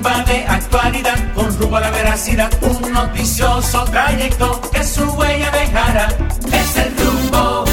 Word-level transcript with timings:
de 0.00 0.44
actualidad, 0.48 1.34
con 1.34 1.54
rumbo 1.58 1.76
a 1.76 1.80
la 1.80 1.90
veracidad, 1.90 2.50
un 2.62 2.92
noticioso 2.92 3.84
trayecto 3.84 4.58
que 4.72 4.82
su 4.82 5.02
huella 5.02 5.50
dejará. 5.50 6.08
Es 6.46 6.76
el 6.76 6.96
rumbo. 6.96 7.64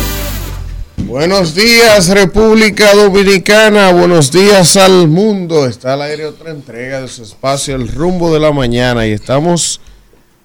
Buenos 0.98 1.56
días 1.56 2.10
República 2.10 2.94
Dominicana, 2.94 3.94
buenos 3.94 4.32
días 4.32 4.76
al 4.76 5.08
mundo. 5.08 5.66
Está 5.66 5.94
al 5.94 6.02
aire 6.02 6.26
otra 6.26 6.52
entrega 6.52 7.02
de 7.02 7.08
su 7.08 7.24
espacio 7.24 7.76
El 7.76 7.88
rumbo 7.88 8.34
de 8.34 8.40
la 8.40 8.52
mañana 8.52 9.08
y 9.08 9.14
estamos 9.14 9.80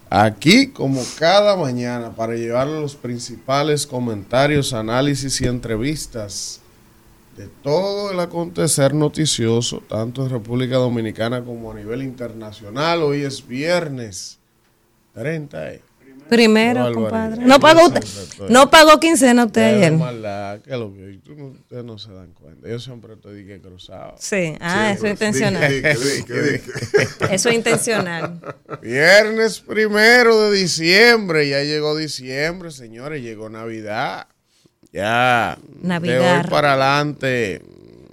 aquí 0.08 0.68
como 0.68 1.02
cada 1.18 1.56
mañana 1.56 2.14
para 2.14 2.34
llevarle 2.34 2.80
los 2.80 2.94
principales 2.94 3.86
comentarios, 3.86 4.72
análisis 4.72 5.40
y 5.40 5.46
entrevistas 5.46 6.60
de 7.36 7.48
todo 7.62 8.12
el 8.12 8.20
acontecer 8.20 8.94
noticioso, 8.94 9.82
tanto 9.88 10.22
en 10.24 10.30
República 10.30 10.76
Dominicana 10.76 11.42
como 11.44 11.72
a 11.72 11.74
nivel 11.74 12.02
internacional. 12.02 13.02
Hoy 13.02 13.22
es 13.22 13.46
viernes 13.46 14.38
30. 15.14 15.72
eh. 15.72 15.82
Primero, 16.28 16.88
Qué 16.88 16.94
compadre. 16.94 17.44
No 17.44 17.60
pagó 17.60 17.84
usted, 17.86 18.02
no 18.48 18.70
pagó 18.70 18.98
quincena 18.98 19.44
usted 19.44 19.76
ayer. 19.76 19.92
Maldad, 19.92 20.60
que 20.60 20.70
lo 20.70 20.90
que 20.94 21.18
tú 21.22 21.34
no- 21.34 21.48
ustedes 21.48 21.84
no 21.84 21.98
se 21.98 22.12
dan 22.14 22.32
cuenta. 22.32 22.66
Yo 22.66 22.78
siempre 22.80 23.12
estoy 23.12 23.42
dije 23.42 23.60
cruzado. 23.60 24.14
Sí, 24.18 24.54
ah, 24.58 24.92
eso 24.92 25.04
es 25.04 25.10
intencional. 25.12 25.70
Eso 27.30 27.48
es 27.50 27.54
intencional. 27.54 28.40
Viernes 28.80 29.60
primero 29.60 30.50
de 30.50 30.56
diciembre, 30.56 31.46
ya 31.46 31.62
llegó 31.62 31.94
diciembre, 31.94 32.70
señores, 32.70 33.20
llegó 33.22 33.50
Navidad. 33.50 34.26
Ya, 34.94 35.58
de 35.60 35.88
Navidad. 35.88 36.44
hoy 36.44 36.50
para 36.50 36.74
adelante, 36.74 37.60
ya 37.64 37.68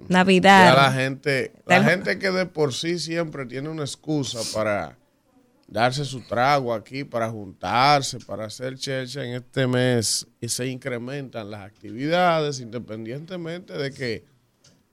la 0.09 0.17
Navidad. 0.17 0.93
gente, 0.95 1.51
la 1.67 1.83
gente 1.83 2.17
que 2.17 2.31
de 2.31 2.47
por 2.47 2.73
sí 2.73 2.97
siempre 2.97 3.45
tiene 3.45 3.69
una 3.69 3.83
excusa 3.83 4.39
para 4.51 4.97
darse 5.67 6.03
su 6.03 6.21
trago 6.21 6.73
aquí, 6.73 7.03
para 7.03 7.29
juntarse, 7.29 8.17
para 8.19 8.45
hacer 8.45 8.79
checha 8.79 9.23
en 9.23 9.35
este 9.35 9.67
mes 9.67 10.25
y 10.41 10.49
se 10.49 10.65
incrementan 10.65 11.51
las 11.51 11.61
actividades 11.61 12.59
independientemente 12.59 13.77
de 13.77 13.93
que 13.93 14.25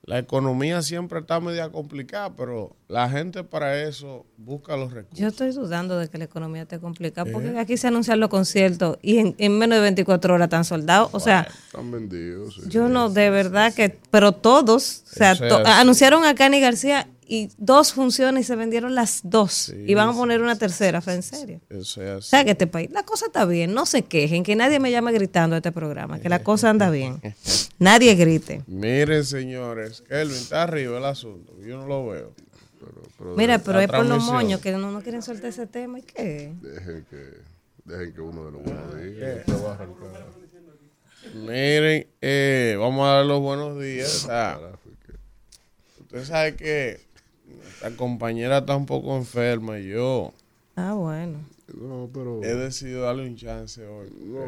la 0.08 0.18
economía 0.18 0.80
siempre 0.80 1.18
está 1.20 1.38
media 1.38 1.68
complicada, 1.70 2.34
pero 2.34 2.74
la 2.88 3.10
gente 3.10 3.44
para 3.44 3.82
eso 3.82 4.24
busca 4.38 4.74
los 4.76 4.90
recursos. 4.92 5.18
Yo 5.18 5.28
estoy 5.28 5.50
dudando 5.52 5.98
de 5.98 6.08
que 6.08 6.16
la 6.16 6.24
economía 6.24 6.62
esté 6.62 6.78
complicada 6.80 7.28
¿Eh? 7.28 7.32
porque 7.32 7.58
aquí 7.58 7.76
se 7.76 7.88
anuncian 7.88 8.18
los 8.18 8.30
conciertos 8.30 8.96
y 9.02 9.18
en, 9.18 9.34
en 9.36 9.58
menos 9.58 9.76
de 9.76 9.82
24 9.82 10.32
horas 10.34 10.46
están 10.46 10.64
soldados. 10.64 11.10
O 11.12 11.20
sea, 11.20 11.46
Están 11.66 11.90
vendidos. 11.90 12.54
sí. 12.54 12.62
yo 12.68 12.88
no, 12.88 13.10
de 13.10 13.28
verdad 13.28 13.74
que, 13.74 13.98
pero 14.10 14.32
todos, 14.32 15.02
o 15.12 15.14
sea, 15.14 15.36
to- 15.36 15.66
anunciaron 15.66 16.24
a 16.24 16.34
Cani 16.34 16.58
García 16.60 17.06
y 17.28 17.50
dos 17.58 17.92
funciones 17.92 18.44
y 18.44 18.46
se 18.46 18.56
vendieron 18.56 18.94
las 18.94 19.20
dos. 19.22 19.72
y 19.86 19.94
van 19.94 20.08
a 20.08 20.12
poner 20.14 20.40
una 20.40 20.56
tercera, 20.56 21.00
fue 21.00 21.14
en 21.14 21.22
serio. 21.22 21.60
Eso 21.68 22.02
es 22.02 22.08
O 22.10 22.16
así. 22.18 22.28
sea, 22.30 22.44
que 22.44 22.52
este 22.52 22.66
país, 22.66 22.90
la 22.90 23.02
cosa 23.04 23.26
está 23.26 23.44
bien, 23.44 23.74
no 23.74 23.84
se 23.86 24.02
quejen, 24.02 24.42
que 24.42 24.56
nadie 24.56 24.80
me 24.80 24.90
llame 24.90 25.12
gritando 25.12 25.54
a 25.54 25.58
este 25.58 25.70
programa, 25.72 26.20
que 26.20 26.28
la 26.28 26.42
cosa 26.42 26.70
anda 26.70 26.90
bien. 26.90 27.20
Nadie 27.78 28.14
grite. 28.14 28.62
Miren, 28.66 29.24
señores, 29.24 30.02
Kelvin 30.08 30.36
está 30.36 30.62
arriba 30.62 30.98
el 30.98 31.04
asunto. 31.04 31.54
Yo 31.60 31.76
no 31.76 31.86
lo 31.86 32.08
veo. 32.08 32.32
Mira, 33.36 33.58
pero 33.58 33.78
la 33.78 33.84
es 33.84 33.90
por 33.90 34.06
los 34.06 34.24
moños 34.24 34.60
que 34.60 34.72
no, 34.72 34.90
no 34.90 35.02
quieren 35.02 35.22
soltar 35.22 35.50
ese 35.50 35.66
tema. 35.66 35.98
¿Y 35.98 36.02
qué? 36.02 36.52
Dejen 36.62 37.06
que, 37.10 37.30
dejen 37.84 38.12
que 38.14 38.20
uno 38.20 38.46
de 38.46 38.52
los 38.52 38.62
buenos 38.62 38.94
arrancar. 39.66 40.26
Miren, 41.34 42.06
eh, 42.20 42.76
vamos 42.78 43.06
a 43.06 43.12
dar 43.14 43.26
los 43.26 43.40
buenos 43.40 43.80
días. 43.80 44.28
usted 46.00 46.24
sabe 46.24 46.54
que 46.56 47.07
la 47.82 47.90
compañera 47.96 48.58
está 48.58 48.76
un 48.76 48.86
poco 48.86 49.16
enferma 49.16 49.78
y 49.78 49.88
yo 49.88 50.32
Ah, 50.76 50.94
bueno. 50.94 51.38
No, 51.74 52.08
pero. 52.14 52.40
he 52.42 52.54
decidido 52.54 53.02
darle 53.02 53.26
un 53.26 53.36
chance 53.36 53.84
hoy. 53.86 54.08
No, 54.24 54.40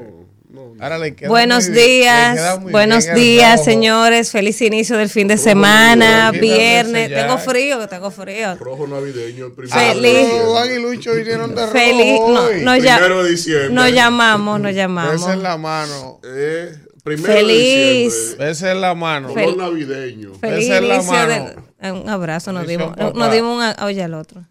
no, 0.49 0.75
no. 0.75 0.83
Ahora 0.83 0.97
le 0.97 1.15
queda 1.15 1.29
Buenos 1.29 1.67
muy 1.69 1.75
bien- 1.75 1.87
le 1.87 2.01
queda 2.03 2.33
días, 2.35 2.61
muy 2.61 2.73
buenos 2.73 3.05
bien 3.05 3.15
días, 3.17 3.53
rojo. 3.59 3.65
señores. 3.65 4.31
Feliz 4.31 4.63
inicio 4.63 4.97
del 4.97 5.11
fin 5.11 5.29
de 5.29 5.37
semana, 5.37 6.31
viernes. 6.31 7.11
ya. 7.11 7.27
Tengo 7.27 7.37
frío, 7.39 7.87
tengo 7.89 8.11
frío. 8.11 8.55
Rojo 8.57 8.87
navideño, 8.87 9.47
el 9.47 9.53
primero. 9.53 9.79
Feliz. 9.79 10.29
aguiluchos 10.57 11.15
vinieron 11.17 11.55
de 11.55 11.67
Feliz. 11.69 12.19
rojo 12.21 12.33
No, 12.33 12.43
hoy. 12.45 12.63
no, 12.63 12.77
ya- 12.79 12.97
Primero 12.97 13.23
de 13.23 13.31
diciembre. 13.33 13.71
nos 13.71 13.93
llamamos, 13.93 14.61
nos 14.61 14.75
llamamos. 14.75 15.13
Besa 15.13 15.35
en 15.35 15.43
la 15.43 15.59
mano. 15.59 16.21
Eh, 16.25 16.75
primero 17.17 17.35
Feliz. 17.35 17.55
de 17.57 18.03
diciembre. 18.05 18.47
Besa 18.47 18.73
en 18.73 18.81
la 18.81 18.95
mano. 18.95 19.35
Fel- 19.35 19.57
navideño. 19.57 20.35
Feliz 20.35 20.65
Esa 20.67 20.79
es 20.79 20.83
la 20.85 21.03
mano. 21.03 21.71
Un 22.03 22.09
abrazo, 22.09 22.53
nos 22.53 22.67
dimos, 22.67 22.97
nos 22.97 23.33
dimos 23.33 23.57
un 23.57 23.63
a- 23.63 23.77
oye 23.85 24.03
al 24.03 24.15
otro. 24.15 24.45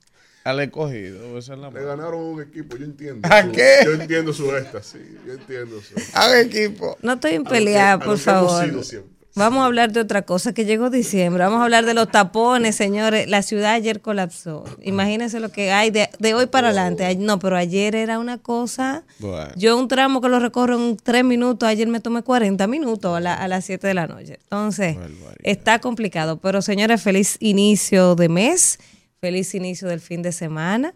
Al 0.44 0.60
escogido. 0.62 1.20
En 1.38 1.62
la 1.62 1.68
Le 1.70 1.74
mano. 1.74 1.86
ganaron 1.86 2.20
un 2.22 2.42
equipo, 2.42 2.76
yo 2.78 2.86
entiendo. 2.86 3.28
¿A 3.32 3.44
su- 3.44 3.52
qué? 3.52 3.70
Yo 3.86 3.92
entiendo 3.94 4.34
su 4.34 4.56
éxtasis. 4.56 5.02
Yo 5.28 5.34
entiendo 5.34 5.80
su. 5.82 5.94
Haga 6.14 6.42
equipo. 6.42 6.98
No 7.02 7.14
estoy 7.14 7.34
en 7.34 7.46
A 7.46 7.50
pelea, 7.50 7.94
a 7.94 7.98
por 8.00 8.06
que 8.06 8.12
hemos 8.12 8.22
favor. 8.24 8.66
sido 8.66 8.84
siempre. 8.84 9.19
Vamos 9.36 9.62
a 9.62 9.66
hablar 9.68 9.92
de 9.94 10.02
otra 10.02 10.24
cosa 10.24 10.54
que 10.54 10.66
llegó 10.66 10.90
diciembre. 10.90 11.44
Vamos 11.44 11.62
a 11.62 11.64
hablar 11.64 11.86
de 11.86 11.94
los 11.94 12.10
tapones, 12.12 12.76
señores. 12.76 13.30
La 13.30 13.42
ciudad 13.42 13.74
ayer 13.74 14.02
colapsó. 14.02 14.66
Imagínense 14.84 15.40
lo 15.40 15.50
que 15.50 15.72
hay 15.72 15.92
de, 15.92 16.10
de 16.20 16.34
hoy 16.34 16.48
para 16.48 16.70
adelante. 16.70 17.06
Ay, 17.06 17.16
No, 17.16 17.40
pero 17.40 17.56
ayer 17.56 17.96
era 17.96 18.20
una 18.20 18.38
cosa. 18.40 19.04
Bueno. 19.20 19.52
Yo 19.56 19.78
un 19.78 19.88
tramo 19.88 20.20
que 20.20 20.28
lo 20.28 20.40
recorro 20.40 20.76
en 20.78 20.98
tres 20.98 21.24
minutos, 21.24 21.70
ayer 21.70 21.88
me 21.88 22.02
tomé 22.02 22.22
40 22.22 22.68
minutos 22.68 23.16
a, 23.16 23.20
la- 23.22 23.36
a 23.36 23.48
las 23.48 23.64
7 23.66 23.88
de 23.88 23.94
la 23.94 24.08
noche. 24.08 24.40
Entonces, 24.44 24.98
está 25.44 25.80
complicado. 25.80 26.38
Pero 26.38 26.62
señores, 26.62 27.02
feliz 27.02 27.38
inicio 27.40 28.16
de 28.16 28.28
mes, 28.28 28.80
feliz 29.22 29.54
inicio 29.56 29.88
del 29.88 30.02
fin 30.02 30.22
de 30.22 30.32
semana. 30.34 30.94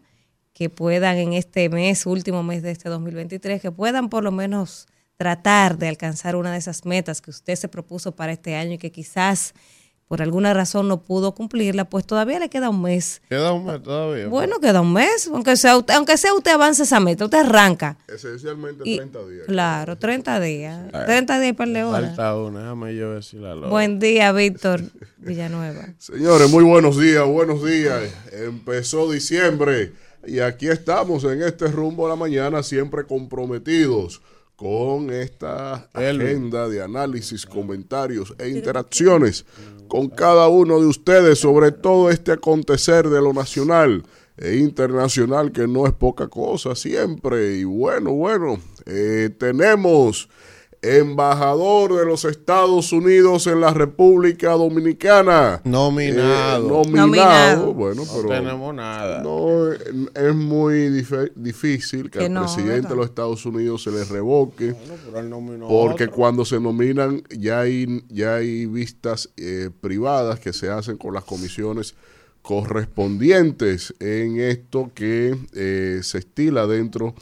Que 0.53 0.69
puedan 0.69 1.17
en 1.17 1.33
este 1.33 1.69
mes, 1.69 2.05
último 2.05 2.43
mes 2.43 2.61
de 2.61 2.71
este 2.71 2.87
2023, 2.89 3.61
que 3.61 3.71
puedan 3.71 4.09
por 4.09 4.23
lo 4.23 4.31
menos 4.31 4.87
tratar 5.17 5.77
de 5.77 5.87
alcanzar 5.87 6.35
una 6.35 6.51
de 6.51 6.57
esas 6.57 6.85
metas 6.85 7.21
que 7.21 7.29
usted 7.31 7.55
se 7.55 7.67
propuso 7.67 8.15
para 8.15 8.31
este 8.31 8.55
año 8.55 8.73
y 8.73 8.77
que 8.77 8.91
quizás 8.91 9.53
por 10.07 10.21
alguna 10.21 10.53
razón 10.53 10.87
no 10.89 11.01
pudo 11.01 11.33
cumplirla, 11.33 11.85
pues 11.85 12.05
todavía 12.05 12.37
le 12.37 12.49
queda 12.49 12.69
un 12.69 12.81
mes. 12.83 13.21
Queda 13.29 13.51
un 13.53 13.65
mes 13.65 13.81
todavía. 13.81 14.27
Bueno, 14.27 14.59
queda 14.59 14.81
un 14.81 14.93
mes, 14.93 15.27
aunque 15.33 15.55
sea 15.55 15.75
usted, 15.77 15.93
aunque 15.95 16.17
sea 16.17 16.33
usted 16.35 16.51
avance 16.51 16.83
esa 16.83 16.99
meta, 16.99 17.25
usted 17.25 17.39
arranca. 17.39 17.97
Esencialmente 18.07 18.83
Y- 18.85 18.97
30 18.97 19.25
días. 19.25 19.45
Claro, 19.47 19.97
30 19.97 20.39
días. 20.39 20.91
30 21.05 21.39
días 21.39 21.51
y 21.51 21.53
par 21.53 21.69
de 21.69 21.83
horas. 21.83 22.15
Falta 22.15 22.35
una. 22.37 22.59
Déjame 22.59 22.95
yo 22.95 23.09
ver 23.11 23.23
si 23.23 23.37
la 23.37 23.55
logro. 23.55 23.69
Buen 23.69 23.97
día, 23.99 24.31
Víctor 24.33 24.81
Villanueva. 25.17 25.87
Señores, 25.97 26.47
muy 26.51 26.63
buenos 26.65 26.99
días, 26.99 27.25
buenos 27.25 27.63
días. 27.65 28.03
Empezó 28.33 29.11
diciembre 29.11 29.93
y 30.27 30.39
aquí 30.39 30.67
estamos 30.67 31.23
en 31.23 31.41
este 31.41 31.67
rumbo 31.69 32.05
a 32.05 32.09
la 32.09 32.15
mañana, 32.17 32.61
siempre 32.61 33.05
comprometidos 33.05 34.21
con 34.55 35.09
esta 35.09 35.89
agenda 35.93 36.69
de 36.69 36.81
análisis, 36.81 37.45
comentarios 37.45 38.33
e 38.37 38.49
interacciones 38.49 39.45
con 39.87 40.09
cada 40.09 40.47
uno 40.47 40.79
de 40.79 40.87
ustedes 40.87 41.39
sobre 41.39 41.71
todo 41.71 42.09
este 42.09 42.31
acontecer 42.31 43.09
de 43.09 43.21
lo 43.21 43.33
nacional 43.33 44.03
e 44.37 44.55
internacional 44.55 45.51
que 45.51 45.67
no 45.67 45.85
es 45.85 45.93
poca 45.93 46.27
cosa 46.27 46.75
siempre. 46.75 47.57
Y 47.57 47.63
bueno, 47.63 48.13
bueno, 48.13 48.59
eh, 48.85 49.29
tenemos 49.37 50.29
embajador 50.83 51.95
de 51.95 52.05
los 52.05 52.25
Estados 52.25 52.91
Unidos 52.91 53.47
en 53.47 53.61
la 53.61 53.73
República 53.73 54.51
Dominicana. 54.51 55.61
Nominado. 55.63 56.65
Eh, 56.65 56.69
nominado. 56.69 57.07
Nominado. 57.07 57.73
Bueno, 57.73 58.03
No 58.05 58.11
pero 58.13 58.29
tenemos 58.29 58.75
nada. 58.75 59.23
no 59.23 59.71
eh, 59.71 59.77
es 60.15 60.35
muy 60.35 60.89
difícil 61.35 62.11
que, 62.11 62.19
Que 62.19 62.25
al 62.25 62.33
no, 62.33 62.41
presidente 62.41 62.73
¿verdad? 62.73 62.89
de 62.89 62.95
los 62.97 63.05
Estados 63.05 63.45
Unidos 63.45 63.83
se 63.83 63.91
le 63.91 64.03
revoque. 64.03 64.73
Bueno, 64.73 64.93
pero 65.05 65.19
él 65.19 65.29
nominó 65.29 65.67
Porque 65.67 66.03
otro. 66.05 66.15
cuando 66.15 66.45
se 66.45 66.59
nominan 66.59 67.23
ya 67.29 67.61
hay, 67.61 68.03
ya 68.09 68.35
hay 68.35 68.65
vistas 68.65 69.29
eh, 69.37 69.69
privadas 69.81 70.39
que 70.39 70.51
se 70.53 70.69
hacen 70.69 70.97
con 70.97 71.13
las 71.13 71.23
comisiones 71.23 71.95
correspondientes 72.41 73.93
en 73.99 74.39
esto 74.39 74.91
que 74.93 75.35
eh, 75.53 75.99
se 76.03 76.17
estila 76.17 76.67
dentro 76.67 77.07
de 77.07 77.13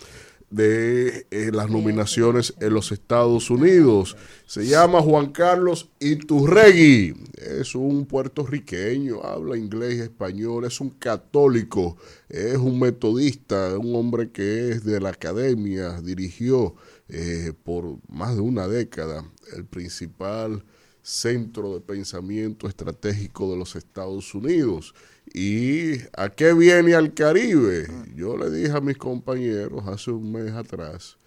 eh, 0.57 1.51
las 1.53 1.69
nominaciones 1.69 2.53
en 2.59 2.73
los 2.73 2.91
Estados 2.91 3.49
Unidos. 3.49 4.17
Se 4.45 4.65
llama 4.65 5.01
Juan 5.01 5.31
Carlos 5.31 5.89
Iturregui, 5.99 7.13
es 7.37 7.73
un 7.73 8.05
puertorriqueño, 8.05 9.23
habla 9.23 9.57
inglés 9.57 9.95
y 9.95 10.01
español, 10.01 10.65
es 10.65 10.81
un 10.81 10.89
católico, 10.91 11.97
es 12.27 12.57
un 12.57 12.79
metodista, 12.79 13.77
un 13.77 13.95
hombre 13.95 14.31
que 14.31 14.71
es 14.71 14.83
de 14.83 14.99
la 14.99 15.09
academia, 15.09 16.01
dirigió 16.01 16.75
eh, 17.07 17.53
por 17.63 17.97
más 18.09 18.35
de 18.35 18.41
una 18.41 18.67
década 18.67 19.25
el 19.55 19.65
principal 19.65 20.63
centro 21.01 21.73
de 21.73 21.81
pensamiento 21.81 22.67
estratégico 22.67 23.51
de 23.51 23.57
los 23.57 23.75
Estados 23.75 24.33
Unidos. 24.35 24.93
¿Y 25.33 25.93
a 26.17 26.29
qué 26.29 26.53
viene 26.53 26.93
al 26.93 27.13
Caribe? 27.13 27.87
Yo 28.15 28.35
le 28.35 28.49
dije 28.49 28.71
a 28.71 28.81
mis 28.81 28.97
compañeros 28.97 29.87
hace 29.87 30.11
un 30.11 30.31
mes 30.31 30.51
atrás 30.51 31.17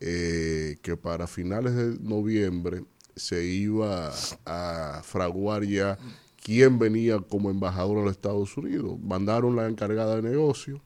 eh, 0.00 0.78
que 0.80 0.96
para 0.96 1.26
finales 1.26 1.74
de 1.74 1.98
noviembre 2.00 2.84
se 3.16 3.44
iba 3.44 4.12
a 4.46 5.02
fraguar 5.04 5.64
ya 5.64 5.98
quién 6.42 6.78
venía 6.78 7.18
como 7.18 7.50
embajador 7.50 7.98
a 7.98 8.02
los 8.04 8.12
Estados 8.12 8.56
Unidos. 8.56 8.98
Mandaron 9.02 9.56
la 9.56 9.68
encargada 9.68 10.16
de 10.16 10.22
negocio, 10.22 10.80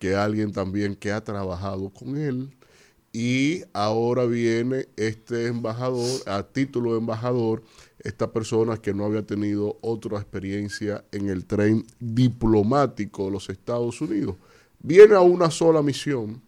que 0.00 0.16
alguien 0.16 0.52
también 0.52 0.96
que 0.96 1.12
ha 1.12 1.22
trabajado 1.22 1.90
con 1.90 2.16
él, 2.16 2.50
y 3.12 3.62
ahora 3.72 4.26
viene 4.26 4.88
este 4.96 5.46
embajador, 5.46 6.20
a 6.26 6.42
título 6.42 6.92
de 6.92 6.98
embajador, 6.98 7.62
esta 8.00 8.32
persona 8.32 8.76
que 8.76 8.94
no 8.94 9.04
había 9.04 9.22
tenido 9.22 9.78
otra 9.80 10.18
experiencia 10.18 11.04
en 11.12 11.28
el 11.28 11.44
tren 11.44 11.84
diplomático 11.98 13.26
de 13.26 13.30
los 13.32 13.48
Estados 13.48 14.00
Unidos. 14.00 14.36
Viene 14.80 15.14
a 15.14 15.20
una 15.20 15.50
sola 15.50 15.82
misión, 15.82 16.42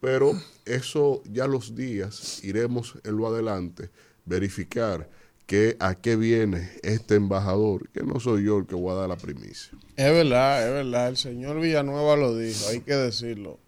pero 0.00 0.32
eso 0.66 1.22
ya 1.30 1.46
los 1.46 1.74
días 1.74 2.44
iremos 2.44 2.98
en 3.04 3.16
lo 3.16 3.26
adelante 3.26 3.90
verificar 4.24 5.08
que 5.46 5.76
a 5.80 5.96
qué 5.96 6.14
viene 6.14 6.70
este 6.82 7.16
embajador, 7.16 7.88
que 7.90 8.04
no 8.04 8.20
soy 8.20 8.44
yo 8.44 8.58
el 8.58 8.66
que 8.66 8.76
voy 8.76 8.92
a 8.92 9.00
dar 9.00 9.08
la 9.08 9.16
primicia. 9.16 9.76
Es 9.96 10.12
verdad, 10.12 10.64
es 10.64 10.72
verdad. 10.72 11.08
El 11.08 11.16
señor 11.16 11.60
Villanueva 11.60 12.14
lo 12.14 12.36
dijo, 12.36 12.68
hay 12.68 12.82
que 12.82 12.94
decirlo. 12.94 13.58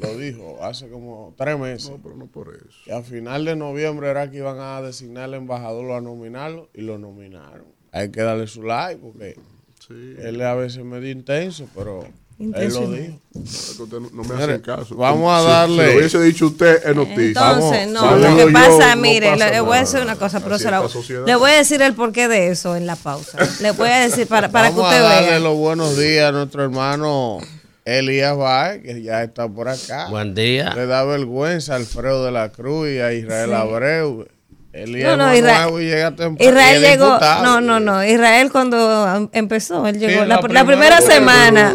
Lo 0.00 0.16
dijo 0.16 0.58
hace 0.62 0.88
como 0.88 1.34
tres 1.36 1.58
meses. 1.58 1.90
No, 1.90 1.98
pero 2.02 2.16
no 2.16 2.26
por 2.26 2.48
eso. 2.54 2.76
Que 2.84 2.92
a 2.92 3.02
final 3.02 3.44
de 3.44 3.56
noviembre 3.56 4.08
era 4.08 4.30
que 4.30 4.38
iban 4.38 4.58
a 4.58 4.80
designar 4.82 5.24
al 5.24 5.34
embajador 5.34 5.84
o 5.86 5.96
a 5.96 6.00
nominarlo 6.00 6.68
y 6.74 6.80
lo 6.82 6.98
nominaron. 6.98 7.66
Hay 7.92 8.10
que 8.10 8.22
darle 8.22 8.46
su 8.46 8.62
like 8.62 9.00
porque 9.00 9.36
Sí. 9.86 10.14
él 10.18 10.40
es 10.40 10.46
a 10.46 10.54
veces 10.54 10.84
medio 10.84 11.10
intenso, 11.10 11.66
pero 11.74 12.04
él 12.38 12.50
lo 12.72 12.90
dijo. 12.92 13.18
No, 13.90 14.00
no 14.12 14.22
me 14.24 14.34
hacen 14.42 14.60
caso. 14.60 14.94
vamos 14.94 15.32
a 15.32 15.42
darle- 15.42 15.86
Si 15.86 15.92
lo 15.92 15.98
hubiese 15.98 16.22
dicho 16.22 16.46
usted, 16.46 16.86
es 16.88 16.94
noticia. 16.96 17.24
Entonces, 17.26 17.92
Vamos, 17.92 17.92
no, 17.92 18.02
vamos. 18.02 18.20
lo 18.20 18.36
que 18.36 18.42
yo, 18.46 18.52
pasa, 18.52 18.94
no 18.94 19.02
mire, 19.02 19.30
pasa 19.32 19.50
le, 19.50 19.60
voy 19.60 19.76
a 19.76 19.80
decir 19.80 20.00
una 20.00 20.16
cosa, 20.16 20.40
sociedad. 20.40 21.26
le 21.26 21.34
voy 21.36 21.50
a 21.50 21.54
decir 21.56 21.82
el 21.82 21.94
porqué 21.94 22.28
de 22.28 22.48
eso 22.48 22.76
en 22.76 22.86
la 22.86 22.94
pausa. 22.96 23.36
Le 23.60 23.72
voy 23.72 23.88
a 23.88 23.98
decir 24.08 24.26
para, 24.28 24.48
para 24.50 24.68
que 24.70 24.76
Vamos 24.76 24.90
usted 24.92 25.04
a 25.04 25.08
darle 25.08 25.28
vea. 25.30 25.40
los 25.40 25.56
buenos 25.56 25.98
días 25.98 26.28
a 26.28 26.32
nuestro 26.32 26.62
hermano 26.62 27.38
Elías 27.84 28.36
Baez, 28.36 28.82
que 28.82 29.02
ya 29.02 29.22
está 29.22 29.48
por 29.48 29.68
acá. 29.68 30.06
Buen 30.10 30.34
día. 30.34 30.72
Le 30.74 30.86
da 30.86 31.04
vergüenza 31.04 31.72
a 31.74 31.76
Alfredo 31.76 32.24
de 32.24 32.30
la 32.32 32.50
Cruz 32.52 32.88
y 32.90 32.98
a 33.00 33.12
Israel 33.12 33.54
Abreu. 33.54 34.26
Elías 34.72 35.08
No, 35.10 35.16
no, 35.16 35.32
es 35.32 35.40
Isra- 35.42 35.62
nuevo 35.62 35.80
y 35.80 35.84
llega 35.86 36.10
temprano. 36.14 36.36
Israel 36.50 36.80
llegó, 36.82 37.06
diputado. 37.06 37.42
no, 37.44 37.60
no, 37.60 37.80
no, 37.80 38.04
Israel 38.04 38.52
cuando 38.52 39.16
em- 39.16 39.28
empezó, 39.32 39.84
él 39.88 39.98
llegó, 39.98 40.22
Sí, 40.22 40.28
la, 40.28 40.36
la 40.40 40.48
la 40.48 40.64
primera 40.64 41.00
semana, 41.00 41.74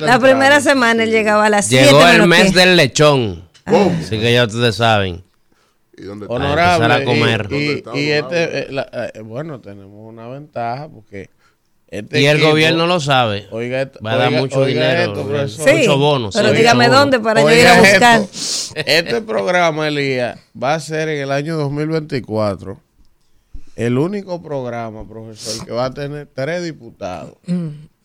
la 0.00 0.18
primera 0.18 0.60
semana 0.60 1.04
él 1.04 1.10
llegaba 1.12 1.46
a 1.46 1.50
las 1.50 1.66
7 1.66 1.84
Llegó 1.86 2.04
el 2.08 2.26
mes 2.26 2.42
10. 2.52 2.54
del 2.54 2.76
lechón. 2.76 3.44
¿Cómo? 3.66 3.96
Así 4.00 4.18
que 4.18 4.32
ya 4.32 4.44
ustedes 4.46 4.74
saben. 4.74 5.22
¿Y 5.96 6.02
dónde 6.02 6.24
está? 6.24 6.34
Honorable. 6.34 6.92
a 6.94 7.04
comer. 7.04 7.46
Y, 7.50 7.54
y- 7.54 7.58
¿Dónde 7.58 7.74
está, 7.76 7.96
y 7.96 8.12
honorable? 8.12 8.42
este, 8.42 8.58
eh, 8.58 8.72
la- 8.72 8.88
eh, 9.14 9.20
bueno, 9.20 9.60
tenemos 9.60 9.92
una 10.12 10.26
ventaja 10.26 10.88
porque 10.88 11.30
este 11.98 12.20
Y 12.20 12.26
el 12.26 12.36
equipo- 12.38 12.50
gobierno 12.50 12.86
lo 12.86 13.00
sabe. 13.00 13.46
Oiga, 13.50 13.82
esto- 13.82 13.98
Va 14.04 14.12
a 14.12 14.16
dar 14.16 14.28
oiga- 14.28 14.40
mucho 14.40 14.58
oiga 14.60 14.68
dinero. 14.90 15.12
esto, 15.12 15.26
profesor. 15.26 15.68
Sí, 15.68 15.76
Muchos 15.78 15.98
bonos. 15.98 16.34
pero 16.34 16.52
dígame 16.52 16.86
bonos. 16.88 17.00
dónde 17.00 17.20
para 17.20 17.40
yo 17.42 17.50
ir 17.52 17.66
a 17.66 17.78
buscar. 17.78 18.20
esto, 18.20 18.72
Este 18.84 19.20
programa, 19.22 19.88
Elías, 19.88 20.38
va 20.60 20.74
a 20.74 20.80
ser 20.80 21.08
en 21.08 21.22
el 21.22 21.30
año 21.32 21.56
2024 21.56 22.78
el 23.76 23.98
único 23.98 24.42
programa, 24.42 25.06
profesor, 25.08 25.66
que 25.66 25.72
va 25.72 25.86
a 25.86 25.94
tener 25.94 26.28
tres 26.32 26.62
diputados. 26.64 27.34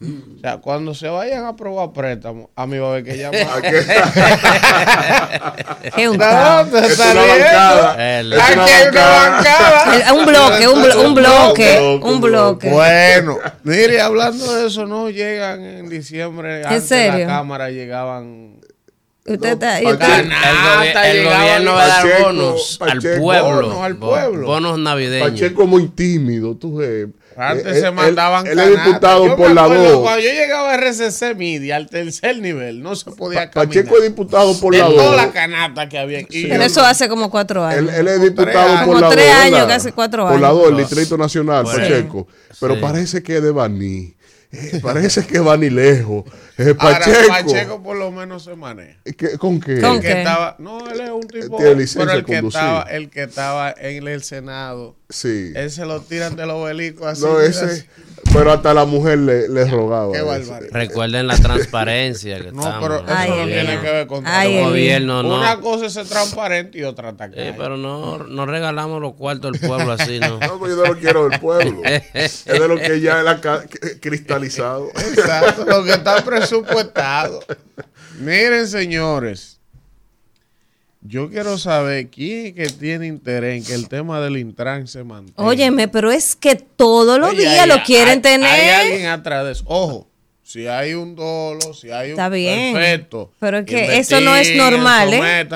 O 0.02 0.40
sea, 0.40 0.60
cuando 0.60 0.96
se 0.96 1.10
vayan 1.10 1.44
a 1.44 1.50
aprobar 1.50 1.92
préstamos, 1.92 2.48
a 2.56 2.66
mí 2.66 2.78
va 2.78 2.88
a 2.88 2.92
haber 2.92 3.04
que 3.04 3.18
llamar. 3.18 3.62
Qué 5.96 6.10
un 6.10 6.18
¿De 6.18 6.24
caos. 6.24 6.72
dónde 6.72 6.88
Es 6.88 6.92
está 6.94 7.12
una 7.12 7.22
bancada. 7.26 8.20
Es 8.20 8.26
Aquí 8.42 8.54
una 8.54 8.66
hay 8.66 8.88
una 8.88 9.10
bancada. 9.10 10.14
Un 10.14 10.26
bloque, 10.26 10.68
un, 10.70 10.82
blo- 10.84 11.06
un 11.06 11.14
bloque, 11.16 12.00
un 12.02 12.22
bloque. 12.22 12.70
Bueno, 12.70 13.38
mire, 13.64 14.00
hablando 14.02 14.56
de 14.56 14.68
eso, 14.68 14.86
no 14.86 15.10
llegan 15.10 15.62
en 15.66 15.90
diciembre. 15.90 16.64
antes 16.64 16.88
serio? 16.88 17.20
la 17.20 17.28
Cámara 17.28 17.70
llegaban. 17.70 18.58
Usted 19.26 19.50
está, 19.52 19.82
No, 19.82 19.90
usted- 19.92 20.08
El, 20.08 20.32
gobi- 20.32 21.06
el 21.06 21.26
gobierno 21.26 21.74
va 21.74 21.84
a 21.84 21.88
dar 21.88 22.02
Pacheco, 22.04 22.24
bonos 22.24 22.78
al 22.82 22.88
Pacheco, 22.96 23.22
pueblo. 23.22 23.62
bonos 23.68 23.84
al 23.84 23.96
pueblo. 23.98 24.48
Bonos 24.48 24.80
navideños. 24.80 25.30
Pacheco 25.32 25.68
muy 25.68 25.90
tímido, 25.90 26.56
tú 26.56 26.78
ves. 26.78 27.08
Antes 27.42 27.78
Eh, 27.78 27.80
se 27.80 27.88
él- 27.88 27.94
mandaban 27.94 28.46
Él, 28.46 28.60
él 28.60 28.74
es 28.74 28.86
diputado 28.86 29.36
por 29.38 29.52
la 29.52 29.64
acuerdo 29.64 29.84
2. 29.92 30.02
Cuando 30.02 30.20
yo 30.22 30.30
llegaba 30.32 30.72
a 30.72 30.76
RCC 30.76 31.36
Media, 31.36 31.78
al 31.78 31.90
tercer 31.90 32.38
nivel, 32.40 32.84
no 32.84 32.96
se 32.96 33.12
podía 33.12 33.50
caminar. 33.50 33.68
Pacheco 33.84 33.98
es 33.98 34.04
diputado 34.04 34.60
por 34.60 34.74
de 34.74 34.80
la 34.80 34.86
toda 34.88 35.04
2. 35.06 35.16
la 35.16 35.32
canasta 35.32 35.88
que 35.88 35.98
había. 35.98 36.20
Y 36.22 36.44
pero 36.48 36.56
yo- 36.58 36.64
eso 36.64 36.82
hace 36.86 37.08
como 37.08 37.32
cuatro 37.32 37.70
Él, 37.72 37.78
años. 37.90 37.94
él 37.96 38.08
es 38.08 38.14
Como 38.16 38.26
diputado 38.30 38.54
por 38.54 38.66
años. 38.68 38.80
la 38.80 38.86
Como 38.86 39.00
2. 39.00 39.10
tres 39.16 39.34
años, 39.34 39.66
casi 39.68 39.92
cuatro 39.94 40.28
Por 40.28 40.40
la 40.40 40.48
años. 40.50 40.60
2, 40.60 40.70
el 40.72 40.78
Distrito 40.78 41.18
Nacional, 41.18 41.64
Bueno. 41.64 41.80
Pacheco. 41.80 42.28
Pero 42.60 42.76
Sí. 42.76 42.82
parece 42.82 43.24
que 43.24 43.38
es 43.38 43.44
de 43.44 43.52
Baní. 43.52 44.16
Eh, 44.52 44.80
parece 44.82 45.28
que 45.28 45.40
va 45.40 45.56
ni 45.58 45.70
lejos. 45.70 46.24
Eh, 46.58 46.74
Ahora, 46.80 46.98
Pacheco. 47.00 47.28
Pacheco 47.28 47.84
por 47.84 47.96
lo 47.98 48.12
menos 48.12 48.44
se 48.44 48.56
maneja. 48.56 48.98
¿qué- 49.16 49.38
¿Con 49.38 49.60
qué? 49.62 49.80
¿Con 49.80 49.98
El 49.98 50.02
qué? 50.02 50.08
que 50.08 50.18
estaba, 50.20 50.56
no, 50.58 50.90
él 50.90 51.00
es 51.00 51.10
un 51.12 51.22
tipo, 51.22 51.56
tiene 51.58 51.76
licencia 51.76 52.02
pero 52.06 52.18
el 52.18 52.26
que 52.26 52.38
estaba, 52.48 52.82
el 52.90 53.10
que 53.12 53.22
estaba 53.24 53.76
en 53.78 54.08
el 54.08 54.24
Senado, 54.24 54.96
Sí. 55.10 55.54
él 55.56 55.72
se 55.72 55.86
lo 55.86 56.02
tiran 56.02 56.36
del 56.36 56.52
obelisco 56.52 57.08
así. 57.08 57.24
No, 57.24 57.40
ese. 57.42 57.66
así. 57.66 57.84
Pero 58.32 58.52
hasta 58.52 58.76
la 58.76 58.86
mujer 58.86 59.18
le, 59.18 59.48
le 59.50 59.66
rogaba. 59.66 60.12
Qué 60.14 60.22
barbaridad. 60.22 60.70
Recuerden 60.72 61.26
la 61.26 61.36
transparencia 61.38 62.40
que 62.40 62.52
No, 62.52 62.60
estamos. 62.62 62.82
pero 62.84 62.96
eso 63.00 63.06
Ay, 63.08 63.30
no 63.32 63.46
tiene 63.46 63.80
que 63.82 63.92
ver 63.92 64.08
con 64.08 64.28
Ay, 64.28 64.58
El 64.58 64.64
gobierno 64.66 65.24
no. 65.24 65.38
Una 65.40 65.60
cosa 65.60 65.88
es 65.88 65.94
ser 65.94 66.06
transparente 66.08 66.78
y 66.78 66.84
otra 66.84 67.10
atacar. 67.10 67.44
Sí, 67.44 67.54
pero 67.58 67.76
no, 67.76 68.20
no 68.20 68.46
regalamos 68.46 69.02
los 69.02 69.14
cuartos 69.16 69.54
del 69.54 69.68
pueblo 69.68 69.94
así, 69.94 70.20
¿no? 70.20 70.38
No, 70.48 70.60
pues 70.60 70.76
yo 70.76 70.84
no 70.84 70.94
lo 70.94 71.00
quiero 71.00 71.28
del 71.28 71.40
pueblo. 71.40 71.82
es 72.14 72.46
de 72.46 72.68
lo 72.68 72.78
que 72.78 73.02
ya 73.02 73.42
ca- 73.42 73.66
cristalizado. 74.00 74.90
Exacto, 74.90 75.66
lo 75.66 75.84
que 75.84 75.92
está 75.94 76.24
presupuestado. 76.24 77.40
Miren, 78.20 78.68
señores, 78.68 79.59
yo 81.02 81.30
quiero 81.30 81.58
saber 81.58 82.10
quién 82.10 82.48
es 82.48 82.54
que 82.54 82.78
tiene 82.78 83.08
interés 83.08 83.58
en 83.58 83.64
que 83.66 83.74
el 83.74 83.88
tema 83.88 84.20
del 84.20 84.38
Intran 84.38 84.88
se 84.88 85.04
mantenga. 85.04 85.42
Óyeme, 85.48 85.88
pero 85.88 86.12
es 86.12 86.36
que 86.36 86.56
todos 86.56 87.20
los 87.20 87.30
Oye, 87.30 87.42
días 87.42 87.60
hay- 87.62 87.70
lo 87.70 87.84
quieren 87.84 88.16
hay- 88.16 88.22
tener. 88.22 88.50
Hay 88.50 88.70
alguien 88.92 89.06
atrás 89.08 89.46
de 89.46 89.52
eso. 89.54 89.64
Ojo, 89.68 90.08
si 90.44 90.68
hay 90.68 90.94
un 90.96 91.16
dolo, 91.16 91.74
si 91.74 91.90
hay 91.92 92.08
un 92.08 92.12
Está 92.12 92.28
bien. 92.30 92.74
perfecto. 92.74 93.32
Pero 93.40 93.60
es 93.60 93.66
que 93.66 93.98
eso 93.98 94.20
no 94.20 94.36
es 94.36 94.56
normal, 94.56 95.14
¿eh? 95.14 95.48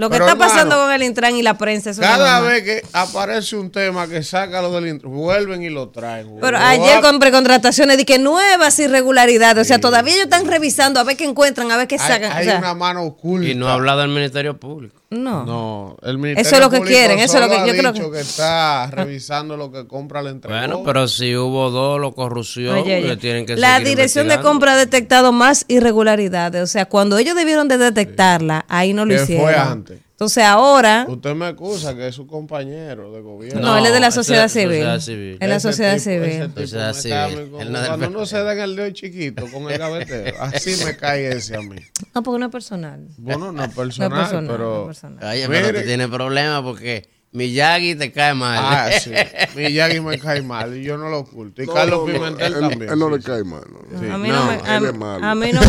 Lo 0.00 0.08
que 0.08 0.14
Pero, 0.14 0.28
está 0.28 0.38
pasando 0.38 0.76
con 0.76 0.90
el 0.90 1.02
Intran 1.02 1.36
y 1.36 1.42
la 1.42 1.58
prensa, 1.58 1.92
Cada 2.00 2.40
vez 2.40 2.62
que 2.64 2.82
aparece 2.94 3.54
un 3.54 3.70
tema 3.70 4.08
que 4.08 4.22
saca 4.22 4.62
lo 4.62 4.72
del 4.72 4.88
Intran, 4.88 5.12
vuelven 5.12 5.62
y 5.62 5.68
lo 5.68 5.90
traen. 5.90 6.38
Pero 6.40 6.56
ayer 6.56 7.02
con 7.02 7.18
precontrataciones 7.18 7.98
de 7.98 8.06
que 8.06 8.18
nuevas 8.18 8.78
irregularidades, 8.78 9.60
o 9.60 9.68
sea, 9.68 9.78
todavía 9.78 10.14
ellos 10.14 10.24
están 10.24 10.46
revisando 10.46 11.00
a 11.00 11.04
ver 11.04 11.18
qué 11.18 11.24
encuentran, 11.24 11.70
a 11.70 11.76
ver 11.76 11.86
qué 11.86 11.96
hay, 11.96 12.08
sacan. 12.08 12.32
hay 12.32 12.46
o 12.46 12.50
sea, 12.50 12.58
una 12.60 12.72
mano 12.72 13.02
oculta. 13.02 13.46
Y 13.46 13.54
no 13.54 13.68
ha 13.68 13.74
hablado 13.74 14.00
del 14.00 14.08
Ministerio 14.08 14.58
Público. 14.58 14.99
No. 15.10 15.44
No, 15.44 15.96
el 16.02 16.18
Ministerio 16.18 16.40
Eso 16.48 16.54
es 16.56 16.60
lo 16.62 16.70
que 16.70 16.76
Público 16.78 16.96
quieren, 16.96 17.18
eso 17.18 17.34
es 17.38 17.40
lo 17.42 17.48
que- 17.48 17.66
yo 17.66 17.76
creo 17.78 17.92
dicho 17.92 18.10
que- 18.12 18.20
está 18.20 18.86
revisando 18.90 19.56
lo 19.56 19.70
que 19.72 19.86
compra 19.86 20.22
la 20.22 20.30
entrega. 20.30 20.58
Bueno, 20.60 20.82
pero 20.84 21.08
si 21.08 21.34
hubo 21.36 21.70
dolo, 21.70 22.12
corrupción, 22.12 22.78
Oye, 22.78 22.98
oye, 22.98 23.08
le 23.08 23.16
tienen 23.16 23.44
que 23.44 23.56
la 23.56 23.80
dirección 23.80 24.28
de 24.28 24.40
compra 24.40 24.74
ha 24.74 24.76
detectado 24.76 25.32
más 25.32 25.64
irregularidades. 25.68 26.62
O 26.62 26.66
sea, 26.66 26.86
cuando 26.86 27.18
ellos 27.18 27.34
debieron 27.34 27.68
de 27.68 27.78
detectarla, 27.78 28.64
ahí 28.68 28.92
no 28.92 29.04
lo 29.04 29.14
Que 29.14 29.18
fue 29.26 29.34
hicieron. 29.34 29.54
antes. 29.68 30.00
Entonces 30.20 30.44
ahora, 30.44 31.06
Usted 31.08 31.34
me 31.34 31.46
acusa 31.46 31.94
que 31.96 32.08
es 32.08 32.14
su 32.14 32.26
compañero 32.26 33.10
de 33.10 33.22
gobierno. 33.22 33.62
no, 33.62 33.78
él 33.78 33.86
es 33.86 33.92
de 33.94 34.00
la 34.00 34.10
sociedad 34.10 34.44
es 34.44 34.52
civil. 34.52 34.66
sociedad 34.84 35.00
civil. 35.00 35.38
En 35.40 35.48
la 35.48 35.56
Ese 35.56 35.68
sociedad 35.68 35.92
tipo- 35.96 36.04
civil. 36.04 36.46
tipo 36.54 36.66
Sociedad 36.66 37.30
como 37.32 37.60
Él 37.62 37.72
no 37.72 37.78
Cuando 37.86 38.10
no 38.10 38.18
PRD. 38.18 38.26
se 38.26 38.42
da 38.44 38.52
en 38.52 38.58
el 38.58 38.76
dedo 38.76 38.90
chiquito 38.90 39.46
con 39.50 39.70
el 39.70 39.78
gavetero. 39.78 40.36
Así 40.42 40.74
me 40.84 40.94
cae 40.94 41.30
ese 41.30 41.56
a 41.56 41.62
mí. 41.62 41.76
No, 42.14 42.22
porque 42.22 42.38
no 42.38 42.44
es 42.46 42.52
personal. 42.52 43.00
Bueno, 43.16 43.50
no 43.50 43.64
es 43.64 43.70
No 43.70 43.74
personal, 43.74 44.12
es 44.12 44.18
personal, 44.18 44.50
pero... 44.54 44.70
no 44.74 44.80
es 44.82 44.86
personal. 44.88 45.24
Oye, 45.32 45.48
pero 45.48 45.66
Mire. 45.68 45.80
tú 45.80 45.86
tienes 45.86 46.08
problemas 46.08 46.62
porque 46.64 47.08
Miyagi 47.32 47.94
te 47.94 48.12
cae 48.12 48.34
mal. 48.34 48.58
Ah, 48.60 48.90
sí. 49.00 49.12
Miyagi 49.56 50.00
me 50.00 50.18
cae 50.18 50.42
mal 50.42 50.76
y 50.76 50.82
yo 50.82 50.98
no 50.98 51.08
lo 51.08 51.20
oculto. 51.20 51.62
Y 51.62 51.66
No, 51.66 51.72
Carlos 51.72 52.00
Pimentel 52.10 52.52
él, 52.52 52.60
también. 52.60 52.92
Él 52.92 52.98
no 52.98 53.08
le 53.08 53.22
cae 53.22 53.42
mal. 53.42 53.62
no, 53.72 53.78
no. 53.98 54.14
A 54.14 54.18
mí 54.18 54.28
No, 54.28 54.34
no, 54.34 54.46
me, 54.48 54.54
él 54.56 54.60
a, 54.66 54.76
es 54.90 54.94
malo. 54.98 55.24
a 55.26 55.34
mí 55.34 55.50
no 55.54 55.60
me, 55.62 55.66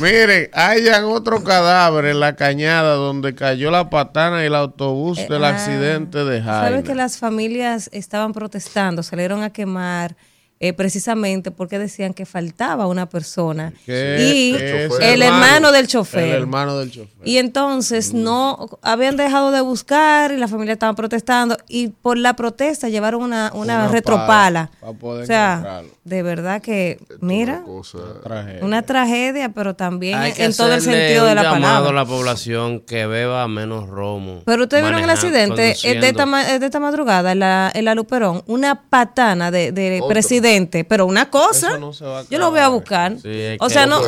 Miren, 0.00 0.48
hayan 0.52 1.04
otro 1.04 1.42
cadáver 1.42 2.04
en 2.06 2.20
la 2.20 2.36
cañada 2.36 2.94
donde 2.94 3.34
cayó 3.34 3.70
la 3.70 3.90
patana 3.90 4.42
y 4.42 4.46
el 4.46 4.54
autobús 4.54 5.26
del 5.28 5.44
Ah, 5.44 5.48
accidente 5.48 6.24
de 6.24 6.40
Jaime. 6.40 6.68
Sabes 6.68 6.84
que 6.84 6.94
las 6.94 7.18
familias 7.18 7.90
estaban 7.92 8.32
protestando, 8.32 9.02
salieron 9.02 9.42
a 9.42 9.50
quemar 9.50 10.14
eh, 10.60 10.72
precisamente 10.72 11.50
porque 11.50 11.78
decían 11.78 12.14
que 12.14 12.26
faltaba 12.26 12.86
una 12.88 13.08
persona 13.08 13.72
y 13.86 14.54
el 15.00 15.22
hermano 15.22 15.70
del 15.72 15.86
chofer. 15.86 16.24
El 16.24 16.30
hermano 16.42 16.78
del 16.78 16.90
chofer. 16.90 17.08
Y 17.24 17.38
entonces 17.38 18.12
no 18.12 18.68
habían 18.82 19.16
dejado 19.16 19.50
de 19.50 19.60
buscar 19.60 20.32
y 20.32 20.36
la 20.36 20.48
familia 20.48 20.72
estaba 20.72 20.94
protestando 20.94 21.56
y 21.68 21.88
por 21.88 22.18
la 22.18 22.34
protesta 22.34 22.88
llevaron 22.88 23.22
una, 23.22 23.50
una, 23.54 23.78
Una 23.84 23.88
retropala. 23.88 24.26
pala 24.26 24.70
pa' 24.80 24.92
poder 24.98 25.24
o 25.24 25.26
sea, 25.26 25.52
encontrarlo. 25.52 25.90
de 26.04 26.22
verdad 26.22 26.62
que, 26.62 26.98
mira, 27.20 27.58
Una 27.58 27.64
cosa- 27.64 27.98
Tragedia. 28.22 28.64
una 28.64 28.82
tragedia, 28.82 29.48
pero 29.50 29.74
también 29.74 30.18
Hay 30.18 30.32
que 30.32 30.44
en 30.44 30.56
todo 30.56 30.72
el 30.74 30.80
sentido 30.80 31.24
de 31.26 31.34
la 31.34 31.42
llamado 31.42 31.60
palabra. 31.84 31.90
a 31.90 31.92
la 31.92 32.04
población 32.04 32.80
que 32.80 33.06
beba 33.06 33.46
menos 33.48 33.88
romo. 33.88 34.42
Pero 34.44 34.64
ustedes 34.64 34.82
vieron 34.82 35.02
el 35.04 35.10
accidente 35.10 35.76
eh, 35.84 36.00
de 36.00 36.08
esta, 36.08 36.52
eh, 36.54 36.58
de 36.58 36.66
esta 36.66 36.80
madrugada 36.80 37.32
en 37.32 37.38
la, 37.40 37.70
en 37.74 37.84
la 37.84 37.94
Luperón, 37.94 38.42
una 38.46 38.82
patana 38.88 39.50
de, 39.50 39.72
de 39.72 39.98
Otro. 40.00 40.08
Presidente, 40.48 40.84
pero 40.84 41.06
una 41.06 41.30
cosa, 41.30 41.78
no 41.78 41.92
yo 42.30 42.38
lo 42.38 42.50
voy 42.50 42.60
a 42.60 42.68
buscar. 42.68 43.16
Sí, 43.20 43.56
o 43.60 43.68
sea, 43.68 43.86
no, 43.86 44.00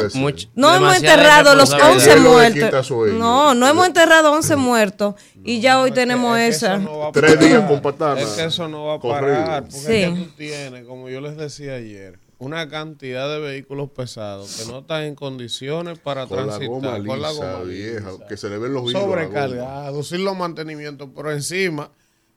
no 0.54 0.75
hemos 0.75 0.97
enterrado 0.97 1.54
los 1.54 1.70
irresponsabilidad. 1.70 1.94
11 1.94 2.11
Hielo 2.11 2.40
le 2.40 2.52
quita 2.52 2.82
muertos. 2.94 3.18
No, 3.18 3.54
no 3.54 3.68
hemos 3.68 3.87
enterrado 3.87 4.32
11 4.32 4.56
muertos 4.56 5.14
y 5.44 5.61
ya 5.61 5.80
hoy 5.80 5.92
tenemos 5.92 6.38
Es 6.38 6.59
que 6.61 6.66
esa. 6.66 6.78
no 6.78 7.11
Tres 7.12 7.38
días 7.40 7.64
con 7.68 7.80
patana. 7.80 8.20
Es 8.20 8.28
que 8.30 8.44
eso 8.44 8.68
no 8.68 8.87
va 8.87 8.94
a 8.94 9.00
parar. 9.00 9.62
Porque 9.64 9.76
Sí. 9.78 9.92
es 10.02 10.11
que 10.11 10.25
tú 10.25 10.30
tienes, 10.37 10.85
como 10.87 11.09
yo 11.09 11.20
les 11.20 11.37
decía 11.37 11.75
ayer, 11.75 12.18
una 12.38 12.68
cantidad 12.70 13.28
de 13.28 13.38
vehículos 13.38 13.90
pesados 13.90 14.56
que 14.56 14.70
no 14.73 14.78
están 14.80 15.02
en 15.02 15.14
condiciones 15.14 15.99
para 15.99 16.26
Con 16.26 16.38
la 16.38 16.42
transitar. 16.59 17.00
lisa, 17.00 17.06
con 17.12 17.20
la 17.23 17.32
goma 17.32 17.62
vieja, 17.64 18.11
lisa. 18.12 18.26
que 18.28 18.37
se 18.38 18.49
le 18.49 18.56
ven 18.59 18.73
los 18.73 18.90
sobrecargados, 18.92 20.09
sin 20.09 20.25
los 20.25 20.37
mantenimientos 20.37 21.11
por 21.14 21.30
encima, 21.30 21.90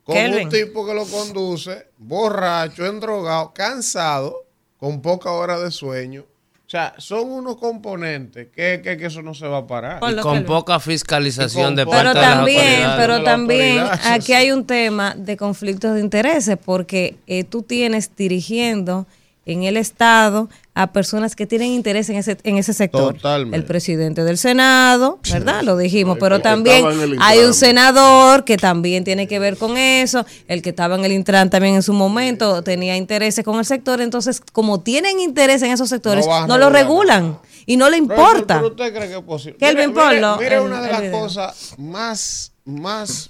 con 0.03 0.15
Kelvin. 0.15 0.48
un 0.48 0.50
tipo 0.53 0.86
que 0.86 0.93
lo 0.93 1.05
conduce, 1.05 1.88
borracho, 1.98 2.86
endrogado, 2.86 3.53
cansado, 3.53 4.43
con 4.77 5.01
poca 5.01 5.31
hora 5.31 5.60
de 5.60 5.72
sueño. 5.72 6.25
O 6.65 6.69
sea, 6.74 6.95
son 6.98 7.31
unos 7.31 7.57
componentes 7.57 8.48
que, 8.53 8.81
que, 8.83 8.98
que 8.98 9.05
eso 9.05 9.22
no 9.22 9.33
se 9.36 9.45
va 9.48 9.60
a 9.60 9.67
parar. 9.67 10.01
Y 10.12 10.15
con 10.22 10.43
poca 10.43 10.79
fiscalización 10.79 11.75
de 11.75 11.86
parte 11.86 11.98
Pero 12.00 12.13
de 12.15 12.22
las 12.22 12.36
también, 12.36 12.60
autoridades. 12.62 12.98
pero 12.98 13.24
también 13.24 13.79
autoridad, 13.79 14.13
aquí 14.13 14.33
hay 14.33 14.51
un 14.51 14.65
tema 14.65 15.13
de 15.15 15.38
conflictos 15.38 15.93
de 15.93 16.00
intereses 16.00 16.57
porque 16.63 17.15
eh, 17.27 17.43
tú 17.43 17.62
tienes 17.62 18.15
dirigiendo 18.15 19.05
en 19.45 19.63
el 19.63 19.77
Estado 19.77 20.50
a 20.75 20.92
personas 20.92 21.36
que 21.36 21.46
tienen 21.46 21.70
interés 21.70 22.10
en 22.10 22.15
ese, 22.15 22.36
en 22.44 22.58
ese 22.58 22.74
sector. 22.74 23.13
Totalmente. 23.13 23.56
El 23.58 23.63
presidente 23.63 24.24
del 24.24 24.39
Senado, 24.39 25.20
¿verdad? 25.32 25.62
Lo 25.62 25.77
dijimos, 25.77 26.18
pero 26.20 26.39
también 26.42 26.84
hay 27.20 27.39
un 27.39 27.53
senador 27.53 28.44
que 28.44 28.58
también 28.58 29.03
tiene 29.03 29.27
que 29.27 29.38
ver 29.38 29.56
con 29.58 29.77
eso, 29.77 30.25
el 30.48 30.63
que 30.63 30.70
estaba 30.72 30.96
en 30.96 31.06
el 31.06 31.12
Intran 31.12 31.51
también 31.51 31.75
en 31.75 31.84
su 31.84 31.94
momento 31.94 32.63
tenía 32.63 32.98
intereses 32.98 33.46
con 33.46 33.60
el 33.60 33.65
sector, 33.65 34.01
entonces 34.01 34.42
como 34.51 34.82
tienen 34.82 35.20
interés 35.20 35.62
en 35.62 35.72
esos 35.72 35.89
sectores, 35.89 36.25
No 36.48 36.58
lo 36.58 36.72
regulan 36.72 37.38
y 37.68 37.77
no 37.77 37.89
le 37.92 37.98
importa. 37.98 38.56
pero 38.56 38.68
¿Usted 38.70 38.94
cree 38.96 39.08
que 39.10 39.15
es 39.18 39.22
posible? 39.24 39.58
Kelvin, 39.60 39.94
Mire- 39.94 40.60
una 40.60 40.82
de 40.82 40.92
las 40.92 41.01
video. 41.01 41.20
cosas 41.20 41.75
más, 41.77 42.51
más 42.65 43.30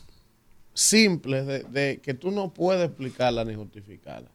simples 0.74 1.46
de, 1.46 1.64
de 1.64 2.00
que 2.02 2.14
tú 2.14 2.32
no 2.32 2.54
puedes 2.54 2.86
explicarla 2.86 3.44
ni 3.44 3.54
justificarla. 3.54 4.30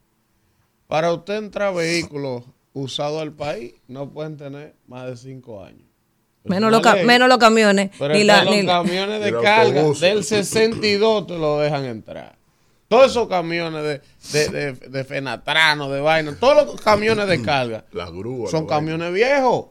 Para 0.87 1.13
usted 1.13 1.37
entrar 1.37 1.69
a 1.69 1.73
vehículos 1.73 2.45
usados 2.79 3.21
al 3.23 3.33
país, 3.33 3.75
no 3.89 4.11
pueden 4.11 4.37
tener 4.37 4.75
más 4.87 5.07
de 5.09 5.17
cinco 5.17 5.65
años. 5.65 5.83
Menos 6.45 6.71
los, 6.71 6.83
ley. 6.83 7.05
menos 7.05 7.29
los 7.29 7.39
camiones. 7.39 7.91
Pero 7.99 8.15
ni 8.15 8.25
la- 8.25 8.45
los 8.45 8.55
ni 8.55 8.63
la- 8.63 8.73
camiones 8.83 9.21
de 9.23 9.33
carga 9.33 9.81
autobús. 9.81 10.01
del 10.01 10.25
62 10.25 11.27
te 11.27 11.37
lo 11.39 11.59
dejan 11.59 11.85
entrar. 11.85 12.37
Todos 12.89 13.11
esos 13.11 13.29
camiones 13.29 13.83
de, 13.83 14.01
de, 14.33 14.49
de, 14.49 14.73
de 14.89 15.05
Fenatrano, 15.05 15.91
de 15.91 16.01
vaina, 16.01 16.35
todos 16.41 16.65
los 16.67 16.81
camiones 16.81 17.29
de 17.29 17.43
carga 17.43 17.85
Las 17.93 18.11
grúas. 18.11 18.51
son 18.51 18.67
vaina. 18.67 18.77
camiones 18.77 19.13
viejos. 19.13 19.67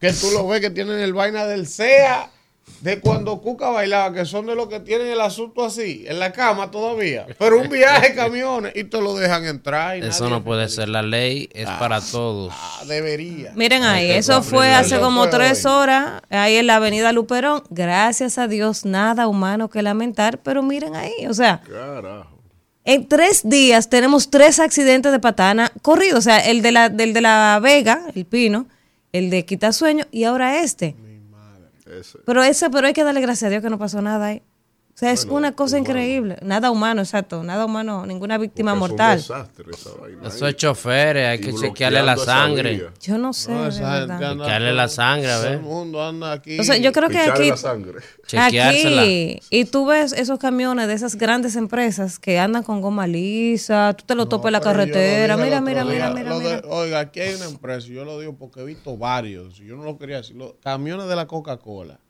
Que 0.00 0.12
tú 0.12 0.30
lo 0.32 0.46
ves 0.48 0.60
que 0.60 0.70
tienen 0.70 0.98
el 0.98 1.14
vaina 1.14 1.46
del 1.46 1.66
SEA 1.66 2.30
de 2.80 3.00
cuando 3.00 3.40
Cuca 3.40 3.70
bailaba, 3.70 4.12
que 4.12 4.24
son 4.26 4.46
de 4.46 4.54
los 4.54 4.68
que 4.68 4.80
tienen 4.80 5.06
el 5.08 5.20
asunto 5.20 5.64
así, 5.64 6.04
en 6.06 6.18
la 6.18 6.32
cama 6.32 6.70
todavía. 6.70 7.26
Pero 7.38 7.60
un 7.60 7.68
viaje 7.68 8.14
camiones 8.14 8.72
y 8.76 8.84
te 8.84 9.00
lo 9.00 9.14
dejan 9.16 9.44
entrar. 9.46 9.96
y 9.96 10.02
Eso 10.02 10.28
no 10.28 10.44
puede 10.44 10.68
ser. 10.68 10.88
La 10.88 11.02
ley 11.02 11.48
es 11.54 11.66
para 11.66 12.00
todos. 12.00 12.52
Ah, 12.54 12.82
debería. 12.86 13.52
Miren 13.54 13.82
ahí, 13.82 14.10
eso 14.10 14.42
fue 14.42 14.70
hace 14.72 15.00
como 15.00 15.22
fue 15.22 15.30
tres 15.30 15.64
hoy. 15.64 15.72
horas, 15.72 16.22
ahí 16.28 16.56
en 16.56 16.66
la 16.66 16.76
avenida 16.76 17.12
Luperón. 17.12 17.62
Gracias 17.70 18.36
a 18.38 18.46
Dios, 18.46 18.84
nada 18.84 19.26
humano 19.26 19.70
que 19.70 19.82
lamentar, 19.82 20.38
pero 20.42 20.62
miren 20.62 20.94
ahí, 20.96 21.26
o 21.28 21.34
sea, 21.34 21.62
Carajo. 21.66 22.38
en 22.84 23.08
tres 23.08 23.48
días 23.48 23.88
tenemos 23.88 24.30
tres 24.30 24.60
accidentes 24.60 25.12
de 25.12 25.18
patana 25.18 25.72
corridos, 25.82 26.18
o 26.18 26.22
sea, 26.22 26.38
el 26.40 26.62
de 26.62 26.72
la, 26.72 26.88
del 26.90 27.14
de 27.14 27.20
la 27.22 27.58
Vega, 27.62 28.02
el 28.14 28.26
Pino, 28.26 28.66
el 29.12 29.30
de 29.30 29.44
Quitasueño 29.46 30.04
y 30.12 30.24
ahora 30.24 30.60
este. 30.60 30.94
Pero 32.24 32.42
ese, 32.42 32.70
pero 32.70 32.86
hay 32.86 32.92
que 32.92 33.04
darle 33.04 33.20
gracias 33.20 33.48
a 33.48 33.50
Dios 33.50 33.62
que 33.62 33.70
no 33.70 33.78
pasó 33.78 34.02
nada 34.02 34.26
ahí. 34.26 34.42
O 34.96 34.98
sea, 34.98 35.12
es 35.12 35.26
una 35.26 35.52
cosa 35.52 35.76
increíble. 35.76 36.38
Nada 36.40 36.70
humano, 36.70 37.02
exacto. 37.02 37.42
Nada 37.42 37.66
humano, 37.66 38.06
ninguna 38.06 38.38
víctima 38.38 38.72
Porque 38.72 38.92
mortal. 38.92 39.18
Es 39.18 39.28
un 39.28 39.36
desastre 39.36 39.66
esa 39.70 39.90
vaina. 40.00 40.28
Esos 40.28 40.56
choferes, 40.56 41.26
hay 41.28 41.36
Y 41.38 41.40
que 41.42 41.52
chequearle 41.52 42.02
la 42.02 42.16
sangre. 42.16 42.88
Yo 43.02 43.18
no 43.18 43.34
sé, 43.34 43.52
No, 43.52 43.70
Chequearle 43.70 44.72
la 44.72 44.88
sangre, 44.88 45.30
a 45.32 45.34
Todo 45.36 45.42
ver. 45.44 45.52
el 45.52 45.60
mundo 45.60 46.02
anda 46.02 46.32
aquí. 46.32 46.52
Entonces, 46.52 46.80
yo 46.80 46.92
creo 46.92 47.10
que 47.10 47.18
aquí 47.18 47.50
la 47.50 47.58
sangre. 47.58 47.98
Aquí, 48.38 49.38
y 49.50 49.64
tú 49.66 49.84
ves 49.84 50.14
esos 50.14 50.38
camiones 50.38 50.88
de 50.88 50.94
esas 50.94 51.16
grandes 51.16 51.56
empresas 51.56 52.18
que 52.18 52.38
andan 52.38 52.62
con 52.62 52.80
goma 52.80 53.06
lisa, 53.06 53.92
tú 53.98 54.04
te 54.06 54.14
lo 54.14 54.28
topas 54.28 54.46
en 54.48 54.52
la 54.54 54.60
carretera, 54.62 55.36
mira, 55.36 55.60
mira, 55.60 55.84
día, 55.84 56.08
mira, 56.10 56.34
mira, 56.38 56.62
oiga, 56.70 57.00
aquí 57.00 57.20
hay 57.20 57.34
una 57.34 57.44
empresa, 57.44 57.86
yo 57.88 58.06
lo 58.06 58.18
digo 58.18 58.34
porque 58.38 58.60
he 58.60 58.64
visto 58.64 58.96
varios, 58.96 59.56
yo 59.58 59.76
no 59.76 59.84
lo 59.84 59.98
quería 59.98 60.16
decir, 60.16 60.36
los 60.36 60.54
camiones 60.62 61.06
de 61.06 61.16
la 61.16 61.26
Coca-Cola, 61.26 62.00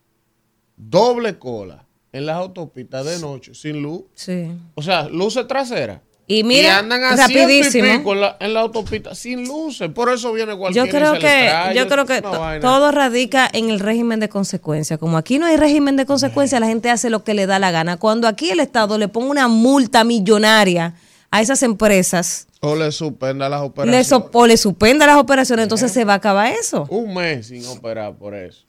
doble 0.76 1.36
cola, 1.38 1.85
en 2.16 2.26
las 2.26 2.36
autopistas 2.36 3.04
de 3.04 3.18
noche, 3.18 3.54
sin 3.54 3.82
luz, 3.82 4.02
Sí. 4.14 4.50
o 4.74 4.82
sea, 4.82 5.08
luces 5.08 5.46
traseras. 5.46 6.00
Y 6.28 6.42
mira, 6.42 6.78
andan 6.78 7.04
a 7.04 7.16
ciento 7.16 7.34
y 7.34 7.62
rapidísimo. 7.62 8.12
en 8.12 8.20
la, 8.20 8.36
en 8.40 8.52
la 8.52 8.60
autopista 8.60 9.14
sin 9.14 9.46
luces, 9.46 9.88
por 9.92 10.12
eso 10.12 10.32
viene 10.32 10.56
cualquier 10.56 10.86
Yo 10.86 10.90
creo 10.90 11.12
que, 11.20 11.72
yo 11.76 11.86
creo 11.86 12.04
que 12.04 12.20
to- 12.20 12.36
todo 12.60 12.90
radica 12.90 13.48
en 13.52 13.70
el 13.70 13.78
régimen 13.78 14.18
de 14.18 14.28
consecuencia. 14.28 14.98
Como 14.98 15.18
aquí 15.18 15.38
no 15.38 15.46
hay 15.46 15.56
régimen 15.56 15.94
de 15.94 16.04
consecuencia, 16.04 16.58
la 16.58 16.66
gente 16.66 16.90
hace 16.90 17.10
lo 17.10 17.22
que 17.22 17.32
le 17.34 17.46
da 17.46 17.60
la 17.60 17.70
gana. 17.70 17.96
Cuando 17.96 18.26
aquí 18.26 18.50
el 18.50 18.58
Estado 18.58 18.98
le 18.98 19.06
pone 19.06 19.28
una 19.30 19.46
multa 19.46 20.02
millonaria 20.02 20.94
a 21.30 21.42
esas 21.42 21.62
empresas, 21.62 22.48
O 22.60 22.74
le 22.74 22.90
suspenda 22.90 23.48
las 23.48 23.60
le 23.60 23.66
operaciones. 23.66 24.06
so- 24.08 24.28
o 24.32 24.46
le 24.48 24.56
suspenda 24.56 25.06
las 25.06 25.18
operaciones, 25.18 25.62
entonces 25.62 25.92
se 25.92 26.04
va 26.04 26.14
a 26.14 26.16
acabar 26.16 26.50
eso. 26.52 26.86
Un 26.90 27.14
mes 27.14 27.46
sin 27.46 27.64
operar 27.66 28.16
por 28.16 28.34
eso. 28.34 28.65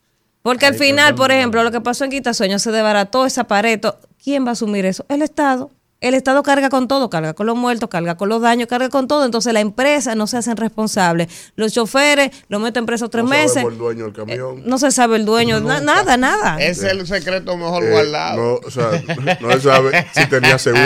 Porque 0.48 0.66
al 0.66 0.76
final, 0.76 1.14
por 1.14 1.30
ejemplo, 1.30 1.62
lo 1.62 1.72
que 1.72 1.82
pasó 1.82 2.06
en 2.06 2.12
Quitasueño 2.12 2.58
se 2.58 2.72
desbarató 2.72 3.26
ese 3.26 3.42
aparato. 3.42 4.00
¿Quién 4.24 4.46
va 4.46 4.52
a 4.52 4.52
asumir 4.54 4.86
eso? 4.86 5.06
El 5.10 5.22
Estado. 5.22 5.72
El 6.00 6.14
Estado 6.14 6.44
carga 6.44 6.70
con 6.70 6.88
todo, 6.88 7.10
carga 7.10 7.34
con 7.34 7.48
los 7.48 7.56
muertos, 7.56 7.90
carga 7.90 8.16
con 8.18 8.30
los 8.30 8.40
daños, 8.40 8.68
carga 8.68 8.90
con 8.90 9.08
todo. 9.08 9.26
Entonces 9.26 9.52
la 9.52 9.62
empresa 9.62 10.14
no 10.14 10.28
se 10.28 10.38
hacen 10.38 10.56
responsables. 10.56 11.28
Los 11.56 11.74
choferes 11.74 12.30
lo 12.50 12.60
meten 12.60 12.86
presos 12.86 13.10
tres 13.10 13.24
No 13.24 13.30
meses. 13.32 13.54
sabemos 13.54 13.72
el 13.74 13.78
dueño 13.80 14.04
del 14.04 14.14
camión. 14.14 14.62
No 14.66 14.78
se 14.78 14.92
sabe 14.92 15.16
el 15.18 15.26
dueño, 15.26 15.60
na- 15.60 15.82
nada, 15.82 16.16
nada. 16.16 16.58
Ese 16.60 16.86
es 16.86 16.92
el 16.94 17.08
secreto 17.08 17.58
mejor 17.58 17.84
Eh, 17.84 17.90
guardado. 17.90 18.38
no, 18.38 18.54
o 18.68 18.70
sea, 18.70 18.92
no 19.42 19.52
se 19.54 19.62
sabe 19.62 20.06
si 20.14 20.26
tenía 20.28 20.60
seguro, 20.60 20.84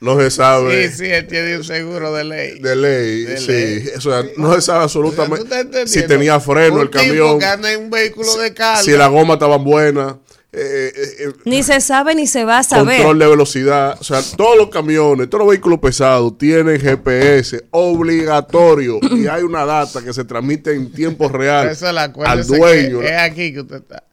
no 0.00 0.16
se 0.20 0.30
sabe 0.30 0.88
Sí, 0.90 0.98
sí, 0.98 1.06
él 1.06 1.26
tiene 1.26 1.56
un 1.56 1.64
seguro 1.64 2.12
de 2.12 2.22
ley. 2.22 2.58
de 2.60 2.76
ley, 2.76 3.24
De 3.24 3.36
sí, 3.38 3.46
ley. 3.50 3.88
o 3.96 4.00
sea, 4.00 4.22
no 4.36 4.54
se 4.54 4.60
sabe 4.62 4.84
O 4.84 4.88
sea, 4.88 5.02
¿tú 5.02 5.08
absolutamente 5.20 5.86
si 5.88 6.02
tenía 6.06 6.38
freno 6.38 6.76
Un 6.76 6.82
el 6.82 6.90
tipo 6.90 7.02
camión, 7.04 7.38
que 7.40 7.44
anda 7.44 7.72
en 7.72 7.80
un 7.84 7.90
vehículo 7.90 8.36
de 8.36 8.54
carga. 8.54 8.82
si 8.84 8.92
la 8.92 9.08
goma 9.08 9.34
estaba 9.34 9.56
buena, 9.58 10.16
eh, 10.54 10.92
eh, 11.20 11.32
Ni 11.46 11.62
se 11.62 11.80
sabe 11.80 12.14
ni 12.14 12.26
se 12.26 12.44
va 12.44 12.58
a 12.58 12.62
saber. 12.62 12.96
control 12.98 13.18
de 13.18 13.26
velocidad, 13.26 13.96
o 13.98 14.04
sea, 14.04 14.20
todos 14.36 14.56
los 14.58 14.68
camiones, 14.68 15.30
todos 15.30 15.44
los 15.46 15.50
vehículos 15.50 15.78
pesados 15.78 16.36
tienen 16.36 16.78
GPS 16.78 17.64
obligatorio 17.70 18.98
y 19.02 19.26
hay 19.28 19.42
una 19.42 19.64
data 19.64 20.02
que 20.02 20.12
se 20.12 20.24
transmite 20.24 20.74
en 20.74 20.92
tiempo 20.92 21.28
real 21.28 21.74
la 21.80 22.12
al 22.26 22.46
dueño. 22.46 23.00
que 23.00 23.06
Es 23.06 23.18
aquí 23.20 23.52
que 23.54 23.60
usted 23.60 23.76
está. 23.76 24.04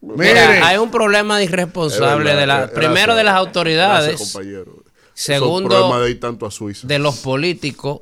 Mira, 0.00 0.66
hay 0.66 0.76
un 0.78 0.90
problema 0.90 1.38
de 1.38 1.44
irresponsable 1.44 2.24
verdad, 2.24 2.40
de 2.40 2.46
la, 2.46 2.56
gracias. 2.58 2.78
primero 2.78 3.14
de 3.14 3.24
las 3.24 3.34
autoridades, 3.34 4.08
Gracias, 4.18 4.32
compañero. 4.32 4.84
Segundo, 5.14 6.00
de 6.00 6.10
ir 6.10 6.20
tanto 6.20 6.46
a 6.46 6.50
Suiza. 6.50 6.86
de 6.86 6.98
los 6.98 7.16
políticos. 7.18 8.00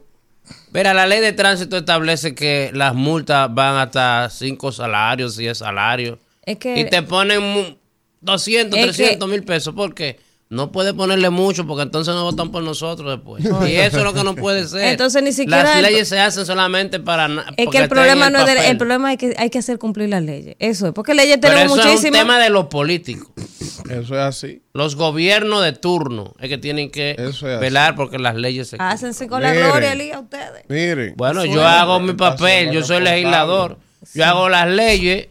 Mira, 0.72 0.92
la 0.92 1.06
ley 1.06 1.20
de 1.20 1.32
tránsito 1.32 1.76
establece 1.76 2.34
que 2.34 2.70
las 2.74 2.94
multas 2.94 3.54
van 3.54 3.76
hasta 3.76 4.28
cinco 4.30 4.72
salarios, 4.72 5.36
10 5.36 5.56
salarios. 5.56 6.18
Es 6.46 6.56
que- 6.58 6.78
y 6.80 6.84
te 6.90 7.02
ponen 7.02 7.40
mu- 7.42 7.74
200, 8.20 8.78
Es 8.78 8.96
300 8.96 9.28
mil 9.28 9.42
pesos. 9.44 9.74
¿Por 9.74 9.94
qué? 9.94 10.18
No 10.50 10.70
puede 10.70 10.94
ponerle 10.94 11.30
mucho 11.30 11.66
porque 11.66 11.82
entonces 11.82 12.14
no 12.14 12.22
votan 12.24 12.52
por 12.52 12.62
nosotros 12.62 13.10
después. 13.16 13.42
y 13.70 13.76
eso 13.76 13.98
es 13.98 14.04
lo 14.04 14.12
que 14.12 14.22
no 14.22 14.34
puede 14.34 14.68
ser. 14.68 14.88
Entonces, 14.88 15.22
ni 15.22 15.32
siquiera 15.32 15.62
Las 15.64 15.76
el- 15.76 15.82
leyes 15.82 16.08
se 16.08 16.20
hacen 16.20 16.46
solamente 16.46 17.00
para... 17.00 17.28
Es 17.56 17.68
que 17.68 17.78
el 17.78 17.88
problema 17.88 18.30
no 18.30 18.40
es 18.40 18.46
del- 18.46 18.58
el 18.58 18.76
problema 18.76 19.12
es 19.12 19.18
que 19.18 19.34
hay 19.36 19.50
que 19.50 19.58
hacer 19.58 19.78
cumplir 19.78 20.10
las 20.10 20.22
leyes. 20.22 20.54
Eso 20.58 20.86
es, 20.86 20.92
porque 20.92 21.14
leyes 21.14 21.38
Pero 21.40 21.54
tenemos 21.54 21.78
eso 21.78 21.80
es 21.80 21.86
un 21.86 21.92
muchísimas. 21.94 22.20
tema 22.20 22.38
de 22.38 22.50
los 22.50 22.66
políticos. 22.66 23.28
es 23.36 23.90
Eso 23.90 24.14
es 24.14 24.20
así. 24.20 24.62
Los 24.74 24.96
gobiernos 24.96 25.64
de 25.64 25.72
turno 25.72 26.34
es 26.38 26.48
que 26.48 26.58
tienen 26.58 26.90
que 26.90 27.16
es 27.18 27.42
velar 27.42 27.96
porque 27.96 28.18
las 28.18 28.36
leyes 28.36 28.68
se 28.68 28.76
cumplan. 28.76 28.92
Hácense 28.94 29.26
con 29.26 29.42
la 29.42 29.50
Miren. 29.50 29.66
gloria, 29.70 29.92
Elías, 29.92 30.20
ustedes. 30.20 30.64
Miren. 30.68 31.14
Bueno, 31.16 31.44
yo 31.46 31.66
hago 31.66 31.98
mi 32.00 32.12
papel, 32.12 32.70
yo 32.70 32.84
soy 32.84 33.02
legislador, 33.02 33.78
yo 34.14 34.24
hago 34.24 34.48
las 34.48 34.68
leyes, 34.68 35.28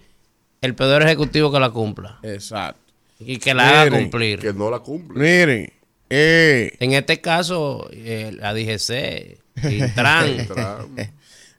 el 0.63 0.75
poder 0.75 1.01
ejecutivo 1.03 1.51
que 1.51 1.59
la 1.59 1.69
cumpla 1.69 2.19
Exacto. 2.23 2.79
y 3.19 3.37
que 3.37 3.53
la 3.53 3.81
haga 3.81 3.97
cumplir. 3.97 4.39
Que 4.39 4.53
no 4.53 4.69
la 4.71 4.79
cumple. 4.79 5.19
Miren. 5.19 5.73
Eh, 6.09 6.71
En 6.79 6.93
este 6.93 7.21
caso, 7.21 7.89
eh, 7.91 8.31
la 8.37 8.53
DGC, 8.53 9.39
Intran, 9.63 10.37
Tra- 10.47 10.85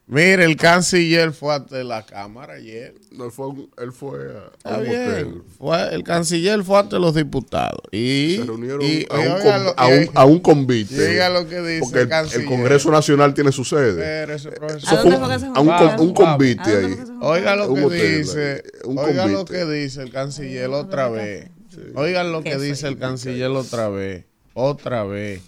mire, 0.06 0.44
el 0.44 0.56
canciller 0.56 1.32
fue 1.32 1.54
ante 1.54 1.82
la 1.84 2.04
cámara 2.04 2.54
ayer. 2.54 2.94
no, 3.12 3.24
él 3.26 3.30
fue, 3.32 3.46
él 3.78 3.92
fue 3.92 4.18
a, 4.64 4.74
a 4.74 4.78
un. 4.78 5.44
Fue, 5.58 5.94
el 5.94 6.02
canciller 6.04 6.62
fue 6.62 6.78
ante 6.78 6.98
los 6.98 7.14
diputados. 7.14 7.80
Y, 7.92 8.36
Se 8.38 8.44
reunieron 8.44 8.82
y- 8.82 9.06
a, 9.10 9.14
un 9.14 9.20
oiga 9.20 9.42
con- 9.56 9.64
lo- 9.64 9.74
a 9.78 9.86
un, 9.86 10.10
a 10.14 10.24
un 10.24 10.38
convite. 10.40 11.08
Diga 11.08 11.28
lo 11.30 11.48
que 11.48 11.60
dice 11.60 11.80
Porque 11.80 11.96
el 11.98 12.02
el, 12.04 12.08
canciller. 12.08 12.40
el 12.42 12.48
Congreso 12.48 12.90
Nacional 12.90 13.34
tiene 13.34 13.52
su 13.52 13.64
sede. 13.64 14.26
Profesor. 14.26 14.54
¿A 14.62 14.66
Eso 14.76 14.96
fue 14.98 15.04
un, 15.14 15.18
fue 15.20 15.28
que 15.34 15.38
se 15.40 15.46
a 15.46 15.48
un, 15.48 15.54
juntaron? 15.54 15.96
con- 15.96 16.06
un 16.08 16.14
convite 16.14 16.60
¿A 16.70 16.80
dónde 16.80 16.96
ahí. 17.02 17.18
Oiga 17.22 17.56
lo 17.56 17.74
que 17.74 17.84
hotel, 17.84 18.18
dice, 18.18 18.62
un 18.84 18.98
oiga 18.98 19.26
lo 19.26 19.44
que 19.44 19.64
dice 19.64 20.02
el 20.02 20.10
canciller 20.10 20.68
otra 20.70 21.08
vez. 21.08 21.50
Oigan 21.94 22.30
lo 22.30 22.42
que 22.42 22.56
dice 22.58 22.86
el 22.88 22.98
canciller 22.98 23.50
otra 23.50 23.88
vez, 23.88 24.24
otra 24.52 25.02
vez. 25.04 25.40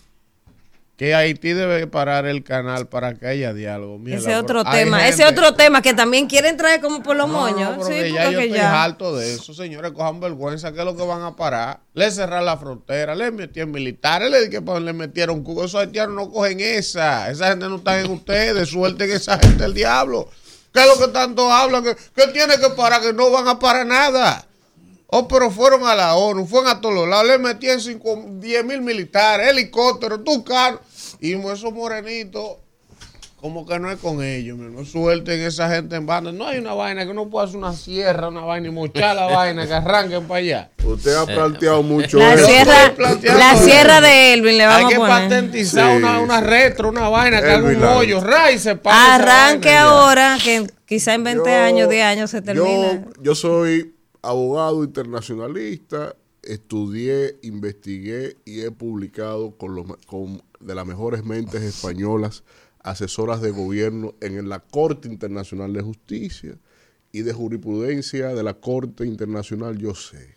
Que 0.96 1.14
Haití 1.14 1.52
debe 1.52 1.86
parar 1.86 2.24
el 2.24 2.42
canal 2.42 2.88
para 2.88 3.14
que 3.16 3.26
haya 3.26 3.52
diálogo. 3.52 3.98
Mierda, 3.98 4.18
Ese 4.30 4.36
otro 4.36 4.64
tema, 4.64 5.06
ese 5.06 5.24
gente- 5.24 5.40
otro 5.40 5.54
tema 5.54 5.82
que 5.82 5.92
también 5.92 6.26
quieren 6.26 6.56
traer 6.56 6.80
como 6.80 7.02
por 7.02 7.14
los 7.16 7.28
No, 7.28 7.34
moños. 7.34 7.72
pero 7.76 7.84
sí, 7.84 7.92
que 7.92 7.98
porque 8.00 8.12
ya 8.14 8.30
yo 8.30 8.40
estoy 8.40 8.56
ya. 8.56 8.82
harto 8.82 9.14
de 9.14 9.34
eso, 9.34 9.52
señores, 9.52 9.92
cojan 9.92 10.20
vergüenza, 10.20 10.72
que 10.72 10.78
es 10.78 10.84
lo 10.86 10.96
que 10.96 11.04
van 11.04 11.20
a 11.22 11.36
parar. 11.36 11.80
Le 11.92 12.10
cerrar 12.10 12.42
la 12.42 12.56
frontera, 12.56 13.14
le 13.14 13.30
metieron 13.30 13.72
militares, 13.72 14.30
le, 14.30 14.48
que, 14.48 14.62
pues, 14.62 14.80
le 14.80 14.94
metieron 14.94 15.42
cubo. 15.44 15.64
Esos 15.66 15.82
haitianos 15.82 16.14
no 16.16 16.30
cogen 16.32 16.60
esa. 16.60 17.30
Esa 17.30 17.48
gente 17.48 17.68
no 17.68 17.76
está 17.76 18.00
en 18.00 18.10
ustedes, 18.10 18.70
suelten 18.70 19.10
esa 19.12 19.38
gente 19.38 19.66
el 19.66 19.74
diablo. 19.74 20.30
¿Qué 20.72 20.80
es 20.80 20.86
lo 20.86 20.98
que 21.06 21.12
tanto 21.12 21.52
hablan? 21.52 21.84
Que, 21.84 21.94
que 21.94 22.26
tiene 22.32 22.56
que 22.58 22.70
parar, 22.70 23.02
que 23.02 23.12
no 23.12 23.30
van 23.30 23.48
a 23.48 23.58
parar 23.58 23.84
nada. 23.86 24.46
Oh, 25.08 25.28
pero 25.28 25.50
fueron 25.50 25.86
a 25.86 25.94
la 25.94 26.14
ONU, 26.16 26.46
fueron 26.46 26.68
a 26.70 26.80
todos 26.80 26.94
los 26.94 27.06
lados, 27.08 27.26
le 27.28 27.38
metían 27.38 27.78
10 28.40 28.64
mil 28.64 28.80
militares, 28.80 29.48
helicópteros, 29.50 30.24
tu 30.24 30.42
carro. 30.42 30.80
Y 31.20 31.32
esos 31.34 31.72
morenitos, 31.72 32.56
como 33.40 33.66
que 33.66 33.78
no 33.78 33.90
es 33.90 33.98
con 33.98 34.22
ellos, 34.22 34.58
hermano. 34.58 34.84
Suelten 34.86 35.40
esa 35.42 35.68
gente 35.70 35.94
en 35.96 36.06
banda. 36.06 36.32
No 36.32 36.46
hay 36.46 36.58
una 36.58 36.72
vaina 36.74 37.04
que 37.04 37.10
uno 37.10 37.28
pueda 37.28 37.44
hacer 37.46 37.58
una 37.58 37.72
sierra, 37.74 38.28
una 38.28 38.40
vaina 38.42 38.68
y 38.68 38.70
mochar 38.70 39.14
la 39.14 39.26
vaina, 39.26 39.66
que 39.66 39.74
arranquen 39.74 40.24
para 40.26 40.38
allá. 40.40 40.70
Usted 40.84 41.14
ha 41.14 41.26
planteado 41.26 41.82
mucho 41.82 42.18
La 42.18 42.34
eso. 42.34 42.46
sierra, 42.46 42.94
la 42.98 43.56
sierra 43.56 44.00
de 44.00 44.34
Elvin 44.34 44.56
le 44.58 44.64
Hay 44.64 44.68
vamos 44.84 44.88
que 44.90 44.96
a 44.96 44.98
poner. 44.98 45.22
patentizar 45.22 45.90
Sí, 45.92 45.96
una, 45.98 46.18
una 46.20 46.38
sí. 46.40 46.44
retro, 46.46 46.88
una 46.88 47.08
vaina, 47.08 47.40
que 47.42 47.50
haga 47.50 47.68
un 47.68 47.82
hoyo, 47.84 48.20
ray, 48.20 48.58
se 48.58 48.78
Arranque 48.84 49.68
ya. 49.68 49.82
ahora, 49.82 50.38
que 50.42 50.66
quizá 50.86 51.14
en 51.14 51.24
20 51.24 51.48
Yo- 51.50 51.56
años, 51.56 51.88
10 51.90 52.04
años 52.04 52.30
se 52.30 52.40
termina. 52.42 52.92
Yo, 53.16 53.22
yo 53.22 53.34
soy 53.34 53.94
abogado 54.22 54.82
internacionalista, 54.82 56.14
estudié, 56.42 57.36
investigué 57.42 58.36
y 58.44 58.60
he 58.62 58.70
publicado 58.70 59.56
con, 59.56 59.74
los, 59.74 59.86
con 60.06 60.40
de 60.60 60.74
las 60.74 60.86
mejores 60.86 61.24
mentes 61.24 61.62
españolas, 61.62 62.44
asesoras 62.80 63.40
de 63.40 63.50
gobierno 63.50 64.14
en 64.20 64.48
la 64.48 64.60
Corte 64.60 65.08
Internacional 65.08 65.72
de 65.72 65.82
Justicia 65.82 66.58
y 67.12 67.22
de 67.22 67.32
jurisprudencia 67.32 68.28
de 68.34 68.42
la 68.42 68.54
Corte 68.54 69.06
Internacional, 69.06 69.78
yo 69.78 69.94
sé. 69.94 70.36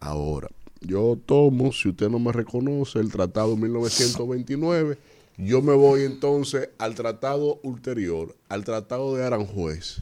Ahora, 0.00 0.48
yo 0.80 1.18
tomo, 1.26 1.72
si 1.72 1.88
usted 1.88 2.08
no 2.08 2.18
me 2.18 2.32
reconoce, 2.32 3.00
el 3.00 3.10
Tratado 3.10 3.56
1929, 3.56 4.98
yo 5.38 5.62
me 5.62 5.72
voy 5.72 6.02
entonces 6.02 6.70
al 6.78 6.94
tratado 6.94 7.60
ulterior, 7.62 8.34
al 8.48 8.64
Tratado 8.64 9.14
de 9.14 9.24
Aranjuez 9.24 10.00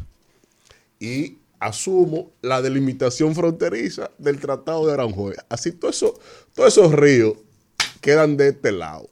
y 0.98 1.38
asumo 1.58 2.30
la 2.42 2.62
delimitación 2.62 3.34
fronteriza 3.34 4.10
del 4.18 4.40
Tratado 4.40 4.86
de 4.86 4.94
Aranjuez. 4.94 5.36
Así 5.48 5.72
todos 5.72 5.96
eso, 5.96 6.18
todos 6.54 6.72
esos 6.72 6.92
ríos 6.92 7.34
quedan 8.00 8.36
de 8.36 8.48
este 8.48 8.72
lado. 8.72 9.08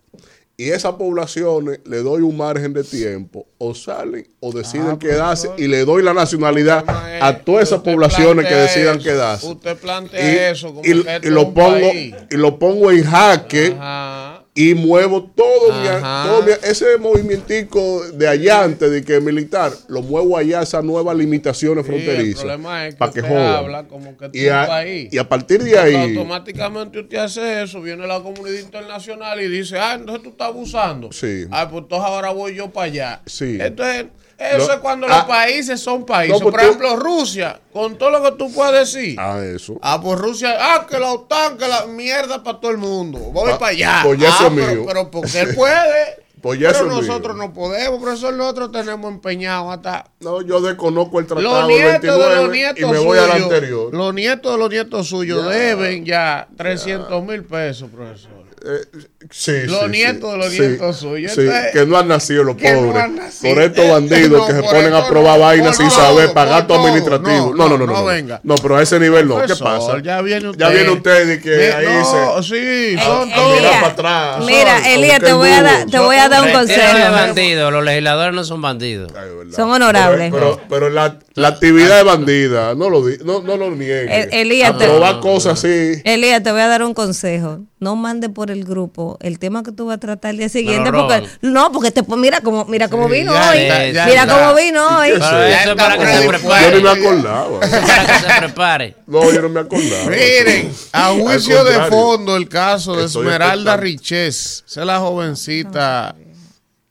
Y 0.57 0.71
esas 0.71 0.93
poblaciones 0.93 1.81
le 1.85 1.97
doy 1.99 2.23
un 2.23 2.37
margen 2.37 2.73
de 2.73 2.85
tiempo, 2.85 3.45
o 3.59 3.75
salen 3.75 4.25
o 4.39 4.53
deciden 4.53 4.91
Ah, 4.93 4.99
quedarse 5.01 5.49
profesor. 5.49 5.65
y 5.65 5.69
le 5.69 5.85
doy 5.85 6.03
la 6.05 6.15
nacionalidad 6.15 6.85
es 7.17 7.23
a 7.23 7.39
todas 7.41 7.65
esas 7.65 7.81
poblaciones 7.81 8.47
que 8.47 8.55
decidan 8.55 8.97
eso, 8.99 9.05
quedarse. 9.05 9.47
Usted 9.49 9.77
plantea 9.77 10.51
eso 10.51 10.69
como 10.69 10.83
y, 10.83 11.03
que 11.03 11.21
y 11.25 11.31
lo 11.31 11.53
pongo 11.53 11.81
país. 11.91 12.15
y 12.31 12.37
lo 12.37 12.57
pongo 12.59 12.93
en 12.93 13.03
jaque 13.05 13.75
Ajá. 13.77 14.24
Y 14.57 14.75
muevo 14.75 15.25
todo, 15.35 15.73
mi, 15.81 15.89
todo 16.25 16.43
mi- 16.45 16.53
ese 16.63 16.97
movimientico 16.99 18.03
de 18.13 18.29
allá 18.29 18.63
antes 18.63 18.89
de 18.91 19.03
que 19.05 19.21
militar, 19.21 19.73
lo 19.89 20.01
muevo 20.03 20.37
allá 20.39 20.61
a 20.61 20.63
esas 20.63 20.85
nuevas 20.85 21.17
limitaciones 21.17 21.85
Sí, 21.85 21.93
el 21.93 22.03
fronterizas. 22.05 22.41
problema 22.43 22.87
es 22.87 22.95
que 22.95 23.05
usted 23.05 23.25
habla 23.25 23.89
como 23.89 24.17
que 24.17 24.31
y, 24.33 24.49
a, 24.49 24.67
país. 24.67 25.09
y 25.13 25.19
a 25.19 25.29
partir 25.29 25.63
de 25.63 25.77
ahí, 25.79 25.95
automáticamente 26.17 27.01
usted 27.01 27.19
hace 27.19 27.63
eso, 27.65 27.81
viene 27.83 28.07
la 28.07 28.21
comunidad 28.21 28.61
internacional 28.61 29.41
y 29.41 29.49
dice, 29.49 29.79
ah, 29.79 29.95
entonces 29.95 30.23
tú 30.23 30.31
estás 30.31 30.49
abusando. 30.49 31.11
Sí. 31.13 31.47
Ah, 31.51 31.69
pues 31.69 31.83
entonces 31.83 32.07
ahora 32.09 32.31
voy 32.31 32.55
yo 32.55 32.71
para 32.71 32.87
allá. 32.87 33.23
Sí. 33.27 33.59
Entonces, 33.61 34.07
eso 34.39 34.73
es 34.73 34.79
cuando 34.81 35.07
ah. 35.07 35.17
los 35.19 35.25
países 35.25 35.81
son 35.81 36.05
países. 36.05 36.39
No, 36.39 36.45
Por 36.45 36.55
tú- 36.55 36.61
ejemplo, 36.61 36.97
Rusia, 36.97 37.61
con 37.73 37.97
todo 37.97 38.11
lo 38.11 38.23
que 38.23 38.33
tú 38.33 38.53
puedes 38.53 38.93
decir. 38.93 39.19
a 39.19 39.45
eso. 39.45 39.79
Ah, 39.83 40.01
pues 40.03 40.19
Rusia, 40.19 40.57
ah, 40.59 40.87
que 40.89 40.99
la 40.99 41.13
OTAN, 41.13 41.57
que 41.57 41.69
la 41.69 41.87
mierda 41.87 42.43
para 42.43 42.61
todo 42.61 42.71
el 42.71 42.79
mundo. 42.79 43.19
Voy 43.19 43.51
Ah, 43.53 43.59
para 43.59 43.71
allá. 43.73 44.01
pues 44.05 44.19
ya 44.19 44.31
ah, 44.33 44.51
pero, 44.55 44.73
mío. 44.73 44.85
pero 44.87 45.11
porque 45.11 45.41
él 45.41 45.55
puede. 45.55 46.25
Pues 46.45 46.61
ya 46.61 46.73
pero 46.73 46.85
nosotros 46.89 47.35
mío. 47.35 47.47
no 47.47 47.55
podemos, 47.55 48.03
profesor, 48.03 48.35
nosotros 48.35 48.71
tenemos 48.71 49.11
empeñado 49.11 49.71
hasta 49.73 50.11
No, 50.21 50.43
yo 50.43 50.61
desconozco 50.61 51.19
el 51.19 51.25
los 51.25 51.39
tratado 51.43 51.67
del 51.67 51.69
nietos 51.69 52.03
de 52.03 52.09
los 52.11 52.51
29 52.51 52.53
nietos 52.53 52.81
y 52.83 52.85
me 52.85 52.99
voy 52.99 53.17
al 53.19 53.31
suyos, 53.31 53.43
anterior. 53.45 53.95
Los 53.95 54.13
nietos 54.15 54.53
de 54.53 54.59
los 54.59 54.69
nietos 54.71 55.09
suyos 55.09 55.43
Ya. 55.43 55.49
deben 55.51 56.05
ya 56.05 56.47
300 56.55 57.25
mil 57.25 57.45
pesos, 57.45 57.89
profesor. 57.89 58.44
Eh, 58.67 58.99
sí, 59.31 59.53
Los 59.67 59.83
sí, 59.83 59.89
nietos 59.91 60.31
sí, 60.31 60.31
de 60.31 60.37
los 60.45 60.53
sí, 60.53 60.61
nietos 60.61 60.97
suyos. 60.97 61.33
sí, 61.33 61.41
Entonces, 61.43 61.73
que 61.73 61.85
no 61.87 61.99
han 61.99 62.09
nacido 62.09 62.45
los 62.45 62.57
no 62.57 62.63
pobres. 62.63 63.03
han 63.05 63.17
nacido. 63.17 63.55
Por 63.55 63.63
estos 63.63 63.85
Eh, 63.85 63.91
bandidos 63.91 64.31
no, 64.41 64.47
que 64.47 64.53
se 64.55 64.63
ponen 64.63 64.95
a 64.95 65.07
probar 65.07 65.39
no, 65.39 65.45
vainas 65.45 65.77
sin 65.77 65.91
saber, 65.91 66.33
pagar 66.33 66.63
tu 66.67 66.69
todo. 66.75 66.79
administrativo. 66.87 67.55
No, 67.55 67.69
No, 67.69 67.69
no, 67.69 67.69
no, 67.69 67.79
no, 67.79 67.87
no. 67.87 67.93
no 67.93 67.99
No, 68.01 68.05
venga. 68.07 68.41
No, 68.43 68.55
pero 68.57 68.77
a 68.79 68.83
ese 68.83 68.99
nivel 68.99 69.29
no. 69.29 69.41
¿Qué 69.43 69.55
pasa? 69.57 70.01
Ya 70.03 70.23
viene 70.23 70.49
usted. 70.49 70.61
Ya 70.65 70.71
viene 70.71 70.91
usted 70.91 71.35
y 71.35 71.41
que 71.43 71.51
Me- 71.51 71.73
ahí 71.73 71.87
no, 71.87 72.43
se. 72.43 72.49
sí, 72.49 72.55
Eh, 72.57 72.99
son 73.05 73.23
Elías, 73.25 73.37
todos. 73.37 73.57
mirar 73.61 73.81
para 73.81 73.93
atrás. 73.93 74.47
Mira, 74.47 74.95
Elías, 74.95 75.21
te 75.21 75.33
voy 75.35 75.51
a 75.51 75.63
dar, 75.63 75.87
te 75.87 75.99
voy 75.99 76.17
a 76.17 76.29
dar 76.29 76.43
un 76.43 76.53
consejo. 76.53 76.83
bandidos, 77.13 77.73
los 77.73 77.85
legisladores 77.85 78.35
no 78.35 78.45
son 78.45 78.63
bandidos. 78.63 79.13
Son 79.55 79.71
honorables. 79.71 80.33
Pero, 80.69 80.89
la, 80.91 81.19
la 81.35 81.49
actividad 81.49 81.99
de 81.99 82.03
bandida, 82.03 82.75
no 82.75 82.89
lo, 82.89 83.03
no, 83.25 83.43
no 83.43 83.57
lo 83.57 83.71
niegue. 83.71 84.23
El- 84.23 84.33
Elías, 84.33 84.77
te- 84.79 84.89
cosas 85.21 85.59
así. 85.59 86.01
Elías, 86.05 86.43
te 86.43 86.51
voy 86.53 86.61
a 86.61 86.69
dar 86.69 86.83
un 86.83 86.95
consejo. 86.95 87.61
No 87.81 87.97
mande 87.97 88.29
por 88.31 88.51
el 88.51 88.54
grupo 88.63 89.17
el 89.21 89.39
tema 89.41 89.63
que 89.65 89.73
tú 89.73 89.87
vas 89.87 89.97
a 89.97 89.99
tratar 89.99 90.31
el 90.33 90.37
día 90.37 90.49
siguiente. 90.49 90.93
lo 90.93 91.09
porque, 91.09 91.27
no, 91.41 91.73
porque 91.73 91.91
te, 91.91 92.03
mira 92.17 92.41
cómo, 92.43 92.67
mira 92.67 92.89
cómo 92.89 93.09
Sí, 93.09 93.15
vino 93.15 93.33
hoy. 93.33 93.59
está, 93.59 93.79
mira 94.07 94.23
está. 94.23 94.27
cómo 94.39 94.55
vino 94.55 94.99
hoy. 94.99 95.09
Es 95.09 95.19
para 95.19 95.99
que 95.99 96.07
se 96.07 96.13
Yo 96.13 96.21
ni 96.21 96.27
me 96.27 96.29
prepare. 96.39 96.79
acordaba. 97.01 97.59
Eso 97.67 97.77
es 97.77 97.83
para 97.83 98.07
que 98.07 98.19
se 98.29 98.39
prepare. 98.41 98.97
No, 99.09 99.33
yo 99.33 99.43
no 99.43 99.49
me 99.49 99.61
acordaba. 99.61 100.11
Miren, 100.11 100.73
a 100.93 101.09
juicio 101.11 101.65
de 101.65 101.81
fondo 101.89 102.37
el 102.37 102.49
caso 102.49 102.95
de 102.95 103.07
Estoy 103.07 103.23
Esmeralda. 103.27 103.77
Richés. 103.77 104.63
Esa 104.69 104.81
es 104.83 104.87
la 104.87 104.99
jovencita 105.01 106.15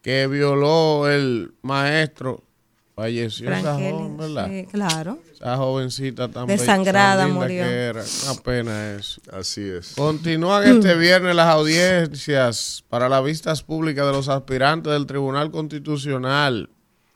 que 0.02 0.28
violó 0.28 1.08
el 1.08 1.54
maestro. 1.62 2.44
Falleció 2.96 3.52
esa 3.52 3.74
joven, 3.74 4.18
¿verdad? 4.18 4.48
sí, 4.50 4.68
claro. 4.72 5.18
Esa 5.34 5.58
jovencita 5.58 6.28
tan 6.30 6.46
Desangrada 6.46 7.18
tan 7.24 7.30
linda 7.30 7.42
murió. 7.42 7.64
que 7.64 7.72
era. 7.72 8.04
Una 8.26 8.42
pena 8.42 8.92
eso. 8.94 9.20
Así 9.32 9.62
es. 9.68 9.94
Continúan 9.96 10.64
este 10.68 10.94
viernes 10.98 11.36
las 11.36 11.48
audiencias 11.48 12.84
para 12.90 13.10
las 13.10 13.24
vistas 13.24 13.64
públicas 13.64 14.06
de 14.06 14.12
los 14.12 14.30
aspirantes 14.30 14.94
del 14.94 15.08
Tribunal 15.08 15.50
Constitucional. 15.50 16.70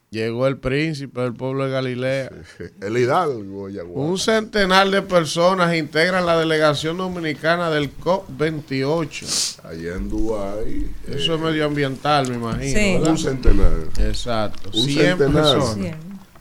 Llegó 0.10 0.48
el 0.48 0.58
príncipe 0.58 1.20
del 1.20 1.34
pueblo 1.34 1.66
de 1.66 1.72
Galilea. 1.72 2.30
El 2.82 2.98
Hidalgo, 2.98 3.68
Yaguá. 3.68 4.02
Un 4.02 4.18
centenar 4.18 4.90
de 4.90 5.02
personas 5.02 5.76
integran 5.76 6.26
la 6.26 6.38
delegación 6.40 6.98
dominicana 6.98 7.70
del 7.70 7.92
COP28. 8.00 9.60
Allá 9.66 9.96
en 9.96 10.10
Dubái. 10.10 10.92
Eso 11.14 11.36
es 11.36 11.42
medioambiental, 11.42 12.30
me 12.30 12.36
imagino. 12.36 12.80
Sí. 12.80 12.94
¿verdad? 12.94 13.10
Un 13.12 13.18
centenario. 13.18 13.90
Exacto. 14.00 14.70
Un 14.74 14.86
100 14.86 14.96
centenar. 15.18 15.44
personas. 15.44 15.96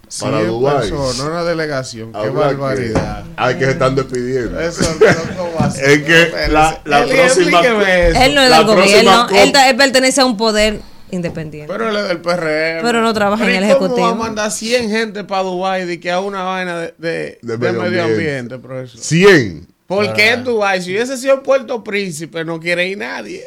Sí. 0.08 0.20
Para 0.22 0.38
100 0.38 0.48
Dubái. 0.48 0.90
una 0.92 1.42
delegación. 1.42 2.12
Qué 2.12 2.28
barbaridad. 2.28 3.24
Que, 3.24 3.30
hay 3.36 3.54
que 3.58 3.64
se 3.64 3.70
están 3.72 3.96
despidiendo. 3.96 4.60
Eso 4.60 4.82
no. 5.00 5.46
Es 5.74 6.02
que 6.04 6.30
la- 6.52 6.80
la 6.84 7.04
próxima-. 7.04 7.60
Él 7.66 8.34
no 8.34 8.42
es 8.42 8.50
del 8.50 8.64
gobierno, 8.64 9.26
él 9.30 9.76
pertenece 9.76 10.20
a 10.20 10.24
un 10.24 10.36
poder 10.36 10.80
independiente. 11.10 11.72
Pero 11.72 11.88
él 11.90 11.96
es 11.96 12.08
del 12.08 12.18
PRM. 12.20 12.82
Pero 12.82 13.00
no 13.00 13.14
trabaja 13.14 13.44
en 13.44 13.50
el 13.50 13.56
¿y 13.56 13.58
¿Cómo 13.58 13.70
Ejecutivo? 13.86 14.06
va 14.08 14.12
a 14.12 14.14
mandar 14.14 14.50
100 14.50 14.90
gente 14.90 15.24
para 15.24 15.42
Dubái 15.42 15.84
de 15.86 16.00
que 16.00 16.10
a 16.10 16.20
una 16.20 16.42
vaina 16.42 16.78
de, 16.78 16.94
de, 16.98 17.38
De 17.42 17.56
de 17.56 17.58
medio 17.58 17.82
medio 17.82 18.02
ambiente. 18.04 18.54
ambiente, 18.54 18.58
profesor? 18.58 19.00
100. 19.00 19.66
Porque 19.86 20.30
en 20.30 20.44
Dubái, 20.44 20.82
si 20.82 20.90
hubiese 20.90 21.16
sido 21.16 21.42
Puerto 21.42 21.84
Príncipe, 21.84 22.44
no 22.44 22.58
quiere 22.58 22.88
ir 22.88 22.98
nadie. 22.98 23.44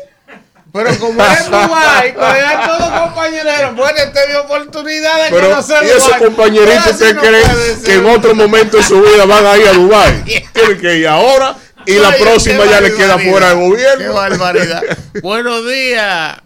Pero 0.71 0.95
como 0.99 1.21
es 1.25 1.45
Dubái, 1.51 2.13
con 2.13 2.23
el 2.29 2.67
todos 2.67 2.91
compañeros, 3.01 3.75
bueno, 3.75 3.97
este 3.97 4.19
vio 4.27 4.41
oportunidad 4.43 5.23
de 5.25 5.29
Pero, 5.31 5.49
conocer 5.49 5.83
¿y 5.83 5.87
esos 5.89 6.13
compañeritos 6.13 6.85
así 6.85 7.13
no 7.13 7.21
cree 7.21 7.41
puede 7.43 7.81
que 7.83 7.93
en 7.95 8.05
otro 8.05 8.35
momento 8.35 8.77
de 8.77 8.83
su 8.83 9.01
vida 9.01 9.25
van 9.25 9.45
a 9.45 9.57
ir 9.57 9.67
a 9.67 9.73
Dubái? 9.73 10.23
Tienen 10.53 10.79
que 10.79 10.97
ir 10.97 11.07
ahora 11.07 11.57
y 11.85 11.95
la 11.95 12.15
próxima 12.17 12.63
qué 12.65 12.69
ya 12.69 12.81
le 12.81 12.93
queda 12.93 13.17
fuera 13.17 13.49
del 13.49 13.57
Qué 13.57 13.65
gobierno. 13.67 14.13
barbaridad. 14.13 14.83
Buenos 15.23 15.67
días. 15.67 16.37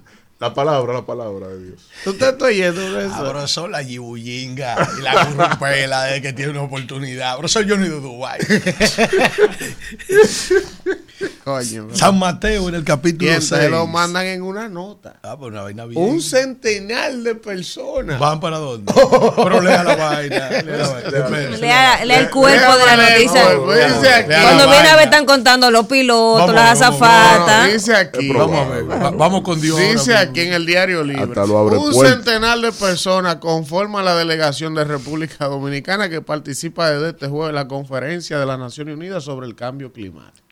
La 0.43 0.53
palabra, 0.53 0.91
la 0.91 1.05
palabra 1.05 1.47
de 1.47 1.67
Dios. 1.67 1.87
¿Tú 2.03 2.15
te 2.15 2.27
estás 2.27 2.49
oyendo 2.49 2.81
de 2.81 3.05
eso? 3.05 3.15
Ah, 3.15 3.29
profesor, 3.29 3.69
la 3.69 3.81
yibullinga 3.81 4.89
y 4.99 5.01
la 5.01 5.25
currupela 5.25 6.03
de 6.03 6.21
que 6.21 6.33
tiene 6.33 6.51
una 6.51 6.63
oportunidad. 6.63 7.37
Profesor, 7.37 7.63
yo 7.63 7.75
ido 7.75 7.99
a 7.99 8.01
Dubái. 8.01 8.41
Coño. 11.43 11.87
San 11.93 12.17
Mateo 12.17 12.69
en 12.69 12.75
el 12.75 12.81
Y 12.81 12.85
capítulo 12.85 13.29
entonces 13.31 13.57
6. 13.59 13.69
lo 13.71 13.85
mandan 13.87 14.25
en 14.25 14.41
una 14.41 14.67
nota. 14.69 15.15
Ah, 15.23 15.35
pues 15.37 15.51
una 15.51 15.61
vaina 15.61 15.85
bien. 15.85 16.01
Un 16.01 16.21
centenar 16.21 17.13
de 17.13 17.35
personas. 17.35 18.19
¿Van 18.19 18.39
para 18.39 18.57
dónde? 18.57 18.91
Pero 19.35 19.61
lea 19.61 19.83
la 19.83 19.95
vaina. 19.95 20.49
Lea 20.49 20.77
la 20.77 20.87
vaina. 20.89 21.09
Espérese. 21.09 21.57
Lea, 21.61 22.05
lea 22.05 22.19
el 22.19 22.29
cuerpo 22.29 22.77
de 22.77 22.85
la 22.85 22.95
noticia. 22.97 23.43
Cuando 23.55 24.69
viene 24.69 24.87
a 24.89 24.95
ver, 24.95 25.05
están 25.05 25.25
contando 25.25 25.69
los 25.71 25.85
pilotos, 25.87 26.39
Vamos, 26.41 26.55
las 26.55 26.81
azafatas. 26.81 27.67
No, 27.67 27.73
dice 27.73 27.95
aquí. 27.95 28.29
Vamos 28.31 28.65
a 28.65 28.69
ver. 28.69 28.89
va- 28.89 29.11
Vamos 29.11 29.41
con 29.41 29.59
Dios. 29.61 29.77
Dice 29.77 30.15
aquí 30.15 30.41
en 30.41 30.53
el 30.53 30.65
diario 30.65 31.03
Libre. 31.03 31.23
Hasta 31.23 31.45
lo 31.45 31.57
abre 31.57 31.77
Un 31.77 31.93
centenar 31.93 32.59
de 32.59 32.71
personas 32.71 33.35
conforman 33.37 34.05
la 34.05 34.15
delegación 34.15 34.73
de 34.75 34.83
República 34.83 35.45
Dominicana 35.45 36.09
que 36.09 36.21
participa 36.21 36.89
desde 36.91 37.09
este 37.09 37.27
jueves 37.27 37.49
en 37.49 37.55
la 37.55 37.67
conferencia 37.67 38.39
de 38.39 38.45
las 38.45 38.57
Naciones 38.59 38.95
Unidas 38.95 39.23
sobre 39.23 39.45
el 39.47 39.55
cambio 39.55 39.91
climático. 39.93 40.42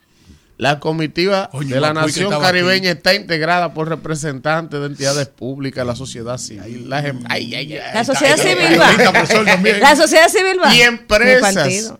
La 0.61 0.79
comitiva 0.79 1.49
de 1.59 1.79
la 1.79 1.91
nación 1.91 2.39
caribeña 2.39 2.91
está 2.91 3.15
integrada 3.15 3.73
por 3.73 3.89
representantes 3.89 4.79
de 4.79 4.85
entidades 4.85 5.25
públicas, 5.25 5.83
la 5.83 5.95
sociedad 5.95 6.37
civil, 6.37 6.87
las 6.87 7.03
ay, 7.03 7.55
ay, 7.55 7.73
ay, 7.73 7.79
La 7.95 8.03
sociedad 8.03 8.37
civil 8.37 8.79
va. 8.79 8.93
La 9.79 9.95
sociedad 9.95 10.29
civil 10.29 10.61
va. 10.63 10.75
Y 10.75 10.81
empresas. 10.81 11.95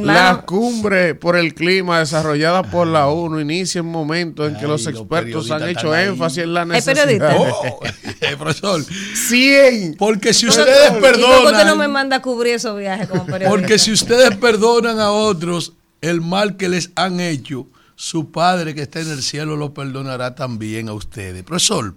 La 0.00 0.42
cumbre 0.46 1.14
por 1.14 1.36
el 1.36 1.52
clima 1.52 1.98
desarrollada 1.98 2.62
por 2.62 2.86
la 2.86 3.08
ONU 3.08 3.40
inicia 3.40 3.80
en 3.80 3.86
momento 3.88 4.46
en 4.46 4.54
que 4.54 4.62
Ay, 4.62 4.68
los 4.68 4.86
los 4.86 4.94
expertos 4.94 5.50
han 5.50 5.68
hecho 5.68 5.94
énfasis 5.94 6.44
en 6.44 6.54
la 6.54 6.64
necesidad. 6.64 7.36
Oh, 7.36 7.80
eh, 8.22 8.36
profesor, 8.38 8.82
100 8.82 9.96
porque 9.98 10.32
si 10.32 10.46
ustedes 10.46 10.92
¿Y 10.96 10.98
por 10.98 11.12
qué 11.12 11.20
usted 11.20 11.26
no 11.26 11.36
me 11.42 11.50
perdonan, 11.50 11.92
manda 11.92 12.16
a 12.16 12.22
cubrir 12.22 12.54
esos 12.54 12.78
viajes 12.78 13.06
como 13.06 13.26
periodista? 13.26 13.50
porque 13.50 13.78
si 13.78 13.92
ustedes 13.92 14.34
perdonan 14.36 14.98
a 14.98 15.10
otros 15.10 15.74
el 16.00 16.20
mal 16.20 16.56
que 16.56 16.68
les 16.68 16.90
han 16.94 17.20
hecho, 17.20 17.66
su 17.94 18.30
Padre 18.30 18.74
que 18.74 18.82
está 18.82 19.00
en 19.00 19.10
el 19.10 19.22
cielo 19.22 19.56
lo 19.56 19.74
perdonará 19.74 20.34
también 20.34 20.88
a 20.88 20.94
ustedes. 20.94 21.42
Profesor, 21.42 21.94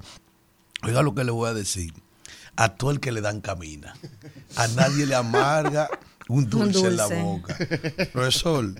oiga 0.84 1.02
lo 1.02 1.16
que 1.16 1.24
le 1.24 1.32
voy 1.32 1.50
a 1.50 1.54
decir. 1.54 1.94
A 2.56 2.70
todo 2.76 2.92
el 2.92 3.00
que 3.00 3.12
le 3.12 3.22
dan 3.22 3.42
camina. 3.42 3.96
A 4.58 4.68
nadie 4.68 5.08
le 5.08 5.16
amarga 5.16 5.90
un 6.28 6.50
dulce, 6.50 6.88
en 6.88 6.98
la 6.98 7.08
boca. 7.08 7.58
Profesor, 8.12 8.76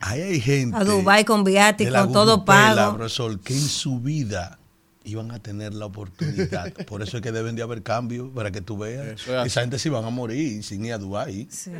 ahí 0.00 0.20
hay 0.20 0.40
gente. 0.40 0.76
A 0.76 0.84
Dubái 0.84 1.24
con 1.24 1.44
viático, 1.44 1.90
la 1.90 2.06
todo 2.06 2.44
pago. 2.44 2.96
profesor, 2.96 3.40
que 3.40 3.54
en 3.54 3.68
su 3.68 4.00
vida 4.00 4.58
iban 5.04 5.30
a 5.30 5.38
tener 5.38 5.72
la 5.72 5.86
oportunidad. 5.86 6.72
Por 6.86 7.02
eso 7.02 7.16
es 7.16 7.22
que 7.22 7.32
deben 7.32 7.56
de 7.56 7.62
haber 7.62 7.82
cambios 7.82 8.30
para 8.34 8.50
que 8.50 8.60
tú 8.60 8.76
veas. 8.76 9.26
Esa 9.26 9.60
gente 9.62 9.78
se 9.78 9.88
van 9.88 10.04
a 10.04 10.10
morir 10.10 10.62
sin 10.62 10.84
ir 10.84 10.92
a 10.92 10.98
Dubái. 10.98 11.48
Sí. 11.50 11.72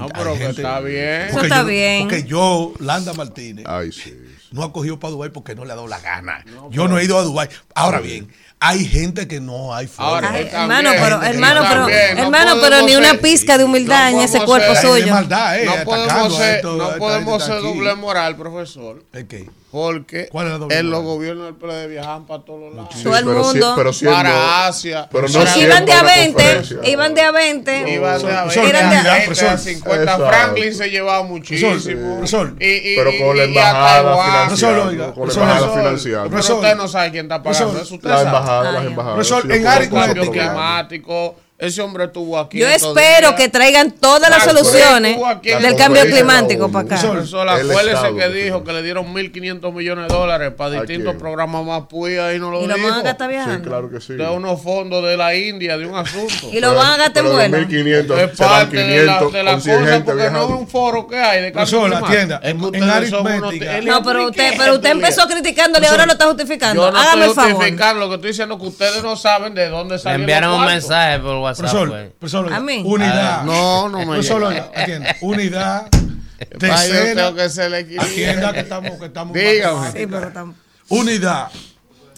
No, 0.00 0.08
pero 0.08 0.30
hay 0.32 0.38
que 0.38 0.44
gente- 0.46 0.62
está 0.62 0.80
bien. 0.80 1.22
Eso 1.28 1.40
está 1.42 1.58
yo- 1.60 1.64
bien. 1.66 2.02
Porque 2.02 2.24
yo, 2.24 2.72
Landa 2.80 3.12
Martínez, 3.14 3.64
Ay, 3.68 3.92
sí. 3.92 4.14
no 4.50 4.62
ha 4.64 4.72
cogido 4.72 4.98
para 4.98 5.12
Dubái 5.12 5.30
porque 5.30 5.54
no 5.54 5.64
le 5.64 5.72
ha 5.72 5.76
dado 5.76 5.88
la 5.88 6.00
gana. 6.00 6.44
yo 6.70 6.88
no 6.88 6.98
he 6.98 7.04
ido 7.04 7.18
a 7.18 7.22
Dubái. 7.22 7.48
Ahora 7.74 8.00
bien, 8.00 8.28
hay 8.60 8.84
gente 8.84 9.26
que 9.26 9.40
no 9.40 9.74
hay 9.74 9.86
forma. 9.86 10.10
Ahora, 10.12 10.30
Ay, 10.32 10.48
hermano, 10.52 10.90
bien, 10.90 11.02
pero, 11.02 11.22
hermano, 11.22 11.62
pero, 11.68 11.86
bien, 11.86 12.16
no 12.16 12.22
hermano, 12.24 12.56
pero 12.60 12.82
ni 12.86 12.94
una 12.96 13.14
pizca 13.14 13.58
de 13.58 13.64
humildad 13.64 14.12
no 14.12 14.18
en 14.18 14.24
ese 14.24 14.40
cuerpo 14.44 14.74
ser- 14.74 14.86
suyo. 14.86 15.12
maldad, 15.12 15.58
eh, 15.60 15.66
no 15.66 15.84
podemos 15.84 16.36
ser, 16.36 16.56
esto- 16.56 16.76
no 16.76 16.96
podemos 16.96 17.44
ser 17.44 17.60
doble 17.62 17.94
moral, 17.96 18.36
profesor. 18.36 19.02
¿Es 19.12 19.24
qué? 19.24 19.48
Porque 19.72 20.28
¿Cuál 20.30 20.46
es 20.48 20.52
la 20.52 20.58
doble 20.58 20.78
en 20.78 20.90
los 20.90 21.02
gobiernos 21.02 21.46
del 21.46 21.54
PLD 21.54 21.88
viajan 21.88 22.26
para 22.26 22.42
todos 22.44 22.60
los 22.60 22.74
lados. 22.74 22.90
Sí, 22.94 23.04
Todo 23.04 23.16
el 23.16 23.24
pero 23.24 23.42
si- 23.42 23.50
mundo. 23.52 23.72
pero 23.74 23.92
siendo- 23.94 24.16
Para 24.18 24.66
Asia. 24.66 25.08
Pero 25.10 25.28
no 25.28 25.38
Para- 25.38 25.56
Iban 25.58 25.84
de 25.86 25.92
a 25.92 26.00
una 26.02 26.14
20, 26.14 26.32
conferencia. 26.34 26.76
iban 26.90 27.14
de 27.14 27.20
a 27.22 27.30
20. 27.32 27.90
Iban 27.90 28.22
de 28.22 28.32
a 28.34 28.40
Profesor, 28.42 28.62
veinte, 28.64 28.78
eran 28.78 28.90
de- 28.90 28.96
a 28.96 29.02
veinte, 29.02 29.24
profesor. 29.26 29.48
a 29.48 29.58
50. 29.58 30.02
Exacto. 30.02 30.26
Franklin 30.28 30.74
se 30.74 30.90
llevaba 30.90 31.22
muchísimo. 31.22 31.70
profesor. 32.16 32.54
Y, 32.60 32.64
y- 32.66 32.96
Pero 32.96 33.10
con 33.18 33.36
la 33.38 33.44
embajada 33.44 34.02
Con 34.02 35.28
la. 35.28 36.28
Pero 36.30 36.54
usted 36.56 36.76
no 36.76 36.88
sabe 36.88 37.10
quién 37.10 37.24
está 37.24 37.42
pagando 37.42 37.80
eso. 37.80 37.94
Usted 37.94 38.08
sabe. 38.10 38.24
las 38.24 38.84
embajadas. 38.84 39.14
Profesor, 39.14 39.50
en 39.52 39.66
área- 39.66 39.88
climático. 39.88 41.36
Ese 41.62 41.80
hombre 41.80 42.06
estuvo 42.06 42.36
aquí. 42.38 42.58
Yo 42.58 42.66
espero 42.66 43.28
días. 43.28 43.34
que 43.34 43.48
traigan 43.48 43.92
todas 43.92 44.28
las 44.30 44.42
soluciones 44.42 45.16
del 45.44 45.76
cambio 45.76 46.02
climático 46.02 46.68
para 46.72 46.86
acá. 46.96 47.00
Profesor, 47.08 47.48
acuérdese 47.48 48.14
que 48.18 48.28
dijo 48.30 48.64
que 48.64 48.72
le 48.72 48.82
dieron 48.82 49.14
1.500 49.14 49.72
millones 49.72 50.08
de 50.08 50.12
dólares 50.14 50.52
para 50.56 50.78
¿A 50.78 50.80
distintos 50.82 51.14
programas 51.14 51.64
más 51.64 51.82
puya 51.82 52.34
y 52.34 52.40
no 52.40 52.50
lo 52.50 52.62
Y 52.62 52.66
lo 52.66 52.74
dijo. 52.74 52.88
van 52.88 52.98
a 52.98 53.02
gastar 53.02 53.28
Sí, 53.28 53.34
viajando. 53.36 53.68
claro 53.68 53.90
que 53.90 54.00
sí. 54.00 54.14
De 54.14 54.28
unos 54.28 54.60
fondos 54.60 55.04
de 55.04 55.16
la 55.16 55.36
India, 55.36 55.78
de 55.78 55.86
un 55.86 55.94
asunto. 55.94 56.48
Y 56.50 56.58
lo 56.58 56.74
van 56.74 56.94
a 56.94 56.96
gastar 56.96 57.24
en 57.26 57.32
vuelo. 57.32 57.56
2.500, 57.58 58.18
es 58.18 58.36
parte 58.36 58.76
de 58.76 59.06
la, 59.06 59.18
500 59.18 59.32
de 59.32 59.42
la 59.44 59.50
con 59.52 59.60
100 59.62 59.78
cosa 59.84 60.04
porque 60.04 60.30
no 60.30 60.42
es 60.44 60.50
un 60.50 60.66
foro 60.68 61.06
que 61.06 61.16
hay 61.20 61.42
de 61.42 61.52
cambio 61.52 61.88
la 61.88 62.00
climático. 62.00 62.12
tienda, 62.12 62.40
en- 62.42 62.50
en 62.50 62.82
unos- 62.82 63.84
No, 63.84 64.02
pero 64.02 64.26
usted, 64.28 64.54
pero 64.58 64.74
usted 64.74 64.90
empezó 64.90 65.28
criticándole 65.28 65.86
y 65.86 65.88
ahora 65.90 66.06
lo 66.06 66.12
está 66.12 66.26
justificando. 66.26 66.82
Yo 66.86 66.90
no 66.90 66.98
Hágame 66.98 67.24
el 67.26 67.30
estoy 67.30 67.34
favor. 67.44 67.52
justificando, 67.56 68.00
lo 68.00 68.08
que 68.08 68.14
estoy 68.16 68.30
diciendo 68.30 68.54
es 68.56 68.60
que 68.60 68.66
ustedes 68.66 69.02
no 69.04 69.16
saben 69.16 69.54
de 69.54 69.68
dónde 69.68 69.96
salió 70.00 70.18
enviaron 70.18 70.54
un 70.54 70.66
mensaje 70.66 71.20
por 71.20 71.36
WhatsApp. 71.36 71.51
Profesor, 71.58 71.88
pues. 71.88 72.10
profesor, 72.18 72.44
oiga, 72.46 72.56
¿A 72.56 72.60
mí? 72.60 72.82
unidad. 72.84 73.40
Ah, 73.40 73.42
no, 73.44 73.88
no 73.88 73.98
me 74.00 74.04
Profesor. 74.06 74.42
Unidad, 75.20 75.86
yo 75.92 76.58
decena, 76.58 77.14
tengo 77.14 77.34
que 77.36 77.48
ser 77.50 77.64
el 77.66 77.74
equilibrio. 77.74 78.10
atienda 78.30 78.52
que 78.52 78.60
estamos, 78.60 78.98
que 78.98 79.06
estamos 79.06 79.32
Dígame. 79.36 79.92
Sí, 79.92 80.06
pero 80.06 80.32
tam- 80.32 80.54
Unidad, 80.88 81.48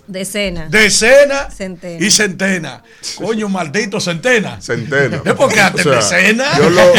Decena. 0.06 0.66
decena 0.68 1.48
Centena. 1.50 2.04
y 2.06 2.10
centena. 2.10 2.82
Coño, 3.16 3.48
maldito 3.48 3.98
centena. 4.00 4.60
Centena. 4.60 5.22
Es 5.24 5.32
porque 5.32 5.60
hasta 5.60 5.80
en 5.80 5.90
decena. 5.92 6.58
Yo 6.58 6.68
lo. 6.68 6.94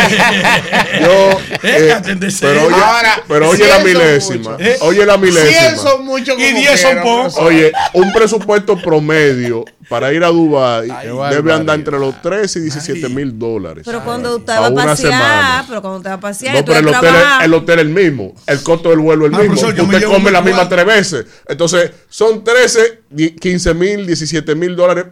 Yo. 1.02 1.40
Eh, 1.62 1.88
eh, 1.88 1.92
hasta 1.92 2.12
en 2.12 2.20
decena. 2.20 2.52
pero 2.54 2.66
oye, 2.66 2.76
Ahora, 2.84 3.24
pero 3.28 3.50
oye 3.50 3.68
la 3.68 3.80
milésima. 3.80 4.58
Eh, 4.60 4.78
Oye 4.82 5.06
la 5.06 5.20
100 5.20 5.22
milésima. 5.22 5.76
son 5.76 6.04
muchos 6.06 6.36
Y 6.40 6.46
como 6.48 6.60
10 6.60 6.82
son 6.82 7.02
pocos. 7.04 7.38
Oye, 7.38 7.72
un 7.94 8.12
presupuesto 8.12 8.76
promedio 8.82 9.66
para 9.90 10.12
ir 10.14 10.24
a 10.24 10.28
Dubái 10.28 10.88
debe 10.88 11.12
barbaridad. 11.14 11.56
andar 11.58 11.76
entre 11.80 12.00
los 12.00 12.22
13 12.22 12.60
y 12.60 12.62
17 12.64 13.10
mil 13.10 13.38
dólares. 13.38 13.84
Pero 13.86 14.04
cuando 14.04 14.38
usted 14.38 14.54
va 14.54 14.68
a 14.68 14.70
una 14.70 14.86
pasear, 14.86 15.12
semana. 15.14 15.66
pero 15.68 15.82
cuando 15.82 15.98
usted 15.98 16.10
va 16.10 16.14
a 16.16 16.20
pasear, 16.20 16.56
No, 16.56 16.66
pero 16.66 16.80
el 16.80 16.88
hotel, 16.88 17.16
el 17.44 17.54
hotel 17.54 17.80
el 17.80 17.90
mismo. 17.90 18.34
El 18.48 18.62
costo 18.64 18.90
del 18.90 19.00
vuelo 19.00 19.26
es 19.28 19.34
el 19.34 19.36
Ah, 19.36 19.44
mismo. 19.44 19.68
Usted 19.68 20.04
come 20.06 20.32
la 20.32 20.42
misma 20.42 20.68
tres 20.70 20.86
veces. 20.86 21.26
Entonces, 21.48 21.92
son 22.10 22.44
13, 22.44 23.02
di- 23.10 23.36
15 23.36 23.74
mil, 23.74 24.06
17 24.06 24.56
mil 24.56 24.76
dólares 24.76 25.06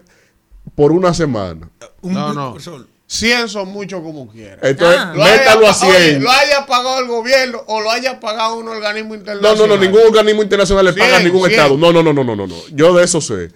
por 0.75 0.91
una 0.91 1.13
semana. 1.13 1.69
No, 2.01 2.33
no. 2.33 2.51
profesor, 2.53 2.87
100 3.05 3.47
son 3.49 3.67
muchos 3.69 4.01
como 4.01 4.27
quiera. 4.31 4.57
Entonces, 4.67 4.99
Ah. 4.99 5.13
Métalo 5.15 5.67
a 5.67 5.71
pa- 5.79 5.87
oye, 5.87 5.97
100. 6.11 6.23
lo 6.23 6.31
haya 6.31 6.65
pagado 6.65 6.99
el 6.99 7.07
gobierno 7.07 7.61
o 7.67 7.81
lo 7.81 7.91
haya 7.91 8.19
pagado 8.19 8.55
un 8.55 8.67
organismo 8.67 9.09
No, 9.09 9.15
internacional. 9.19 9.57
no, 9.57 9.67
no, 9.67 9.77
ningún 9.77 10.01
organismo 10.07 10.41
internacional 10.41 10.85
le 10.85 10.93
paga 10.93 11.05
a 11.17 11.19
100, 11.19 11.23
ningún 11.25 11.41
100. 11.47 11.51
estado. 11.59 11.77
No, 11.77 11.93
no, 11.93 12.01
no, 12.01 12.11
no, 12.13 12.23
no, 12.23 12.35
no, 12.35 12.47
no. 12.47 12.55
Yo 12.71 12.93
de 12.95 13.03
eso 13.03 13.21
sé. 13.21 13.49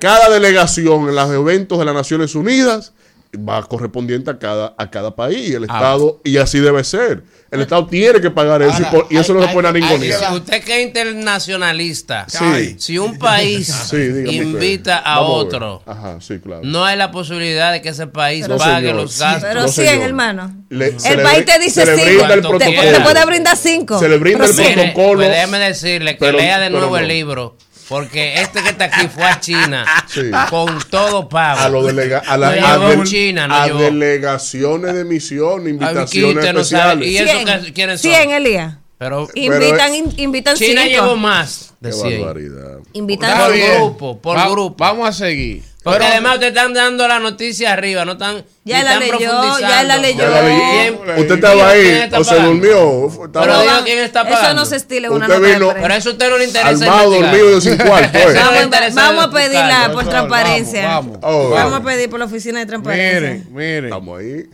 Cada 0.00 0.30
delegación 0.30 1.08
en 1.08 1.14
los 1.14 1.30
eventos 1.32 1.78
de 1.78 1.84
las 1.84 1.94
Naciones 1.94 2.34
Unidas 2.34 2.92
va 3.36 3.62
correspondiente 3.62 4.28
a 4.30 4.38
cada, 4.40 4.74
a 4.76 4.90
cada 4.90 5.14
país, 5.14 5.52
Ah. 5.52 5.56
el 5.58 5.62
Estado, 5.64 6.20
y 6.24 6.36
así 6.38 6.58
debe 6.58 6.82
ser. 6.82 7.22
El 7.52 7.60
Estado 7.60 7.86
tiene 7.86 8.20
que 8.20 8.30
pagar 8.30 8.60
eso 8.62 8.72
y, 8.80 8.84
Ahora, 8.84 8.90
por- 8.90 9.06
y 9.08 9.16
eso 9.18 9.34
no 9.34 9.42
se 9.46 9.52
puede 9.52 9.68
a 9.68 9.72
ningún 9.72 10.00
si 10.00 10.10
usted 10.34 10.62
que 10.64 10.80
es 10.80 10.86
internacionalista, 10.86 12.26
Sí. 12.28 12.74
si 12.78 12.98
un 12.98 13.18
país 13.18 13.66
Sí, 13.90 13.96
invita 13.96 14.96
usted. 14.98 15.10
a 15.10 15.20
Vamos 15.20 15.44
otro, 15.44 15.82
Ajá, 15.86 16.20
sí, 16.20 16.38
claro. 16.40 16.62
no 16.64 16.84
hay 16.84 16.96
la 16.96 17.10
posibilidad 17.10 17.72
de 17.72 17.82
que 17.82 17.90
ese 17.90 18.06
país 18.06 18.48
No, 18.48 18.56
pague 18.56 18.88
señor. 18.88 19.02
los 19.02 19.18
gastos. 19.18 19.44
Pero 19.48 19.60
No, 19.62 19.68
100, 19.68 19.86
señor. 19.88 20.04
hermano. 20.06 20.56
Le- 20.68 20.86
el 20.88 21.16
le 21.16 21.22
país 21.22 21.44
te 21.44 21.58
dice 21.60 21.84
se 21.84 21.86
le 21.86 21.96
5. 21.96 22.06
brinda 22.26 22.34
el 22.34 22.58
Te, 22.58 22.92
te 22.92 23.00
puede 23.00 23.24
brindar 23.26 23.56
5. 23.56 23.98
Se 23.98 24.08
le 24.08 24.18
brinda 24.18 24.44
el 24.46 24.54
Mire, 24.54 24.72
protocolo. 24.74 25.14
pues 25.18 25.28
déjeme 25.28 25.58
decirle 25.58 26.12
que 26.14 26.18
pero- 26.20 26.38
lea 26.38 26.58
de 26.58 26.70
nuevo 26.70 26.90
no. 26.90 26.96
el 26.98 27.08
libro, 27.08 27.56
porque 27.90 28.40
este 28.40 28.62
que 28.62 28.68
está 28.70 28.84
aquí 28.84 29.06
fue 29.14 29.24
a 29.24 29.38
China 29.40 29.84
Sí. 30.06 30.30
con 30.48 30.78
todo 30.88 31.28
pago. 31.28 31.60
a 31.60 31.68
los 31.68 31.84
delega 31.86 32.22
a, 32.26 32.38
la- 32.38 32.56
No 32.56 32.66
a 32.66 32.78
del- 32.88 33.04
China, 33.04 33.46
no 33.48 33.54
a 33.54 33.68
delegaciones 33.68 34.94
de 34.94 35.04
misión, 35.04 35.64
Ay, 35.64 35.70
invitaciones 35.72 36.36
usted 36.36 36.52
no 36.54 36.60
especiales. 36.60 37.08
¿Y 37.08 37.16
eso 37.18 37.38
qué- 37.44 37.72
quiénes 37.74 38.00
son? 38.00 38.10
100, 38.12 38.30
Elías. 38.30 38.74
Pero 39.00 39.26
Invitan, 39.34 39.94
in- 39.94 40.12
invitan 40.18 40.56
China 40.56 40.82
cinco. 40.82 40.94
llegó 41.04 41.16
más 41.16 41.72
Qué 41.80 41.88
de 41.88 41.92
100. 41.94 42.20
barbaridad. 42.20 42.78
Invitan 42.92 43.38
Por 43.38 43.56
grupo, 43.58 44.18
por 44.20 44.36
Va- 44.36 44.48
grupo. 44.50 44.76
Vamos 44.78 45.08
a 45.08 45.12
seguir. 45.14 45.62
Porque 45.82 46.00
Pero- 46.00 46.10
además 46.12 46.34
ustedes 46.34 46.52
están 46.54 46.74
dando 46.74 47.08
la 47.08 47.18
noticia 47.18 47.72
arriba, 47.72 48.04
no 48.04 48.12
están. 48.12 48.44
Ya 48.64 48.82
la 48.84 48.92
están 48.92 49.00
leyó, 49.00 49.16
profundizando. 49.30 49.60
ya 49.60 49.82
la 49.84 49.96
leyó. 49.96 50.18
Ya 50.18 50.28
la 50.28 50.42
leí. 50.42 50.60
¿Quién- 50.60 51.18
Usted 51.18 51.34
estaba 51.36 51.72
¿Quién 51.72 51.86
ahí 51.86 52.00
está 52.02 52.18
o 52.20 52.24
se 52.24 52.34
durmió. 52.40 53.06
Estaba- 53.24 53.46
Pero 53.46 53.60
diga 53.62 53.84
quién 53.84 53.98
está 54.00 54.20
Eso 54.20 54.30
pagando. 54.30 54.60
no 54.60 54.66
se 54.66 54.76
estila 54.76 55.06
en 55.06 55.12
una 55.14 55.26
Usted 55.26 55.40
nota 55.40 55.52
vino-. 55.54 55.72
Pero 55.80 55.94
eso 55.94 56.08
a 56.10 56.12
usted 56.12 56.28
no 56.28 56.36
le 56.36 56.44
interesa. 56.44 56.68
Armado, 56.84 57.10
dormido 57.10 57.60
sin 57.62 57.76
cuarto. 57.78 58.18
Eso 58.18 58.28
eh. 58.28 58.90
Vamos, 58.94 59.24
a 59.24 59.30
pedirla 59.30 59.90
por 59.94 60.06
transparencia. 60.06 60.86
vamos, 60.86 61.18
Oh, 61.22 61.48
Vamos 61.48 61.80
a 61.80 61.82
pedir 61.82 62.10
por 62.10 62.18
la 62.18 62.26
oficina 62.26 62.58
de 62.58 62.66
transparencia. 62.66 63.20
Miren, 63.20 63.46
miren. 63.50 63.84
Estamos 63.86 64.20
ahí. 64.20 64.44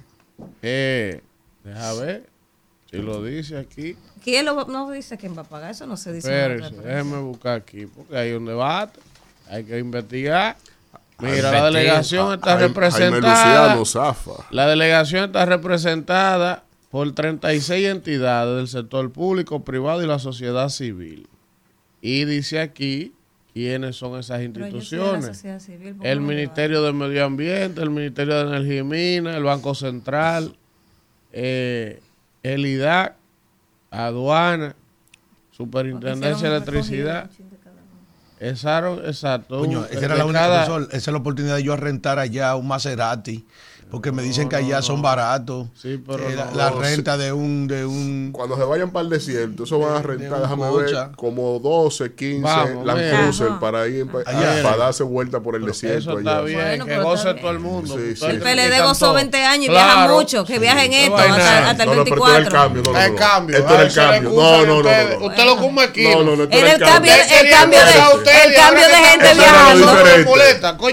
Eh, 0.62 1.20
deja 1.64 1.92
ver. 1.94 2.22
Si 2.88 2.98
lo 2.98 3.24
dice 3.24 3.58
aquí. 3.58 3.96
¿Quién 4.26 4.44
lo 4.44 4.56
va- 4.56 4.64
no 4.68 4.90
dice 4.90 5.16
quién 5.16 5.38
va 5.38 5.42
a 5.42 5.44
pagar? 5.44 5.70
Eso 5.70 5.86
no 5.86 5.96
se 5.96 6.12
dice. 6.12 6.28
prensa. 6.28 6.70
déjenme 6.82 7.18
buscar 7.20 7.58
aquí. 7.58 7.86
Porque 7.86 8.16
hay 8.16 8.32
un 8.32 8.44
debate. 8.44 8.98
Hay 9.48 9.62
que 9.62 9.78
investigar. 9.78 10.56
Mira, 11.20 11.52
la 11.52 11.64
delegación 11.66 12.34
está 12.34 12.56
Jaime- 12.58 12.74
Jaime 12.74 13.20
representada. 13.20 13.84
La 14.50 14.66
delegación 14.66 15.26
está 15.26 15.46
representada 15.46 16.64
por 16.90 17.14
36 17.14 17.86
entidades 17.86 18.56
del 18.56 18.66
sector 18.66 19.12
público, 19.12 19.62
privado 19.62 20.02
y 20.02 20.08
la 20.08 20.18
sociedad 20.18 20.70
civil. 20.70 21.28
Y 22.00 22.24
dice 22.24 22.58
aquí 22.58 23.12
quiénes 23.54 23.94
son 23.94 24.18
esas 24.18 24.42
instituciones. 24.42 25.24
sociedad 25.24 25.60
civil, 25.60 25.94
¿por 25.94 26.02
qué 26.02 26.10
El 26.10 26.20
Ministerio 26.20 26.82
de 26.82 26.92
Medio 26.92 27.24
Ambiente, 27.24 27.80
el 27.80 27.90
Ministerio 27.90 28.34
de 28.34 28.56
Energía 28.56 28.78
y 28.80 28.82
Minas, 28.82 29.36
el 29.36 29.44
Banco 29.44 29.72
Central, 29.76 30.56
eh, 31.32 32.00
el 32.42 32.66
IDAC, 32.66 33.14
Aduana, 33.96 34.74
Superintendencia 35.50 36.50
de 36.50 36.56
Electricidad. 36.56 37.30
Exacto, 38.38 39.02
exacto. 39.06 39.58
Coño, 39.60 39.80
Un- 39.80 39.84
esa 39.86 39.98
era 40.04 40.08
de 40.14 40.18
la 40.18 40.24
única, 40.26 40.46
profesor, 40.66 40.82
esa 40.90 40.96
es 40.96 41.06
la 41.08 41.16
oportunidad 41.18 41.56
de 41.56 41.62
yo 41.62 41.74
rentar 41.76 42.18
allá 42.18 42.54
un 42.56 42.68
Maserati, 42.68 43.46
porque 43.90 44.10
me 44.12 44.22
dicen 44.22 44.48
que 44.48 44.56
allá 44.56 44.82
son 44.82 45.00
baratos. 45.00 45.68
Sí, 45.80 46.02
pero 46.04 46.28
Eh, 46.28 46.34
la, 46.34 46.46
no, 46.46 46.56
la 46.56 46.70
no, 46.70 46.80
renta 46.80 47.16
de 47.16 47.32
un 47.32 47.68
de 47.68 47.86
un 47.86 48.30
Cuando 48.32 48.56
se 48.56 48.64
vayan 48.64 48.90
para 48.90 49.04
el 49.04 49.10
desierto, 49.10 49.62
eso 49.64 49.78
van 49.78 49.96
a 49.96 50.02
rentar, 50.02 50.40
déjame 50.40 50.68
cocha. 50.68 51.06
ver, 51.08 51.16
como 51.16 51.58
12, 51.60 52.14
15 52.14 52.42
Vamos, 52.42 52.84
Land. 52.86 53.16
Cruiser 53.22 53.48
Ajá. 53.48 53.60
para 53.60 53.86
ir 53.88 54.06
pa- 54.10 54.18
Allá. 54.26 54.62
para 54.62 54.76
darse 54.76 55.02
vuelta 55.04 55.40
por 55.40 55.54
el 55.54 55.62
Eso 55.62 55.70
desierto 55.72 56.18
está 56.18 56.32
allá. 56.38 56.42
bien, 56.42 56.60
Bueno, 56.60 56.84
que 56.84 56.90
pero 56.90 57.04
goce 57.04 57.34
todo 57.34 57.50
el 57.52 57.58
mundo. 57.60 57.96
Sí, 57.96 58.16
sí. 58.16 58.24
El 58.26 58.40
PLD 58.40 58.82
gozó 58.82 59.06
todo. 59.06 59.14
20 59.14 59.44
años 59.44 59.66
y 59.66 59.70
viaja 59.70 59.94
Claro. 59.94 60.14
mucho, 60.14 60.44
que 60.44 60.58
viajen 60.58 60.92
esto 60.92 61.16
No 61.16 61.22
hasta, 61.22 61.70
hasta 61.70 61.82
el 61.84 61.88
No, 61.88 61.94
no, 61.96 62.04
pero 62.04 62.16
tú 62.16 62.26
eres 62.26 62.36
el 62.38 62.44
24. 62.44 62.58
cambio. 62.58 62.82
No, 62.82 62.92
no, 62.92 63.00
El 63.04 63.12
no. 63.12 63.18
cambio. 63.18 63.56
Esto 63.56 63.72
era 63.72 63.82
el 63.82 63.88
Eso 63.88 64.00
le 64.00 64.06
cambio. 64.08 64.30
excusa 64.30 64.50
No, 64.50 64.66
no, 64.66 64.68
no, 64.82 64.82
no, 64.82 65.18
no. 65.20 65.26
Usted 65.26 65.44
lo 65.44 65.56
come 65.56 65.82
aquí. 65.82 66.02
No, 66.08 66.22
no, 66.24 66.36
no, 66.36 66.42
el 66.42 66.48
cambio. 66.78 67.12
de, 67.12 67.18
gente 67.18 67.34
Eso 67.36 67.44
viajando. 67.46 67.76
diferente. 67.76 68.56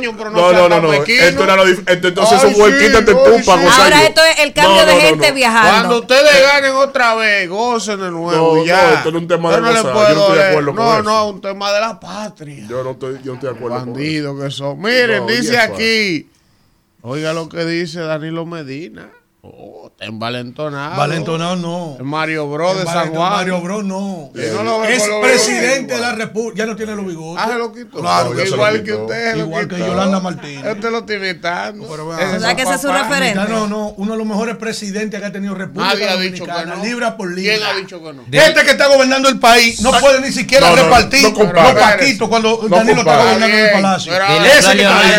No 0.03 0.17
pero 0.17 0.29
no 0.29 0.41
No, 0.41 0.53
no, 0.53 0.69
no, 0.69 0.82
no. 0.82 0.93
Esto 0.93 1.43
era 1.43 1.56
lo 1.56 1.65
dif- 1.65 1.84
esto- 1.89 2.08
Entonces 2.10 2.39
Ay, 2.43 2.49
esos 2.51 2.60
huequitos 2.84 3.00
sí, 3.00 3.06
te 3.06 3.12
ay, 3.12 3.17
tumpan, 3.38 3.60
sí. 3.60 3.63
Gonzalo. 3.65 3.84
Ahora 3.84 4.04
esto 4.04 4.22
es 4.26 4.39
el 4.39 4.54
cambio 4.54 4.82
No, 4.82 4.86
de 4.86 4.93
no, 4.96 5.02
gente 5.02 5.28
no. 5.30 5.34
viajando. 5.36 5.69
Cuando 5.72 6.00
ustedes 6.00 6.41
ganen 6.54 6.72
otra 6.76 7.15
vez, 7.15 7.50
gocen 7.50 8.00
de 8.00 8.12
nuevo 8.12 8.56
No, 8.58 8.65
ya. 8.65 8.82
no, 8.84 8.93
esto 8.96 9.10
es 9.10 9.15
un 9.15 9.28
tema 9.28 9.50
Yo 9.52 9.56
de 9.56 9.62
no 9.62 9.67
gozar, 9.69 9.93
puedo 9.93 10.08
yo 10.10 10.15
no 10.15 10.22
estoy 10.22 10.32
de 10.38 10.41
leer. 10.43 10.50
acuerdo 10.52 10.76
con 10.76 10.86
No, 10.86 10.93
eso. 10.93 11.04
no, 11.04 11.28
un 11.30 11.41
tema 11.41 11.72
de 11.74 11.80
la 11.80 12.00
patria. 12.00 12.65
Yo 12.69 12.84
no 12.84 12.91
estoy, 12.91 13.13
yo 13.24 13.32
no 13.32 13.34
estoy 13.36 13.50
de 13.50 13.56
acuerdo 13.56 13.80
con 13.86 14.00
eso. 14.02 14.39
Que 14.39 14.52
son. 14.52 14.82
Miren, 14.82 15.19
No, 15.26 15.28
dice 15.28 15.58
aquí. 15.58 16.30
Oiga 17.02 17.34
lo 17.34 17.50
que 17.50 17.65
dice 17.65 18.00
Danilo 18.00 18.46
Medina. 18.46 19.10
Oh, 19.45 19.89
está 19.91 20.06
envalentonado. 20.06 20.95
Valentonado 20.95 21.58
no. 21.58 21.97
Mario 22.01 22.49
Bro 22.49 22.75
de 22.75 22.86
San 22.86 23.13
Juan. 23.13 23.29
Mario 23.34 23.60
Bro 23.60 23.84
no. 23.84 24.32
Y 24.34 24.39
no 24.56 24.63
lo 24.63 24.79
ve 24.79 24.95
es 24.95 25.03
presidente 25.21 25.82
bigotes 25.82 25.95
de 25.95 25.99
la. 25.99 26.13
República. 26.15 26.58
Ya 26.60 26.65
no 26.65 26.77
tiene 26.77 26.95
los 26.95 27.06
bigotes. 27.06 27.43
Ah, 27.45 27.49
se 27.49 27.58
lo 27.58 27.73
quitó. 27.73 27.99
Claro, 27.99 28.29
No, 28.29 28.36
lo 28.36 28.45
igual 28.45 28.84
que 28.84 28.93
usted. 28.93 29.36
Igual 29.36 29.67
que. 29.67 29.79
Yolanda 29.79 30.21
Martínez. 30.21 30.65
Este 30.65 30.89
lo 30.89 31.03
tiene 31.03 31.34
tanto. 31.34 31.89
¿Verdad 32.08 32.56
que 32.56 32.62
ese 32.62 32.73
es 32.75 32.82
su 32.82 32.88
referente? 32.89 33.36
No, 33.36 33.47
no, 33.49 33.67
no. 33.67 33.88
Uno 33.97 34.13
de 34.13 34.17
los 34.17 34.25
mejores 34.25 34.56
presidentes 34.56 35.19
que 35.19 35.25
ha 35.25 35.32
tenido 35.34 35.56
República 35.56 35.89
Nadie 35.93 36.08
ha 36.08 36.15
dicho 36.15 36.45
que 36.45 36.51
Dominicana. 36.51 36.75
no. 36.77 36.84
Libra 36.86 37.17
por 37.17 37.29
libra. 37.29 37.58
¿Quién 37.58 37.67
ha 37.67 37.73
dicho 37.77 38.01
que 38.01 38.13
no? 38.13 38.23
Este 38.32 38.63
que 38.63 38.71
está 38.71 38.88
gobernando 38.88 39.27
el 39.27 39.39
país 39.39 39.82
no 39.82 39.91
puede 39.99 40.21
ni 40.21 40.32
siquiera 40.32 40.69
No, 40.69 40.77
no, 40.77 40.84
repartir 40.84 41.34
no 41.34 41.43
los 41.43 41.73
paquitos 41.73 42.29
cuando 42.29 42.60
No 42.63 42.77
Danilo 42.77 42.99
está 42.99 43.17
gobernando 43.17 43.45
en 43.58 43.65
el 43.65 43.71
palacio. 43.73 44.13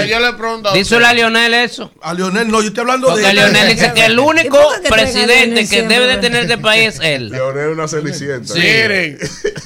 Yo 0.09 0.19
le 0.19 0.33
pregunto 0.33 0.71
a 0.71 0.73
Díselo 0.73 1.07
a 1.07 1.13
Lionel 1.13 1.53
eso. 1.53 1.93
A 2.01 2.15
Lionel 2.15 2.49
no, 2.49 2.63
yo 2.63 2.69
estoy 2.69 2.81
hablando 2.81 3.15
de 3.15 3.35
Lionel 3.35 3.69
dice 3.75 3.93
que 3.93 4.14
el 4.15 4.19
único 4.21 4.59
¿Y 4.59 4.61
por 4.61 4.83
qué 4.83 4.89
traigan 4.89 4.93
a 4.93 5.13
presidente 5.13 5.69
que 5.69 5.83
debe 5.83 6.07
de 6.07 6.17
tener 6.19 6.43
este 6.43 6.59
país 6.71 6.95
es 6.95 7.01
él. 7.01 7.31
Leonel 7.31 7.71
es 7.71 7.77
una 7.77 7.89
cenicienta. 7.89 8.55
Miren. 8.55 9.19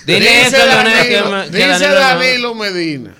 Dile 0.06 0.20
dice 0.20 0.46
eso 0.46 0.62
a 0.62 0.66
Leonel 0.66 1.08
que 1.08 1.14
Danilo, 1.14 1.50
que 1.50 1.68
dice 1.68 1.88
Danilo 1.88 2.54
Medina. 2.54 3.14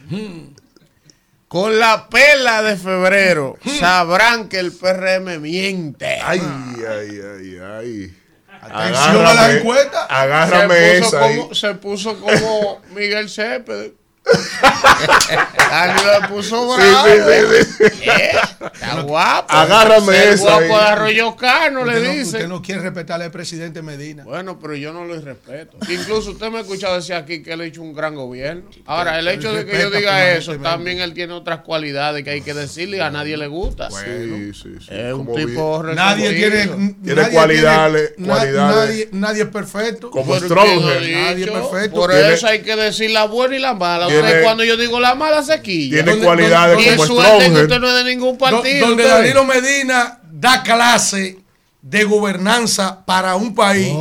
Con 1.48 1.78
la 1.78 2.08
pela 2.08 2.62
de 2.62 2.76
febrero 2.76 3.56
sabrán 3.78 4.48
que 4.48 4.58
el 4.58 4.72
PRM 4.72 5.40
miente. 5.40 6.18
Ay, 6.22 6.40
ay, 6.40 7.20
ay, 7.36 7.58
ay. 7.62 8.14
Atención 8.60 9.26
a 9.26 9.34
la 9.34 9.52
encuesta. 9.52 10.04
Agárrame 10.06 10.74
se, 10.74 11.00
puso 11.00 11.16
esa 11.16 11.24
ahí. 11.24 11.48
se 11.52 11.74
puso 11.74 12.20
como 12.20 12.82
Miguel 12.94 13.30
Cepeda. 13.30 13.84
Danilo 15.70 16.20
le 16.20 16.28
puso 16.28 16.76
Sí, 16.76 16.82
bravo. 16.82 17.08
sí, 17.08 17.64
sí, 17.78 17.84
sí. 18.02 18.10
Eh, 18.10 18.30
está 18.72 19.00
guapo. 19.02 19.52
Agárrame 19.52 20.22
El 20.24 20.28
esa 20.34 20.42
guapo 20.44 20.60
ahí. 20.62 20.68
de 20.68 20.74
Arroyo 20.74 21.36
Cano 21.36 21.84
le 21.84 21.94
no, 21.94 22.00
dice. 22.10 22.22
usted 22.22 22.48
no 22.48 22.62
quiere 22.62 22.80
respetarle 22.80 23.26
al 23.26 23.30
presidente 23.30 23.82
Medina. 23.82 24.24
Bueno, 24.24 24.58
pero 24.58 24.74
yo 24.74 24.92
no 24.92 25.04
lo 25.04 25.20
respeto. 25.20 25.76
Incluso 25.88 26.30
usted 26.32 26.48
me 26.50 26.58
ha 26.58 26.60
escuchado 26.62 26.96
decir 26.96 27.14
aquí 27.14 27.42
que 27.42 27.52
él 27.52 27.60
ha 27.60 27.64
hecho 27.64 27.82
un 27.82 27.92
gran 27.94 28.14
gobierno. 28.14 28.62
Ahora, 28.86 29.18
el 29.18 29.28
hecho 29.28 29.52
de 29.52 29.64
que 29.66 29.78
yo 29.80 29.90
diga 29.90 30.32
eso, 30.32 30.56
también 30.58 31.00
él 31.00 31.14
tiene 31.14 31.32
otras 31.34 31.60
cualidades 31.60 32.24
que 32.24 32.30
hay 32.30 32.40
que 32.40 32.54
decirle 32.54 32.96
y 32.98 33.00
a 33.00 33.10
nadie 33.10 33.36
le 33.36 33.46
gusta. 33.46 33.90
Sí, 33.90 34.52
sí, 34.54 34.74
sí. 34.80 34.86
Es 34.90 35.12
un 35.12 35.34
tipo 35.34 35.82
Nadie 35.82 36.30
tiene, 36.32 36.60
reconocido. 36.62 36.96
Tiene 37.04 37.20
nadie 37.22 37.34
cualidades- 37.34 38.14
tiene- 38.16 38.28
cualidades. 38.32 38.76
Nadie, 38.76 39.08
nadie 39.12 39.42
es 39.42 39.48
perfecto. 39.48 40.10
Como 40.10 40.34
Stronger. 40.38 41.00
Nadie 41.02 41.34
dicho, 41.36 41.52
perfecto. 41.52 42.00
Por 42.00 42.10
Tiene- 42.10 42.32
eso 42.34 42.46
hay 42.46 42.60
que 42.60 42.76
decir 42.76 43.10
la 43.10 43.24
buena 43.26 43.56
y 43.56 43.58
la 43.58 43.74
mala. 43.74 44.08
Tiene- 44.22 44.42
cuando 44.42 44.64
yo 44.64 44.76
digo 44.76 45.00
la 45.00 45.14
mala, 45.14 45.42
se 45.42 45.60
quilla. 45.62 45.96
Tiene 45.96 46.10
¿Dónde- 46.12 46.26
cualidades 46.26 46.76
como 46.76 47.06
suerte 47.06 47.32
que 47.38 47.40
Stronger. 47.44 47.62
usted 47.64 47.78
no 47.80 47.88
es 47.88 48.04
de 48.04 48.10
ningún 48.10 48.32
Do- 48.32 48.38
partido. 48.38 48.86
donde. 48.88 49.04
Danilo 49.04 49.44
Medina 49.44 50.18
da 50.30 50.62
clase 50.62 51.38
de 51.80 52.02
gobernanza 52.04 53.04
para 53.06 53.36
un 53.36 53.54
país. 53.54 53.94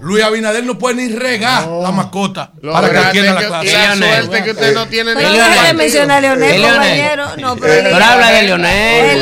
Luis 0.00 0.22
Abinader 0.22 0.64
no 0.64 0.78
puede 0.78 0.94
ni 0.94 1.08
regar 1.12 1.66
la 1.66 1.90
mascota 1.90 2.52
Lo 2.62 2.72
para 2.72 2.88
que 2.88 2.98
adquiera 2.98 3.32
la 3.34 3.46
clase. 3.46 3.72
La 3.72 3.94
Leonel. 3.96 4.24
suerte 4.26 4.44
que 4.44 4.50
usted 4.52 4.74
no 4.74 4.86
tiene 4.86 5.12
Pero 5.14 5.32
deje 5.32 5.42
de 5.42 5.50
Leonel. 5.54 5.76
mencionar 5.76 6.18
a 6.18 6.20
Leonel, 6.20 6.50
El 6.54 6.62
Leonel. 6.62 6.78
compañero. 6.78 7.26
No, 7.38 7.56
pero 7.56 7.72
Eh, 7.72 7.78
Elías- 7.80 7.92
Pero 7.94 8.04
habla 8.06 8.30
de 8.30 8.42
Leonel. 8.44 9.20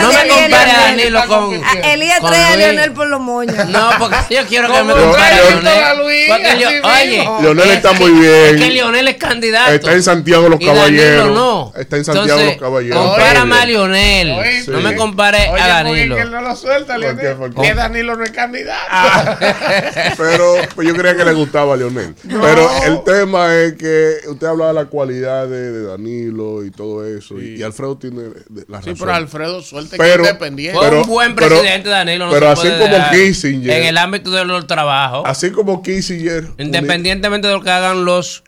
No 0.00 0.08
me 0.12 0.28
compare 0.28 0.70
a. 0.70 0.80
Danilo 0.82 1.26
con. 1.26 1.62
Elías 1.84 2.20
con 2.20 2.30
trae 2.30 2.44
a. 2.44 2.56
Leonel 2.56 2.92
por 2.92 3.06
los 3.06 3.20
moños. 3.20 3.66
No, 3.68 3.90
porque 3.98 4.16
yo 4.30 4.46
quiero 4.48 4.72
que 4.72 4.82
me 4.82 4.92
compare 4.94 5.34
a 5.34 5.94
Leonel. 5.94 6.82
Oye. 6.82 7.28
Leonel 7.42 7.68
es 7.70 7.76
está 7.76 7.92
muy 7.92 8.10
bien. 8.12 8.54
Es 8.56 8.60
que 8.62 8.70
Leonel 8.70 9.08
es 9.08 9.16
candidato. 9.16 9.70
Está 9.72 9.92
en 9.92 10.02
Santiago 10.02 10.48
los 10.48 10.58
Caballeros. 10.58 11.30
no. 11.30 11.72
Está 11.76 11.96
en 11.98 12.04
Santiago 12.06 12.40
los 12.42 12.56
Caballeros. 12.56 12.98
Compárame 13.06 13.56
a 13.56 13.66
Leonel. 13.66 14.64
No 14.68 14.80
me 14.80 14.96
compare 14.96 15.42
a 15.42 15.50
¿por 15.50 15.56
qué 15.58 15.62
Danilo. 15.68 16.16
que 16.16 16.22
él 16.22 16.30
no 16.30 16.40
lo 16.40 16.56
suelta, 16.56 16.98
¿Por 17.02 17.14
Leonel? 17.16 17.26
qué? 17.26 17.34
¿Por 17.38 17.54
qué? 17.54 17.68
Que 17.68 17.74
Danilo 17.74 18.16
no 18.16 18.24
es 18.24 18.30
candidato. 18.30 18.80
Pero 20.16 20.54
pues, 20.74 20.88
yo 20.88 20.94
creía 20.94 21.16
que 21.16 21.24
le 21.24 21.32
gustaba 21.32 21.74
a 21.74 21.76
Leonel. 21.76 22.14
Pero 22.28 22.68
el 22.84 23.02
tema 23.04 23.54
es 23.56 23.74
que 23.74 24.16
usted 24.28 24.46
hablaba 24.46 24.68
de 24.72 24.74
la 24.74 24.84
cualidad 24.86 25.46
de, 25.48 25.72
de 25.72 25.82
Danilo 25.86 26.64
y 26.64 26.70
todo 26.70 27.06
eso. 27.06 27.40
Y, 27.40 27.56
y 27.56 27.62
Alfredo 27.62 27.96
tiene 27.98 28.22
la 28.68 28.80
Sí, 28.82 28.90
razón. 28.90 28.96
pero 28.98 29.14
Alfredo 29.14 29.62
suelta 29.62 29.96
que 29.96 30.02
Pero- 30.02 30.22
es 30.24 30.28
independiente. 30.30 30.78
Fue 30.78 30.88
Pero- 30.88 31.02
un 31.02 31.08
buen 31.08 31.34
pero- 31.34 31.48
presidente, 31.48 31.88
Danilo. 31.88 32.26
No 32.26 32.32
pero 32.32 32.46
se 32.46 32.52
así 32.52 32.62
puede 32.68 32.78
como 32.82 32.94
dejar 32.94 33.10
Kissinger. 33.12 33.70
En 33.78 33.84
el 33.84 33.98
ámbito 33.98 34.30
de 34.30 34.44
los 34.44 34.66
trabajos, 34.66 35.22
Así 35.26 35.50
como 35.50 35.82
Kissinger. 35.82 36.48
independientemente 36.58 37.48
de 37.48 37.54
lo 37.54 37.62
que 37.62 37.70
hagan 37.70 38.04
los 38.04 38.44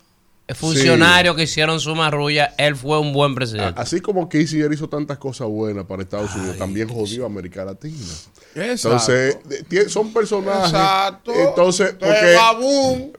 funcionarios 0.55 1.37
que 1.37 1.45
hicieron 1.45 1.81
su 1.81 1.95
marrulla, 1.95 2.55
él 2.59 2.77
fue 2.77 2.99
un 2.99 3.13
buen 3.15 3.35
presidente. 3.35 3.81
Así 3.81 4.01
como 4.01 4.29
Kissinger 4.29 4.71
hizo 4.73 4.89
tantas 4.89 5.17
cosas 5.19 5.49
buenas 5.49 5.87
para 5.87 6.03
Estados 6.03 6.35
Unidos, 6.37 6.59
también 6.59 6.89
jodió 6.89 7.23
a 7.23 7.27
América 7.27 7.65
Latina. 7.65 7.97
Entonces, 8.55 9.39
de- 9.49 9.65
tie- 9.67 9.89
son 9.89 10.13
personajes. 10.13 10.69
Exacto. 10.71 11.33
Entonces, 11.35 11.91
Entonces, 11.93 12.39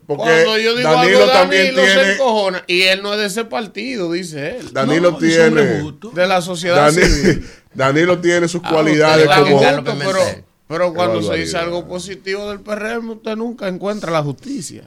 porque, 0.06 0.24
cuando 0.24 0.58
yo 0.60 0.76
digo 0.76 0.90
Danilo 0.90 1.18
algo, 1.24 1.32
también 1.32 1.76
Danilo 1.76 1.86
se 1.86 1.94
tiene- 1.96 2.12
encojona. 2.14 2.64
Y 2.68 2.82
él 2.84 3.02
no 3.02 3.14
es 3.14 3.20
de 3.20 3.26
ese 3.26 3.46
partido, 3.46 4.12
dice 4.12 4.58
él. 4.58 4.72
Danilo 4.72 5.12
No, 5.12 5.18
tiene. 5.18 5.84
De 6.14 6.28
la 6.28 6.42
sociedad 6.42 6.90
Dani- 6.92 7.02
civil. 7.04 7.46
Danilo 7.74 8.20
tiene 8.20 8.48
sus 8.48 8.62
Ah, 8.64 8.70
cualidades 8.72 9.28
como. 9.28 9.60
pero, 10.00 10.22
pero 10.68 10.94
cuando 10.94 11.22
se 11.22 11.36
dice 11.38 11.58
algo 11.58 11.88
positivo 11.88 12.50
del 12.50 12.62
PRM, 12.62 13.10
usted 13.14 13.36
nunca 13.36 13.68
encuentra 13.68 14.12
la 14.12 14.22
justicia. 14.24 14.84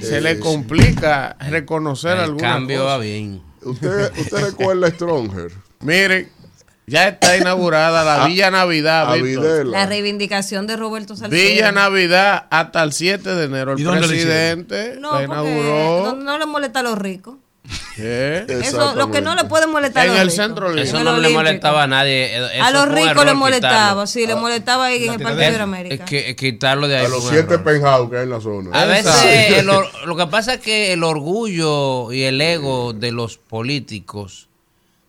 Se 0.00 0.20
le 0.20 0.38
complica 0.38 1.36
reconocer 1.48 2.12
el 2.16 2.20
alguna 2.24 2.48
cambio 2.48 2.84
va 2.84 2.98
bien. 2.98 3.42
Usted, 3.62 4.12
usted 4.18 4.38
recuerda 4.38 4.86
a 4.88 4.90
Stronger. 4.90 5.52
Mire, 5.80 6.28
Ya 6.86 7.06
está 7.08 7.36
inaugurada 7.36 8.02
la 8.04 8.24
A- 8.24 8.26
Villa 8.26 8.50
Navidad, 8.50 9.14
Víctor. 9.14 9.66
La 9.66 9.86
reivindicación 9.86 10.66
de 10.66 10.76
Roberto 10.76 11.14
Salcedo. 11.14 11.40
Villa 11.40 11.70
Navidad 11.70 12.46
hasta 12.50 12.82
el 12.82 12.92
7 12.92 13.28
de 13.34 13.44
enero. 13.44 13.72
El 13.74 13.80
¿Y 13.80 13.82
dónde 13.84 14.00
la 14.00 14.06
hicieron? 14.14 14.64
presidente 14.66 14.98
No, 15.00 15.12
la 15.20 15.26
porque 15.26 15.28
no, 15.28 15.50
inauguró. 15.50 16.16
no 16.16 16.38
le 16.38 16.46
molesta 16.46 16.80
a 16.80 16.82
los 16.82 16.98
ricos. 16.98 17.36
¿Qué? 17.96 18.44
Eso, 18.62 18.94
lo 18.94 19.10
que 19.10 19.20
no 19.20 19.34
le 19.34 19.44
puede 19.44 19.66
molestar 19.66 20.04
a 20.04 20.06
los 20.06 20.16
el 20.16 20.22
ricos. 20.28 20.34
centro 20.36 20.72
En 20.72 20.78
Eso 20.78 21.02
no 21.04 21.18
le 21.18 21.28
molestaba 21.30 21.84
a 21.84 21.86
nadie. 21.86 22.36
eh, 22.36 22.48
eso 22.54 22.64
A 22.64 22.70
los 22.70 22.88
ricos 22.88 23.06
le 23.08 23.12
quitarlo. 23.12 23.34
molestaba, 23.36 24.06
sí, 24.06 24.26
le 24.26 24.34
molestaba 24.34 24.86
ahí 24.86 25.06
en 25.06 25.14
el 25.14 25.20
Parque 25.20 25.50
de 25.50 25.94
es 25.94 26.00
que 26.00 26.30
es 26.30 26.36
quitarlo 26.36 26.88
de 26.88 26.98
ahí. 26.98 27.06
A 27.06 27.08
los 27.08 27.28
siete 27.28 27.58
penthouse 27.58 28.10
que 28.10 28.16
hay 28.18 28.22
en 28.24 28.30
la 28.30 28.40
zona. 28.40 28.70
A 28.80 28.84
veces 28.86 29.14
el 29.58 29.66
lo 29.66 30.16
que 30.16 30.26
pasa 30.26 30.54
es 30.54 30.60
que 30.60 30.92
el 30.92 31.04
orgullo 31.04 32.12
y 32.12 32.22
el 32.24 32.40
ego 32.40 32.92
de 32.92 33.12
los 33.12 33.38
políticos, 33.38 34.48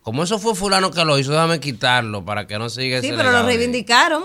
como 0.04 0.24
eso 0.24 0.40
fue 0.40 0.56
fulano 0.56 0.92
que 0.92 1.06
lo 1.06 1.18
hizo, 1.18 1.32
déjame 1.32 1.60
quitarlo 1.60 2.24
para 2.26 2.48
que 2.48 2.58
no 2.60 2.70
siga 2.70 3.02
Sí, 3.02 3.08
ese 3.08 3.18
pero 3.18 3.32
lo 3.32 3.44
reivindicaron 3.44 4.24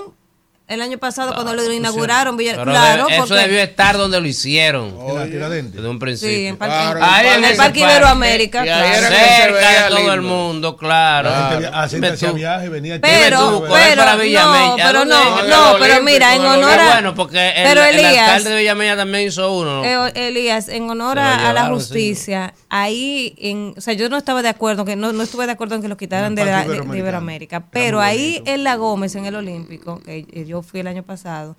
el 0.69 0.81
año 0.83 0.99
pasado 0.99 1.33
cuando 1.35 1.55
lo 1.55 1.73
inauguraron. 1.73 2.37
Villa- 2.37 2.53
Pero 2.57 2.65
claro, 2.73 3.07
de- 3.07 3.15
eso 3.17 3.27
porque- 3.27 3.43
debió 3.43 3.61
estar 3.61 3.97
donde 3.97 4.21
lo 4.21 4.27
hicieron. 4.27 4.95
Tiradentes. 5.31 5.75
Desde 5.75 5.89
un 5.89 5.99
principio. 5.99 6.37
Sí, 6.37 6.47
en, 6.47 6.57
Parque, 6.57 6.75
Claro, 6.77 7.01
Ahí 7.03 7.27
en 7.29 7.45
en 7.45 7.51
el 7.51 7.57
Parque. 7.57 7.81
Iberoamérica, 7.81 8.63
claro. 8.63 9.07
Cerca 9.07 9.71
de 9.83 9.89
todo 9.89 9.99
lindo. 9.99 10.13
el 10.15 10.21
mundo, 10.23 10.77
claro. 10.77 11.31
Ah. 11.33 11.83
así 11.83 11.97
Dime 11.97 12.09
hacía 12.09 12.33
viaje, 12.33 12.69
venía 12.69 13.01
Pero, 13.01 13.61
coger 13.67 13.83
pero, 13.91 14.03
para 14.03 14.17
Villa 14.17 14.45
no, 14.45 14.53
Mella. 14.73 14.87
pero 14.87 15.05
no, 15.05 15.41
el 15.41 15.51
no, 15.51 15.77
pero 15.79 16.03
mira, 16.03 16.35
en 16.35 16.41
el 16.43 16.47
honor 16.49 16.79
a, 16.81 16.93
bueno, 16.95 17.15
porque 17.15 17.49
el, 17.49 17.63
pero 17.69 17.85
el 17.85 17.95
Elías, 17.99 18.19
alcalde 18.29 18.51
de 18.51 18.57
Villamella 18.59 18.97
también 18.97 19.29
hizo 19.29 19.53
uno. 19.53 19.85
eh, 19.85 20.11
Elías, 20.15 20.69
en 20.69 20.89
honor 20.91 21.19
a, 21.19 21.49
a 21.51 21.53
la 21.53 21.67
justicia, 21.67 22.55
ahí, 22.69 23.35
en, 23.39 23.75
o 23.77 23.81
sea, 23.81 23.95
yo 23.95 24.09
no 24.09 24.17
estaba 24.17 24.43
de 24.43 24.49
acuerdo, 24.49 24.85
que 24.85 24.97
no, 24.97 25.13
no 25.13 25.23
estuve 25.23 25.47
de 25.47 25.53
acuerdo 25.53 25.75
en 25.77 25.83
que 25.83 25.89
lo 25.89 25.97
quitaran 25.97 26.35
de, 26.35 26.43
el. 26.43 26.97
Iberoamérica, 26.97 27.65
pero 27.71 28.01
ahí 28.01 28.43
en 28.47 28.65
La 28.65 28.77
Gómez, 28.77 29.15
en 29.15 29.27
el 29.27 29.35
Olímpico, 29.37 30.01
que 30.05 30.27
eh, 30.33 30.45
yo 30.57 30.63
fui 30.63 30.81
el 30.81 30.87
año 30.87 31.03
pasado, 31.03 31.57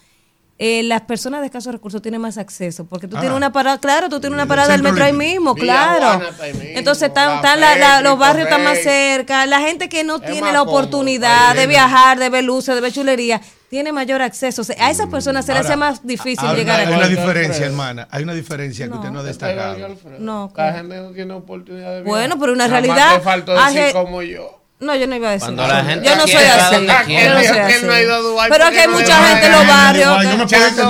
eh, 0.59 0.81
las 0.81 1.01
personas 1.01 1.41
de 1.41 1.45
escasos 1.45 1.71
recursos 1.71 2.01
tienen 2.01 2.19
más 2.19 2.39
acceso, 2.39 2.85
porque 2.85 3.07
tú 3.07 3.15
Ah. 3.15 3.19
tienes 3.19 3.37
una 3.37 3.51
parada, 3.51 3.77
claro, 3.79 4.09
tú 4.09 4.19
tienes 4.19 4.35
una 4.35 4.47
parada 4.47 4.69
del 4.71 4.81
metro 4.81 5.03
ahí 5.03 5.13
mismo, 5.13 5.53
Villa 5.53 5.65
claro. 5.65 6.05
Juana 6.15 6.29
está 6.29 6.43
ahí 6.45 6.53
mismo, 6.53 6.69
Entonces 6.73 7.07
están, 7.09 7.35
están 7.35 7.61
la- 7.61 7.75
la- 7.77 8.01
los 8.01 8.17
barrios 8.17 8.47
están 8.47 8.63
más 8.63 8.79
cerca, 8.79 9.45
la 9.45 9.59
gente 9.59 9.87
que 9.87 10.03
no 10.03 10.15
Es 10.15 10.23
tiene 10.31 10.51
la 10.51 10.63
oportunidad 10.63 11.53
de 11.55 11.67
viajar, 11.67 12.17
de 12.17 12.29
ver 12.29 12.43
luces, 12.43 12.73
de 12.73 12.81
ver 12.81 12.91
chulería, 12.91 13.39
tiene 13.69 13.91
mayor 13.91 14.21
acceso. 14.23 14.61
O 14.63 14.65
sea, 14.65 14.75
a 14.83 14.89
esas 14.89 15.07
personas 15.09 15.45
se 15.45 15.53
les 15.53 15.65
hace 15.65 15.75
más 15.77 16.07
difícil 16.07 16.39
ahora, 16.47 16.57
llegar 16.57 16.79
hay 16.79 16.85
aquí. 16.87 16.95
una 16.95 17.05
aquí. 17.05 17.15
diferencia, 17.17 17.65
hermana. 17.67 18.07
Hay 18.09 18.23
una 18.23 18.33
diferencia 18.33 18.87
que 18.87 18.93
usted 18.93 19.11
no 19.11 19.19
ha 19.19 19.23
destacado. 19.23 19.77
No, 20.17 20.51
La 20.55 20.73
gente 20.73 20.95
no 20.97 21.11
tiene 21.11 21.33
oportunidad 21.35 21.91
de 21.97 22.01
Bueno, 22.01 22.19
viajar. 22.35 22.39
pero 22.39 22.53
una 22.53 22.67
realidad, 22.67 23.15
te 23.17 23.21
faltó 23.21 23.53
decir 23.53 23.93
como 23.93 24.23
yo. 24.23 24.59
No, 24.79 24.95
yo 24.95 25.07
no 25.07 25.15
iba 25.15 25.29
a 25.29 25.31
decir 25.31 25.45
Cuando 25.55 25.63
eso. 25.65 25.73
la 25.73 25.83
gente 25.85 26.07
Yo 26.07 26.15
no 26.15 26.27
soy 26.27 26.35
así. 26.35 26.75
Yo 26.75 26.81
no 26.81 27.07
soy 27.07 27.15
Él 27.15 27.31
así. 27.59 27.85
no 27.85 27.91
ha 27.93 28.01
ido 28.01 28.13
a 28.13 28.17
Dubái 28.19 28.49
Pero 28.51 28.69
que 28.69 28.79
hay 28.79 28.87
mucha 28.87 29.27
gente 29.27 29.45
en 29.47 29.51
los 29.51 29.67
barrios. 29.67 30.23
Yo 30.23 30.29
me 30.37 30.45
puedo 30.47 30.67
este 30.67 30.81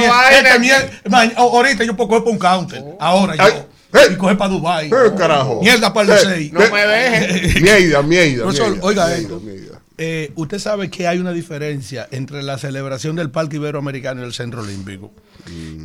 este 1.06 1.36
ahorita 1.38 1.84
yo 1.86 1.96
puedo 1.96 2.10
coger 2.10 2.24
para 2.24 2.32
un 2.32 2.40
counter. 2.40 2.84
Ahora 3.00 3.36
yo. 3.36 3.44
Ay, 3.44 3.54
hey. 3.94 4.02
y 4.12 4.16
coger 4.16 4.38
para 4.38 4.50
Dubai. 4.52 4.88
Eh, 4.88 4.92
carajo. 5.18 5.62
Mierda 5.62 5.94
para 5.94 6.16
el 6.20 6.20
Eh, 6.20 6.36
6. 6.36 6.54
No 6.54 6.60
me 6.70 6.86
dejen. 6.86 7.64
Mierda, 7.64 8.02
mierda. 8.02 8.46
Oiga 8.82 9.06
mierda, 9.08 9.18
esto. 9.18 9.40
mierda. 9.40 9.82
Eh, 10.00 10.32
usted 10.36 10.60
sabe 10.60 10.90
que 10.92 11.08
hay 11.08 11.18
una 11.20 11.32
diferencia 11.32 12.08
entre 12.12 12.44
la 12.44 12.58
celebración 12.60 13.16
del 13.16 13.32
Parque 13.32 13.56
Iberoamericano 13.56 14.22
y 14.22 14.26
el 14.26 14.34
Centro 14.34 14.62
Olímpico, 14.62 15.12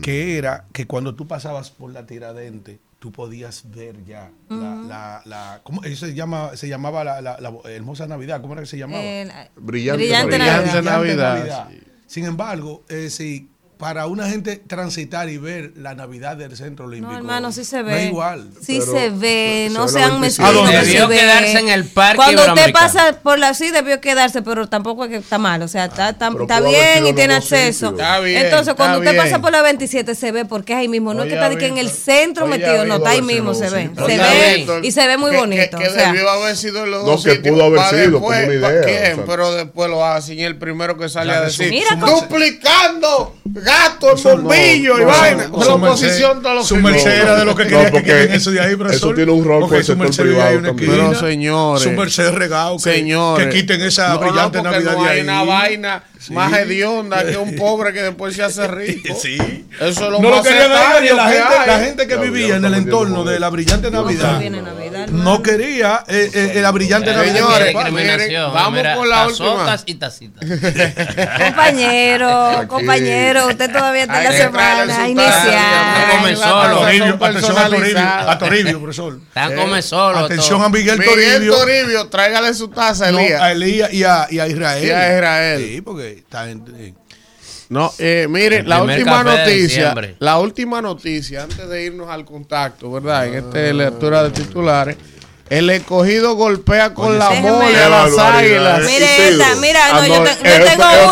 que 0.02 0.36
era 0.36 0.64
que 0.72 0.86
cuando 0.86 1.14
tú 1.14 1.26
pasabas 1.26 1.70
por 1.70 1.92
la 1.92 2.04
Tiradente, 2.04 2.78
tú 3.02 3.10
podías 3.10 3.68
ver 3.68 4.04
ya 4.04 4.30
la, 4.48 4.76
la, 4.76 5.22
la- 5.24 5.60
¿cómo 5.64 5.82
eso 5.82 6.06
se 6.06 6.14
llama? 6.14 6.54
Se 6.56 6.68
llamaba 6.68 7.02
la, 7.02 7.20
la- 7.20 7.40
la 7.40 7.52
hermosa 7.68 8.06
Navidad, 8.06 8.40
¿cómo 8.40 8.52
era 8.52 8.62
que 8.62 8.68
se 8.68 8.78
llamaba? 8.78 9.02
Eh, 9.02 9.28
Brillante 9.56 10.04
brillante 10.04 10.38
Navidad. 10.38 10.64
Navidad. 10.64 10.82
Navidad, 10.84 11.34
Navidad. 11.38 11.68
sí. 11.68 11.82
Sin 12.06 12.24
embargo, 12.26 12.84
eh, 12.88 13.10
si 13.10 13.50
para 13.82 14.06
una 14.06 14.28
gente 14.28 14.58
transitar 14.64 15.28
y 15.28 15.38
ver 15.38 15.72
la 15.74 15.96
Navidad 15.96 16.36
del 16.36 16.56
Centro 16.56 16.84
Olímpico, 16.84 17.10
No, 17.10 17.18
hermano, 17.18 17.50
sí 17.50 17.64
se 17.64 17.78
no 17.78 17.86
ve. 17.86 18.04
es 18.04 18.10
igual. 18.10 18.48
Sí 18.64 18.78
Pero 18.78 18.92
se 18.92 19.10
ve, 19.10 19.64
se 19.66 19.74
no 19.74 19.86
ve 19.86 19.92
la 19.92 19.98
sean 19.98 20.20
25. 20.20 20.20
mezquinos. 20.20 20.50
¿A 20.50 20.52
dónde? 20.52 20.72
que 20.72 20.84
se 20.84 20.90
Debió 20.92 21.08
ve. 21.08 21.16
quedarse 21.18 21.58
en 21.58 21.68
el 21.68 21.84
Parque 21.86 22.16
Cuando 22.16 22.46
usted 22.46 22.72
pasa 22.72 23.18
por 23.24 23.40
la... 23.40 23.54
Sí, 23.54 23.72
debió 23.72 24.00
quedarse, 24.00 24.40
pero 24.42 24.68
tampoco 24.68 25.02
es 25.02 25.10
que 25.10 25.16
está 25.16 25.38
mal. 25.38 25.62
O 25.62 25.66
sea, 25.66 25.86
está, 25.86 26.14
haber 26.28 26.62
bien 26.62 27.06
y 27.06 27.08
en 27.08 27.16
tiene 27.16 27.34
acceso. 27.34 27.88
Está 27.90 28.20
bien, 28.20 28.44
Entonces, 28.44 28.74
cuando 28.74 28.98
usted 29.00 29.16
pasa 29.16 29.40
por 29.40 29.50
la 29.50 29.62
27, 29.62 30.14
se 30.14 30.30
ve 30.30 30.44
porque 30.44 30.74
es 30.74 30.78
ahí 30.78 30.86
mismo. 30.86 31.12
No 31.12 31.24
es 31.24 31.28
que 31.28 31.34
está 31.34 31.50
que 31.56 31.66
en 31.66 31.78
el 31.78 31.90
centro 31.90 32.44
Oye, 32.44 32.58
metido, 32.58 32.84
no, 32.84 32.98
está 32.98 33.10
ahí 33.10 33.22
mismo, 33.22 33.52
se 33.52 33.68
ve. 33.68 33.90
Se 33.96 34.16
ve 34.16 34.80
y 34.84 34.92
se 34.92 35.04
ve 35.08 35.16
muy 35.16 35.34
bonito. 35.34 35.76
Que, 35.76 35.82
que 35.86 35.90
o 35.90 35.92
sea, 35.92 36.12
debió 36.12 36.30
haber 36.30 36.56
sido 36.56 36.84
en 36.84 36.92
los 36.92 37.02
No, 37.02 37.10
dos 37.10 37.24
que 37.24 37.34
pudo 37.34 37.64
haber 37.64 37.80
sido, 37.90 38.20
como 38.20 38.32
sea. 38.32 39.16
Pero 39.26 39.52
después 39.54 39.90
lo 39.90 40.06
hacen. 40.06 40.38
Y 40.38 40.44
el 40.44 40.56
primero 40.56 40.96
que 40.96 41.08
sale 41.08 41.32
a 41.32 41.40
decir, 41.40 41.74
duplicando 41.98 43.34
gasto 43.72 44.10
en 44.16 44.42
bombillo 44.42 44.96
y 44.98 45.00
no, 45.00 45.06
vaina. 45.06 45.48
no, 45.48 45.58
la 45.58 45.64
su 45.64 45.70
oposición 45.72 46.36
merced- 46.38 46.42
todo 46.42 46.54
lo 46.54 46.64
su 46.64 46.76
merced 46.76 47.10
era 47.22 47.36
de 47.36 47.44
lo 47.44 47.54
que 47.54 47.66
quería 47.66 47.90
que 48.02 48.34
eso 48.34 48.50
de 48.50 48.60
ahí, 48.60 48.76
profesor. 48.76 49.08
eso 49.10 49.14
tiene 49.14 49.32
un 49.32 49.44
rol 49.44 49.68
el 49.74 49.84
sector 49.84 50.16
privado. 50.16 50.60
Pero, 50.76 51.14
señores. 51.14 51.82
Su 51.82 51.90
merced 51.92 52.30
regado. 52.32 52.76
Que, 52.76 52.82
Señores, 52.94 53.46
que 53.48 53.52
quiten 53.54 53.80
esa 53.82 54.16
brillante 54.16 54.62
Navidad 54.62 54.92
de 54.96 55.08
hay 55.08 55.18
ahí. 55.18 55.20
una 55.22 55.42
vaina 55.44 56.02
Sí. 56.22 56.32
más 56.32 56.52
hedionda 56.52 57.24
que 57.26 57.36
un 57.36 57.56
pobre 57.56 57.92
que 57.92 58.00
después 58.02 58.36
se 58.36 58.42
hace 58.44 58.68
rico. 58.68 59.14
Sí. 59.20 59.36
Eso 59.80 59.88
es 59.90 59.98
lo 60.00 60.20
no 60.20 60.30
lo 60.30 60.36
más 60.36 60.46
quería 60.46 60.68
nadie. 60.68 61.08
sectario 61.08 61.16
La 61.16 61.26
que 61.26 61.32
gente, 61.36 61.66
la 61.66 61.78
gente 61.80 62.06
que 62.06 62.14
Ya, 62.14 62.20
vivía 62.20 62.48
ya 62.48 62.56
en 62.56 62.64
el 62.64 62.74
entorno 62.74 63.24
de 63.24 63.40
la 63.40 63.48
brillante 63.48 63.90
no, 63.90 64.02
Navidad 64.02 64.40
no 65.10 65.42
quería 65.42 66.04
eh, 66.06 66.30
eh, 66.54 66.60
la 66.62 66.70
brillante 66.70 67.10
Era 67.10 67.18
Navidad. 67.18 67.34
Señores, 67.48 67.74
vamos 68.52 68.72
Mira, 68.72 68.94
con 68.94 69.08
la 69.08 69.26
última. 69.26 69.76
y 69.86 69.94
tacitas. 69.96 70.48
Compañero, 71.38 72.46
Aquí. 72.50 72.66
compañero, 72.68 73.46
usted 73.48 73.72
todavía 73.72 74.02
está 74.02 74.18
en 74.18 74.24
la 74.24 74.32
semana 74.32 75.08
inicial. 75.08 76.70
Toribio, 76.70 77.14
atención 77.20 77.58
a 77.58 77.68
Toribio, 77.68 77.98
a 78.00 78.38
Toribio, 78.38 78.80
profesor. 78.80 79.18
Están 79.28 79.56
come 79.56 79.82
solo. 79.82 80.18
Atención 80.18 80.62
a 80.62 80.68
Miguel 80.68 80.98
Miguel 80.98 81.14
Toribio. 81.14 81.54
Toribio, 81.56 82.08
tráigale 82.08 82.54
su 82.54 82.68
taza, 82.68 83.10
No, 83.10 83.18
Elías. 83.18 83.40
a 83.40 83.52
Elías 83.52 83.92
y 83.92 84.04
a, 84.04 84.26
y 84.30 84.38
a 84.38 84.46
Israel. 84.46 84.84
Y 84.84 84.90
a 84.90 85.14
Israel. 85.16 85.64
Sí, 85.66 85.80
porque 85.80 86.11
está 86.18 86.50
en, 86.50 86.64
en- 86.78 86.94
No, 87.68 87.92
eh, 87.98 88.26
mire, 88.28 88.58
El 88.58 88.68
la 88.68 88.82
última 88.82 89.22
noticia, 89.24 89.94
la 90.18 90.38
última 90.38 90.82
noticia, 90.82 91.42
antes 91.44 91.68
de 91.68 91.84
irnos 91.84 92.08
al 92.08 92.24
contacto, 92.24 92.90
¿verdad? 92.92 93.26
En 93.26 93.34
esta 93.34 93.58
lectura 93.72 94.22
de 94.24 94.30
titulares, 94.30 94.96
el 95.58 95.68
escogido 95.70 96.34
golpea 96.34 96.94
con 96.94 97.18
la 97.18 97.28
déjeme- 97.30 97.50
mole 97.50 97.72
Qué 97.72 97.76
a 97.82 97.88
las 97.88 98.18
águilas. 98.18 98.80
Mire 98.84 99.28
esta, 99.28 99.54
mira, 99.56 99.80
Ah, 99.90 99.92
no, 100.00 100.06
yo, 100.06 100.22
te- 100.24 100.48
yo 100.48 100.54
es 100.54 100.64
tengo 100.70 100.84
es 100.90 101.06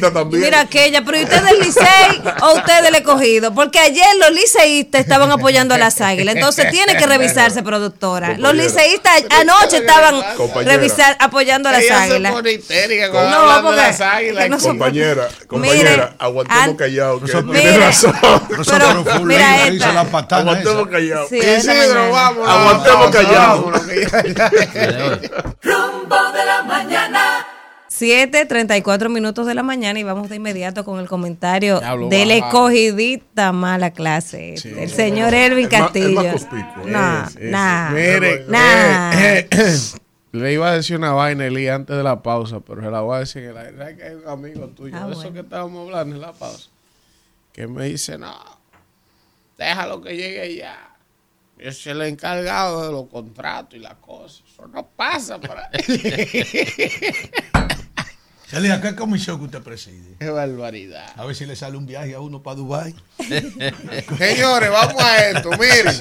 una. 0.00 0.12
también. 0.12 0.42
Mira 0.42 0.60
aquella, 0.60 1.04
pero 1.04 1.18
¿y 1.18 1.24
usted 1.24 1.42
del 1.42 1.58
Licey 1.60 2.22
o 2.42 2.54
usted 2.54 2.82
del 2.82 2.94
escogido? 2.94 3.52
Porque 3.54 3.80
ayer 3.80 4.06
los 4.20 4.30
liceístas 4.30 5.00
estaban 5.00 5.30
apoyando 5.32 5.74
a 5.74 5.78
las 5.78 6.00
águilas. 6.00 6.36
Entonces 6.36 6.70
tiene 6.70 6.96
que 6.96 7.06
revisarse, 7.06 7.62
productora. 7.62 8.36
Los 8.38 8.54
liceístas 8.54 9.24
anoche 9.30 9.78
estaban 9.78 10.22
revisar, 10.64 11.16
apoyando 11.18 11.68
a 11.68 11.72
las 11.72 11.82
Ella 11.82 12.04
se 12.06 12.12
águilas. 12.12 12.32
pone 12.32 12.52
histérica 12.52 13.10
cuando 13.10 13.30
No, 13.44 13.62
porque- 13.62 13.76
las 13.76 14.00
águilas. 14.00 14.50
no 14.50 14.58
Compañera, 14.58 15.28
compañera, 15.48 16.14
aguantemos 16.18 16.62
an- 16.64 16.76
callados. 16.76 17.20
que 17.22 17.32
Nosotros- 17.32 17.60
tiene 17.60 17.78
razón. 17.78 18.14
Pero, 18.48 19.04
pero 19.04 19.20
mira 19.24 19.66
esta. 19.66 19.92
la 19.92 20.00
Aguantemos 20.04 20.88
callados. 20.88 21.28
Sí, 21.28 21.38
la 21.40 21.56
Isidro, 21.58 22.10
vamos. 22.12 22.48
Aguantemos 22.48 23.10
callados. 23.10 23.63
Que. 23.72 25.30
Rumbo 25.62 26.16
de 26.32 26.44
la 26.44 26.62
mañana. 26.66 27.46
7, 27.88 28.46
34 28.46 29.08
minutos 29.08 29.46
de 29.46 29.54
la 29.54 29.62
mañana 29.62 30.00
y 30.00 30.02
vamos 30.02 30.28
de 30.28 30.36
inmediato 30.36 30.84
con 30.84 30.98
el 30.98 31.06
comentario 31.06 31.78
Diablo, 31.78 32.08
del 32.08 32.28
baja. 32.28 32.46
escogidita 32.48 33.52
mala 33.52 33.92
clase. 33.92 34.54
El 34.64 34.90
señor 34.90 35.32
Elvin 35.32 35.68
El 35.72 35.80
más- 35.80 35.94
el 35.94 36.14
Castillo. 36.16 36.48
No, 36.86 37.28
sí. 37.30 37.38
nah. 37.42 37.90
Mire, 37.90 38.46
Nah. 38.48 39.12
eh, 39.14 39.48
le 40.32 40.52
iba 40.54 40.70
a 40.70 40.74
decir 40.74 40.96
una 40.96 41.12
vaina, 41.12 41.46
Eli, 41.46 41.68
antes 41.68 41.96
de 41.96 42.02
la 42.02 42.20
pausa, 42.20 42.58
pero 42.58 42.82
se 42.82 42.90
la 42.90 43.00
voy 43.02 43.16
a 43.16 43.18
decir 43.20 43.44
en 43.44 43.50
el 43.50 43.58
aire. 43.58 43.78
¿Sabes 43.78 43.96
que 43.96 44.02
hay 44.02 44.14
un 44.14 44.28
amigo 44.28 44.66
tuyo, 44.68 44.96
Ah, 44.96 45.06
de 45.06 45.12
eso 45.12 45.20
bueno. 45.20 45.32
que 45.34 45.40
estábamos 45.40 45.86
hablando 45.86 46.16
en 46.16 46.20
la 46.22 46.32
pausa, 46.32 46.70
que 47.52 47.68
me 47.68 47.84
dice, 47.84 48.18
no, 48.18 48.34
déjalo 49.56 50.02
que 50.02 50.16
llegue 50.16 50.56
ya. 50.56 50.93
Soy 51.58 51.92
el 51.92 52.02
encargado 52.02 52.86
de 52.86 52.92
los 52.92 53.08
contratos 53.08 53.74
y 53.74 53.78
las 53.78 53.94
cosas. 53.94 54.42
Eso 54.52 54.66
no 54.66 54.86
pasa 54.86 55.40
por 55.40 55.56
ahí. 55.56 55.70
Elías, 58.52 58.80
¿qué 58.80 58.94
comisión 58.94 59.38
que 59.38 59.46
usted 59.46 59.62
preside? 59.62 60.16
Qué 60.18 60.30
barbaridad. 60.30 61.12
A 61.16 61.24
ver 61.24 61.34
si 61.34 61.44
le 61.44 61.56
sale 61.56 61.76
un 61.76 61.86
viaje 61.86 62.14
a 62.14 62.20
uno 62.20 62.40
para 62.40 62.56
Dubái. 62.56 62.94
Señores, 63.18 64.70
vamos 64.70 65.02
a 65.02 65.28
esto. 65.28 65.50
Miren, 65.58 66.00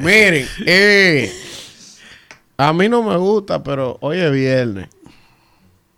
miren, 0.00 0.48
eh, 0.64 1.32
a 2.56 2.72
mí 2.72 2.88
no 2.88 3.02
me 3.02 3.16
gusta, 3.16 3.62
pero 3.62 3.98
hoy 4.00 4.20
es 4.20 4.30
viernes. 4.30 4.88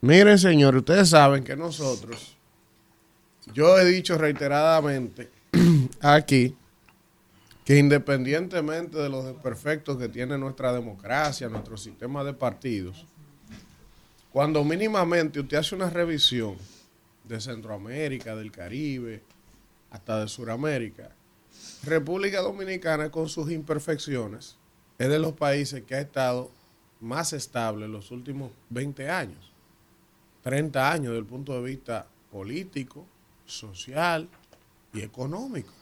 Miren, 0.00 0.38
señores, 0.38 0.78
ustedes 0.78 1.10
saben 1.10 1.44
que 1.44 1.54
nosotros, 1.56 2.36
yo 3.52 3.78
he 3.78 3.84
dicho 3.84 4.16
reiteradamente 4.16 5.30
aquí 6.00 6.56
que 7.70 7.78
independientemente 7.78 8.98
de 8.98 9.08
los 9.08 9.24
desperfectos 9.24 9.96
que 9.96 10.08
tiene 10.08 10.36
nuestra 10.36 10.72
democracia, 10.72 11.48
nuestro 11.48 11.76
sistema 11.76 12.24
de 12.24 12.32
partidos, 12.32 13.06
cuando 14.32 14.64
mínimamente 14.64 15.38
usted 15.38 15.58
hace 15.58 15.76
una 15.76 15.88
revisión 15.88 16.56
de 17.22 17.40
Centroamérica, 17.40 18.34
del 18.34 18.50
Caribe, 18.50 19.22
hasta 19.88 20.18
de 20.18 20.26
Sudamérica, 20.26 21.10
República 21.84 22.40
Dominicana 22.40 23.08
con 23.08 23.28
sus 23.28 23.48
imperfecciones 23.52 24.56
es 24.98 25.08
de 25.08 25.20
los 25.20 25.34
países 25.34 25.84
que 25.84 25.94
ha 25.94 26.00
estado 26.00 26.50
más 26.98 27.32
estable 27.32 27.84
en 27.84 27.92
los 27.92 28.10
últimos 28.10 28.50
20 28.70 29.08
años, 29.08 29.52
30 30.42 30.90
años 30.90 31.06
desde 31.10 31.18
el 31.18 31.26
punto 31.26 31.52
de 31.52 31.68
vista 31.68 32.08
político, 32.32 33.06
social 33.46 34.28
y 34.92 35.02
económico. 35.02 35.79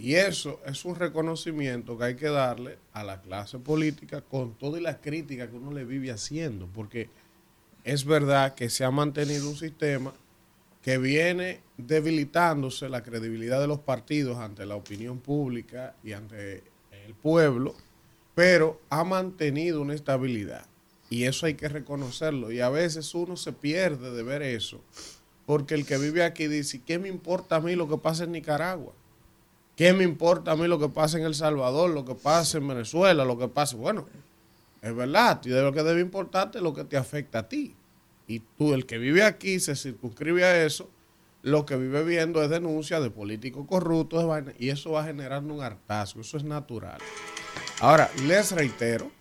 Y 0.00 0.14
eso 0.14 0.60
es 0.64 0.84
un 0.84 0.94
reconocimiento 0.94 1.98
que 1.98 2.04
hay 2.04 2.14
que 2.14 2.28
darle 2.28 2.78
a 2.92 3.02
la 3.02 3.20
clase 3.20 3.58
política 3.58 4.20
con 4.20 4.54
todas 4.54 4.80
las 4.80 4.98
críticas 4.98 5.48
que 5.48 5.56
uno 5.56 5.72
le 5.72 5.84
vive 5.84 6.12
haciendo, 6.12 6.68
porque 6.72 7.10
es 7.82 8.04
verdad 8.04 8.54
que 8.54 8.70
se 8.70 8.84
ha 8.84 8.92
mantenido 8.92 9.50
un 9.50 9.56
sistema 9.56 10.14
que 10.82 10.98
viene 10.98 11.62
debilitándose 11.76 12.88
la 12.88 13.02
credibilidad 13.02 13.60
de 13.60 13.66
los 13.66 13.80
partidos 13.80 14.38
ante 14.38 14.66
la 14.66 14.76
opinión 14.76 15.18
pública 15.18 15.96
y 16.04 16.12
ante 16.12 16.62
el 17.04 17.14
pueblo, 17.14 17.74
pero 18.36 18.80
ha 18.90 19.02
mantenido 19.02 19.82
una 19.82 19.94
estabilidad. 19.94 20.64
Y 21.10 21.24
eso 21.24 21.44
hay 21.44 21.54
que 21.54 21.68
reconocerlo. 21.68 22.52
Y 22.52 22.60
a 22.60 22.68
veces 22.68 23.12
uno 23.16 23.36
se 23.36 23.52
pierde 23.52 24.12
de 24.12 24.22
ver 24.22 24.42
eso, 24.42 24.80
porque 25.44 25.74
el 25.74 25.84
que 25.84 25.98
vive 25.98 26.22
aquí 26.22 26.46
dice, 26.46 26.82
¿qué 26.86 27.00
me 27.00 27.08
importa 27.08 27.56
a 27.56 27.60
mí 27.60 27.74
lo 27.74 27.88
que 27.88 27.98
pasa 27.98 28.22
en 28.22 28.30
Nicaragua? 28.30 28.92
¿Qué 29.78 29.92
me 29.92 30.02
importa 30.02 30.50
a 30.50 30.56
mí 30.56 30.66
lo 30.66 30.80
que 30.80 30.88
pasa 30.88 31.18
en 31.18 31.24
El 31.24 31.36
Salvador, 31.36 31.90
lo 31.90 32.04
que 32.04 32.16
pasa 32.16 32.58
en 32.58 32.66
Venezuela, 32.66 33.24
lo 33.24 33.38
que 33.38 33.46
pasa? 33.46 33.76
Bueno, 33.76 34.08
es 34.82 34.92
verdad, 34.92 35.40
y 35.44 35.50
de 35.50 35.62
lo 35.62 35.72
que 35.72 35.84
debe 35.84 36.00
importarte 36.00 36.60
lo 36.60 36.74
que 36.74 36.82
te 36.82 36.96
afecta 36.96 37.38
a 37.38 37.48
ti. 37.48 37.76
Y 38.26 38.40
tú, 38.40 38.74
el 38.74 38.86
que 38.86 38.98
vive 38.98 39.22
aquí, 39.22 39.60
se 39.60 39.76
circunscribe 39.76 40.44
a 40.44 40.64
eso, 40.64 40.90
lo 41.42 41.64
que 41.64 41.76
vive 41.76 42.02
viendo 42.02 42.42
es 42.42 42.50
denuncia 42.50 42.98
de 42.98 43.10
políticos 43.10 43.66
corruptos, 43.68 44.24
y 44.58 44.70
eso 44.70 44.90
va 44.90 45.04
generando 45.04 45.54
un 45.54 45.62
hartazgo, 45.62 46.22
eso 46.22 46.38
es 46.38 46.42
natural. 46.42 46.98
Ahora, 47.78 48.10
les 48.26 48.50
reitero 48.50 49.12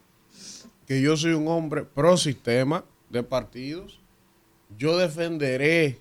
que 0.87 0.99
yo 1.03 1.15
soy 1.17 1.33
un 1.33 1.47
hombre 1.49 1.83
pro 1.83 2.17
sistema 2.17 2.83
de 3.11 3.21
partidos, 3.21 3.99
yo 4.75 4.97
defenderé 4.97 5.99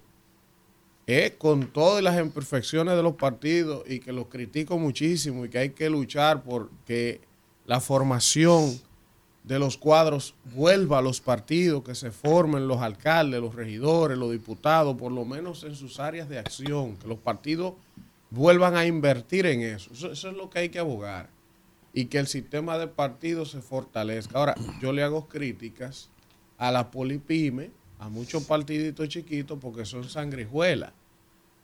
eh, 1.07 1.35
con 1.39 1.69
todas 1.69 2.03
las 2.03 2.19
imperfecciones 2.19 2.97
de 2.97 3.03
los 3.03 3.15
partidos 3.15 3.85
y 3.89 4.01
que 4.01 4.13
los 4.13 4.27
critico 4.27 4.79
muchísimo 4.79 5.45
y 5.45 5.49
que 5.49 5.59
hay 5.59 5.71
que 5.71 5.89
luchar 5.89 6.43
por 6.43 6.71
que 6.85 7.21
la 7.65 7.81
formación 7.81 8.81
de 9.45 9.61
los 9.61 9.77
cuadros 9.77 10.35
vuelva 10.57 10.99
a 10.99 11.03
los 11.03 11.21
partidos, 11.21 11.85
que 11.85 11.95
se 11.95 12.11
formen 12.11 12.67
los 12.67 12.83
alcaldes, 12.83 13.41
los 13.41 13.55
regidores, 13.55 14.19
los 14.19 14.33
diputados, 14.33 14.97
por 14.97 15.13
lo 15.13 15.25
menos 15.25 15.63
en 15.63 15.77
sus 15.77 16.01
áreas 16.01 16.29
de 16.29 16.41
acción, 16.41 16.97
que 16.97 17.07
los 17.07 17.19
partidos 17.19 17.75
vuelvan 18.31 18.77
a 18.77 18.87
invertir 18.87 19.47
en 19.47 19.63
eso. 19.63 19.93
Eso, 19.93 20.11
es 20.11 20.37
lo 20.37 20.51
que 20.51 20.59
hay 20.59 20.69
que 20.71 20.81
abogar 20.81 21.29
y 21.93 22.07
que 22.07 22.19
el 22.19 22.27
sistema 22.27 22.77
de 22.77 22.89
partidos 22.89 23.53
se 23.53 23.63
fortalezca. 23.63 24.39
Ahora, 24.39 24.57
yo 24.83 24.93
le 24.93 25.05
hago 25.05 25.29
críticas 25.29 26.11
a 26.59 26.73
la 26.73 26.91
polipime, 26.91 27.71
a 27.99 28.09
muchos 28.09 28.45
partiditos 28.45 29.09
chiquitos, 29.09 29.59
porque 29.61 29.85
son 29.85 30.09
sangrijuelas. 30.09 30.93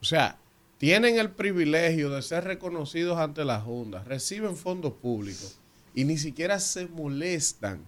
O 0.00 0.04
sea, 0.04 0.38
tienen 0.78 1.18
el 1.18 1.30
privilegio 1.30 2.10
de 2.10 2.22
ser 2.22 2.44
reconocidos 2.44 3.18
ante 3.18 3.44
la 3.44 3.60
Junta, 3.60 4.02
reciben 4.02 4.56
fondos 4.56 4.94
públicos 4.94 5.58
y 5.94 6.04
ni 6.04 6.18
siquiera 6.18 6.58
se 6.58 6.86
molestan 6.86 7.84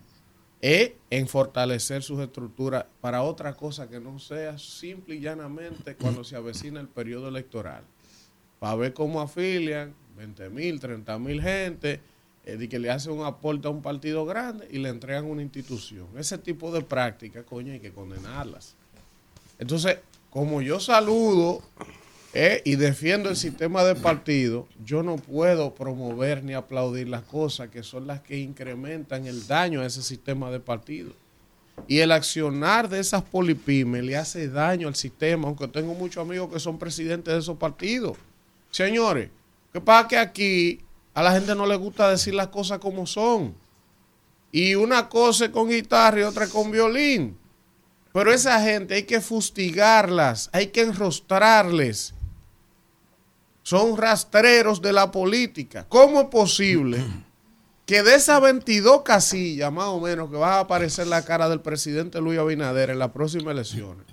eh, 0.62 0.96
en 1.10 1.28
fortalecer 1.28 2.02
sus 2.02 2.20
estructuras 2.20 2.86
para 3.00 3.22
otra 3.22 3.54
cosa 3.54 3.88
que 3.88 4.00
no 4.00 4.18
sea 4.18 4.58
simple 4.58 5.16
y 5.16 5.20
llanamente 5.20 5.96
cuando 5.96 6.24
se 6.24 6.36
avecina 6.36 6.80
el 6.80 6.88
periodo 6.88 7.28
electoral. 7.28 7.82
Para 8.60 8.76
ver 8.76 8.94
cómo 8.94 9.20
afilian 9.20 9.94
20 10.16 10.48
mil, 10.50 10.80
30 10.80 11.18
mil 11.18 11.42
gente, 11.42 12.00
eh, 12.46 12.56
de 12.56 12.68
que 12.68 12.78
le 12.78 12.90
hacen 12.90 13.12
un 13.12 13.24
aporte 13.24 13.66
a 13.68 13.70
un 13.70 13.80
partido 13.80 14.26
grande 14.26 14.68
y 14.70 14.78
le 14.78 14.90
entregan 14.90 15.24
una 15.24 15.42
institución. 15.42 16.06
Ese 16.18 16.36
tipo 16.36 16.70
de 16.72 16.82
prácticas, 16.82 17.44
coño, 17.44 17.72
hay 17.72 17.80
que 17.80 17.92
condenarlas. 17.92 18.76
Entonces, 19.58 19.98
como 20.28 20.60
yo 20.60 20.78
saludo 20.78 21.62
eh, 22.34 22.60
y 22.64 22.76
defiendo 22.76 23.30
el 23.30 23.36
sistema 23.36 23.84
de 23.84 23.94
partido, 23.94 24.68
yo 24.84 25.02
no 25.02 25.16
puedo 25.16 25.74
promover 25.74 26.42
ni 26.42 26.52
aplaudir 26.52 27.08
las 27.08 27.22
cosas 27.22 27.70
que 27.70 27.82
son 27.82 28.06
las 28.06 28.20
que 28.20 28.38
incrementan 28.38 29.26
el 29.26 29.46
daño 29.46 29.80
a 29.80 29.86
ese 29.86 30.02
sistema 30.02 30.50
de 30.50 30.60
partido. 30.60 31.12
Y 31.88 32.00
el 32.00 32.12
accionar 32.12 32.88
de 32.88 33.00
esas 33.00 33.22
polipymes 33.22 34.04
le 34.04 34.16
hace 34.16 34.48
daño 34.48 34.88
al 34.88 34.96
sistema, 34.96 35.48
aunque 35.48 35.68
tengo 35.68 35.94
muchos 35.94 36.22
amigos 36.22 36.52
que 36.52 36.60
son 36.60 36.78
presidentes 36.78 37.32
de 37.32 37.40
esos 37.40 37.56
partidos. 37.56 38.18
Señores, 38.70 39.30
¿qué 39.72 39.80
pasa 39.80 40.08
que 40.08 40.18
aquí 40.18 40.83
a 41.14 41.22
la 41.22 41.32
gente 41.32 41.54
no 41.54 41.64
le 41.66 41.76
gusta 41.76 42.10
decir 42.10 42.34
las 42.34 42.48
cosas 42.48 42.78
como 42.78 43.06
son? 43.06 43.54
Y 44.52 44.74
una 44.74 45.08
cosa 45.08 45.46
es 45.46 45.50
con 45.50 45.68
guitarra 45.68 46.20
y 46.20 46.22
otra 46.24 46.48
con 46.48 46.70
violín. 46.70 47.38
Pero 48.12 48.32
esa 48.32 48.60
gente 48.60 48.94
hay 48.94 49.04
que 49.04 49.20
fustigarlas, 49.20 50.50
hay 50.52 50.68
que 50.68 50.82
enrostrarles 50.82 52.14
son 53.64 53.96
rastreros 53.96 54.80
de 54.80 54.92
la 54.92 55.10
política. 55.10 55.86
¿Cómo 55.88 56.20
es 56.20 56.28
posible 56.28 57.02
que 57.86 58.02
de 58.04 58.14
esas 58.14 58.40
22 58.40 59.02
casillas, 59.02 59.72
más 59.72 59.86
o 59.86 60.00
menos, 60.00 60.30
que 60.30 60.36
va 60.36 60.56
a 60.56 60.60
aparecer 60.60 61.08
la 61.08 61.24
cara 61.24 61.48
del 61.48 61.60
presidente 61.60 62.20
Luis 62.20 62.38
Abinader 62.38 62.90
en 62.90 63.00
las 63.00 63.10
próximas 63.10 63.52
elecciones, 63.52 64.06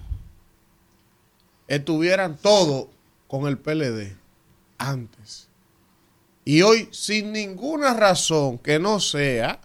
estuvieran 1.68 2.38
todos 2.38 2.88
con 3.28 3.45
el 3.45 3.58
PLD 3.58 4.16
antes? 4.78 5.49
Y 6.44 6.62
hoy, 6.64 6.89
sin 6.92 7.32
ninguna 7.32 7.94
razón 7.94 8.58
que 8.58 8.80
no 8.80 9.00
sea 9.00 9.60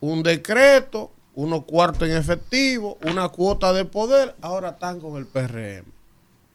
un 0.00 0.22
decreto, 0.22 1.12
unos 1.34 1.64
cuartos 1.64 2.08
en 2.08 2.16
efectivo, 2.16 2.98
una 3.02 3.28
cuota 3.28 3.72
de 3.72 3.84
poder, 3.84 4.34
ahora 4.40 4.70
están 4.70 5.00
con 5.00 5.16
el 5.16 5.26
PRM. 5.26 5.84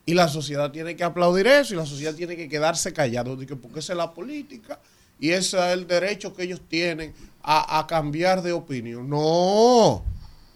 Y 0.06 0.14
la 0.14 0.28
sociedad 0.28 0.72
tiene 0.72 0.96
que 0.96 1.04
aplaudir 1.04 1.48
eso 1.48 1.74
y 1.74 1.78
la 1.78 1.86
sociedad 1.86 2.14
tiene 2.14 2.36
que 2.36 2.50
quedarse 2.50 2.94
callado, 2.94 3.38
porque 3.62 3.80
esa 3.80 3.94
es 3.94 3.98
la 3.98 4.14
política 4.14 4.80
y 5.20 5.32
ese 5.32 5.58
es 5.58 5.74
el 5.74 5.88
derecho 5.88 6.36
que 6.36 6.44
ellos 6.44 6.62
tienen 6.68 7.14
a, 7.42 7.86
cambiar 7.88 8.42
de 8.42 8.52
opinión. 8.52 9.10
No, 9.10 10.04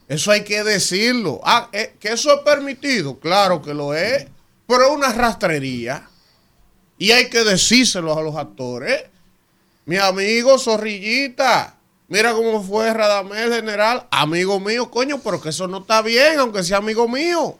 eso 0.08 0.32
hay 0.32 0.44
que 0.44 0.64
decirlo. 0.64 1.40
Ah, 1.44 1.70
eh, 1.72 1.96
que 2.00 2.10
eso 2.10 2.34
es 2.34 2.42
permitido, 2.42 3.20
claro 3.20 3.62
que 3.62 3.74
lo 3.74 3.94
es, 3.94 4.28
pero 4.68 4.84
es 4.84 4.92
una 4.92 5.14
rastrería 5.14 6.10
y 7.00 7.12
hay 7.12 7.30
que 7.30 7.44
decírselo 7.44 8.16
a 8.16 8.22
los 8.22 8.36
actores. 8.36 9.06
Mi 9.86 9.98
amigo 9.98 10.60
Zorrillita, 10.60 11.78
mira 12.10 12.34
cómo 12.34 12.62
fue 12.62 12.94
Radamel 12.94 13.52
General, 13.52 14.06
amigo 14.12 14.60
mío, 14.60 14.92
coño, 14.92 15.20
pero 15.24 15.42
que 15.42 15.50
eso 15.50 15.68
no 15.68 15.80
está 15.80 16.02
bien, 16.04 16.38
aunque 16.38 16.64
sea 16.64 16.78
amigo 16.78 17.08
mío. 17.08 17.58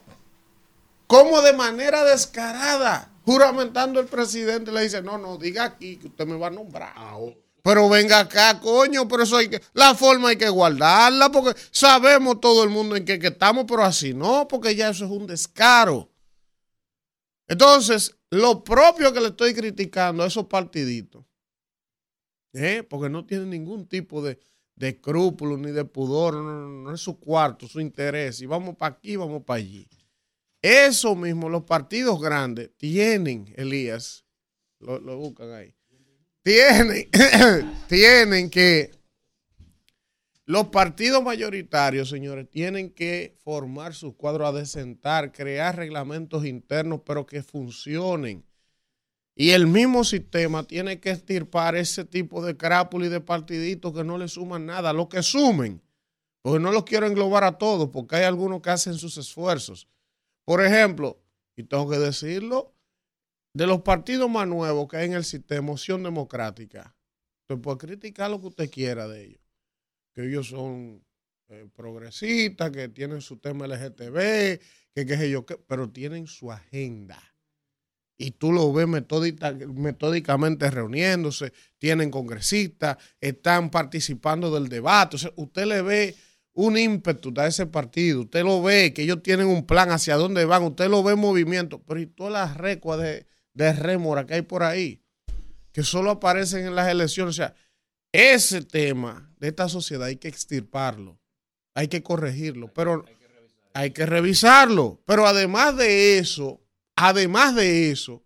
¿Cómo 1.06 1.40
de 1.40 1.54
manera 1.54 2.04
descarada, 2.04 3.10
juramentando 3.24 3.98
el 3.98 4.06
presidente, 4.06 4.70
le 4.70 4.82
dice, 4.82 5.02
no, 5.02 5.16
no, 5.16 5.38
diga 5.38 5.64
aquí 5.64 5.96
que 5.96 6.08
usted 6.08 6.26
me 6.26 6.36
va 6.36 6.48
a 6.48 6.50
nombrar. 6.50 6.94
Pero 7.62 7.88
venga 7.88 8.20
acá, 8.20 8.60
coño, 8.60 9.08
pero 9.08 9.22
eso 9.22 9.38
hay 9.38 9.48
que, 9.48 9.60
la 9.72 9.94
forma 9.94 10.28
hay 10.28 10.36
que 10.36 10.50
guardarla, 10.50 11.32
porque 11.32 11.58
sabemos 11.70 12.40
todo 12.40 12.62
el 12.62 12.68
mundo 12.68 12.94
en 12.94 13.06
qué 13.06 13.18
estamos, 13.22 13.64
pero 13.66 13.84
así 13.84 14.12
no, 14.12 14.46
porque 14.46 14.76
ya 14.76 14.90
eso 14.90 15.06
es 15.06 15.10
un 15.10 15.26
descaro. 15.26 16.09
Entonces, 17.50 18.16
lo 18.30 18.62
propio 18.62 19.12
que 19.12 19.20
le 19.20 19.26
estoy 19.26 19.52
criticando 19.52 20.22
a 20.22 20.28
esos 20.28 20.46
partiditos, 20.46 21.24
¿eh? 22.52 22.84
porque 22.88 23.10
no 23.10 23.26
tienen 23.26 23.50
ningún 23.50 23.88
tipo 23.88 24.22
de, 24.22 24.38
de 24.76 24.90
escrúpulo 24.90 25.56
ni 25.56 25.72
de 25.72 25.84
pudor, 25.84 26.36
no, 26.36 26.94
es 26.94 27.00
su 27.00 27.18
cuarto, 27.18 27.66
su 27.66 27.80
interés, 27.80 28.40
y 28.40 28.46
vamos 28.46 28.76
para 28.76 28.94
aquí, 28.94 29.16
vamos 29.16 29.42
para 29.42 29.58
allí. 29.58 29.88
Eso 30.62 31.16
mismo, 31.16 31.48
los 31.48 31.64
partidos 31.64 32.22
grandes 32.22 32.70
tienen, 32.76 33.52
Elías, 33.56 34.24
lo, 34.78 35.00
buscan 35.16 35.50
ahí, 35.50 35.74
tienen, 36.44 37.10
tienen 37.88 38.48
que, 38.48 38.92
los 40.50 40.66
partidos 40.66 41.22
mayoritarios, 41.22 42.08
señores, 42.08 42.50
tienen 42.50 42.90
que 42.90 43.36
formar 43.44 43.94
sus 43.94 44.16
cuadros, 44.16 44.48
adecentar, 44.48 45.30
crear 45.30 45.76
reglamentos 45.76 46.44
internos, 46.44 47.02
pero 47.06 47.24
que 47.24 47.44
funcionen. 47.44 48.44
Y 49.36 49.50
el 49.50 49.68
mismo 49.68 50.02
sistema 50.02 50.64
tiene 50.64 50.98
que 50.98 51.10
estirpar 51.10 51.76
ese 51.76 52.04
tipo 52.04 52.44
de 52.44 52.56
crápula 52.56 53.06
y 53.06 53.10
de 53.10 53.20
partiditos 53.20 53.94
que 53.94 54.02
no 54.02 54.18
le 54.18 54.26
suman 54.26 54.66
nada, 54.66 54.92
lo 54.92 55.08
que 55.08 55.22
sumen. 55.22 55.80
Porque 56.42 56.58
no 56.58 56.72
los 56.72 56.82
quiero 56.82 57.06
englobar 57.06 57.44
a 57.44 57.56
todos, 57.56 57.90
porque 57.90 58.16
hay 58.16 58.24
algunos 58.24 58.60
que 58.60 58.70
hacen 58.70 58.94
sus 58.94 59.18
esfuerzos. 59.18 59.86
Por 60.44 60.64
ejemplo, 60.64 61.22
y 61.54 61.62
tengo 61.62 61.88
que 61.88 61.98
decirlo, 61.98 62.74
de 63.54 63.68
los 63.68 63.82
partidos 63.82 64.28
más 64.28 64.48
nuevos 64.48 64.88
que 64.88 64.96
hay 64.96 65.06
en 65.06 65.12
el 65.12 65.24
sistema, 65.24 65.70
Opción 65.70 66.02
Democrática, 66.02 66.96
usted 67.42 67.62
puede 67.62 67.78
criticar 67.78 68.32
lo 68.32 68.40
que 68.40 68.48
usted 68.48 68.68
quiera 68.68 69.06
de 69.06 69.26
ellos, 69.26 69.39
que 70.20 70.28
ellos 70.28 70.48
son 70.48 71.02
eh, 71.48 71.66
progresistas, 71.74 72.70
que 72.70 72.88
tienen 72.88 73.20
su 73.20 73.38
tema 73.38 73.66
LGTB, 73.66 74.60
que 74.94 75.06
qué 75.06 75.16
sé 75.16 75.30
yo 75.30 75.46
qué, 75.46 75.56
pero 75.66 75.90
tienen 75.90 76.26
su 76.26 76.50
agenda. 76.52 77.18
Y 78.16 78.32
tú 78.32 78.52
lo 78.52 78.72
ves 78.72 78.86
metódica- 78.86 79.52
metódicamente 79.52 80.70
reuniéndose, 80.70 81.52
tienen 81.78 82.10
congresistas, 82.10 82.98
están 83.20 83.70
participando 83.70 84.52
del 84.52 84.68
debate. 84.68 85.16
O 85.16 85.18
sea, 85.18 85.32
usted 85.36 85.64
le 85.66 85.80
ve 85.82 86.14
un 86.52 86.76
ímpetu 86.76 87.32
a 87.38 87.46
ese 87.46 87.66
partido, 87.66 88.22
usted 88.22 88.44
lo 88.44 88.62
ve, 88.62 88.92
que 88.92 89.02
ellos 89.02 89.22
tienen 89.22 89.46
un 89.46 89.64
plan 89.66 89.90
hacia 89.90 90.16
dónde 90.16 90.44
van, 90.44 90.64
usted 90.64 90.88
lo 90.90 91.02
ve 91.02 91.14
en 91.14 91.18
movimiento, 91.18 91.82
pero 91.82 91.98
y 92.00 92.06
todas 92.06 92.32
las 92.32 92.56
recuas 92.58 93.00
de, 93.00 93.26
de 93.54 93.72
rémora 93.72 94.26
que 94.26 94.34
hay 94.34 94.42
por 94.42 94.64
ahí, 94.64 95.02
que 95.72 95.82
solo 95.82 96.10
aparecen 96.10 96.66
en 96.66 96.74
las 96.74 96.88
elecciones. 96.90 97.30
O 97.30 97.36
sea, 97.36 97.54
ese 98.12 98.62
tema 98.62 99.32
de 99.38 99.48
esta 99.48 99.68
sociedad 99.68 100.06
hay 100.08 100.16
que 100.16 100.28
extirparlo, 100.28 101.18
hay 101.74 101.88
que 101.88 102.02
corregirlo, 102.02 102.72
pero 102.72 103.04
hay 103.74 103.90
que 103.92 104.06
revisarlo. 104.06 105.00
Pero 105.06 105.26
además 105.26 105.76
de 105.76 106.18
eso, 106.18 106.60
además 106.96 107.54
de 107.54 107.90
eso, 107.90 108.24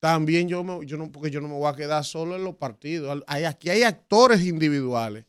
también 0.00 0.48
yo, 0.48 0.62
me- 0.62 0.84
yo 0.86 0.96
no, 0.98 1.10
porque 1.10 1.30
yo 1.30 1.40
no 1.40 1.48
me 1.48 1.54
voy 1.54 1.68
a 1.72 1.74
quedar 1.76 2.04
solo 2.04 2.36
en 2.36 2.44
los 2.44 2.56
partidos. 2.56 3.22
Hay, 3.26 3.44
aquí 3.44 3.70
hay 3.70 3.82
actores 3.82 4.42
individuales, 4.42 5.24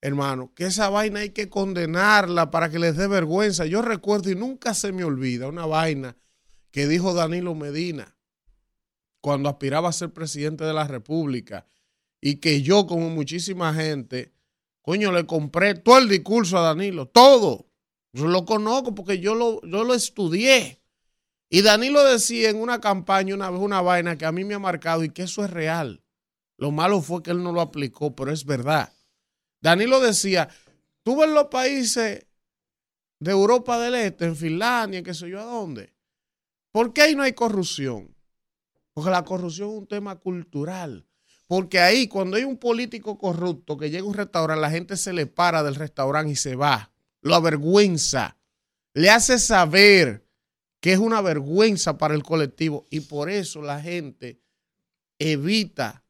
hermano, 0.00 0.52
que 0.54 0.66
esa 0.66 0.88
vaina 0.88 1.20
hay 1.20 1.30
que 1.30 1.48
condenarla 1.48 2.50
para 2.52 2.70
que 2.70 2.78
les 2.78 2.96
dé 2.96 3.08
vergüenza. 3.08 3.66
Yo 3.66 3.82
recuerdo 3.82 4.30
y 4.30 4.36
nunca 4.36 4.74
se 4.74 4.92
me 4.92 5.02
olvida 5.02 5.48
una 5.48 5.66
vaina 5.66 6.16
que 6.70 6.86
dijo 6.86 7.12
Danilo 7.14 7.54
Medina 7.56 8.14
cuando 9.20 9.48
aspiraba 9.48 9.88
a 9.88 9.92
ser 9.92 10.12
presidente 10.12 10.62
de 10.62 10.72
la 10.72 10.86
República 10.86 11.66
y 12.28 12.38
que 12.38 12.60
yo, 12.60 12.88
como 12.88 13.08
muchísima 13.08 13.72
gente, 13.72 14.32
coño, 14.82 15.12
le 15.12 15.26
compré 15.26 15.74
todo 15.74 15.98
el 15.98 16.08
discurso 16.08 16.58
a 16.58 16.62
Danilo, 16.62 17.06
todo. 17.06 17.68
Yo 18.12 18.26
lo 18.26 18.44
conozco 18.44 18.96
porque 18.96 19.20
yo 19.20 19.36
lo, 19.36 19.60
yo 19.62 19.84
lo 19.84 19.94
estudié. 19.94 20.82
Y 21.48 21.62
Danilo 21.62 22.02
decía 22.02 22.50
en 22.50 22.60
una 22.60 22.80
campaña 22.80 23.32
una 23.32 23.48
vez 23.48 23.60
una 23.60 23.80
vaina 23.80 24.18
que 24.18 24.26
a 24.26 24.32
mí 24.32 24.42
me 24.42 24.54
ha 24.54 24.58
marcado 24.58 25.04
y 25.04 25.10
que 25.10 25.22
eso 25.22 25.44
es 25.44 25.52
real. 25.52 26.02
Lo 26.56 26.72
malo 26.72 27.00
fue 27.00 27.22
que 27.22 27.30
él 27.30 27.44
no 27.44 27.52
lo 27.52 27.60
aplicó, 27.60 28.16
pero 28.16 28.32
es 28.32 28.44
verdad. 28.44 28.92
Danilo 29.60 30.00
decía, 30.00 30.48
tú 31.04 31.20
ves 31.20 31.30
los 31.30 31.46
países 31.46 32.26
de 33.20 33.30
Europa 33.30 33.78
del 33.78 33.94
Este, 33.94 34.24
en 34.24 34.34
Finlandia, 34.34 35.04
qué 35.04 35.14
sé 35.14 35.30
yo 35.30 35.40
a 35.40 35.44
dónde. 35.44 35.94
¿Por 36.72 36.92
qué 36.92 37.02
ahí 37.02 37.14
no 37.14 37.22
hay 37.22 37.34
corrupción? 37.34 38.16
Porque 38.94 39.10
la 39.10 39.24
corrupción 39.24 39.70
es 39.70 39.76
un 39.76 39.86
tema 39.86 40.16
cultural. 40.16 41.05
Porque 41.46 41.78
ahí, 41.78 42.08
cuando 42.08 42.36
hay 42.36 42.44
un 42.44 42.56
político 42.56 43.18
corrupto 43.18 43.76
que 43.76 43.90
llega 43.90 44.04
a 44.04 44.08
un 44.08 44.14
restaurante, 44.14 44.60
la 44.60 44.70
gente 44.70 44.96
se 44.96 45.12
le 45.12 45.26
para 45.26 45.62
del 45.62 45.76
restaurante 45.76 46.32
y 46.32 46.36
se 46.36 46.56
va. 46.56 46.90
Lo 47.20 47.34
avergüenza. 47.34 48.36
Le 48.94 49.10
hace 49.10 49.38
saber 49.38 50.24
que 50.80 50.92
es 50.92 50.98
una 50.98 51.20
vergüenza 51.20 51.98
para 51.98 52.14
el 52.14 52.22
colectivo. 52.22 52.84
Y 52.90 53.00
por 53.00 53.30
eso 53.30 53.62
la 53.62 53.80
gente 53.80 54.40
evita 55.18 56.04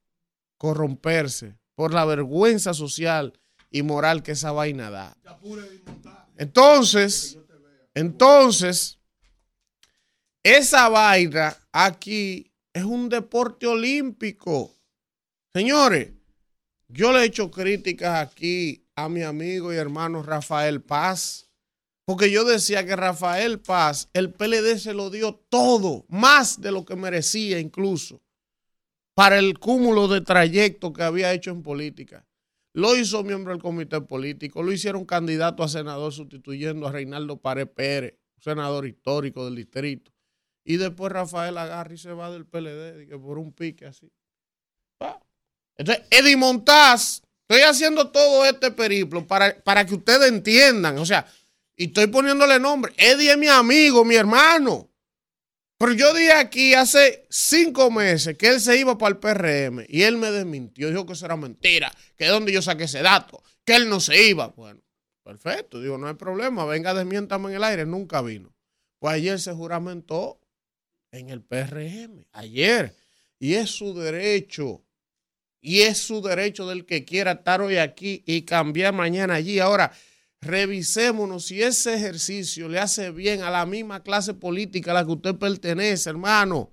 corromperse. 0.57 1.59
Por 1.75 1.93
la 1.93 2.07
vergüenza 2.07 2.73
social 2.73 3.39
y 3.71 3.83
moral 3.83 4.23
que 4.23 4.33
esa 4.33 4.53
vaina 4.53 4.91
da. 4.91 5.17
Entonces, 6.39 7.39
entonces, 7.95 8.99
esa 10.43 10.89
vaina 10.89 11.57
aquí 11.73 12.53
es 12.73 12.85
un 12.85 13.09
deporte 13.09 13.67
olímpico. 13.67 14.76
Señores, 15.57 16.13
yo 16.87 17.15
le 17.15 17.21
he 17.21 17.25
hecho 17.25 17.51
críticas 17.51 18.21
aquí 18.21 18.87
a 18.95 19.09
mi 19.09 19.23
amigo 19.23 19.73
y 19.73 19.77
hermano 19.77 20.23
Rafael 20.23 20.83
Paz, 20.83 21.51
porque 22.05 22.31
yo 22.31 22.45
decía 22.45 22.85
que 22.85 22.95
Rafael 22.95 23.59
Paz, 23.61 24.11
el 24.13 24.35
PLD 24.35 24.77
se 24.77 24.93
lo 24.93 25.09
dio 25.09 25.35
todo, 25.49 26.05
más 26.11 26.61
de 26.61 26.73
lo 26.73 26.85
que 26.85 26.95
merecía 26.95 27.59
incluso, 27.59 28.21
para 29.15 29.39
el 29.39 29.59
cúmulo 29.59 30.09
de 30.09 30.21
trayecto 30.21 30.93
que 30.93 31.05
había 31.05 31.33
hecho 31.33 31.53
en 31.53 31.63
política. 31.63 32.27
Lo 32.75 32.95
hizo 32.95 33.25
miembro 33.25 33.55
del 33.55 33.63
comité 33.63 34.03
político, 34.03 34.63
lo 34.63 34.73
hicieron 34.73 35.07
candidato 35.07 35.63
a 35.63 35.69
senador 35.69 36.13
sustituyendo 36.13 36.87
a 36.87 36.93
Reinaldo 36.93 37.39
Pared 37.39 37.69
Pérez, 37.69 38.19
senador 38.37 38.87
histórico 38.87 39.47
del 39.47 39.55
distrito. 39.55 40.13
Y 40.67 40.77
después 40.77 41.11
Rafael 41.11 41.57
agarra 41.57 41.95
y 41.95 41.97
se 41.97 42.13
va 42.13 42.31
del 42.31 42.45
PLD, 42.45 43.09
por 43.19 43.39
un 43.39 43.55
pique 43.55 43.87
así. 43.87 44.13
Pa. 44.99 45.26
Entonces, 45.77 46.05
Eddie 46.11 46.37
Montaz, 46.37 47.23
estoy 47.49 47.63
haciendo 47.63 48.11
todo 48.11 48.45
este 48.45 48.71
periplo 48.71 49.27
para, 49.27 49.59
para 49.63 49.85
que 49.85 49.95
ustedes 49.95 50.29
entiendan. 50.29 50.99
O 50.99 51.07
sea, 51.07 51.27
y 51.77 51.87
estoy 51.87 52.07
poniéndole 52.07 52.59
nombre. 52.59 52.93
Eddie 52.97 53.33
es 53.33 53.39
mi 53.39 53.49
amigo, 53.49 54.05
mi 54.05 54.15
hermano. 54.15 54.91
Pero 55.79 55.93
yo 55.93 56.15
dije 56.15 56.33
aquí 56.33 56.73
hace 56.73 57.27
cinco 57.29 57.91
meses 57.91 58.37
que 58.39 58.49
él 58.49 58.61
se 58.61 58.79
iba 58.79 58.97
para 58.97 59.11
el 59.15 59.19
PRM 59.19 59.85
y 59.89 60.03
él 60.03 60.17
me 60.17 60.31
desmintió. 60.31 60.89
Dijo 60.89 61.05
que 61.05 61.13
eso 61.13 61.27
era 61.27 61.37
mentira, 61.37 61.93
que 62.17 62.25
de 62.25 62.31
dónde 62.31 62.51
yo 62.51 62.63
saqué 62.63 62.85
ese 62.85 63.03
dato, 63.03 63.43
que 63.65 63.77
él 63.77 63.89
no 63.91 64.01
se 64.01 64.27
iba. 64.27 64.49
Bueno, 64.49 64.81
perfecto. 65.23 65.81
Digo, 65.81 65.99
no 65.99 66.09
hay 66.09 66.15
problema. 66.15 66.65
Venga, 66.65 66.95
desmiéntame 66.95 67.51
en 67.51 67.57
el 67.57 67.65
aire. 67.65 67.85
Nunca 67.85 68.23
vino. 68.23 68.55
Pues 68.99 69.15
ayer 69.17 69.39
se 69.39 69.53
juramentó 69.53 70.41
en 71.11 71.29
el 71.29 71.43
PRM. 71.43 72.25
Ayer. 72.33 72.97
Y 73.39 73.55
es 73.55 73.69
su 73.69 73.93
derecho. 73.93 74.83
Y 75.67 75.83
es 75.83 75.99
su 75.99 76.23
derecho 76.23 76.69
del 76.69 76.87
que 76.87 77.05
quiera 77.05 77.33
estar 77.33 77.61
hoy 77.61 77.79
aquí 77.79 78.23
y 78.25 78.43
cambiar 78.43 78.95
mañana 78.95 79.35
allí. 79.35 79.59
Ahora, 79.59 79.91
revisémonos 80.41 81.47
si 81.47 81.61
ese 81.61 81.95
ejercicio 81.95 82.69
le 82.69 82.79
hace 82.79 83.11
bien 83.11 83.43
a 83.43 83.51
la 83.51 83.67
misma 83.67 84.05
clase 84.05 84.33
política 84.33 84.93
a 84.93 84.95
la 84.95 85.05
que 85.05 85.11
usted 85.11 85.35
pertenece, 85.35 86.09
hermano. 86.09 86.73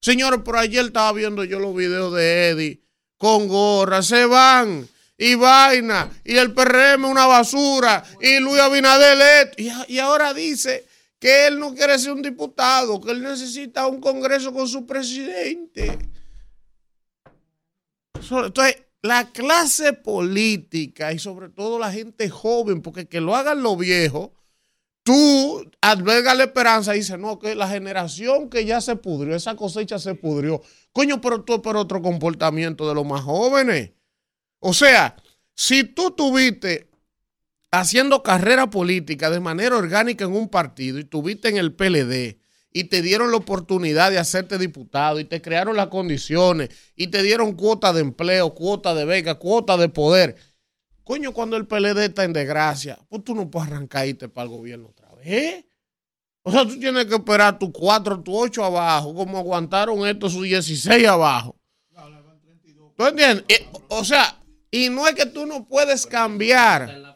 Señores, 0.00 0.40
por 0.40 0.56
ayer 0.56 0.86
estaba 0.86 1.12
viendo 1.12 1.44
yo 1.44 1.60
los 1.60 1.72
videos 1.72 2.12
de 2.16 2.48
Eddie 2.48 2.82
con 3.16 3.46
gorra, 3.46 4.02
se 4.02 4.26
van 4.26 4.88
y 5.16 5.36
vaina, 5.36 6.10
y 6.24 6.36
el 6.36 6.52
PRM 6.52 7.04
una 7.04 7.26
basura, 7.26 8.02
y 8.20 8.40
Luis 8.40 8.60
Abinader 8.60 9.46
esto. 9.46 9.62
y, 9.62 9.94
y 9.94 9.98
ahora 10.00 10.34
dice 10.34 10.84
que 11.20 11.46
él 11.46 11.60
no 11.60 11.76
quiere 11.76 11.96
ser 11.96 12.10
un 12.10 12.22
diputado, 12.22 13.00
que 13.00 13.12
él 13.12 13.22
necesita 13.22 13.86
un 13.86 14.00
congreso 14.00 14.52
con 14.52 14.66
su 14.66 14.84
presidente. 14.84 15.96
Entonces, 18.30 18.84
la 19.02 19.30
clase 19.30 19.92
política 19.92 21.12
y 21.12 21.18
sobre 21.18 21.48
todo 21.48 21.78
la 21.78 21.92
gente 21.92 22.28
joven, 22.28 22.82
porque 22.82 23.06
que 23.06 23.20
lo 23.20 23.36
hagan 23.36 23.62
los 23.62 23.78
viejos, 23.78 24.30
tú 25.02 25.70
albergas 25.80 26.36
la 26.36 26.44
esperanza 26.44 26.94
y 26.94 26.98
dices, 26.98 27.18
no, 27.18 27.38
que 27.38 27.54
la 27.54 27.68
generación 27.68 28.50
que 28.50 28.64
ya 28.64 28.80
se 28.80 28.96
pudrió, 28.96 29.36
esa 29.36 29.54
cosecha 29.54 29.98
se 29.98 30.14
pudrió. 30.14 30.60
Coño, 30.92 31.20
pero 31.20 31.42
tú 31.44 31.62
por 31.62 31.76
otro 31.76 32.02
comportamiento 32.02 32.88
de 32.88 32.94
los 32.94 33.06
más 33.06 33.22
jóvenes. 33.22 33.92
O 34.58 34.74
sea, 34.74 35.16
si 35.54 35.84
tú 35.84 36.10
tuviste 36.10 36.90
haciendo 37.70 38.22
carrera 38.22 38.68
política 38.68 39.30
de 39.30 39.40
manera 39.40 39.76
orgánica 39.76 40.24
en 40.24 40.34
un 40.34 40.48
partido 40.48 40.98
y 40.98 41.04
tuviste 41.04 41.48
en 41.48 41.58
el 41.58 41.74
PLD 41.74 42.38
y 42.76 42.84
te 42.84 43.00
dieron 43.00 43.30
la 43.30 43.38
oportunidad 43.38 44.10
de 44.10 44.18
hacerte 44.18 44.58
diputado 44.58 45.18
y 45.18 45.24
te 45.24 45.40
crearon 45.40 45.76
las 45.76 45.86
condiciones 45.86 46.68
y 46.94 47.06
te 47.06 47.22
dieron 47.22 47.54
cuota 47.54 47.94
de 47.94 48.02
empleo, 48.02 48.52
cuota 48.54 48.94
de 48.94 49.06
beca, 49.06 49.36
cuota 49.36 49.78
de 49.78 49.88
poder. 49.88 50.36
Coño, 51.02 51.32
cuando 51.32 51.56
el 51.56 51.66
PLD 51.66 52.04
está 52.04 52.24
en 52.24 52.34
desgracia, 52.34 52.98
pues 53.08 53.24
tú 53.24 53.34
no 53.34 53.50
puedes 53.50 53.68
arrancar 53.68 54.04
y 54.06 54.10
irte 54.10 54.28
para 54.28 54.44
el 54.44 54.50
gobierno 54.50 54.88
otra 54.88 55.08
vez. 55.14 55.64
O 56.42 56.52
sea, 56.52 56.66
tú 56.66 56.78
tienes 56.78 57.06
que 57.06 57.14
esperar 57.14 57.58
tu 57.58 57.72
4, 57.72 58.20
tu 58.22 58.36
8 58.36 58.62
abajo, 58.62 59.14
como 59.14 59.38
aguantaron 59.38 60.06
estos 60.06 60.34
sus 60.34 60.42
16 60.42 61.08
abajo. 61.08 61.58
¿Tú 62.94 63.06
entiendes? 63.06 63.46
Eh, 63.48 63.66
o 63.88 64.04
sea, 64.04 64.38
y 64.70 64.90
no 64.90 65.08
es 65.08 65.14
que 65.14 65.24
tú 65.24 65.46
no 65.46 65.66
puedes 65.66 66.06
cambiar. 66.06 67.15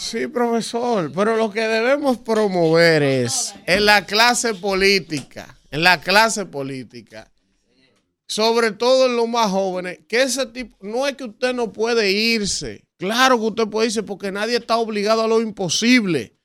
Sí, 0.00 0.28
profesor, 0.28 1.10
pero 1.12 1.36
lo 1.36 1.50
que 1.50 1.60
debemos 1.60 2.18
promover 2.18 3.02
es 3.02 3.52
en 3.66 3.84
la 3.84 4.06
clase 4.06 4.54
política, 4.54 5.58
en 5.72 5.82
la 5.82 6.00
clase 6.00 6.46
política, 6.46 7.28
sobre 8.24 8.70
todo 8.70 9.06
en 9.06 9.16
los 9.16 9.28
más 9.28 9.50
jóvenes, 9.50 9.98
que 10.08 10.22
ese 10.22 10.46
tipo, 10.46 10.76
no 10.82 11.08
es 11.08 11.16
que 11.16 11.24
usted 11.24 11.52
no 11.52 11.72
puede 11.72 12.12
irse, 12.12 12.84
claro 12.96 13.40
que 13.40 13.46
usted 13.46 13.66
puede 13.66 13.88
irse 13.88 14.04
porque 14.04 14.30
nadie 14.30 14.58
está 14.58 14.76
obligado 14.76 15.24
a 15.24 15.28
lo 15.28 15.40
imposible. 15.40 16.36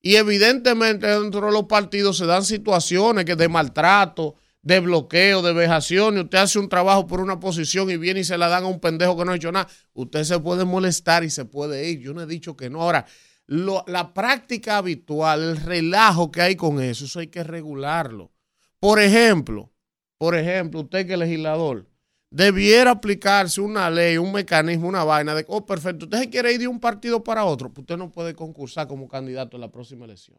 Y 0.00 0.16
evidentemente 0.16 1.06
dentro 1.06 1.46
de 1.46 1.52
los 1.52 1.64
partidos 1.64 2.16
se 2.16 2.24
dan 2.24 2.46
situaciones 2.46 3.26
que 3.26 3.36
de 3.36 3.46
maltrato, 3.46 4.36
de 4.62 4.80
bloqueo, 4.80 5.42
de 5.42 5.52
vejación, 5.52 6.16
y 6.16 6.20
usted 6.20 6.38
hace 6.38 6.58
un 6.58 6.68
trabajo 6.68 7.06
por 7.06 7.20
una 7.20 7.40
posición 7.40 7.90
y 7.90 7.96
viene 7.96 8.20
y 8.20 8.24
se 8.24 8.38
la 8.38 8.48
dan 8.48 8.64
a 8.64 8.68
un 8.68 8.80
pendejo 8.80 9.16
que 9.16 9.24
no 9.24 9.32
ha 9.32 9.36
hecho 9.36 9.52
nada, 9.52 9.68
usted 9.92 10.22
se 10.24 10.38
puede 10.38 10.64
molestar 10.64 11.24
y 11.24 11.30
se 11.30 11.44
puede 11.44 11.90
ir. 11.90 12.00
Yo 12.00 12.14
no 12.14 12.22
he 12.22 12.26
dicho 12.26 12.56
que 12.56 12.70
no. 12.70 12.82
Ahora, 12.82 13.04
la 13.46 14.14
práctica 14.14 14.78
habitual, 14.78 15.42
el 15.42 15.56
relajo 15.56 16.30
que 16.30 16.42
hay 16.42 16.56
con 16.56 16.80
eso, 16.80 17.04
eso 17.04 17.18
hay 17.18 17.26
que 17.26 17.42
regularlo. 17.42 18.32
Por 18.78 19.00
ejemplo, 19.00 19.72
por 20.16 20.36
ejemplo, 20.36 20.80
usted 20.80 21.06
que 21.06 21.14
es 21.14 21.18
legislador, 21.18 21.88
debiera 22.30 22.92
aplicarse 22.92 23.60
una 23.60 23.90
ley, 23.90 24.16
un 24.16 24.32
mecanismo, 24.32 24.88
una 24.88 25.04
vaina 25.04 25.34
de, 25.34 25.44
oh, 25.48 25.66
perfecto, 25.66 26.06
usted 26.06 26.18
se 26.18 26.30
quiere 26.30 26.52
ir 26.52 26.60
de 26.60 26.68
un 26.68 26.80
partido 26.80 27.22
para 27.22 27.44
otro, 27.44 27.68
pues 27.68 27.82
usted 27.82 27.96
no 27.96 28.10
puede 28.10 28.34
concursar 28.34 28.86
como 28.86 29.08
candidato 29.08 29.56
en 29.56 29.60
la 29.60 29.70
próxima 29.70 30.04
elección. 30.04 30.38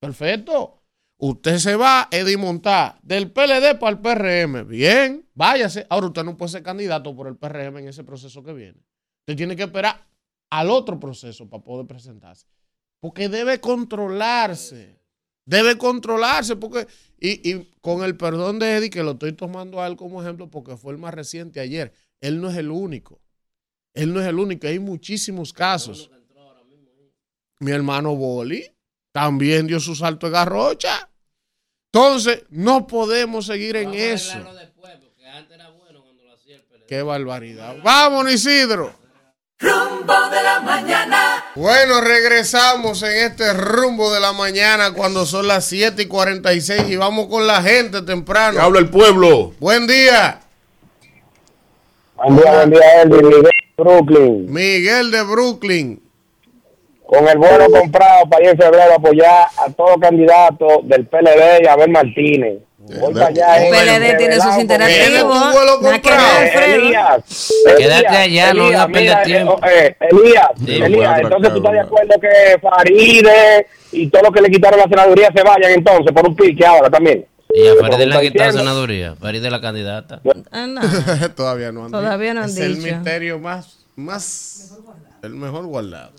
Perfecto. 0.00 0.81
Usted 1.24 1.58
se 1.58 1.76
va, 1.76 2.08
Eddie 2.10 2.36
Montá, 2.36 2.98
del 3.00 3.30
PLD 3.30 3.78
para 3.78 3.90
el 3.90 4.00
PRM. 4.00 4.66
Bien, 4.66 5.24
váyase. 5.34 5.86
Ahora 5.88 6.08
usted 6.08 6.24
no 6.24 6.36
puede 6.36 6.50
ser 6.50 6.64
candidato 6.64 7.14
por 7.14 7.28
el 7.28 7.36
PRM 7.36 7.78
en 7.78 7.86
ese 7.86 8.02
proceso 8.02 8.42
que 8.42 8.52
viene. 8.52 8.80
Usted 9.20 9.36
tiene 9.36 9.54
que 9.54 9.62
esperar 9.62 10.04
al 10.50 10.68
otro 10.68 10.98
proceso 10.98 11.48
para 11.48 11.62
poder 11.62 11.86
presentarse. 11.86 12.48
Porque 12.98 13.28
debe 13.28 13.60
controlarse. 13.60 14.98
Debe 15.44 15.78
controlarse. 15.78 16.56
Porque, 16.56 16.88
y, 17.20 17.52
y 17.52 17.70
con 17.80 18.02
el 18.02 18.16
perdón 18.16 18.58
de 18.58 18.78
Eddie, 18.78 18.90
que 18.90 19.04
lo 19.04 19.12
estoy 19.12 19.32
tomando 19.32 19.80
a 19.80 19.86
él 19.86 19.94
como 19.94 20.20
ejemplo 20.20 20.50
porque 20.50 20.76
fue 20.76 20.92
el 20.92 20.98
más 20.98 21.14
reciente 21.14 21.60
ayer. 21.60 21.92
Él 22.20 22.40
no 22.40 22.50
es 22.50 22.56
el 22.56 22.68
único. 22.68 23.20
Él 23.94 24.12
no 24.12 24.20
es 24.20 24.26
el 24.26 24.40
único. 24.40 24.66
Hay 24.66 24.80
muchísimos 24.80 25.52
casos. 25.52 26.10
Mi 27.60 27.70
hermano 27.70 28.16
Boli 28.16 28.68
también 29.12 29.68
dio 29.68 29.78
su 29.78 29.94
salto 29.94 30.26
de 30.26 30.32
garrocha. 30.32 31.10
Entonces, 31.94 32.44
no 32.48 32.86
podemos 32.86 33.44
seguir 33.44 33.76
en 33.76 33.92
eso. 33.92 34.38
Qué 36.88 37.02
barbaridad. 37.02 37.76
Vámonos, 37.84 38.32
Isidro. 38.32 38.94
Rumbo 39.58 40.14
de 40.30 40.42
la 40.42 40.60
mañana. 40.60 41.44
Bueno, 41.54 42.00
regresamos 42.00 43.02
en 43.02 43.12
este 43.30 43.52
rumbo 43.52 44.10
de 44.12 44.20
la 44.20 44.32
mañana 44.32 44.92
cuando 44.94 45.26
son 45.26 45.46
las 45.46 45.66
7 45.66 46.02
y 46.02 46.06
46 46.06 46.84
y 46.88 46.96
vamos 46.96 47.26
con 47.28 47.46
la 47.46 47.62
gente 47.62 48.00
Que 48.00 48.06
temprano. 48.06 48.58
habla 48.60 48.78
el 48.80 48.88
pueblo. 48.88 49.52
Buen 49.60 49.86
día, 49.86 50.40
Buen 52.16 52.36
día, 52.36 52.52
buen 52.52 52.70
día, 52.70 53.04
Miguel 53.04 53.42
de 53.42 53.52
Brooklyn. 53.76 54.52
Miguel 54.52 55.10
de 55.10 55.22
Brooklyn. 55.22 56.02
Con 57.12 57.28
el 57.28 57.36
vuelo 57.36 57.66
comprado 57.70 58.24
para 58.30 58.42
ir 58.42 58.50
en 58.52 58.56
febrero 58.56 58.92
a 58.92 58.96
apoyar 58.96 59.46
a 59.58 59.70
todo 59.70 59.96
candidato 60.00 60.80
del 60.84 61.06
PLD 61.06 61.62
y 61.62 61.66
Abel 61.66 61.90
Martínez. 61.90 62.60
Voy 62.78 63.12
para 63.12 63.26
allá. 63.26 63.58
El 63.58 63.74
eh, 63.74 63.76
PLD 63.76 64.16
tiene 64.16 64.34
sus 64.40 64.44
revelado, 64.56 64.56
¿Tiene 64.56 64.62
interactivos. 64.62 65.54
Elías, 66.64 67.76
Quédate 67.76 68.06
allá, 68.16 68.54
no 68.54 68.66
a 68.80 68.88
mira, 68.88 69.22
tiempo. 69.24 69.60
eh, 69.66 69.94
eh, 70.00 70.08
Elías, 70.10 70.50
Elías, 70.66 71.12
a 71.12 71.20
entonces 71.20 71.50
tú 71.52 71.56
estás 71.58 71.72
de 71.72 71.80
acuerdo 71.80 72.14
que 72.18 72.58
Faride 72.60 73.66
y 73.92 74.08
todo 74.08 74.22
lo 74.22 74.32
que 74.32 74.40
le 74.40 74.50
quitaron 74.50 74.80
la 74.80 74.88
senaduría 74.88 75.30
se 75.36 75.42
vayan 75.42 75.70
entonces 75.72 76.12
por 76.12 76.26
un 76.26 76.34
pique 76.34 76.64
ahora 76.64 76.88
también. 76.88 77.26
Y 77.54 77.68
a 77.68 77.74
Farideh 77.78 78.06
le 78.06 78.14
Está 78.14 78.18
ha 78.18 78.22
quitado 78.22 78.50
diciendo. 78.50 78.58
senaduría. 78.70 79.16
Farideh 79.16 79.50
la 79.50 79.60
candidata. 79.60 80.22
Ah, 80.50 80.66
no. 80.66 80.80
Todavía 81.36 81.72
no 81.72 81.84
han 81.84 81.92
Todavía 81.92 82.32
no 82.32 82.40
han 82.40 82.48
es 82.48 82.56
el 82.56 82.78
misterio 82.78 83.38
más, 83.38 83.84
más, 83.96 84.78
el 85.22 85.34
mejor 85.34 85.66
guardado. 85.66 86.12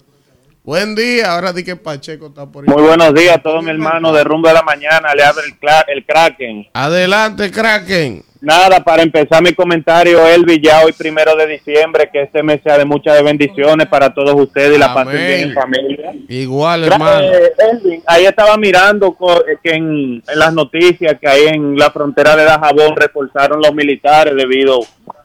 Buen 0.66 0.96
día, 0.96 1.34
ahora 1.34 1.52
di 1.52 1.62
que 1.62 1.76
Pacheco 1.76 2.28
está 2.28 2.46
por 2.46 2.64
ahí. 2.64 2.74
Muy 2.74 2.84
buenos 2.84 3.14
días 3.14 3.36
a 3.36 3.42
todos 3.42 3.62
mis 3.62 3.72
hermanos 3.72 4.16
de 4.16 4.24
Rumbo 4.24 4.48
de 4.48 4.54
la 4.54 4.62
Mañana. 4.62 5.14
Le 5.14 5.22
habla 5.22 5.42
el, 5.46 5.98
el 5.98 6.06
Kraken. 6.06 6.68
Adelante, 6.74 7.52
Kraken. 7.52 8.24
Nada, 8.40 8.82
para 8.82 9.04
empezar 9.04 9.44
mi 9.44 9.54
comentario, 9.54 10.26
Elvi, 10.26 10.62
ya 10.62 10.82
hoy 10.86 10.94
primero 10.94 11.36
de 11.36 11.48
diciembre, 11.48 12.10
que 12.12 12.22
este 12.24 12.44
mes 12.44 12.62
sea 12.64 12.78
de 12.78 12.86
muchas 12.86 13.22
bendiciones 13.24 13.88
para 13.88 14.14
todos 14.14 14.34
ustedes 14.36 14.76
y 14.78 14.80
la 14.80 14.94
pasen 14.94 15.18
bien 15.18 15.50
en 15.50 15.54
familia. 15.54 16.14
Igual, 16.30 16.86
hermano. 16.86 17.22
eh, 17.24 17.52
Elvin, 17.72 18.02
ahí 18.08 18.26
estaba 18.26 18.56
mirando 18.56 19.18
eh, 19.46 19.58
que 19.62 19.72
en, 19.72 20.24
en 20.28 20.40
las 20.40 20.54
noticias 20.54 21.18
que 21.20 21.28
ahí 21.28 21.48
en 21.48 21.78
la 21.78 21.92
frontera 21.92 22.38
de 22.38 22.46
Dajabón 22.46 22.96
reforzaron 22.96 23.62
los 23.62 23.74
militares 23.74 24.34
debido 24.34 24.80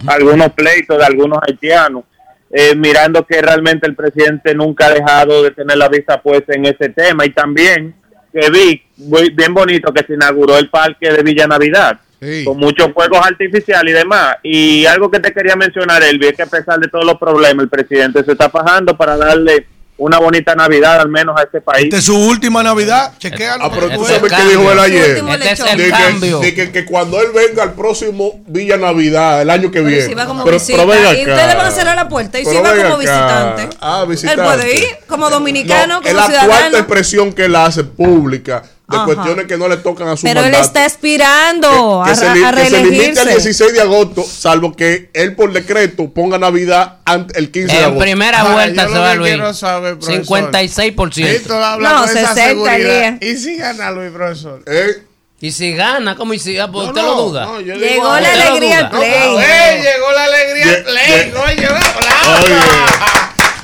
a 0.04 0.12
algunos 0.14 0.50
pleitos 0.52 0.98
de 0.98 1.04
algunos 1.04 1.38
haitianos. 1.46 2.02
Eh, 2.50 2.74
mirando 2.74 3.26
que 3.26 3.42
realmente 3.42 3.86
el 3.86 3.94
presidente 3.94 4.54
nunca 4.54 4.86
ha 4.86 4.90
dejado 4.94 5.42
de 5.42 5.50
tener 5.50 5.76
la 5.76 5.88
vista 5.88 6.22
puesta 6.22 6.54
en 6.54 6.64
ese 6.64 6.88
tema 6.88 7.26
y 7.26 7.30
también 7.30 7.94
que 8.32 8.48
vi 8.50 8.82
muy 8.96 9.30
bien 9.30 9.52
bonito 9.52 9.92
que 9.92 10.02
se 10.06 10.14
inauguró 10.14 10.56
el 10.56 10.70
parque 10.70 11.12
de 11.12 11.22
Villa 11.22 11.46
Navidad 11.46 11.98
Sí. 12.20 12.44
con 12.44 12.56
muchos 12.56 12.92
fuegos 12.92 13.24
artificiales 13.24 13.94
y 13.94 13.96
demás. 13.98 14.36
Y 14.42 14.86
algo 14.86 15.08
que 15.08 15.20
te 15.20 15.30
quería 15.32 15.54
mencionar, 15.54 16.02
Elvi, 16.02 16.26
es 16.26 16.32
que 16.32 16.42
a 16.42 16.46
pesar 16.46 16.80
de 16.80 16.88
todos 16.88 17.04
los 17.04 17.16
problemas, 17.16 17.62
el 17.62 17.68
presidente 17.68 18.24
se 18.24 18.32
está 18.32 18.50
fajando 18.50 18.96
para 18.96 19.16
darle 19.16 19.66
una 19.98 20.18
bonita 20.20 20.54
Navidad 20.54 21.00
al 21.00 21.08
menos 21.08 21.36
a 21.38 21.42
este 21.42 21.60
país. 21.60 21.84
Esta 21.84 21.98
es 21.98 22.04
su 22.04 22.16
última 22.16 22.62
Navidad. 22.62 23.12
Chequéalo. 23.18 23.64
Ah, 23.64 23.70
pero 23.74 23.90
tú 23.90 24.04
que 24.04 24.12
Este 24.14 24.28
sabes 24.28 24.32
qué 24.32 24.48
dijo 24.48 24.60
él 24.62 24.78
cambio. 24.78 24.82
ayer. 24.82 25.10
Este 25.42 25.52
es 25.52 25.60
el 25.72 25.78
De 25.78 25.90
cambio. 25.90 26.40
que, 26.40 26.46
de 26.46 26.54
que, 26.54 26.72
que 26.72 26.84
cuando 26.84 27.20
él 27.20 27.28
venga 27.34 27.64
al 27.64 27.74
próximo 27.74 28.40
Villa 28.46 28.76
Navidad, 28.76 29.42
el 29.42 29.50
año 29.50 29.70
que 29.70 29.78
Pero 29.80 29.86
viene. 29.88 30.06
si 30.06 30.14
va 30.14 30.24
como 30.26 30.44
pero, 30.44 30.56
visita. 30.58 30.78
pero 30.78 30.88
venga 30.88 31.14
y 31.14 31.22
acá. 31.22 31.32
ustedes 31.32 31.48
le 31.48 31.54
van 31.56 31.66
a 31.66 31.70
cerrar 31.72 31.96
la 31.96 32.08
puerta. 32.08 32.38
Y 32.38 32.44
si 32.44 32.50
Pero 32.50 32.62
va 32.62 32.72
venga 32.72 32.90
como 32.90 33.02
acá. 33.02 33.54
visitante. 33.54 33.76
Ah, 33.80 34.00
Él 34.04 34.08
visitante. 34.08 34.42
puede 34.42 34.76
ir 34.76 34.84
como 35.08 35.30
dominicano, 35.30 35.94
No, 35.94 36.02
como 36.02 36.08
es 36.08 36.14
la 36.14 36.22
cuarta 36.26 36.42
ciudadano. 36.42 36.78
expresión 36.78 37.32
que 37.32 37.44
él 37.46 37.56
hace 37.56 37.82
pública 37.84 38.62
de 38.88 38.96
Ajá. 38.96 39.04
cuestiones 39.04 39.46
que 39.46 39.58
no 39.58 39.68
le 39.68 39.76
tocan 39.76 40.08
a 40.08 40.16
su 40.16 40.22
Pero 40.22 40.40
él 40.40 40.46
mandato. 40.46 40.64
está 40.64 40.84
aspirando 40.86 42.02
que, 42.06 42.10
a, 42.10 42.14
se, 42.14 42.26
a 42.26 42.32
que 42.32 42.38
se 42.38 42.82
limite 42.82 43.20
al 43.20 43.26
reelegirse. 43.26 43.28
16 43.28 43.72
de 43.74 43.80
agosto, 43.82 44.24
salvo 44.24 44.74
que 44.74 45.10
él 45.12 45.34
por 45.34 45.52
decreto 45.52 46.08
ponga 46.10 46.38
Navidad 46.38 46.96
ante 47.04 47.38
el 47.38 47.50
15 47.50 47.66
de 47.72 47.78
En 47.78 47.84
agosto. 47.84 48.00
primera 48.02 48.40
Ah, 48.40 48.52
vuelta 48.52 48.88
se 48.88 48.98
va 48.98 49.14
Luis. 49.14 49.56
saber, 49.58 49.98
profesor. 49.98 50.24
56%. 50.24 51.14
Víctor 51.32 51.62
habla 51.62 51.88
No, 51.90 52.00
con 52.00 52.04
esa 52.16 52.34
60 52.34 52.34
seguridad. 52.48 53.18
ya. 53.20 53.26
¿Y 53.28 53.36
si 53.36 53.56
gana 53.56 53.90
Luis, 53.90 54.10
profesor? 54.10 54.62
¿Eh? 54.66 55.02
Y 55.40 55.52
si 55.52 55.72
gana, 55.74 56.16
¿cómo 56.16 56.32
y 56.34 56.38
si 56.38 56.58
ah, 56.58 56.68
pues 56.72 56.86
No, 56.86 56.90
usted 56.90 57.02
no, 57.02 57.08
lo 57.14 57.22
duda? 57.24 57.44
no, 57.44 57.60
Llegó 57.60 57.78
digo 57.78 58.04
la 58.20 58.32
alegría 58.32 58.78
al 58.78 58.90
play. 58.90 59.82
Llegó 59.82 60.12
la 60.14 60.24
alegría 60.24 60.64
al 60.76 60.82
play. 60.84 61.06
ye- 61.08 61.32
No, 61.32 61.46
llegó. 61.46 61.74
¡Aplausos! 61.76 62.44
Oye. 62.44 62.54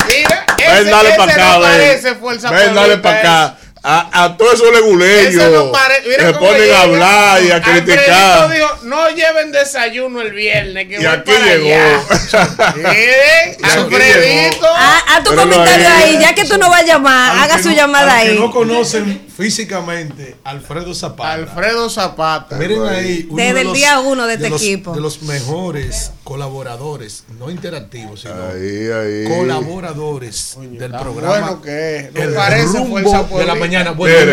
Mira, 0.06 0.44
Ven, 0.58 0.66
ese, 0.82 0.90
dale 0.90 1.08
ese 1.08 1.18
para 1.18 1.32
acá, 1.32 1.44
no 1.54 1.60
ven. 1.60 1.70
parece 1.70 2.14
fuerza 2.16 2.50
Ven, 2.50 2.74
dale 2.74 2.98
para 2.98 3.18
acá. 3.18 3.58
A, 3.86 4.24
a 4.24 4.36
todos 4.38 4.54
esos 4.54 4.72
leguleyos 4.72 5.34
no 5.34 5.70
se 6.16 6.32
ponen 6.38 6.62
llega. 6.62 6.78
a 6.78 6.82
hablar 6.84 7.42
y 7.42 7.50
a 7.50 7.60
criticar. 7.60 8.50
Dijo, 8.50 8.78
no 8.84 9.10
lleven 9.10 9.52
desayuno 9.52 10.22
el 10.22 10.32
viernes, 10.32 10.88
que 10.88 10.94
Y 10.94 10.96
voy 10.96 11.06
aquí 11.06 11.32
para 11.32 11.44
llegó. 11.56 11.74
allá. 11.74 12.72
Miren, 12.76 13.56
Alfredito. 13.62 14.66
Ah, 14.74 15.02
haz 15.08 15.24
tu 15.24 15.30
Pero 15.30 15.44
no 15.44 15.50
comentario 15.52 15.88
ahí. 15.88 16.02
ahí, 16.16 16.18
ya 16.18 16.34
que 16.34 16.44
tú 16.46 16.56
no 16.56 16.70
vas 16.70 16.80
a 16.80 16.86
llamar, 16.86 17.38
haga 17.38 17.62
su 17.62 17.70
llamada 17.72 18.16
Al 18.20 18.22
que 18.24 18.30
ahí. 18.32 18.38
no 18.38 18.50
conocen 18.50 19.22
físicamente 19.36 20.36
Alfredo 20.44 20.94
Zapata. 20.94 21.32
Alfredo 21.32 21.90
Zapata. 21.90 22.56
Miren 22.56 22.82
ahí. 22.84 23.26
uno 23.28 23.36
Desde 23.36 23.54
de 23.54 23.60
el 23.60 23.66
los- 23.66 23.76
día 23.76 23.98
uno 24.00 24.26
de 24.26 24.34
este 24.34 24.50
los- 24.50 24.62
equipo. 24.62 24.92
De 24.94 25.00
los 25.00 25.22
mejores 25.22 26.12
colaboradores, 26.22 27.24
no 27.38 27.50
interactivos, 27.50 28.20
sino 28.22 28.34
Ahí, 28.34 28.88
ahí. 28.90 29.36
colaboradores 29.36 30.56
del 30.60 30.90
Tan 30.92 31.00
programa. 31.02 31.38
bueno 31.40 31.62
que 31.62 31.96
es. 31.96 32.10
El 32.14 32.34
parece 32.34 32.78
rumbo 32.78 33.00
fuerza 33.00 33.38
de 33.38 33.44
la 33.46 33.54
mañana. 33.54 33.90
Buen 33.92 34.12
Mire, 34.12 34.24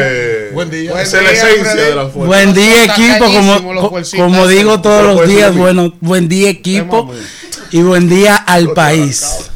día. 0.43 0.52
Buen 0.54 0.70
día. 0.70 0.91
Buen 0.91 1.04
es 1.04 1.14
la 1.14 1.20
día, 1.20 1.32
esencia 1.32 1.62
Alfredo. 1.72 1.89
de 1.89 1.95
la 1.95 2.02
fuerza. 2.10 2.28
Buen 2.28 2.54
día 2.54 2.84
equipo, 2.86 3.26
como, 3.26 3.74
los 3.74 4.12
como 4.12 4.47
digo 4.47 4.82
todos 4.82 5.04
los 5.06 5.18
ser 5.20 5.28
días, 5.30 5.56
bueno, 5.56 5.93
buen 5.99 6.28
día 6.30 6.49
equipo 6.49 7.12
y 7.72 7.82
buen 7.82 8.08
día 8.10 8.36
al 8.36 8.74
país. 8.74 9.49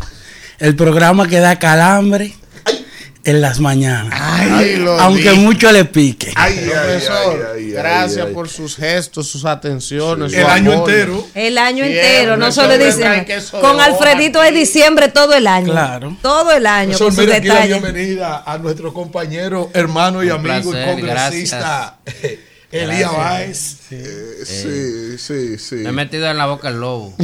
El 0.57 0.75
programa 0.75 1.27
que 1.27 1.39
da 1.39 1.59
calambre 1.59 2.33
en 3.25 3.41
las 3.41 3.59
mañanas, 3.59 4.13
Ay, 4.21 4.75
lo 4.77 4.99
aunque 4.99 5.33
mucho 5.33 5.71
le 5.71 5.85
pique. 5.85 6.31
Ay, 6.35 6.59
ay, 6.59 6.69
Profesor, 6.69 7.51
ay, 7.55 7.63
ay, 7.63 7.71
gracias 7.71 8.17
ay, 8.21 8.27
ay. 8.27 8.33
por 8.33 8.47
sus 8.47 8.75
gestos, 8.75 9.27
sus 9.27 9.45
atenciones. 9.45 10.31
su 10.31 10.37
El 10.37 10.45
año 10.45 10.73
entero. 10.73 11.27
El 11.33 11.57
año 11.57 11.83
entero, 11.83 12.37
no 12.37 12.51
solo 12.51 12.77
de 12.77 13.43
Con 13.59 13.79
Alfredito 13.81 14.43
es 14.43 14.53
diciembre 14.53 15.09
todo 15.09 15.33
el 15.33 15.47
año. 15.47 15.71
Claro. 15.71 16.15
Todo 16.21 16.51
el 16.51 16.67
año, 16.67 16.97
Profesor, 16.97 17.07
con 17.07 17.15
sus 17.15 17.25
mira 17.25 17.37
aquí 17.37 17.47
la 17.47 17.65
bienvenida 17.65 18.43
a 18.45 18.57
nuestro 18.59 18.93
compañero, 18.93 19.71
hermano 19.73 20.23
y 20.23 20.27
Un 20.27 20.33
amigo, 20.33 20.71
placer, 20.71 20.75
el 20.89 20.95
congresista 20.95 21.97
Elías. 22.71 23.11
Báez. 23.11 23.77
Eh, 23.91 24.43
sí, 24.45 25.17
sí, 25.17 25.57
sí. 25.57 25.75
Me 25.75 25.89
he 25.89 25.93
metido 25.93 26.29
en 26.29 26.37
la 26.37 26.45
boca 26.45 26.69
el 26.69 26.79
lobo. 26.79 27.15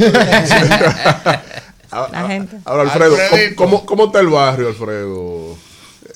La 1.92 2.26
gente. 2.26 2.56
Ahora, 2.64 2.82
Alfredo, 2.84 3.10
¿cómo, 3.12 3.22
Alfredito. 3.22 3.56
cómo, 3.56 3.86
cómo 3.86 4.06
está 4.06 4.20
el 4.20 4.28
barrio, 4.28 4.68
Alfredo? 4.68 5.56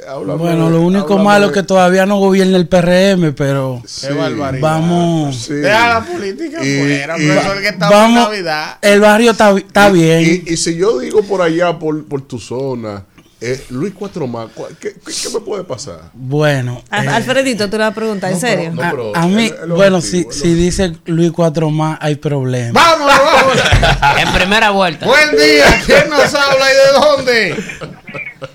Háblame- 0.09 0.39
Bueno, 0.39 0.71
lo 0.71 0.81
único 0.83 1.15
háblame- 1.15 1.25
malo 1.25 1.47
es 1.47 1.53
que 1.53 1.63
todavía 1.63 2.07
no 2.07 2.19
gobierna 2.19 2.57
el 2.57 2.69
PRM, 2.69 3.33
pero 3.33 3.83
Sí, 3.87 4.07
Qué 4.07 4.15
barbaridad. 4.15 4.61
vamos, 4.63 5.37
sí. 5.37 5.55
Deja 5.55 5.89
la 6.01 6.05
política 6.07 6.65
Y- 6.65 6.79
fuera, 6.79 7.19
y- 7.19 7.27
profesor, 7.27 7.61
que 7.61 7.69
estamos 7.69 7.95
en 7.95 8.01
vamos, 8.01 8.29
Navidad. 8.31 8.79
el 8.83 9.01
barrio 9.01 9.31
está, 9.33 9.51
está 9.57 9.89
Y- 9.89 9.93
bien. 9.93 10.45
Y, 10.47 10.53
y 10.53 10.57
si 10.57 10.77
yo 10.77 10.99
digo 10.99 11.23
por 11.23 11.43
allá, 11.43 11.79
por, 11.79 12.05
por 12.07 12.23
tu 12.23 12.39
zona, 12.39 13.05
eh, 13.41 13.63
Luis 13.71 13.93
Cuatro 13.99 14.27
más, 14.27 14.49
¿cuál- 14.55 14.77
¿qué, 14.81 14.95
qué, 14.95 15.13
qué 15.23 15.29
me 15.35 15.41
puede 15.41 15.65
pasar? 15.65 16.11
Bueno, 16.15 16.83
A- 16.89 17.05
eh, 17.05 17.09
Alfredito, 17.09 17.69
tú 17.69 17.77
le 17.77 17.83
vas 17.85 17.93
a 17.93 17.95
preguntar, 17.95 18.33
¿en 18.33 18.41
serio? 18.41 18.73
No, 18.73 18.83
a, 18.83 18.91
pero 18.91 19.15
a 19.17 19.27
mí, 19.27 19.51
bueno, 19.69 19.97
objetivo, 19.99 20.33
si, 20.33 20.41
si 20.41 20.55
dice 20.55 20.93
Luis 21.07 21.33
Cuatro 21.33 21.69
más, 21.71 21.99
hay 22.01 22.15
problemas. 22.17 22.73
Vámonos, 22.73 23.15
vámonos. 23.19 23.63
en 24.21 24.33
primera 24.33 24.71
vuelta. 24.71 25.05
Buen 25.05 25.33
día. 25.33 25.83
¿Quién 25.85 26.09
nos 26.09 26.33
habla 26.35 26.65
y 26.73 26.75
de 26.75 26.93
dónde? 27.01 27.65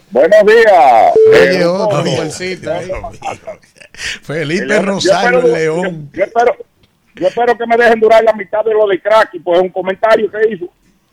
Buenos 0.09 0.45
días. 0.45 1.13
Oye, 1.29 1.59
Eh, 1.61 1.65
otro. 1.65 2.03
Felipe 4.23 4.67
yo 4.67 4.81
Rosario 4.81 5.39
espero- 5.39 5.55
León. 5.57 6.09
Yo, 6.13 6.17
yo 6.19 6.23
espero, 6.25 6.55
Yo 7.15 7.27
espero 7.27 7.57
que 7.57 7.65
me 7.67 7.75
dejen 7.77 7.99
durar 7.99 8.23
la 8.23 8.33
mitad 8.33 8.63
de 8.63 8.73
lo 8.73 8.87
de 8.87 8.99
crack 9.01 9.31
y 9.33 9.39
pues 9.39 9.59
un 9.59 9.69
comentario 9.69 10.31
que 10.31 10.53
hizo. 10.53 10.65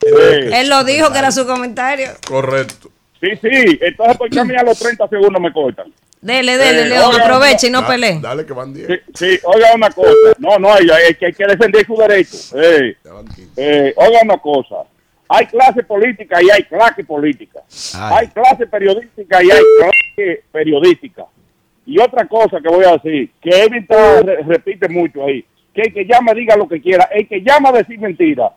Eh, 0.07 0.51
Él 0.61 0.69
lo 0.69 0.85
dijo 0.85 1.13
que 1.13 1.19
era 1.19 1.31
su 1.33 1.45
comentario. 1.47 2.11
Correcto. 2.27 2.89
sí, 3.21 3.31
sí, 3.43 3.79
entonces 3.83 4.17
por 4.17 4.31
qué 4.31 4.39
a 4.39 4.45
mí 4.45 4.55
a 4.55 4.63
los 4.63 4.79
30 4.79 5.09
segundos 5.09 5.43
me 5.43 5.53
cortan. 5.53 5.93
Dele, 6.21 6.57
dele, 6.57 6.83
Eh, 6.83 6.85
León, 6.87 7.21
aproveche 7.21 7.67
y 7.67 7.71
no 7.71 7.83
Da- 7.83 7.89
pelee. 7.89 8.19
Dale 8.21 8.47
que 8.47 8.53
van 8.53 8.73
10. 8.73 8.87
Sí, 8.89 8.95
sí, 9.15 9.41
oiga 9.45 9.75
una 9.75 9.91
cosa. 9.91 10.11
No, 10.39 10.57
no, 10.59 10.73
hay, 10.73 10.89
hay 10.89 11.15
que, 11.15 11.27
hay 11.27 11.33
que 11.33 11.47
defender 11.47 11.85
su 11.85 11.97
derecho. 11.97 12.37
Eh, 12.55 12.97
Ya 13.05 13.13
van 13.13 13.27
15. 13.27 13.51
eh, 13.57 13.93
oiga 13.97 14.21
una 14.23 14.39
cosa. 14.39 14.77
Hay 15.29 15.47
clase 15.47 15.83
política 15.83 16.43
y 16.43 16.51
hay 16.51 16.63
clase 16.65 17.05
política. 17.05 17.61
Hay 18.17 18.29
clase 18.29 18.67
periodística 18.67 19.43
y 19.43 19.51
hay 19.51 19.63
clase 19.79 20.43
periodística. 20.51 21.25
Y 21.87 21.99
otra 22.01 22.27
cosa 22.27 22.61
que 22.61 22.69
voy 22.69 22.85
a 22.85 22.93
decir, 22.93 23.31
que 23.41 23.51
Evita 23.65 24.23
re- 24.23 24.43
repite 24.43 24.89
mucho 24.89 25.25
ahí, 25.25 25.45
que 25.75 25.83
el 25.83 25.93
que 25.95 26.05
llama 26.05 26.33
diga 26.35 26.57
lo 26.57 26.69
que 26.69 26.81
quiera, 26.81 27.05
el 27.13 27.27
que 27.29 27.41
llama 27.41 27.71
a 27.71 27.73
decir 27.73 27.99
mentira, 27.99 28.51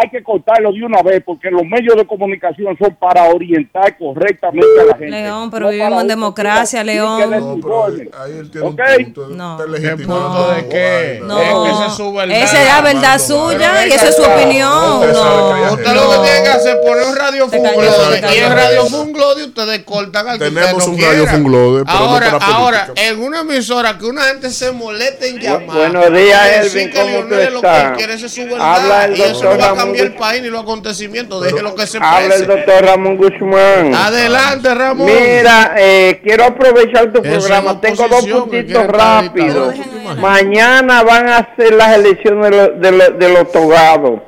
hay 0.00 0.10
que 0.10 0.22
cortarlo 0.22 0.72
de 0.72 0.84
una 0.84 1.02
vez 1.02 1.22
porque 1.24 1.50
los 1.50 1.62
medios 1.64 1.96
de 1.96 2.06
comunicación 2.06 2.76
son 2.78 2.94
para 2.96 3.24
orientar 3.24 3.96
correctamente 3.98 4.66
a 4.80 4.84
la 4.84 4.92
gente. 4.96 5.10
León, 5.10 5.50
pero 5.50 5.66
No 5.66 5.72
vivimos 5.72 6.02
en 6.02 6.08
democracia, 6.08 6.84
León. 6.84 7.30
No, 7.30 7.56
pero 7.60 7.84
ahí 8.22 8.32
él 8.38 8.50
tiene 8.50 8.66
¿Ok? 8.68 8.80
un 8.98 9.04
punto. 9.04 9.28
No. 9.28 9.52
Está 9.60 9.64
¿Qué 9.64 9.80
legitimado. 9.80 10.20
punto 10.36 10.50
de 10.54 10.68
qué? 10.68 11.20
No. 11.24 11.40
Es 11.40 11.48
que 11.48 11.70
esa 11.70 11.86
es 11.86 11.92
su 11.94 12.12
verdad. 12.12 12.36
Esa 12.42 12.62
es 12.62 12.68
la 12.68 12.80
verdad 12.82 13.18
suya 13.18 13.86
y 13.86 13.90
esa 13.92 14.08
es 14.08 14.16
su 14.16 14.22
opinión. 14.22 14.98
Usted 15.00 15.12
No. 15.12 15.72
Usted 15.72 15.94
lo 15.94 16.10
que 16.10 16.18
tiene 16.28 16.42
que 16.42 16.48
hacer 16.48 16.76
es 16.76 16.86
poner 16.86 17.06
un 17.06 17.16
radio 17.16 17.48
funglode. 17.48 18.20
Y 18.34 18.38
el 18.38 18.50
radio 18.52 18.86
funglode 18.86 19.44
ustedes 19.44 19.82
cortan 19.84 20.28
al 20.28 20.38
que 20.38 20.44
Tenemos 20.44 20.86
un 20.86 21.00
radio 21.00 21.26
funglode, 21.26 21.84
ahora, 21.86 22.38
ahora, 22.40 22.88
en 22.94 23.20
una 23.22 23.40
emisora 23.40 23.98
que 23.98 24.04
una 24.06 24.22
gente 24.22 24.50
se 24.50 24.70
moleste 24.72 25.28
en 25.30 25.38
llamar. 25.38 25.76
buenos 25.76 26.12
días, 26.12 26.48
Elvin, 26.74 26.90
¿cómo 26.92 27.18
tú 27.28 27.34
es 27.34 27.52
lo 27.52 27.60
que 27.60 27.66
estás? 27.68 28.38
Habla 28.60 29.04
el 29.06 29.16
doctor 29.16 29.58
el 29.96 30.14
país 30.14 30.42
ni 30.42 30.48
los 30.48 30.62
acontecimientos. 30.62 31.42
Déjelo 31.42 31.74
que 31.74 31.86
se 31.86 31.98
Habla 32.00 32.34
el 32.34 32.46
doctor 32.46 32.84
Ramón 32.84 33.16
Guzmán. 33.16 33.94
Adelante, 33.94 34.74
Ramón. 34.74 35.06
Mira, 35.06 35.74
eh, 35.78 36.20
quiero 36.22 36.44
aprovechar 36.44 37.12
tu 37.12 37.20
Eso 37.20 37.30
programa. 37.38 37.80
Tengo 37.80 38.08
dos 38.08 38.26
puntitos 38.26 38.86
rápidos. 38.86 39.74
Mañana 40.20 41.02
van 41.02 41.28
a 41.28 41.38
hacer 41.38 41.72
las 41.74 41.96
elecciones 41.96 42.50
de, 42.50 42.56
lo- 42.56 42.68
de, 42.74 42.92
lo- 42.92 43.10
de 43.10 43.28
los 43.28 43.52
togados. 43.52 44.20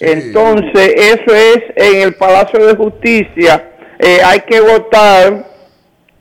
Entonces, 0.00 0.92
eso 0.96 1.34
es 1.34 1.58
en 1.76 2.00
el 2.02 2.14
Palacio 2.14 2.66
de 2.66 2.76
Justicia. 2.76 3.70
Eh, 3.98 4.20
hay 4.24 4.40
que 4.40 4.60
votar 4.60 5.46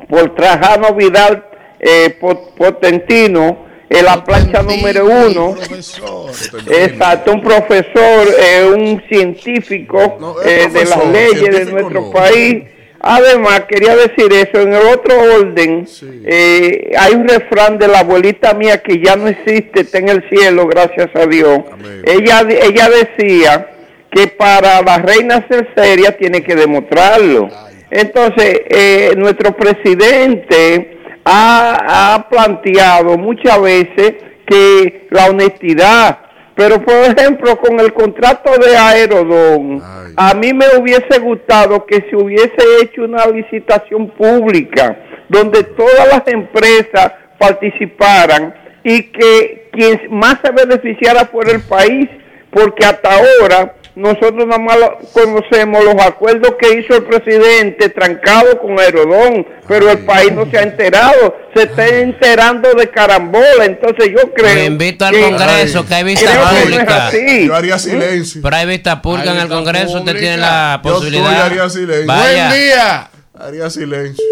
por 0.10 0.34
Trajano 0.36 0.94
Vidal 0.94 1.44
eh, 1.80 2.16
Pot- 2.20 2.56
Potentino 2.58 3.67
en 3.90 4.06
la 4.06 4.24
plancha 4.24 4.62
número 4.64 5.06
uno. 5.06 5.56
Profesor. 5.56 6.32
Exacto, 6.68 7.34
un 7.34 7.42
profesor, 7.42 8.28
eh, 8.40 8.70
un 8.74 9.02
científico 9.10 10.18
No, 10.20 10.42
es 10.42 10.66
eh, 10.66 10.70
de 10.70 10.86
las 10.86 11.06
leyes 11.08 11.66
de 11.66 11.72
nuestro 11.72 12.02
no. 12.02 12.12
país. 12.12 12.64
Además, 13.00 13.62
quería 13.70 13.96
decir 13.96 14.34
eso, 14.34 14.62
en 14.62 14.74
el 14.74 14.82
otro 14.88 15.16
orden, 15.22 15.88
eh, 16.26 16.92
hay 16.98 17.14
un 17.14 17.28
refrán 17.28 17.78
de 17.78 17.88
la 17.88 18.00
abuelita 18.00 18.54
mía 18.54 18.82
que 18.82 19.00
ya 19.00 19.16
no 19.16 19.28
existe, 19.28 19.82
está 19.82 20.00
en 20.00 20.10
el 20.10 20.28
cielo, 20.30 20.66
gracias 20.68 21.10
a 21.16 21.28
Dios. 21.28 21.60
Amén. 21.72 22.02
Ella, 22.06 22.46
ella 22.50 22.90
decía 22.90 23.70
que 24.12 24.28
para 24.28 24.82
la 24.82 24.98
reina 24.98 25.46
ser 25.48 25.70
seria 25.76 26.18
tiene 26.18 26.42
que 26.42 26.56
demostrarlo. 26.56 27.50
Entonces, 27.92 28.62
eh, 28.70 29.14
nuestro 29.16 29.56
presidente 29.56 30.97
ha, 31.30 32.14
ha 32.16 32.30
planteado 32.30 33.18
muchas 33.18 33.62
veces 33.62 34.14
que 34.46 35.08
la 35.12 35.26
honestidad, 35.26 36.20
pero 36.56 36.82
por 36.82 36.96
ejemplo 36.96 37.58
con 37.58 37.80
el 37.80 37.94
contrato 37.94 38.52
de 38.58 38.78
Aerodón, 38.78 39.82
Ay. 39.84 40.14
a 40.16 40.34
mí 40.34 40.54
me 40.54 40.66
hubiese 40.80 41.20
gustado 41.20 41.86
que 41.86 42.06
se 42.10 42.16
hubiese 42.16 42.58
hecho 42.82 43.04
una 43.04 43.26
licitación 43.28 44.10
pública 44.12 44.98
donde 45.28 45.64
todas 45.64 46.08
las 46.08 46.28
empresas 46.28 47.12
participaran 47.38 48.56
y 48.84 49.04
que 49.04 49.70
quien 49.74 50.00
más 50.10 50.38
se 50.42 50.52
beneficiara 50.52 51.26
fuera 51.26 51.52
el 51.52 51.62
país, 51.62 52.08
porque 52.50 52.86
hasta 52.86 53.10
ahora 53.12 53.76
nosotros 53.98 54.46
nada 54.46 54.60
más 54.60 54.78
lo- 54.80 54.98
conocemos 55.12 55.84
los 55.84 55.96
acuerdos 55.96 56.54
que 56.60 56.80
hizo 56.80 56.96
el 56.98 57.04
presidente 57.06 57.90
trancado 57.90 58.60
con 58.60 58.80
Aerodón, 58.80 59.46
pero 59.68 59.90
el 59.90 60.06
país 60.06 60.32
no 60.34 60.50
se 60.52 60.58
ha 60.60 60.62
enterado, 60.62 61.36
se 61.56 61.64
está 61.64 61.88
enterando 61.88 62.72
de 62.76 62.90
carambola, 62.90 63.66
entonces 63.66 64.10
yo 64.16 64.32
creo 64.34 64.54
Lo 64.54 64.64
invito 64.66 65.04
al 65.06 65.14
que- 65.16 65.22
Congreso, 65.22 65.86
que 65.88 65.94
hay 65.96 66.04
vista 66.04 66.34
no 66.34 66.62
pública. 66.62 67.08
así. 67.08 67.48
Yo 67.48 67.56
haría 67.56 67.80
silencio. 67.80 68.42
Pero 68.44 68.56
hay 68.56 68.66
vista 68.68 69.02
pública 69.02 69.32
en 69.32 69.38
el 69.40 69.48
Congreso, 69.50 69.86
usted 69.98 70.00
pública. 70.00 70.20
tiene 70.20 70.38
la 70.38 70.82
Yo 70.84 70.92
posibilidad. 70.94 71.32
estoy, 71.34 71.50
haría 71.58 71.70
silencio. 71.70 72.06
Vaya. 72.08 72.48
Buen 72.50 72.62
día. 72.62 73.10
Haría 73.40 73.70
silencio. 73.72 74.24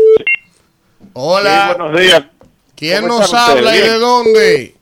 Hola. 1.13 1.69
Sí, 1.71 1.77
buenos 1.79 1.99
días. 2.01 2.23
¿Quién 2.75 3.01
¿Cómo 3.01 3.19
nos 3.19 3.33
habla 3.33 3.75
y 3.75 3.79
de 3.81 3.93
dónde? 3.93 4.75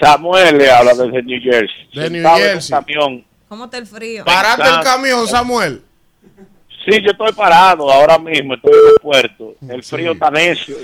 Samuel 0.00 0.58
le 0.58 0.70
habla 0.70 0.92
desde 0.94 1.22
New 1.22 1.40
Jersey. 1.42 1.88
De 1.94 2.10
New 2.10 2.20
en 2.20 2.26
un 2.26 2.36
Jersey. 2.36 2.70
camión. 2.70 3.24
¿Cómo 3.48 3.64
está 3.66 3.78
el 3.78 3.86
frío? 3.86 4.24
Parate 4.24 4.62
el 4.62 4.80
camión, 4.82 5.26
Samuel. 5.28 5.82
Sí, 6.84 7.00
yo 7.02 7.10
estoy 7.10 7.32
parado 7.32 7.90
ahora 7.90 8.18
mismo, 8.18 8.54
estoy 8.54 8.72
en 8.72 8.88
el 8.88 9.00
puerto. 9.00 9.54
El 9.68 9.82
frío 9.82 10.12
está 10.12 10.30
necio. 10.30 10.76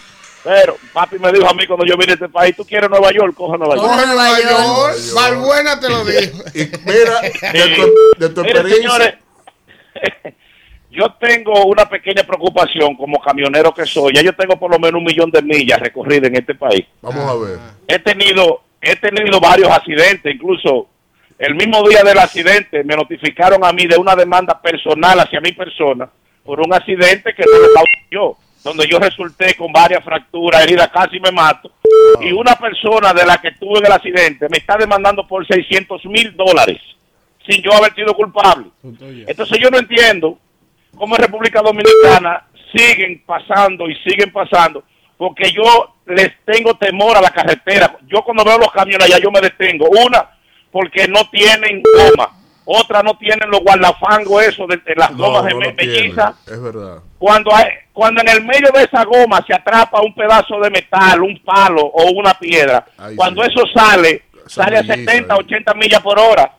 Pero 0.44 0.76
papi 0.92 1.18
me 1.20 1.30
dijo 1.30 1.48
a 1.48 1.54
mí 1.54 1.66
cuando 1.66 1.86
yo 1.86 1.96
vine 1.96 2.12
a 2.12 2.14
este 2.14 2.28
país, 2.28 2.56
tú 2.56 2.64
quieres 2.64 2.90
Nueva 2.90 3.12
York, 3.12 3.34
coge 3.34 3.56
Nueva 3.56 3.76
York. 3.76 3.88
Coge 3.88 4.06
Nueva 4.06 4.40
York. 4.40 4.96
Valbuena 5.14 5.78
te 5.78 5.88
lo 5.88 6.04
dijo. 6.04 6.38
Mira, 6.54 7.20
de 7.52 7.76
tu, 7.76 8.18
de 8.18 8.28
tu 8.28 8.68
señores, 8.68 9.14
yo 10.90 11.14
tengo 11.20 11.66
una 11.66 11.88
pequeña 11.88 12.24
preocupación 12.24 12.96
como 12.96 13.20
camionero 13.20 13.72
que 13.72 13.86
soy. 13.86 14.14
Ya 14.14 14.22
yo 14.22 14.34
tengo 14.34 14.58
por 14.58 14.72
lo 14.72 14.80
menos 14.80 14.98
un 14.98 15.04
millón 15.04 15.30
de 15.30 15.42
millas 15.42 15.78
recorridas 15.78 16.28
en 16.28 16.36
este 16.36 16.56
país. 16.56 16.86
Vamos 17.00 17.24
a 17.24 17.34
ver. 17.36 17.58
He 17.86 18.00
tenido, 18.00 18.62
he 18.80 18.96
tenido 18.96 19.38
varios 19.38 19.70
accidentes, 19.70 20.34
incluso 20.34 20.88
el 21.42 21.56
mismo 21.56 21.82
día 21.88 22.04
del 22.04 22.18
accidente 22.18 22.84
me 22.84 22.94
notificaron 22.94 23.64
a 23.64 23.72
mí 23.72 23.88
de 23.88 23.96
una 23.96 24.14
demanda 24.14 24.62
personal 24.62 25.18
hacia 25.18 25.40
mi 25.40 25.50
persona 25.50 26.08
por 26.44 26.60
un 26.60 26.72
accidente 26.72 27.34
que 27.34 27.42
no 27.42 27.82
yo, 28.08 28.36
donde 28.62 28.86
yo 28.88 29.00
resulté 29.00 29.56
con 29.56 29.72
varias 29.72 30.04
fracturas, 30.04 30.62
heridas, 30.62 30.88
casi 30.90 31.18
me 31.18 31.32
mato. 31.32 31.72
Y 32.20 32.30
una 32.30 32.54
persona 32.54 33.12
de 33.12 33.26
la 33.26 33.38
que 33.38 33.50
tuve 33.52 33.80
en 33.80 33.86
el 33.86 33.92
accidente 33.92 34.46
me 34.48 34.58
está 34.58 34.76
demandando 34.76 35.26
por 35.26 35.44
600 35.44 36.04
mil 36.04 36.32
dólares 36.36 36.78
sin 37.44 37.60
yo 37.60 37.72
haber 37.72 37.92
sido 37.96 38.14
culpable. 38.14 38.66
Entonces 39.26 39.58
yo 39.58 39.68
no 39.68 39.78
entiendo 39.78 40.38
cómo 40.96 41.16
en 41.16 41.22
República 41.22 41.60
Dominicana 41.60 42.46
siguen 42.72 43.20
pasando 43.26 43.90
y 43.90 43.96
siguen 43.96 44.30
pasando, 44.30 44.84
porque 45.16 45.50
yo 45.50 45.96
les 46.06 46.30
tengo 46.44 46.74
temor 46.74 47.16
a 47.16 47.20
la 47.20 47.30
carretera. 47.30 47.96
Yo 48.06 48.22
cuando 48.22 48.44
veo 48.44 48.58
los 48.58 48.70
camiones 48.70 49.08
allá 49.08 49.18
yo 49.18 49.32
me 49.32 49.40
detengo. 49.40 49.88
Una, 49.88 50.31
porque 50.72 51.06
no 51.06 51.28
tienen 51.30 51.82
goma. 51.82 52.30
Otra, 52.64 53.02
no 53.02 53.14
tienen 53.18 53.50
los 53.50 53.60
guardafangos 53.60 54.42
eso 54.44 54.66
de, 54.68 54.76
de 54.78 54.94
las 54.96 55.10
No, 55.12 55.26
gomas 55.26 55.44
de 55.44 55.50
no 55.50 55.58
me- 55.58 55.66
lo 55.66 55.74
tiene. 55.76 55.92
melliza. 56.00 56.34
Es 56.46 56.62
verdad. 56.62 56.98
Cuando, 57.18 57.54
hay- 57.54 57.66
cuando 57.92 58.20
en 58.20 58.28
el 58.28 58.44
medio 58.44 58.70
de 58.72 58.84
esa 58.84 59.04
goma 59.04 59.44
se 59.46 59.52
atrapa 59.54 60.00
un 60.00 60.14
pedazo 60.14 60.58
de 60.60 60.70
metal, 60.70 61.22
un 61.22 61.38
palo 61.44 61.82
o 61.82 62.10
una 62.12 62.34
piedra, 62.34 62.84
Ay, 62.96 63.16
cuando 63.16 63.42
sí. 63.44 63.50
eso 63.52 63.64
sale, 63.74 64.22
Esa 64.46 64.62
sale 64.64 64.78
a 64.78 64.82
melliza 64.82 64.94
70, 65.12 65.34
ahí. 65.34 65.40
80 65.40 65.74
millas 65.74 66.00
por 66.00 66.18
hora 66.20 66.52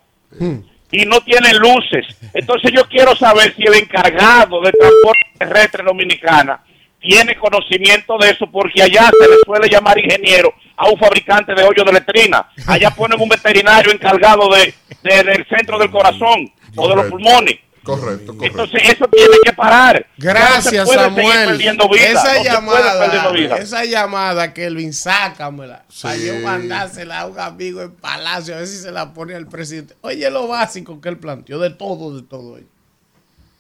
y 0.92 1.06
no 1.06 1.22
tienen 1.22 1.58
luces. 1.58 2.06
Entonces 2.34 2.72
yo 2.76 2.84
quiero 2.90 3.16
saber 3.16 3.54
si 3.56 3.64
el 3.64 3.74
encargado 3.76 4.62
de 4.62 4.72
transporte 4.74 5.26
terrestre 5.40 5.84
dominicana 5.86 6.62
tiene 7.04 7.38
conocimiento 7.38 8.18
de 8.18 8.32
eso, 8.32 8.48
porque 8.52 8.82
allá 8.82 9.12
se 9.12 9.28
le 9.30 9.36
suele 9.46 9.70
llamar 9.70 10.00
ingeniero 10.00 10.54
a 10.78 10.90
un 10.90 10.98
fabricante 10.98 11.54
de 11.54 11.62
hoyo 11.64 11.84
de 11.84 11.94
letrina. 11.94 12.50
Allá 12.66 12.90
ponen 12.96 13.20
un 13.22 13.30
veterinario 13.30 13.92
encargado 13.92 14.50
de, 14.56 14.74
de- 15.04 15.24
del 15.24 15.46
centro 15.48 15.78
del 15.78 15.92
corazón 15.92 16.52
o 16.76 16.88
de 16.90 16.96
los 16.96 17.06
pulmones. 17.08 17.60
Correcto, 17.84 18.34
correcto. 18.34 18.46
Entonces 18.62 18.90
eso 18.94 19.06
tiene 19.10 19.36
que 19.44 19.52
parar. 19.52 20.08
No 20.18 20.24
Gracias, 20.24 20.86
puede 20.86 21.00
seguir 21.00 21.00
Samuel. 21.26 21.48
perdiendo 21.50 21.90
vida, 21.90 22.06
Esa 22.06 22.14
no 22.14 22.22
se 22.22 22.32
puede 22.32 22.44
llamada, 22.46 23.58
esa 23.60 23.84
llamada, 23.86 24.54
Kelvin, 24.54 24.94
sácamela. 24.94 25.84
Para 26.02 26.16
Sí. 26.16 26.26
yo 26.28 26.36
mandársela 26.40 27.20
a 27.20 27.26
un 27.28 27.38
amigo 27.38 27.82
en 27.82 27.92
Palacio, 27.92 28.56
a 28.56 28.60
ver 28.60 28.68
si 28.68 28.78
se 28.78 28.90
la 28.90 29.14
pone 29.14 29.36
al 29.36 29.48
presidente. 29.48 29.96
Oye, 30.00 30.30
lo 30.32 30.48
básico 30.48 31.02
que 31.02 31.10
él 31.10 31.18
planteó, 31.18 31.60
de 31.60 31.72
todo, 31.72 32.16
de 32.16 32.24
todo. 32.24 32.58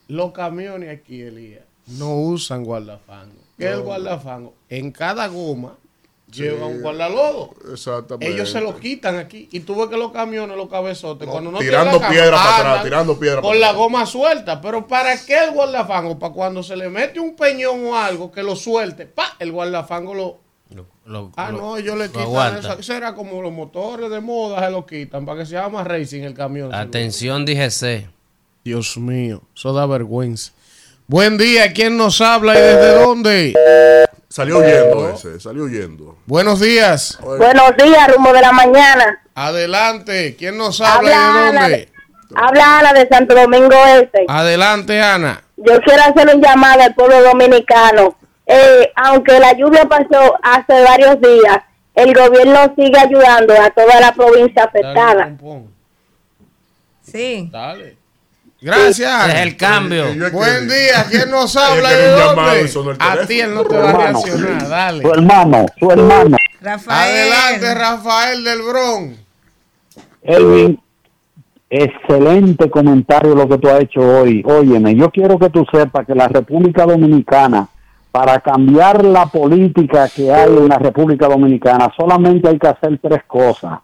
Los 0.07 0.31
camiones 0.31 0.89
aquí, 0.97 1.21
Elías, 1.21 1.63
no 1.87 2.15
usan 2.15 2.63
guardafango. 2.63 3.35
¿Qué 3.57 3.65
es 3.65 3.71
el 3.71 3.81
guardafango? 3.81 4.53
En 4.69 4.91
cada 4.91 5.27
goma 5.27 5.77
lleva 6.31 6.65
un 6.65 6.81
guardalodo. 6.81 7.51
Exactamente. 7.71 8.33
Ellos 8.33 8.49
se 8.49 8.59
lo 8.59 8.75
quitan 8.79 9.17
aquí. 9.17 9.47
Y 9.51 9.59
tú 9.59 9.75
ves 9.75 9.87
que 9.89 9.97
los 9.97 10.11
camiones, 10.11 10.57
los 10.57 10.67
cabezotes, 10.69 11.27
No, 11.27 11.31
cuando 11.31 11.51
no 11.51 11.59
tirando 11.59 11.99
piedra 11.99 12.31
cama, 12.31 12.43
para 12.43 12.55
atrás, 12.55 12.65
andan 12.71 12.83
tirando 12.83 13.19
piedra 13.19 13.41
Con 13.41 13.49
para 13.51 13.59
la 13.59 13.67
atrás. 13.67 13.77
goma 13.79 14.05
suelta. 14.07 14.59
Pero 14.61 14.87
¿para 14.87 15.15
qué 15.23 15.43
el 15.43 15.51
guardafango? 15.51 16.17
Para 16.17 16.33
cuando 16.33 16.63
se 16.63 16.75
le 16.75 16.89
mete 16.89 17.19
un 17.19 17.35
peñón 17.35 17.85
o 17.85 17.95
algo 17.95 18.31
que 18.31 18.41
lo 18.41 18.55
suelte, 18.55 19.05
pa, 19.05 19.35
el 19.39 19.51
guardafango 19.51 20.13
lo, 20.15 20.43
Lo- 21.05 21.31
Ah, 21.35 21.51
lo- 21.51 21.57
no, 21.57 21.77
ellos 21.77 21.97
le 21.97 22.07
quitan 22.09 22.57
eso. 22.57 22.79
Eso 22.79 22.93
era 22.93 23.13
como 23.13 23.41
los 23.41 23.51
motores 23.51 24.09
de 24.09 24.21
moda, 24.21 24.65
se 24.65 24.71
lo 24.71 24.85
quitan 24.85 25.25
para 25.25 25.39
que 25.39 25.45
se 25.45 25.51
llama 25.51 25.83
racing 25.83 26.21
el 26.21 26.33
camión. 26.33 26.73
Atención, 26.73 27.45
DGC. 27.45 28.07
Dios 28.63 28.97
mío, 28.97 29.41
eso 29.53 29.73
da 29.73 29.85
vergüenza. 29.85 30.53
Buen 31.07 31.37
día, 31.37 31.73
¿quién 31.73 31.97
nos 31.97 32.21
habla 32.21 32.53
y 32.57 32.61
desde 32.61 32.93
dónde? 32.95 33.53
Salió 34.29 34.59
huyendo 34.59 35.09
ese, 35.09 35.39
salió 35.39 35.65
huyendo. 35.65 36.17
Buenos 36.25 36.59
días. 36.59 37.19
Buenos 37.21 37.75
días, 37.77 38.07
rumbo 38.15 38.33
de 38.33 38.41
la 38.41 38.51
mañana. 38.51 39.21
Adelante, 39.35 40.35
¿quién 40.37 40.57
nos 40.57 40.79
habla 40.81 41.03
y 41.03 41.07
de 41.07 41.13
Ana, 41.13 41.61
dónde? 41.61 41.89
habla 42.35 42.79
Ana 42.79 42.93
de 42.93 43.07
Santo 43.07 43.35
Domingo 43.35 43.75
Este. 44.01 44.25
Adelante, 44.27 45.01
Ana. 45.01 45.43
Yo 45.57 45.79
quiero 45.81 46.01
hacer 46.03 46.35
un 46.35 46.41
llamado 46.41 46.81
al 46.81 46.95
pueblo 46.95 47.21
dominicano. 47.21 48.15
Eh, 48.45 48.91
aunque 48.95 49.39
la 49.39 49.53
lluvia 49.53 49.85
pasó 49.85 50.35
hace 50.41 50.83
varios 50.83 51.19
días, 51.21 51.57
el 51.95 52.13
gobierno 52.13 52.73
sigue 52.75 52.97
ayudando 52.99 53.53
a 53.61 53.69
toda 53.69 53.99
la 53.99 54.13
provincia 54.13 54.63
afectada. 54.63 55.37
Sí. 57.03 57.49
Dale. 57.51 57.97
Gracias. 58.63 59.27
Es 59.27 59.41
el 59.41 59.57
cambio. 59.57 60.05
Buen 60.31 60.69
día, 60.69 61.05
¿quién 61.09 61.29
nos 61.29 61.53
habla 61.57 61.89
y 61.91 62.17
llamado 62.17 62.95
A 62.97 63.27
ti 63.27 63.41
él 63.41 63.53
no 63.53 63.65
te 63.65 63.75
va 63.75 63.89
a 63.89 63.93
reaccionar, 63.93 64.69
dale. 64.69 65.03
Su 65.03 65.13
hermano, 65.13 65.65
su 65.77 65.91
hermano. 65.91 66.37
Rafael. 66.61 67.33
Adelante, 67.33 67.75
Rafael 67.75 68.43
del 68.45 68.61
Bron. 68.61 69.17
Elvin, 70.21 70.79
excelente 71.69 72.69
comentario 72.69 73.35
lo 73.35 73.49
que 73.49 73.57
tú 73.57 73.67
has 73.67 73.81
hecho 73.81 73.99
hoy. 73.99 74.41
Óyeme, 74.45 74.95
yo 74.95 75.09
quiero 75.11 75.37
que 75.37 75.49
tú 75.49 75.65
sepas 75.69 76.07
que 76.07 76.15
la 76.15 76.29
República 76.29 76.85
Dominicana, 76.85 77.67
para 78.13 78.39
cambiar 78.39 79.03
la 79.03 79.25
política 79.25 80.07
que 80.07 80.31
hay 80.31 80.55
en 80.55 80.69
la 80.69 80.77
República 80.77 81.27
Dominicana, 81.27 81.91
solamente 81.97 82.47
hay 82.47 82.57
que 82.57 82.67
hacer 82.67 82.97
tres 83.01 83.23
cosas. 83.27 83.79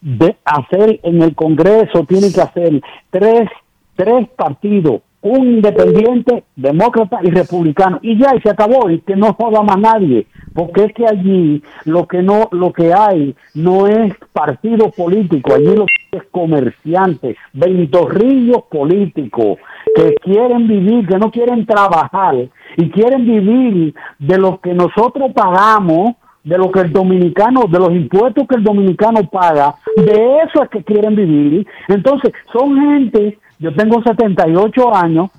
De 0.00 0.36
hacer 0.44 0.98
en 1.04 1.22
el 1.22 1.36
Congreso, 1.36 2.04
tiene 2.04 2.32
que 2.32 2.40
hacer 2.40 2.80
tres, 3.10 3.48
tres 3.96 4.28
partidos, 4.36 5.02
un 5.22 5.46
independiente, 5.46 6.44
demócrata 6.56 7.20
y 7.22 7.30
republicano. 7.30 7.98
Y 8.02 8.18
ya, 8.18 8.34
y 8.34 8.40
se 8.40 8.50
acabó, 8.50 8.90
y 8.90 9.00
que 9.00 9.16
no 9.16 9.32
joda 9.34 9.62
más 9.62 9.78
nadie. 9.78 10.26
Porque 10.52 10.84
es 10.84 10.92
que 10.92 11.06
allí 11.06 11.62
lo 11.84 12.06
que 12.06 12.22
no, 12.22 12.48
lo 12.50 12.72
que 12.72 12.92
hay 12.92 13.34
no 13.54 13.86
es 13.86 14.12
partido 14.32 14.90
político, 14.90 15.54
allí 15.54 15.74
lo 15.76 15.86
que 15.86 16.18
es 16.18 16.24
comerciantes, 16.30 17.36
ventorrillos 17.52 18.64
políticos 18.64 19.58
que 19.94 20.14
quieren 20.16 20.68
vivir, 20.68 21.06
que 21.06 21.18
no 21.18 21.30
quieren 21.30 21.64
trabajar 21.66 22.34
y 22.76 22.90
quieren 22.90 23.24
vivir 23.24 23.94
de 24.18 24.38
lo 24.38 24.60
que 24.60 24.74
nosotros 24.74 25.32
pagamos, 25.32 26.16
de 26.44 26.58
lo 26.58 26.70
que 26.72 26.80
el 26.80 26.92
dominicano, 26.92 27.62
de 27.68 27.78
los 27.78 27.92
impuestos 27.92 28.46
que 28.48 28.56
el 28.56 28.64
dominicano 28.64 29.28
paga, 29.30 29.76
de 29.96 30.38
eso 30.44 30.62
es 30.64 30.68
que 30.70 30.82
quieren 30.82 31.14
vivir. 31.14 31.66
Entonces, 31.88 32.32
son 32.52 32.76
gente, 32.76 33.38
yo 33.62 33.74
tengo 33.74 34.02
78 34.02 34.94
años, 34.94 35.30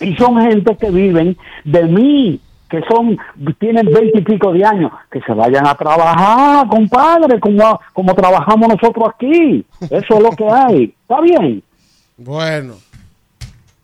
y 0.00 0.14
son 0.16 0.40
gente 0.42 0.76
que 0.76 0.90
viven 0.90 1.36
de 1.64 1.84
mí, 1.84 2.40
que 2.68 2.80
son, 2.90 3.16
tienen 3.58 3.86
veinte 3.86 4.18
y 4.18 4.22
pico 4.22 4.52
de 4.52 4.64
años, 4.64 4.90
que 5.10 5.20
se 5.22 5.32
vayan 5.32 5.66
a 5.66 5.74
trabajar, 5.74 6.66
compadre, 6.68 7.38
como, 7.38 7.80
como 7.92 8.14
trabajamos 8.14 8.68
nosotros 8.68 9.10
aquí. 9.14 9.64
Eso 9.82 10.14
es 10.16 10.20
lo 10.22 10.30
que 10.30 10.44
hay. 10.48 10.94
¿Está 11.02 11.20
bien? 11.20 11.62
Bueno. 12.16 12.74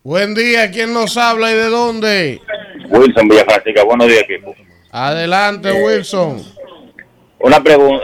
Buen 0.03 0.35
día, 0.35 0.71
¿quién 0.71 0.93
nos 0.95 1.17
habla 1.19 1.51
y 1.51 1.55
de 1.55 1.69
dónde? 1.69 2.41
Wilson 2.89 3.29
Villafranca, 3.29 3.85
buenos 3.85 4.07
días, 4.09 4.23
equipo. 4.29 4.55
Adelante, 4.91 5.71
Wilson. 5.71 6.43
Una, 7.41 7.59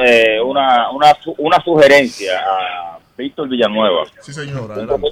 eh, 0.06 0.38
una, 0.44 0.90
una, 0.90 1.14
su- 1.22 1.34
una 1.38 1.58
sugerencia 1.64 2.32
a 2.38 2.98
Víctor 3.16 3.48
Villanueva. 3.48 4.04
Sí, 4.20 4.32
señor, 4.34 4.70
adelante. 4.70 5.08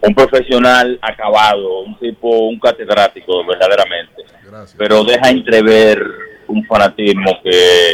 Un 0.00 0.14
profesional 0.14 0.98
acabado, 1.02 1.80
un 1.80 1.98
tipo, 1.98 2.28
un 2.28 2.58
catedrático, 2.58 3.44
verdaderamente. 3.44 4.24
Pero 4.76 5.04
deja 5.04 5.30
entrever 5.30 6.02
un 6.48 6.64
fanatismo 6.64 7.40
que 7.42 7.90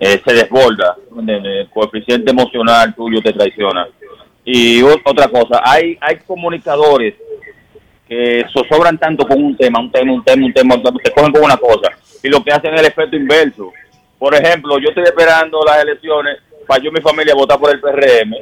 eh, 0.00 0.22
se 0.24 0.32
desborda. 0.32 0.96
El 1.26 1.68
coeficiente 1.70 2.30
emocional 2.30 2.94
tuyo 2.94 3.20
te 3.20 3.32
traiciona. 3.32 3.86
Y 4.44 4.82
otra 4.82 5.28
cosa, 5.28 5.60
hay, 5.62 5.98
hay 6.00 6.16
comunicadores 6.26 7.14
que 8.08 8.44
zozobran 8.52 8.98
tanto 8.98 9.26
con 9.26 9.42
un 9.42 9.56
tema, 9.56 9.78
un 9.78 9.92
tema, 9.92 10.12
un 10.12 10.24
tema, 10.24 10.46
un 10.46 10.52
tema, 10.52 10.76
te 11.04 11.12
cogen 11.12 11.30
con 11.30 11.44
una 11.44 11.56
cosa 11.56 11.90
y 12.22 12.28
lo 12.28 12.42
que 12.42 12.52
hacen 12.52 12.74
es 12.74 12.80
el 12.80 12.86
efecto 12.86 13.16
inverso. 13.16 13.72
Por 14.18 14.34
ejemplo, 14.34 14.78
yo 14.78 14.88
estoy 14.88 15.04
esperando 15.04 15.60
las 15.64 15.82
elecciones 15.82 16.38
para 16.66 16.82
yo 16.82 16.90
y 16.90 16.94
mi 16.94 17.00
familia 17.00 17.34
votar 17.34 17.58
por 17.58 17.70
el 17.70 17.80
PRM 17.80 18.34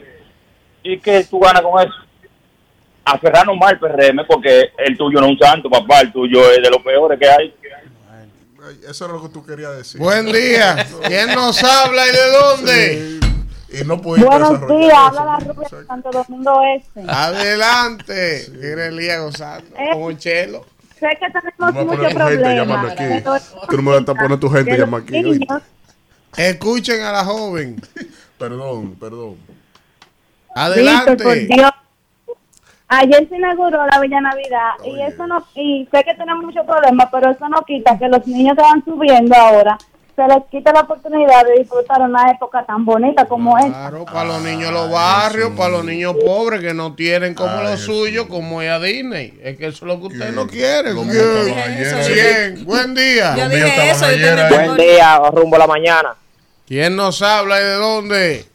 y 0.83 0.99
que 0.99 1.25
tú 1.25 1.39
ganas 1.41 1.63
con 1.63 1.81
eso. 1.81 1.95
Aferrarnos 3.13 3.57
más 3.57 3.73
al 3.73 3.79
PRM 3.79 4.27
porque 4.27 4.71
el 4.79 4.97
tuyo 4.97 5.21
no 5.21 5.27
es 5.27 5.33
un 5.33 5.39
santo, 5.39 5.71
papá, 5.71 6.01
el 6.01 6.13
tuyo 6.13 6.51
es 6.51 6.63
de 6.63 6.71
los 6.71 6.83
peores 6.83 7.19
que 7.19 7.29
hay. 7.29 7.55
Ay, 8.63 8.81
Eso 8.89 9.05
era 9.05 9.15
lo 9.15 9.23
que 9.23 9.29
tú 9.31 9.45
querías 9.45 9.77
decir. 9.77 10.01
Buen 10.01 10.27
día. 10.27 10.87
¿Quién 11.07 11.29
nos 11.35 11.63
habla 11.65 12.07
y 12.07 12.11
de 12.11 12.31
dónde? 12.31 13.21
Y 13.71 13.85
no 13.85 13.97
Buenos 13.99 14.67
días, 14.69 14.95
habla 14.95 15.25
la 15.25 15.37
rubia 15.41 15.69
de 15.79 15.87
Santo 15.87 16.11
Domingo 16.11 16.61
Este. 16.77 17.03
Adelante. 17.07 18.47
Mira 18.53 18.87
Elías 18.87 19.21
gozando 19.23 19.77
Eh. 19.79 19.89
como 19.93 20.07
un 20.07 20.19
chelo. 20.19 20.65
Sé 20.99 21.07
que 21.21 21.27
tenemos 21.31 21.87
muchos 21.87 22.15
problemas. 22.15 22.93
aquí. 22.93 23.05
Tú 23.69 23.77
no 23.77 23.83
me 23.83 23.91
vas 24.01 24.09
a 24.09 24.15
poner 24.15 24.41
tu 24.41 24.51
gente 24.51 24.77
llamando 24.77 25.07
aquí. 25.07 25.23
niños. 25.23 25.63
Escuchen 26.37 27.03
a 27.03 27.13
la 27.13 27.25
joven. 27.25 27.81
Perdón, 28.39 28.95
perdón. 28.97 29.37
Adelante. 30.55 31.11
Víctor, 31.13 31.27
por 31.27 31.57
Dios. 31.57 31.71
Ayer 32.89 33.29
se 33.29 33.37
inauguró 33.37 33.87
la 33.87 34.01
Villa 34.01 34.21
Navidad 34.21 34.71
y 34.83 35.01
eso 35.03 35.27
no, 35.27 35.45
y 35.55 35.87
sé 35.93 36.03
que 36.05 36.15
tenemos 36.15 36.43
muchos 36.43 36.65
problemas, 36.65 37.09
pero 37.13 37.31
eso 37.31 37.47
no 37.49 37.61
quita 37.63 37.99
que 37.99 38.09
los 38.09 38.27
niños 38.27 38.57
se 38.57 38.63
van 38.63 38.83
subiendo 38.83 39.37
ahora, 39.37 39.77
se 40.17 40.27
les 40.27 40.45
quita 40.51 40.73
la 40.73 40.81
oportunidad 40.81 41.45
de 41.45 41.59
disfrutar 41.61 42.01
una 42.01 42.31
época 42.31 42.65
tan 42.65 42.87
bonita 42.87 43.27
como 43.27 43.59
esta. 43.59 43.91
Claro, 43.91 44.07
para 44.07 44.25
los 44.25 44.43
niños 44.43 44.69
de 44.69 44.73
los 44.73 44.91
barrios, 44.91 45.51
para 45.51 45.69
los 45.69 45.85
niños 45.85 46.17
pobres 46.25 46.61
que 46.61 46.73
no 46.73 46.95
tienen 46.95 47.35
como 47.35 47.63
lo 47.63 47.77
suyo, 47.77 48.27
como 48.27 48.63
es 48.63 48.71
a 48.71 48.81
Disney. 48.81 49.39
Es 49.43 49.59
que 49.59 49.67
eso 49.67 49.85
es 49.85 49.93
lo 49.95 50.01
que 50.01 50.07
usted 50.07 50.33
no 50.33 50.47
quiere. 50.47 50.95
Lo 50.95 51.05
Bien. 51.05 52.65
buen 52.65 52.95
día. 52.95 53.37
Yo 53.37 53.49
dije 53.51 53.91
eso 53.91 54.07
ayer 54.07 54.49
Buen 54.49 54.77
día, 54.77 55.21
rumbo 55.31 55.57
a 55.57 55.59
la 55.61 55.67
mañana. 55.67 56.17
¿Quién 56.67 56.97
nos 56.97 57.23
habla 57.23 57.61
y 57.61 57.65
de 57.65 57.75
dónde? 57.75 58.47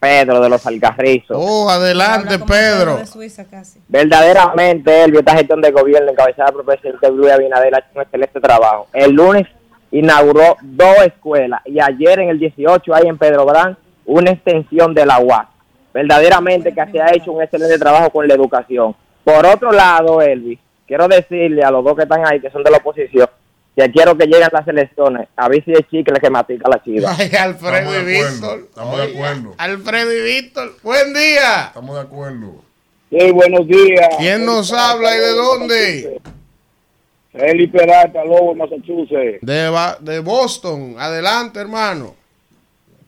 Pedro 0.00 0.40
de 0.40 0.48
los 0.48 0.64
Alcarrizos. 0.66 1.36
Oh, 1.38 1.68
adelante, 1.68 2.38
Pedro. 2.38 2.98
de 2.98 3.06
Suiza 3.06 3.44
casi. 3.44 3.80
Verdaderamente, 3.88 5.04
Elvio, 5.04 5.20
esta 5.20 5.36
gestión 5.36 5.60
de 5.60 5.72
gobierno 5.72 6.10
encabezada 6.10 6.52
por 6.52 6.60
el 6.60 6.66
presidente 6.66 7.10
Luis 7.10 7.32
Abinader 7.32 7.74
ha 7.74 7.78
hecho 7.78 7.88
un 7.94 8.02
excelente 8.02 8.40
trabajo. 8.40 8.86
El 8.92 9.12
lunes 9.12 9.46
inauguró 9.90 10.56
dos 10.62 10.98
escuelas 11.04 11.60
y 11.64 11.80
ayer 11.80 12.20
en 12.20 12.28
el 12.28 12.38
18 12.38 12.94
hay 12.94 13.08
en 13.08 13.18
Pedro 13.18 13.44
Brán 13.44 13.76
una 14.06 14.30
extensión 14.30 14.94
de 14.94 15.04
la 15.04 15.18
UAS. 15.18 15.48
Verdaderamente 15.92 16.72
que 16.72 16.86
se 16.92 17.00
ha 17.00 17.12
hecho 17.12 17.32
un 17.32 17.42
excelente 17.42 17.78
trabajo 17.78 18.10
con 18.10 18.28
la 18.28 18.34
educación. 18.34 18.94
Por 19.24 19.44
otro 19.46 19.72
lado, 19.72 20.22
Elvis, 20.22 20.58
quiero 20.86 21.08
decirle 21.08 21.62
a 21.62 21.70
los 21.70 21.84
dos 21.84 21.96
que 21.96 22.02
están 22.02 22.26
ahí, 22.26 22.40
que 22.40 22.50
son 22.50 22.62
de 22.62 22.70
la 22.70 22.78
oposición, 22.78 23.28
que 23.78 23.92
quiero 23.92 24.16
que 24.18 24.26
lleguen 24.26 24.48
las 24.52 24.66
elecciones 24.66 25.28
a 25.36 25.48
ver 25.48 25.64
si 25.64 25.70
es 25.72 25.80
chicle 25.88 26.18
que 26.20 26.30
matica 26.30 26.68
la 26.68 26.82
chiva. 26.82 27.14
Ay, 27.16 27.30
Alfredo 27.38 27.76
Estamos 27.94 28.02
y. 28.02 28.04
Víctor. 28.06 28.58
Estamos 28.68 28.96
de 28.98 29.04
acuerdo. 29.04 29.54
Alfredo 29.56 30.12
y 30.12 30.22
Víctor, 30.22 30.72
buen 30.82 31.14
día. 31.14 31.66
Estamos 31.68 31.94
de 31.94 32.00
acuerdo. 32.02 32.54
Sí, 33.10 33.30
buenos 33.30 33.66
días. 33.68 34.08
¿Quién 34.18 34.44
nos 34.44 34.72
habla 34.72 35.14
y 35.14 35.18
de 35.20 35.30
dónde? 35.32 36.20
Eli 37.34 37.68
Peralta, 37.68 38.24
Lobo, 38.24 38.54
Massachusetts. 38.56 39.38
De, 39.42 39.68
Ba- 39.68 39.96
de 40.00 40.18
Boston. 40.20 40.96
Adelante, 40.98 41.60
hermano. 41.60 42.16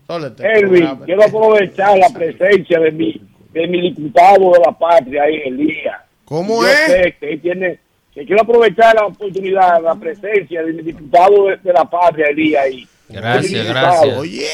Elvin, 0.09 0.71
programa. 0.83 1.05
quiero 1.05 1.25
aprovechar 1.25 1.99
la 1.99 2.11
presencia 2.11 2.79
de 2.81 2.91
mi, 2.93 3.21
de 3.53 3.67
mi 3.67 3.81
diputado 3.91 4.53
de 4.53 4.61
la 4.67 4.73
patria 4.79 5.23
ahí, 5.25 5.37
Elías. 5.47 5.99
¿Cómo 6.25 6.63
Yo 6.63 6.69
es? 6.69 6.79
sé 6.87 7.17
que 7.19 7.33
él 7.33 7.41
tiene, 7.43 7.79
que 8.15 8.25
quiero 8.27 8.43
aprovechar 8.43 8.95
la 8.95 9.07
oportunidad, 9.07 9.83
la 9.83 9.95
presencia 9.95 10.63
de 10.63 10.73
mi 10.73 10.83
diputado 10.83 11.47
de, 11.47 11.57
de 11.59 11.73
la 11.73 11.85
patria, 11.85 12.27
Elías 12.29 12.65
ahí. 12.65 12.87
Gracias, 13.09 13.67
gracias. 13.69 14.19
Oye, 14.19 14.47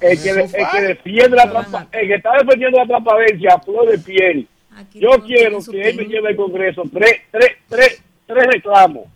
El 0.00 0.22
que, 0.22 0.30
el 0.30 0.50
que 0.72 0.80
defiende 0.82 1.36
la 1.36 1.86
el 1.92 2.08
que 2.08 2.14
está 2.14 2.32
defendiendo 2.38 2.78
la 2.78 2.86
transparencia 2.86 3.54
a 3.54 3.60
flor 3.60 3.88
de 3.90 3.98
piel. 3.98 4.46
Yo 4.94 5.10
quiero 5.26 5.58
que 5.70 5.88
él 5.88 5.96
me 5.96 6.04
lleve 6.04 6.28
al 6.28 6.36
Congreso 6.36 6.82
tres, 6.92 7.22
tres, 7.30 7.50
tres, 7.68 8.02
tres 8.26 8.46
reclamos. 8.46 9.06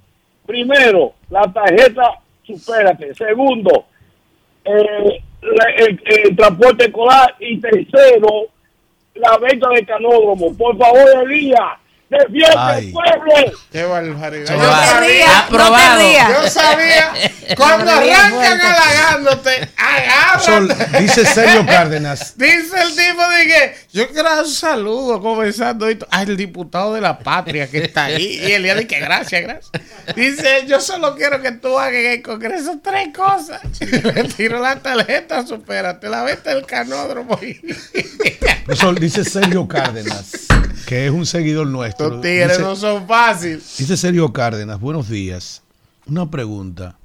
Primero, 0.46 1.12
la 1.30 1.42
tarjeta, 1.52 2.18
supérate. 2.44 3.14
Segundo, 3.14 3.84
eh, 4.64 5.20
la- 5.42 5.84
el, 5.86 6.02
el 6.04 6.36
transporte 6.36 6.86
escolar. 6.86 7.34
Y 7.38 7.60
tercero, 7.60 8.46
la 9.14 9.38
venta 9.38 9.68
de 9.70 9.84
canódromo. 9.86 10.56
Por 10.56 10.76
favor, 10.76 11.30
Elías, 11.30 11.78
Defiende 12.12 12.54
Ay. 12.58 12.86
el 12.88 12.92
pueblo. 12.92 13.58
Qué 13.72 13.84
barbaridad. 13.84 14.54
No 14.54 14.62
Yo 14.62 14.70
te 14.70 14.86
sabía, 14.86 15.00
rías, 15.00 15.50
no 15.50 15.96
te 15.96 16.42
yo 16.42 16.50
sabía, 16.50 17.12
cuando 17.56 17.90
arrancan 17.90 18.60
halagándote, 18.60 19.70
Sol, 20.40 20.70
agárrate. 20.70 21.00
dice 21.00 21.24
Sergio 21.24 21.64
Cárdenas. 21.64 22.34
Dice 22.42 22.82
el 22.82 22.90
tipo 22.90 23.28
de 23.28 23.46
que 23.46 23.74
yo 23.92 24.08
quiero 24.08 24.28
dar 24.28 24.44
un 24.44 24.50
saludo 24.50 25.20
comenzando 25.22 25.88
esto 25.88 26.06
al 26.10 26.36
diputado 26.36 26.92
de 26.94 27.00
la 27.00 27.18
patria 27.18 27.66
que 27.70 27.78
está 27.84 28.04
ahí. 28.04 28.40
Y 28.44 28.52
él 28.52 28.62
dice 28.64 28.86
que 28.86 29.00
gracias, 29.00 29.42
gracias. 29.42 29.70
Dice, 30.14 30.64
yo 30.66 30.80
solo 30.80 31.14
quiero 31.16 31.40
que 31.40 31.52
tú 31.52 31.78
hagas 31.78 31.94
en 31.94 32.12
el 32.12 32.22
Congreso 32.22 32.78
tres 32.82 33.08
cosas. 33.16 33.60
Le 33.80 34.24
tiro 34.24 34.60
la 34.60 34.76
tarjeta, 34.76 35.46
supérate, 35.46 36.10
la 36.10 36.22
vete 36.24 36.50
del 36.50 36.66
canódromo. 36.66 37.38
Sol, 38.74 38.96
dice 38.98 39.24
Sergio 39.24 39.66
Cárdenas, 39.68 40.32
que 40.84 41.06
es 41.06 41.12
un 41.12 41.26
seguidor 41.26 41.66
nuestro. 41.66 42.06
Estos 42.06 42.20
tigres 42.22 42.48
Dice- 42.50 42.62
no 42.62 42.76
son 42.76 43.06
fáciles. 43.06 43.74
Dice 43.78 43.96
Sergio 43.96 44.32
Cárdenas, 44.32 44.80
buenos 44.80 45.08
días. 45.08 45.62
Una 46.06 46.30
pregunta. 46.30 46.96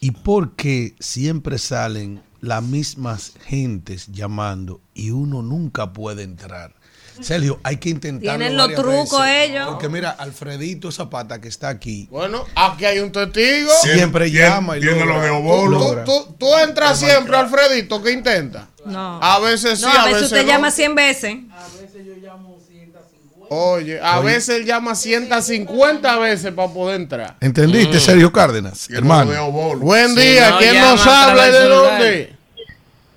¿Y 0.00 0.10
por 0.10 0.56
qué 0.56 0.94
siempre 0.98 1.58
salen 1.58 2.22
las 2.40 2.62
mismas 2.62 3.32
gentes 3.44 4.08
llamando 4.08 4.80
y 4.94 5.10
uno 5.10 5.42
nunca 5.42 5.92
puede 5.92 6.24
entrar? 6.24 6.74
Sergio, 7.20 7.60
hay 7.62 7.76
que 7.76 7.90
intentarlo 7.90 8.38
Tienen 8.38 8.56
los 8.56 8.74
trucos 8.74 9.20
veces, 9.20 9.50
ellos. 9.50 9.68
Porque 9.68 9.88
mira, 9.90 10.10
Alfredito 10.10 10.90
Zapata 10.90 11.40
que 11.42 11.46
está 11.48 11.68
aquí, 11.68 12.08
Bueno, 12.10 12.44
aquí 12.56 12.86
hay 12.86 12.98
un 13.00 13.12
testigo. 13.12 13.70
siempre 13.82 14.30
llama 14.30 14.78
y 14.78 14.80
tiene 14.80 15.04
los 15.04 15.22
geobolos. 15.22 16.04
Tú, 16.04 16.12
tú- 16.26 16.34
tú 16.38 16.56
entras 16.56 16.98
siempre, 16.98 17.36
Alfredito, 17.36 18.02
¿qué 18.02 18.12
intenta? 18.12 18.70
No. 18.86 19.22
A 19.22 19.38
veces 19.40 19.78
sí, 19.78 19.84
no, 19.84 19.90
a 19.90 19.92
a 19.92 20.06
veces 20.06 20.12
veces 20.14 20.32
usted 20.32 20.42
no. 20.42 20.48
llama 20.48 20.70
100 20.72 20.94
veces. 20.96 21.36
Oye, 23.54 24.00
a 24.02 24.20
veces 24.20 24.56
él 24.60 24.64
llama 24.64 24.94
150 24.94 26.18
veces 26.18 26.52
para 26.52 26.68
poder 26.68 27.00
entrar. 27.00 27.36
¿Entendiste, 27.40 28.00
Sergio 28.00 28.32
Cárdenas? 28.32 28.88
Hermano. 28.90 29.50
Buen 29.76 30.14
Si 30.14 30.20
día, 30.20 30.50
no 30.50 30.58
¿quién 30.58 30.80
nos 30.80 31.06
habla 31.06 31.48
y 31.48 31.52
de 31.52 31.68
dónde? 31.68 32.32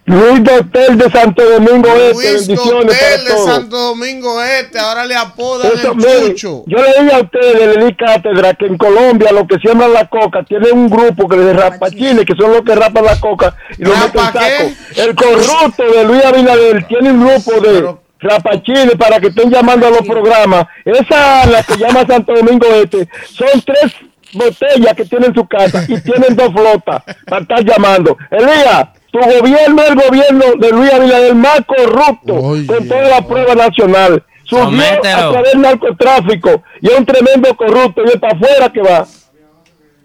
Luis 0.08 0.44
Dotel 0.44 1.00
de 1.00 1.10
Santo 1.10 1.42
Domingo 1.50 1.88
Este, 1.90 2.14
Luis 2.14 2.48
bendiciones 2.48 2.86
Dotel 2.86 3.00
para 3.00 3.24
de 3.24 3.30
todos. 3.32 3.46
Santo 3.56 3.76
Domingo 3.78 4.44
Este, 4.44 4.78
ahora 4.78 5.04
le 5.06 5.16
apodan 5.16 5.72
Eso, 5.74 5.92
el 5.94 5.98
mire, 5.98 6.36
chucho. 6.36 6.64
yo 6.68 6.78
le 6.78 7.02
dije 7.04 7.16
a 7.16 7.20
ustedes, 7.22 7.76
le 7.78 7.86
di 7.86 7.96
cátedra, 7.96 8.54
que 8.54 8.66
en 8.68 8.78
Colombia 8.78 9.32
los 9.32 9.48
que 9.48 9.58
siembran 9.58 9.94
la 9.94 10.08
coca 10.08 10.44
tienen 10.44 10.74
un 10.74 10.90
grupo 10.92 11.28
que 11.28 11.38
de 11.38 11.54
rapachines, 11.54 12.24
que 12.24 12.36
son 12.40 12.52
los 12.52 12.62
que 12.62 12.76
rapan 12.76 13.04
la 13.04 13.20
coca 13.20 13.56
y 13.80 13.84
lo 13.84 13.90
meten 13.98 14.04
en 14.06 14.14
¿Rapa 14.14 14.32
saco. 14.34 14.46
qué? 14.94 15.02
El 15.02 15.16
corrupto 15.16 15.84
de 15.92 16.04
Luis 16.04 16.24
Abinader 16.24 16.86
tiene 16.88 17.10
un 17.12 17.26
grupo 17.26 17.62
de 17.62 17.96
rapachines 18.26 18.96
para 18.96 19.20
que 19.20 19.28
estén 19.28 19.50
llamando 19.52 19.88
a 19.88 19.90
los 19.90 20.02
programas. 20.02 20.66
Esa, 20.84 21.46
la 21.46 21.64
que 21.64 21.78
llama 21.78 22.06
Santo 22.06 22.34
Domingo 22.34 22.66
Este, 22.68 23.08
son 23.30 23.62
tres 23.66 23.94
botellas 24.34 24.94
que 24.96 25.06
tienen 25.06 25.30
en 25.30 25.36
su 25.36 25.48
casa 25.48 25.84
y 25.88 26.00
tienen 26.02 26.36
dos 26.36 26.50
flotas 26.54 27.04
para 27.26 27.42
estar 27.42 27.64
llamando. 27.64 28.18
Elías, 28.32 28.90
tu 29.12 29.20
gobierno 29.20 29.82
es 29.84 29.90
el 29.90 29.96
gobierno 29.96 30.46
de 30.60 30.70
Luis 30.72 30.94
Abinader 30.94 31.36
más 31.36 31.62
corrupto 31.66 32.34
con 32.68 32.88
toda 32.88 33.04
la 33.10 33.22
prueba 33.26 33.56
nacional. 33.56 34.24
Subió 34.44 34.66
Somételo. 34.66 35.18
a 35.18 35.32
través 35.32 35.52
del 35.54 35.62
narcotráfico 35.62 36.64
y 36.82 36.88
es 36.92 37.00
un 37.00 37.06
tremendo 37.06 37.56
corrupto 37.56 38.04
y 38.06 38.10
es 38.10 38.18
para 38.20 38.36
afuera 38.36 38.72
que 38.72 38.82
va. 38.82 39.08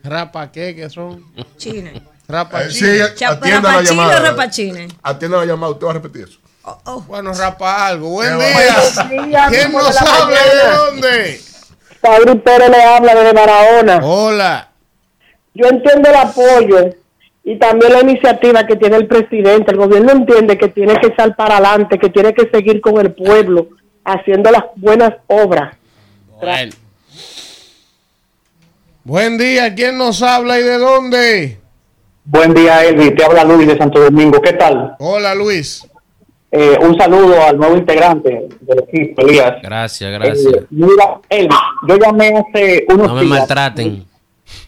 ¿Rapa 0.03 0.51
qué? 0.51 0.75
que 0.75 0.89
son? 0.89 1.23
Chine. 1.59 2.01
Rapa 2.27 2.62
Eh, 2.62 2.71
sí, 2.71 2.85
atienda 3.25 3.73
la 3.73 3.81
rapachine 4.21 4.81
o 4.83 4.83
llamada. 4.87 4.97
Atienda 5.03 5.39
la 5.39 5.45
llamada, 5.45 5.73
usted 5.73 5.87
va 5.87 5.91
a 5.91 5.95
repetir 5.95 6.25
eso. 6.25 6.39
Bueno, 7.06 7.32
rapa 7.32 7.86
algo. 7.86 8.11
Buen 8.11 8.38
día. 8.38 9.46
¿Quién 9.48 9.72
nos 9.72 9.96
habla 10.00 10.38
y 10.46 10.56
de 10.56 10.76
dónde? 10.76 11.40
Padre 12.00 12.36
Pérez 12.36 12.70
le 12.70 12.82
habla 12.82 13.14
desde 13.14 13.32
Barahona. 13.32 14.00
Hola. 14.02 14.68
Yo 15.54 15.66
entiendo 15.66 16.08
el 16.08 16.16
apoyo 16.16 16.90
y 17.44 17.58
también 17.58 17.92
la 17.92 18.00
iniciativa 18.00 18.66
que 18.66 18.76
tiene 18.76 18.96
el 18.96 19.06
presidente. 19.06 19.72
El 19.72 19.78
gobierno 19.78 20.12
entiende 20.12 20.56
que 20.56 20.68
tiene 20.68 20.96
que 20.96 21.08
estar 21.08 21.34
para 21.36 21.56
adelante, 21.56 21.98
que 21.98 22.08
tiene 22.08 22.32
que 22.32 22.48
seguir 22.50 22.80
con 22.80 22.98
el 23.00 23.12
pueblo 23.12 23.68
haciendo 24.04 24.50
las 24.50 24.64
buenas 24.76 25.14
obras. 25.26 25.76
Bueno. 26.40 26.72
Buen 29.02 29.38
día, 29.38 29.74
¿quién 29.74 29.98
nos 29.98 30.22
habla 30.22 30.58
y 30.58 30.62
de 30.62 30.78
dónde? 30.78 31.58
Buen 32.24 32.54
día, 32.54 32.84
Elvi. 32.84 33.14
Te 33.14 33.24
habla 33.24 33.44
Luis 33.44 33.66
de 33.66 33.76
Santo 33.76 33.98
Domingo. 34.00 34.40
¿Qué 34.40 34.52
tal? 34.52 34.94
Hola, 34.98 35.34
Luis. 35.34 35.86
Eh, 36.53 36.76
un 36.80 36.98
saludo 36.98 37.40
al 37.46 37.57
nuevo 37.57 37.76
integrante 37.76 38.48
del 38.61 38.78
equipo, 38.80 39.22
Elías. 39.22 39.55
Gracias, 39.62 40.11
gracias. 40.12 40.53
Eh, 40.55 40.66
mira, 40.70 41.20
Elvi, 41.28 41.55
yo 41.86 41.96
llamé 41.96 42.32
hace 42.38 42.84
unos 42.88 43.07
No 43.09 43.14
me 43.14 43.20
días. 43.22 43.38
maltraten. 43.38 44.05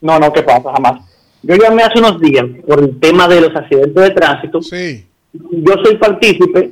No, 0.01 0.19
no, 0.21 0.33
¿qué 0.33 0.43
pasa? 0.43 0.73
Jamás. 0.73 1.03
Yo 1.43 1.57
llamé 1.57 1.83
hace 1.83 1.99
unos 1.99 2.21
días 2.21 2.45
por 2.69 2.79
el 2.81 3.01
tema 3.01 3.27
de 3.27 3.41
los 3.41 3.57
accidentes 3.57 3.95
de 4.01 4.11
tránsito. 4.11 4.63
Sí. 4.63 5.05
Yo 5.33 5.75
soy 5.85 5.97
partícipe 5.97 6.71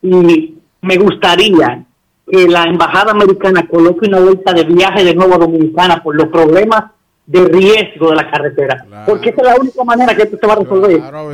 y 0.00 0.54
me 0.80 0.96
gustaría 0.96 1.84
que 2.30 2.48
la 2.48 2.64
embajada 2.64 3.10
americana 3.12 3.66
coloque 3.68 4.08
una 4.08 4.20
vuelta 4.20 4.54
de 4.54 4.64
viaje 4.64 5.04
de 5.04 5.14
nuevo 5.14 5.34
a 5.34 5.38
Dominicana 5.38 6.02
por 6.02 6.16
los 6.16 6.28
problemas 6.28 6.84
de 7.26 7.44
riesgo 7.44 8.10
de 8.10 8.16
la 8.16 8.30
carretera. 8.30 8.86
Porque 9.06 9.30
esa 9.30 9.42
es 9.42 9.48
la 9.48 9.56
única 9.56 9.84
manera 9.84 10.14
que 10.16 10.22
esto 10.22 10.38
se 10.40 10.46
va 10.46 10.54
a 10.54 10.56
resolver. 10.56 10.98
Claro, 10.98 11.28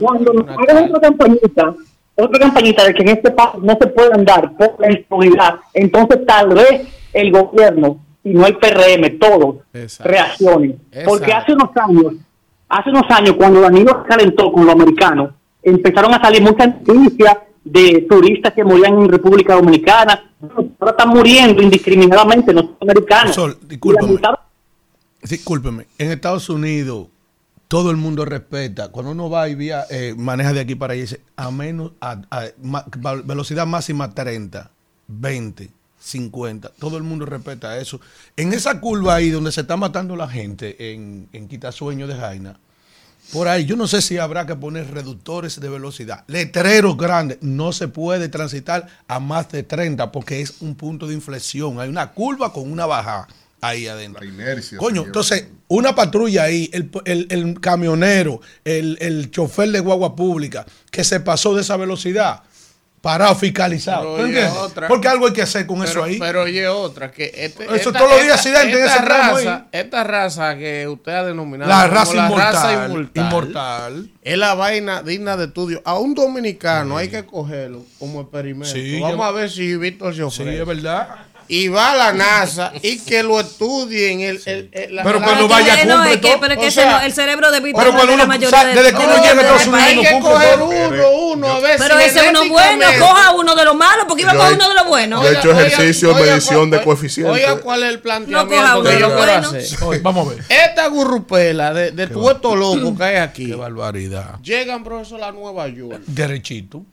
cuando 0.00 0.32
nos 0.32 0.48
hagan 0.48 0.84
otra 0.88 1.00
campañita, 1.00 1.74
otra 2.16 2.38
campañita 2.40 2.84
de 2.84 2.94
que 2.94 3.02
en 3.02 3.08
este 3.10 3.30
país 3.30 3.50
no 3.62 3.76
se 3.80 3.86
puede 3.88 4.12
andar 4.14 4.52
por 4.56 4.74
la 4.80 4.90
impunidad, 4.92 5.56
entonces 5.74 6.24
tal 6.26 6.48
vez 6.48 6.82
el 7.12 7.30
gobierno 7.30 7.98
y 8.24 8.30
no 8.30 8.46
el 8.46 8.56
PRM, 8.56 9.18
todos 9.18 9.56
Exacto. 9.72 10.10
reaccionen. 10.12 10.78
Porque 11.04 11.26
Exacto. 11.26 11.36
hace 11.36 11.52
unos 11.52 11.70
años, 11.76 12.12
hace 12.68 12.90
unos 12.90 13.04
años 13.10 13.36
cuando 13.36 13.60
Danilo 13.60 14.02
se 14.02 14.08
calentó 14.08 14.50
con 14.50 14.64
los 14.66 14.74
americanos, 14.74 15.30
empezaron 15.62 16.12
a 16.14 16.20
salir 16.20 16.42
muchas 16.42 16.68
noticias 16.86 17.36
de 17.64 18.06
turistas 18.08 18.52
que 18.54 18.64
morían 18.64 18.94
en 19.00 19.08
República 19.08 19.54
Dominicana. 19.54 20.30
Ahora 20.78 20.90
están 20.92 21.08
muriendo 21.08 21.62
indiscriminadamente 21.62 22.52
los 22.52 22.66
americanos. 22.80 23.34
Sol, 23.34 23.56
mitad- 23.68 24.38
Discúlpeme, 25.22 25.86
en 25.98 26.12
Estados 26.12 26.48
Unidos 26.48 27.08
todo 27.68 27.90
el 27.90 27.96
mundo 27.96 28.24
respeta. 28.24 28.88
Cuando 28.88 29.12
uno 29.12 29.28
va 29.30 29.48
y 29.48 29.54
via- 29.54 29.86
eh, 29.90 30.14
maneja 30.16 30.52
de 30.52 30.60
aquí 30.60 30.74
para 30.74 30.92
allá, 30.92 31.02
dice 31.02 31.20
a 31.36 31.50
menos, 31.50 31.92
a, 32.00 32.20
velocidad 33.24 33.66
máxima 33.66 34.14
30, 34.14 34.70
20, 35.08 35.70
50. 35.98 36.70
Todo 36.78 36.96
el 36.96 37.02
mundo 37.02 37.26
respeta 37.26 37.78
eso. 37.78 38.00
En 38.36 38.52
esa 38.52 38.80
curva 38.80 39.16
ahí 39.16 39.30
donde 39.30 39.52
se 39.52 39.62
está 39.62 39.76
matando 39.76 40.14
la 40.16 40.28
gente, 40.28 40.92
en, 40.92 41.28
en 41.32 41.48
Quitasueño 41.48 42.06
de 42.06 42.14
Jaina, 42.14 42.58
por 43.32 43.48
ahí, 43.48 43.64
yo 43.64 43.74
no 43.74 43.88
sé 43.88 44.02
si 44.02 44.18
habrá 44.18 44.46
que 44.46 44.54
poner 44.54 44.88
reductores 44.92 45.58
de 45.60 45.68
velocidad, 45.68 46.22
letreros 46.28 46.96
grandes. 46.96 47.38
No 47.40 47.72
se 47.72 47.88
puede 47.88 48.28
transitar 48.28 48.86
a 49.08 49.18
más 49.18 49.50
de 49.50 49.64
30 49.64 50.12
porque 50.12 50.40
es 50.40 50.60
un 50.60 50.76
punto 50.76 51.08
de 51.08 51.14
inflexión. 51.14 51.80
Hay 51.80 51.88
una 51.88 52.12
curva 52.12 52.52
con 52.52 52.70
una 52.70 52.86
bajada 52.86 53.26
ahí 53.60 53.86
adentro. 53.88 54.22
La 54.22 54.28
inercia. 54.30 54.78
Coño, 54.78 55.04
entonces, 55.06 55.46
una 55.68 55.94
patrulla 55.94 56.44
ahí, 56.44 56.70
el, 56.72 56.90
el- 57.04 57.26
el 57.30 57.60
camionero, 57.60 58.40
el, 58.64 58.96
el 59.00 59.30
chofer 59.30 59.70
de 59.70 59.80
guagua 59.80 60.14
pública, 60.16 60.64
que 60.90 61.02
se 61.04 61.20
pasó 61.20 61.54
de 61.54 61.62
esa 61.62 61.76
velocidad, 61.76 62.42
parado, 63.00 63.34
fiscalizado. 63.36 64.02
Pero 64.02 64.16
¿Tú 64.16 64.22
oye, 64.22 64.40
entiendes? 64.40 64.58
otra. 64.62 64.88
Porque 64.88 65.08
algo 65.08 65.26
hay 65.26 65.32
que 65.32 65.42
hacer 65.42 65.66
con 65.66 65.82
eso 65.84 66.02
ahí. 66.02 66.18
pero 66.18 66.42
oye, 66.42 66.66
otra, 66.68 67.10
que 67.12 67.30
este, 67.34 67.64
Eso 67.76 67.92
todos 67.92 68.10
los 68.10 68.22
días 68.22 68.36
accidentes 68.36 68.78
en 68.96 69.04
tramo 69.04 69.36
raza, 69.36 69.54
ahí. 69.56 69.64
esta 69.72 70.04
raza 70.04 70.56
que 70.56 70.88
usted 70.88 71.12
ha 71.12 71.24
denominado 71.24 71.70
la 71.70 71.82
como 71.82 71.94
raza 71.94 72.14
la 72.14 72.24
inmortal, 72.26 72.52
raza 72.52 72.72
inmortal, 72.86 73.24
inmortal. 73.24 74.10
es 74.22 74.38
la 74.38 74.54
vaina 74.54 75.02
digna 75.02 75.36
de 75.36 75.44
estudio. 75.46 75.82
A 75.84 75.98
un 75.98 76.14
dominicano 76.14 76.96
hay 76.96 77.08
que 77.08 77.24
cogerlo 77.24 77.84
como 77.98 78.20
experimento. 78.22 78.72
Sí, 78.74 79.00
Vamos 79.00 79.16
yo- 79.18 79.24
a 79.24 79.32
ver 79.32 79.50
si 79.50 79.76
Víctor 79.76 80.12
se 80.12 80.16
Sí, 80.18 80.22
ofrece. 80.22 80.60
es 80.60 80.66
verdad. 80.66 81.08
Y 81.48 81.68
va 81.68 81.92
a 81.92 81.96
la 81.96 82.12
NASA 82.12 82.72
y 82.82 82.98
que 82.98 83.22
lo 83.22 83.38
estudien. 83.40 84.20
El, 84.20 84.40
el- 84.46 84.68
el- 84.72 84.94
la- 84.96 85.02
Pero 85.02 85.22
cuando 85.22 85.48
vaya, 85.48 85.84
no, 85.84 85.94
cumple 85.96 86.14
es 86.14 86.20
que, 86.20 86.28
todo. 86.28 86.40
pero 86.40 86.52
es 86.54 86.58
que 86.58 86.64
O 86.64 86.68
ese 86.68 86.80
sea, 86.82 86.90
no- 86.98 87.04
el 87.06 87.12
cerebro 87.12 87.50
de 87.50 87.60
Víctor 87.60 87.84
pero 87.84 87.92
no 87.94 88.00
de 88.00 88.06
la 88.06 88.14
uno 88.14 88.26
mayoría 88.26 88.64
de 88.64 88.74
desde 88.74 88.90
que 88.90 89.04
uno 89.04 89.14
de- 89.14 89.20
llega 89.20 89.30
a 89.30 89.34
de- 89.34 89.40
Estados 89.40 89.64
del 89.64 89.74
Unidos, 89.74 90.06
hay 90.06 90.14
que 90.16 90.20
coger 90.20 90.60
uno, 90.60 91.10
uno, 91.32 91.46
a 91.48 91.60
ver 91.60 91.76
Pero 91.78 91.98
ese 91.98 92.18
es 92.20 92.30
uno 92.30 92.48
bueno, 92.48 92.86
coja 92.98 93.32
uno 93.32 93.54
de 93.54 93.64
los 93.64 93.74
malos, 93.76 94.04
porque 94.08 94.22
iba 94.22 94.32
a 94.32 94.36
coger 94.36 94.54
uno 94.54 94.68
de 94.68 94.74
los 94.74 94.86
buenos. 94.88 95.24
he 95.26 95.32
hecho 95.32 95.50
ejercicio 95.52 96.14
de 96.14 96.22
medición 96.22 96.70
de 96.70 96.82
coeficiente. 96.82 97.30
Oiga, 97.32 97.56
cuál 97.60 97.82
es 97.82 97.88
el 97.90 97.96
No 97.96 98.02
coja 98.02 98.02
planteamiento 98.02 98.72
uno 98.80 98.82
que 98.82 98.90
de 98.94 99.00
yo 99.00 99.16
quiero 99.16 99.32
hacer. 99.32 100.02
Vamos 100.02 100.26
a 100.26 100.30
ver. 100.34 100.44
Esta 100.48 100.86
gurrupela 100.88 101.72
de, 101.74 101.90
de 101.92 102.06
todo 102.06 102.30
esto 102.30 102.56
loco 102.56 102.96
que 102.96 103.04
hay 103.04 103.16
aquí, 103.16 103.46
Qué 103.46 103.54
barbaridad. 103.54 104.40
llegan, 104.42 104.82
profesor, 104.84 105.22
a 105.22 105.32
Nueva 105.32 105.68
York. 105.68 106.00
Derechito. 106.06 106.84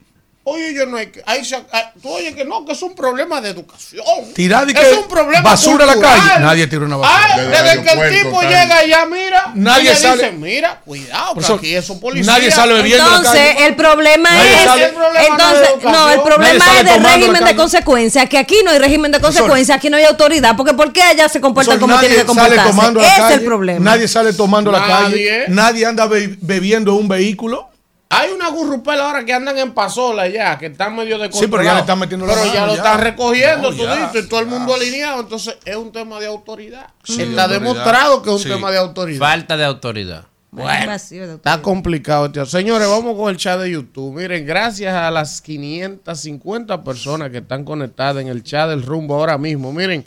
Oye, 0.46 0.74
yo 0.74 0.84
no 0.84 0.98
hay 0.98 1.06
que. 1.06 1.22
Ahí 1.24 1.42
se- 1.42 1.56
ah, 1.72 1.90
tú 2.02 2.10
oye 2.10 2.34
que 2.34 2.44
no, 2.44 2.66
que 2.66 2.72
es 2.72 2.82
un 2.82 2.94
problema 2.94 3.40
de 3.40 3.48
educación. 3.48 4.04
Tirar 4.34 4.68
y 4.68 4.72
es 4.72 4.78
que 4.78 4.92
un 4.94 5.08
problema 5.08 5.40
basura 5.40 5.84
a 5.84 5.86
la 5.86 5.92
cultural. 5.94 6.18
calle. 6.28 6.40
Nadie 6.44 6.66
tira 6.66 6.84
una 6.84 6.96
basura. 6.98 7.18
Ah, 7.34 7.40
desde 7.40 7.82
que 7.82 7.90
el 7.92 8.22
tipo 8.24 8.42
llega 8.42 8.76
allá, 8.78 9.06
mira. 9.06 9.52
Nadie 9.54 9.84
y 9.84 9.94
le 9.94 9.96
sale- 9.96 10.22
dice, 10.24 10.32
mira, 10.32 10.80
cuidado, 10.84 11.34
que 11.36 11.46
aquí 11.50 11.74
esos 11.74 11.96
policías. 11.96 12.26
nadie 12.26 12.50
sale 12.50 12.74
bebiendo 12.74 13.04
en 13.06 13.10
la 13.10 13.16
Entonces, 13.16 13.54
calle. 13.54 13.66
el 13.66 13.74
problema 13.76 14.30
Nadie 14.30 14.54
es. 14.54 14.62
sale- 14.64 14.84
El 14.84 14.92
problema 14.92 15.14
no 15.14 15.18
es 15.18 15.22
de 15.22 15.28
entonces, 15.28 15.68
no, 15.82 15.90
el 15.90 15.94
Nadie 16.18 16.22
problema 16.22 16.64
es 16.78 16.84
del 16.84 17.04
régimen 17.04 17.44
de 17.44 17.56
consecuencia. 17.56 18.26
Que 18.26 18.36
aquí 18.38 18.56
no 18.66 18.70
hay 18.70 18.78
régimen 18.80 19.12
de 19.12 19.20
consecuencia, 19.20 19.74
aquí 19.76 19.88
no 19.88 19.96
hay 19.96 20.04
autoridad. 20.04 20.56
Porque 20.58 20.74
¿por 20.74 20.92
qué 20.92 21.00
allá 21.00 21.26
se 21.30 21.40
comportan 21.40 21.78
como 21.80 21.94
nadie 21.94 22.08
tienen 22.08 22.26
que 22.26 22.34
sale 22.34 22.48
comportarse? 22.56 22.70
tomando 22.70 23.00
la 23.00 23.06
Ese 23.06 23.16
calle, 23.20 23.34
es 23.34 23.40
el 23.40 23.46
problema. 23.46 23.80
Nadie 23.82 24.08
sale 24.08 24.32
tomando 24.34 24.70
la 24.70 24.86
calle. 24.86 25.08
Nadie. 25.08 25.44
Nadie 25.48 25.86
anda 25.86 26.06
be- 26.06 26.36
bebiendo 26.42 26.92
en 26.92 26.98
un 26.98 27.08
vehículo. 27.08 27.70
Hay 28.10 28.30
una 28.30 28.48
gurrupela 28.50 29.06
ahora 29.06 29.24
que 29.24 29.32
andan 29.32 29.58
en 29.58 29.72
pasola 29.72 30.28
ya, 30.28 30.56
que 30.58 30.66
están 30.66 30.94
medio 30.94 31.18
de 31.18 31.32
Sí, 31.32 31.46
pero 31.48 31.62
ya 31.64 31.74
le 31.74 31.80
están 31.80 31.98
metiendo 31.98 32.26
la 32.26 32.34
Pero 32.34 32.52
ya 32.52 32.66
lo 32.66 32.72
ya. 32.72 32.78
están 32.78 33.00
recogiendo 33.00 33.70
No, 33.72 33.76
ya, 33.76 34.10
todito 34.10 34.18
y 34.26 34.28
todo 34.28 34.40
el 34.40 34.46
mundo 34.46 34.74
alineado. 34.74 35.20
Entonces 35.22 35.56
es 35.64 35.74
un 35.76 35.90
tema 35.90 36.20
de 36.20 36.26
autoridad. 36.26 36.88
Sí, 37.02 37.16
de 37.16 37.24
Está 37.30 37.42
autoridad. 37.44 37.60
demostrado 37.60 38.22
que 38.22 38.28
es 38.30 38.34
un 38.36 38.42
Sí. 38.42 38.48
tema 38.48 38.70
de 38.70 38.78
autoridad. 38.78 39.18
Falta 39.18 39.56
de 39.56 39.64
autoridad. 39.64 40.24
Bueno, 40.52 40.92
está 40.92 41.60
complicado, 41.60 42.30
tío. 42.30 42.46
Señores, 42.46 42.86
vamos 42.88 43.16
con 43.16 43.28
el 43.30 43.36
chat 43.36 43.58
de 43.58 43.72
YouTube. 43.72 44.14
Miren, 44.14 44.46
gracias 44.46 44.94
a 44.94 45.10
las 45.10 45.40
550 45.40 46.84
personas 46.84 47.30
que 47.30 47.38
están 47.38 47.64
conectadas 47.64 48.18
en 48.22 48.28
el 48.28 48.44
chat 48.44 48.68
del 48.68 48.82
rumbo 48.84 49.16
ahora 49.16 49.36
mismo. 49.38 49.72
Miren, 49.72 50.04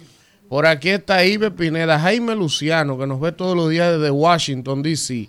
por 0.47 0.65
aquí 0.65 0.89
está 0.89 1.25
Ibe 1.25 1.51
Pineda, 1.51 1.99
Jaime 1.99 2.33
Luciano, 2.35 2.97
que 2.97 3.05
nos 3.05 3.19
ve 3.19 3.33
todos 3.33 3.57
los 3.57 3.69
días 3.69 3.91
desde 3.97 4.09
Washington, 4.11 4.81
D.C. 4.83 5.27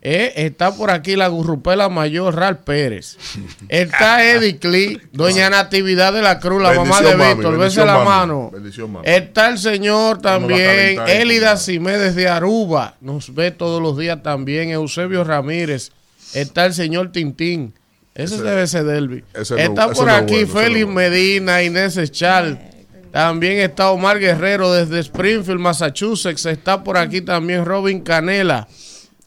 Eh, 0.00 0.32
está 0.36 0.72
por 0.72 0.92
aquí 0.92 1.16
la 1.16 1.26
gurrupela 1.26 1.88
mayor, 1.88 2.36
Ral 2.36 2.60
Pérez. 2.60 3.16
Está 3.68 4.24
Eddie 4.24 4.58
Clee, 4.58 5.00
doña 5.12 5.50
Natividad 5.50 6.12
de 6.12 6.22
la 6.22 6.38
Cruz, 6.38 6.62
la 6.62 6.72
mamá 6.72 7.02
de 7.02 7.16
Víctor. 7.16 7.58
Bese 7.58 7.84
la 7.84 7.98
mano. 8.04 8.50
Bendición, 8.52 8.92
mami. 8.92 9.08
Está 9.08 9.48
el 9.48 9.58
señor 9.58 10.18
también, 10.22 11.00
Élida 11.08 11.56
Simé 11.56 11.98
desde 11.98 12.28
Aruba, 12.28 12.94
nos 13.00 13.34
ve 13.34 13.50
todos 13.50 13.82
los 13.82 13.98
días 13.98 14.22
también, 14.22 14.70
Eusebio 14.70 15.24
Ramírez, 15.24 15.90
está 16.32 16.66
el 16.66 16.74
señor 16.74 17.10
Tintín, 17.10 17.74
ese, 18.14 18.36
Ese- 18.36 18.44
debe 18.44 18.66
ser 18.68 18.84
no- 18.84 19.16
está 19.56 19.90
por 19.90 20.10
aquí 20.10 20.44
bueno, 20.44 20.46
no 20.46 20.60
Félix 20.60 20.84
bueno. 20.86 20.92
Medina, 21.00 21.62
Inés 21.64 21.96
Echal, 21.96 22.70
también 23.10 23.58
está 23.58 23.90
Omar 23.90 24.20
Guerrero 24.20 24.72
desde 24.72 25.00
Springfield, 25.00 25.58
Massachusetts, 25.58 26.46
está 26.46 26.84
por 26.84 26.96
aquí 26.98 27.20
también 27.20 27.64
Robin 27.64 28.00
Canela. 28.00 28.68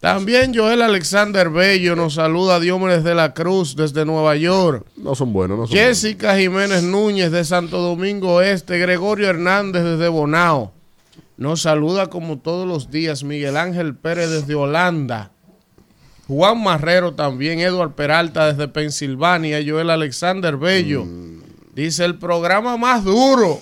También 0.02 0.52
Joel 0.56 0.82
Alexander 0.82 1.52
Bello 1.52 1.96
nos 1.96 2.16
saluda 2.16 2.60
Diomedes 2.60 3.04
de 3.04 3.14
la 3.14 3.36
Cruz 3.36 3.76
desde 3.76 4.04
Nueva 4.04 4.36
York. 4.36 4.84
No 4.98 5.14
son 5.14 5.32
buenos, 5.32 5.60
no 5.60 5.68
son 5.68 5.78
Jessica 5.78 6.36
Jiménez 6.36 6.82
Núñez 6.82 7.32
de 7.32 7.46
Santo 7.46 7.78
Domingo 7.78 8.42
Este, 8.42 8.80
Gregorio 8.80 9.30
Hernández 9.30 9.84
desde 9.84 10.08
Bonao. 10.08 10.74
Nos 11.38 11.62
saluda 11.62 12.08
como 12.08 12.40
todos 12.40 12.68
los 12.68 12.90
días 12.90 13.24
Miguel 13.24 13.56
Ángel 13.56 13.94
Pérez 13.94 14.32
desde 14.32 14.56
Holanda. 14.56 15.34
Juan 16.28 16.64
Marrero 16.64 17.14
también, 17.14 17.60
Eduard 17.60 17.92
Peralta 17.92 18.52
desde 18.52 18.68
Pensilvania, 18.68 19.64
Joel 19.64 19.92
Alexander 19.92 20.58
Bello. 20.58 21.06
Dice 21.74 22.04
el 22.04 22.18
programa 22.20 22.76
más 22.76 23.06
duro. 23.06 23.62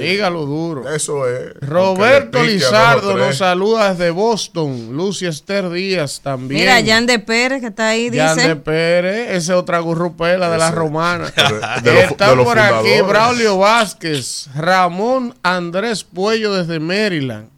Dígalo 0.00 0.46
duro. 0.46 0.92
Eso 0.92 1.28
es. 1.28 1.54
Roberto 1.60 2.40
pique 2.40 2.54
Lizardo 2.54 3.16
nos 3.16 3.36
saluda 3.38 3.90
desde 3.94 4.10
Boston. 4.10 4.88
Lucy 4.96 5.26
Esther 5.26 5.70
Díaz 5.70 6.20
también. 6.24 6.60
Mira, 6.62 6.82
Jan 6.84 7.06
de 7.06 7.20
Pérez, 7.20 7.60
que 7.60 7.68
está 7.68 7.90
ahí, 7.90 8.10
Jan 8.12 8.34
dice. 8.36 8.48
de 8.48 8.56
Pérez, 8.56 9.28
esa 9.30 9.52
es 9.52 9.58
otra 9.58 9.78
gurrupela 9.78 10.50
de 10.50 10.58
la 10.58 10.72
romana. 10.72 11.32
de- 11.84 11.90
de 11.92 12.00
Está 12.04 12.34
los 12.34 12.44
por 12.44 12.58
aquí. 12.58 13.00
Braulio 13.06 13.58
Vázquez, 13.58 14.48
Ramón 14.56 15.32
Andrés 15.44 16.02
Puello 16.02 16.52
desde 16.52 16.80
Maryland. 16.80 17.48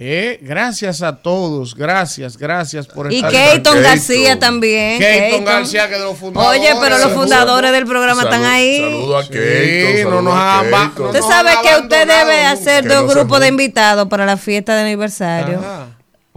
Eh, 0.00 0.38
gracias 0.42 1.02
a 1.02 1.16
todos, 1.16 1.74
gracias, 1.74 2.36
gracias 2.36 2.86
por 2.86 3.12
Y 3.12 3.16
estar 3.16 3.32
Keyton 3.32 3.82
García 3.82 4.38
también. 4.38 5.00
Keyton 5.00 5.44
García, 5.44 5.88
que 5.88 5.94
de 5.96 6.04
los 6.04 6.16
fundadores. 6.16 6.60
Oye, 6.60 6.72
pero 6.80 6.98
los 6.98 7.12
fundadores 7.12 7.72
del 7.72 7.84
programa 7.84 8.22
están 8.22 8.44
ahí. 8.44 8.78
Saludo 8.78 9.18
a 9.18 9.24
Sí, 9.24 9.30
Keyton. 9.30 10.10
no 10.14 10.22
nos 10.22 10.96
no 10.96 11.06
Usted 11.06 11.20
sabe 11.22 11.50
que 11.64 11.80
usted 11.82 12.06
debe 12.06 12.44
hacer 12.44 12.84
Que 12.84 12.90
dos 12.90 13.12
grupos 13.12 13.40
de 13.40 13.48
invitados 13.48 14.06
para 14.06 14.24
la 14.24 14.36
fiesta 14.36 14.76
de 14.76 14.82
aniversario. 14.82 15.60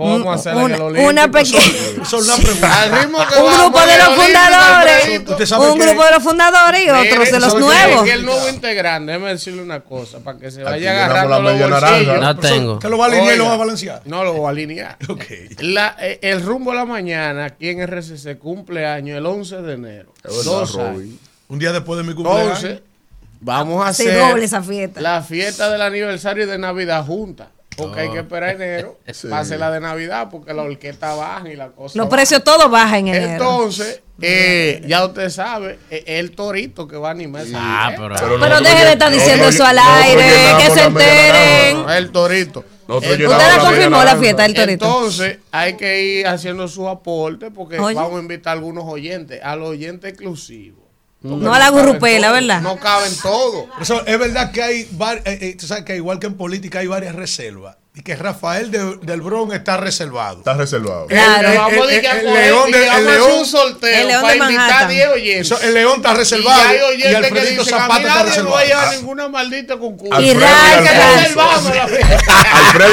A 0.06 0.34
hacerle 0.34 0.62
en 0.62 0.68
el 0.72 0.76
una, 0.76 0.86
Olímpico. 0.86 1.10
una 1.10 1.32
pequeña. 1.32 1.60
Eso 2.02 2.18
es 2.20 2.26
una 2.28 2.36
pregunta. 2.38 2.82
Al 2.82 2.92
ritmo 3.02 3.18
que 3.28 3.40
Un 3.42 3.54
grupo 3.58 3.80
de 3.82 3.98
los 3.98 4.08
fundadores. 4.16 5.04
Un 5.04 5.80
que- 5.80 5.86
grupo 5.86 6.06
de 6.06 6.12
los 6.12 6.24
fundadores 6.24 6.82
y 6.86 6.90
otros 6.90 7.32
de 7.32 7.40
los 7.40 7.56
nuevos. 7.60 8.04
Que 8.04 8.12
el 8.14 8.26
nuevo 8.26 8.50
integrante, 8.50 9.12
déjeme 9.12 9.30
decirle 9.32 9.62
una 9.62 9.80
cosa, 9.82 10.20
para 10.20 10.38
que 10.40 10.52
se 10.52 10.64
vaya 10.64 10.92
agarrando 11.06 11.42
la 11.42 11.52
los 11.54 11.82
bolsillos. 11.82 12.20
No 12.20 12.38
tengo. 12.38 12.74
¿Usted 12.74 12.90
lo 12.90 12.98
va 12.98 13.06
a 13.06 13.08
alinear 13.10 13.36
y 13.36 13.38
lo 13.38 13.46
va 13.46 13.54
a 13.54 13.58
balancear? 13.58 14.02
No 14.06 14.24
lo 14.24 14.34
voy 14.34 14.46
a 14.46 14.50
alinear. 14.50 14.98
Ok. 15.10 15.24
La- 15.60 15.96
eh, 16.00 16.20
el 16.22 16.42
rumbo 16.42 16.72
a 16.72 16.76
la 16.76 16.86
mañana 16.86 17.46
aquí 17.46 17.70
en 17.70 17.82
RCC 17.82 18.38
cumple 18.40 18.86
año 18.86 19.18
el 19.18 19.26
11 19.26 19.58
de 19.62 19.74
enero. 19.74 20.14
Dos. 20.24 20.78
Un 21.50 21.60
día 21.60 21.72
después 21.74 21.98
de 21.98 22.04
mi 22.08 22.14
cumpleaños. 22.14 22.64
Entonces, 22.64 22.82
vamos 23.42 23.86
a 23.86 23.94
Se 23.94 24.10
hacer 24.10 24.20
doble 24.30 24.46
esa 24.46 24.62
fiesta. 24.64 25.02
la 25.02 25.22
fiesta 25.22 25.70
del 25.70 25.82
aniversario 25.82 26.48
de 26.48 26.58
Navidad 26.58 27.06
junta. 27.06 27.50
Porque 27.78 28.02
hay 28.02 28.10
que 28.12 28.20
esperar 28.20 28.56
enero 28.56 29.00
Sí. 29.14 29.28
para 29.28 29.42
hacer 29.42 29.60
la 29.60 29.72
de 29.72 29.80
Navidad, 29.80 30.28
porque 30.30 30.54
la 30.54 30.64
orquesta 30.64 31.14
baja 31.16 31.50
y 31.50 31.56
la 31.56 31.70
cosa. 31.70 31.98
Los 31.98 32.08
baja. 32.08 32.18
precios 32.18 32.44
todos 32.44 32.70
bajan 32.70 33.08
en 33.08 33.16
enero. 33.16 33.32
Entonces, 33.32 34.02
eh, 34.22 34.82
ya 34.86 35.06
usted 35.06 35.30
sabe, 35.30 35.80
eh, 35.90 36.04
el 36.06 36.32
torito 36.32 36.88
que 36.88 36.98
va 36.98 37.08
a 37.08 37.12
animar 37.12 37.44
esa 37.46 37.58
Ah, 37.60 37.88
fiesta. 37.90 38.08
pero. 38.08 38.16
Pero 38.20 38.38
nosotros 38.38 38.64
deje 38.64 38.86
de 38.86 38.92
estar 38.92 39.12
diciendo 39.12 39.48
eso 39.48 39.66
al 39.66 39.80
aire, 39.80 40.24
que 40.60 40.72
se 40.74 40.84
enteren. 40.84 41.74
naranja. 41.78 41.98
El 41.98 42.12
torito. 42.12 42.66
¿Usted 42.88 43.20
la 43.22 43.58
confirmó 43.60 44.04
la 44.04 44.18
fiesta 44.18 44.44
del 44.44 44.54
torito? 44.54 44.86
Entonces, 44.86 45.38
hay 45.52 45.78
que 45.78 46.02
ir 46.04 46.28
haciendo 46.28 46.68
su 46.68 46.90
aporte 46.90 47.50
porque 47.50 47.80
Oye. 47.80 47.96
vamos 47.96 48.18
a 48.18 48.22
invitar 48.22 48.52
a 48.52 48.54
algunos 48.60 48.84
oyentes, 48.86 49.40
a 49.42 49.56
los 49.56 49.70
oyentes 49.70 50.10
exclusivos. 50.12 50.81
Porque 51.22 51.46
No 51.46 51.54
a 51.54 51.60
la 51.60 51.70
gurrupela, 51.70 52.32
¿verdad? 52.32 52.62
No 52.62 52.78
caben 52.78 53.16
todos. 53.22 53.66
Eso 53.80 54.04
es 54.06 54.18
verdad 54.20 54.52
que 54.52 54.64
hay 54.64 54.88
varias, 54.92 55.24
tú 55.60 55.68
sabes 55.68 55.86
que 55.86 55.96
igual 55.96 56.18
que 56.20 56.26
en 56.28 56.34
política 56.36 56.80
hay 56.80 56.88
varias 56.88 57.14
reservas 57.14 57.76
y 57.94 58.02
que 58.02 58.16
Rafael 58.16 58.72
de- 58.72 58.98
del 59.04 59.22
Bronx 59.22 59.54
está 59.54 59.78
reservado. 59.78 60.40
Está 60.40 60.54
reservado. 60.56 61.06
Claro. 61.08 61.50
Eh, 61.50 61.58
vamos 61.58 61.74
El- 61.74 61.90
a 61.90 61.94
ir 61.94 62.08
a 62.08 62.12
el- 62.12 62.18
el 62.20 62.26
coger- 62.26 62.42
león 62.46 62.70
y 62.70 62.72
de- 62.72 62.80
el 62.80 62.86
vamos 62.90 63.06
a 63.06 63.10
hacer 63.12 63.20
león- 63.20 63.40
un 63.40 63.46
sorteo 63.46 64.02
el 64.02 64.08
león 64.08 64.22
para 64.22 64.34
de 64.34 64.40
invitar 64.40 64.58
Manhattan. 64.68 64.90
10 64.90 65.08
oyentes. 65.10 65.52
Eso, 65.52 65.62
el 65.62 65.74
León 65.76 65.94
está 65.98 66.12
Y 66.12 66.16
reservado 66.16 66.62
hay 66.70 66.78
y, 66.78 66.82
oyentes 66.82 67.10
que 67.12 67.18
Alfredito 67.28 67.62
dicen, 67.64 67.76
a 67.76 67.80
Zapata 67.82 68.00
mí 68.00 68.06
está 68.06 68.16
nadie 68.16 68.24
no 68.24 68.30
reservado. 68.30 68.56
vaya 68.56 68.90
a 68.90 68.94
ninguna 68.96 69.28
maldita 69.30 69.78
concurso. 69.78 70.22
Y 70.22 70.30
y 70.30 70.34
Que. 70.36 70.46
Alfredo 70.46 70.98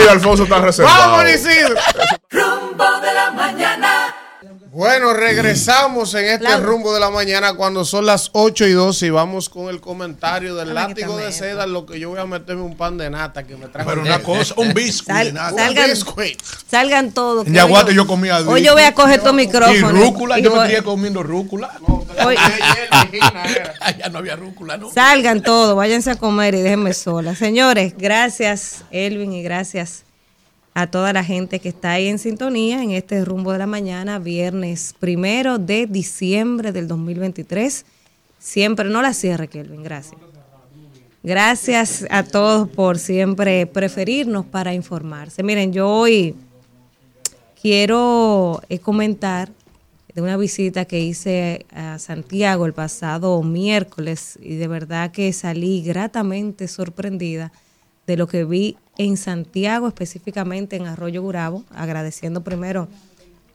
y 0.05 0.09
Alfonso 0.09 0.43
están 0.45 0.63
reservados. 0.63 1.07
Vamos, 1.19 1.31
Isidro. 1.31 1.75
Rumbo 2.31 3.01
de 3.01 3.15
la 3.15 3.31
mañana. 3.31 3.68
Bueno, 4.79 5.13
regresamos 5.13 6.15
en 6.15 6.27
este 6.27 6.39
Claro. 6.39 6.63
rumbo 6.65 6.95
de 6.95 7.01
la 7.01 7.11
mañana 7.11 7.55
cuando 7.55 7.85
son 7.85 8.07
las 8.07 8.31
8 8.33 8.65
y 8.65 8.73
12 8.75 9.07
y 9.07 9.11
vamos 9.11 9.49
con 9.49 9.71
el 9.71 9.81
comentario 9.81 10.55
del 10.55 10.73
látigo 10.73 11.17
de 11.17 11.33
seda, 11.33 11.67
lo 11.67 11.85
que 11.85 11.99
yo 11.99 12.11
voy 12.11 12.21
a 12.21 12.27
meterme 12.27 12.63
un 12.63 12.77
pan 12.77 12.97
de 12.97 13.11
nata 13.11 13.43
que 13.43 13.57
me 13.57 13.67
trajo. 13.67 13.91
Pero 13.91 14.03
una 14.03 14.21
cosa, 14.23 14.55
un 14.57 14.73
biscuit 14.73 15.09
Sal- 15.17 15.33
de 15.33 15.37
sal- 15.41 15.55
salgan- 15.57 15.91
Biscuit. 15.91 16.41
Salgan 16.71 17.11
todos. 17.11 17.49
En 17.49 17.55
Yaguate 17.55 17.91
hoy 17.91 17.97
yo 17.97 18.07
comía 18.07 18.39
Hoy 18.47 18.63
yo 18.63 18.75
voy 18.75 18.83
a 18.85 18.95
coger 18.95 19.17
estos 19.19 19.33
Y 19.33 19.37
micrófonos. 19.37 19.91
rúcula, 19.93 20.39
y 20.39 20.43
yo 20.45 20.51
me 20.53 20.59
voy- 20.59 20.67
crié 20.69 20.83
comiendo 20.85 21.25
rúcula. 21.25 21.73
Hoy- 22.25 22.37
Era. 22.37 23.75
Allá 23.81 24.09
no 24.11 24.19
había 24.19 24.37
rúcula, 24.37 24.77
¿no? 24.77 24.93
Salgan 24.93 25.43
todos, 25.43 25.75
váyanse 25.75 26.13
a 26.13 26.17
comer 26.17 26.55
y 26.55 26.61
déjenme 26.61 26.95
sola. 26.95 27.35
Señores, 27.35 27.95
gracias 27.99 28.85
Elvin 28.93 29.33
y 29.33 29.43
gracias 29.43 30.05
a 30.81 30.87
toda 30.87 31.13
la 31.13 31.25
gente 31.25 31.59
que 31.59 31.71
está 31.71 31.91
ahí 31.91 32.07
en 32.07 32.21
sintonía 32.21 32.81
en 32.85 32.93
este 32.93 33.25
rumbo 33.25 33.51
de 33.51 33.59
la 33.59 33.67
mañana, 33.67 34.21
viernes 34.21 34.95
primero 35.01 35.59
de 35.59 35.87
diciembre 35.87 36.71
del 36.71 36.87
2023. 36.87 37.85
Siempre, 38.39 38.89
no 38.89 39.03
la 39.03 39.13
cierre, 39.13 39.49
Kelvin, 39.49 39.83
gracias. 39.83 40.21
Gracias 41.25 42.07
a 42.11 42.23
todos 42.23 42.69
por 42.69 42.97
siempre 43.01 43.67
preferirnos 43.67 44.47
para 44.47 44.73
informarse. 44.73 45.43
Miren, 45.43 45.73
yo 45.73 45.89
hoy 45.89 46.37
quiero 47.61 48.63
eh, 48.69 48.79
comentar 48.79 49.51
de 50.15 50.23
una 50.23 50.37
visita 50.37 50.85
que 50.85 51.01
hice 51.01 51.67
a 51.73 51.99
Santiago 51.99 52.67
el 52.67 52.73
pasado 52.73 53.43
miércoles 53.43 54.39
y 54.41 54.55
de 54.55 54.69
verdad 54.69 55.11
que 55.11 55.33
salí 55.33 55.83
gratamente 55.83 56.69
sorprendida 56.69 57.51
de 58.09 58.17
lo 58.17 58.27
que 58.27 58.47
vi 58.47 58.79
en 58.97 59.19
Santiago, 59.19 59.87
específicamente 59.87 60.77
en 60.77 60.87
Arroyo 60.87 61.21
Gurabo, 61.21 61.63
agradeciendo 61.71 62.43
primero 62.43 62.89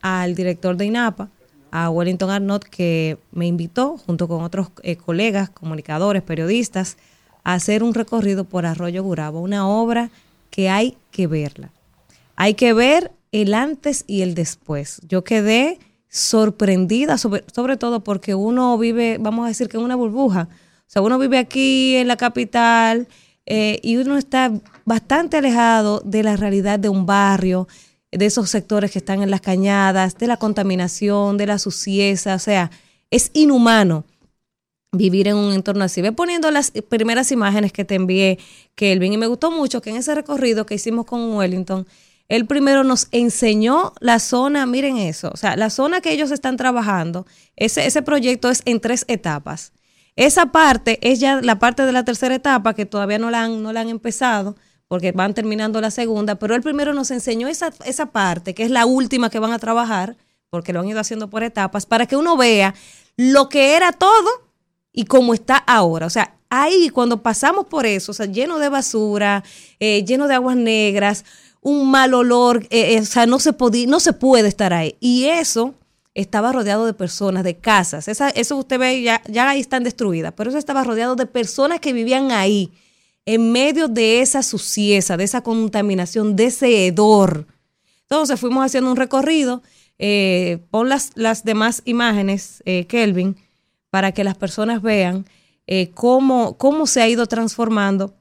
al 0.01 0.35
director 0.35 0.77
de 0.77 0.85
INAPA, 0.85 1.29
a 1.71 1.89
Wellington 1.89 2.29
Arnott, 2.29 2.63
que 2.65 3.17
me 3.31 3.47
invitó 3.47 3.97
junto 3.97 4.27
con 4.27 4.43
otros 4.43 4.67
eh, 4.83 4.95
colegas, 4.95 5.49
comunicadores, 5.49 6.21
periodistas, 6.21 6.97
a 7.43 7.55
hacer 7.55 7.81
un 7.81 7.95
recorrido 7.95 8.43
por 8.43 8.67
Arroyo 8.67 9.03
Gurabo, 9.03 9.41
una 9.41 9.67
obra 9.67 10.11
que 10.51 10.69
hay 10.69 10.97
que 11.09 11.25
verla. 11.25 11.71
Hay 12.35 12.53
que 12.53 12.73
ver 12.73 13.11
el 13.31 13.55
antes 13.55 14.05
y 14.05 14.21
el 14.21 14.35
después. 14.35 15.01
Yo 15.09 15.23
quedé 15.23 15.79
sorprendida, 16.09 17.17
sobre, 17.17 17.43
sobre 17.51 17.75
todo 17.75 18.03
porque 18.03 18.35
uno 18.35 18.77
vive, 18.77 19.17
vamos 19.19 19.45
a 19.45 19.47
decir 19.47 19.67
que 19.67 19.77
en 19.77 19.83
una 19.83 19.95
burbuja. 19.95 20.47
O 20.51 20.91
sea, 20.93 21.01
uno 21.01 21.17
vive 21.17 21.39
aquí 21.39 21.95
en 21.95 22.07
la 22.07 22.17
capital 22.17 23.07
eh, 23.45 23.79
y 23.83 23.97
uno 23.97 24.17
está 24.17 24.51
bastante 24.85 25.37
alejado 25.37 26.01
de 26.05 26.23
la 26.23 26.35
realidad 26.37 26.79
de 26.79 26.89
un 26.89 27.05
barrio, 27.05 27.67
de 28.11 28.25
esos 28.25 28.49
sectores 28.49 28.91
que 28.91 28.99
están 28.99 29.21
en 29.23 29.31
las 29.31 29.41
cañadas, 29.41 30.17
de 30.17 30.27
la 30.27 30.37
contaminación, 30.37 31.37
de 31.37 31.47
la 31.47 31.59
suciedad. 31.59 32.35
O 32.35 32.39
sea, 32.39 32.71
es 33.09 33.31
inhumano 33.33 34.05
vivir 34.91 35.27
en 35.27 35.35
un 35.35 35.53
entorno 35.53 35.83
así. 35.83 36.01
Ve 36.01 36.11
poniendo 36.11 36.49
las 36.51 36.71
primeras 36.89 37.31
imágenes 37.31 37.73
que 37.73 37.83
te 37.83 37.95
envié, 37.95 38.39
Kelvin, 38.75 39.13
y 39.13 39.17
me 39.17 39.27
gustó 39.27 39.51
mucho 39.51 39.81
que 39.81 39.89
en 39.89 39.97
ese 39.97 40.15
recorrido 40.15 40.65
que 40.65 40.75
hicimos 40.75 41.05
con 41.05 41.35
Wellington, 41.35 41.87
él 42.29 42.45
primero 42.45 42.83
nos 42.83 43.07
enseñó 43.11 43.93
la 43.99 44.19
zona, 44.19 44.65
miren 44.65 44.97
eso, 44.97 45.29
o 45.33 45.37
sea, 45.37 45.57
la 45.57 45.69
zona 45.69 45.99
que 45.99 46.13
ellos 46.13 46.31
están 46.31 46.55
trabajando, 46.55 47.25
ese, 47.55 47.85
ese 47.85 48.01
proyecto 48.01 48.49
es 48.49 48.61
en 48.65 48.79
tres 48.79 49.03
etapas. 49.07 49.73
Esa 50.15 50.47
parte 50.47 50.99
es 51.01 51.19
ya 51.19 51.41
la 51.41 51.59
parte 51.59 51.85
de 51.85 51.91
la 51.91 52.05
tercera 52.05 52.35
etapa 52.35 52.73
que 52.73 52.85
todavía 52.85 53.17
no 53.17 53.31
la 53.31 53.43
han, 53.43 53.63
no 53.63 53.73
la 53.73 53.81
han 53.81 53.89
empezado 53.89 54.55
porque 54.87 55.11
van 55.11 55.33
terminando 55.33 55.81
la 55.81 55.89
segunda, 55.89 56.35
pero 56.35 56.53
él 56.53 56.61
primero 56.61 56.93
nos 56.93 57.09
enseñó 57.09 57.47
esa, 57.47 57.73
esa 57.85 58.07
parte, 58.07 58.53
que 58.53 58.63
es 58.63 58.69
la 58.69 58.85
última 58.85 59.31
que 59.31 59.39
van 59.39 59.51
a 59.51 59.57
trabajar, 59.57 60.17
porque 60.51 60.71
lo 60.71 60.81
han 60.81 60.87
ido 60.87 60.99
haciendo 60.99 61.31
por 61.31 61.41
etapas, 61.41 61.87
para 61.87 62.05
que 62.05 62.15
uno 62.15 62.37
vea 62.37 62.75
lo 63.17 63.49
que 63.49 63.75
era 63.75 63.91
todo 63.91 64.29
y 64.91 65.05
cómo 65.05 65.33
está 65.33 65.57
ahora. 65.57 66.05
O 66.05 66.11
sea, 66.11 66.35
ahí 66.49 66.89
cuando 66.89 67.23
pasamos 67.23 67.65
por 67.65 67.87
eso, 67.87 68.11
o 68.11 68.13
sea, 68.13 68.27
lleno 68.27 68.59
de 68.59 68.69
basura, 68.69 69.43
eh, 69.79 70.03
lleno 70.05 70.27
de 70.27 70.35
aguas 70.35 70.57
negras, 70.57 71.25
un 71.61 71.89
mal 71.89 72.13
olor, 72.13 72.67
eh, 72.69 72.95
eh, 72.95 72.99
o 72.99 73.05
sea, 73.05 73.25
no 73.25 73.39
se, 73.39 73.55
no 73.87 73.99
se 73.99 74.13
puede 74.13 74.47
estar 74.47 74.73
ahí. 74.73 74.95
Y 74.99 75.25
eso 75.25 75.73
estaba 76.13 76.51
rodeado 76.51 76.85
de 76.85 76.93
personas, 76.93 77.43
de 77.43 77.57
casas. 77.57 78.07
Esa, 78.07 78.29
eso 78.29 78.55
usted 78.57 78.79
ve, 78.79 79.01
ya, 79.01 79.21
ya 79.27 79.49
ahí 79.49 79.59
están 79.59 79.83
destruidas, 79.83 80.33
pero 80.35 80.49
eso 80.49 80.59
estaba 80.59 80.83
rodeado 80.83 81.15
de 81.15 81.25
personas 81.25 81.79
que 81.79 81.93
vivían 81.93 82.31
ahí, 82.31 82.71
en 83.25 83.51
medio 83.51 83.87
de 83.87 84.21
esa 84.21 84.43
suciedad, 84.43 85.17
de 85.17 85.23
esa 85.23 85.41
contaminación, 85.41 86.35
de 86.35 86.45
ese 86.45 86.87
hedor. 86.87 87.47
Entonces 88.01 88.39
fuimos 88.39 88.65
haciendo 88.65 88.91
un 88.91 88.97
recorrido. 88.97 89.63
Eh, 89.97 90.59
pon 90.71 90.89
las, 90.89 91.11
las 91.15 91.45
demás 91.45 91.81
imágenes, 91.85 92.61
Kelvin, 92.89 93.37
para 93.89 94.11
que 94.11 94.23
las 94.23 94.35
personas 94.35 94.81
vean 94.81 95.25
cómo, 95.93 96.57
cómo 96.57 96.85
se 96.85 97.01
ha 97.01 97.07
ido 97.07 97.25
transformando 97.27 98.13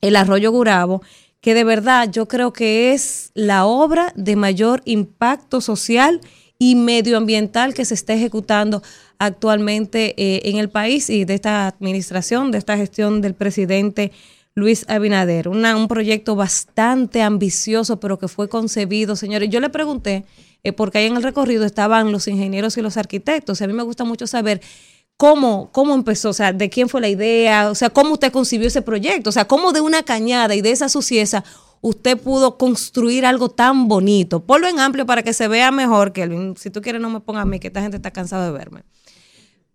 el 0.00 0.14
arroyo 0.14 0.52
Gurabo 0.52 1.02
que 1.40 1.54
de 1.54 1.64
verdad 1.64 2.10
yo 2.10 2.26
creo 2.26 2.52
que 2.52 2.92
es 2.92 3.30
la 3.34 3.66
obra 3.66 4.12
de 4.16 4.36
mayor 4.36 4.82
impacto 4.84 5.60
social 5.60 6.20
y 6.58 6.74
medioambiental 6.74 7.72
que 7.72 7.84
se 7.84 7.94
está 7.94 8.14
ejecutando 8.14 8.82
actualmente 9.18 10.14
eh, 10.16 10.42
en 10.44 10.56
el 10.58 10.68
país 10.68 11.08
y 11.08 11.24
de 11.24 11.34
esta 11.34 11.68
administración, 11.68 12.50
de 12.50 12.58
esta 12.58 12.76
gestión 12.76 13.20
del 13.20 13.34
presidente 13.34 14.12
Luis 14.54 14.84
Abinader. 14.88 15.48
un 15.48 15.88
proyecto 15.88 16.34
bastante 16.34 17.22
ambicioso, 17.22 18.00
pero 18.00 18.18
que 18.18 18.26
fue 18.26 18.48
concebido, 18.48 19.14
señores. 19.14 19.48
Yo 19.50 19.60
le 19.60 19.70
pregunté, 19.70 20.24
eh, 20.64 20.72
porque 20.72 20.98
ahí 20.98 21.06
en 21.06 21.16
el 21.16 21.22
recorrido 21.22 21.64
estaban 21.64 22.10
los 22.10 22.26
ingenieros 22.26 22.76
y 22.76 22.82
los 22.82 22.96
arquitectos, 22.96 23.60
y 23.60 23.64
a 23.64 23.66
mí 23.68 23.72
me 23.72 23.84
gusta 23.84 24.02
mucho 24.02 24.26
saber 24.26 24.60
cómo, 25.16 25.70
cómo 25.72 25.94
empezó, 25.94 26.30
o 26.30 26.32
sea, 26.32 26.52
de 26.52 26.70
quién 26.70 26.88
fue 26.88 27.00
la 27.00 27.08
idea, 27.08 27.70
o 27.70 27.74
sea, 27.76 27.90
cómo 27.90 28.14
usted 28.14 28.32
concibió 28.32 28.66
ese 28.66 28.82
proyecto, 28.82 29.30
o 29.30 29.32
sea, 29.32 29.46
cómo 29.46 29.72
de 29.72 29.80
una 29.80 30.02
cañada 30.02 30.54
y 30.56 30.60
de 30.60 30.72
esa 30.72 30.88
suciedad 30.88 31.44
usted 31.80 32.18
pudo 32.18 32.58
construir 32.58 33.26
algo 33.26 33.48
tan 33.48 33.88
bonito. 33.88 34.40
Ponlo 34.40 34.68
en 34.68 34.80
amplio 34.80 35.06
para 35.06 35.22
que 35.22 35.32
se 35.32 35.48
vea 35.48 35.70
mejor, 35.70 36.12
que 36.12 36.54
si 36.56 36.70
tú 36.70 36.80
quieres 36.82 37.00
no 37.00 37.10
me 37.10 37.20
pongas 37.20 37.42
a 37.42 37.46
mí, 37.46 37.60
que 37.60 37.68
esta 37.68 37.82
gente 37.82 37.96
está 37.96 38.10
cansada 38.10 38.46
de 38.46 38.52
verme. 38.52 38.82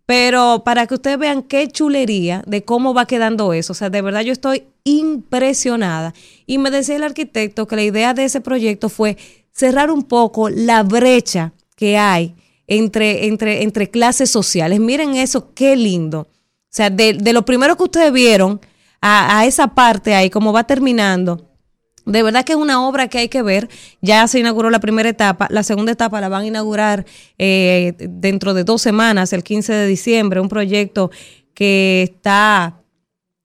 Pero 0.06 0.62
para 0.64 0.86
que 0.86 0.94
ustedes 0.94 1.18
vean 1.18 1.42
qué 1.42 1.66
chulería 1.68 2.42
de 2.46 2.62
cómo 2.62 2.92
va 2.92 3.06
quedando 3.06 3.52
eso. 3.52 3.72
O 3.72 3.76
sea, 3.76 3.88
de 3.88 4.02
verdad 4.02 4.20
yo 4.20 4.32
estoy 4.32 4.64
impresionada. 4.84 6.12
Y 6.46 6.58
me 6.58 6.70
decía 6.70 6.96
el 6.96 7.04
arquitecto 7.04 7.66
que 7.66 7.76
la 7.76 7.84
idea 7.84 8.12
de 8.12 8.24
ese 8.24 8.40
proyecto 8.40 8.88
fue 8.88 9.16
cerrar 9.50 9.90
un 9.90 10.02
poco 10.02 10.50
la 10.50 10.82
brecha 10.82 11.52
que 11.76 11.96
hay 11.96 12.34
entre, 12.66 13.26
entre, 13.26 13.62
entre 13.62 13.90
clases 13.90 14.30
sociales. 14.30 14.78
Miren 14.80 15.14
eso, 15.14 15.54
qué 15.54 15.76
lindo. 15.76 16.20
O 16.20 16.76
sea, 16.76 16.90
de, 16.90 17.14
lo 17.32 17.44
primero 17.44 17.76
que 17.76 17.84
ustedes 17.84 18.12
vieron 18.12 18.60
a, 19.00 19.44
esa 19.46 19.68
parte 19.68 20.14
ahí, 20.14 20.28
cómo 20.28 20.52
va 20.52 20.64
terminando. 20.64 21.46
De 22.06 22.22
verdad 22.22 22.44
que 22.44 22.52
es 22.52 22.58
una 22.58 22.86
obra 22.86 23.08
que 23.08 23.18
hay 23.18 23.28
que 23.28 23.42
ver. 23.42 23.68
Ya 24.02 24.26
se 24.28 24.38
inauguró 24.38 24.70
la 24.70 24.80
primera 24.80 25.08
etapa. 25.08 25.46
La 25.50 25.62
segunda 25.62 25.92
etapa 25.92 26.20
la 26.20 26.28
van 26.28 26.42
a 26.42 26.46
inaugurar 26.46 27.06
eh, 27.38 27.94
dentro 27.98 28.52
de 28.54 28.64
dos 28.64 28.82
semanas, 28.82 29.32
el 29.32 29.42
15 29.42 29.72
de 29.72 29.86
diciembre. 29.86 30.40
Un 30.40 30.48
proyecto 30.48 31.10
que 31.54 32.02
está 32.02 32.80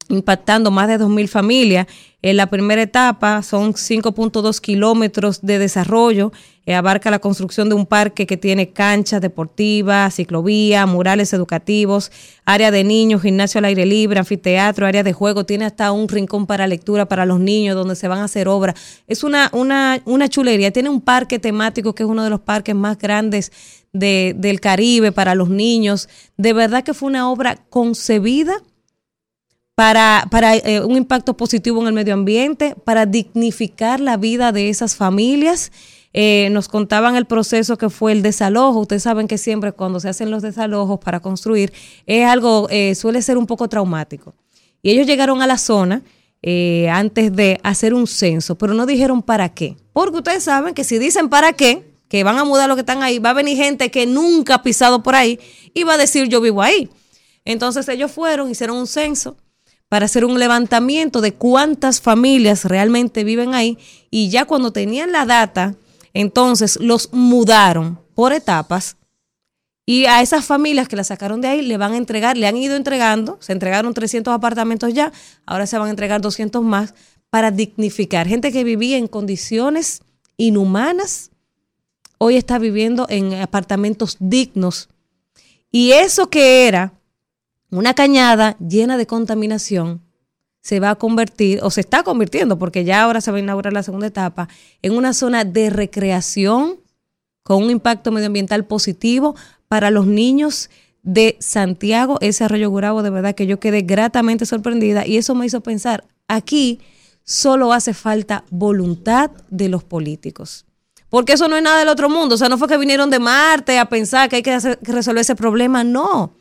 impactando 0.10 0.72
más 0.72 0.88
de 0.88 1.00
2.000 1.00 1.28
familias. 1.28 1.88
En 2.22 2.36
la 2.36 2.48
primera 2.48 2.82
etapa 2.82 3.42
son 3.44 3.74
5.2 3.74 4.60
kilómetros 4.60 5.42
de 5.42 5.60
desarrollo 5.60 6.34
eh, 6.70 6.76
abarca 6.76 7.10
la 7.10 7.18
construcción 7.18 7.68
de 7.68 7.74
un 7.74 7.88
parque 7.88 8.28
que 8.28 8.38
tiene 8.38 8.70
canchas 8.70 9.22
deportivas, 9.22 10.14
ciclovía, 10.14 10.86
murales 10.86 11.34
educativos, 11.34 12.12
área 12.46 12.70
de 12.70 12.84
niños, 12.84 13.24
gimnasio 13.24 13.58
al 13.58 13.66
aire 13.66 13.88
libre, 13.88 14.20
anfiteatro, 14.20 14.86
área 14.86 15.02
de 15.02 15.12
juego, 15.12 15.48
tiene 15.48 15.66
hasta 15.66 15.92
un 15.92 16.08
rincón 16.08 16.46
para 16.46 16.68
lectura 16.68 17.08
para 17.08 17.26
los 17.26 17.40
niños 17.40 17.76
donde 17.76 17.96
se 17.96 18.08
van 18.08 18.20
a 18.20 18.26
hacer 18.26 18.48
obras. 18.48 18.76
Es 19.08 19.24
una, 19.24 19.50
una, 19.52 20.00
una 20.06 20.30
chulería, 20.30 20.70
tiene 20.70 20.90
un 20.90 21.02
parque 21.02 21.40
temático 21.40 21.96
que 21.96 22.04
es 22.04 22.10
uno 22.10 22.24
de 22.24 22.30
los 22.30 22.42
parques 22.42 22.76
más 22.76 23.00
grandes 23.00 23.52
del 23.92 24.60
Caribe 24.62 25.12
para 25.12 25.34
los 25.34 25.50
niños. 25.50 26.08
De 26.38 26.54
verdad 26.54 26.84
que 26.84 26.94
fue 26.94 27.10
una 27.10 27.32
obra 27.32 27.56
concebida 27.72 28.62
para, 29.74 30.28
para 30.30 30.56
eh, 30.56 30.86
un 30.86 30.98
impacto 30.98 31.36
positivo 31.36 31.82
en 31.82 31.88
el 31.88 31.94
medio 31.94 32.14
ambiente, 32.14 32.76
para 32.84 33.08
dignificar 33.08 34.00
la 34.00 34.18
vida 34.18 34.52
de 34.52 34.70
esas 34.70 34.96
familias 34.96 35.72
eh, 36.14 36.50
nos 36.52 36.68
contaban 36.68 37.16
el 37.16 37.26
proceso 37.26 37.78
que 37.78 37.90
fue 37.90 38.12
el 38.12 38.22
desalojo. 38.22 38.80
Ustedes 38.80 39.04
saben 39.04 39.28
que 39.28 39.38
siempre 39.38 39.72
cuando 39.72 40.00
se 40.00 40.10
hacen 40.10 40.32
los 40.32 40.42
desalojos 40.42 41.00
para 41.00 41.20
construir 41.20 41.72
es 42.06 42.26
algo, 42.26 42.68
eh, 42.70 42.96
suele 42.96 43.22
ser 43.22 43.38
un 43.38 43.46
poco 43.46 43.68
traumático. 43.68 44.34
Y 44.82 44.92
ellos 44.92 45.06
llegaron 45.06 45.42
a 45.42 45.48
la 45.48 45.58
zona 45.58 46.02
eh, 46.42 46.90
antes 46.90 47.36
de 47.36 47.60
hacer 47.64 47.94
un 47.94 48.08
censo, 48.08 48.58
pero 48.58 48.74
no 48.74 48.86
dijeron 48.86 49.22
para 49.22 49.50
qué. 49.50 49.76
Porque 49.94 50.18
ustedes 50.18 50.44
saben 50.44 50.74
que 50.74 50.84
si 50.84 50.98
dicen 50.98 51.30
para 51.30 51.54
qué, 51.54 51.84
que 52.08 52.24
van 52.24 52.38
a 52.38 52.44
mudar 52.44 52.68
lo 52.68 52.76
que 52.76 52.82
están 52.82 53.04
ahí, 53.04 53.20
va 53.20 53.32
a 53.32 53.34
venir 53.34 53.58
gente 53.58 53.92
que 53.92 54.08
nunca 54.08 54.56
ha 54.56 54.64
pisado 54.64 55.04
por 55.04 55.16
ahí 55.16 55.40
y 55.74 55.84
va 55.84 55.94
a 55.94 55.98
decir 55.98 56.28
yo 56.28 56.42
vivo 56.42 56.62
ahí. 56.62 56.90
Entonces 57.46 57.88
ellos 57.88 58.12
fueron, 58.12 58.50
hicieron 58.50 58.78
un 58.78 58.88
censo 58.88 59.38
para 59.90 60.06
hacer 60.06 60.26
un 60.26 60.40
levantamiento 60.40 61.22
de 61.22 61.34
cuántas 61.34 62.02
familias 62.02 62.66
realmente 62.66 63.24
viven 63.24 63.54
ahí 63.54 63.78
y 64.10 64.30
ya 64.30 64.46
cuando 64.46 64.72
tenían 64.72 65.12
la 65.12 65.26
data 65.26 65.76
entonces 66.14 66.78
los 66.82 67.14
mudaron 67.14 68.00
por 68.16 68.34
etapas 68.34 68.98
y 69.90 70.06
a 70.06 70.22
esas 70.22 70.46
familias 70.46 70.88
que 70.88 70.96
las 70.96 71.08
sacaron 71.08 71.42
de 71.42 71.48
ahí 71.48 71.62
le 71.64 71.78
van 71.78 71.94
a 71.94 71.98
entregar, 71.98 72.38
le 72.38 72.46
han 72.46 72.56
ido 72.56 72.76
entregando, 72.76 73.38
se 73.42 73.54
entregaron 73.54 73.96
300 73.96 74.32
apartamentos 74.32 74.94
ya, 74.94 75.12
ahora 75.48 75.66
se 75.66 75.80
van 75.80 75.88
a 75.88 75.90
entregar 75.90 76.22
200 76.22 76.62
más 76.62 76.94
para 77.32 77.50
dignificar. 77.50 78.28
Gente 78.28 78.52
que 78.52 78.64
vivía 78.64 78.98
en 78.98 79.08
condiciones 79.08 80.04
inhumanas, 80.38 81.32
hoy 82.20 82.36
está 82.36 82.60
viviendo 82.60 83.08
en 83.10 83.34
apartamentos 83.34 84.18
dignos. 84.20 84.90
Y 85.72 85.94
eso 85.94 86.30
que 86.30 86.68
era 86.68 86.94
una 87.72 87.96
cañada 87.96 88.58
llena 88.60 88.96
de 88.96 89.08
contaminación, 89.08 90.04
se 90.62 90.80
va 90.80 90.92
a 90.92 90.96
convertir, 90.96 91.60
o 91.64 91.72
se 91.72 91.82
está 91.82 92.04
convirtiendo, 92.04 92.60
porque 92.60 92.84
ya 92.84 93.04
ahora 93.04 93.22
se 93.22 93.32
va 93.32 93.38
a 93.38 93.42
inaugurar 93.42 93.74
la 93.74 93.84
segunda 93.84 94.08
etapa, 94.08 94.50
en 94.82 94.94
una 94.94 95.14
zona 95.14 95.46
de 95.46 95.70
recreación 95.70 96.80
con 97.44 97.64
un 97.64 97.70
impacto 97.70 98.12
medioambiental 98.12 98.66
positivo 98.66 99.36
para 99.68 99.90
los 99.90 100.06
niños 100.06 100.70
de 101.02 101.38
Santiago, 101.40 102.18
ese 102.22 102.44
arroyo 102.44 102.70
Gurabo, 102.70 103.04
de 103.04 103.10
verdad 103.10 103.36
que 103.36 103.48
yo 103.48 103.60
quedé 103.60 103.82
gratamente 103.82 104.46
sorprendida 104.46 105.08
y 105.08 105.18
eso 105.18 105.34
me 105.34 105.46
hizo 105.46 105.62
pensar, 105.62 106.06
aquí 106.28 106.80
solo 107.24 107.74
hace 107.74 107.94
falta 107.94 108.44
voluntad 108.50 109.32
de 109.50 109.70
los 109.70 109.84
políticos. 109.84 110.66
Porque 111.10 111.34
eso 111.34 111.48
no 111.48 111.56
es 111.56 111.64
nada 111.64 111.80
del 111.80 111.88
otro 111.88 112.10
mundo, 112.10 112.36
o 112.36 112.38
sea, 112.38 112.50
no 112.50 112.58
fue 112.58 112.68
que 112.68 112.78
vinieron 112.78 113.10
de 113.10 113.20
Marte 113.20 113.80
a 113.80 113.86
pensar 113.86 114.30
que 114.30 114.38
hay 114.38 114.44
que 114.44 114.60
resolver 114.82 115.22
ese 115.22 115.36
problema, 115.36 115.84
no, 115.84 116.36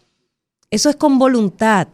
eso 0.71 0.91
es 0.91 0.97
con 0.97 1.19
voluntad. 1.19 1.89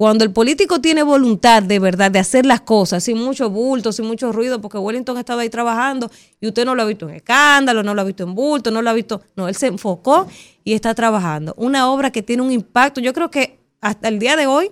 Cuando 0.00 0.24
el 0.24 0.32
político 0.32 0.80
tiene 0.80 1.02
voluntad 1.02 1.62
de 1.62 1.78
verdad 1.78 2.10
de 2.10 2.18
hacer 2.18 2.46
las 2.46 2.62
cosas 2.62 3.04
sin 3.04 3.18
mucho 3.18 3.50
bulto, 3.50 3.92
sin 3.92 4.06
mucho 4.06 4.32
ruido, 4.32 4.58
porque 4.58 4.78
Wellington 4.78 5.18
ha 5.18 5.20
estado 5.20 5.40
ahí 5.40 5.50
trabajando 5.50 6.10
y 6.40 6.48
usted 6.48 6.64
no 6.64 6.74
lo 6.74 6.80
ha 6.80 6.86
visto 6.86 7.06
en 7.06 7.16
escándalo, 7.16 7.82
no 7.82 7.92
lo 7.92 8.00
ha 8.00 8.04
visto 8.04 8.22
en 8.22 8.34
bulto, 8.34 8.70
no 8.70 8.80
lo 8.80 8.88
ha 8.88 8.94
visto, 8.94 9.20
no, 9.36 9.46
él 9.46 9.54
se 9.54 9.66
enfocó 9.66 10.26
y 10.64 10.72
está 10.72 10.94
trabajando. 10.94 11.52
Una 11.58 11.90
obra 11.90 12.10
que 12.10 12.22
tiene 12.22 12.42
un 12.42 12.50
impacto, 12.50 13.02
yo 13.02 13.12
creo 13.12 13.30
que 13.30 13.58
hasta 13.82 14.08
el 14.08 14.18
día 14.18 14.36
de 14.36 14.46
hoy, 14.46 14.70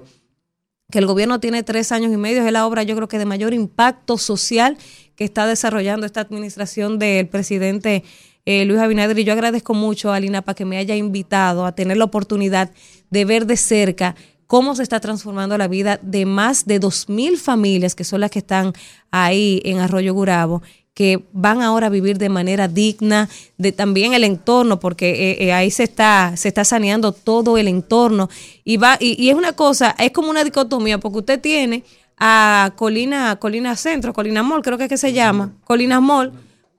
que 0.91 0.99
el 0.99 1.05
gobierno 1.05 1.39
tiene 1.41 1.63
tres 1.63 1.93
años 1.93 2.11
y 2.11 2.17
medio, 2.17 2.43
es 2.43 2.51
la 2.51 2.67
obra 2.67 2.83
yo 2.85 2.97
creo 2.97 3.09
que 3.09 3.19
de 3.19 3.27
mayor 3.27 3.53
impacto 3.53 4.17
social 4.17 4.79
que 5.15 5.25
está 5.25 5.47
desarrollando 5.47 6.07
esta 6.07 6.23
administración 6.23 6.99
del 6.99 7.29
presidente 7.29 8.03
eh, 8.47 8.65
Luis 8.65 8.81
Abinader, 8.81 9.19
y 9.19 9.25
yo 9.25 9.35
agradezco 9.35 9.75
mucho 9.75 10.11
a 10.11 10.21
Lina 10.21 10.41
para 10.41 10.55
que 10.55 10.65
me 10.65 10.79
haya 10.79 10.97
invitado 10.97 11.67
a 11.67 11.73
tener 11.73 11.99
la 11.99 12.05
oportunidad 12.05 12.71
de 13.11 13.27
ver 13.27 13.45
de 13.45 13.59
cerca 13.59 14.15
cómo 14.49 14.75
se 14.75 14.83
está 14.83 14.99
transformando 14.99 15.57
la 15.57 15.69
vida 15.69 16.01
de 16.03 16.27
más 16.27 16.67
de 16.67 16.81
2.000 16.81 17.37
familias 17.37 17.95
que 17.95 18.03
son 18.03 18.23
las 18.23 18.33
que 18.33 18.41
están 18.41 18.73
ahí 19.13 19.63
en 19.65 19.79
Arroyo 19.79 20.13
Gurabo 20.15 20.63
que 20.95 21.23
van 21.33 21.63
ahora 21.63 21.87
a 21.87 21.91
vivir 21.91 22.19
de 22.19 22.29
manera 22.29 22.67
digna, 22.67 23.29
de 23.57 23.71
también 23.71 24.15
el 24.15 24.25
entorno, 24.25 24.81
porque 24.81 25.11
eh, 25.11 25.45
eh, 25.45 25.53
ahí 25.53 25.71
se 25.71 25.85
está, 25.85 26.33
se 26.37 26.49
está 26.49 26.65
saneando 26.65 27.13
todo 27.13 27.57
el 27.57 27.69
entorno. 27.69 28.29
Y 28.65 28.79
va, 28.79 28.97
y, 28.99 29.15
y 29.23 29.31
es 29.31 29.37
una 29.37 29.53
cosa, 29.53 29.95
es 29.97 30.11
como 30.11 30.29
una 30.29 30.43
dicotomía, 30.43 30.99
porque 30.99 31.19
usted 31.19 31.41
tiene 31.41 31.85
a 32.19 32.73
Colina, 32.75 33.37
Colina 33.37 33.77
Centro, 33.77 34.13
Colina 34.13 34.43
Mall, 34.43 34.61
creo 34.63 34.77
que 34.77 34.85
es 34.85 34.89
que 34.89 34.99
se 34.99 35.13
llama, 35.13 35.53
Colina 35.63 36.01
Mall, 36.01 36.33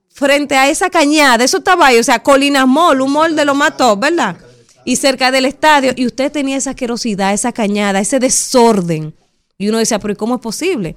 frente 0.10 0.58
a 0.58 0.68
esa 0.68 0.90
cañada, 0.90 1.46
eso 1.46 1.60
estaba 1.60 1.88
ahí, 1.88 1.98
o 1.98 2.04
sea, 2.04 2.22
Colina 2.22 2.66
Mall, 2.66 3.00
un 3.00 3.14
mall 3.14 3.38
de 3.38 3.46
lo 3.46 3.56
más 3.56 3.78
top, 3.78 4.02
¿verdad? 4.02 4.36
Y 4.86 4.96
cerca 4.96 5.32
del 5.32 5.46
estadio, 5.46 5.94
y 5.96 6.06
usted 6.06 6.32
tenía 6.32 6.58
esa 6.58 6.72
asquerosidad, 6.72 7.34
esa 7.34 7.52
cañada, 7.52 8.00
ese 8.00 8.20
desorden. 8.20 9.14
Y 9.58 9.70
uno 9.70 9.78
decía, 9.78 10.00
pero 10.00 10.14
¿y 10.14 10.16
cómo 10.16 10.36
es 10.36 10.42
posible? 10.42 10.96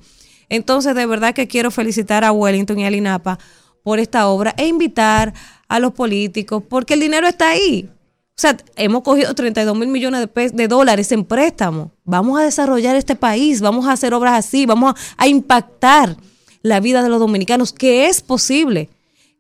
Entonces, 0.49 0.95
de 0.95 1.07
verdad 1.07 1.35
que 1.35 1.49
quiero 1.49 1.71
felicitar 1.71 2.25
a 2.25 2.33
Wellington 2.33 2.79
y 2.79 2.87
a 2.87 2.91
Linapa 2.91 3.39
por 3.83 3.99
esta 3.99 4.29
obra 4.29 4.55
e 4.57 4.67
invitar 4.67 5.33
a 5.69 5.79
los 5.79 5.93
políticos, 5.93 6.63
porque 6.69 6.95
el 6.95 7.01
dinero 7.01 7.27
está 7.27 7.51
ahí. 7.51 7.89
O 8.37 8.41
sea, 8.43 8.57
hemos 8.77 9.03
cogido 9.03 9.35
32 9.35 9.77
mil 9.77 9.89
millones 9.89 10.29
de, 10.53 10.69
dólares 10.69 11.13
en 11.13 11.25
préstamo. 11.25 11.91
Vamos 12.05 12.39
a 12.39 12.45
desarrollar 12.45 12.97
este 12.97 13.15
país, 13.15 13.61
vamos 13.61 13.87
a 13.87 13.93
hacer 13.93 14.15
obras 14.15 14.35
así, 14.35 14.67
vamos 14.67 14.95
a, 14.95 15.25
a 15.25 15.29
impactar 15.29 16.17
la 16.63 16.81
vida 16.81 17.03
de 17.03 17.09
los 17.09 17.19
dominicanos, 17.19 17.73
que 17.73 18.07
es 18.07 18.21
posible. 18.21 18.89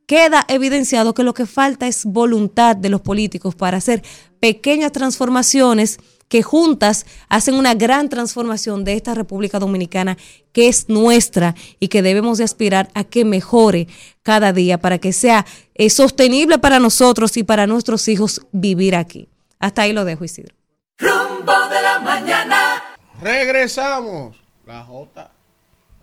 Queda 0.07 0.45
evidenciado 0.49 1.15
que 1.15 1.23
lo 1.23 1.35
que 1.35 1.47
falta 1.47 1.87
es 1.87 2.05
voluntad 2.05 2.77
de 2.77 2.91
los 2.91 3.01
políticos 3.01 3.55
para 3.55 3.79
hacer 3.79 4.03
pequeñas 4.41 4.93
transformaciones 4.93 5.99
que 6.29 6.43
juntas 6.43 7.05
hacen 7.29 7.55
una 7.55 7.75
gran 7.75 8.09
transformación 8.09 8.85
de 8.85 8.95
esta 8.95 9.15
República 9.15 9.59
Dominicana 9.59 10.17
que 10.53 10.67
es 10.67 10.89
nuestra 10.89 11.55
y 11.79 11.89
que 11.89 12.01
debemos 12.01 12.39
de 12.39 12.45
aspirar 12.45 12.89
a 12.95 13.05
que 13.05 13.27
mejore 13.27 13.87
cada 14.23 14.55
día 14.55 14.79
para 14.79 14.97
que 14.97 15.13
sea 15.13 15.45
eh, 15.75 15.91
sostenible 15.91 16.59
para 16.59 16.79
nosotros 16.79 17.37
y 17.37 17.43
para 17.43 17.67
nuestros 17.67 18.09
hijos 18.09 18.41
vivir 18.51 18.97
aquí. 18.97 19.29
Hasta 19.59 19.83
ahí 19.83 19.93
lo 19.93 20.07
dejo, 20.07 20.25
Isidro. 20.25 20.55
Rumbo 20.97 21.53
de 21.69 21.83
la 21.83 22.01
mañana. 22.01 22.83
Regresamos. 23.21 24.35
La 24.67 24.85
J. 24.85 25.31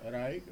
Era 0.05 0.25
ahí. 0.25 0.43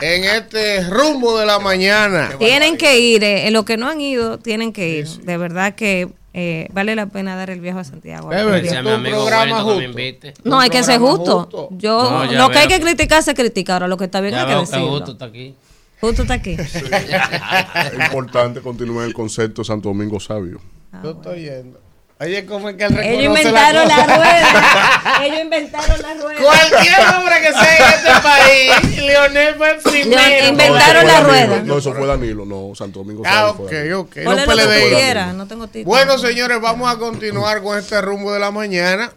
En 0.00 0.24
este 0.24 0.88
rumbo 0.88 1.38
de 1.38 1.46
la 1.46 1.58
mañana. 1.58 2.30
Tienen 2.38 2.76
que 2.76 3.00
ir, 3.00 3.24
eh, 3.24 3.48
en 3.48 3.52
lo 3.52 3.64
que 3.64 3.76
no 3.76 3.88
han 3.88 4.00
ido, 4.00 4.38
tienen 4.38 4.72
que 4.72 4.88
ir. 4.88 5.08
De 5.08 5.36
verdad 5.36 5.74
que 5.74 6.08
eh, 6.34 6.68
vale 6.72 6.94
la 6.94 7.06
pena 7.06 7.34
dar 7.34 7.50
el 7.50 7.60
viaje 7.60 7.80
a 7.80 7.84
Santiago. 7.84 8.28
Bebe, 8.28 8.42
a 8.42 8.80
un 8.80 9.80
que 9.80 9.88
me. 9.88 10.18
No, 10.44 10.60
hay 10.60 10.70
que 10.70 10.84
ser 10.84 11.00
justo. 11.00 11.40
justo. 11.42 11.68
Yo, 11.72 12.10
No, 12.10 12.32
lo 12.32 12.50
que 12.50 12.58
hay 12.58 12.68
que 12.68 12.80
criticar 12.80 13.22
se 13.22 13.34
critica. 13.34 13.72
Ahora 13.74 13.88
lo 13.88 13.96
que 13.96 14.04
está 14.04 14.20
bien 14.20 14.34
Ya 14.34 14.42
hay 14.42 14.54
que 14.54 14.60
decirlo. 14.60 14.90
Justo 14.90 15.12
está 15.12 15.24
aquí. 15.24 15.54
Justo 16.00 16.22
está 16.22 16.34
aquí. 16.34 16.56
Es 16.58 18.04
importante 18.04 18.60
continuar 18.60 19.06
el 19.06 19.14
concepto 19.14 19.64
Santo 19.64 19.88
Domingo 19.88 20.20
Sabio. 20.20 20.60
Yo 21.02 21.10
estoy 21.10 21.42
yendo. 21.42 21.87
Oye, 22.20 22.46
¿cómo 22.46 22.68
es 22.68 22.76
que 22.76 22.82
él 22.84 22.90
reconoce 22.90 23.14
Ellos 23.14 23.38
inventaron 23.38 23.88
la, 23.88 24.06
rueda. 24.06 25.24
Ellos 25.24 25.40
inventaron 25.40 26.02
la 26.02 26.14
rueda. 26.14 26.40
Cualquier 26.42 27.00
hombre 27.14 27.34
que 27.40 27.52
sea 27.52 27.76
en 27.76 27.94
este 27.94 28.20
país, 28.22 29.02
Leonel 29.06 29.54
fue 29.54 29.70
el 29.70 29.76
primero. 29.78 30.48
Inventaron 30.48 31.06
No, 31.06 31.08
eso 31.08 31.12
la 31.12 31.20
fue 31.20 31.30
rueda. 31.30 31.46
Danilo. 31.46 31.64
No, 31.74 31.78
eso 31.78 31.92
fue 31.94 32.06
Danilo, 32.08 32.44
no, 32.44 32.74
Santo 32.74 32.98
Domingo 33.00 33.22
Ah, 33.24 33.50
ok, 33.50 33.72
ok. 33.94 34.16
No 34.16 34.32
lo 34.32 34.36
que 34.36 34.44
tú 34.44 34.50
PLDI. 34.50 34.94
quieras, 34.96 35.34
no 35.34 35.46
tengo 35.46 35.68
título. 35.68 35.94
Bueno, 35.94 36.18
señores, 36.18 36.60
vamos 36.60 36.92
a 36.92 36.98
continuar 36.98 37.62
con 37.62 37.78
este 37.78 38.00
rumbo 38.00 38.32
de 38.32 38.40
la 38.40 38.50
mañana. 38.50 39.12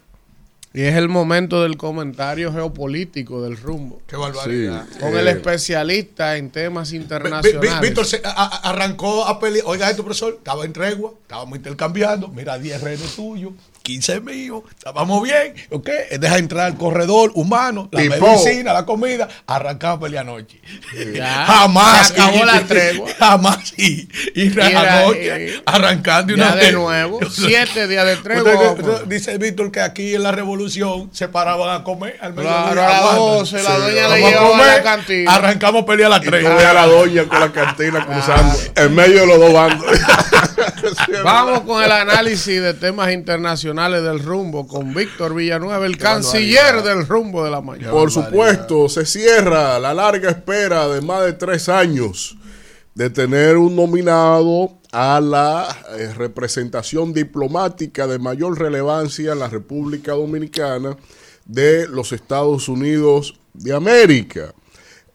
Y 0.74 0.84
es 0.84 0.96
el 0.96 1.10
momento 1.10 1.64
del 1.64 1.76
comentario 1.76 2.54
geopolítico 2.54 3.42
del 3.42 3.58
rumbo. 3.58 4.02
Qué 4.08 4.16
barbaridad. 4.16 4.86
Con 5.02 5.14
Eh, 5.16 5.20
el 5.20 5.28
especialista 5.28 6.38
en 6.38 6.50
temas 6.50 6.94
internacionales. 6.94 7.82
Víctor 7.82 8.06
se- 8.06 8.22
a- 8.24 8.70
arrancó 8.70 9.26
a 9.28 9.38
pelear. 9.38 9.66
Oiga, 9.68 9.90
esto, 9.90 10.04
profesor, 10.04 10.36
estaba 10.38 10.64
en 10.64 10.72
tregua, 10.72 11.12
estábamos 11.24 11.58
intercambiando. 11.58 12.30
Mira, 12.30 12.58
10 12.58 12.80
redes 12.82 13.16
tuyos, 13.18 13.52
15 13.84 14.22
míos, 14.22 14.64
estábamos 14.70 15.24
bien. 15.24 15.54
¿Ok? 15.72 15.90
Deja 16.20 16.38
entrar 16.38 16.66
al 16.68 16.76
corredor 16.78 17.32
humano, 17.36 17.90
la 17.92 18.02
Tipo. 18.02 18.28
medicina, 18.28 18.74
la 18.74 18.86
comida. 18.86 19.28
Arrancamos 19.48 19.98
a 19.98 20.02
pelear 20.02 20.24
anoche. 20.28 20.62
Ya, 21.16 21.46
jamás. 21.48 22.08
se 22.10 22.14
acabó 22.14 22.38
y- 22.38 22.46
la 22.46 22.62
tregua. 22.62 23.10
Jamás. 23.18 23.74
Y, 23.78 24.08
y 24.36 24.50
Mira, 24.50 25.00
anoche, 25.02 25.48
eh, 25.56 25.64
arrancando 25.66 26.34
y 26.34 26.38
ya 26.38 26.44
una 26.46 26.56
de 26.56 26.62
vez. 26.62 26.74
nuevo, 26.74 27.20
siete 27.32 27.88
días 27.88 28.06
de 28.06 28.16
tregua, 28.18 28.54
Usted- 28.54 28.88
usted- 28.88 29.06
dice 29.08 29.38
Víctor 29.38 29.72
que 29.72 29.82
aquí 29.82 30.14
en 30.16 30.24
la 30.24 30.32
revolución 30.32 31.10
se 31.14 31.28
paraban 31.28 31.82
a 31.82 31.84
comer 31.84 32.18
al 32.22 32.34
Claro, 32.36 32.66
mediodía. 32.76 32.88
a 32.88 32.92
las 32.92 33.02
aguanta. 33.02 33.20
12 33.20 33.64
la 33.64 33.78
doña 33.78 33.94
le 33.94 34.02
Vamos 34.02 34.16
a 34.16 34.30
llevaba 34.30 34.48
a 34.48 34.52
comer, 34.52 34.68
la 34.68 34.84
cantina. 34.84 35.34
Arrancamos 35.36 35.82
a 35.82 35.86
pelear 35.86 36.06
a 36.08 36.10
las 36.18 36.22
Y 36.22 36.26
tú 36.26 36.30
3. 36.32 36.44
ves 36.56 36.66
a 36.66 36.74
la 36.74 36.86
doña 36.86 37.24
con 37.26 37.40
la 37.40 37.52
cantina 37.52 38.06
cruzando 38.06 38.56
en 38.76 38.96
medio 38.96 39.22
de 39.22 39.28
los 39.28 39.40
dos 39.40 39.54
bandos. 39.54 39.86
Vamos 41.24 41.62
con 41.62 41.84
el 41.84 41.92
análisis 41.92 42.62
de 42.62 42.74
temas 42.74 43.12
internacionales 43.12 44.04
del 44.04 44.20
rumbo 44.20 44.68
con 44.68 44.94
Víctor 44.94 45.36
Villanueva, 45.36 45.86
el 45.86 45.98
canciller 45.98 46.84
del 46.84 47.08
rumbo 47.08 47.44
de 47.44 47.52
la 47.52 47.62
mañana. 47.62 47.92
Por 47.92 48.12
supuesto, 48.12 48.90
se 48.90 49.06
cierra 49.06 49.80
la 49.80 49.94
larga 49.94 50.30
espera 50.30 50.88
de 50.88 51.02
más 51.02 51.26
de 51.26 51.34
tres 51.34 51.70
años 51.70 52.38
de 52.94 53.10
tener 53.10 53.58
un 53.58 53.76
nominado 53.76 54.78
a 54.92 55.22
la 55.22 55.68
eh, 55.98 56.14
representación 56.14 57.14
diplomática 57.14 58.08
de 58.08 58.20
mayor 58.20 58.60
relevancia 58.60 59.32
en 59.32 59.40
la 59.40 59.48
República 59.48 60.12
Dominicana 60.12 60.98
de 61.46 61.88
los 61.88 62.12
Estados 62.12 62.68
Unidos 62.68 63.40
de 63.54 63.74
América. 63.74 64.54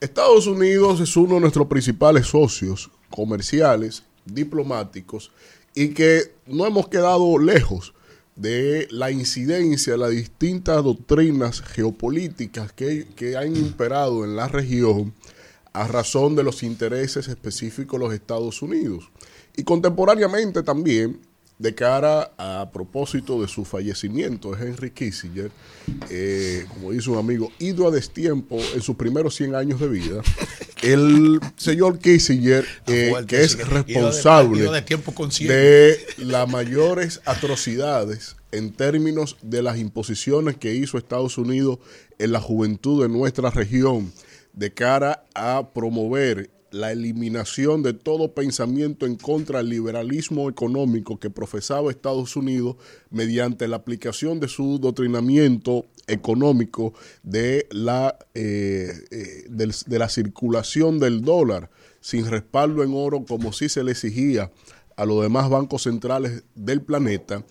Estados 0.00 0.46
Unidos 0.46 1.00
es 1.00 1.16
uno 1.16 1.34
de 1.34 1.40
nuestros 1.40 1.66
principales 1.66 2.26
socios 2.26 2.90
comerciales, 3.10 4.02
diplomáticos, 4.26 5.30
y 5.74 5.88
que 5.88 6.32
no 6.46 6.66
hemos 6.66 6.88
quedado 6.88 7.38
lejos 7.38 7.94
de 8.34 8.86
la 8.90 9.10
incidencia 9.10 9.94
de 9.94 9.98
las 9.98 10.10
distintas 10.10 10.84
doctrinas 10.84 11.62
geopolíticas 11.62 12.72
que, 12.72 13.06
que 13.16 13.36
han 13.36 13.56
imperado 13.56 14.24
en 14.24 14.36
la 14.36 14.48
región 14.48 15.14
a 15.72 15.86
razón 15.86 16.36
de 16.36 16.42
los 16.42 16.62
intereses 16.62 17.28
específicos 17.28 17.98
de 17.98 18.06
los 18.06 18.14
Estados 18.14 18.62
Unidos. 18.62 19.10
Y 19.56 19.64
contemporáneamente 19.64 20.62
también, 20.62 21.18
de 21.58 21.74
cara 21.74 22.32
a 22.36 22.70
propósito 22.70 23.40
de 23.40 23.48
su 23.48 23.64
fallecimiento, 23.64 24.54
de 24.54 24.66
Henry 24.66 24.90
Kissinger, 24.90 25.50
eh, 26.10 26.66
como 26.68 26.92
dice 26.92 27.10
un 27.10 27.18
amigo, 27.18 27.50
ido 27.58 27.88
a 27.88 27.90
destiempo 27.90 28.58
en 28.74 28.82
sus 28.82 28.96
primeros 28.96 29.34
100 29.36 29.54
años 29.54 29.80
de 29.80 29.88
vida, 29.88 30.22
el 30.82 31.40
señor 31.56 31.98
Kissinger, 31.98 32.66
eh, 32.86 33.12
que 33.26 33.42
es 33.42 33.56
responsable 33.68 34.68
de 35.40 35.98
las 36.18 36.48
mayores 36.48 37.22
atrocidades 37.24 38.36
en 38.52 38.72
términos 38.72 39.36
de 39.42 39.62
las 39.62 39.78
imposiciones 39.78 40.56
que 40.56 40.74
hizo 40.74 40.98
Estados 40.98 41.38
Unidos 41.38 41.78
en 42.18 42.32
la 42.32 42.40
juventud 42.40 43.02
de 43.02 43.08
nuestra 43.08 43.50
región 43.50 44.12
de 44.52 44.72
cara 44.72 45.24
a 45.34 45.70
promover 45.72 46.50
la 46.70 46.92
eliminación 46.92 47.82
de 47.82 47.94
todo 47.94 48.34
pensamiento 48.34 49.06
en 49.06 49.16
contra 49.16 49.58
del 49.58 49.70
liberalismo 49.70 50.48
económico 50.48 51.18
que 51.18 51.30
profesaba 51.30 51.90
Estados 51.90 52.36
Unidos 52.36 52.76
mediante 53.10 53.68
la 53.68 53.76
aplicación 53.76 54.40
de 54.40 54.48
su 54.48 54.78
doctrinamiento 54.78 55.86
económico 56.06 56.92
de 57.22 57.66
la, 57.70 58.18
eh, 58.34 58.92
eh, 59.10 59.44
de 59.48 59.98
la 59.98 60.08
circulación 60.08 60.98
del 60.98 61.22
dólar 61.22 61.70
sin 62.00 62.26
respaldo 62.26 62.84
en 62.84 62.92
oro 62.94 63.24
como 63.24 63.52
si 63.52 63.68
se 63.68 63.82
le 63.82 63.92
exigía 63.92 64.52
a 64.96 65.04
los 65.04 65.22
demás 65.22 65.48
bancos 65.50 65.82
centrales 65.82 66.44
del 66.54 66.82
planeta. 66.82 67.44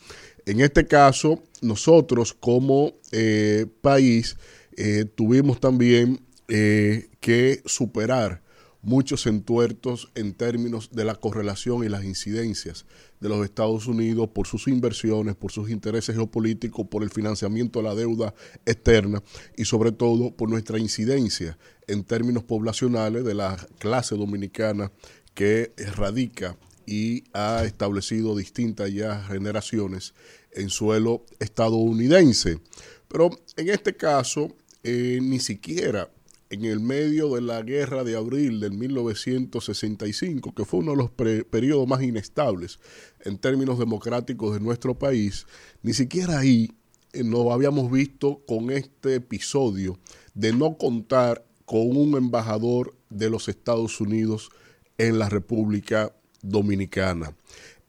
En 0.45 0.59
este 0.61 0.85
caso, 0.85 1.43
nosotros 1.61 2.33
como 2.33 2.93
eh, 3.11 3.65
país 3.81 4.37
eh, 4.77 5.05
tuvimos 5.15 5.59
también 5.59 6.21
eh, 6.47 7.09
que 7.19 7.61
superar 7.65 8.43
muchos 8.85 9.25
entuertos 9.25 10.11
en 10.13 10.33
términos 10.33 10.91
de 10.91 11.03
la 11.03 11.15
correlación 11.15 11.83
y 11.83 11.89
las 11.89 12.03
incidencias 12.03 12.85
de 13.19 13.29
los 13.29 13.43
Estados 13.43 13.87
Unidos 13.87 14.29
por 14.29 14.45
sus 14.45 14.67
inversiones, 14.67 15.35
por 15.35 15.51
sus 15.51 15.71
intereses 15.71 16.15
geopolíticos, 16.15 16.87
por 16.87 17.01
el 17.01 17.09
financiamiento 17.09 17.79
de 17.79 17.85
la 17.85 17.95
deuda 17.95 18.35
externa 18.65 19.23
y 19.57 19.65
sobre 19.65 19.91
todo 19.91 20.35
por 20.35 20.49
nuestra 20.49 20.77
incidencia 20.77 21.57
en 21.87 22.03
términos 22.03 22.43
poblacionales 22.43 23.25
de 23.25 23.33
la 23.33 23.57
clase 23.79 24.15
dominicana 24.15 24.91
que 25.33 25.73
radica 25.95 26.55
y 26.85 27.23
ha 27.33 27.63
establecido 27.65 28.35
distintas 28.35 28.93
ya 28.93 29.23
generaciones 29.23 30.13
en 30.51 30.69
suelo 30.69 31.25
estadounidense. 31.39 32.59
Pero 33.07 33.31
en 33.57 33.69
este 33.69 33.95
caso, 33.95 34.55
eh, 34.83 35.17
ni 35.21 35.39
siquiera 35.39 36.07
en 36.56 36.64
el 36.65 36.80
medio 36.80 37.36
de 37.36 37.41
la 37.41 37.61
guerra 37.61 38.06
de 38.06 38.15
abril 38.15 38.61
del 38.61 38.72
1965, 38.72 40.56
que 40.56 40.64
fue 40.64 40.80
uno 40.80 40.91
de 40.91 40.98
los 40.98 41.11
periodos 41.11 41.86
más 41.86 42.02
inestables 42.02 42.80
en 43.26 43.38
términos 43.38 43.77
democráticos 43.77 44.53
de 44.53 44.61
nuestro 44.61 44.98
país, 44.98 45.45
ni 45.84 45.94
siquiera 45.94 46.40
ahí 46.40 46.72
eh, 47.11 47.23
nos 47.26 47.52
habíamos 47.52 47.91
visto 47.91 48.41
con 48.48 48.72
este 48.72 49.15
episodio 49.15 49.99
de 50.34 50.53
no 50.53 50.77
contar 50.77 51.45
con 51.65 51.98
un 51.98 52.15
embajador 52.15 52.95
de 53.10 53.30
los 53.30 53.49
Estados 53.49 53.99
Unidos 53.99 54.49
en 54.98 55.19
la 55.19 55.27
República 55.27 56.15
Dominicana. 56.41 57.36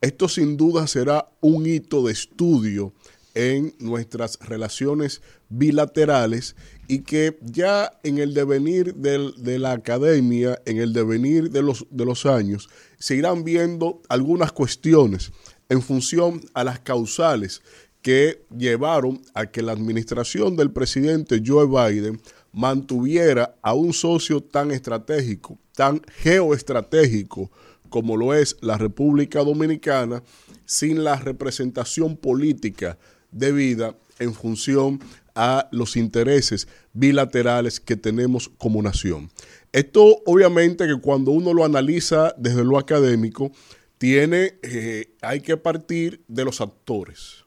Esto 0.00 0.28
sin 0.28 0.56
duda 0.56 0.88
será 0.88 1.30
un 1.40 1.66
hito 1.66 2.04
de 2.04 2.12
estudio 2.12 2.92
en 3.36 3.74
nuestras 3.78 4.38
relaciones 4.40 5.22
bilaterales 5.50 6.56
y 6.88 7.00
que 7.00 7.38
ya 7.42 7.98
en 8.02 8.18
el 8.18 8.34
devenir 8.34 8.94
de 8.94 9.58
la 9.58 9.72
academia, 9.72 10.60
en 10.64 10.78
el 10.78 10.92
devenir 10.92 11.50
de 11.50 11.62
los, 11.62 11.86
de 11.90 12.04
los 12.04 12.26
años, 12.26 12.68
se 12.98 13.16
irán 13.16 13.44
viendo 13.44 14.02
algunas 14.08 14.52
cuestiones 14.52 15.32
en 15.68 15.82
función 15.82 16.40
a 16.54 16.64
las 16.64 16.80
causales 16.80 17.62
que 18.02 18.44
llevaron 18.56 19.20
a 19.34 19.46
que 19.46 19.62
la 19.62 19.72
administración 19.72 20.54
del 20.56 20.70
presidente 20.70 21.42
Joe 21.44 21.66
Biden 21.66 22.20
mantuviera 22.52 23.56
a 23.62 23.74
un 23.74 23.92
socio 23.92 24.40
tan 24.40 24.70
estratégico, 24.70 25.58
tan 25.74 26.00
geoestratégico 26.18 27.50
como 27.88 28.16
lo 28.16 28.34
es 28.34 28.56
la 28.60 28.78
República 28.78 29.42
Dominicana, 29.42 30.22
sin 30.64 31.04
la 31.04 31.16
representación 31.16 32.16
política 32.16 32.98
debida 33.30 33.96
en 34.18 34.34
función 34.34 35.00
a 35.36 35.68
los 35.70 35.96
intereses 35.96 36.66
bilaterales 36.92 37.78
que 37.78 37.94
tenemos 37.94 38.50
como 38.58 38.82
nación. 38.82 39.30
Esto 39.72 40.22
obviamente 40.26 40.86
que 40.86 40.98
cuando 41.00 41.30
uno 41.30 41.52
lo 41.52 41.64
analiza 41.64 42.34
desde 42.38 42.64
lo 42.64 42.78
académico, 42.78 43.52
tiene, 43.98 44.58
eh, 44.62 45.14
hay 45.20 45.40
que 45.40 45.56
partir 45.56 46.22
de 46.26 46.44
los 46.44 46.60
actores. 46.60 47.44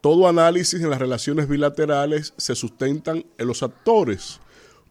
Todo 0.00 0.28
análisis 0.28 0.80
en 0.80 0.88
las 0.88 0.98
relaciones 0.98 1.48
bilaterales 1.48 2.32
se 2.36 2.54
sustentan 2.54 3.26
en 3.36 3.46
los 3.46 3.62
actores. 3.62 4.40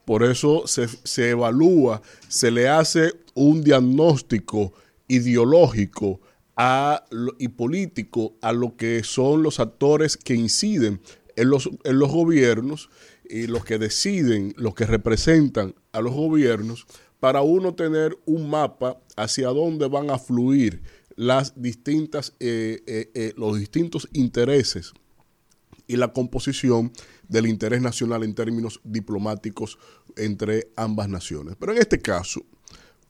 Por 0.06 0.24
eso 0.24 0.68
se, 0.68 0.88
se 0.88 1.32
evalúa, 1.32 2.02
se 2.28 2.52
le 2.52 2.68
hace 2.68 3.14
un 3.34 3.64
diagnóstico 3.64 4.74
ideológico 5.07 6.22
y 7.38 7.48
político 7.48 8.34
a 8.41 8.52
lo 8.52 8.76
que 8.76 9.03
son 9.03 9.44
los 9.44 9.61
actores 9.61 10.18
que 10.18 10.36
inciden 10.36 10.99
en 11.40 11.49
los, 11.49 11.70
en 11.86 11.99
los 11.99 12.11
gobiernos 12.11 12.90
y 13.30 13.48
los 13.48 13.64
que 13.64 13.78
deciden, 13.78 14.53
los 14.57 14.76
que 14.76 14.86
representan 14.86 15.74
a 15.94 16.02
los 16.02 16.14
gobiernos, 16.14 16.86
para 17.22 17.41
uno 17.41 17.76
tener 17.76 18.18
un 18.26 18.49
mapa 18.49 18.99
hacia 19.16 19.48
dónde 19.48 19.88
van 19.88 20.10
a 20.10 20.20
fluir 20.20 20.82
las 21.16 21.61
distintas, 21.61 22.34
eh, 22.40 22.82
eh, 22.88 23.11
eh, 23.14 23.34
los 23.38 23.57
distintos 23.57 24.10
intereses 24.11 24.94
y 25.88 25.95
la 25.95 26.11
composición 26.11 26.91
del 27.28 27.48
interés 27.48 27.82
nacional 27.82 28.24
en 28.24 28.36
términos 28.36 28.82
diplomáticos 28.84 29.78
entre 30.18 30.72
ambas 30.76 31.07
naciones. 31.07 31.56
Pero 31.57 31.72
en 31.72 31.78
este 31.78 31.99
caso, 31.99 32.44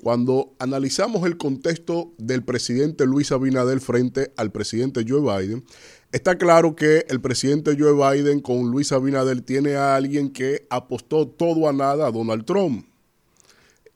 cuando 0.01 0.56
analizamos 0.60 1.26
el 1.26 1.38
contexto 1.38 2.14
del 2.18 2.43
presidente 2.43 3.06
Luis 3.06 3.31
Abinader 3.31 3.81
frente 3.81 4.34
al 4.38 4.51
presidente 4.51 5.03
Joe 5.07 5.22
Biden, 5.22 5.65
está 6.11 6.38
claro 6.38 6.76
que 6.76 7.06
el 7.10 7.22
presidente 7.22 7.76
Joe 7.77 7.94
Biden 7.94 8.40
con 8.40 8.72
Luis 8.72 8.91
Abinader 8.91 9.41
tiene 9.41 9.76
a 9.76 9.95
alguien 9.95 10.30
que 10.30 10.65
apostó 10.69 11.27
todo 11.27 11.68
a 11.68 11.73
nada 11.73 12.07
a 12.07 12.11
Donald 12.11 12.45
Trump. 12.45 12.86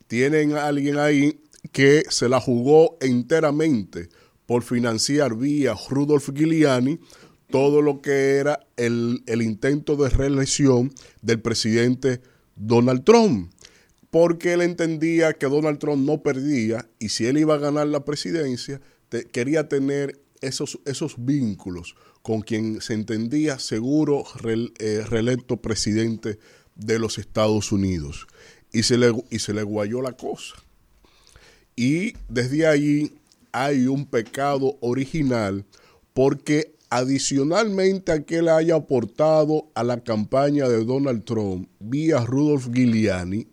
Tienen 0.08 0.54
a 0.54 0.68
alguien 0.68 0.98
ahí 0.98 1.42
que 1.72 2.04
se 2.10 2.30
la 2.30 2.40
jugó 2.40 2.98
enteramente 3.02 4.10
por 4.46 4.64
financiar 4.64 5.36
vía 5.36 5.76
Rudolf 5.90 6.30
Giuliani 6.34 7.00
todo 7.50 7.82
lo 7.82 8.02
que 8.02 8.38
era 8.38 8.60
el, 8.78 9.24
el 9.26 9.42
intento 9.42 9.96
de 9.96 10.10
reelección 10.10 10.94
del 11.22 11.42
presidente 11.42 12.22
Donald 12.56 13.04
Trump 13.04 13.54
porque 14.14 14.54
él 14.54 14.62
entendía 14.62 15.34
que 15.34 15.48
Donald 15.48 15.80
Trump 15.80 16.06
no 16.06 16.22
perdía 16.22 16.88
y 17.00 17.10
si 17.10 17.26
él 17.26 17.40
iba 17.40 17.56
a 17.56 17.58
ganar 17.58 17.88
la 17.88 18.06
presidencia, 18.06 18.80
quería 19.32 19.68
tener 19.68 20.23
esos, 20.44 20.80
esos 20.86 21.16
vínculos 21.18 21.96
con 22.22 22.42
quien 22.42 22.82
se 22.82 22.94
entendía 22.94 23.60
seguro 23.60 24.24
eh, 24.46 25.04
reelecto 25.10 25.58
presidente 25.58 26.40
de 26.76 27.00
los 27.00 27.18
Estados 27.18 27.72
Unidos. 27.72 28.28
Y 28.72 28.84
se, 28.84 28.98
le, 28.98 29.14
y 29.30 29.40
se 29.40 29.54
le 29.54 29.64
guayó 29.64 30.02
la 30.02 30.14
cosa. 30.14 30.56
Y 31.76 32.14
desde 32.30 32.68
allí 32.68 33.14
hay 33.52 33.88
un 33.88 34.06
pecado 34.06 34.78
original 34.82 35.66
porque 36.14 36.76
adicionalmente 36.90 38.12
a 38.12 38.24
que 38.24 38.38
él 38.38 38.50
haya 38.50 38.76
aportado 38.76 39.68
a 39.74 39.84
la 39.84 40.04
campaña 40.04 40.68
de 40.68 40.86
Donald 40.86 41.24
Trump 41.24 41.68
vía 41.80 42.20
Rudolf 42.20 42.68
Giuliani, 42.72 43.48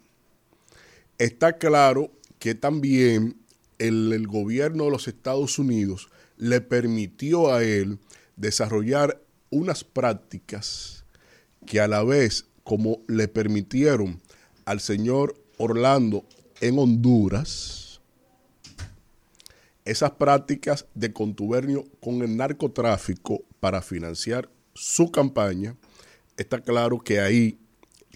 está 1.19 1.55
claro 1.55 2.11
que 2.39 2.55
también 2.55 3.37
el, 3.79 4.27
gobierno 4.27 4.85
de 4.85 4.91
los 4.91 5.09
Estados 5.09 5.59
Unidos 5.59 6.11
le 6.41 6.63
permitió 6.63 7.53
a 7.53 7.63
él 7.63 7.99
desarrollar 8.37 9.23
unas 9.51 9.85
prácticas 9.85 11.05
que 11.67 11.81
a 11.81 11.87
la 11.87 12.03
vez 12.03 12.47
como 12.65 13.03
le 13.09 13.29
permitieron 13.29 14.23
al 14.65 14.81
señor 14.81 15.35
Orlando 15.59 16.25
en 16.63 16.79
Honduras, 16.79 18.01
esas 19.85 20.13
prácticas 20.13 20.87
de 20.95 21.13
contubernio 21.13 21.85
con 22.01 22.23
el 22.23 22.37
narcotráfico 22.37 23.43
para 23.61 23.83
financiar 23.83 24.49
su 24.73 25.13
campaña, 25.13 25.77
está 26.39 26.61
claro 26.63 27.01
que 27.01 27.21
ahí 27.21 27.59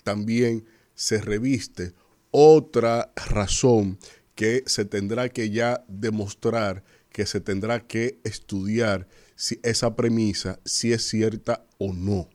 también 0.02 0.64
se 0.94 1.20
reviste 1.20 1.92
otra 2.30 3.12
razón 3.28 3.98
que 4.34 4.62
se 4.66 4.86
tendrá 4.86 5.28
que 5.28 5.51
ya 5.51 5.84
demostrar, 5.88 6.84
que 7.15 7.27
se 7.27 7.41
tendrá 7.41 7.86
que 7.86 8.19
estudiar 8.24 9.07
si 9.36 9.61
esa 9.62 9.95
premisa, 9.95 10.59
si 10.65 10.93
es 10.93 11.09
cierta 11.09 11.65
o 11.78 11.93
no. 11.93 12.28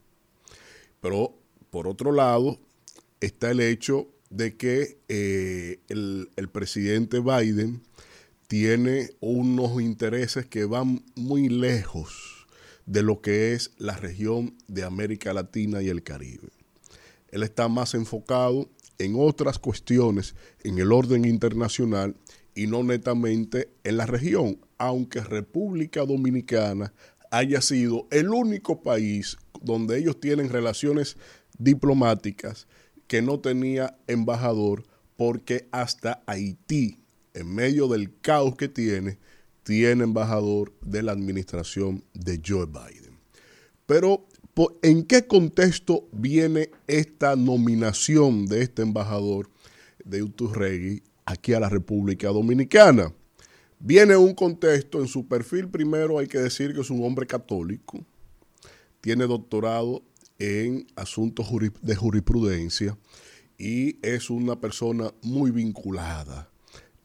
Pero 1.02 1.38
por 1.70 1.86
otro 1.86 2.14
lado, 2.14 2.58
está 3.20 3.52
el 3.52 3.60
hecho 3.60 4.08
de 4.30 4.56
que 4.56 4.98
eh, 5.10 5.82
el, 5.90 6.30
el 6.38 6.48
presidente 6.48 7.20
Biden 7.20 7.82
tiene 8.48 9.10
unos 9.20 9.82
intereses 9.82 10.46
que 10.46 10.64
van 10.64 11.04
muy 11.14 11.50
lejos 11.50 12.48
de 12.86 13.04
lo 13.04 13.20
que 13.20 13.52
es 13.52 13.72
la 13.80 13.98
región 13.98 14.56
de 14.70 14.86
América 14.86 15.34
Latina 15.34 15.82
y 15.82 15.90
el 15.90 16.04
Caribe. 16.04 16.48
Él 17.32 17.44
está 17.44 17.68
más 17.68 17.96
enfocado 17.96 18.70
en 18.98 19.16
otras 19.18 19.60
cuestiones 19.60 20.36
en 20.64 20.78
el 20.78 20.94
orden 20.94 21.26
internacional 21.26 22.16
y 22.60 22.68
no 22.68 22.84
netamente 22.84 23.70
en 23.86 23.96
la 23.96 24.06
región, 24.06 24.60
aunque 24.78 25.22
República 25.22 26.06
Dominicana 26.06 26.92
haya 27.32 27.62
sido 27.62 28.06
el 28.12 28.32
único 28.32 28.84
país 28.84 29.38
donde 29.62 29.98
ellos 29.98 30.20
tienen 30.20 30.50
relaciones 30.50 31.16
diplomáticas 31.58 32.68
que 33.08 33.22
no 33.22 33.40
tenía 33.40 33.98
embajador 34.08 34.84
porque 35.16 35.70
hasta 35.72 36.22
Haití, 36.26 37.00
en 37.34 37.56
medio 37.56 37.88
del 37.88 38.20
caos 38.20 38.58
que 38.58 38.68
tiene, 38.68 39.20
tiene 39.64 40.04
embajador 40.04 40.74
de 40.82 41.02
la 41.02 41.14
administración 41.14 42.04
de 42.14 42.42
Joe 42.46 42.66
Biden. 42.66 43.18
Pero 43.86 44.28
¿En 44.82 45.04
qué 45.04 45.26
contexto 45.26 46.10
viene 46.12 46.70
esta 46.88 47.38
nominación 47.38 48.46
de 48.46 48.64
este 48.64 48.82
embajador 48.82 49.50
de 50.04 50.22
Uturregui 50.22 51.02
aquí 51.32 51.54
a 51.54 51.60
la 51.60 51.70
República 51.70 52.30
Dominicana? 52.30 53.14
Viene 53.80 54.18
un 54.18 54.34
contexto, 54.34 55.00
en 55.00 55.08
su 55.08 55.28
perfil 55.28 55.70
primero 55.70 56.20
hay 56.20 56.28
que 56.28 56.40
decir 56.40 56.74
que 56.74 56.82
es 56.82 56.90
un 56.90 57.04
hombre 57.04 57.26
católico, 57.26 58.04
tiene 59.00 59.26
doctorado 59.26 60.04
en 60.38 60.88
asuntos 60.96 61.48
de 61.82 61.96
jurisprudencia 61.96 62.98
y 63.58 63.98
es 64.06 64.30
una 64.30 64.60
persona 64.60 65.14
muy 65.22 65.52
vinculada 65.52 66.50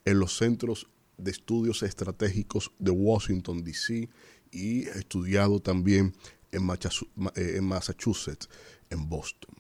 en 0.05 0.19
los 0.19 0.37
centros 0.37 0.89
de 1.17 1.31
estudios 1.31 1.83
estratégicos 1.83 2.73
de 2.79 2.91
Washington, 2.91 3.63
D.C. 3.63 4.09
y 4.51 4.83
estudiado 4.89 5.61
también 5.61 6.13
eh, 6.53 7.57
en 7.57 7.65
Massachusetts, 7.65 8.49
en 8.91 9.09
Boston. 9.09 9.55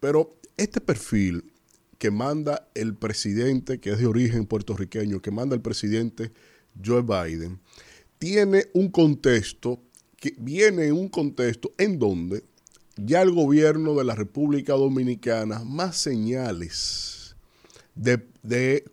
Pero 0.00 0.38
este 0.56 0.80
perfil 0.80 1.52
que 1.98 2.10
manda 2.10 2.68
el 2.74 2.94
presidente, 2.94 3.80
que 3.80 3.90
es 3.90 3.98
de 3.98 4.06
origen 4.06 4.46
puertorriqueño, 4.46 5.20
que 5.20 5.30
manda 5.30 5.54
el 5.54 5.62
presidente 5.62 6.32
Joe 6.84 7.02
Biden, 7.02 7.60
tiene 8.18 8.66
un 8.74 8.90
contexto, 8.90 9.80
que 10.16 10.34
viene 10.38 10.86
en 10.86 10.94
un 10.94 11.08
contexto 11.08 11.72
en 11.78 11.98
donde 11.98 12.44
ya 12.96 13.22
el 13.22 13.30
gobierno 13.30 13.94
de 13.94 14.04
la 14.04 14.14
República 14.14 14.72
Dominicana 14.72 15.62
más 15.64 15.96
señales 15.96 17.36
de, 17.94 18.26
de 18.42 18.84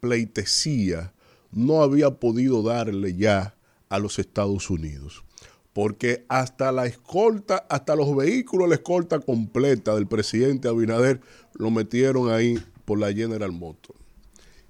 pleitesía 0.00 1.12
no 1.52 1.82
había 1.82 2.10
podido 2.10 2.62
darle 2.62 3.14
ya 3.14 3.54
a 3.88 3.98
los 3.98 4.18
Estados 4.18 4.70
Unidos. 4.70 5.24
Porque 5.72 6.24
hasta 6.28 6.72
la 6.72 6.86
escolta, 6.86 7.66
hasta 7.68 7.94
los 7.94 8.14
vehículos, 8.16 8.68
la 8.68 8.74
escolta 8.76 9.20
completa 9.20 9.94
del 9.94 10.08
presidente 10.08 10.68
Abinader 10.68 11.20
lo 11.60 11.70
metieron 11.70 12.30
ahí 12.30 12.58
por 12.84 12.98
la 12.98 13.12
General 13.12 13.52
Motors. 13.52 13.98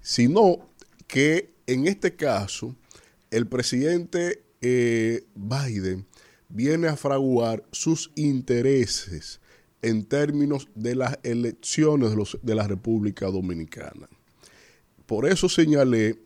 Sino 0.01 0.69
que 1.07 1.53
en 1.65 1.87
este 1.87 2.15
caso, 2.15 2.75
el 3.29 3.47
presidente 3.47 4.43
eh, 4.59 5.23
Biden 5.35 6.05
viene 6.49 6.89
a 6.89 6.97
fraguar 6.97 7.63
sus 7.71 8.11
intereses 8.15 9.39
en 9.81 10.03
términos 10.03 10.67
de 10.75 10.95
las 10.95 11.17
elecciones 11.23 12.09
de, 12.09 12.15
los, 12.15 12.37
de 12.41 12.55
la 12.55 12.67
República 12.67 13.27
Dominicana. 13.27 14.09
Por 15.05 15.25
eso 15.25 15.47
señalé 15.47 16.19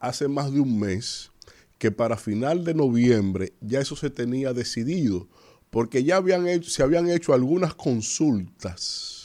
hace 0.00 0.26
más 0.26 0.52
de 0.52 0.60
un 0.60 0.78
mes 0.78 1.30
que 1.78 1.92
para 1.92 2.16
final 2.16 2.64
de 2.64 2.74
noviembre 2.74 3.52
ya 3.60 3.80
eso 3.80 3.94
se 3.94 4.10
tenía 4.10 4.52
decidido, 4.52 5.28
porque 5.70 6.02
ya 6.02 6.16
habían 6.16 6.48
hecho, 6.48 6.68
se 6.68 6.82
habían 6.82 7.08
hecho 7.08 7.32
algunas 7.32 7.74
consultas 7.74 9.19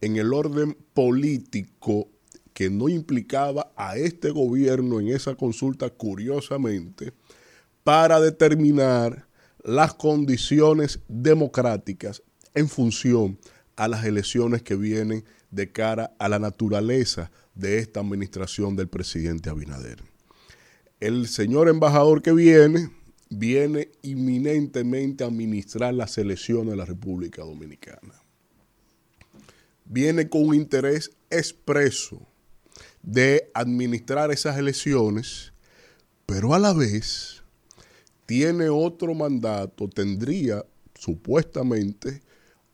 en 0.00 0.16
el 0.16 0.32
orden 0.32 0.76
político 0.94 2.08
que 2.54 2.70
no 2.70 2.88
implicaba 2.88 3.72
a 3.76 3.96
este 3.96 4.30
gobierno 4.30 5.00
en 5.00 5.08
esa 5.08 5.34
consulta, 5.34 5.90
curiosamente, 5.90 7.12
para 7.84 8.20
determinar 8.20 9.26
las 9.62 9.94
condiciones 9.94 11.00
democráticas 11.08 12.22
en 12.54 12.68
función 12.68 13.38
a 13.76 13.88
las 13.88 14.04
elecciones 14.04 14.62
que 14.62 14.76
vienen 14.76 15.24
de 15.50 15.72
cara 15.72 16.14
a 16.18 16.28
la 16.28 16.38
naturaleza 16.38 17.30
de 17.54 17.78
esta 17.78 18.00
administración 18.00 18.76
del 18.76 18.88
presidente 18.88 19.50
Abinader. 19.50 20.02
El 21.00 21.28
señor 21.28 21.68
embajador 21.68 22.22
que 22.22 22.32
viene, 22.32 22.90
viene 23.30 23.88
inminentemente 24.02 25.24
a 25.24 25.28
administrar 25.28 25.94
las 25.94 26.18
elecciones 26.18 26.72
de 26.72 26.76
la 26.76 26.84
República 26.84 27.42
Dominicana. 27.42 28.19
Viene 29.92 30.28
con 30.28 30.46
un 30.46 30.54
interés 30.54 31.10
expreso 31.30 32.24
de 33.02 33.50
administrar 33.54 34.30
esas 34.30 34.56
elecciones, 34.56 35.52
pero 36.26 36.54
a 36.54 36.60
la 36.60 36.72
vez 36.72 37.42
tiene 38.24 38.68
otro 38.68 39.14
mandato, 39.14 39.88
tendría 39.88 40.64
supuestamente 40.94 42.22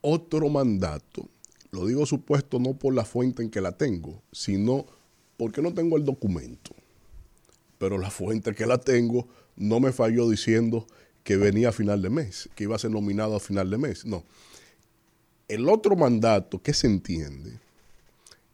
otro 0.02 0.50
mandato. 0.50 1.26
Lo 1.70 1.86
digo 1.86 2.04
supuesto 2.04 2.58
no 2.58 2.74
por 2.74 2.92
la 2.92 3.06
fuente 3.06 3.42
en 3.42 3.48
que 3.48 3.62
la 3.62 3.72
tengo, 3.72 4.22
sino 4.30 4.84
porque 5.38 5.62
no 5.62 5.72
tengo 5.72 5.96
el 5.96 6.04
documento. 6.04 6.72
Pero 7.78 7.96
la 7.96 8.10
fuente 8.10 8.54
que 8.54 8.66
la 8.66 8.76
tengo 8.76 9.26
no 9.56 9.80
me 9.80 9.92
falló 9.92 10.28
diciendo 10.28 10.86
que 11.24 11.38
venía 11.38 11.70
a 11.70 11.72
final 11.72 12.02
de 12.02 12.10
mes, 12.10 12.50
que 12.54 12.64
iba 12.64 12.76
a 12.76 12.78
ser 12.78 12.90
nominado 12.90 13.36
a 13.36 13.40
final 13.40 13.70
de 13.70 13.78
mes. 13.78 14.04
No. 14.04 14.22
El 15.48 15.68
otro 15.68 15.96
mandato 15.96 16.60
que 16.60 16.74
se 16.74 16.86
entiende 16.86 17.60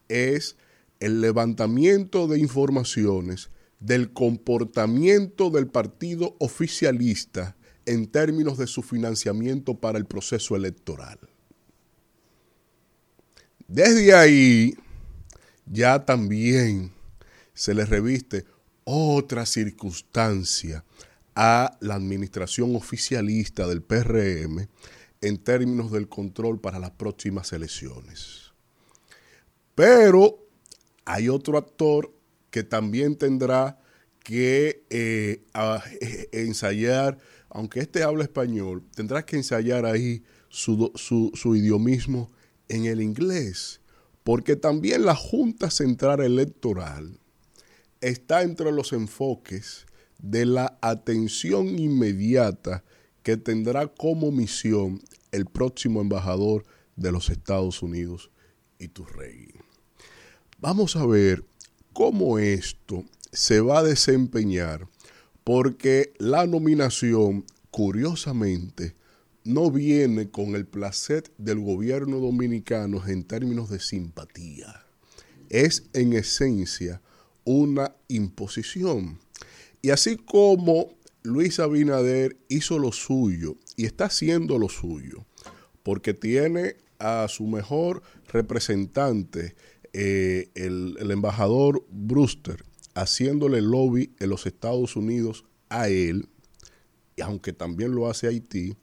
es 0.08 0.56
el 1.00 1.20
levantamiento 1.20 2.26
de 2.28 2.38
informaciones 2.38 3.50
del 3.80 4.12
comportamiento 4.12 5.50
del 5.50 5.66
partido 5.66 6.36
oficialista 6.38 7.56
en 7.86 8.06
términos 8.06 8.58
de 8.58 8.66
su 8.66 8.82
financiamiento 8.82 9.74
para 9.74 9.98
el 9.98 10.04
proceso 10.04 10.54
electoral. 10.54 11.18
Desde 13.66 14.14
ahí 14.14 14.74
ya 15.66 16.04
también 16.04 16.92
se 17.54 17.74
le 17.74 17.86
reviste 17.86 18.44
otra 18.84 19.46
circunstancia 19.46 20.84
a 21.34 21.76
la 21.80 21.94
administración 21.94 22.76
oficialista 22.76 23.66
del 23.66 23.82
PRM 23.82 24.68
en 25.22 25.38
términos 25.38 25.90
del 25.90 26.08
control 26.08 26.60
para 26.60 26.78
las 26.78 26.90
próximas 26.90 27.52
elecciones. 27.52 28.52
Pero 29.74 30.46
hay 31.04 31.28
otro 31.28 31.56
actor 31.56 32.12
que 32.50 32.62
también 32.62 33.16
tendrá 33.16 33.80
que 34.22 34.84
eh, 34.90 35.44
eh, 36.00 36.28
ensayar, 36.32 37.18
aunque 37.48 37.80
este 37.80 38.02
habla 38.02 38.24
español, 38.24 38.84
tendrá 38.94 39.24
que 39.24 39.36
ensayar 39.36 39.86
ahí 39.86 40.22
su, 40.48 40.92
su 40.94 41.56
idiomismo 41.56 42.30
en 42.68 42.84
el 42.84 43.00
inglés, 43.00 43.80
porque 44.22 44.56
también 44.56 45.04
la 45.04 45.14
Junta 45.14 45.70
Central 45.70 46.20
Electoral 46.20 47.18
está 48.00 48.42
entre 48.42 48.70
los 48.70 48.92
enfoques 48.92 49.86
de 50.18 50.46
la 50.46 50.78
atención 50.82 51.78
inmediata 51.78 52.84
que 53.22 53.36
tendrá 53.36 53.86
como 53.86 54.30
misión 54.30 55.00
el 55.30 55.46
próximo 55.46 56.00
embajador 56.00 56.64
de 56.96 57.12
los 57.12 57.30
Estados 57.30 57.82
Unidos, 57.82 58.30
Iturregui. 58.78 59.54
Vamos 60.58 60.96
a 60.96 61.06
ver 61.06 61.44
cómo 61.92 62.38
esto 62.38 63.04
se 63.32 63.60
va 63.60 63.78
a 63.78 63.82
desempeñar 63.82 64.88
porque 65.44 66.12
la 66.18 66.46
nominación, 66.46 67.44
curiosamente, 67.70 68.94
no 69.44 69.70
viene 69.70 70.30
con 70.30 70.54
el 70.54 70.66
placer 70.66 71.24
del 71.38 71.58
gobierno 71.58 72.18
dominicano 72.18 73.04
en 73.06 73.24
términos 73.24 73.70
de 73.70 73.80
simpatía. 73.80 74.84
Es 75.48 75.84
en 75.92 76.12
esencia 76.12 77.02
una 77.44 77.94
imposición. 78.08 79.18
Y 79.80 79.90
así 79.90 80.16
como 80.16 80.94
Luis 81.22 81.60
Abinader 81.60 82.36
hizo 82.48 82.78
lo 82.78 82.92
suyo 82.92 83.56
y 83.76 83.86
está 83.86 84.06
haciendo 84.06 84.58
lo 84.58 84.68
suyo, 84.68 85.24
porque 85.82 86.14
tiene 86.14 86.76
a 86.98 87.26
su 87.28 87.46
mejor 87.46 88.02
representante 88.32 89.54
eh, 89.92 90.50
el, 90.54 91.10
embajador 91.10 91.84
Brewster 91.90 92.64
haciéndole 92.94 93.60
lobby 93.60 94.12
en 94.18 94.30
los 94.30 94.46
Estados 94.46 94.96
Unidos 94.96 95.44
a 95.68 95.88
él, 95.88 96.28
y 97.16 97.22
aunque 97.22 97.52
también 97.52 97.94
lo 97.94 98.08
hace 98.08 98.26
Haití, 98.26 98.74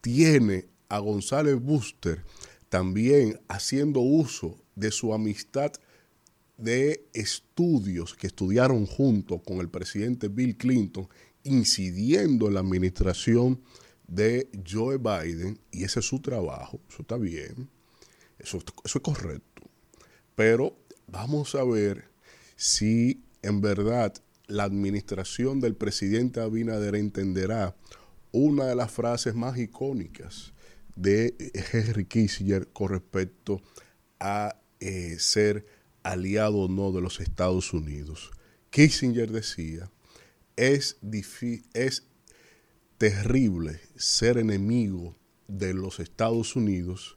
tiene 0.00 0.66
a 0.88 0.98
González 0.98 1.60
Buster 1.60 2.24
también 2.68 3.40
haciendo 3.48 4.00
uso 4.00 4.58
de 4.74 4.90
su 4.90 5.14
amistad 5.14 5.72
de 6.56 7.06
estudios 7.12 8.14
que 8.14 8.26
estudiaron 8.28 8.86
junto 8.86 9.40
con 9.40 9.58
el 9.58 9.68
presidente 9.68 10.28
Bill 10.28 10.56
Clinton, 10.56 11.08
incidiendo 11.46 12.48
en 12.48 12.54
la 12.54 12.60
administración 12.60 13.62
de 14.06 14.48
Joe 14.68 14.98
Biden, 14.98 15.58
y 15.70 15.84
ese 15.84 16.00
es 16.00 16.06
su 16.06 16.20
trabajo, 16.20 16.80
eso 16.88 17.02
está 17.02 17.16
bien, 17.16 17.68
eso, 18.38 18.58
es 18.84 18.92
correcto. 19.02 19.62
Pero 20.34 20.78
vamos 21.06 21.54
a 21.54 21.64
ver 21.64 22.10
si 22.56 23.24
en 23.42 23.60
verdad 23.60 24.14
la 24.46 24.64
administración 24.64 25.60
del 25.60 25.74
presidente 25.74 26.40
Abinader 26.40 26.94
entenderá 26.94 27.76
una 28.32 28.66
de 28.66 28.76
las 28.76 28.90
frases 28.92 29.34
más 29.34 29.58
icónicas 29.58 30.52
de 30.94 31.34
Henry 31.72 32.04
Kissinger 32.04 32.68
con 32.68 32.90
respecto 32.90 33.60
a 34.20 34.60
eh, 34.80 35.16
ser 35.18 35.66
aliado 36.02 36.58
o 36.58 36.68
no 36.68 36.92
de 36.92 37.00
los 37.00 37.20
Estados 37.20 37.72
Unidos. 37.72 38.30
Kissinger 38.70 39.30
decía, 39.30 39.90
es, 40.56 40.96
es 41.74 42.06
terrible 42.98 43.80
ser 43.96 44.38
enemigo 44.38 45.16
de 45.48 45.74
los 45.74 46.00
Estados 46.00 46.56
Unidos, 46.56 47.16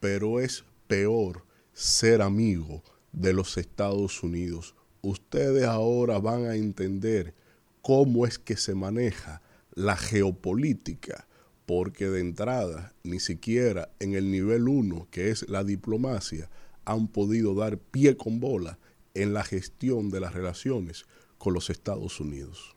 pero 0.00 0.40
es 0.40 0.64
peor 0.86 1.44
ser 1.72 2.22
amigo 2.22 2.82
de 3.12 3.32
los 3.32 3.58
Estados 3.58 4.22
Unidos. 4.22 4.74
Ustedes 5.02 5.64
ahora 5.64 6.18
van 6.18 6.46
a 6.46 6.54
entender 6.54 7.34
cómo 7.82 8.26
es 8.26 8.38
que 8.38 8.56
se 8.56 8.74
maneja 8.74 9.42
la 9.74 9.96
geopolítica, 9.96 11.26
porque 11.66 12.08
de 12.08 12.20
entrada 12.20 12.94
ni 13.02 13.20
siquiera 13.20 13.90
en 13.98 14.14
el 14.14 14.30
nivel 14.30 14.68
1, 14.68 15.08
que 15.10 15.30
es 15.30 15.48
la 15.48 15.64
diplomacia, 15.64 16.48
han 16.84 17.08
podido 17.08 17.54
dar 17.54 17.78
pie 17.78 18.16
con 18.16 18.40
bola 18.40 18.78
en 19.14 19.34
la 19.34 19.44
gestión 19.44 20.10
de 20.10 20.20
las 20.20 20.32
relaciones 20.32 21.06
con 21.38 21.54
los 21.54 21.70
Estados 21.70 22.20
Unidos. 22.20 22.74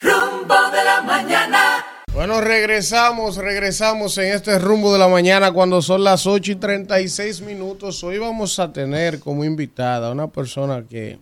Rumbo 0.00 0.70
de 0.72 0.84
la 0.84 1.02
mañana. 1.02 1.84
Bueno, 2.12 2.40
regresamos, 2.40 3.36
regresamos 3.36 4.18
en 4.18 4.34
este 4.34 4.58
rumbo 4.58 4.92
de 4.92 4.98
la 4.98 5.08
mañana 5.08 5.52
cuando 5.52 5.82
son 5.82 6.02
las 6.02 6.26
8 6.26 6.52
y 6.52 6.56
36 6.56 7.42
minutos. 7.42 8.02
Hoy 8.02 8.18
vamos 8.18 8.58
a 8.58 8.72
tener 8.72 9.20
como 9.20 9.44
invitada 9.44 10.08
a 10.08 10.12
una 10.12 10.26
persona 10.26 10.84
que 10.88 11.18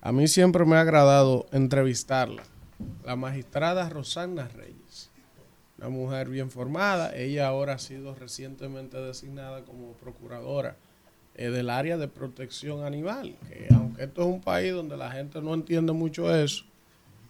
a 0.00 0.12
mí 0.12 0.26
siempre 0.28 0.64
me 0.64 0.76
ha 0.76 0.80
agradado 0.80 1.46
entrevistarla, 1.52 2.42
la 3.04 3.16
magistrada 3.16 3.88
Rosana 3.88 4.48
Reyes. 4.48 5.10
una 5.78 5.88
mujer 5.88 6.28
bien 6.28 6.50
formada. 6.50 7.14
Ella 7.14 7.46
ahora 7.46 7.74
ha 7.74 7.78
sido 7.78 8.14
recientemente 8.14 8.96
designada 8.96 9.64
como 9.64 9.92
procuradora 9.92 10.76
eh, 11.36 11.50
del 11.50 11.70
área 11.70 11.96
de 11.96 12.08
protección 12.08 12.84
animal. 12.84 13.36
Que 13.48 13.66
aunque 13.74 14.04
esto 14.04 14.22
es 14.22 14.26
un 14.28 14.40
país 14.40 14.72
donde 14.72 14.96
la 14.96 15.10
gente 15.10 15.40
no 15.42 15.52
entiende 15.54 15.92
mucho 15.92 16.34
eso, 16.34 16.64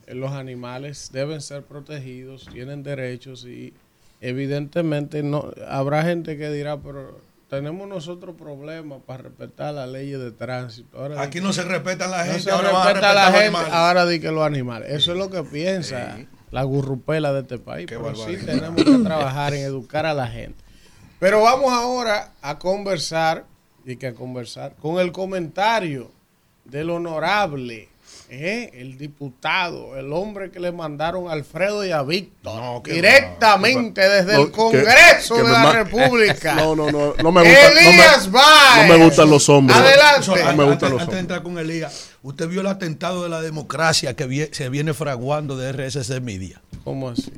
eh, 0.06 0.14
los 0.14 0.32
animales 0.32 1.10
deben 1.12 1.40
ser 1.40 1.62
protegidos, 1.62 2.47
tienen 2.52 2.82
derechos 2.82 3.44
y 3.47 3.72
evidentemente 4.20 5.22
no 5.22 5.51
habrá 5.68 6.02
gente 6.02 6.36
que 6.36 6.51
dirá, 6.51 6.78
pero 6.78 7.20
tenemos 7.48 7.86
nosotros 7.89 8.35
problemas 8.36 9.01
para 9.06 9.24
respetar 9.24 9.74
las 9.74 9.89
leyes 9.89 10.18
de 10.18 10.32
tránsito. 10.32 10.98
Ahora 10.98 11.20
Aquí 11.22 11.40
no 11.40 11.48
que- 11.48 11.52
se 11.55 11.62
respetan 11.64 12.10
la 12.10 12.18
no 12.18 12.24
gente, 12.24 12.40
se 12.40 12.51
ahora 12.51 12.70
respeta 12.70 13.10
a 13.10 13.14
la 13.14 13.20
respetar 13.26 13.32
gente, 13.43 13.47
animales. 13.56 13.72
ahora 13.74 14.06
di 14.06 14.20
que 14.20 14.31
los 14.32 14.44
animales. 14.44 14.90
Eso 14.90 15.12
es 15.12 15.18
lo 15.18 15.31
que 15.31 15.43
piensa 15.44 16.18
la 16.51 16.62
gurrupela 16.64 17.32
de 17.32 17.40
este 17.43 17.59
país. 17.59 17.86
Qué 17.86 17.97
Pero 17.98 18.14
sí 18.14 18.36
barbaridad. 18.36 18.47
tenemos 18.55 18.85
que 18.85 19.05
trabajar 19.05 19.55
en 19.55 19.60
educar 19.64 20.06
a 20.06 20.14
la 20.14 20.26
gente. 20.26 20.62
Pero 21.20 21.43
vamos 21.43 21.72
ahora 21.72 22.32
a 22.43 22.59
conversar 22.59 23.44
y 23.85 23.97
que 23.97 24.09
a 24.09 24.15
conversar 24.15 24.74
con 24.81 24.98
el 25.01 25.12
comentario 25.12 26.11
del 26.65 26.90
honorable, 26.90 27.89
¿eh? 28.31 28.70
el 28.74 28.97
diputado, 28.97 29.97
el 29.98 30.12
hombre 30.12 30.51
que 30.51 30.59
le 30.61 30.73
mandaron 30.73 31.28
a 31.28 31.32
Alfredo 31.32 31.85
y 31.85 31.90
a 31.90 32.02
Víctor 32.02 32.82
qué 32.82 32.93
directamente 32.94 34.01
va. 34.01 34.15
desde 34.15 34.32
No, 34.35 34.40
el 34.40 34.47
que- 34.47 34.52
Congreso 34.52 35.35
que 35.36 35.43
de 35.43 35.47
me 35.48 35.52
la 35.52 35.73
República. 35.73 36.55
No, 36.56 36.74
no, 36.74 36.90
no, 36.90 37.15
no 37.23 37.32
me 37.32 37.43
gusta. 37.43 37.69
no 37.69 37.74
me- 37.74 37.89
Elías. 37.90 38.28
No 38.31 38.86
me 38.98 39.05
gustan 39.05 39.31
los 39.31 39.48
hombres. 39.48 39.77
Adelante. 39.78 40.44
No 40.44 40.56
me 40.56 40.65
gustan 40.65 40.65
los 40.65 40.82
antes 40.82 40.89
de 40.90 41.02
hombres. 41.02 41.20
entrar 41.20 41.43
con 41.43 41.59
Elías, 41.59 42.11
usted 42.24 42.48
vio 42.48 42.62
el 42.62 42.66
atentado 42.66 43.22
de 43.22 43.28
la 43.28 43.40
democracia 43.40 44.14
que 44.16 44.26
vie- 44.26 44.52
se 44.52 44.68
viene 44.70 44.92
fraguando 44.94 45.56
de 45.56 45.70
RSC 45.72 46.20
Media. 46.20 46.60
¿Cómo 46.82 47.10
así? 47.10 47.32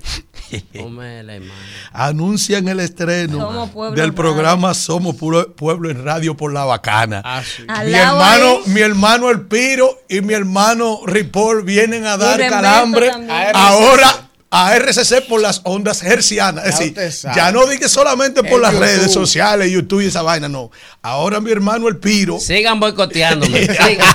Ponme 0.78 1.22
la 1.24 1.36
imagen. 1.36 1.52
Anuncian 1.92 2.66
el 2.68 2.80
estreno 2.80 3.68
del 3.94 4.14
programa 4.14 4.74
Somos 4.74 5.16
Puro- 5.16 5.54
Pueblo 5.54 5.90
en 5.90 6.04
Radio 6.04 6.36
por 6.36 6.52
la 6.52 6.64
Bacana. 6.64 7.20
Al 7.68 7.86
Mi 7.86 7.94
hermano, 7.94 8.58
mi 8.66 8.80
hermano 8.80 9.30
El 9.30 9.42
Piro 9.42 9.88
y 10.08 10.20
mi 10.20 10.34
hermano 10.34 11.00
Ripoll 11.06 11.62
vienen 11.64 12.06
a 12.06 12.16
dar 12.16 12.40
calambre 12.48 13.10
también. 13.10 13.30
ahora 13.54 14.25
a 14.58 14.74
RCC 14.76 15.26
por 15.28 15.40
las 15.40 15.60
ondas 15.64 16.02
hercianas. 16.02 16.66
Es 16.66 16.78
Ya 16.78 17.00
decir, 17.02 17.30
ya 17.36 17.52
no 17.52 17.66
dije 17.66 17.88
solamente 17.88 18.42
por 18.42 18.54
En 18.54 18.62
las 18.62 18.72
YouTube. 18.72 18.86
redes 18.86 19.12
sociales, 19.12 19.70
YouTube 19.70 20.00
y 20.02 20.06
esa 20.06 20.22
vaina, 20.22 20.48
no. 20.48 20.70
Ahora 21.02 21.40
mi 21.40 21.50
hermano 21.50 21.88
El 21.88 21.98
Piro. 21.98 22.40
Sigan 22.40 22.80
boicoteándome. 22.80 23.60
sigan. 23.66 24.06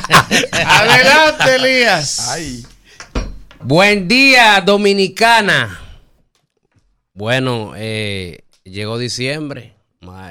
Adelante, 0.52 1.56
Elías. 1.56 2.30
Ay. 2.30 2.66
Buen 3.62 4.08
día, 4.08 4.62
Dominicana. 4.66 5.80
Bueno, 7.14 7.74
eh, 7.76 8.44
llegó 8.64 8.98
diciembre. 8.98 9.76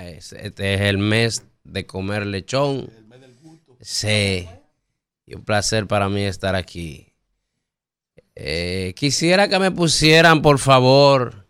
Este 0.09 0.75
es 0.75 0.81
el 0.81 0.99
mes 0.99 1.45
de 1.63 1.87
comer 1.87 2.27
lechón. 2.27 2.91
Sí. 3.81 4.49
Y 5.27 5.35
un 5.37 5.45
placer 5.45 5.87
para 5.87 6.09
mí 6.09 6.25
estar 6.25 6.57
aquí. 6.57 7.10
Eh, 8.35 8.95
quisiera 8.97 9.49
que 9.49 9.59
me 9.59 9.71
pusieran, 9.71 10.43
por 10.43 10.59
favor, 10.59 11.49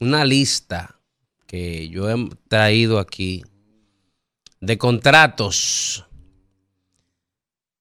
una 0.00 0.24
lista 0.24 1.00
que 1.46 1.88
yo 1.88 2.10
he 2.10 2.16
traído 2.48 2.98
aquí 2.98 3.44
de 4.60 4.78
contratos 4.78 6.06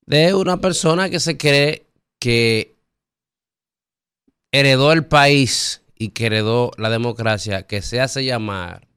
de 0.06 0.34
una 0.34 0.60
persona 0.60 1.10
que 1.10 1.20
se 1.20 1.38
cree 1.38 1.88
que 2.20 2.76
heredó 4.52 4.92
el 4.92 5.06
país 5.06 5.82
y 5.96 6.10
que 6.10 6.26
heredó 6.26 6.72
la 6.78 6.90
democracia, 6.90 7.66
que 7.66 7.82
se 7.82 8.02
hace 8.02 8.26
llamar 8.26 8.88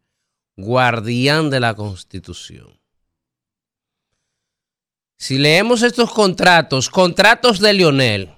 guardián 0.56 1.51
de 1.51 1.60
la 1.60 1.74
constitución. 1.74 2.81
Si 5.16 5.39
leemos 5.39 5.82
estos 5.82 6.12
contratos, 6.12 6.90
contratos 6.90 7.60
de 7.60 7.72
Lionel, 7.74 8.35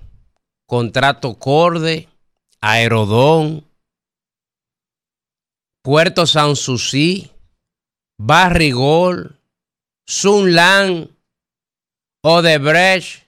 contrato 0.66 1.38
Corde, 1.38 2.09
Aerodón, 2.60 3.64
Puerto 5.82 6.26
Sanssouci, 6.26 7.30
Barrigol, 8.18 9.38
Sunland, 10.05 11.10
Odebrecht, 12.22 13.26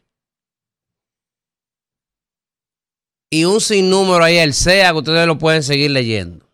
y 3.30 3.44
un 3.44 3.60
sinnúmero 3.60 4.24
ahí, 4.24 4.38
el 4.38 4.54
SEA, 4.54 4.92
que 4.92 4.98
ustedes 4.98 5.26
lo 5.26 5.38
pueden 5.38 5.62
seguir 5.62 5.90
leyendo. 5.90 6.46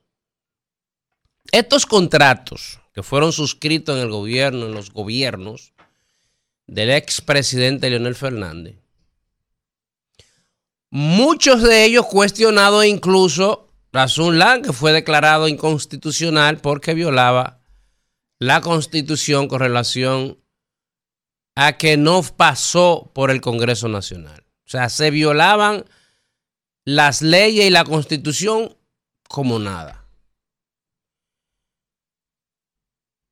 Estos 1.52 1.86
contratos 1.86 2.81
que 2.93 3.02
fueron 3.02 3.32
suscritos 3.32 3.97
en 3.97 4.02
el 4.02 4.11
gobierno, 4.11 4.66
en 4.66 4.74
los 4.74 4.90
gobiernos 4.90 5.73
del 6.66 6.90
expresidente 6.90 7.90
Leonel 7.90 8.15
Fernández, 8.15 8.77
muchos 10.94 11.60
de 11.60 11.84
ellos 11.84 12.06
cuestionados 12.06 12.84
incluso 12.84 13.68
la 13.90 14.06
Sunlan, 14.06 14.62
que 14.62 14.72
fue 14.72 14.92
declarado 14.92 15.48
inconstitucional 15.48 16.58
porque 16.58 16.94
violaba 16.94 17.60
la 18.38 18.60
constitución 18.60 19.48
con 19.48 19.58
relación 19.58 20.38
a 21.56 21.76
que 21.78 21.96
no 21.96 22.22
pasó 22.22 23.10
por 23.12 23.32
el 23.32 23.40
Congreso 23.40 23.88
Nacional. 23.88 24.46
O 24.66 24.70
sea, 24.70 24.88
se 24.88 25.10
violaban 25.10 25.84
las 26.84 27.22
leyes 27.22 27.66
y 27.66 27.70
la 27.70 27.84
constitución 27.84 28.76
como 29.28 29.58
nada. 29.58 30.06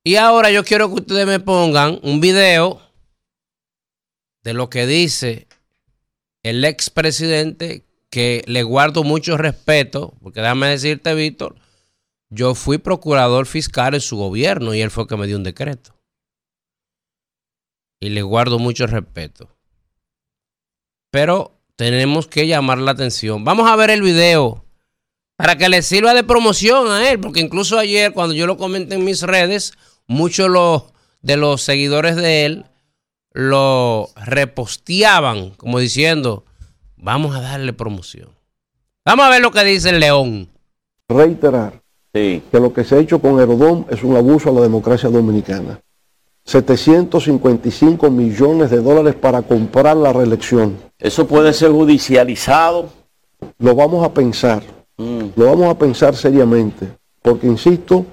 Y 0.03 0.17
ahora 0.17 0.51
yo 0.51 0.65
quiero 0.65 0.89
que 0.89 0.95
ustedes 0.95 1.25
me 1.25 1.39
pongan 1.39 1.97
un 2.03 2.19
video 2.19 2.81
de 4.43 4.53
lo 4.53 4.69
que 4.69 4.85
dice 4.85 5.47
el 6.43 6.65
expresidente, 6.65 7.85
que 8.09 8.43
le 8.45 8.61
guardo 8.61 9.03
mucho 9.03 9.37
respeto, 9.37 10.13
porque 10.21 10.41
déjame 10.41 10.67
decirte, 10.67 11.15
Víctor, 11.15 11.55
yo 12.29 12.53
fui 12.53 12.77
procurador 12.77 13.47
fiscal 13.47 13.95
en 13.95 14.01
su 14.01 14.17
gobierno 14.17 14.75
y 14.75 14.81
él 14.81 14.91
fue 14.91 15.03
el 15.03 15.09
que 15.09 15.17
me 15.17 15.25
dio 15.25 15.37
un 15.37 15.43
decreto. 15.43 15.95
Y 17.99 18.09
le 18.09 18.21
guardo 18.21 18.59
mucho 18.59 18.85
respeto. 18.85 19.57
Pero 21.09 21.59
tenemos 21.75 22.27
que 22.27 22.45
llamar 22.45 22.77
la 22.77 22.91
atención. 22.91 23.43
Vamos 23.43 23.67
a 23.67 23.75
ver 23.75 23.89
el 23.89 24.01
video 24.03 24.63
para 25.35 25.57
que 25.57 25.69
le 25.69 25.81
sirva 25.81 26.13
de 26.13 26.23
promoción 26.23 26.91
a 26.91 27.09
él, 27.09 27.19
porque 27.19 27.39
incluso 27.39 27.79
ayer 27.79 28.13
cuando 28.13 28.35
yo 28.35 28.45
lo 28.45 28.57
comenté 28.57 28.95
en 28.95 29.05
mis 29.05 29.21
redes, 29.23 29.73
muchos 30.05 30.47
de 31.21 31.37
los 31.37 31.61
seguidores 31.63 32.15
de 32.15 32.45
él 32.45 32.65
lo 33.33 34.09
reposteaban 34.15 35.51
como 35.51 35.79
diciendo, 35.79 36.45
vamos 36.95 37.35
a 37.35 37.41
darle 37.41 37.73
promoción. 37.73 38.29
Vamos 39.05 39.25
a 39.25 39.29
ver 39.29 39.41
lo 39.41 39.51
que 39.51 39.63
dice 39.63 39.89
el 39.89 39.99
león. 39.99 40.49
reiterar 41.09 41.81
que 42.13 42.43
lo 42.53 42.71
que 42.71 42.83
se 42.83 42.95
ha 42.95 42.99
hecho 42.99 43.19
con 43.19 43.39
Herodón 43.39 43.87
es 43.89 44.03
un 44.03 44.15
abuso 44.15 44.49
a 44.49 44.53
la 44.53 44.61
democracia 44.61 45.09
dominicana. 45.09 45.81
755 46.45 48.11
millones 48.11 48.69
de 48.69 48.81
dólares 48.81 49.15
para 49.15 49.41
comprar 49.41 49.97
la 49.97 50.13
reelección. 50.13 50.77
Eso 50.99 51.25
puede 51.25 51.53
ser 51.53 51.71
judicializado. 51.71 52.89
Lo 53.57 53.75
vamos 53.75 54.05
a 54.05 54.13
pensar, 54.13 54.63
lo 54.97 55.45
vamos 55.45 55.69
a 55.69 55.77
pensar 55.77 56.15
seriamente, 56.15 56.87
porque 57.21 57.47
insisto, 57.47 58.05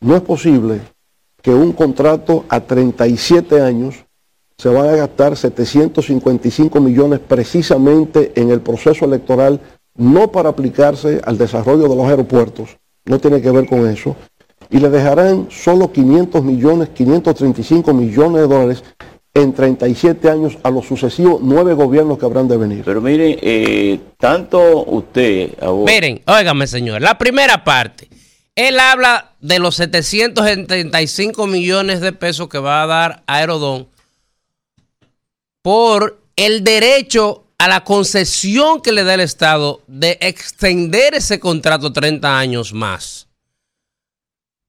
no 0.00 0.14
es 0.14 0.22
posible 0.22 0.80
que 1.42 1.50
un 1.50 1.72
contrato 1.72 2.44
a 2.48 2.60
37 2.60 3.60
años 3.60 4.04
se 4.58 4.68
vaya 4.68 4.92
a 4.92 4.96
gastar 4.96 5.36
755 5.36 6.80
millones 6.80 7.20
precisamente 7.20 8.32
en 8.34 8.50
el 8.50 8.60
proceso 8.60 9.04
electoral, 9.04 9.60
no 9.94 10.32
para 10.32 10.48
aplicarse 10.48 11.20
al 11.24 11.38
desarrollo 11.38 11.88
de 11.88 11.94
los 11.94 12.06
aeropuertos, 12.08 12.76
no 13.04 13.20
tiene 13.20 13.40
que 13.40 13.52
ver 13.52 13.68
con 13.68 13.88
eso, 13.88 14.16
y 14.68 14.78
le 14.78 14.90
dejarán 14.90 15.46
solo 15.48 15.92
500 15.92 16.42
millones, 16.42 16.88
535 16.88 17.94
millones 17.94 18.42
de 18.42 18.48
dólares 18.48 18.84
en 19.32 19.52
37 19.52 20.28
años 20.28 20.58
a 20.64 20.70
los 20.70 20.86
sucesivos 20.86 21.40
nueve 21.40 21.74
gobiernos 21.74 22.18
que 22.18 22.26
habrán 22.26 22.48
de 22.48 22.56
venir. 22.56 22.82
Pero 22.84 23.00
miren, 23.00 23.38
eh, 23.40 24.00
tanto 24.18 24.84
usted, 24.86 25.52
abogado, 25.60 25.94
Miren, 25.94 26.20
óigame, 26.26 26.66
señor. 26.66 27.00
La 27.00 27.16
primera 27.16 27.62
parte. 27.62 28.08
Él 28.56 28.80
habla 28.80 29.36
de 29.40 29.60
los 29.60 29.76
775 29.76 31.46
millones 31.46 32.00
de 32.00 32.12
pesos 32.12 32.48
que 32.48 32.58
va 32.58 32.82
a 32.82 32.86
dar 32.88 33.22
Aerodón 33.28 33.86
por 35.68 36.22
el 36.34 36.64
derecho 36.64 37.44
a 37.58 37.68
la 37.68 37.84
concesión 37.84 38.80
que 38.80 38.90
le 38.90 39.04
da 39.04 39.12
el 39.12 39.20
Estado 39.20 39.82
de 39.86 40.16
extender 40.22 41.12
ese 41.12 41.38
contrato 41.38 41.92
30 41.92 42.38
años 42.38 42.72
más. 42.72 43.28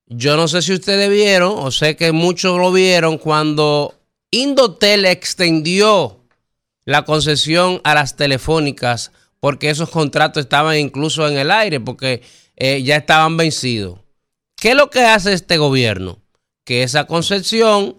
Yo 0.07 0.35
no 0.35 0.49
sé 0.49 0.61
si 0.61 0.73
ustedes 0.73 1.09
vieron, 1.09 1.53
o 1.55 1.71
sé 1.71 1.95
que 1.95 2.11
muchos 2.11 2.57
lo 2.57 2.73
vieron, 2.73 3.17
cuando 3.17 3.95
Indotel 4.31 5.05
extendió 5.05 6.19
la 6.83 7.05
concesión 7.05 7.79
a 7.85 7.95
las 7.95 8.17
telefónicas 8.17 9.13
porque 9.39 9.69
esos 9.69 9.89
contratos 9.89 10.41
estaban 10.41 10.75
incluso 10.75 11.25
en 11.29 11.37
el 11.37 11.49
aire, 11.49 11.79
porque 11.79 12.23
eh, 12.57 12.83
ya 12.83 12.97
estaban 12.97 13.37
vencidos. 13.37 13.99
¿Qué 14.57 14.71
es 14.71 14.75
lo 14.75 14.89
que 14.89 15.05
hace 15.05 15.31
este 15.31 15.55
gobierno? 15.55 16.19
Que 16.65 16.83
esa 16.83 17.05
concesión 17.05 17.95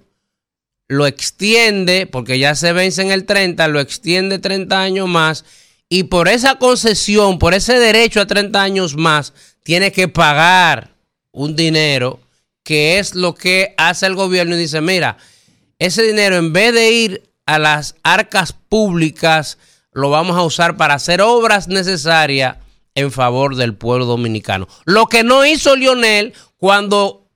lo 0.90 1.06
extiende, 1.06 2.08
porque 2.08 2.40
ya 2.40 2.56
se 2.56 2.72
vence 2.72 3.00
en 3.00 3.12
el 3.12 3.24
30, 3.24 3.68
lo 3.68 3.78
extiende 3.78 4.40
30 4.40 4.82
años 4.82 5.08
más, 5.08 5.44
y 5.88 6.02
por 6.04 6.26
esa 6.26 6.56
concesión, 6.56 7.38
por 7.38 7.54
ese 7.54 7.78
derecho 7.78 8.20
a 8.20 8.26
30 8.26 8.60
años 8.60 8.96
más, 8.96 9.32
tiene 9.62 9.92
que 9.92 10.08
pagar 10.08 10.96
un 11.30 11.54
dinero, 11.54 12.18
que 12.64 12.98
es 12.98 13.14
lo 13.14 13.36
que 13.36 13.72
hace 13.76 14.06
el 14.06 14.16
gobierno 14.16 14.56
y 14.56 14.58
dice, 14.58 14.80
mira, 14.80 15.16
ese 15.78 16.02
dinero 16.02 16.36
en 16.36 16.52
vez 16.52 16.74
de 16.74 16.90
ir 16.90 17.22
a 17.46 17.60
las 17.60 17.94
arcas 18.02 18.52
públicas, 18.52 19.58
lo 19.92 20.10
vamos 20.10 20.36
a 20.36 20.42
usar 20.42 20.76
para 20.76 20.94
hacer 20.94 21.20
obras 21.20 21.68
necesarias 21.68 22.56
en 22.96 23.12
favor 23.12 23.54
del 23.54 23.76
pueblo 23.76 24.06
dominicano. 24.06 24.66
Lo 24.86 25.06
que 25.06 25.22
no 25.22 25.46
hizo 25.46 25.76
Lionel 25.76 26.32
cuando 26.56 27.29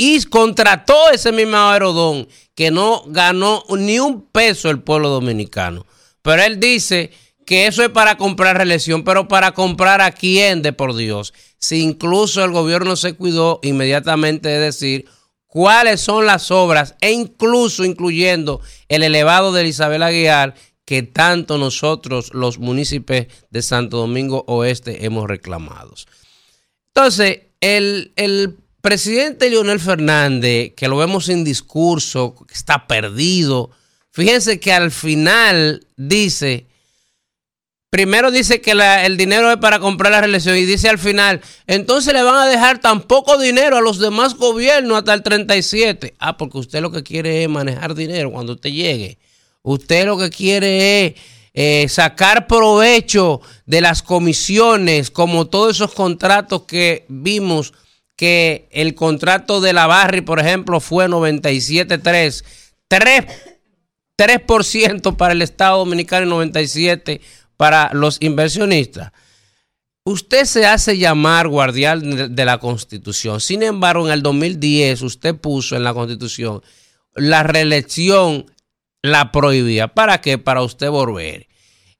y 0.00 0.22
contrató 0.24 1.10
ese 1.12 1.32
mismo 1.32 1.56
aerodón 1.56 2.28
que 2.54 2.70
no 2.70 3.02
ganó 3.08 3.64
ni 3.68 3.98
un 3.98 4.22
peso 4.22 4.70
el 4.70 4.80
pueblo 4.80 5.08
dominicano. 5.08 5.84
Pero 6.22 6.42
él 6.42 6.60
dice 6.60 7.10
que 7.44 7.66
eso 7.66 7.82
es 7.82 7.90
para 7.90 8.16
comprar 8.16 8.56
reelección, 8.56 9.02
pero 9.02 9.26
para 9.26 9.52
comprar 9.52 10.00
a 10.00 10.12
quién 10.12 10.62
de 10.62 10.72
por 10.72 10.94
Dios. 10.94 11.34
Si 11.58 11.80
incluso 11.80 12.44
el 12.44 12.52
gobierno 12.52 12.94
se 12.94 13.14
cuidó 13.14 13.58
inmediatamente 13.62 14.48
de 14.48 14.58
decir 14.60 15.06
cuáles 15.48 16.00
son 16.00 16.26
las 16.26 16.50
obras 16.52 16.94
e 17.00 17.10
incluso 17.10 17.84
incluyendo 17.84 18.60
el 18.88 19.02
elevado 19.02 19.52
de 19.52 19.66
Isabel 19.66 20.04
Aguiar 20.04 20.54
que 20.84 21.02
tanto 21.02 21.58
nosotros 21.58 22.32
los 22.32 22.58
municipios 22.58 23.26
de 23.50 23.62
Santo 23.62 23.96
Domingo 23.96 24.44
Oeste 24.46 25.04
hemos 25.04 25.26
reclamado. 25.26 25.94
Entonces, 26.86 27.40
el, 27.60 28.12
el 28.16 28.58
presidente 28.80 29.50
Leonel 29.50 29.80
Fernández, 29.80 30.72
que 30.76 30.88
lo 30.88 30.96
vemos 30.96 31.26
sin 31.26 31.44
discurso, 31.44 32.34
que 32.46 32.54
está 32.54 32.86
perdido, 32.86 33.70
fíjense 34.10 34.60
que 34.60 34.72
al 34.72 34.90
final 34.90 35.86
dice, 35.96 36.66
primero 37.90 38.30
dice 38.30 38.60
que 38.60 38.72
el 38.72 39.16
dinero 39.16 39.50
es 39.50 39.58
para 39.58 39.80
comprar 39.80 40.12
la 40.12 40.20
reelección 40.20 40.56
y 40.56 40.64
dice 40.64 40.88
al 40.88 40.98
final, 40.98 41.40
entonces 41.66 42.14
le 42.14 42.22
van 42.22 42.36
a 42.36 42.46
dejar 42.46 42.80
tan 42.80 43.02
poco 43.02 43.38
dinero 43.38 43.76
a 43.76 43.80
los 43.80 43.98
demás 43.98 44.34
gobiernos 44.34 44.98
hasta 44.98 45.14
el 45.14 45.22
37. 45.22 46.14
Ah, 46.18 46.36
porque 46.36 46.58
usted 46.58 46.80
lo 46.80 46.92
que 46.92 47.02
quiere 47.02 47.42
es 47.42 47.48
manejar 47.48 47.94
dinero 47.94 48.30
cuando 48.30 48.52
usted 48.52 48.70
llegue. 48.70 49.18
Usted 49.62 50.06
lo 50.06 50.18
que 50.18 50.30
quiere 50.30 51.06
es... 51.06 51.14
Eh, 51.60 51.88
sacar 51.88 52.46
provecho 52.46 53.40
de 53.66 53.80
las 53.80 54.02
comisiones, 54.02 55.10
como 55.10 55.48
todos 55.48 55.74
esos 55.74 55.92
contratos 55.92 56.62
que 56.68 57.04
vimos 57.08 57.72
que 58.18 58.68
el 58.72 58.96
contrato 58.96 59.60
de 59.60 59.72
la 59.72 59.86
Barri, 59.86 60.22
por 60.22 60.40
ejemplo, 60.40 60.80
fue 60.80 61.06
97.3, 61.06 62.44
3, 62.88 63.24
3% 64.18 65.16
para 65.16 65.32
el 65.32 65.40
Estado 65.40 65.78
Dominicano 65.78 66.26
y 66.26 66.50
97% 66.50 67.20
para 67.56 67.90
los 67.94 68.18
inversionistas. 68.20 69.12
Usted 70.02 70.46
se 70.46 70.66
hace 70.66 70.98
llamar 70.98 71.46
guardián 71.46 72.34
de 72.34 72.44
la 72.44 72.58
Constitución. 72.58 73.40
Sin 73.40 73.62
embargo, 73.62 74.06
en 74.06 74.12
el 74.12 74.22
2010 74.22 75.02
usted 75.02 75.36
puso 75.36 75.76
en 75.76 75.84
la 75.84 75.94
Constitución 75.94 76.60
la 77.14 77.44
reelección 77.44 78.46
la 79.00 79.30
prohibía. 79.30 79.86
¿Para 79.94 80.20
qué? 80.20 80.38
Para 80.38 80.62
usted 80.62 80.90
volver. 80.90 81.46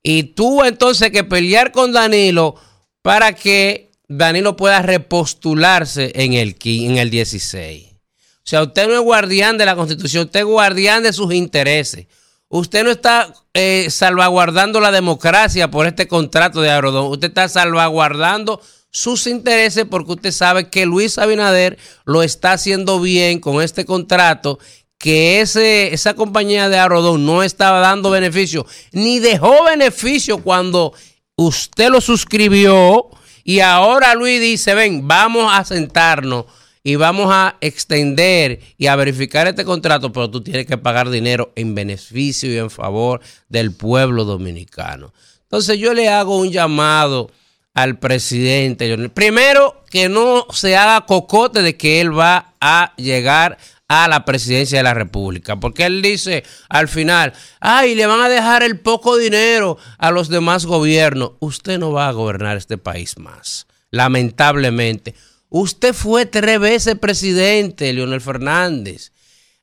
Y 0.03 0.25
tuvo 0.25 0.65
entonces 0.65 1.13
que 1.13 1.23
pelear 1.23 1.71
con 1.71 1.93
Danilo 1.93 2.57
para 3.03 3.35
que 3.35 3.88
Danilo 4.09 4.57
pueda 4.57 4.81
repostularse 4.81 6.13
en 6.15 6.33
el, 6.33 6.57
en 6.65 6.97
el 6.97 7.11
16. 7.11 7.89
O 7.93 8.51
sea, 8.51 8.63
usted 8.63 8.89
no 8.89 8.95
es 8.95 9.01
guardián 9.01 9.59
de 9.59 9.67
la 9.67 9.77
Constitución, 9.77 10.25
usted 10.25 10.41
es 10.41 10.47
guardián 10.47 11.03
de 11.03 11.13
sus 11.13 11.35
intereses. 11.35 12.07
Usted 12.49 12.83
no 12.83 12.91
está 12.91 13.35
eh, 13.53 13.89
salvaguardando 13.91 14.81
la 14.81 14.91
democracia 14.91 15.71
por 15.71 15.87
este 15.87 16.09
contrato 16.09 16.63
de 16.63 16.71
Aerodón. 16.71 17.13
Usted 17.13 17.29
está 17.29 17.47
salvaguardando 17.51 18.63
sus 18.91 19.27
intereses 19.27 19.85
porque 19.85 20.13
usted 20.13 20.33
sabe 20.33 20.71
que 20.71 20.87
Luis 20.87 21.19
Abinader 21.19 21.77
lo 22.07 22.23
está 22.23 22.53
haciendo 22.53 23.01
bien 23.01 23.39
con 23.39 23.61
este 23.61 23.85
contrato, 23.85 24.59
que 24.97 25.43
ese, 25.43 25.93
esa 25.93 26.15
compañía 26.15 26.71
de 26.71 26.79
Aerodón 26.79 27.27
no 27.27 27.43
estaba 27.43 27.81
dando 27.81 28.09
beneficio, 28.09 28.65
ni 28.93 29.19
dejó 29.19 29.65
beneficio 29.65 30.39
cuando 30.39 30.95
usted 31.37 31.91
lo 31.91 32.01
suscribió 32.01 33.11
y 33.49 33.61
ahora 33.61 34.15
Luis 34.15 34.43
dice, 34.43 34.75
ven, 34.75 35.09
vamos 35.09 35.51
a 35.51 35.65
sentarnos 35.65 36.45
y 36.83 36.97
vamos 36.97 37.31
a 37.33 37.57
extender 37.63 38.61
y 38.77 38.89
a 38.89 38.97
verificar 38.97 39.47
este 39.47 39.65
contrato, 39.65 40.13
pero 40.13 40.31
tú 40.31 40.43
tienes 40.43 40.67
que 40.67 40.77
pagar 40.77 41.09
dinero 41.09 41.51
en 41.57 41.75
beneficio 41.75 42.53
y 42.53 42.59
en 42.59 42.69
favor 42.69 43.23
del 43.49 43.73
pueblo 43.73 44.27
dominicano. 44.27 45.15
Entonces 45.45 45.79
yo 45.79 45.95
le 45.95 46.11
hago 46.11 46.37
un 46.37 46.51
llamado 46.51 47.31
al 47.73 47.99
presidente. 47.99 49.09
Primero, 49.09 49.83
que 49.91 50.11
no 50.11 50.47
se 50.53 50.77
haga 50.77 51.07
cocote 51.07 51.63
de 51.63 51.79
que 51.79 52.03
él 52.03 52.19
va 52.19 52.53
a 52.61 52.93
llegar 52.99 53.57
a 53.89 54.07
la 54.07 54.25
presidencia 54.25 54.79
de 54.79 54.85
la 54.85 54.95
República. 54.95 55.59
Porque 55.59 55.87
él 55.87 56.03
dice 56.03 56.45
al 56.69 56.89
final, 56.89 57.33
ay, 57.61 57.95
le 57.95 58.07
van 58.07 58.21
a 58.21 58.29
dejar 58.29 58.63
el 58.63 58.79
poco 58.79 59.17
dinero 59.17 59.79
a 59.97 60.11
los 60.11 60.29
demás 60.29 60.67
gobiernos. 60.67 61.33
Usted 61.41 61.79
no 61.79 61.93
va 61.93 62.09
a 62.09 62.13
gobernar 62.13 62.57
este 62.57 62.79
país 62.79 63.19
más, 63.19 63.67
lamentablemente. 63.91 65.15
Usted 65.49 65.95
fue 65.95 66.27
tres 66.27 66.61
veces 66.61 66.97
presidente, 66.99 67.93
Leonel 67.93 68.21
Fernández. 68.21 69.13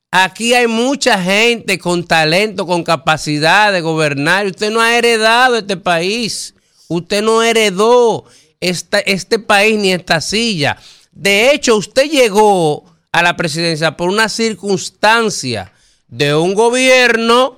Aquí 0.10 0.54
hay 0.54 0.68
mucha 0.68 1.22
gente 1.22 1.78
con 1.78 2.06
talento, 2.06 2.66
con 2.66 2.84
capacidad 2.84 3.72
de 3.72 3.82
gobernar. 3.82 4.48
Usted 4.48 4.72
no 4.72 4.82
ha 4.82 4.98
heredado 4.98 5.58
este 5.58 5.78
país. 5.78 6.56
Usted 6.88 7.22
no 7.22 7.44
heredó 7.44 8.26
este 8.60 9.40
país 9.40 9.78
ni 9.78 9.92
esta 9.92 10.22
silla. 10.22 10.78
De 11.12 11.52
hecho, 11.52 11.76
usted 11.76 12.10
llegó 12.10 12.95
a 13.16 13.24
la 13.24 13.38
presidencia 13.38 13.96
por 13.96 14.10
una 14.10 14.28
circunstancia 14.28 15.72
de 16.10 16.36
un 16.36 16.54
gobierno 16.54 17.56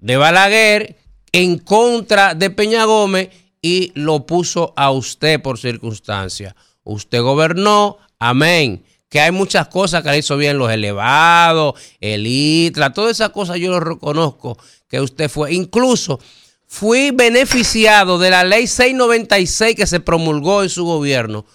de 0.00 0.16
Balaguer 0.16 0.96
en 1.30 1.58
contra 1.60 2.34
de 2.34 2.50
Peña 2.50 2.86
Gómez 2.86 3.30
y 3.62 3.92
lo 3.94 4.26
puso 4.26 4.74
a 4.76 4.90
usted 4.90 5.40
por 5.40 5.60
circunstancia. 5.60 6.56
Usted 6.82 7.22
gobernó, 7.22 7.98
amén. 8.18 8.84
Que 9.08 9.20
hay 9.20 9.30
muchas 9.30 9.68
cosas 9.68 10.02
que 10.02 10.10
le 10.10 10.18
hizo 10.18 10.36
bien, 10.36 10.58
los 10.58 10.72
elevados, 10.72 11.80
el 12.00 12.26
ITRA, 12.26 12.92
todas 12.92 13.12
esas 13.12 13.30
cosas 13.30 13.58
yo 13.58 13.70
lo 13.70 13.78
reconozco 13.78 14.58
que 14.88 15.00
usted 15.00 15.30
fue. 15.30 15.54
Incluso 15.54 16.18
fui 16.66 17.12
beneficiado 17.12 18.18
de 18.18 18.30
la 18.30 18.42
ley 18.42 18.66
696 18.66 19.76
que 19.76 19.86
se 19.86 20.00
promulgó 20.00 20.64
en 20.64 20.68
su 20.68 20.84
gobierno 20.84 21.46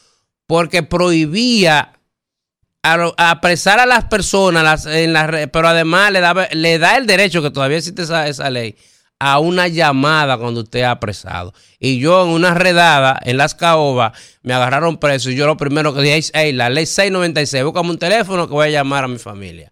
porque 0.47 0.83
prohibía 0.83 1.97
a, 2.83 3.31
apresar 3.31 3.79
a 3.79 3.85
las 3.85 4.05
personas, 4.05 4.85
en 4.85 5.13
pero 5.51 5.67
además 5.67 6.11
le 6.11 6.19
da, 6.19 6.49
le 6.51 6.79
da 6.79 6.97
el 6.97 7.05
derecho, 7.05 7.41
que 7.41 7.51
todavía 7.51 7.77
existe 7.77 8.03
esa, 8.03 8.27
esa 8.27 8.49
ley, 8.49 8.75
a 9.19 9.37
una 9.37 9.67
llamada 9.67 10.37
cuando 10.37 10.61
usted 10.61 10.81
ha 10.81 10.91
apresado. 10.91 11.53
Y 11.79 11.99
yo 11.99 12.23
en 12.23 12.29
una 12.29 12.55
redada 12.55 13.19
en 13.23 13.37
las 13.37 13.53
caobas 13.53 14.13
me 14.41 14.53
agarraron 14.53 14.97
preso 14.97 15.29
y 15.29 15.35
yo 15.35 15.45
lo 15.45 15.57
primero 15.57 15.93
que 15.93 16.01
dije 16.01 16.17
es, 16.17 16.31
hey, 16.33 16.53
la 16.53 16.71
ley 16.71 16.87
696, 16.87 17.63
búscame 17.63 17.91
un 17.91 17.99
teléfono 17.99 18.47
que 18.47 18.53
voy 18.53 18.67
a 18.67 18.71
llamar 18.71 19.03
a 19.03 19.07
mi 19.07 19.19
familia. 19.19 19.71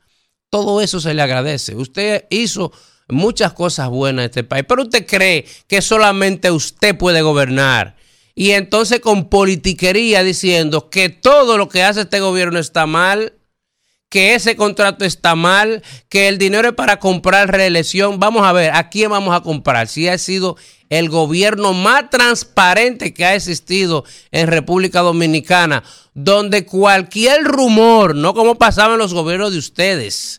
Todo 0.52 0.81
eso 0.81 0.99
se 0.99 1.15
le 1.15 1.23
agradece. 1.23 1.76
Usted 1.76 2.26
hizo 2.30 2.72
muchas 3.07 3.53
cosas 3.53 3.90
buenas 3.90 4.23
en 4.23 4.30
este 4.30 4.44
país, 4.44 4.65
pero 4.68 4.84
usted 4.84 5.07
cree 5.07 5.48
que 5.68 5.81
solamente 5.81 6.52
usted 6.52 6.95
puede 6.95 7.23
gobernar 7.23 7.95
y 8.39 8.51
entonces 8.51 9.01
con 9.01 9.27
politiquería 9.27 10.23
diciendo 10.23 10.89
que 10.89 11.09
todo 11.09 11.57
lo 11.57 11.67
que 11.67 11.83
hace 11.83 11.99
este 11.99 12.21
gobierno 12.21 12.57
está 12.57 12.85
mal, 12.85 13.33
que 14.07 14.33
ese 14.33 14.55
contrato 14.55 15.03
está 15.03 15.35
mal, 15.35 15.83
que 16.07 16.29
el 16.29 16.37
dinero 16.37 16.69
es 16.69 16.73
para 16.73 16.99
comprar 16.99 17.51
reelección. 17.51 18.17
Vamos 18.17 18.47
a 18.47 18.53
ver, 18.53 18.71
¿a 18.73 18.87
quién 18.87 19.11
vamos 19.11 19.35
a 19.35 19.41
comprar? 19.41 19.89
Si 19.89 20.07
ha 20.07 20.17
sido 20.17 20.55
el 20.87 21.09
gobierno 21.09 21.73
más 21.73 22.09
transparente 22.09 23.13
que 23.13 23.25
ha 23.25 23.35
existido 23.35 24.05
en 24.31 24.47
República 24.47 25.01
Dominicana, 25.01 25.83
donde 26.13 26.65
cualquier 26.65 27.43
rumor, 27.43 28.15
no 28.15 28.33
como 28.33 28.55
pasaba 28.55 28.93
en 28.93 28.99
los 28.99 29.13
gobiernos 29.13 29.51
de 29.51 29.57
ustedes, 29.57 30.38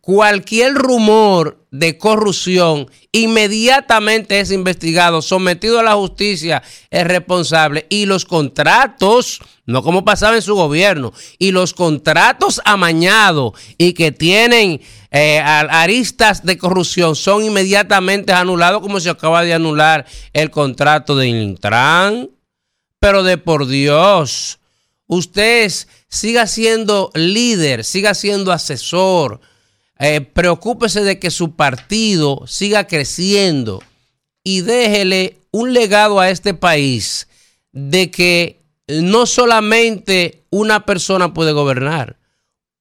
cualquier 0.00 0.74
rumor 0.74 1.66
de 1.70 1.98
corrupción 1.98 2.90
inmediatamente 3.12 4.40
es 4.40 4.50
investigado, 4.50 5.22
sometido 5.22 5.78
a 5.78 5.82
la 5.82 5.94
justicia, 5.94 6.62
es 6.90 7.04
responsable. 7.04 7.86
Y 7.88 8.06
los 8.06 8.24
contratos, 8.24 9.40
no 9.66 9.82
como 9.82 10.04
pasaba 10.04 10.36
en 10.36 10.42
su 10.42 10.54
gobierno, 10.54 11.12
y 11.38 11.50
los 11.50 11.74
contratos 11.74 12.60
amañados 12.64 13.52
y 13.78 13.94
que 13.94 14.12
tienen 14.12 14.80
eh, 15.10 15.40
aristas 15.40 16.44
de 16.44 16.56
corrupción 16.56 17.16
son 17.16 17.44
inmediatamente 17.44 18.32
anulados, 18.32 18.80
como 18.80 19.00
se 19.00 19.10
acaba 19.10 19.42
de 19.42 19.54
anular 19.54 20.06
el 20.32 20.50
contrato 20.50 21.16
de 21.16 21.28
Intran 21.28 22.30
Pero 22.98 23.22
de 23.22 23.36
por 23.38 23.66
Dios, 23.66 24.58
usted 25.06 25.70
siga 26.08 26.46
siendo 26.46 27.10
líder, 27.14 27.84
siga 27.84 28.14
siendo 28.14 28.52
asesor, 28.52 29.40
eh, 30.02 30.20
preocúpese 30.20 31.02
de 31.02 31.18
que 31.18 31.30
su 31.30 31.54
partido 31.54 32.42
siga 32.46 32.86
creciendo 32.86 33.80
y 34.44 34.62
déjele 34.62 35.38
un 35.52 35.72
legado 35.72 36.18
a 36.18 36.28
este 36.28 36.54
país 36.54 37.28
de 37.72 38.10
que 38.10 38.60
no 38.88 39.26
solamente 39.26 40.42
una 40.50 40.84
persona 40.84 41.32
puede 41.32 41.52
gobernar, 41.52 42.18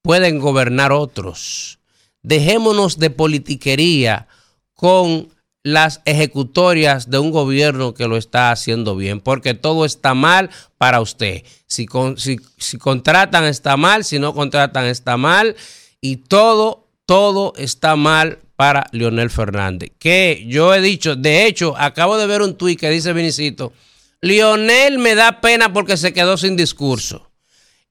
pueden 0.01 0.39
gobernar 0.39 0.91
otros. 0.91 1.77
Dejémonos 2.23 2.97
de 2.97 3.09
politiquería 3.11 4.27
con 4.73 5.29
las 5.63 6.01
ejecutorias 6.05 7.11
de 7.11 7.19
un 7.19 7.29
gobierno 7.29 7.93
que 7.93 8.07
lo 8.07 8.17
está 8.17 8.51
haciendo 8.51 8.95
bien, 8.95 9.19
porque 9.21 9.53
todo 9.53 9.85
está 9.85 10.15
mal 10.15 10.49
para 10.79 11.01
usted. 11.01 11.43
Si, 11.67 11.85
con- 11.85 12.17
si, 12.17 12.37
si 12.57 12.77
contratan 12.79 13.43
está 13.45 13.77
mal, 13.77 14.03
si 14.03 14.17
no 14.17 14.33
contratan 14.33 14.85
está 14.87 15.17
mal, 15.17 15.55
y 16.01 16.15
todo, 16.17 16.80
todo 17.05 17.53
está 17.57 17.95
mal 17.95 18.39
para 18.55 18.85
Leonel 18.91 19.29
Fernández. 19.29 19.91
Que 19.97 20.45
yo 20.47 20.73
he 20.73 20.81
dicho, 20.81 21.15
de 21.15 21.45
hecho, 21.47 21.75
acabo 21.77 22.17
de 22.17 22.27
ver 22.27 22.41
un 22.41 22.55
tuit 22.55 22.79
que 22.79 22.89
dice 22.89 23.13
Vinicito, 23.13 23.73
Lionel 24.21 24.99
me 24.99 25.15
da 25.15 25.41
pena 25.41 25.73
porque 25.73 25.97
se 25.97 26.13
quedó 26.13 26.37
sin 26.37 26.55
discurso. 26.55 27.31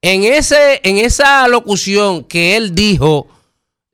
En, 0.01 0.23
ese, 0.23 0.79
en 0.83 0.97
esa 0.97 1.47
locución 1.47 2.23
que 2.23 2.55
él 2.55 2.73
dijo 2.73 3.27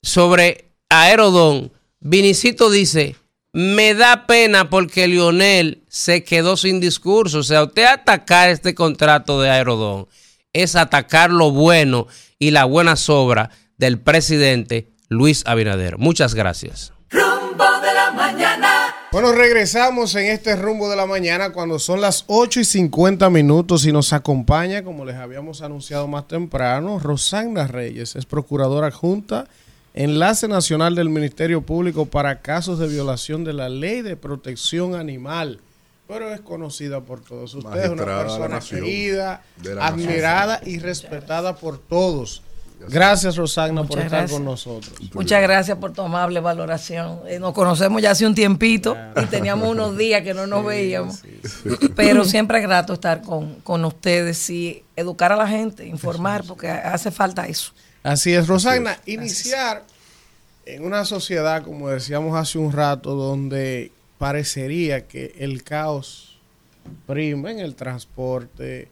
sobre 0.02 0.66
Aerodón, 0.90 1.72
Vinicito 2.00 2.70
dice, 2.70 3.16
me 3.54 3.96
da 3.96 4.28
pena 4.28 4.70
porque 4.70 5.08
Lionel 5.08 5.84
se 5.88 6.24
quedó 6.24 6.58
sin 6.58 6.80
discurso. 6.80 7.40
O 7.40 7.44
sea, 7.44 7.64
usted 7.64 7.86
atacar 7.86 8.50
este 8.50 8.76
contrato 8.76 9.42
de 9.42 9.50
Aerodón 9.50 10.08
es 10.54 10.76
atacar 10.76 11.32
lo 11.32 11.50
bueno 11.50 12.08
y 12.38 12.52
la 12.52 12.66
buena 12.66 12.96
sobra 12.96 13.50
del 13.78 14.00
presidente 14.00 14.92
Luis 15.10 15.44
Abinader. 15.46 15.98
Muchas 15.98 16.34
gracias. 16.36 16.94
Rumbo 17.10 17.64
de 17.82 17.94
la 17.94 18.12
mañana. 18.12 18.96
Bueno, 19.12 19.32
regresamos 19.32 20.14
en 20.16 20.26
este 20.28 20.56
rumbo 20.56 20.90
de 20.90 20.98
la 20.98 21.06
mañana 21.06 21.52
cuando 21.54 21.80
son 21.80 22.02
las 22.02 22.26
8 22.28 22.60
y 22.60 22.66
50 22.66 23.30
minutos 23.30 23.86
y 23.86 23.92
nos 23.94 24.12
acompaña, 24.12 24.84
como 24.84 25.06
les 25.06 25.16
habíamos 25.16 25.62
anunciado 25.62 26.08
más 26.08 26.28
temprano, 26.28 27.00
Rosana 27.00 27.68
Reyes, 27.68 28.16
es 28.18 28.26
procuradora 28.26 28.88
adjunta, 28.88 29.48
enlace 29.94 30.50
nacional 30.50 30.94
del 30.96 31.10
Ministerio 31.10 31.62
Público 31.62 32.06
para 32.06 32.42
casos 32.42 32.80
de 32.80 32.88
violación 32.88 33.46
de 33.46 33.54
la 33.54 33.70
ley 33.70 34.02
de 34.02 34.18
protección 34.18 34.94
animal, 34.94 35.62
pero 36.08 36.30
es 36.34 36.42
conocida 36.42 37.00
por 37.00 37.22
todos 37.22 37.54
ustedes, 37.56 37.90
una 37.90 38.04
Magistrada 38.06 38.24
persona 38.24 38.60
querida, 38.60 39.42
nación. 39.58 39.80
admirada 39.80 40.62
y 40.66 40.80
respetada 40.80 41.56
por 41.56 41.78
todos. 41.80 42.44
Gracias, 42.90 43.36
Rosana, 43.36 43.84
por 43.84 44.00
estar 44.00 44.10
gracias. 44.10 44.32
con 44.32 44.46
nosotros. 44.46 44.94
Muchas 45.14 45.42
gracias 45.42 45.78
por 45.78 45.94
tu 45.94 46.02
amable 46.02 46.40
valoración. 46.40 47.22
Eh, 47.28 47.40
nos 47.40 47.54
conocemos 47.54 48.02
ya 48.02 48.12
hace 48.12 48.26
un 48.26 48.36
tiempito 48.36 48.96
y 49.22 49.26
teníamos 49.26 49.70
unos 49.70 49.98
días 49.98 50.22
que 50.22 50.34
no 50.34 50.48
nos 50.48 50.66
veíamos. 50.66 51.24
Pero 51.96 52.24
siempre 52.26 52.60
es 52.60 52.64
grato 52.64 52.94
estar 52.94 53.22
con, 53.22 53.56
con 53.62 53.84
ustedes 53.84 54.50
y 54.50 54.84
educar 54.96 55.32
a 55.32 55.36
la 55.36 55.48
gente, 55.48 55.86
informar, 55.86 56.44
porque 56.46 56.70
hace 56.70 57.12
falta 57.12 57.48
eso. 57.48 57.72
Así 58.04 58.34
es, 58.34 58.48
Rosana, 58.48 59.00
iniciar 59.06 59.84
en 60.66 60.86
una 60.86 61.06
sociedad, 61.06 61.64
como 61.64 61.90
decíamos 61.90 62.38
hace 62.38 62.58
un 62.58 62.72
rato, 62.72 63.16
donde 63.16 63.92
parecería 64.18 65.08
que 65.08 65.34
el 65.40 65.64
caos 65.64 66.38
prima 67.06 67.52
en 67.52 67.60
el 67.60 67.76
transporte, 67.76 68.90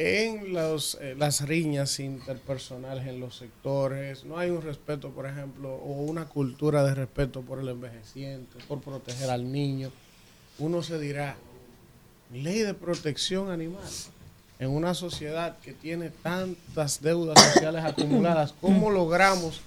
en 0.00 0.52
los, 0.52 0.96
eh, 1.00 1.16
las 1.18 1.40
riñas 1.40 1.98
interpersonales 1.98 3.08
en 3.08 3.18
los 3.18 3.36
sectores, 3.36 4.24
no 4.24 4.38
hay 4.38 4.48
un 4.48 4.62
respeto, 4.62 5.10
por 5.10 5.26
ejemplo, 5.26 5.74
o 5.74 6.04
una 6.04 6.26
cultura 6.26 6.84
de 6.84 6.94
respeto 6.94 7.42
por 7.42 7.58
el 7.58 7.68
envejeciente, 7.68 8.58
por 8.68 8.80
proteger 8.80 9.28
al 9.28 9.50
niño. 9.50 9.90
Uno 10.60 10.84
se 10.84 11.00
dirá, 11.00 11.34
ley 12.32 12.60
de 12.60 12.74
protección 12.74 13.50
animal 13.50 13.82
en 14.60 14.70
una 14.70 14.94
sociedad 14.94 15.58
que 15.58 15.72
tiene 15.72 16.10
tantas 16.10 17.02
deudas 17.02 17.42
sociales 17.52 17.84
acumuladas, 17.84 18.54
¿cómo 18.60 18.90
logramos 18.90 19.62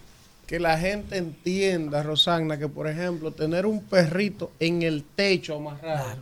que 0.47 0.61
la 0.61 0.77
gente 0.77 1.17
entienda, 1.17 2.03
Rosana, 2.03 2.57
que 2.57 2.69
por 2.69 2.87
ejemplo 2.87 3.31
tener 3.31 3.65
un 3.65 3.83
perrito 3.83 4.51
en 4.61 4.81
el 4.81 5.03
techo 5.03 5.57
amarrado, 5.57 6.19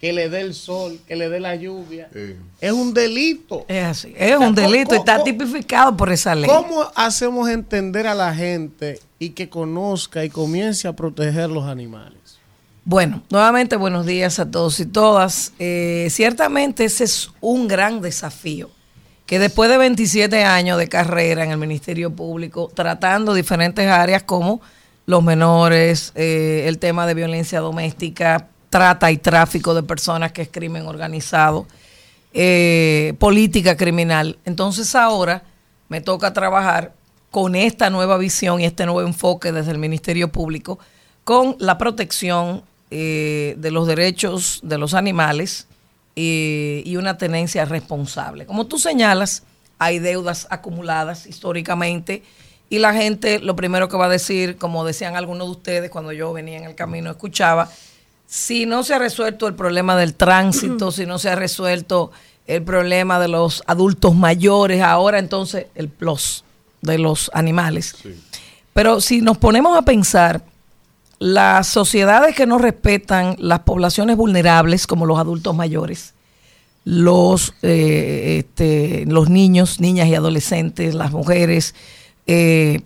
que 0.00 0.12
le 0.12 0.28
dé 0.28 0.40
el 0.40 0.54
sol, 0.54 1.00
que 1.06 1.16
le 1.16 1.28
dé 1.28 1.40
la 1.40 1.56
lluvia, 1.56 2.08
es 2.60 2.72
un 2.72 2.94
delito? 2.94 3.64
Es 3.68 3.84
así, 3.84 4.14
es 4.16 4.36
un 4.36 4.54
delito 4.54 4.94
y 4.94 4.98
está 4.98 5.22
tipificado 5.24 5.96
por 5.96 6.12
esa 6.12 6.34
ley. 6.34 6.48
¿Cómo 6.48 6.86
hacemos 6.94 7.48
entender 7.48 8.06
a 8.06 8.14
la 8.14 8.32
gente 8.34 9.00
y 9.18 9.30
que 9.30 9.48
conozca 9.48 10.24
y 10.24 10.30
comience 10.30 10.86
a 10.86 10.92
proteger 10.94 11.50
los 11.50 11.64
animales? 11.64 12.38
Bueno, 12.84 13.22
nuevamente 13.28 13.76
buenos 13.76 14.06
días 14.06 14.38
a 14.38 14.50
todos 14.50 14.78
y 14.80 14.86
todas. 14.86 15.52
Eh, 15.58 16.06
ciertamente 16.10 16.84
ese 16.84 17.04
es 17.04 17.30
un 17.40 17.66
gran 17.68 18.00
desafío, 18.00 18.70
que 19.26 19.38
después 19.38 19.68
de 19.68 19.78
27 19.78 20.44
años 20.44 20.78
de 20.78 20.88
carrera 20.88 21.44
en 21.44 21.50
el 21.50 21.58
Ministerio 21.58 22.10
Público, 22.14 22.70
tratando 22.72 23.34
diferentes 23.34 23.86
áreas 23.86 24.22
como 24.22 24.60
los 25.06 25.24
menores, 25.24 26.12
eh, 26.14 26.64
el 26.66 26.78
tema 26.78 27.06
de 27.06 27.14
violencia 27.14 27.60
doméstica, 27.60 28.48
trata 28.70 29.10
y 29.10 29.18
tráfico 29.18 29.74
de 29.74 29.82
personas, 29.82 30.32
que 30.32 30.42
es 30.42 30.48
crimen 30.48 30.86
organizado, 30.86 31.66
eh, 32.32 33.14
política 33.18 33.76
criminal. 33.76 34.38
Entonces 34.44 34.94
ahora 34.94 35.42
me 35.88 36.00
toca 36.00 36.32
trabajar 36.32 36.92
con 37.30 37.54
esta 37.54 37.90
nueva 37.90 38.18
visión 38.18 38.60
y 38.60 38.64
este 38.64 38.86
nuevo 38.86 39.02
enfoque 39.02 39.52
desde 39.52 39.72
el 39.72 39.78
Ministerio 39.78 40.30
Público 40.30 40.78
con 41.24 41.56
la 41.58 41.76
protección 41.76 42.62
eh, 42.90 43.54
de 43.58 43.70
los 43.70 43.86
derechos 43.86 44.60
de 44.62 44.78
los 44.78 44.94
animales 44.94 45.66
eh, 46.16 46.82
y 46.84 46.96
una 46.96 47.18
tenencia 47.18 47.64
responsable. 47.64 48.46
Como 48.46 48.66
tú 48.66 48.78
señalas, 48.78 49.42
hay 49.78 49.98
deudas 49.98 50.46
acumuladas 50.50 51.26
históricamente 51.26 52.22
y 52.70 52.78
la 52.78 52.92
gente 52.92 53.40
lo 53.40 53.56
primero 53.56 53.88
que 53.88 53.96
va 53.96 54.06
a 54.06 54.10
decir, 54.10 54.56
como 54.56 54.84
decían 54.84 55.16
algunos 55.16 55.46
de 55.46 55.52
ustedes 55.52 55.90
cuando 55.90 56.12
yo 56.12 56.32
venía 56.32 56.58
en 56.58 56.64
el 56.64 56.74
camino, 56.74 57.10
escuchaba, 57.10 57.70
si 58.30 58.66
no 58.66 58.84
se 58.84 58.92
ha 58.92 58.98
resuelto 58.98 59.48
el 59.48 59.54
problema 59.54 59.96
del 59.96 60.14
tránsito, 60.14 60.92
si 60.92 61.06
no 61.06 61.18
se 61.18 61.30
ha 61.30 61.34
resuelto 61.34 62.12
el 62.46 62.62
problema 62.62 63.18
de 63.18 63.28
los 63.28 63.62
adultos 63.66 64.14
mayores, 64.14 64.82
ahora 64.82 65.18
entonces 65.18 65.66
el 65.74 65.88
plus 65.88 66.44
de 66.82 66.98
los 66.98 67.30
animales. 67.32 67.96
Pero 68.74 69.00
si 69.00 69.22
nos 69.22 69.38
ponemos 69.38 69.78
a 69.78 69.82
pensar, 69.82 70.42
las 71.18 71.68
sociedades 71.68 72.36
que 72.36 72.46
no 72.46 72.58
respetan 72.58 73.34
las 73.38 73.60
poblaciones 73.60 74.18
vulnerables, 74.18 74.86
como 74.86 75.06
los 75.06 75.18
adultos 75.18 75.56
mayores, 75.56 76.12
los, 76.84 77.54
eh, 77.62 78.44
este, 78.44 79.06
los 79.06 79.30
niños, 79.30 79.80
niñas 79.80 80.08
y 80.08 80.14
adolescentes, 80.14 80.94
las 80.94 81.12
mujeres, 81.12 81.74
eh, 82.26 82.82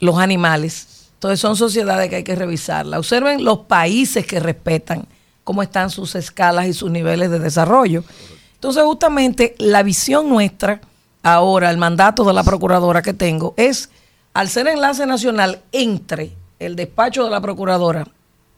los 0.00 0.18
animales. 0.18 0.93
Entonces 1.24 1.40
son 1.40 1.56
sociedades 1.56 2.10
que 2.10 2.16
hay 2.16 2.22
que 2.22 2.34
revisarlas. 2.34 2.98
Observen 2.98 3.44
los 3.44 3.60
países 3.60 4.26
que 4.26 4.40
respetan 4.40 5.06
cómo 5.42 5.62
están 5.62 5.88
sus 5.88 6.14
escalas 6.16 6.66
y 6.66 6.74
sus 6.74 6.90
niveles 6.90 7.30
de 7.30 7.38
desarrollo. 7.38 8.04
Entonces 8.52 8.82
justamente 8.84 9.54
la 9.56 9.82
visión 9.82 10.28
nuestra 10.28 10.82
ahora, 11.22 11.70
el 11.70 11.78
mandato 11.78 12.24
de 12.24 12.34
la 12.34 12.44
procuradora 12.44 13.00
que 13.00 13.14
tengo 13.14 13.54
es, 13.56 13.88
al 14.34 14.50
ser 14.50 14.66
enlace 14.66 15.06
nacional 15.06 15.62
entre 15.72 16.32
el 16.58 16.76
despacho 16.76 17.24
de 17.24 17.30
la 17.30 17.40
procuradora, 17.40 18.06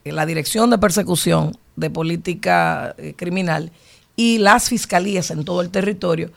eh, 0.03 0.11
la 0.11 0.25
dirección 0.25 0.69
de 0.69 0.77
persecución 0.77 1.57
de 1.77 1.89
política 1.89 2.93
eh, 2.97 3.13
criminal 3.15 3.71
y 4.17 4.39
las 4.39 4.67
fiscalías 4.67 5.31
en 5.31 5.45
todo 5.45 5.61
el 5.61 5.69
territorio, 5.69 6.31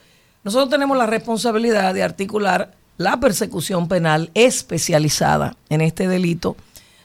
nosotros 0.44 0.70
tenemos 0.70 0.96
la 0.96 1.06
responsabilidad 1.06 1.92
de 1.92 2.04
articular 2.04 2.76
la 3.00 3.18
persecución 3.18 3.88
penal 3.88 4.30
especializada 4.34 5.56
en 5.70 5.80
este 5.80 6.06
delito 6.06 6.54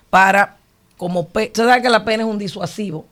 para, 0.10 0.58
como, 0.98 1.22
usted 1.22 1.52
sabe 1.56 1.82
que 1.82 1.90
la 1.90 2.04
pena 2.04 2.24
es 2.24 2.30
un 2.30 2.38
disuasivo, 2.38 3.06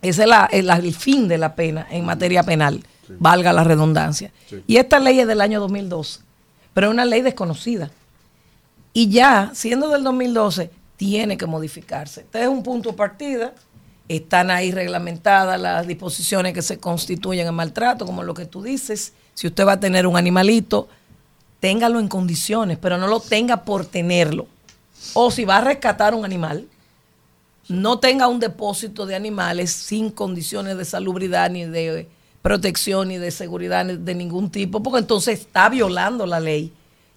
ese 0.00 0.22
es 0.22 0.28
la- 0.28 0.48
el, 0.52 0.70
el 0.70 0.94
fin 0.94 1.26
de 1.26 1.38
la 1.38 1.56
pena 1.56 1.88
en 1.90 2.04
materia 2.04 2.44
penal, 2.44 2.84
valga 3.18 3.52
la 3.52 3.64
redundancia. 3.64 4.30
Y 4.68 4.76
esta 4.76 5.00
ley 5.00 5.18
es 5.18 5.26
del 5.26 5.40
año 5.40 5.58
2012, 5.58 6.20
pero 6.72 6.86
es 6.86 6.92
una 6.92 7.04
ley 7.04 7.20
desconocida. 7.20 7.90
Y 8.92 9.08
ya, 9.08 9.50
siendo 9.52 9.88
del 9.88 10.04
2012, 10.04 10.70
tiene 10.96 11.36
que 11.36 11.46
modificarse. 11.46 12.20
Este 12.20 12.42
es 12.42 12.48
un 12.48 12.62
punto 12.62 12.90
de 12.90 12.96
partida. 12.96 13.52
Están 14.08 14.52
ahí 14.52 14.70
reglamentadas 14.70 15.60
las 15.60 15.84
disposiciones 15.88 16.52
que 16.54 16.62
se 16.62 16.78
constituyen 16.78 17.48
en 17.48 17.54
maltrato, 17.54 18.06
como 18.06 18.22
lo 18.22 18.34
que 18.34 18.44
tú 18.46 18.62
dices. 18.62 19.14
Si 19.34 19.48
usted 19.48 19.66
va 19.66 19.72
a 19.72 19.80
tener 19.80 20.06
un 20.06 20.16
animalito, 20.16 20.88
téngalo 21.64 21.98
en 21.98 22.08
condiciones, 22.08 22.76
pero 22.76 22.98
no 22.98 23.06
lo 23.06 23.20
tenga 23.20 23.64
por 23.64 23.86
tenerlo. 23.86 24.46
O 25.14 25.30
si 25.30 25.46
va 25.46 25.56
a 25.56 25.60
rescatar 25.62 26.14
un 26.14 26.22
animal, 26.22 26.66
no 27.70 27.98
tenga 27.98 28.28
un 28.28 28.38
depósito 28.38 29.06
de 29.06 29.14
animales 29.14 29.70
sin 29.72 30.10
condiciones 30.10 30.76
de 30.76 30.84
salubridad 30.84 31.50
ni 31.50 31.64
de 31.64 32.06
protección 32.42 33.08
ni 33.08 33.16
de 33.16 33.30
seguridad 33.30 33.82
ni 33.86 33.96
de 33.96 34.14
ningún 34.14 34.50
tipo, 34.50 34.82
porque 34.82 34.98
entonces 34.98 35.40
está 35.40 35.70
violando 35.70 36.26
la 36.26 36.38
ley. 36.38 36.70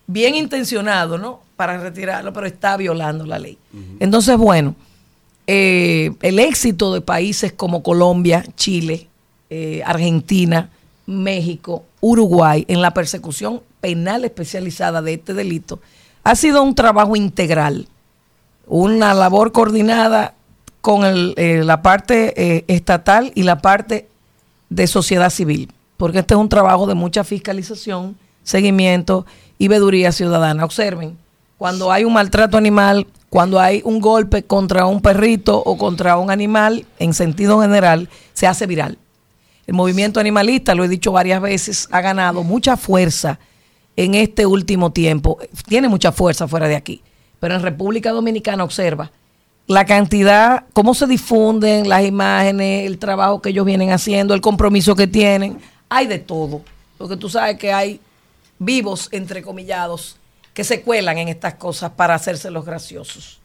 Bien 0.07 0.33
intencionado, 0.33 1.17
¿no? 1.17 1.41
Para 1.57 1.77
retirarlo, 1.77 2.31
pero 2.31 2.47
está 2.47 2.77
violando 2.77 3.25
la 3.25 3.39
ley. 3.39 3.57
Entonces, 3.99 4.37
bueno, 4.37 4.75
eh, 5.45 6.13
el 6.21 6.39
éxito 6.39 6.93
de 6.93 7.01
países 7.01 7.51
como 7.51 7.83
Colombia, 7.83 8.45
Chile, 8.55 9.09
eh, 9.49 9.81
Argentina, 9.85 10.69
México, 11.05 11.83
Uruguay 11.99 12.63
en 12.69 12.81
la 12.81 12.93
persecución 12.93 13.66
penal 13.79 14.25
especializada 14.25 15.01
de 15.01 15.13
este 15.13 15.33
delito 15.33 15.79
ha 16.23 16.35
sido 16.35 16.61
un 16.61 16.75
trabajo 16.75 17.15
integral, 17.15 17.87
una 18.65 19.13
labor 19.13 19.53
coordinada 19.53 20.33
con 20.81 21.05
el, 21.05 21.33
eh, 21.37 21.63
la 21.63 21.81
parte 21.81 22.33
eh, 22.35 22.65
estatal 22.67 23.31
y 23.33 23.43
la 23.43 23.61
parte 23.61 24.09
de 24.69 24.87
sociedad 24.87 25.29
civil, 25.29 25.71
porque 25.95 26.19
este 26.19 26.33
es 26.33 26.39
un 26.39 26.49
trabajo 26.49 26.85
de 26.85 26.95
mucha 26.95 27.23
fiscalización, 27.23 28.17
seguimiento 28.43 29.25
y 29.57 29.69
veeduría 29.69 30.11
ciudadana. 30.11 30.65
Observen, 30.65 31.17
cuando 31.57 31.91
hay 31.91 32.03
un 32.03 32.13
maltrato 32.13 32.57
animal, 32.57 33.07
cuando 33.29 33.59
hay 33.59 33.81
un 33.85 33.99
golpe 33.99 34.43
contra 34.43 34.85
un 34.85 35.01
perrito 35.01 35.57
o 35.57 35.77
contra 35.77 36.17
un 36.17 36.29
animal, 36.29 36.85
en 36.99 37.13
sentido 37.13 37.61
general, 37.61 38.09
se 38.33 38.47
hace 38.47 38.67
viral. 38.67 38.97
El 39.65 39.73
movimiento 39.73 40.19
animalista, 40.19 40.75
lo 40.75 40.83
he 40.83 40.87
dicho 40.87 41.11
varias 41.11 41.41
veces, 41.41 41.87
ha 41.91 42.01
ganado 42.01 42.43
mucha 42.43 42.77
fuerza 42.77 43.39
en 43.97 44.15
este 44.15 44.45
último 44.45 44.93
tiempo. 44.93 45.37
Tiene 45.67 45.89
mucha 45.89 46.13
fuerza 46.13 46.47
fuera 46.47 46.69
de 46.69 46.77
aquí. 46.77 47.01
Pero 47.41 47.55
en 47.55 47.61
República 47.61 48.11
Dominicana, 48.11 48.63
observa 48.63 49.11
la 49.67 49.85
cantidad, 49.85 50.63
cómo 50.71 50.93
se 50.93 51.07
difunden 51.07 51.89
las 51.89 52.05
imágenes, 52.05 52.87
el 52.87 52.97
trabajo 52.97 53.41
que 53.41 53.49
ellos 53.49 53.65
vienen 53.65 53.91
haciendo, 53.91 54.33
el 54.33 54.39
compromiso 54.39 54.95
que 54.95 55.07
tienen. 55.07 55.59
Hay 55.89 56.07
de 56.07 56.19
todo. 56.19 56.61
Porque 56.97 57.17
tú 57.17 57.29
sabes 57.29 57.57
que 57.57 57.73
hay 57.73 57.99
vivos, 58.59 59.09
entrecomillados, 59.11 60.15
que 60.53 60.63
se 60.63 60.81
cuelan 60.81 61.17
en 61.17 61.27
estas 61.27 61.55
cosas 61.55 61.91
para 61.91 62.15
hacerse 62.15 62.49
los 62.49 62.65
graciosos. 62.65 63.39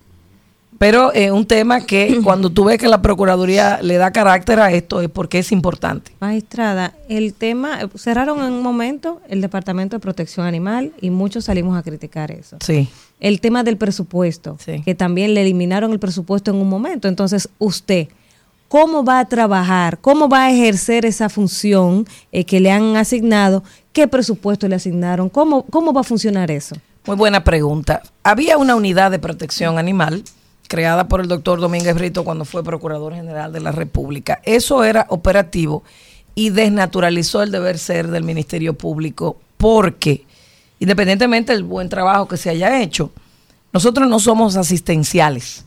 Pero 0.79 1.13
es 1.13 1.31
un 1.31 1.47
tema 1.47 1.81
que 1.83 2.21
cuando 2.25 2.51
tú 2.51 2.65
ves 2.65 2.79
que 2.79 2.89
la 2.89 3.03
Procuraduría 3.03 3.81
le 3.83 3.99
da 3.99 4.11
carácter 4.11 4.59
a 4.59 4.73
esto 4.73 5.01
es 5.01 5.09
porque 5.09 5.39
es 5.39 5.53
importante. 5.53 6.13
Magistrada, 6.21 6.95
el 7.09 7.35
tema, 7.35 7.79
cerraron 7.97 8.45
en 8.45 8.53
un 8.53 8.63
momento 8.63 9.21
el 9.29 9.41
Departamento 9.41 9.97
de 9.97 10.01
Protección 10.01 10.45
Animal 10.45 10.93
y 11.01 11.11
muchos 11.11 11.45
salimos 11.45 11.79
a 11.79 11.83
criticar 11.83 12.31
eso. 12.31 12.57
Sí. 12.61 12.89
El 13.21 13.41
tema 13.41 13.63
del 13.63 13.77
presupuesto, 13.77 14.59
que 14.85 14.95
también 14.97 15.35
le 15.35 15.43
eliminaron 15.43 15.93
el 15.93 16.01
presupuesto 16.01 16.51
en 16.51 16.57
un 16.57 16.69
momento. 16.69 17.07
Entonces, 17.07 17.49
usted, 17.59 18.09
¿cómo 18.67 19.05
va 19.05 19.21
a 19.21 19.29
trabajar? 19.29 19.99
¿Cómo 20.01 20.29
va 20.29 20.47
a 20.47 20.51
ejercer 20.51 21.07
esa 21.07 21.29
función 21.29 22.07
eh, 22.33 22.45
que 22.45 22.59
le 22.59 22.73
han 22.73 22.97
asignado? 22.97 23.63
¿Qué 23.93 24.09
presupuesto 24.09 24.67
le 24.67 24.75
asignaron? 24.75 25.29
¿Cómo, 25.29 25.63
¿Cómo 25.67 25.93
va 25.93 26.01
a 26.01 26.05
funcionar 26.05 26.51
eso? 26.51 26.75
Muy 27.07 27.15
buena 27.17 27.45
pregunta. 27.45 28.03
Había 28.25 28.59
una 28.59 28.75
unidad 28.75 29.13
de 29.13 29.21
protección 29.21 29.79
animal 29.79 30.25
creada 30.73 31.07
por 31.07 31.21
el 31.21 31.29
doctor 31.29 31.61
Domínguez 31.61 31.95
Brito 31.95 32.25
cuando 32.25 32.47
fue 32.47 32.65
Procurador 32.65 33.13
General 33.15 33.53
de 33.53 33.61
la 33.61 33.73
República. 33.73 34.41
Eso 34.43 34.85
era 34.85 35.05
operativo 35.11 35.83
y 36.35 36.49
desnaturalizó 36.49 37.43
el 37.43 37.51
deber 37.51 37.79
ser 37.79 38.09
del 38.09 38.25
Ministerio 38.25 38.73
Público 38.73 39.37
porque, 39.59 40.25
independientemente 40.81 41.53
del 41.53 41.63
buen 41.63 41.91
trabajo 41.91 42.27
que 42.27 42.39
se 42.39 42.49
haya 42.49 42.81
hecho, 42.81 43.13
nosotros 43.75 44.09
no 44.09 44.19
somos 44.19 44.57
asistenciales. 44.57 45.67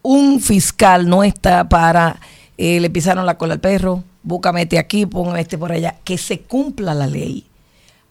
Un 0.00 0.40
fiscal 0.40 1.06
no 1.06 1.22
está 1.22 1.68
para, 1.68 2.18
eh, 2.56 2.80
le 2.80 2.88
pisaron 2.88 3.26
la 3.26 3.36
cola 3.36 3.52
al 3.52 3.60
perro, 3.60 4.04
búscame 4.22 4.62
este 4.62 4.78
aquí, 4.78 5.04
póngame 5.04 5.42
este 5.42 5.58
por 5.58 5.70
allá, 5.70 5.96
que 6.02 6.16
se 6.16 6.40
cumpla 6.40 6.94
la 6.94 7.06
ley. 7.06 7.44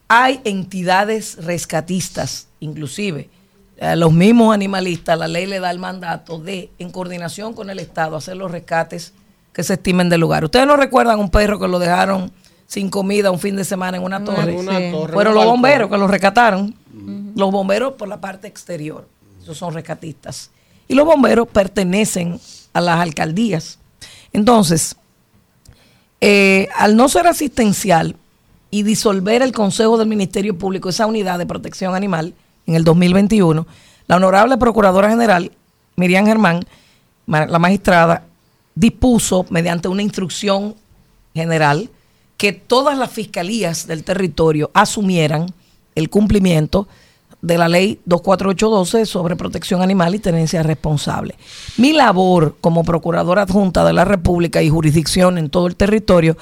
Hay 0.09 0.41
entidades 0.43 1.43
rescatistas, 1.43 2.49
inclusive, 2.59 3.31
a 3.79 3.95
los 3.95 4.13
mismos 4.13 4.53
animalistas, 4.53 5.17
la 5.17 5.27
ley 5.27 5.45
le 5.45 5.59
da 5.59 5.71
el 5.71 5.79
mandato 5.79 6.39
de, 6.39 6.69
en 6.79 6.91
coordinación 6.91 7.53
con 7.53 7.69
el 7.69 7.79
Estado, 7.79 8.15
hacer 8.15 8.37
los 8.37 8.51
rescates 8.51 9.13
que 9.53 9.63
se 9.63 9.73
estimen 9.73 10.09
del 10.09 10.21
lugar. 10.21 10.43
¿Ustedes 10.43 10.67
no 10.67 10.77
recuerdan 10.77 11.19
un 11.19 11.29
perro 11.29 11.59
que 11.59 11.67
lo 11.67 11.79
dejaron 11.79 12.31
sin 12.67 12.89
comida 12.89 13.31
un 13.31 13.39
fin 13.39 13.55
de 13.55 13.63
semana 13.63 13.97
en 13.97 14.03
una 14.03 14.23
torre? 14.23 14.61
Fueron 15.11 15.33
los 15.33 15.45
bomberos 15.45 15.89
que 15.89 15.97
lo 15.97 16.07
rescataron. 16.07 16.75
Los 17.35 17.51
bomberos 17.51 17.93
por 17.93 18.07
la 18.07 18.19
parte 18.19 18.47
exterior. 18.47 19.07
Esos 19.41 19.57
son 19.57 19.73
rescatistas. 19.73 20.51
Y 20.87 20.95
los 20.95 21.05
bomberos 21.05 21.47
pertenecen 21.47 22.39
a 22.73 22.81
las 22.81 22.99
alcaldías. 22.99 23.79
Entonces, 24.33 24.95
eh, 26.21 26.67
al 26.75 26.95
no 26.95 27.07
ser 27.09 27.27
asistencial 27.27 28.15
y 28.71 28.83
disolver 28.83 29.41
el 29.41 29.51
Consejo 29.51 29.97
del 29.97 30.07
Ministerio 30.07 30.57
Público, 30.57 30.89
esa 30.89 31.05
unidad 31.05 31.39
de 31.39 31.45
protección 31.45 31.95
animal, 31.95 32.33
en 32.65 32.75
el 32.75 32.83
2021, 32.83 33.65
la 34.07 34.15
honorable 34.15 34.57
Procuradora 34.57 35.09
General, 35.09 35.51
Miriam 35.95 36.25
Germán, 36.25 36.65
la 37.27 37.59
magistrada, 37.59 38.23
dispuso 38.75 39.45
mediante 39.49 39.87
una 39.87 40.01
instrucción 40.01 40.75
general 41.33 41.89
que 42.37 42.51
todas 42.51 42.97
las 42.97 43.11
fiscalías 43.11 43.87
del 43.87 44.03
territorio 44.03 44.69
asumieran 44.73 45.47
el 45.95 46.09
cumplimiento 46.09 46.87
de 47.41 47.57
la 47.57 47.69
ley 47.69 47.99
24812 48.05 49.05
sobre 49.05 49.35
protección 49.35 49.81
animal 49.81 50.15
y 50.15 50.19
tenencia 50.19 50.63
responsable. 50.63 51.35
Mi 51.77 51.93
labor 51.93 52.57
como 52.59 52.83
procuradora 52.83 53.43
adjunta 53.43 53.85
de 53.85 53.93
la 53.93 54.03
República 54.03 54.61
y 54.61 54.69
jurisdicción 54.69 55.37
en 55.37 55.49
todo 55.49 55.67
el 55.67 55.75
territorio 55.75 56.37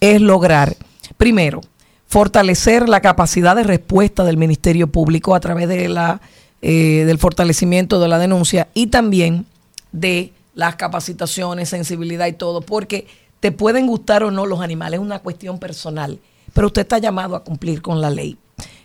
es 0.00 0.20
lograr, 0.20 0.76
primero, 1.16 1.60
fortalecer 2.06 2.88
la 2.88 3.00
capacidad 3.00 3.56
de 3.56 3.64
respuesta 3.64 4.24
del 4.24 4.36
Ministerio 4.36 4.86
Público 4.86 5.34
a 5.34 5.40
través 5.40 5.68
de 5.68 5.88
la, 5.88 6.20
eh, 6.62 7.04
del 7.06 7.18
fortalecimiento 7.18 8.00
de 8.00 8.08
la 8.08 8.18
denuncia 8.18 8.68
y 8.74 8.88
también 8.88 9.46
de 9.92 10.32
las 10.54 10.76
capacitaciones, 10.76 11.68
sensibilidad 11.68 12.26
y 12.26 12.32
todo, 12.32 12.60
porque 12.60 13.06
te 13.40 13.52
pueden 13.52 13.86
gustar 13.86 14.22
o 14.22 14.30
no 14.30 14.46
los 14.46 14.60
animales, 14.60 14.98
es 14.98 15.04
una 15.04 15.18
cuestión 15.18 15.58
personal, 15.58 16.18
pero 16.54 16.68
usted 16.68 16.82
está 16.82 16.98
llamado 16.98 17.36
a 17.36 17.44
cumplir 17.44 17.82
con 17.82 18.00
la 18.00 18.10
ley. 18.10 18.38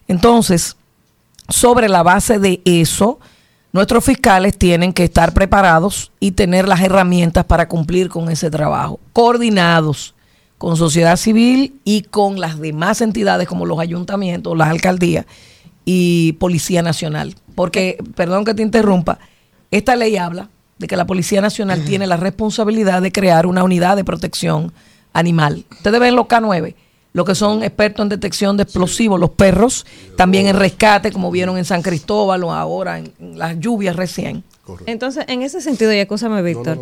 Entonces, 0.07 0.75
sobre 1.47 1.87
la 1.87 2.03
base 2.03 2.39
de 2.39 2.61
eso, 2.65 3.19
nuestros 3.71 4.03
fiscales 4.03 4.57
tienen 4.57 4.91
que 4.91 5.05
estar 5.05 5.33
preparados 5.33 6.11
y 6.19 6.31
tener 6.31 6.67
las 6.67 6.81
herramientas 6.81 7.45
para 7.45 7.69
cumplir 7.69 8.09
con 8.09 8.29
ese 8.29 8.49
trabajo, 8.49 8.99
coordinados 9.13 10.13
con 10.61 10.77
sociedad 10.77 11.17
civil 11.17 11.73
y 11.83 12.03
con 12.03 12.39
las 12.39 12.59
demás 12.59 13.01
entidades 13.01 13.47
como 13.47 13.65
los 13.65 13.79
ayuntamientos, 13.79 14.55
las 14.55 14.69
alcaldías 14.69 15.25
y 15.85 16.33
Policía 16.33 16.83
Nacional. 16.83 17.33
Porque, 17.55 17.97
perdón 18.13 18.45
que 18.45 18.53
te 18.53 18.61
interrumpa, 18.61 19.17
esta 19.71 19.95
ley 19.95 20.17
habla 20.17 20.49
de 20.77 20.85
que 20.85 20.95
la 20.95 21.07
Policía 21.07 21.41
Nacional 21.41 21.83
tiene 21.83 22.05
la 22.05 22.15
responsabilidad 22.15 23.01
de 23.01 23.11
crear 23.11 23.47
una 23.47 23.63
unidad 23.63 23.95
de 23.95 24.03
protección 24.03 24.71
animal. 25.13 25.65
Ustedes 25.71 25.99
ven 25.99 26.15
los 26.15 26.27
K9, 26.27 26.75
los 27.13 27.25
que 27.25 27.33
son 27.33 27.63
expertos 27.63 28.03
en 28.03 28.09
detección 28.09 28.55
de 28.55 28.61
explosivos, 28.61 29.19
los 29.19 29.31
perros, 29.31 29.87
también 30.15 30.45
en 30.45 30.57
rescate, 30.57 31.11
como 31.11 31.31
vieron 31.31 31.57
en 31.57 31.65
San 31.65 31.81
Cristóbal 31.81 32.43
o 32.43 32.53
ahora 32.53 32.99
en, 32.99 33.11
las 33.35 33.59
lluvias 33.59 33.95
recién. 33.95 34.43
Entonces, 34.85 35.25
en 35.27 35.41
ese 35.41 35.59
sentido, 35.59 35.91
y 35.91 35.97
escúchame, 35.97 36.43
Víctor, 36.43 36.77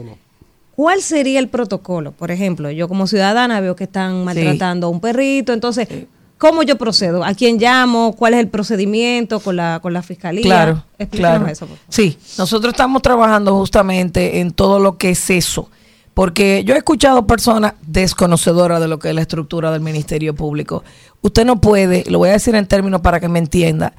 ¿Cuál 0.79 1.01
sería 1.01 1.41
el 1.41 1.49
protocolo? 1.49 2.13
Por 2.13 2.31
ejemplo, 2.31 2.71
yo 2.71 2.87
como 2.87 3.05
ciudadana 3.05 3.59
veo 3.59 3.75
que 3.75 3.83
están 3.83 4.23
maltratando 4.23 4.87
a 4.87 4.89
un 4.89 5.01
perrito, 5.01 5.51
entonces, 5.51 5.89
¿cómo 6.37 6.63
yo 6.63 6.77
procedo? 6.77 7.25
¿A 7.25 7.33
quién 7.33 7.57
llamo? 7.57 8.15
¿Cuál 8.15 8.35
es 8.35 8.39
el 8.39 8.47
procedimiento 8.47 9.41
con 9.41 9.57
la, 9.57 9.81
con 9.81 9.91
la 9.91 10.01
fiscalía? 10.01 10.41
Claro, 10.41 10.85
claro. 11.11 11.47
Eso, 11.47 11.67
sí, 11.89 12.17
nosotros 12.37 12.71
estamos 12.71 13.01
trabajando 13.01 13.57
justamente 13.57 14.39
en 14.39 14.51
todo 14.51 14.79
lo 14.79 14.97
que 14.97 15.09
es 15.09 15.29
eso. 15.29 15.69
Porque 16.13 16.63
yo 16.63 16.75
he 16.75 16.77
escuchado 16.77 17.27
personas 17.27 17.73
desconocedoras 17.81 18.79
de 18.79 18.87
lo 18.87 18.99
que 18.99 19.09
es 19.09 19.15
la 19.15 19.21
estructura 19.21 19.71
del 19.71 19.81
Ministerio 19.81 20.33
Público. 20.33 20.85
Usted 21.21 21.43
no 21.43 21.59
puede, 21.59 22.05
lo 22.07 22.19
voy 22.19 22.29
a 22.29 22.31
decir 22.31 22.55
en 22.55 22.65
términos 22.65 23.01
para 23.01 23.19
que 23.19 23.27
me 23.27 23.39
entienda, 23.39 23.91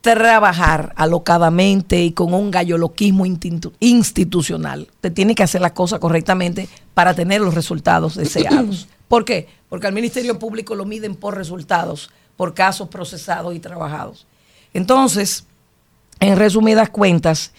trabajar 0.00 0.92
alocadamente 0.96 2.02
y 2.02 2.12
con 2.12 2.32
un 2.32 2.50
galloloquismo 2.50 3.26
institucional. 3.80 4.88
Te 5.00 5.10
tiene 5.10 5.34
que 5.34 5.42
hacer 5.42 5.60
las 5.60 5.72
cosas 5.72 5.98
correctamente 5.98 6.68
para 6.94 7.14
tener 7.14 7.40
los 7.40 7.54
resultados 7.54 8.14
deseados. 8.14 8.88
¿Por 9.08 9.24
qué? 9.24 9.48
Porque 9.68 9.86
al 9.86 9.92
Ministerio 9.92 10.38
Público 10.38 10.74
lo 10.74 10.84
miden 10.84 11.14
por 11.16 11.36
resultados, 11.36 12.10
por 12.36 12.54
casos 12.54 12.88
procesados 12.88 13.54
y 13.54 13.58
trabajados. 13.58 14.26
Entonces, 14.72 15.44
en 16.20 16.36
resumidas 16.36 16.90
cuentas, 16.90 17.52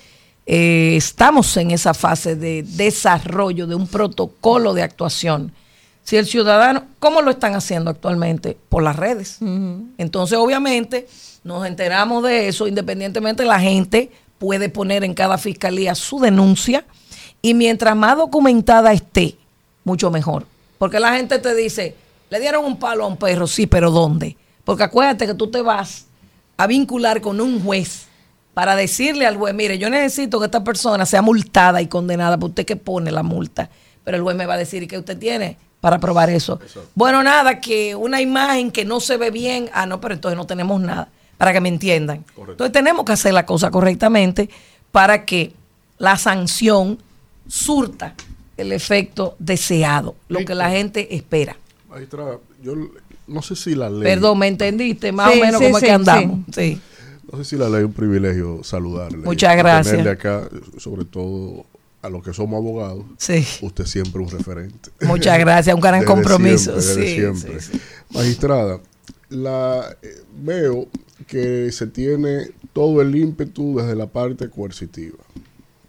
eh, 0.46 0.96
estamos 0.96 1.56
en 1.58 1.72
esa 1.72 1.94
fase 1.94 2.36
de 2.36 2.64
desarrollo 2.64 3.68
de 3.68 3.76
un 3.76 3.88
protocolo 3.88 4.74
de 4.74 4.84
actuación. 4.84 5.52
Si 6.04 6.18
el 6.18 6.26
ciudadano, 6.26 6.86
¿cómo 7.00 7.22
lo 7.22 7.32
están 7.32 7.54
haciendo 7.56 7.90
actualmente? 7.90 8.58
Por 8.70 8.84
las 8.84 8.96
redes. 8.96 9.38
Entonces, 9.98 10.38
obviamente, 10.38 11.08
nos 11.44 11.66
enteramos 11.66 12.24
de 12.24 12.48
eso, 12.48 12.68
independientemente 12.68 13.46
la 13.46 13.60
gente 13.60 14.12
puede 14.38 14.70
poner 14.70 15.04
en 15.04 15.14
cada 15.14 15.38
fiscalía 15.38 15.96
su 15.96 16.20
denuncia 16.20 16.86
y 17.42 17.54
mientras 17.54 17.96
más 17.96 18.18
documentada 18.18 18.92
esté, 18.94 19.36
mucho 19.84 20.12
mejor. 20.12 20.46
Porque 20.78 21.00
la 21.00 21.16
gente 21.16 21.40
te 21.40 21.54
dice, 21.56 21.96
Le 22.30 22.40
dieron 22.40 22.64
un 22.66 22.78
palo 22.78 23.04
a 23.04 23.08
un 23.08 23.18
perro, 23.18 23.46
sí, 23.46 23.68
pero 23.68 23.92
¿dónde? 23.92 24.38
Porque 24.64 24.84
acuérdate 24.84 25.28
que 25.28 25.34
tú 25.34 25.52
te 25.52 25.62
vas 25.62 26.06
a 26.58 26.66
vincular 26.66 27.22
con 27.22 27.42
un 27.42 27.62
juez 27.64 28.08
para 28.54 28.76
decirle 28.76 29.26
al 29.26 29.38
juez, 29.38 29.54
mire, 29.54 29.78
yo 29.78 29.90
necesito 29.90 30.40
que 30.40 30.46
esta 30.46 30.64
persona 30.64 31.06
sea 31.06 31.22
multada 31.22 31.82
y 31.82 31.88
condenada, 31.88 32.38
por 32.38 32.50
usted 32.50 32.66
que 32.66 32.76
pone 32.76 33.12
la 33.12 33.24
multa. 33.24 33.70
Pero 34.04 34.18
el 34.18 34.24
juez 34.24 34.36
me 34.36 34.46
va 34.46 34.56
a 34.56 34.58
decir, 34.58 34.84
¿y 34.84 34.88
qué 34.88 34.98
usted 34.98 35.18
tiene 35.18 35.58
para 35.82 36.00
probar 36.00 36.30
eso? 36.30 36.60
Bueno, 36.96 37.22
nada, 37.24 37.60
que 37.60 37.96
una 37.96 38.22
imagen 38.22 38.72
que 38.72 38.86
no 38.86 39.00
se 39.02 39.18
ve 39.18 39.32
bien, 39.32 39.70
ah, 39.74 39.86
no, 39.86 40.00
pero 40.00 40.14
entonces 40.14 40.38
no 40.38 40.46
tenemos 40.46 40.80
nada, 40.80 41.10
para 41.38 41.52
que 41.52 41.60
me 41.60 41.70
entiendan. 41.70 42.24
Entonces 42.38 42.72
tenemos 42.72 43.04
que 43.04 43.12
hacer 43.12 43.34
la 43.34 43.46
cosa 43.46 43.72
correctamente 43.72 44.50
para 44.92 45.26
que 45.26 45.54
la 45.98 46.18
sanción 46.18 47.00
surta 47.48 48.14
el 48.58 48.72
efecto 48.72 49.36
deseado, 49.40 50.16
lo 50.30 50.46
que 50.46 50.54
la 50.56 50.70
gente 50.70 51.16
espera. 51.16 51.58
Maestra, 51.90 52.38
yo 52.64 52.76
no 53.28 53.42
sé 53.42 53.56
si 53.56 53.76
la 53.76 53.90
ley. 53.90 54.04
Perdón, 54.04 54.38
¿me 54.40 54.48
entendiste? 54.48 55.12
Más 55.12 55.34
Sí, 55.34 55.40
o 55.40 55.46
menos 55.46 55.60
sí, 55.60 55.66
como 55.66 55.78
es 55.80 55.84
que 55.84 55.92
andamos. 55.92 56.40
Sí. 56.54 56.80
No 57.32 57.38
sé 57.40 57.46
si 57.46 57.56
la 57.56 57.70
ley 57.70 57.80
es 57.80 57.86
un 57.86 57.94
privilegio 57.94 58.64
saludarle. 58.64 59.20
Muchas 59.20 59.54
y 59.54 59.58
gracias. 59.58 59.92
tenerle 59.92 60.12
acá, 60.12 60.48
sobre 60.78 61.06
todo 61.06 61.66
a 62.02 62.10
los 62.10 62.24
que 62.24 62.34
somos 62.34 62.58
abogados. 62.58 63.06
Sí. 63.18 63.46
Usted 63.62 63.86
siempre 63.86 64.22
un 64.22 64.30
referente. 64.30 64.90
Muchas 65.02 65.38
gracias, 65.40 65.76
un 65.76 65.82
gran 65.82 65.96
Desde 66.02 66.06
compromiso. 66.14 66.82
siempre, 66.82 67.08
Sí, 67.08 67.16
siempre. 67.16 67.62
sí, 67.62 67.70
sí. 67.74 67.82
Magistrada, 68.12 68.80
la, 69.30 69.96
eh, 70.02 70.22
veo 70.42 70.88
que 71.28 71.72
se 71.72 71.88
tiene 71.88 72.52
todo 72.74 73.02
el 73.02 73.16
ímpetu 73.16 73.78
desde 73.78 73.96
la 73.96 74.08
parte 74.08 74.50
coercitiva, 74.50 75.18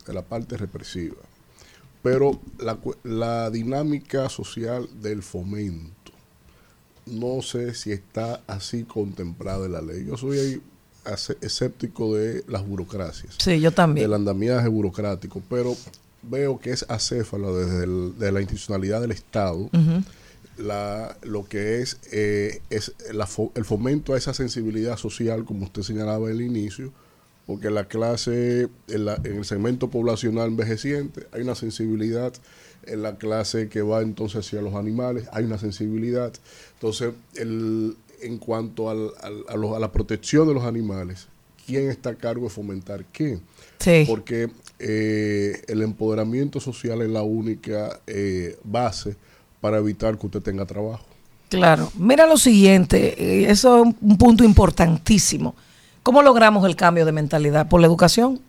de 0.06 0.12
la 0.12 0.22
parte 0.22 0.56
represiva, 0.56 1.16
pero 2.02 2.40
la, 2.58 2.78
la 3.04 3.50
dinámica 3.50 4.28
social 4.28 4.88
del 5.00 5.22
fomento, 5.22 6.12
no 7.06 7.40
sé 7.42 7.74
si 7.74 7.90
está 7.92 8.42
así 8.46 8.84
contemplada 8.84 9.66
en 9.66 9.72
la 9.72 9.80
ley. 9.82 10.04
Yo 10.06 10.16
soy 10.16 10.38
ahí 10.38 10.62
escéptico 11.40 12.14
de 12.14 12.44
las 12.46 12.64
burocracias. 12.66 13.34
Sí, 13.38 13.58
yo 13.60 13.72
también. 13.72 14.04
Del 14.04 14.14
andamiaje 14.14 14.68
burocrático, 14.68 15.42
pero 15.48 15.76
veo 16.22 16.58
que 16.58 16.70
es 16.70 16.84
acéfalo 16.88 17.56
desde 17.56 17.84
el- 17.84 18.14
de 18.18 18.30
la 18.32 18.40
institucionalidad 18.40 19.00
del 19.00 19.10
Estado 19.12 19.68
la, 20.58 21.16
lo 21.22 21.44
que 21.44 21.80
es, 21.80 21.98
eh, 22.12 22.60
es 22.70 22.92
la 23.12 23.26
fo- 23.26 23.50
el 23.54 23.64
fomento 23.64 24.14
a 24.14 24.18
esa 24.18 24.34
sensibilidad 24.34 24.96
social, 24.96 25.44
como 25.44 25.64
usted 25.64 25.82
señalaba 25.82 26.28
al 26.28 26.40
inicio, 26.42 26.92
porque 27.46 27.70
la 27.70 27.88
clase, 27.88 28.68
en, 28.88 29.04
la- 29.06 29.16
en 29.24 29.38
el 29.38 29.44
segmento 29.44 29.88
poblacional 29.90 30.48
envejeciente, 30.48 31.26
hay 31.32 31.42
una 31.42 31.54
sensibilidad, 31.54 32.32
en 32.84 33.02
la 33.02 33.16
clase 33.16 33.68
que 33.68 33.80
va 33.82 34.02
entonces 34.02 34.44
hacia 34.46 34.60
los 34.60 34.74
animales, 34.74 35.26
hay 35.32 35.44
una 35.44 35.58
sensibilidad. 35.58 36.32
Entonces, 36.74 37.12
el, 37.36 37.96
en 38.20 38.38
cuanto 38.38 38.90
al- 38.90 39.12
al- 39.22 39.44
a, 39.48 39.56
los- 39.56 39.74
a 39.76 39.78
la 39.80 39.90
protección 39.92 40.46
de 40.48 40.54
los 40.54 40.64
animales, 40.64 41.28
¿quién 41.66 41.88
está 41.88 42.10
a 42.10 42.14
cargo 42.16 42.44
de 42.44 42.50
fomentar 42.50 43.04
qué? 43.06 43.38
Sí. 43.78 44.04
Porque 44.06 44.50
eh, 44.82 45.62
el 45.68 45.82
empoderamiento 45.82 46.60
social 46.60 47.00
es 47.02 47.08
la 47.10 47.22
única 47.22 48.00
eh, 48.06 48.58
base 48.64 49.16
para 49.60 49.78
evitar 49.78 50.18
que 50.18 50.26
usted 50.26 50.42
tenga 50.42 50.66
trabajo. 50.66 51.04
Claro. 51.48 51.90
Mira 51.96 52.26
lo 52.26 52.36
siguiente, 52.36 53.14
eh, 53.22 53.50
eso 53.50 53.76
es 53.76 53.82
un- 53.86 53.96
un 54.00 54.18
punto 54.18 54.42
importantísimo. 54.44 55.54
¿Cómo 56.02 56.20
logramos 56.22 56.66
el 56.66 56.74
cambio 56.76 57.04
de 57.06 57.12
mentalidad? 57.12 57.68
Por 57.68 57.80
la 57.80 57.86
educación. 57.86 58.40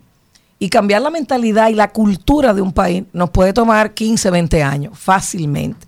Y 0.60 0.70
cambiar 0.70 1.02
la 1.02 1.10
mentalidad 1.10 1.70
y 1.70 1.74
la 1.74 1.90
cultura 1.92 2.54
de 2.54 2.62
un 2.62 2.72
país 2.72 3.04
nos 3.12 3.30
puede 3.32 3.52
tomar 3.54 3.94
15, 3.94 4.30
20 4.32 4.64
años, 4.64 4.98
fácilmente. 4.98 5.86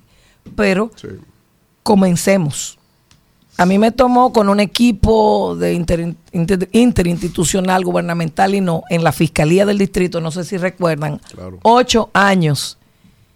Pero 0.56 0.92
comencemos. 1.84 2.78
A 3.58 3.66
mí 3.66 3.78
me 3.78 3.92
tomó 3.92 4.34
con 4.34 4.50
un 4.50 4.60
equipo 4.60 5.56
de 5.56 5.74
inter- 5.74 6.16
inter- 6.34 6.70
interinstitucional, 6.74 7.84
gubernamental 7.86 8.54
y 8.56 8.62
no, 8.62 8.84
en 8.90 9.04
la 9.04 9.12
Fiscalía 9.12 9.66
del 9.66 9.78
Distrito, 9.78 10.20
no 10.22 10.32
sé 10.32 10.44
si 10.44 10.58
recuerdan, 10.58 11.22
ocho 11.64 12.10
años 12.14 12.78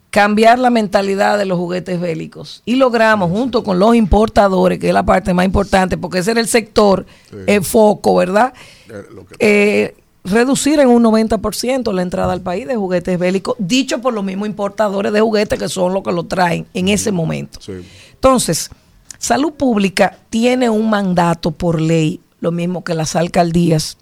cambiar 0.09 0.57
la 0.59 0.71
mentalidad 0.71 1.37
de 1.37 1.45
los 1.45 1.57
juguetes 1.59 1.99
bélicos. 2.01 2.63
Y 2.65 2.75
logramos, 2.75 3.29
junto 3.29 3.63
con 3.63 3.77
los 3.79 3.95
importadores, 3.95 4.79
que 4.79 4.87
es 4.87 4.93
la 4.93 5.03
parte 5.03 5.33
más 5.35 5.45
importante, 5.45 5.97
porque 5.97 6.17
ese 6.19 6.31
era 6.31 6.41
el 6.41 6.47
sector, 6.47 7.05
el 7.47 7.63
foco, 7.63 8.15
¿verdad? 8.15 8.53
Eh, 9.37 9.95
reducir 10.23 10.79
en 10.79 10.87
un 10.89 11.03
90% 11.03 11.93
la 11.93 12.01
entrada 12.01 12.33
al 12.33 12.41
país 12.41 12.67
de 12.67 12.75
juguetes 12.75 13.17
bélicos, 13.19 13.55
dicho 13.59 14.01
por 14.01 14.13
los 14.13 14.23
mismos 14.23 14.47
importadores 14.49 15.13
de 15.13 15.21
juguetes 15.21 15.59
que 15.59 15.69
son 15.69 15.93
los 15.93 16.03
que 16.03 16.11
lo 16.11 16.23
traen 16.25 16.65
en 16.73 16.89
ese 16.89 17.11
momento. 17.11 17.59
Entonces, 18.15 18.69
salud 19.19 19.53
pública 19.53 20.17
tiene 20.31 20.69
un 20.69 20.89
mandato 20.89 21.51
por 21.51 21.79
ley, 21.79 22.19
lo 22.39 22.51
mismo 22.51 22.83
que 22.83 22.95
las 22.95 23.15
alcaldías 23.15 23.97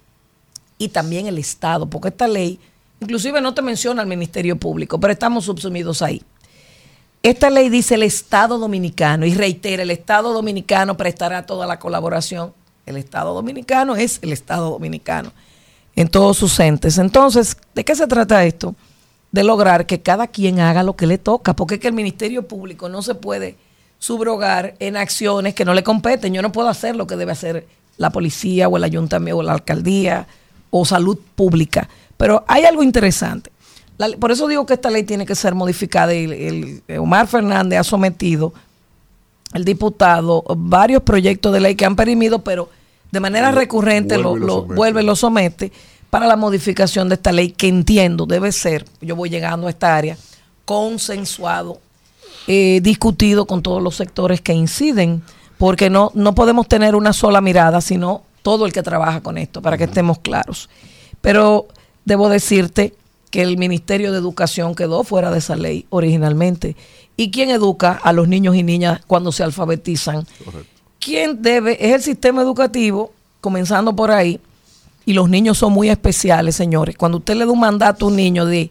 y 0.78 0.90
también 0.90 1.28
el 1.28 1.38
Estado, 1.38 1.90
porque 1.90 2.10
esta 2.10 2.28
ley, 2.28 2.60
inclusive 3.02 3.42
no 3.42 3.54
te 3.54 3.62
menciona 3.62 4.02
el 4.02 4.08
Ministerio 4.08 4.58
Público, 4.58 5.00
pero 5.00 5.12
estamos 5.12 5.46
subsumidos 5.46 6.02
ahí. 6.02 6.24
Esta 7.24 7.50
ley 7.50 7.70
dice 7.70 7.96
el 7.96 8.04
Estado 8.04 8.58
dominicano 8.58 9.26
y 9.26 9.34
reitera, 9.34 9.84
el 9.84 9.92
Estado 9.92 10.34
dominicano 10.34 10.96
prestará 10.96 11.46
toda 11.46 11.66
la 11.66 11.80
colaboración. 11.80 12.54
El 12.86 12.96
Estado 12.96 13.34
dominicano 13.34 13.96
es 13.96 14.20
el 14.22 14.32
Estado 14.32 14.70
dominicano 14.70 15.34
en 15.96 16.08
todos 16.08 16.38
sus 16.38 16.58
entes. 16.60 17.00
Entonces, 17.00 17.58
¿de 17.74 17.84
qué 17.84 17.96
se 17.96 18.08
trata 18.08 18.46
esto? 18.46 18.76
De 19.32 19.44
lograr 19.44 19.88
que 19.88 20.02
cada 20.02 20.28
quien 20.28 20.60
haga 20.60 20.84
lo 20.84 20.96
que 20.96 21.08
le 21.08 21.18
toca, 21.18 21.56
porque 21.56 21.76
es 21.76 21.82
que 21.82 21.88
el 21.88 21.94
Ministerio 21.94 22.48
Público 22.48 22.88
no 22.88 23.02
se 23.02 23.16
puede 23.16 23.58
subrogar 24.00 24.76
en 24.80 24.96
acciones 24.98 25.54
que 25.56 25.66
no 25.66 25.74
le 25.74 25.84
competen. 25.84 26.34
Yo 26.34 26.42
no 26.42 26.52
puedo 26.52 26.70
hacer 26.70 26.96
lo 26.96 27.08
que 27.08 27.16
debe 27.16 27.32
hacer 27.32 27.68
la 27.98 28.10
policía 28.12 28.68
o 28.68 28.78
el 28.78 28.84
ayuntamiento 28.84 29.40
o 29.40 29.44
la 29.44 29.54
alcaldía 29.54 30.28
o 30.70 30.86
salud 30.86 31.18
pública. 31.36 31.90
Pero 32.18 32.44
hay 32.48 32.66
algo 32.66 32.84
interesante. 32.84 33.52
La- 33.98 34.10
por 34.18 34.32
eso 34.32 34.48
digo 34.48 34.66
que 34.66 34.74
esta 34.76 34.90
ley 34.92 35.04
tiene 35.04 35.26
que 35.26 35.34
ser 35.36 35.56
modificada 35.56 36.14
y 36.14 36.26
el, 36.26 36.82
el- 36.88 37.00
Omar 37.00 37.28
Fernández 37.28 37.80
ha 37.80 37.84
sometido, 37.84 38.54
el 39.54 39.64
diputado, 39.66 40.44
varios 40.56 41.02
proyectos 41.04 41.54
de 41.54 41.60
ley 41.62 41.76
que 41.76 41.86
han 41.86 41.96
perimido, 41.96 42.44
pero 42.44 42.70
de 43.12 43.20
manera 43.20 43.52
recurrente 43.52 44.18
lo, 44.18 44.32
vuelve 44.32 44.46
lo 44.46 44.62
vuelve 44.64 45.02
y 45.02 45.06
lo 45.06 45.16
somete 45.16 45.72
para 46.10 46.28
la 46.28 46.36
modificación 46.36 47.10
de 47.10 47.16
esta 47.16 47.32
ley 47.32 47.52
que 47.52 47.68
entiendo 47.68 48.26
debe 48.26 48.52
ser, 48.52 48.86
yo 49.02 49.16
voy 49.16 49.30
llegando 49.30 49.68
a 49.68 49.70
esta 49.70 49.96
área, 49.96 50.18
consensuado, 50.66 51.80
eh, 52.48 52.80
discutido 52.82 53.46
con 53.46 53.62
todos 53.62 53.82
los 53.82 53.96
sectores 53.96 54.42
que 54.42 54.54
inciden, 54.54 55.22
porque 55.58 55.90
no, 55.90 56.12
no 56.14 56.34
podemos 56.34 56.68
tener 56.68 56.96
una 56.96 57.14
sola 57.14 57.42
mirada, 57.42 57.82
sino 57.82 58.24
todo 58.42 58.66
el 58.66 58.74
que 58.74 58.84
trabaja 58.84 59.22
con 59.22 59.38
esto, 59.38 59.62
para 59.62 59.78
que 59.78 59.84
estemos 59.84 60.20
claros. 60.20 60.70
Pero 61.22 61.68
debo 62.06 62.30
decirte 62.30 62.94
que 63.30 63.42
el 63.42 63.58
Ministerio 63.58 64.12
de 64.12 64.18
Educación 64.18 64.76
quedó 64.76 65.04
fuera 65.04 65.32
de 65.32 65.40
esa 65.40 65.56
ley 65.56 65.86
originalmente. 65.90 66.76
¿Y 67.18 67.32
quién 67.32 67.50
educa 67.50 67.92
a 67.92 68.14
los 68.14 68.28
niños 68.28 68.56
y 68.56 68.64
niñas 68.64 69.02
cuando 69.08 69.32
se 69.32 69.44
alfabetizan? 69.44 70.26
¿Quién 71.00 71.42
debe? 71.42 71.78
Es 71.86 71.94
el 71.94 72.02
sistema 72.02 72.42
educativo, 72.42 73.12
comenzando 73.42 73.96
por 73.96 74.12
ahí, 74.12 74.40
y 75.06 75.14
los 75.14 75.30
niños 75.30 75.58
son 75.58 75.74
muy 75.74 75.90
especiales, 75.90 76.56
señores. 76.56 76.96
Cuando 76.98 77.18
usted 77.18 77.36
le 77.36 77.46
da 77.46 77.52
un 77.52 77.60
mandato 77.60 78.06
a 78.06 78.10
un 78.10 78.16
niño 78.16 78.46
de 78.46 78.70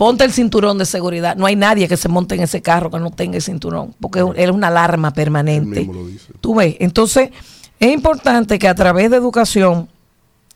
ponte 0.00 0.24
el 0.24 0.32
cinturón 0.32 0.78
de 0.78 0.86
seguridad, 0.86 1.36
no 1.36 1.44
hay 1.44 1.56
nadie 1.56 1.86
que 1.86 1.98
se 1.98 2.08
monte 2.08 2.34
en 2.34 2.40
ese 2.40 2.62
carro 2.62 2.90
que 2.90 2.98
no 2.98 3.10
tenga 3.10 3.36
el 3.36 3.42
cinturón, 3.42 3.94
porque 4.00 4.24
es 4.34 4.50
una 4.50 4.68
alarma 4.68 5.10
permanente. 5.10 5.86
Tú 6.40 6.54
ves, 6.54 6.76
entonces 6.78 7.28
es 7.78 7.92
importante 7.92 8.58
que 8.58 8.66
a 8.66 8.74
través 8.74 9.10
de 9.10 9.18
educación 9.18 9.90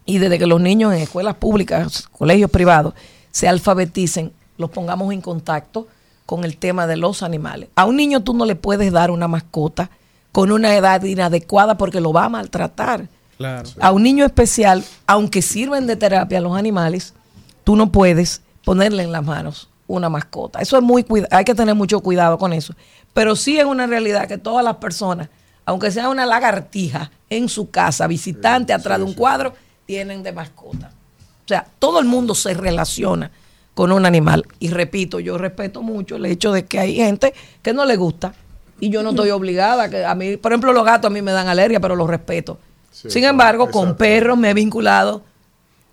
y 0.07 0.16
desde 0.16 0.39
que 0.39 0.47
los 0.47 0.62
niños 0.62 0.95
en 0.95 1.01
escuelas 1.01 1.35
públicas, 1.35 2.09
colegios 2.11 2.51
privados, 2.51 2.95
se 3.33 3.47
alfabeticen, 3.47 4.33
los 4.57 4.71
pongamos 4.71 5.12
en 5.12 5.21
contacto 5.21 5.89
con 6.25 6.45
el 6.45 6.57
tema 6.57 6.87
de 6.87 6.97
los 6.97 7.23
animales. 7.23 7.69
A 7.75 7.85
un 7.85 7.97
niño 7.97 8.23
tú 8.23 8.33
no 8.33 8.47
le 8.47 8.57
puedes 8.57 8.93
dar 8.93 9.11
una 9.11 9.29
mascota 9.29 9.91
con 10.33 10.53
una 10.53 10.75
edad 10.75 11.03
inadecuada 11.03 11.77
porque 11.77 12.01
lo 12.01 12.15
va 12.15 12.25
a 12.25 12.31
maltratar. 12.31 13.09
Claro. 13.37 13.69
A 13.79 13.93
un 13.93 14.05
niño 14.05 14.25
especial, 14.25 14.83
aunque 15.07 15.43
sirven 15.43 15.87
de 15.87 15.97
terapia 15.97 16.41
los 16.41 16.57
animales, 16.57 17.12
tú 17.62 17.77
no 17.77 17.93
puedes 17.93 18.41
ponerle 18.65 19.03
en 19.03 19.12
las 19.12 19.24
manos 19.24 19.69
una 19.86 20.09
mascota. 20.09 20.61
Eso 20.61 20.77
es 20.77 20.82
muy 20.82 21.05
hay 21.31 21.45
que 21.45 21.55
tener 21.55 21.74
mucho 21.74 22.01
cuidado 22.01 22.39
con 22.39 22.53
eso. 22.53 22.74
Pero 23.12 23.36
sí 23.36 23.59
es 23.59 23.65
una 23.65 23.86
realidad 23.86 24.27
que 24.27 24.39
todas 24.39 24.65
las 24.65 24.77
personas, 24.77 25.28
aunque 25.65 25.91
sea 25.91 26.09
una 26.09 26.27
lagartija 26.27 27.11
en 27.31 27.49
su 27.49 27.70
casa, 27.70 28.07
visitante 28.07 28.73
atrás 28.73 28.99
de 28.99 29.05
un 29.05 29.15
cuadro, 29.15 29.55
tienen 29.86 30.23
de 30.23 30.32
mascota. 30.32 30.91
O 31.45 31.49
sea, 31.49 31.66
todo 31.78 32.01
el 32.01 32.07
mundo 32.07 32.35
se 32.35 32.55
relaciona 32.55 33.31
con 33.74 33.93
un 33.93 34.07
animal. 34.07 34.47
Y 34.59 34.70
repito, 34.70 35.20
yo 35.20 35.36
respeto 35.36 35.82
mucho 35.82 36.16
el 36.16 36.27
hecho 36.27 36.53
de 36.53 36.65
que 36.65 36.78
hay 36.78 36.97
gente 36.97 37.35
que 37.62 37.73
no 37.73 37.85
le 37.85 37.97
gusta. 37.97 38.35
Y 38.81 38.89
yo 38.89 39.03
no 39.03 39.11
estoy 39.11 39.31
obligada. 39.31 39.91
Que 39.91 40.05
a 40.05 40.15
mí, 40.15 40.36
por 40.36 40.53
ejemplo, 40.53 40.73
los 40.73 40.85
gatos 40.85 41.11
a 41.11 41.12
mí 41.12 41.23
me 41.23 41.32
dan 41.32 41.49
alergia, 41.49 41.81
pero 41.81 41.97
los 41.97 42.09
respeto. 42.09 42.59
Sin 42.91 43.24
embargo, 43.24 43.70
con 43.70 43.97
perros 43.97 44.39
me 44.39 44.51
he 44.51 44.55
vinculado 44.55 45.23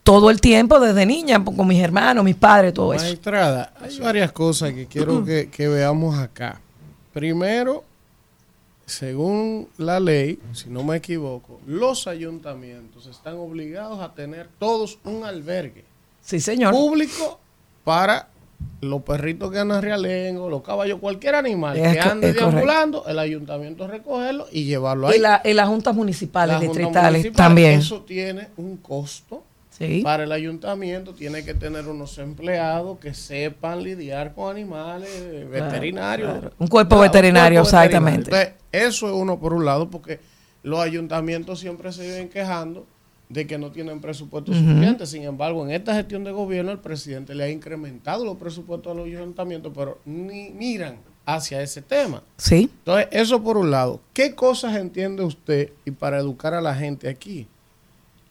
todo 0.03 0.29
el 0.29 0.41
tiempo 0.41 0.79
desde 0.79 1.05
niña, 1.05 1.43
con 1.43 1.67
mis 1.67 1.81
hermanos, 1.81 2.23
mis 2.23 2.35
padres, 2.35 2.73
todo 2.73 2.93
eso. 2.93 3.05
Maestrada, 3.05 3.73
hay 3.79 3.99
varias 3.99 4.31
cosas 4.31 4.73
que 4.73 4.87
quiero 4.87 5.23
que, 5.23 5.49
que 5.49 5.67
veamos 5.67 6.17
acá. 6.17 6.59
Primero, 7.13 7.83
según 8.85 9.67
la 9.77 9.99
ley, 9.99 10.39
si 10.53 10.69
no 10.69 10.83
me 10.83 10.97
equivoco, 10.97 11.59
los 11.65 12.07
ayuntamientos 12.07 13.07
están 13.07 13.35
obligados 13.37 13.99
a 14.01 14.13
tener 14.13 14.49
todos 14.59 14.97
un 15.05 15.23
albergue. 15.23 15.85
Sí, 16.21 16.39
señor. 16.39 16.73
Público 16.73 17.39
para 17.83 18.27
los 18.81 19.01
perritos 19.03 19.51
que 19.51 19.59
andan 19.59 19.81
realengo, 19.81 20.49
los 20.49 20.61
caballos, 20.61 20.99
cualquier 20.99 21.33
animal 21.35 21.77
Es 21.77 21.93
que 21.93 21.99
ande 21.99 22.33
deambulando, 22.33 23.05
el 23.07 23.17
ayuntamiento 23.17 23.87
recogerlo 23.87 24.47
y 24.51 24.65
llevarlo 24.65 25.07
ahí. 25.07 25.17
Y, 25.17 25.19
la- 25.19 25.41
y 25.43 25.53
las 25.53 25.67
juntas 25.67 25.95
municipales, 25.95 26.53
Las 26.55 26.59
juntas 26.65 26.77
distritales 26.77 27.11
municipales, 27.11 27.35
también. 27.37 27.79
Eso 27.79 28.01
tiene 28.01 28.49
un 28.57 28.77
costo. 28.77 29.43
Sí. 29.71 30.01
Para 30.03 30.25
el 30.25 30.31
ayuntamiento 30.33 31.13
tiene 31.13 31.43
que 31.45 31.53
tener 31.53 31.87
unos 31.87 32.17
empleados 32.17 32.99
que 32.99 33.13
sepan 33.13 33.81
lidiar 33.83 34.33
con 34.35 34.51
animales 34.55 35.09
Claro, 35.09 35.49
veterinarios. 35.49 36.31
claro. 36.39 36.51
Un 36.59 36.67
cuerpo 36.67 36.97
Claro, 36.97 37.01
veterinario, 37.03 37.61
cuerpo 37.61 37.77
exactamente. 37.77 38.29
Entonces, 38.29 38.53
eso 38.71 39.07
es 39.07 39.13
uno 39.13 39.39
por 39.39 39.53
un 39.53 39.63
lado, 39.65 39.89
porque 39.89 40.19
los 40.63 40.79
ayuntamientos 40.79 41.59
siempre 41.59 41.91
se 41.93 42.03
viven 42.03 42.29
quejando 42.29 42.85
de 43.29 43.47
que 43.47 43.57
no 43.57 43.71
tienen 43.71 44.01
presupuesto 44.01 44.51
Ujú. 44.51 44.59
suficiente. 44.59 45.05
Sin 45.05 45.23
embargo, 45.23 45.63
en 45.65 45.71
esta 45.71 45.95
gestión 45.95 46.25
de 46.25 46.31
gobierno, 46.33 46.71
el 46.71 46.79
presidente 46.79 47.33
le 47.33 47.45
ha 47.45 47.49
incrementado 47.49 48.25
los 48.25 48.35
presupuestos 48.35 48.91
a 48.91 48.95
los 48.95 49.05
ayuntamientos, 49.07 49.71
pero 49.73 49.99
ni 50.05 50.49
miran 50.49 50.97
hacia 51.25 51.61
ese 51.61 51.81
tema. 51.81 52.21
Sí. 52.37 52.69
Entonces, 52.79 53.07
eso 53.11 53.41
por 53.41 53.55
un 53.55 53.71
lado. 53.71 54.01
¿Qué 54.13 54.35
cosas 54.35 54.75
entiende 54.75 55.23
usted 55.23 55.69
y 55.85 55.91
para 55.91 56.17
educar 56.19 56.53
a 56.53 56.59
la 56.61 56.75
gente 56.75 57.07
aquí? 57.07 57.47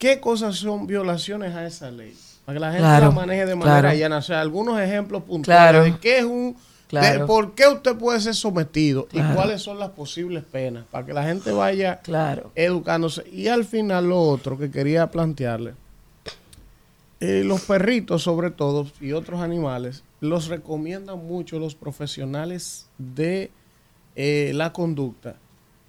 ¿Qué 0.01 0.19
cosas 0.19 0.57
son 0.57 0.87
violaciones 0.87 1.55
a 1.55 1.67
esa 1.67 1.91
ley? 1.91 2.17
Para 2.47 2.57
que 2.57 2.61
la 2.61 2.69
gente 2.69 2.83
Claro, 2.83 3.07
la 3.09 3.11
maneje 3.13 3.45
de 3.45 3.55
manera 3.55 3.81
claro. 3.83 3.97
llana. 3.99 4.17
O 4.17 4.23
sea, 4.23 4.41
algunos 4.41 4.81
ejemplos 4.81 5.23
puntuales 5.25 5.45
Claro. 5.71 5.85
de 5.85 5.99
qué 6.01 6.19
es 6.21 6.25
un... 6.25 6.57
Claro. 6.89 7.21
De 7.21 7.27
por 7.27 7.55
qué 7.55 7.69
usted 7.69 7.95
puede 7.97 8.19
ser 8.19 8.35
sometido 8.35 9.07
y 9.13 9.21
cuáles 9.35 9.61
son 9.63 9.79
las 9.79 9.91
posibles 9.91 10.43
penas 10.43 10.87
para 10.91 11.05
que 11.07 11.13
la 11.13 11.23
gente 11.23 11.53
vaya 11.53 12.01
Claro. 12.01 12.51
educándose. 12.55 13.23
Y 13.31 13.49
al 13.49 13.65
final 13.67 14.09
lo 14.09 14.21
otro 14.23 14.57
que 14.59 14.71
quería 14.71 15.09
plantearle, 15.11 15.75
eh, 17.21 17.43
los 17.45 17.61
perritos 17.61 18.23
sobre 18.23 18.51
todo 18.51 18.87
y 19.03 19.13
otros 19.13 19.41
animales 19.43 20.03
los 20.21 20.49
recomiendan 20.49 21.19
mucho 21.19 21.59
los 21.59 21.75
profesionales 21.75 22.87
de 22.97 23.51
eh, 24.17 24.53
la 24.55 24.73
conducta 24.73 25.37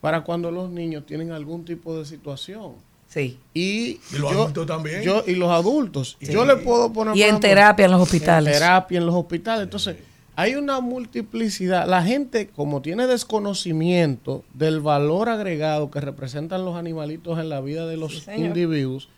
para 0.02 0.22
cuando 0.26 0.52
los 0.52 0.70
niños 0.70 1.06
tienen 1.06 1.32
algún 1.32 1.64
tipo 1.64 1.98
de 1.98 2.06
situación. 2.06 2.74
Sí. 3.14 3.38
Y, 3.54 3.62
Y 3.62 4.00
los 4.20 4.32
yo- 4.32 4.42
adultos 4.44 4.66
también. 4.68 5.02
yo- 5.02 5.24
y 5.28 5.36
los 5.36 5.50
adultos. 5.52 6.18
Sí. 6.22 6.32
Yo 6.32 6.46
le 6.46 6.56
puedo 6.56 6.94
poner... 6.94 7.14
Y 7.16 7.24
en 7.24 7.28
ejemplo, 7.28 7.50
terapia 7.50 7.86
en 7.86 7.92
los 7.92 8.02
hospitales. 8.02 8.54
En 8.54 8.60
terapia 8.62 8.98
en 9.00 9.06
los 9.06 9.16
hospitales. 9.16 9.64
Entonces, 9.66 9.98
hay 10.38 10.56
una 10.56 10.80
multiplicidad. 10.80 11.88
La 11.90 12.04
gente, 12.04 12.48
como 12.48 12.82
tiene 12.82 13.08
desconocimiento 13.08 14.46
del 14.54 14.80
valor 14.80 15.28
agregado 15.28 15.92
que 15.92 16.00
representan 16.00 16.64
los 16.64 16.78
animalitos 16.78 17.38
en 17.38 17.50
la 17.50 17.60
vida 17.60 17.86
de 17.86 17.98
los 17.98 18.26
individuos, 18.36 19.10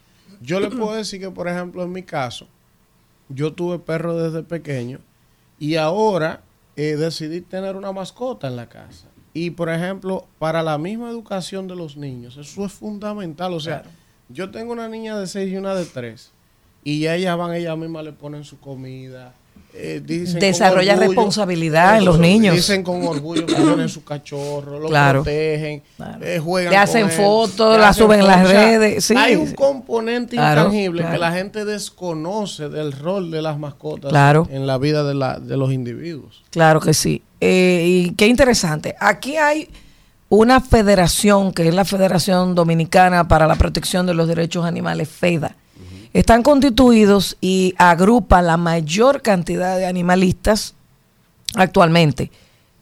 yo 0.41 0.59
le 0.59 0.69
puedo 0.71 0.93
decir 0.93 1.19
que, 1.21 1.29
por 1.29 1.47
ejemplo, 1.47 1.83
en 1.83 1.91
mi 1.91 2.01
caso, 2.01 2.47
yo 3.29 3.53
tuve 3.53 3.77
perro 3.77 4.17
desde 4.17 4.41
pequeño 4.43 4.99
y 5.59 5.75
ahora 5.75 6.41
eh, 6.75 6.95
decidí 6.97 7.41
tener 7.41 7.75
una 7.75 7.91
mascota 7.91 8.47
en 8.47 8.55
la 8.55 8.67
casa. 8.67 9.07
Y, 9.34 9.51
por 9.51 9.69
ejemplo, 9.69 10.27
para 10.38 10.61
la 10.61 10.77
misma 10.77 11.10
educación 11.10 11.68
de 11.68 11.76
los 11.76 11.97
niños, 11.97 12.38
eso 12.38 12.65
es 12.65 12.72
fundamental. 12.72 13.53
O 13.53 13.60
sea, 13.60 13.84
yo 14.30 14.51
tengo 14.51 14.72
una 14.73 14.88
niña 14.88 15.18
de 15.18 15.26
6 15.26 15.51
y 15.51 15.57
una 15.57 15.73
de 15.73 15.85
3. 15.85 16.31
Y 16.84 16.99
ya 16.99 17.15
ellas 17.15 17.38
van, 17.38 17.53
ellas 17.53 17.77
mismas 17.77 18.03
le 18.03 18.11
ponen 18.11 18.43
su 18.43 18.60
comida. 18.60 19.34
Eh, 19.75 20.01
dicen 20.05 20.39
Desarrolla 20.39 20.95
orgullo- 20.95 21.07
responsabilidad 21.07 21.97
en 21.97 22.05
los 22.05 22.19
niños. 22.19 22.55
Dicen 22.55 22.83
con 22.83 23.05
orgullo 23.07 23.45
que 23.45 23.55
tienen 23.55 23.89
su 23.89 24.03
cachorro, 24.03 24.79
lo 24.79 24.87
Claro. 24.89 25.23
protegen, 25.23 25.81
eh, 26.21 26.39
juegan 26.43 26.71
Le 26.71 26.77
hacen 26.77 27.09
fotos, 27.09 27.79
la 27.79 27.89
hacen 27.89 28.03
suben 28.03 28.19
en 28.21 28.27
las 28.27 28.47
redes, 28.49 29.03
sí. 29.05 29.15
Hay 29.17 29.35
un 29.35 29.53
componente 29.53 30.35
Claro, 30.35 30.61
intangible 30.61 31.01
claro. 31.01 31.13
que 31.15 31.19
la 31.19 31.31
gente 31.31 31.65
desconoce 31.65 32.69
del 32.69 32.91
rol 32.91 33.31
de 33.31 33.41
las 33.41 33.57
mascotas 33.57 34.09
Claro. 34.11 34.47
en 34.51 34.67
la 34.67 34.77
vida 34.77 35.03
de, 35.03 35.15
la, 35.15 35.39
de 35.39 35.57
los 35.57 35.71
individuos. 35.73 36.43
Claro 36.51 36.79
que 36.79 36.93
sí. 36.93 37.23
Eh, 37.41 37.83
y 37.87 38.11
qué 38.15 38.27
interesante. 38.27 38.95
Aquí 38.99 39.37
hay 39.37 39.69
una 40.29 40.61
federación 40.61 41.51
que 41.51 41.67
es 41.67 41.73
la 41.75 41.85
Federación 41.85 42.55
Dominicana 42.55 43.27
para 43.27 43.47
la 43.47 43.55
Protección 43.55 44.05
de 44.05 44.13
los 44.13 44.27
Derechos 44.27 44.65
Animales, 44.65 45.09
FEDA. 45.09 45.55
Están 46.14 46.44
constituidos 46.44 47.38
y 47.41 47.73
agrupan 47.77 48.45
la 48.45 48.57
mayor 48.57 49.22
cantidad 49.22 49.77
de 49.77 49.88
animalistas 49.88 50.76
actualmente. 51.56 52.31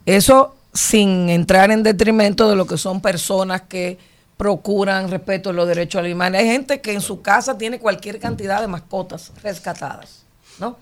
Eso 0.05 0.55
sin 0.73 1.29
entrar 1.29 1.71
en 1.71 1.83
detrimento 1.83 2.49
de 2.49 2.55
lo 2.55 2.65
que 2.65 2.77
son 2.77 3.01
personas 3.01 3.61
que 3.63 3.97
procuran 4.37 5.09
respeto 5.09 5.51
a 5.51 5.53
los 5.53 5.67
derechos 5.67 5.99
animales. 5.99 6.41
Hay 6.41 6.47
gente 6.47 6.81
que 6.81 6.93
en 6.93 7.01
su 7.01 7.21
casa 7.21 7.57
tiene 7.57 7.79
cualquier 7.79 8.19
cantidad 8.19 8.59
de 8.59 8.67
mascotas 8.67 9.31
rescatadas, 9.43 10.23
¿no? 10.59 10.77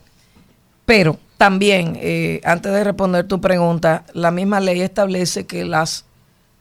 Pero 0.85 1.19
también, 1.37 1.97
eh, 2.01 2.41
antes 2.43 2.71
de 2.71 2.83
responder 2.83 3.27
tu 3.27 3.41
pregunta, 3.41 4.05
la 4.13 4.31
misma 4.31 4.59
ley 4.59 4.81
establece 4.81 5.45
que 5.45 5.65
las 5.65 6.05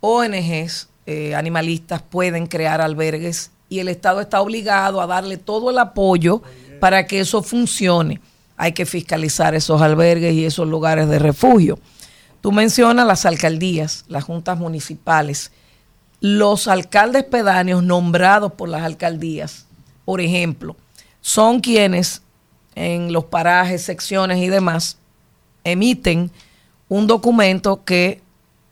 ONGs 0.00 0.88
eh, 1.06 1.34
animalistas 1.34 2.02
pueden 2.02 2.46
crear 2.46 2.80
albergues 2.80 3.52
y 3.68 3.80
el 3.80 3.88
Estado 3.88 4.20
está 4.20 4.40
obligado 4.40 5.00
a 5.00 5.06
darle 5.06 5.36
todo 5.36 5.70
el 5.70 5.78
apoyo 5.78 6.42
para 6.80 7.06
que 7.06 7.20
eso 7.20 7.42
funcione. 7.42 8.20
Hay 8.56 8.72
que 8.72 8.86
fiscalizar 8.86 9.54
esos 9.54 9.82
albergues 9.82 10.34
y 10.34 10.44
esos 10.44 10.66
lugares 10.66 11.08
de 11.08 11.18
refugio. 11.18 11.78
Tú 12.40 12.52
mencionas 12.52 13.06
las 13.06 13.26
alcaldías, 13.26 14.04
las 14.08 14.24
juntas 14.24 14.58
municipales, 14.58 15.52
los 16.20 16.68
alcaldes 16.68 17.24
pedáneos 17.24 17.82
nombrados 17.82 18.52
por 18.52 18.68
las 18.68 18.82
alcaldías, 18.82 19.66
por 20.04 20.20
ejemplo, 20.20 20.76
son 21.20 21.60
quienes 21.60 22.22
en 22.74 23.12
los 23.12 23.24
parajes, 23.24 23.82
secciones 23.82 24.38
y 24.38 24.48
demás 24.48 24.98
emiten 25.64 26.30
un 26.88 27.06
documento 27.06 27.84
que, 27.84 28.22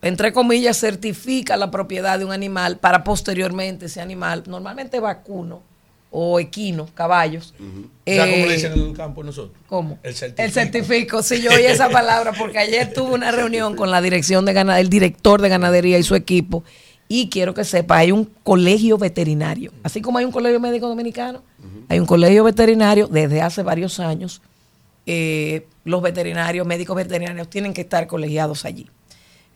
entre 0.06 0.32
comillas, 0.32 0.78
certifica 0.78 1.56
la 1.56 1.70
propiedad 1.70 2.18
de 2.18 2.24
un 2.24 2.32
animal 2.32 2.78
para 2.78 3.04
posteriormente 3.04 3.86
ese 3.86 4.00
animal, 4.00 4.44
normalmente 4.46 5.00
vacuno 5.00 5.62
o 6.10 6.40
equino, 6.40 6.88
caballos. 6.94 7.52
¿Sabes 7.58 7.90
cómo 8.04 8.44
eh, 8.44 8.46
le 8.46 8.54
dicen 8.54 8.72
en 8.72 8.80
el 8.80 8.92
campo 8.96 9.22
nosotros? 9.22 9.58
¿Cómo? 9.66 9.98
El 10.02 10.14
certifico. 10.14 10.42
El 10.42 10.52
certifico, 10.52 11.22
sí, 11.22 11.42
yo 11.42 11.50
oí 11.50 11.64
esa 11.64 11.88
palabra 11.90 12.32
porque 12.32 12.58
ayer 12.58 12.92
tuve 12.92 13.14
una 13.14 13.32
reunión 13.32 13.76
con 13.76 13.90
la 13.90 14.00
dirección 14.00 14.44
de 14.44 14.52
ganadería, 14.52 14.80
el 14.80 14.88
director 14.88 15.42
de 15.42 15.48
ganadería 15.48 15.98
y 15.98 16.02
su 16.02 16.14
equipo. 16.14 16.64
Y 17.08 17.28
quiero 17.28 17.54
que 17.54 17.64
sepa, 17.64 17.98
hay 17.98 18.12
un 18.12 18.24
colegio 18.42 18.98
veterinario. 18.98 19.72
Así 19.82 20.00
como 20.00 20.18
hay 20.18 20.24
un 20.24 20.32
colegio 20.32 20.58
médico 20.58 20.88
dominicano, 20.88 21.42
hay 21.88 22.00
un 22.00 22.06
colegio 22.06 22.42
veterinario 22.44 23.06
desde 23.06 23.42
hace 23.42 23.62
varios 23.62 24.00
años. 24.00 24.42
Eh, 25.04 25.66
los 25.84 26.02
veterinarios, 26.02 26.66
médicos 26.66 26.96
veterinarios, 26.96 27.48
tienen 27.48 27.72
que 27.72 27.82
estar 27.82 28.08
colegiados 28.08 28.64
allí. 28.64 28.88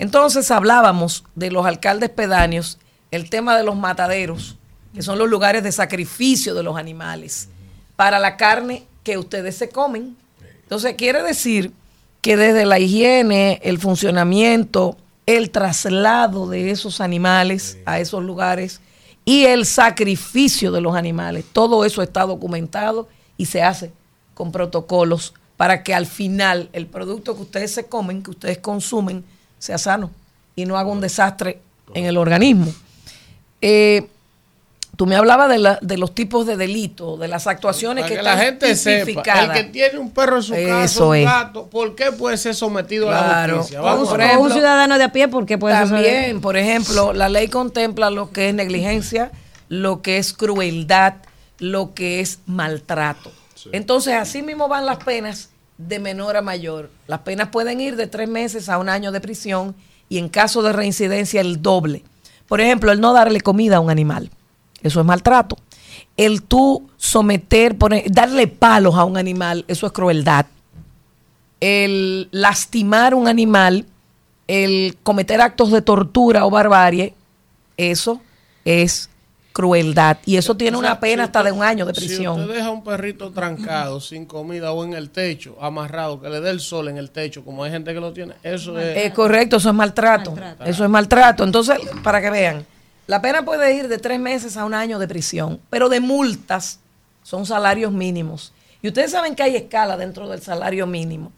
Entonces 0.01 0.51
hablábamos 0.51 1.24
de 1.35 1.51
los 1.51 1.66
alcaldes 1.66 2.09
pedáneos, 2.09 2.78
el 3.10 3.28
tema 3.28 3.55
de 3.59 3.64
los 3.64 3.77
mataderos, 3.77 4.56
que 4.94 5.02
son 5.02 5.18
los 5.18 5.28
lugares 5.28 5.62
de 5.62 5.72
sacrificio 5.72 6.55
de 6.55 6.62
los 6.62 6.78
animales, 6.78 7.51
para 7.97 8.18
la 8.18 8.39
carne 8.39 8.86
que 9.05 9.18
ustedes 9.18 9.56
se 9.56 9.68
comen. 9.68 10.16
Entonces 10.62 10.94
quiere 10.97 11.22
decir 11.22 11.74
que 12.22 12.39
desde 12.39 12.64
la 12.64 12.78
higiene, 12.78 13.60
el 13.62 13.78
funcionamiento, 13.78 14.97
el 15.27 15.51
traslado 15.51 16.48
de 16.48 16.70
esos 16.70 17.02
animales 17.02 17.77
a 17.85 18.01
esos 18.01 18.24
lugares 18.24 18.81
y 19.27 19.44
el 19.44 19.66
sacrificio 19.66 20.72
de 20.72 20.81
los 20.81 20.97
animales, 20.97 21.44
todo 21.52 21.85
eso 21.85 22.01
está 22.01 22.24
documentado 22.24 23.06
y 23.36 23.47
se 23.47 23.62
hace 23.62 23.93
con 24.32 24.51
protocolos 24.51 25.35
para 25.59 25.82
que 25.82 25.93
al 25.93 26.06
final 26.06 26.70
el 26.72 26.86
producto 26.86 27.36
que 27.36 27.43
ustedes 27.43 27.74
se 27.74 27.85
comen, 27.85 28.22
que 28.22 28.31
ustedes 28.31 28.56
consumen, 28.56 29.27
sea 29.61 29.78
sano 29.78 30.11
y 30.57 30.65
no 30.65 30.77
haga 30.77 30.91
un 30.91 31.01
desastre 31.01 31.61
en 31.95 32.07
el 32.07 32.16
organismo. 32.16 32.73
Eh, 33.61 34.07
tú 34.97 35.07
me 35.07 35.16
hablabas 35.16 35.49
de, 35.49 35.59
la- 35.59 35.78
de 35.81 35.97
los 35.99 36.15
tipos 36.15 36.47
de 36.47 36.57
delitos, 36.57 37.19
de 37.20 37.28
las 37.28 37.47
actuaciones 37.47 38.03
Para 38.03 38.09
que, 38.11 38.16
que 38.16 38.23
la 38.23 38.32
están 38.32 38.47
gente 38.47 38.74
sepa, 38.77 39.23
el 39.45 39.53
que 39.53 39.65
tiene 39.65 39.99
un 39.99 40.11
perro 40.11 40.37
en 40.39 40.43
su 40.43 40.55
casa, 40.55 41.05
un 41.05 41.24
gato, 41.24 41.66
¿por 41.66 41.95
qué 41.95 42.11
puede 42.12 42.37
ser 42.37 42.55
sometido 42.55 43.09
a 43.09 43.12
la 43.12 43.55
justicia? 43.59 43.81
Vamos 43.81 44.09
un- 44.49 44.53
ciudadano 44.53 44.99
de 44.99 45.05
a 45.05 45.12
pie, 45.12 45.28
porque 45.28 45.57
puede 45.59 45.74
También, 45.74 46.41
por 46.41 46.57
ejemplo, 46.57 47.12
la 47.12 47.28
ley 47.28 47.49
contempla 47.49 48.11
lo 48.11 48.31
que 48.31 48.49
es 48.49 48.55
negligencia, 48.55 49.31
lo 49.69 50.03
que 50.03 50.19
es 50.19 50.32
crueldad, 50.32 51.15
lo 51.59 51.93
que 51.95 52.20
es 52.20 52.39
maltrato. 52.47 53.31
Entonces, 53.73 54.15
así 54.15 54.41
mismo 54.43 54.69
van 54.69 54.87
las 54.87 54.97
penas 55.05 55.49
de 55.86 55.98
menor 55.98 56.36
a 56.36 56.43
mayor. 56.43 56.90
Las 57.07 57.20
penas 57.20 57.48
pueden 57.48 57.81
ir 57.81 57.97
de 57.97 58.07
tres 58.07 58.28
meses 58.28 58.69
a 58.69 58.78
un 58.78 58.89
año 58.89 59.12
de 59.12 59.20
prisión 59.20 59.74
y 60.09 60.19
en 60.19 60.28
caso 60.28 60.62
de 60.62 60.73
reincidencia 60.73 61.40
el 61.40 61.62
doble. 61.62 62.02
Por 62.47 62.61
ejemplo, 62.61 62.93
el 62.93 63.01
no 63.01 63.12
darle 63.12 63.40
comida 63.40 63.77
a 63.77 63.81
un 63.81 63.90
animal. 63.90 64.31
Eso 64.82 65.01
es 65.01 65.07
maltrato. 65.07 65.57
El 66.16 66.43
tú 66.43 66.89
someter, 66.97 67.78
poner, 67.78 68.11
darle 68.11 68.47
palos 68.47 68.94
a 68.97 69.05
un 69.05 69.16
animal, 69.16 69.65
eso 69.69 69.86
es 69.86 69.93
crueldad. 69.93 70.47
El 71.61 72.28
lastimar 72.32 73.15
un 73.15 73.28
animal, 73.28 73.86
el 74.48 74.97
cometer 75.02 75.40
actos 75.40 75.70
de 75.70 75.82
tortura 75.82 76.44
o 76.44 76.51
barbarie, 76.51 77.15
eso 77.77 78.20
es 78.65 79.09
crueldad. 79.52 80.18
Y 80.24 80.36
eso 80.36 80.56
tiene 80.56 80.77
O 80.77 80.81
sea, 80.81 80.90
una 80.93 81.01
pena 81.01 81.24
si 81.24 81.27
hasta 81.27 81.43
de 81.43 81.52
un 81.52 81.62
año 81.62 81.86
de 81.86 81.94
Si 81.94 82.06
prisión. 82.06 82.40
usted 82.40 82.55
deja 82.55 82.70
un 82.70 82.85
perrito 82.85 83.31
trancado, 83.32 84.01
sin 84.01 84.27
comida 84.27 84.72
o 84.72 84.85
en 84.85 84.94
el 84.94 85.10
techo, 85.10 85.56
amarrado, 85.60 86.20
que 86.20 86.28
le 86.28 86.40
dé 86.40 86.51
el 86.51 86.60
sol 86.60 86.89
en 86.89 86.97
el 86.97 87.10
techo, 87.10 87.44
como 87.44 87.64
hay 87.64 87.70
gente 87.70 87.93
que 87.93 88.01
lo 88.01 88.12
tiene, 88.12 88.35
eso 88.43 88.78
es... 88.78 88.97
Es 88.97 89.12
correcto, 89.12 89.56
eso 89.56 89.68
es 89.68 89.74
maltrato. 89.74 90.35
Eso 90.64 90.85
es 90.85 90.90
maltrato. 90.90 91.44
Entonces, 91.44 91.78
para 92.02 92.20
que 92.20 92.31
vean, 92.31 92.64
la 93.06 93.20
pena 93.20 93.44
puede 93.44 93.74
ir 93.74 93.89
de 93.89 93.98
tres 93.98 94.20
meses 94.20 94.56
a 94.56 94.64
un 94.64 94.74
año 94.74 94.98
de 94.98 95.09
prisión, 95.09 95.60
pero 95.68 95.89
de 95.89 96.01
multas 96.01 96.78
son 97.22 97.44
salarios 97.44 97.93
mínimos. 97.93 98.52
Y 98.82 98.89
ustedes 98.89 99.10
saben 99.10 99.35
que 99.35 99.43
hay 99.43 99.56
escala 99.56 99.97
dentro 99.97 100.28
del 100.28 100.40
salario 100.40 100.86
mínimo, 100.86 101.32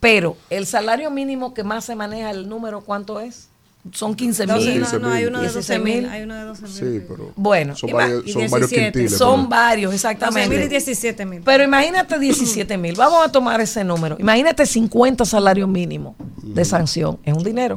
pero 0.00 0.36
el 0.50 0.66
salario 0.66 1.10
mínimo 1.10 1.54
que 1.54 1.64
más 1.64 1.84
se 1.84 1.94
maneja, 1.94 2.30
el 2.30 2.48
número, 2.48 2.82
¿cuánto 2.82 3.20
es? 3.20 3.48
Son 3.92 4.14
15 4.14 4.46
mil. 4.46 4.80
No, 4.80 4.98
no, 4.98 5.10
hay 5.10 5.24
uno 5.26 5.38
de 5.38 5.44
16 5.44 5.68
12 5.68 5.78
mil. 5.78 6.06
Hay 6.08 6.22
uno 6.22 6.34
de 6.34 6.42
12 6.44 6.62
mil. 6.62 6.72
Sí, 6.72 7.06
pero 7.08 7.32
Bueno, 7.36 7.76
son 7.76 7.90
varios, 7.92 8.30
son 8.32 8.50
varios 8.50 8.70
17. 8.70 8.92
quintiles. 8.92 9.16
Son 9.18 9.36
pero- 9.40 9.48
varios, 9.48 9.92
12 9.92 9.96
exactamente. 9.96 10.48
mil 10.56 10.64
y 10.64 10.68
17 10.68 11.26
mil. 11.26 11.42
Pero 11.44 11.64
imagínate 11.64 12.18
17 12.18 12.78
mil. 12.78 12.94
Vamos 12.96 13.24
a 13.26 13.30
tomar 13.30 13.60
ese 13.60 13.84
número. 13.84 14.16
Imagínate 14.18 14.66
50 14.66 15.24
salarios 15.24 15.68
mínimos 15.68 16.14
de 16.42 16.64
sanción. 16.64 17.18
Es 17.24 17.34
un 17.34 17.44
dinero. 17.44 17.76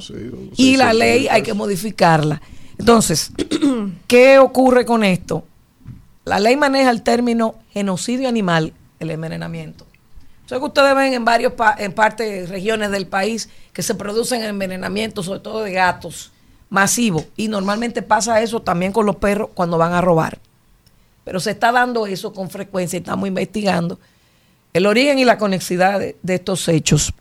y 0.57 0.77
la 0.77 0.91
600 0.91 0.95
ley 0.95 1.27
hay 1.29 1.41
que 1.43 1.53
modificarla. 1.53 2.41
Entonces, 2.77 3.31
¿qué 4.07 4.39
ocurre 4.39 4.85
con 4.85 5.03
esto? 5.03 5.43
La 6.25 6.39
ley 6.39 6.55
maneja 6.55 6.89
el 6.91 7.01
término 7.01 7.55
genocidio 7.71 8.29
animal, 8.29 8.73
el 8.99 9.11
envenenamiento. 9.11 9.85
Es 10.55 10.59
que 10.59 10.65
ustedes 10.65 10.95
ven 10.95 11.13
en 11.13 11.25
varios 11.25 11.53
en 11.77 11.93
partes, 11.93 12.49
regiones 12.49 12.91
del 12.91 13.07
país 13.07 13.49
que 13.73 13.83
se 13.83 13.95
producen 13.95 14.41
envenenamientos, 14.41 15.25
sobre 15.25 15.39
todo 15.41 15.63
de 15.63 15.71
gatos, 15.71 16.31
masivos. 16.69 17.25
Y 17.37 17.47
normalmente 17.47 18.01
pasa 18.01 18.41
eso 18.41 18.61
también 18.61 18.91
con 18.91 19.05
los 19.05 19.17
perros 19.17 19.49
cuando 19.53 19.77
van 19.77 19.93
a 19.93 20.01
robar. 20.01 20.39
Pero 21.23 21.39
se 21.39 21.51
está 21.51 21.71
dando 21.71 22.07
eso 22.07 22.33
con 22.33 22.49
frecuencia 22.49 22.97
y 22.97 23.01
estamos 23.01 23.27
investigando 23.27 23.99
el 24.73 24.85
origen 24.85 25.19
y 25.19 25.25
la 25.25 25.37
conexidad 25.37 25.99
de, 25.99 26.15
de 26.23 26.35
estos 26.35 26.67
hechos. 26.67 27.13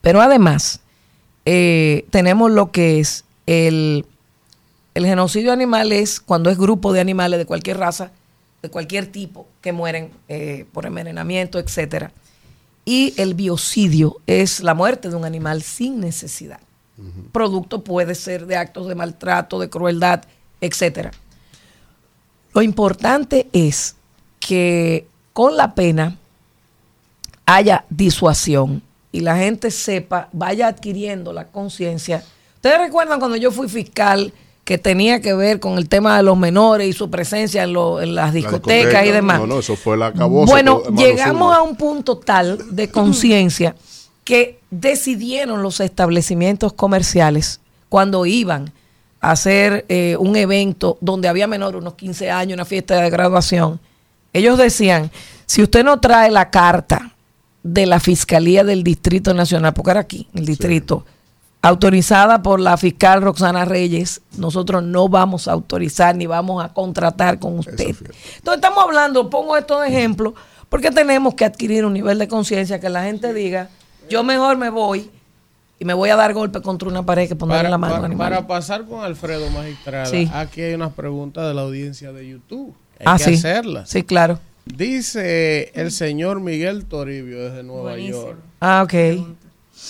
Pero 0.00 0.20
además, 0.20 0.80
eh, 1.44 2.06
tenemos 2.10 2.50
lo 2.50 2.70
que 2.70 3.00
es 3.00 3.24
el, 3.46 4.06
el 4.94 5.06
genocidio 5.06 5.52
animal 5.52 5.92
es 5.92 6.20
cuando 6.20 6.50
es 6.50 6.58
grupo 6.58 6.92
de 6.92 7.00
animales 7.00 7.38
de 7.38 7.46
cualquier 7.46 7.78
raza, 7.78 8.12
de 8.62 8.68
cualquier 8.68 9.06
tipo, 9.06 9.46
que 9.60 9.72
mueren 9.72 10.10
eh, 10.28 10.66
por 10.72 10.86
envenenamiento, 10.86 11.58
etcétera. 11.58 12.12
Y 12.84 13.14
el 13.16 13.34
biocidio 13.34 14.16
es 14.26 14.60
la 14.60 14.74
muerte 14.74 15.08
de 15.08 15.16
un 15.16 15.24
animal 15.24 15.62
sin 15.62 16.00
necesidad. 16.00 16.60
Producto 17.32 17.82
puede 17.82 18.14
ser 18.14 18.46
de 18.46 18.56
actos 18.56 18.86
de 18.86 18.94
maltrato, 18.94 19.58
de 19.58 19.68
crueldad, 19.68 20.24
etcétera. 20.60 21.10
Lo 22.54 22.62
importante 22.62 23.48
es 23.52 23.96
que 24.38 25.06
con 25.32 25.56
la 25.56 25.74
pena 25.74 26.18
haya 27.46 27.84
disuasión 27.88 28.82
y 29.10 29.20
la 29.20 29.36
gente 29.36 29.70
sepa, 29.70 30.28
vaya 30.32 30.68
adquiriendo 30.68 31.32
la 31.32 31.48
conciencia. 31.48 32.22
Ustedes 32.56 32.78
recuerdan 32.78 33.18
cuando 33.18 33.36
yo 33.36 33.50
fui 33.50 33.68
fiscal 33.68 34.32
que 34.72 34.78
tenía 34.78 35.20
que 35.20 35.34
ver 35.34 35.60
con 35.60 35.76
el 35.76 35.86
tema 35.88 36.16
de 36.16 36.22
los 36.22 36.38
menores 36.38 36.88
y 36.88 36.92
su 36.94 37.10
presencia 37.10 37.62
en, 37.64 37.74
lo- 37.74 38.00
en 38.00 38.14
las 38.14 38.28
La 38.28 38.32
discotecas 38.32 38.76
discoteca, 38.84 39.06
y 39.06 39.10
demás. 39.10 39.38
No, 39.40 39.46
no, 39.46 39.58
eso 39.58 39.76
fue 39.76 39.98
la 39.98 40.06
acabose. 40.06 40.50
Bueno, 40.50 40.82
llegamos 40.96 41.54
a 41.54 41.60
un 41.60 41.76
punto 41.76 42.16
tal 42.16 42.58
de 42.74 42.88
conciencia 42.90 43.74
que 44.24 44.58
decidieron 44.70 45.62
los 45.62 45.80
establecimientos 45.80 46.72
comerciales 46.72 47.60
cuando 47.90 48.24
iban 48.24 48.72
a 49.20 49.32
hacer 49.32 49.84
eh, 49.90 50.16
un 50.18 50.36
evento 50.36 50.96
donde 51.02 51.28
había 51.28 51.46
menores, 51.46 51.78
unos 51.80 51.94
15 51.94 52.30
años, 52.30 52.54
una 52.54 52.64
fiesta 52.64 53.00
de 53.00 53.10
graduación. 53.10 53.78
Ellos 54.32 54.56
decían, 54.56 55.10
si 55.44 55.62
usted 55.62 55.84
no 55.84 56.00
trae 56.00 56.30
la 56.30 56.50
carta 56.50 57.14
de 57.62 57.84
la 57.84 58.00
Fiscalía 58.00 58.64
del 58.64 58.82
Distrito 58.82 59.34
Nacional, 59.34 59.74
porque 59.74 59.90
era 59.90 60.00
aquí, 60.00 60.28
el 60.34 60.46
distrito, 60.46 61.04
autorizada 61.62 62.42
por 62.42 62.60
la 62.60 62.76
fiscal 62.76 63.22
Roxana 63.22 63.64
Reyes, 63.64 64.20
nosotros 64.36 64.82
no 64.82 65.08
vamos 65.08 65.46
a 65.46 65.52
autorizar 65.52 66.14
ni 66.16 66.26
vamos 66.26 66.62
a 66.64 66.72
contratar 66.72 67.38
con 67.38 67.58
usted. 67.60 67.88
Entonces 67.88 68.54
estamos 68.56 68.82
hablando, 68.84 69.30
pongo 69.30 69.56
esto 69.56 69.80
de 69.80 69.88
ejemplo, 69.88 70.34
porque 70.68 70.90
tenemos 70.90 71.34
que 71.34 71.44
adquirir 71.44 71.84
un 71.84 71.92
nivel 71.92 72.18
de 72.18 72.26
conciencia 72.26 72.80
que 72.80 72.88
la 72.88 73.04
gente 73.04 73.32
diga, 73.32 73.68
yo 74.10 74.24
mejor 74.24 74.56
me 74.56 74.70
voy 74.70 75.08
y 75.78 75.84
me 75.84 75.94
voy 75.94 76.10
a 76.10 76.16
dar 76.16 76.34
golpe 76.34 76.60
contra 76.62 76.88
una 76.88 77.04
pared 77.06 77.28
que 77.28 77.36
ponerle 77.36 77.60
Para, 77.64 77.70
la 77.70 77.78
mano 77.78 78.02
para- 78.02 78.16
para 78.16 78.46
pasar 78.46 78.84
con 78.84 79.04
Alfredo 79.04 79.48
Magistrada, 79.50 80.06
Sí. 80.06 80.28
aquí 80.34 80.62
hay 80.62 80.74
unas 80.74 80.92
preguntas 80.92 81.46
de 81.46 81.54
la 81.54 81.62
audiencia 81.62 82.12
de 82.12 82.28
YouTube. 82.28 82.74
Hay 82.98 83.06
ah, 83.06 83.18
que 83.18 83.24
sí. 83.24 83.34
hacerlas. 83.34 83.88
Sí, 83.88 84.02
claro. 84.02 84.40
Dice 84.64 85.70
el 85.74 85.90
señor 85.90 86.40
Miguel 86.40 86.86
Toribio 86.86 87.38
desde 87.42 87.62
Nueva 87.62 87.96
York. 87.98 88.38
Ah, 88.60 88.82
ok. 88.84 88.94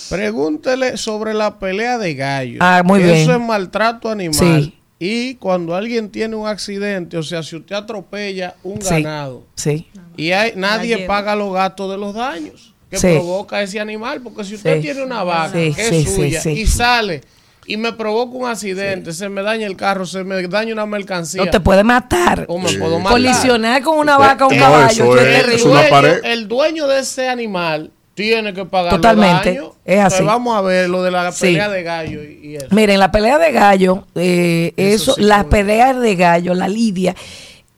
Pregúntele 0.09 0.97
sobre 0.97 1.33
la 1.33 1.57
pelea 1.59 1.97
de 1.97 2.13
gallos. 2.15 2.57
Ah, 2.61 2.81
muy 2.83 3.01
bien. 3.01 3.15
Eso 3.15 3.33
es 3.33 3.39
maltrato 3.39 4.09
animal. 4.09 4.63
Sí. 4.65 4.77
Y 4.99 5.35
cuando 5.35 5.75
alguien 5.75 6.09
tiene 6.09 6.35
un 6.35 6.47
accidente, 6.47 7.17
o 7.17 7.23
sea, 7.23 7.43
si 7.43 7.55
usted 7.57 7.75
atropella 7.75 8.55
un 8.63 8.81
Sí. 8.81 9.01
ganado 9.03 9.43
Sí. 9.55 9.87
y 10.15 10.31
hay, 10.31 10.53
nadie 10.55 10.99
paga 10.99 11.35
los 11.35 11.53
gastos 11.53 11.91
de 11.91 11.97
los 11.97 12.13
daños 12.13 12.73
que 12.89 12.97
Sí. 12.97 13.07
provoca 13.07 13.61
ese 13.61 13.79
animal, 13.79 14.21
porque 14.21 14.43
si 14.45 14.55
usted 14.55 14.75
Sí. 14.77 14.81
tiene 14.83 15.03
una 15.03 15.23
vaca 15.23 15.51
Sí, 15.53 15.73
que 15.73 15.81
es 15.81 15.89
sí, 15.89 16.05
suya 16.05 16.41
sí. 16.41 16.49
y 16.51 16.67
sale 16.67 17.21
y 17.65 17.75
me 17.77 17.91
provoca 17.93 18.37
un 18.37 18.47
accidente, 18.47 19.13
se 19.13 19.27
me 19.29 19.41
daña 19.41 19.67
el 19.67 19.75
carro, 19.75 20.05
se 20.05 20.23
me 20.23 20.41
daña 20.47 20.73
una 20.73 20.85
mercancía. 20.85 21.43
No 21.43 21.51
te 21.51 21.59
puede 21.59 21.83
matar. 21.83 22.45
¿O 22.47 22.57
me 22.59 22.71
puedo 22.73 22.99
matar? 22.99 23.11
Colisionar 23.13 23.81
con 23.81 23.97
una 23.97 24.17
vaca 24.17 24.45
o 24.45 24.49
un 24.49 24.53
El- 24.53 24.59
caballo. 24.59 25.17
el, 25.17 25.19
eso 25.19 25.77
es 25.79 25.89
terrible. 25.89 25.99
dueño, 26.09 26.19
el 26.23 26.47
dueño 26.47 26.87
de 26.87 26.99
ese 26.99 27.27
animal 27.27 27.91
tiene 28.13 28.53
que 28.53 28.65
pagar 28.65 28.93
Totalmente, 28.93 29.55
los 29.55 29.57
daños. 29.57 29.71
es 29.85 29.95
así. 29.99 30.03
Entonces, 30.03 30.25
vamos 30.25 30.55
a 30.57 30.61
ver 30.61 30.89
lo 30.89 31.01
de 31.03 31.11
la 31.11 31.31
Sí. 31.31 31.41
pelea 31.47 31.69
de 31.69 31.83
gallo 31.83 32.23
y, 32.23 32.39
y 32.43 32.55
eso. 32.57 32.67
Miren, 32.71 32.99
la 32.99 33.11
pelea 33.11 33.37
de 33.39 33.51
gallo, 33.51 34.05
eh, 34.15 34.73
Eso 34.77 35.11
eso, 35.11 35.13
sí 35.15 35.21
las 35.23 35.45
peleas 35.45 35.99
de 35.99 36.15
gallo, 36.15 36.53
la 36.53 36.67
lidia, 36.67 37.15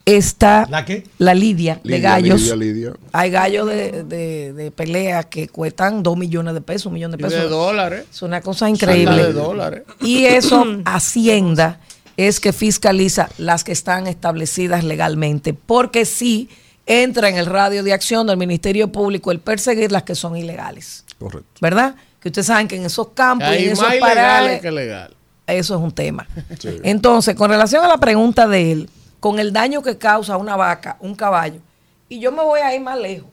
está. 0.06 0.68
¿La 0.70 0.86
qué? 0.86 1.04
La 1.18 1.34
lidia, 1.34 1.76
de 1.84 1.92
Lidia, 1.96 2.10
gallos. 2.12 2.42
Lidia, 2.42 2.56
Lidia. 2.56 2.94
Hay 3.12 3.32
gallos 3.32 3.68
de, 3.68 4.04
de, 4.04 4.54
de 4.54 4.72
pelea 4.72 5.24
que 5.24 5.48
cuestan 5.48 6.04
dos 6.04 6.18
millones 6.18 6.54
de 6.54 6.62
pesos, 6.62 6.88
un 6.88 6.94
millón 6.94 7.12
de 7.12 7.18
Y 7.18 7.24
pesos. 7.24 7.40
de 7.42 7.48
dólares. 7.50 8.06
Es 8.12 8.22
una 8.22 8.42
cosa 8.42 8.66
de 8.66 8.72
increíble. 8.72 9.32
dólares. 9.34 9.84
Y 10.02 10.26
eso, 10.26 10.66
Hacienda 10.86 11.80
es 12.18 12.40
que 12.40 12.54
fiscaliza 12.54 13.30
las 13.38 13.64
que 13.64 13.72
están 13.72 14.08
establecidas 14.08 14.84
legalmente, 14.84 15.54
porque 15.54 16.06
sí 16.06 16.50
entra 16.86 17.30
en 17.30 17.38
el 17.38 17.46
radio 17.46 17.84
de 17.84 17.94
acción 17.94 18.28
del 18.28 18.38
Ministerio 18.38 18.92
Público 18.92 19.32
el 19.32 19.40
perseguir 19.40 19.92
las 19.92 20.04
que 20.04 20.16
son 20.16 20.36
ilegales. 20.38 21.04
Correcto. 21.20 21.50
¿Verdad? 21.62 21.96
Que 22.20 22.30
ustedes 22.30 22.48
saben 22.48 22.68
que 22.68 22.76
en 22.76 22.86
esos 22.86 23.10
campos 23.10 23.48
y 23.50 23.52
Hay 23.52 23.66
en 23.66 23.72
esos 23.72 23.88
más 23.88 23.98
parajes, 23.98 24.62
que 24.62 24.72
legal. 24.72 25.16
eso 25.48 25.76
es 25.76 25.82
un 25.82 25.92
tema. 25.92 26.28
Sí. 26.60 26.78
Entonces, 26.84 27.36
con 27.36 27.50
relación 27.50 27.84
a 27.84 27.88
la 27.88 27.98
pregunta 27.98 28.48
de 28.48 28.72
él, 28.72 28.90
con 29.20 29.40
el 29.40 29.52
daño 29.54 29.82
que 29.82 29.98
causa 29.98 30.38
una 30.38 30.56
vaca, 30.56 30.98
un 31.00 31.16
caballo, 31.16 31.60
y 32.10 32.20
yo 32.20 32.32
me 32.32 32.44
voy 32.44 32.60
a 32.60 32.76
ir 32.76 32.82
más 32.82 32.98
lejos. 33.00 33.30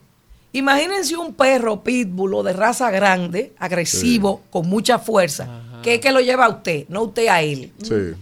Imagínense 0.51 1.15
un 1.17 1.33
perro 1.33 1.81
pitbull 1.83 2.35
o 2.35 2.43
de 2.43 2.53
raza 2.53 2.91
grande, 2.91 3.53
agresivo, 3.57 4.41
con 4.51 4.67
mucha 4.69 4.99
fuerza, 4.99 5.47
que 5.81 5.95
es 5.95 5.99
que 5.99 6.11
lo 6.11 6.21
lleva 6.21 6.45
a 6.45 6.49
usted, 6.49 6.85
no 6.89 7.03
usted 7.03 7.27
a 7.27 7.41
él. 7.41 7.71
Sí. 7.81 8.15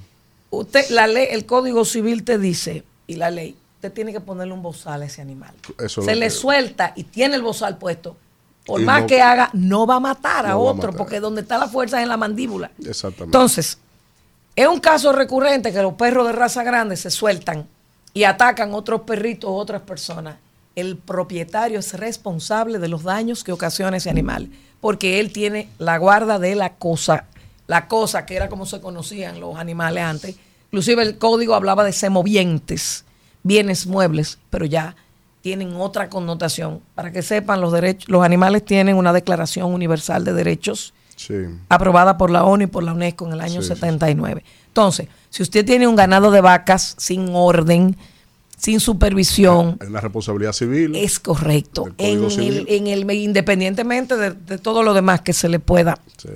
Usted, 0.50 0.90
la 0.90 1.08
ley, 1.08 1.28
el 1.32 1.46
Código 1.46 1.84
Civil 1.86 2.24
te 2.24 2.38
dice, 2.38 2.84
y 3.08 3.16
la 3.16 3.30
ley, 3.32 3.56
usted 3.82 3.94
tiene 3.94 4.14
que 4.14 4.22
ponerle 4.22 4.54
un 4.54 4.62
bozal 4.62 5.02
a 5.02 5.06
ese 5.06 5.24
animal. 5.24 5.56
Eso 5.80 6.04
Se 6.04 6.14
le 6.16 6.30
suelta 6.30 6.94
y 6.96 7.04
tiene 7.06 7.36
el 7.36 7.42
bozal 7.42 7.80
puesto. 7.80 8.16
Por 8.64 8.80
Y 8.80 8.86
más 8.86 9.02
no- 9.02 9.08
que 9.08 9.24
haga, 9.24 9.50
no 9.54 9.88
va 9.88 9.96
a 9.96 10.00
matar 10.00 10.46
a 10.46 10.50
No 10.50 10.64
va 10.64 10.70
a 10.70 10.74
otro, 10.74 10.88
matar. 10.92 10.98
porque 11.00 11.20
donde 11.20 11.42
está 11.42 11.58
la 11.58 11.68
fuerza 11.68 11.98
es 11.98 12.04
en 12.04 12.10
la 12.10 12.18
mandíbula. 12.18 12.70
Exactamente. 12.78 13.24
Entonces, 13.24 13.80
es 14.56 14.68
un 14.68 14.80
caso 14.80 15.12
recurrente 15.14 15.74
que 15.74 15.82
los 15.82 15.96
perros 15.96 16.28
de 16.28 16.34
raza 16.34 16.62
grande 16.64 16.96
se 16.96 17.10
sueltan 17.10 17.68
y 18.14 18.24
atacan 18.26 18.72
otros 18.76 19.02
perritos 19.02 19.50
o 19.50 19.56
otras 19.56 19.82
personas. 19.82 20.36
El 20.76 20.96
propietario 20.98 21.80
es 21.80 21.92
responsable 21.96 22.78
de 22.78 22.88
los 22.88 23.02
daños 23.02 23.44
que 23.44 23.52
ocasiona 23.52 23.98
ese 23.98 24.12
animal, 24.12 24.52
porque 24.80 25.20
él 25.20 25.34
tiene 25.34 25.70
la 25.80 25.98
guarda 25.98 26.38
de 26.38 26.54
la 26.54 26.76
cosa, 26.76 27.26
la 27.66 27.88
cosa 27.88 28.28
que 28.28 28.36
era 28.36 28.48
como 28.48 28.68
se 28.68 28.80
conocían 28.80 29.40
los 29.40 29.56
animales 29.58 30.04
antes. 30.04 30.36
Inclusive 30.68 31.02
el 31.02 31.18
código 31.18 31.56
hablaba 31.56 31.84
de 31.84 31.94
semovientes, 31.94 33.06
bienes 33.44 33.88
muebles, 33.88 34.38
pero 34.50 34.66
ya 34.66 34.96
tienen 35.42 35.74
otra 35.76 36.10
connotación. 36.10 36.82
Para 36.96 37.12
que 37.12 37.22
sepan, 37.22 37.62
los 37.62 37.72
derechos, 37.74 38.10
los 38.10 38.24
animales 38.24 38.64
tienen 38.64 38.96
una 38.96 39.12
Declaración 39.14 39.74
Universal 39.74 40.24
de 40.24 40.34
Derechos 40.34 40.94
Sí. 41.16 41.36
aprobada 41.70 42.18
por 42.18 42.32
la 42.32 42.44
ONU 42.46 42.64
y 42.64 42.68
por 42.68 42.84
la 42.84 42.94
UNESCO 42.94 43.28
en 43.28 43.34
el 43.34 43.42
año 43.42 43.62
Sí, 43.62 43.68
sí. 43.70 43.76
79. 43.76 44.44
Entonces, 44.68 45.08
si 45.30 45.44
usted 45.44 45.66
tiene 45.66 45.88
un 45.88 45.96
ganado 45.96 46.32
de 46.32 46.42
vacas 46.42 46.96
sin 46.98 47.30
orden, 47.34 47.96
sin 48.58 48.80
supervisión, 48.80 49.78
Es 49.82 49.90
la 49.92 50.02
responsabilidad 50.02 50.54
civil. 50.54 50.96
es 50.96 51.20
correcto. 51.20 51.90
En 51.98 52.24
el, 52.24 52.66
en 52.70 52.88
el, 52.88 53.12
independientemente 53.12 54.16
de, 54.18 54.32
de 54.32 54.58
todo 54.58 54.82
lo 54.84 54.94
demás 54.94 55.22
que 55.22 55.34
se 55.34 55.50
le 55.50 55.60
pueda 55.60 56.00
Sí. 56.18 56.30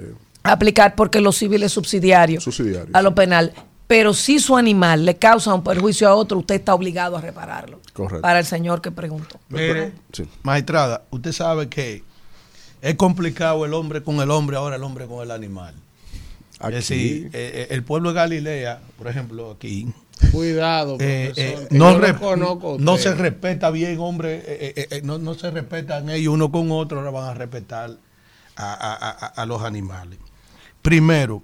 aplicar 0.44 0.96
porque 0.96 1.22
lo 1.22 1.32
civil 1.32 1.64
es 1.64 1.72
subsidiario, 1.72 2.42
Subsidiario, 2.42 2.90
a 2.94 3.02
lo 3.02 3.14
penal. 3.16 3.54
Pero 3.88 4.14
si 4.14 4.40
su 4.40 4.58
animal 4.58 5.06
le 5.06 5.16
causa 5.18 5.54
un 5.54 5.64
perjuicio 5.64 6.08
a 6.10 6.16
otro, 6.16 6.40
usted 6.40 6.56
está 6.56 6.74
obligado 6.74 7.18
a 7.18 7.22
repararlo. 7.22 7.80
Correcto. 7.94 8.22
Para 8.22 8.40
el 8.40 8.46
señor 8.46 8.82
que 8.82 8.92
preguntó. 8.92 9.40
Mire, 9.50 9.94
magistrada, 10.44 11.04
usted 11.12 11.32
sabe 11.32 11.70
que 11.70 12.04
es 12.82 12.96
complicado 12.96 13.64
el 13.66 13.74
hombre 13.74 14.02
con 14.02 14.20
el 14.22 14.32
hombre, 14.32 14.58
ahora 14.58 14.76
el 14.78 14.84
hombre 14.84 15.06
con 15.06 15.22
el 15.24 15.30
animal. 15.32 15.76
Aquí. 16.60 16.68
Es 16.76 16.88
decir, 16.88 17.26
eh, 17.28 17.30
eh, 17.34 17.68
el 17.72 17.84
pueblo 17.84 18.10
de 18.10 18.16
Galilea, 18.16 18.80
por 18.98 19.08
ejemplo, 19.08 19.52
aquí, 19.52 19.88
Cuidado, 20.32 20.96
eh, 21.02 21.32
profesor, 21.36 21.64
eh, 21.64 21.68
no, 21.70 22.98
se 22.98 23.14
respeta 23.14 23.70
bien, 23.70 24.00
hombre, 24.00 24.36
eh, 24.38 24.74
eh, 24.78 24.88
eh, 24.92 25.02
no, 25.04 25.18
no 25.18 25.34
se 25.34 25.52
respetan 25.52 26.10
ellos 26.10 26.34
uno 26.34 26.50
con 26.52 26.72
otro, 26.72 27.00
ahora 27.00 27.12
van 27.12 27.26
a 27.30 27.34
respetar 27.34 27.92
a, 28.56 28.74
a- 28.74 29.10
a- 29.10 29.28
a 29.42 29.46
los 29.46 29.62
animales. 29.62 30.18
Primero, 30.82 31.44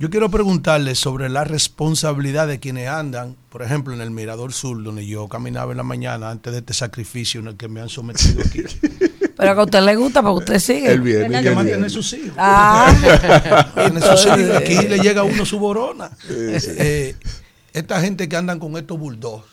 yo 0.00 0.08
quiero 0.08 0.30
preguntarle 0.30 0.94
sobre 0.94 1.28
la 1.28 1.44
responsabilidad 1.44 2.48
de 2.48 2.58
quienes 2.58 2.88
andan, 2.88 3.36
por 3.50 3.60
ejemplo, 3.60 3.92
en 3.92 4.00
el 4.00 4.10
Mirador 4.10 4.54
Sur, 4.54 4.82
donde 4.82 5.06
yo 5.06 5.28
caminaba 5.28 5.72
en 5.72 5.76
la 5.76 5.82
mañana 5.82 6.30
antes 6.30 6.54
de 6.54 6.60
este 6.60 6.72
sacrificio 6.72 7.38
en 7.38 7.48
el 7.48 7.56
que 7.58 7.68
me 7.68 7.82
han 7.82 7.90
sometido 7.90 8.40
aquí. 8.40 8.62
Pero 9.36 9.54
que 9.54 9.60
a 9.60 9.64
usted 9.64 9.82
le 9.82 9.96
gusta, 9.96 10.22
porque 10.22 10.38
usted 10.38 10.58
sigue. 10.58 10.90
Él 10.90 11.02
viene, 11.02 11.36
Hay 11.36 11.44
que 11.44 11.50
mantener 11.50 11.90
sus 11.90 12.14
hijos. 12.14 12.32
Ah. 12.38 13.70
Tiene 13.74 14.00
sus 14.00 14.24
hijos. 14.24 14.56
Aquí 14.56 14.74
le 14.88 15.00
llega 15.00 15.20
a 15.20 15.24
uno 15.24 15.44
su 15.44 15.58
borona. 15.58 16.10
Eh, 16.30 17.14
esta 17.74 18.00
gente 18.00 18.26
que 18.26 18.36
andan 18.36 18.58
con 18.58 18.78
estos 18.78 18.98
bulldogs. 18.98 19.44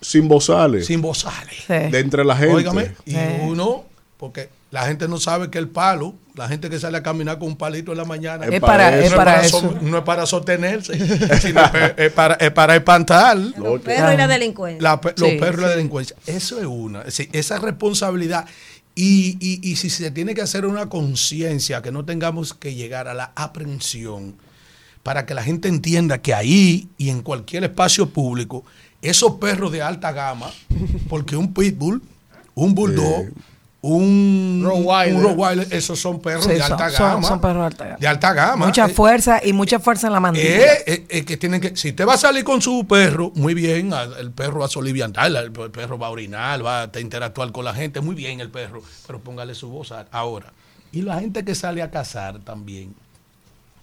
Sin 0.00 0.28
bozales. 0.28 0.86
Sin 0.86 1.02
bozales. 1.02 1.66
De 1.66 1.98
entre 1.98 2.24
la 2.24 2.36
gente. 2.36 2.54
Óigame, 2.54 2.94
y 3.04 3.16
uno, 3.42 3.84
porque 4.16 4.48
la 4.70 4.86
gente 4.86 5.08
no 5.08 5.18
sabe 5.18 5.50
que 5.50 5.58
el 5.58 5.68
palo, 5.68 6.14
la 6.36 6.46
gente 6.48 6.70
que 6.70 6.78
sale 6.78 6.96
a 6.98 7.02
caminar 7.02 7.38
con 7.38 7.48
un 7.48 7.56
palito 7.56 7.90
en 7.92 7.98
la 7.98 8.04
mañana, 8.04 8.46
Es 8.46 8.60
para- 8.60 8.96
es 9.00 9.10
no 9.10 9.16
para 9.16 9.42
so- 9.48 9.58
eso. 9.58 9.78
no 9.82 9.98
es 9.98 10.04
para 10.04 10.26
sostenerse, 10.26 10.94
sino 11.40 11.60
es, 11.64 11.92
es 11.96 12.12
para, 12.12 12.34
es 12.34 12.50
para 12.52 12.76
espantar. 12.76 13.36
Los 13.36 13.80
perros 13.80 14.14
y 14.14 14.16
la 14.16 14.28
delincuencia. 14.28 14.80
La 14.82 15.00
los 15.16 15.30
Sí, 15.30 15.36
perros 15.38 15.58
y 15.60 15.62
la 15.64 15.68
delincuencia. 15.70 16.16
Eso 16.26 16.60
es 16.60 16.66
una. 16.66 17.00
Es 17.00 17.06
decir, 17.06 17.28
esa 17.32 17.58
responsabilidad. 17.58 18.46
Y, 18.94 19.36
y- 19.40 19.60
y 19.70 19.76
si 19.76 19.90
se 19.90 20.10
tiene 20.10 20.34
que 20.34 20.42
hacer 20.42 20.64
una 20.66 20.86
conciencia, 20.88 21.82
que 21.82 21.90
no 21.92 22.04
tengamos 22.04 22.54
que 22.54 22.74
llegar 22.74 23.08
a 23.08 23.14
la 23.14 23.32
aprehensión, 23.34 24.36
para 25.02 25.24
que 25.26 25.34
la 25.34 25.42
gente 25.42 25.68
entienda 25.68 26.18
que 26.18 26.34
ahí 26.34 26.88
y 26.98 27.08
en 27.10 27.22
cualquier 27.22 27.64
espacio 27.64 28.10
público, 28.10 28.64
esos 29.02 29.32
perros 29.36 29.72
de 29.72 29.80
alta 29.82 30.12
gama, 30.12 30.50
porque 31.08 31.36
un 31.36 31.54
pitbull, 31.54 32.02
un 32.54 32.74
bulldog, 32.74 33.26
un 33.82 34.60
Rottweiler. 34.64 35.14
un 35.16 35.22
Rottweiler, 35.22 35.66
esos 35.72 35.98
son 35.98 36.20
perros 36.20 36.44
Sí, 36.44 36.50
de 36.52 36.62
alta 36.62 36.90
son- 36.90 37.06
gama. 37.12 37.28
son 37.28 37.40
perros 37.40 37.60
de 37.62 37.66
alta 37.66 37.84
gama. 37.86 37.96
De 37.98 38.06
alta 38.08 38.32
gama. 38.34 38.66
Mucha 38.66 38.86
Eh, 38.86 38.88
fuerza 38.90 39.40
y 39.42 39.52
mucha 39.54 39.78
fuerza 39.80 40.06
en 40.08 40.12
la 40.12 40.20
mandíbula. 40.20 40.50
eh, 40.54 40.84
eh, 40.86 41.06
eh, 41.08 41.24
que 41.24 41.36
tienen 41.38 41.60
que, 41.60 41.74
si 41.76 41.88
usted 41.90 42.06
va 42.06 42.14
a 42.14 42.18
salir 42.18 42.44
con 42.44 42.60
su 42.60 42.86
perro, 42.86 43.32
muy 43.36 43.54
bien, 43.54 43.92
el 44.18 44.32
perro 44.32 44.60
va 44.60 44.66
a 44.66 44.68
soliviantar, 44.68 45.30
el, 45.34 45.50
perro 45.52 45.98
va 45.98 46.08
a 46.08 46.10
orinar, 46.10 46.64
va 46.64 46.82
a 46.82 47.00
interactuar 47.00 47.52
con 47.52 47.64
la 47.64 47.72
gente, 47.72 48.00
muy 48.02 48.14
bien 48.14 48.40
el 48.40 48.50
perro, 48.50 48.82
pero 49.06 49.18
póngale 49.20 49.54
su 49.54 49.68
voz 49.70 49.92
ahora. 50.10 50.52
Y 50.92 51.02
la 51.02 51.20
gente 51.20 51.44
que 51.44 51.54
sale 51.54 51.80
a 51.82 51.90
cazar 51.90 52.40
también. 52.40 52.94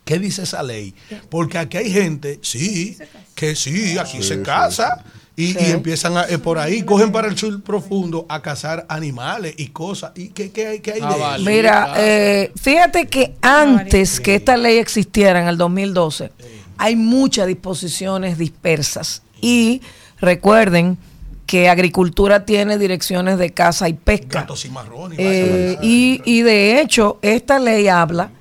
¿Qué 0.05 0.19
dice 0.19 0.43
esa 0.43 0.63
ley? 0.63 0.93
Porque 1.29 1.57
aquí 1.57 1.77
hay 1.77 1.91
gente, 1.91 2.39
sí, 2.41 2.97
que 3.35 3.55
sí, 3.55 3.97
aquí 3.97 4.23
se 4.23 4.41
casa 4.41 5.03
y, 5.39 5.55
y 5.55 5.71
empiezan 5.71 6.17
a, 6.17 6.23
eh, 6.23 6.39
por 6.39 6.57
ahí, 6.57 6.81
cogen 6.81 7.11
para 7.11 7.27
el 7.27 7.37
sur 7.37 7.61
profundo 7.61 8.25
a 8.27 8.41
cazar 8.41 8.87
animales 8.89 9.53
y 9.57 9.67
cosas. 9.67 10.11
¿Y 10.15 10.29
qué, 10.29 10.51
qué 10.51 10.65
hay, 10.65 10.79
qué 10.79 10.93
hay 10.93 10.99
de 10.99 11.07
eso? 11.07 11.45
Mira, 11.45 11.93
eh, 11.95 12.51
fíjate 12.59 13.05
que 13.05 13.35
antes 13.41 14.19
que 14.19 14.33
esta 14.33 14.57
ley 14.57 14.77
existiera 14.77 15.39
en 15.39 15.47
el 15.47 15.55
2012, 15.55 16.31
hay 16.79 16.95
muchas 16.95 17.45
disposiciones 17.45 18.39
dispersas. 18.39 19.21
Y 19.39 19.83
recuerden 20.19 20.97
que 21.45 21.69
Agricultura 21.69 22.43
tiene 22.43 22.79
direcciones 22.79 23.37
de 23.37 23.51
caza 23.51 23.87
y 23.87 23.93
pesca. 23.93 24.41
Gatos 24.41 24.65
y 24.65 24.69
marrones. 24.71 25.19
Eh, 25.21 25.77
y, 25.83 26.19
y 26.25 26.41
de 26.41 26.81
hecho, 26.81 27.19
esta 27.21 27.59
ley 27.59 27.87
habla 27.87 28.31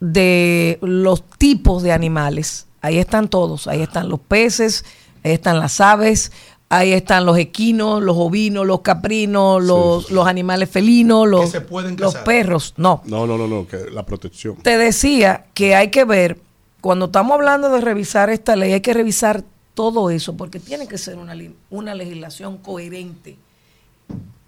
de 0.00 0.78
los 0.80 1.22
tipos 1.36 1.82
de 1.82 1.92
animales. 1.92 2.66
Ahí 2.80 2.96
están 2.96 3.28
todos. 3.28 3.66
Ahí 3.66 3.82
están 3.82 4.08
los 4.08 4.20
peces, 4.20 4.86
ahí 5.26 5.32
están 5.32 5.58
las 5.58 5.80
aves, 5.80 6.32
ahí 6.68 6.92
están 6.92 7.26
los 7.26 7.38
equinos, 7.38 8.02
los 8.02 8.16
ovinos, 8.16 8.66
los 8.66 8.80
caprinos, 8.80 9.62
los, 9.62 10.10
los 10.10 10.26
animales 10.26 10.70
felinos, 10.70 11.28
los, 11.28 11.50
se 11.50 11.60
pueden 11.60 11.96
los 11.96 12.12
cazar. 12.12 12.24
perros. 12.24 12.74
No. 12.76 13.02
No, 13.06 13.26
no, 13.26 13.36
no, 13.36 13.46
no, 13.46 13.66
que 13.66 13.90
la 13.90 14.04
protección. 14.06 14.56
Te 14.56 14.78
decía 14.78 15.46
que 15.54 15.74
hay 15.74 15.90
que 15.90 16.04
ver, 16.04 16.38
cuando 16.80 17.06
estamos 17.06 17.34
hablando 17.34 17.70
de 17.70 17.80
revisar 17.80 18.30
esta 18.30 18.56
ley, 18.56 18.72
hay 18.72 18.80
que 18.80 18.94
revisar 18.94 19.42
todo 19.74 20.10
eso, 20.10 20.36
porque 20.36 20.58
tiene 20.58 20.86
que 20.88 20.96
ser 20.96 21.16
una, 21.18 21.94
legislación 21.94 22.58
coherente. 22.58 23.36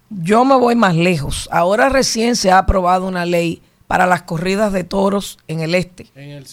Yo 0.09 0.43
me 0.43 0.55
voy 0.55 0.75
más 0.75 0.95
lejos. 0.95 1.47
Ahora 1.51 1.89
recién 1.89 2.35
se 2.35 2.49
ha 2.49 2.57
aprobado 2.57 3.07
una 3.07 3.25
ley 3.25 3.61
para 3.85 4.07
las 4.07 4.23
corridas 4.23 4.73
de 4.73 4.83
toros 4.83 5.37
en 5.47 5.59
el 5.59 5.75
este, 5.75 6.07
En 6.15 6.29
el 6.31 6.47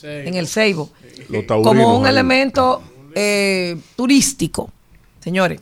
Seibo. 0.46 0.90
en 1.28 1.34
el 1.34 1.46
como 1.46 1.98
un 1.98 2.06
elemento 2.06 2.82
eh, 3.16 3.76
turístico. 3.96 4.70
Señores, 5.20 5.60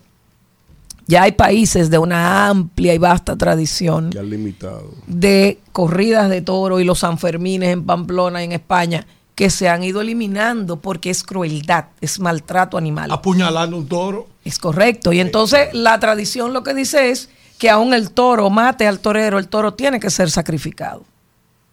ya 1.06 1.22
hay 1.22 1.32
países 1.32 1.89
de 1.89 1.98
una 1.98 2.48
amplia 2.48 2.93
y 2.94 2.98
vasta 2.98 3.36
tradición 3.36 4.10
Ya 4.10 4.22
limitado. 4.22 4.90
de 5.06 5.59
corridas 5.72 6.28
de 6.28 6.43
toro 6.43 6.81
y 6.81 6.85
los 6.85 6.98
Sanfermines 6.98 7.70
en 7.70 7.85
Pamplona 7.86 8.43
y 8.43 8.47
en 8.47 8.52
España 8.52 9.06
que 9.35 9.51
se 9.51 9.68
han 9.68 9.82
ido 9.85 10.01
eliminando 10.01 10.76
porque 10.81 11.10
es 11.10 11.22
crueldad, 11.24 11.86
es 12.01 12.20
maltrato 12.20 12.76
animal. 12.78 13.10
Apuñalando 13.10 13.76
un 13.76 13.86
toro. 13.89 14.28
Es 14.44 14.59
correcto. 14.59 15.12
Y 15.12 15.20
entonces 15.20 15.68
la 15.72 15.98
tradición 16.01 16.52
lo 16.52 16.62
que 16.62 16.74
dice 16.74 17.10
es 17.10 17.28
que 17.59 17.70
aún 17.70 17.94
el 17.94 18.10
toro 18.10 18.51
mate 18.51 18.86
al 18.86 19.01
torero, 19.01 19.39
el 19.39 19.48
toro 19.48 19.74
tiene 19.74 19.98
que 20.01 20.10
ser 20.10 20.31
sacrificado. 20.31 21.05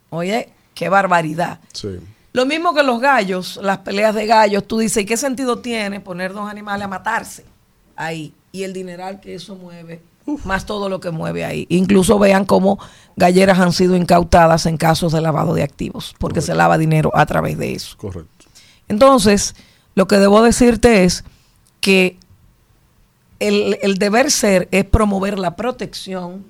Oye, 0.10 0.50
qué 0.74 0.90
barbaridad. 0.90 1.60
Sí. 1.74 1.90
Lo 2.34 2.46
mismo 2.46 2.74
que 2.74 2.84
los 2.84 3.02
gallos, 3.02 3.60
las 3.62 3.80
peleas 3.80 4.16
de 4.16 4.26
gallos, 4.26 4.66
tú 4.66 4.80
dices, 4.80 5.04
¿y 5.04 5.06
qué 5.06 5.18
sentido 5.18 5.60
tiene 5.60 6.00
poner 6.00 6.34
dos 6.34 6.50
animales 6.50 6.86
a 6.86 6.88
matarse 6.88 7.46
ahí? 7.96 8.34
Y 8.54 8.64
el 8.64 8.74
dineral 8.74 9.20
que 9.20 9.36
eso 9.36 9.56
mueve, 9.56 10.02
más 10.46 10.66
todo 10.66 10.88
lo 10.88 11.02
que 11.02 11.12
mueve 11.12 11.44
ahí. 11.44 11.66
Incluso 11.70 12.20
vean 12.20 12.46
cómo 12.46 12.80
galleras 13.18 13.60
han 13.60 13.74
sido 13.74 13.96
incautadas 13.96 14.66
en 14.66 14.78
casos 14.78 15.12
de 15.12 15.22
lavado 15.22 15.54
de 15.54 15.64
activos, 15.64 16.16
porque 16.20 16.42
se 16.42 16.56
lava 16.56 16.78
dinero 16.78 17.12
a 17.14 17.26
través 17.26 17.58
de 17.58 17.74
eso. 17.74 17.98
Correcto. 17.98 18.46
Entonces, 18.88 19.56
lo 19.96 20.08
que 20.08 20.18
debo 20.18 20.42
decirte 20.42 21.04
es 21.04 21.26
que 21.82 22.18
el, 23.40 23.78
el 23.82 23.96
deber 23.96 24.32
ser 24.32 24.70
es 24.72 24.86
promover 24.86 25.38
la 25.38 25.56
protección 25.56 26.46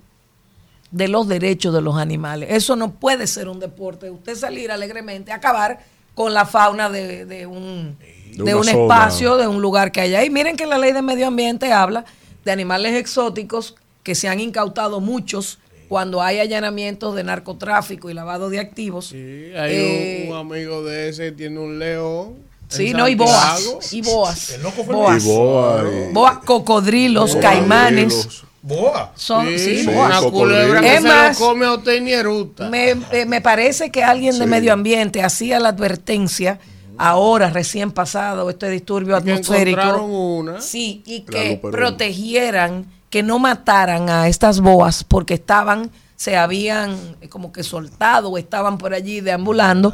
de 0.92 1.08
los 1.08 1.28
derechos 1.28 1.74
de 1.74 1.82
los 1.82 1.96
animales. 1.98 2.50
Eso 2.52 2.76
no 2.76 2.92
puede 2.92 3.26
ser 3.28 3.48
un 3.48 3.60
deporte. 3.60 4.10
Usted 4.12 4.36
salir 4.36 4.72
alegremente 4.72 5.32
a 5.32 5.36
acabar 5.36 5.80
con 6.16 6.34
la 6.34 6.46
fauna 6.46 6.90
de, 6.90 7.26
de 7.26 7.46
un, 7.48 7.98
De 8.36 8.54
un 8.54 8.64
zona. 8.66 8.72
espacio, 8.84 9.38
de 9.38 9.48
un 9.48 9.62
lugar 9.62 9.92
que 9.92 10.02
hay 10.02 10.16
ahí. 10.16 10.30
Miren 10.30 10.58
que 10.58 10.66
la 10.66 10.78
ley 10.78 10.92
de 10.92 11.02
medio 11.02 11.28
ambiente 11.28 11.72
habla 11.72 12.04
de 12.44 12.52
animales 12.52 12.94
exóticos 12.96 13.76
que 14.04 14.16
se 14.16 14.28
han 14.28 14.40
incautado 14.40 15.00
muchos 15.00 15.60
cuando 15.88 16.22
hay 16.22 16.40
allanamientos 16.40 17.16
de 17.16 17.24
narcotráfico 17.24 18.10
y 18.10 18.14
lavado 18.14 18.50
de 18.50 18.60
activos. 18.60 19.08
Sí, 19.08 19.18
hay 19.56 19.76
Eh, 19.76 20.26
un, 20.28 20.34
un 20.34 20.40
amigo 20.52 20.84
de 20.84 21.10
ese 21.10 21.32
tiene 21.32 21.60
un 21.60 21.80
león. 21.80 22.36
Sí, 22.70 22.94
no, 22.94 23.08
y 23.10 23.16
boas. 23.16 23.92
Y 23.92 24.02
boas. 24.02 24.58
fue 24.86 24.86
Boas. 24.96 25.24
Y 25.24 25.28
boa, 25.28 25.84
y- 26.10 26.14
Boas, 26.14 26.38
cocodrilos, 26.46 27.36
caimanes. 27.36 28.44
Boa. 28.64 29.12
Son, 29.16 29.48
Sí, 29.48 29.84
sí, 29.84 29.88
una 29.88 30.22
culebra 30.22 30.82
que 30.82 30.96
Es 30.96 31.02
se 31.02 31.08
más, 31.08 31.40
lo 31.40 31.46
come 31.48 31.66
a 31.66 31.74
usted 31.74 32.02
ni 32.02 32.12
eruta. 32.14 32.70
me, 32.70 32.92
eh, 33.12 33.26
me 33.26 33.42
parece 33.42 33.90
que 33.90 34.04
alguien 34.04 34.38
de 34.38 34.46
medio 34.46 34.72
ambiente 34.74 35.24
hacía 35.24 35.60
la 35.60 35.70
advertencia 35.70 36.60
ahora 36.98 37.50
recién 37.50 37.92
pasado 37.92 38.48
este 38.52 38.70
disturbio 38.70 39.20
Que 39.24 39.32
atmosférico. 39.34 40.04
una. 40.04 40.62
Sí, 40.62 41.02
y 41.08 41.22
que 41.22 41.60
protegieran, 41.62 42.86
que 43.10 43.24
no 43.24 43.40
mataran 43.40 44.10
a 44.10 44.28
estas 44.28 44.60
boas 44.60 45.04
porque 45.04 45.34
estaban, 45.34 45.90
se 46.16 46.38
habían 46.38 46.96
eh, 47.22 47.28
como 47.30 47.52
que 47.52 47.64
soltado 47.64 48.30
o 48.30 48.38
estaban 48.38 48.78
por 48.78 48.94
allí 48.94 49.22
deambulando, 49.22 49.92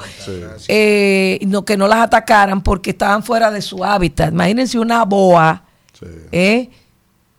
eh, 0.68 1.40
no, 1.48 1.64
que 1.64 1.78
no 1.78 1.88
las 1.88 2.00
atacaran 2.00 2.62
porque 2.62 2.90
estaban 2.90 3.24
fuera 3.24 3.50
de 3.52 3.62
su 3.62 3.86
hábitat. 3.86 4.34
Imagínense 4.34 4.78
una 4.78 5.06
boa, 5.06 5.64
¿eh? 6.34 6.70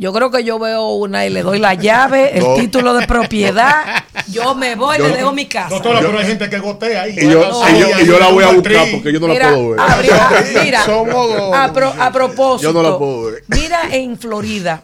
Yo 0.01 0.13
creo 0.13 0.31
que 0.31 0.45
yo 0.45 0.61
veo 0.61 0.91
una 0.91 1.27
y 1.27 1.31
le 1.31 1.43
doy 1.43 1.59
la 1.59 1.75
llave, 1.75 2.39
el 2.39 2.45
No. 2.45 2.55
título 2.55 2.95
de 2.95 3.05
propiedad. 3.07 4.05
Yo 4.31 4.55
me 4.55 4.77
voy, 4.77 4.97
Yo- 4.99 5.09
le 5.09 5.17
dejo 5.17 5.33
mi 5.33 5.47
casa. 5.47 5.71
Doctora, 5.71 5.99
pero 6.01 6.19
hay 6.19 6.27
gente 6.27 6.49
que 6.49 6.59
gotea 6.59 7.03
ahí. 7.03 7.15
Y 7.19 7.29
yo, 7.31 7.51
y 7.75 7.81
yo, 7.81 7.87
y 8.03 8.07
yo 8.07 8.19
la 8.19 8.29
voy 8.29 8.45
a 8.45 8.53
buscar 8.53 8.87
porque 8.93 9.13
yo 9.13 9.19
no 9.21 9.27
Mira, 9.29 9.51
la 9.51 9.57
puedo 9.57 9.71
ver. 9.71 9.81
mira, 10.65 10.85
Somos 10.85 11.35
dos. 11.35 11.55
a, 11.57 11.73
pro- 11.73 11.95
a 11.99 12.13
propósito, 12.13 12.71
Yo 12.71 12.83
no 12.83 12.89
la 12.89 12.97
puedo 12.99 13.23
ver. 13.33 13.43
mira 13.49 13.81
en 13.91 14.19
Florida, 14.19 14.83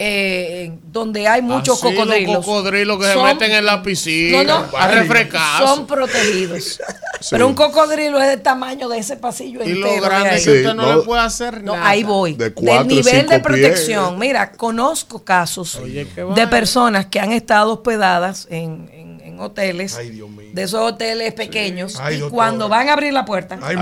eh, 0.00 0.78
donde 0.92 1.26
hay 1.26 1.42
muchos 1.42 1.82
Así, 1.82 1.94
cocodrilos. 1.94 2.36
Los 2.36 2.44
cocodrilos 2.46 2.98
que 2.98 3.06
se 3.06 3.14
son- 3.14 3.24
meten 3.26 3.50
en 3.52 3.64
la 3.64 3.82
piscina 3.82 4.44
No, 4.44 4.60
no, 4.70 4.78
a 4.78 4.88
refrescarse. 4.88 5.64
son 5.66 5.86
protegidos. 5.88 6.80
Pero 7.30 7.48
un 7.48 7.54
cocodrilo 7.54 8.20
es 8.22 8.28
del 8.28 8.40
tamaño 8.42 8.88
de 8.88 8.98
ese 8.98 9.16
pasillo 9.16 9.60
Y 9.64 9.72
entero. 9.72 10.02
grande 10.02 10.30
que 10.30 10.36
usted 10.50 10.74
no, 10.74 10.96
le 10.98 11.02
puede 11.02 11.20
hacer 11.22 11.64
No, 11.64 11.74
nada. 11.74 11.88
ahí 11.88 12.04
voy. 12.04 12.34
De 12.34 12.50
Del 12.50 12.86
nivel 12.86 13.22
de 13.22 13.24
pies. 13.28 13.40
protección. 13.42 14.18
Mira, 14.20 14.52
conozco 14.52 15.24
casos 15.24 15.80
de 15.82 16.46
personas 16.46 17.06
que 17.06 17.18
han 17.18 17.32
estado 17.32 17.72
hospedadas 17.72 18.46
en, 18.50 18.88
en- 18.92 19.08
en 19.20 19.40
hoteles, 19.40 19.96
de 19.96 20.62
esos 20.62 20.80
hoteles 20.80 21.32
pequeños, 21.32 21.96
Ay, 22.00 22.22
y 22.24 22.28
cuando 22.30 22.68
van 22.68 22.88
a 22.88 22.92
abrir 22.94 23.12
la 23.12 23.24
puerta, 23.24 23.58
Ay, 23.62 23.76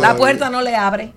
la 0.00 0.16
puerta 0.16 0.50
no 0.50 0.60
le 0.62 0.74
abre 0.76 1.12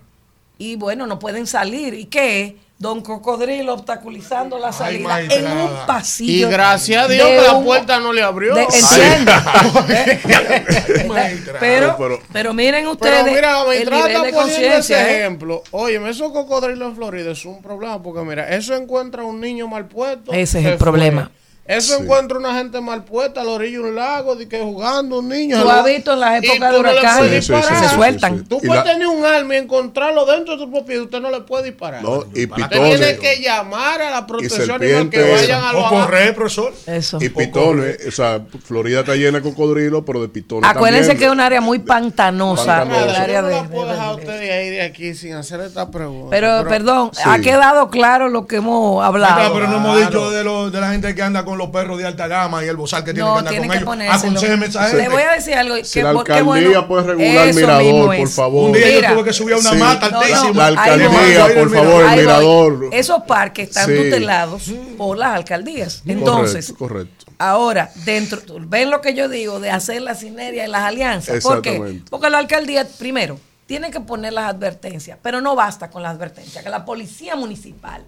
y 0.58 0.76
bueno, 0.76 1.08
no 1.08 1.20
pueden 1.20 1.48
salir. 1.48 1.94
¿Y 1.94 2.06
qué? 2.06 2.58
Don 2.82 3.02
Cocodrilo 3.02 3.76
obstaculizando 3.76 4.58
la 4.58 4.74
salida 4.74 5.22
en 5.22 5.46
un 5.46 5.70
pasillo. 5.86 6.48
Y 6.48 6.52
gracias 6.52 7.06
a 7.06 7.08
Dios 7.08 7.28
que 7.28 7.42
la 7.42 7.62
puerta 7.62 8.00
no 8.00 8.12
le 8.12 8.24
abrió. 8.24 8.56
de- 8.56 8.64
entiende. 8.64 9.32
pero, 11.60 11.96
pero- 11.96 12.20
pero 12.34 12.54
miren 12.56 12.88
ustedes 12.88 13.22
Pero 13.24 13.36
mira, 13.36 13.64
la 13.64 13.74
el 13.76 13.88
nivel 13.90 14.22
de 14.24 14.34
poniendo 14.34 14.78
ese. 14.78 14.96
¿eh? 14.96 15.18
ejemplo. 15.20 15.62
Oye, 15.70 16.02
esos 16.10 16.32
cocodrilos 16.32 16.90
en 16.90 16.96
Florida 16.96 17.32
es 17.34 17.46
un 17.46 17.62
problema 17.62 18.02
porque 18.02 18.22
mira, 18.22 18.50
eso 18.50 18.76
encuentra 18.76 19.24
un 19.24 19.40
niño 19.40 19.68
mal 19.68 19.86
puesto. 19.88 20.34
Ese 20.34 20.60
es 20.62 20.66
el 20.66 20.78
problema. 20.78 21.30
Eso 21.72 21.96
Sí. 21.98 22.04
encuentra 22.04 22.38
una 22.38 22.54
gente 22.56 22.82
mal 22.82 23.04
puesta 23.04 23.42
a 23.42 23.44
la 23.44 23.52
orilla 23.52 23.78
de 23.80 23.84
un 23.84 23.96
lago, 23.96 24.36
de 24.36 24.48
que 24.48 24.60
jugando 24.62 25.20
un 25.20 25.30
niño. 25.30 25.62
Tú 25.62 25.70
has 25.70 25.86
visto 25.86 26.14
en 26.14 26.20
las 26.20 26.44
Y 26.44 26.48
épocas 26.48 26.72
de 26.74 26.80
huracán 26.80 27.18
puedes 27.20 27.46
se 27.46 27.54
disparar. 27.54 27.90
sueltan. 27.96 28.44
Tú 28.46 28.60
Y 28.62 28.68
puedes 28.68 28.86
la- 28.86 28.92
tener 28.92 29.08
un 29.08 29.26
arma 29.26 29.56
y 29.56 29.58
encontrarlo 29.58 30.26
dentro 30.26 30.58
de 30.58 30.66
tu 30.66 30.72
propiedad, 30.72 31.04
usted 31.04 31.20
no 31.22 31.30
le 31.32 31.42
puede 31.42 31.66
disparar. 31.66 32.04
No, 32.04 32.24
y 32.36 32.46
Usted 32.46 32.50
pitones. 32.56 33.00
tiene 33.00 33.18
que 33.18 33.42
llamar 33.42 34.02
a 34.02 34.10
la 34.12 34.28
protección 34.28 34.72
animal 34.72 35.10
que 35.10 35.18
serpientes. 35.18 35.42
vayan 35.50 35.64
a 35.64 35.70
O 35.72 35.74
los 35.74 35.90
correr, 35.92 36.36
profesor. 36.36 36.74
Eso. 36.86 37.18
Y 37.22 37.30
pitones. 37.30 37.98
O 38.08 38.12
sea, 38.12 38.42
Florida 38.66 39.00
está 39.02 39.16
llena 39.16 39.40
de 39.40 39.44
cocodrilos, 39.44 40.04
pero 40.06 40.22
de 40.22 40.28
pitones 40.30 40.70
Acuérdense 40.70 41.10
también. 41.10 41.20
que 41.20 41.26
es 41.26 41.32
un 41.32 41.40
área 41.40 41.62
muy 41.62 41.80
pantanosa. 41.80 42.66
Pantanosa. 42.80 43.02
el 43.12 43.16
área 43.16 43.42
Yo 43.42 43.48
no 43.48 43.50
la 43.50 43.64
puedo 43.70 43.86
dejar 43.88 44.06
a 44.08 44.12
usted 44.16 44.40
de 44.40 44.52
ahí 44.52 44.70
de 44.70 44.82
aquí 44.82 45.14
sin 45.16 45.34
hacer 45.34 45.62
esta 45.62 45.90
pregunta. 45.90 46.28
pero, 46.30 46.68
perdón, 46.68 47.12
Sí. 47.14 47.22
ha 47.26 47.40
quedado 47.40 47.90
claro 47.90 48.28
lo 48.30 48.46
que 48.48 48.58
hemos 48.58 49.04
hablado. 49.04 49.54
Pero 49.54 49.68
no 49.68 49.78
hemos 49.78 49.98
dicho 50.00 50.32
de, 50.32 50.44
lo- 50.44 50.70
de 50.70 50.80
la 50.82 50.92
gente 50.92 51.16
que 51.16 51.22
anda 51.22 51.46
con 51.46 51.58
los 51.62 51.70
perros 51.72 51.98
de 51.98 52.06
alta 52.06 52.28
gama 52.28 52.64
y 52.64 52.68
el 52.68 52.76
bozal 52.76 53.04
que 53.04 53.14
tiene 53.14 53.28
No, 53.28 53.34
que 53.36 53.40
andar 53.40 53.52
tienen 53.52 53.68
con 53.68 53.72
que 53.72 53.78
ellos. 53.78 53.86
ponérselo. 53.90 54.20
Aconsejeme 54.30 54.66
esa 54.66 54.94
Le 54.94 55.10
voy 55.10 55.22
a 55.24 55.32
decir 55.34 55.54
algo. 55.56 55.76
Si 55.84 55.94
que 56.00 56.04
la 56.04 56.10
alcaldía 56.12 56.44
bueno. 56.44 56.88
puede 56.88 57.04
regular 57.04 57.48
el 57.48 57.56
mirador, 57.56 58.18
por 58.18 58.28
favor. 58.30 58.66
Un 58.70 58.72
día 58.74 58.86
Mira. 58.88 59.10
yo 59.10 59.16
tuve 59.16 59.24
que 59.26 59.34
subir 59.34 59.54
a 59.54 59.58
una 59.58 59.70
Sí. 59.72 59.78
mata 59.78 60.06
No, 60.10 60.12
no, 60.12 60.20
altísima. 60.22 60.54
La 60.72 60.84
alcaldía, 60.84 61.48
por 61.56 61.74
favor, 61.74 62.04
el 62.06 62.20
mirador. 62.20 62.90
Esos 62.92 63.24
parques 63.24 63.70
están 63.70 63.88
Sí. 63.88 63.96
tutelados 63.96 64.72
por 64.98 65.18
las 65.18 65.36
alcaldías. 65.36 66.02
Entonces, 66.06 66.74
Correcto, 66.78 66.88
correcto. 67.26 67.26
Ahora, 67.38 67.90
dentro, 68.06 68.40
ven 68.60 68.90
lo 68.92 69.02
que 69.02 69.14
yo 69.16 69.28
digo 69.28 69.60
de 69.60 69.72
hacer 69.72 70.02
la 70.02 70.14
sinergia 70.16 70.66
y 70.66 70.70
las 70.70 70.84
alianzas. 70.84 71.44
¿Por 71.44 71.62
qué? 71.62 72.02
Porque 72.10 72.30
la 72.30 72.38
alcaldía, 72.38 72.88
primero, 73.00 73.40
tiene 73.66 73.90
que 73.90 74.00
poner 74.02 74.34
las 74.34 74.50
advertencias, 74.54 75.18
pero 75.22 75.42
no 75.42 75.56
basta 75.56 75.90
con 75.90 76.04
las 76.04 76.12
advertencias, 76.14 76.64
que 76.64 76.70
la 76.70 76.84
policía 76.86 77.36
municipal, 77.36 78.04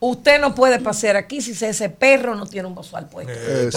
usted 0.00 0.40
no 0.40 0.54
puede 0.54 0.80
pasear 0.80 1.16
aquí 1.16 1.40
si 1.42 1.52
ese 1.52 1.88
perro 1.90 2.34
no 2.34 2.46
tiene 2.46 2.66
un 2.66 2.74
bozal 2.74 3.08
puesto. 3.08 3.32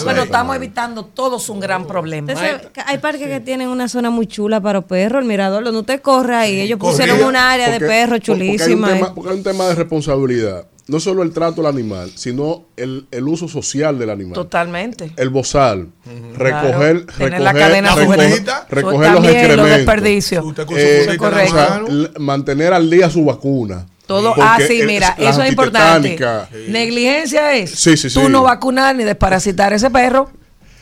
Nos 0.05 0.17
estamos 0.25 0.55
evitando 0.55 1.05
todos 1.05 1.49
un 1.49 1.59
gran 1.59 1.85
problema. 1.85 2.31
Entonces, 2.31 2.69
hay 2.85 2.97
parques 2.97 3.27
que 3.27 3.39
tienen 3.41 3.67
una 3.67 3.87
zona 3.89 4.09
muy 4.09 4.25
chula 4.27 4.61
para 4.61 4.81
perros, 4.81 5.21
el 5.21 5.27
mirador, 5.27 5.63
donde 5.63 5.81
usted 5.81 6.01
corre 6.01 6.35
ahí. 6.35 6.61
Ellos 6.61 6.79
pusieron 6.79 7.21
un 7.23 7.35
área 7.35 7.69
de 7.69 7.79
perros 7.79 8.19
Porque 8.25 8.31
hay, 8.31 8.49
un 8.49 8.57
chulísima. 8.57 8.87
tema, 8.93 9.13
porque 9.13 9.31
hay 9.31 9.37
un 9.37 9.43
tema 9.43 9.65
de 9.67 9.75
responsabilidad. 9.75 10.65
No 10.85 10.99
solo 10.99 11.23
el 11.23 11.31
trato 11.31 11.61
del 11.61 11.67
animal, 11.71 12.11
sino 12.15 12.65
el, 12.75 13.07
el 13.09 13.25
uso 13.25 13.47
social 13.47 13.97
del 13.97 14.09
animal. 14.09 14.33
Totalmente. 14.33 15.13
El 15.15 15.29
bozal, 15.29 15.87
recoger, 16.35 17.05
Claro. 17.05 17.17
Recoger, 17.17 17.39
la 17.39 17.53
cadena 17.53 17.95
recoger, 17.95 18.43
recoger 18.69 19.11
los 19.11 19.21
los 19.23 19.31
excrementos. 19.31 19.69
desperdicios. 19.77 20.43
Con 20.43 20.55
su 20.55 20.75
Eh, 20.75 21.17
o 21.17 21.47
sea, 21.47 21.81
mantener 22.19 22.73
al 22.73 22.89
día 22.89 23.09
su 23.09 23.23
vacuna. 23.23 23.85
Todo 24.21 24.35
así, 24.43 24.81
el- 24.81 24.87
mira, 24.87 25.15
eso 25.17 25.41
es 25.43 25.49
importante. 25.49 26.17
Negligencia 26.67 27.53
es 27.53 27.71
Sí, 27.71 27.97
sí, 27.97 28.09
tú 28.09 28.29
no 28.29 28.43
vacunar 28.43 28.95
ni 28.95 29.03
desparasitar 29.03 29.73
ese 29.73 29.89
perro. 29.89 30.29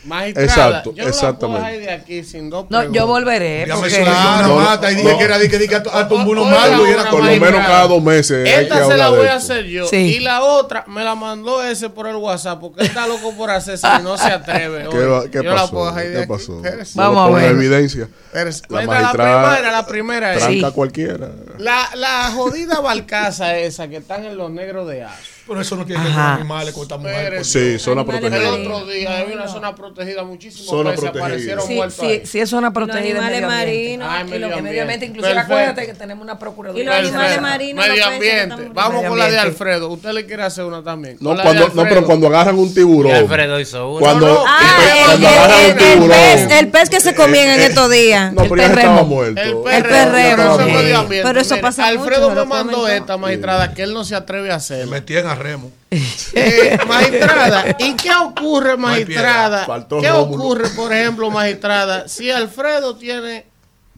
Magistrada, 0.04 0.46
Exacto, 0.48 0.90
yo 0.96 1.04
no 1.04 1.10
la 1.10 1.12
puedo 1.12 1.30
exactamente. 1.30 1.80
de 1.80 1.92
aquí 1.92 2.24
sin 2.24 2.50
dos 2.50 2.66
No, 2.70 2.92
yo 2.92 3.06
volveré. 3.06 3.66
Ya 3.68 3.76
me 3.76 3.82
porque- 3.82 4.02
una 4.02 4.42
No, 4.48 4.56
mata 4.56 4.92
y 4.92 4.96
dije 4.96 5.16
que 5.18 5.24
era 5.24 5.38
di 5.38 5.48
que 5.48 5.60
di 5.60 5.68
que 5.68 5.76
a, 5.76 5.84
a 5.94 6.08
Oiga, 6.10 6.44
malos 6.44 6.88
y 6.88 6.92
era 6.92 7.04
Por 7.04 7.20
lo 7.20 7.26
magistrada. 7.26 7.52
menos 7.52 7.68
cada 7.68 7.88
dos 7.88 8.02
meses. 8.04 8.44
que 8.44 8.62
Esta 8.62 8.88
se 8.88 8.98
la 8.98 9.10
voy 9.10 9.28
a 9.28 9.36
hacer 9.36 9.66
yo. 9.66 9.88
Sí. 9.88 9.98
Y 9.98 10.20
la 10.20 10.42
otra 10.42 10.86
me 10.88 11.04
la 11.04 11.14
mandó 11.14 11.64
ese 11.64 11.90
por 11.90 12.08
el 12.08 12.16
WhatsApp 12.16 12.60
porque 12.60 12.82
él 12.82 12.88
está 12.88 13.06
loco 13.06 13.32
por 13.38 13.52
hacerse 13.52 13.88
y 14.00 14.02
no 14.04 14.18
se 14.18 14.26
atreve. 14.32 14.88
¿Qué, 14.92 14.98
va- 15.06 15.24
qué 15.30 15.38
yo 15.44 15.44
la 15.44 15.56
pasó? 15.62 15.72
puedo 15.72 15.86
dejar 15.88 16.08
de 16.10 16.22
¿Qué 16.22 16.28
pasó? 16.28 16.62
Vamos 16.96 17.30
a 17.30 17.36
ver. 17.36 17.52
evidencia. 17.52 18.10
Espérese. 18.26 18.64
La 18.70 18.80
Venga, 18.80 18.94
la 18.94 19.00
magistrada 19.02 19.50
primera, 19.52 19.72
la 19.72 19.86
primera 19.86 20.34
es. 20.34 20.40
tranca 20.40 20.68
Sí. 20.70 20.74
cualquiera. 20.74 21.30
La, 21.60 21.90
la 21.96 22.32
jodida 22.32 22.80
barcaza 22.80 23.58
esa 23.60 23.88
que 23.88 23.98
están 23.98 24.26
en 24.26 24.36
los 24.38 24.50
negros 24.50 24.88
de 24.88 25.04
Aso. 25.04 25.16
Pero 25.48 25.60
eso 25.62 25.76
no 25.76 25.86
tiene 25.86 26.02
que 26.04 26.08
ver 26.08 26.16
con 26.16 26.24
animales, 26.26 26.74
con. 26.74 26.84
Espérese. 27.06 27.78
Sí, 27.78 27.80
zona 27.84 28.02
El 28.02 28.08
protegida. 28.08 28.52
marinos. 28.52 28.82
otro 28.82 28.92
día 28.92 29.18
había 29.20 29.36
una 29.36 29.48
zona 29.48 29.76
protegida, 29.76 30.24
muchísimos 30.24 30.68
Zona 30.70 30.94
protegida. 30.94 31.20
aparecieron 31.26 31.68
Sí, 31.68 31.74
muertos 31.76 31.98
sí, 32.00 32.06
ahí. 32.06 32.22
sí 32.26 32.40
es 32.40 32.50
zona 32.50 32.68
Los 32.68 32.74
protegida. 32.74 33.20
de 33.20 33.26
animales 33.26 33.42
marinos. 33.48 34.08
Ay, 34.10 34.22
y 34.22 34.30
medio 34.30 34.48
los- 34.48 34.56
Que 34.56 34.62
medio 34.62 34.82
ambiente, 34.84 35.06
inclusive 35.08 35.38
acuérdate 35.40 35.86
que 35.88 35.94
tenemos 35.94 36.24
una 36.24 36.38
procuraduría. 36.40 36.84
Y 36.84 36.86
los 36.86 36.96
animales 36.96 37.22
Perfecto. 37.28 37.42
marinos, 37.42 37.86
Medio 37.88 37.98
los 38.06 38.14
ambiente. 38.14 38.70
Vamos 38.74 38.94
Medio 38.98 39.10
con 39.10 39.20
la 39.20 39.32
de. 39.32 39.40
Alfredo. 39.40 39.90
Usted 39.90 40.12
le 40.12 40.26
quiere 40.26 40.44
hacer 40.44 40.64
una 40.64 40.84
también. 40.84 41.18
No, 41.20 41.36
cuando, 41.42 41.70
no, 41.70 41.84
pero 41.84 42.06
cuando 42.06 42.28
agarran 42.28 42.58
un 42.60 42.74
tiburón. 42.74 43.12
Y 43.12 43.16
Alfredo 43.16 43.60
hizo 43.60 43.90
uno. 43.92 44.00
Cuando, 44.00 44.28
No, 44.28 44.34
no. 44.36 44.44
Ah, 44.48 44.60
el, 45.00 45.06
cuando 45.06 45.28
el- 45.28 45.34
agarran 45.34 45.60
un 45.60 45.66
el- 45.66 45.72
el 45.72 45.78
tiburón. 45.78 46.18
pez, 46.18 46.52
el 46.52 46.68
pez 46.70 46.90
que 46.90 47.00
se 47.02 47.16
comían 47.16 47.50
en 47.50 47.62
estos 47.62 47.90
días. 47.92 48.32
No, 48.32 48.44
El 48.44 48.50
pero 48.50 48.62
ya 48.62 48.68
estaba 48.70 49.04
muerto. 49.04 49.42
El 49.42 49.50
El 49.50 49.84
perreo. 49.84 51.08
pero 51.24 51.40
eso 51.42 51.58
pasa 51.60 51.88
mucho, 51.88 52.00
Alfredo 52.04 52.30
me 52.30 52.46
mandó 52.46 52.88
esta 52.88 53.18
magistrada 53.18 53.74
que 53.74 53.82
él 53.84 53.94
no 53.94 54.04
se 54.04 54.16
atreve 54.16 54.52
a 54.52 54.56
hacer. 54.56 54.86
metían 54.88 55.31
a 55.32 55.36
remo. 55.36 55.72
Eh, 56.34 56.78
magistrada, 56.88 57.76
¿y 57.78 57.94
qué 57.96 58.12
ocurre, 58.16 58.78
magistrada? 58.78 59.66
¿Qué 59.66 60.10
Rómulo. 60.10 60.20
ocurre, 60.22 60.70
por 60.70 60.94
ejemplo, 60.94 61.30
magistrada, 61.30 62.08
si 62.08 62.32
Alfredo 62.32 62.96
tiene 62.96 63.46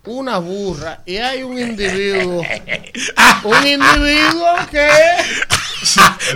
una 0.05 0.39
burra 0.39 1.01
y 1.05 1.17
hay 1.17 1.43
un 1.43 1.59
individuo, 1.59 2.41
un 3.43 3.67
individuo 3.67 4.47
que 4.71 4.89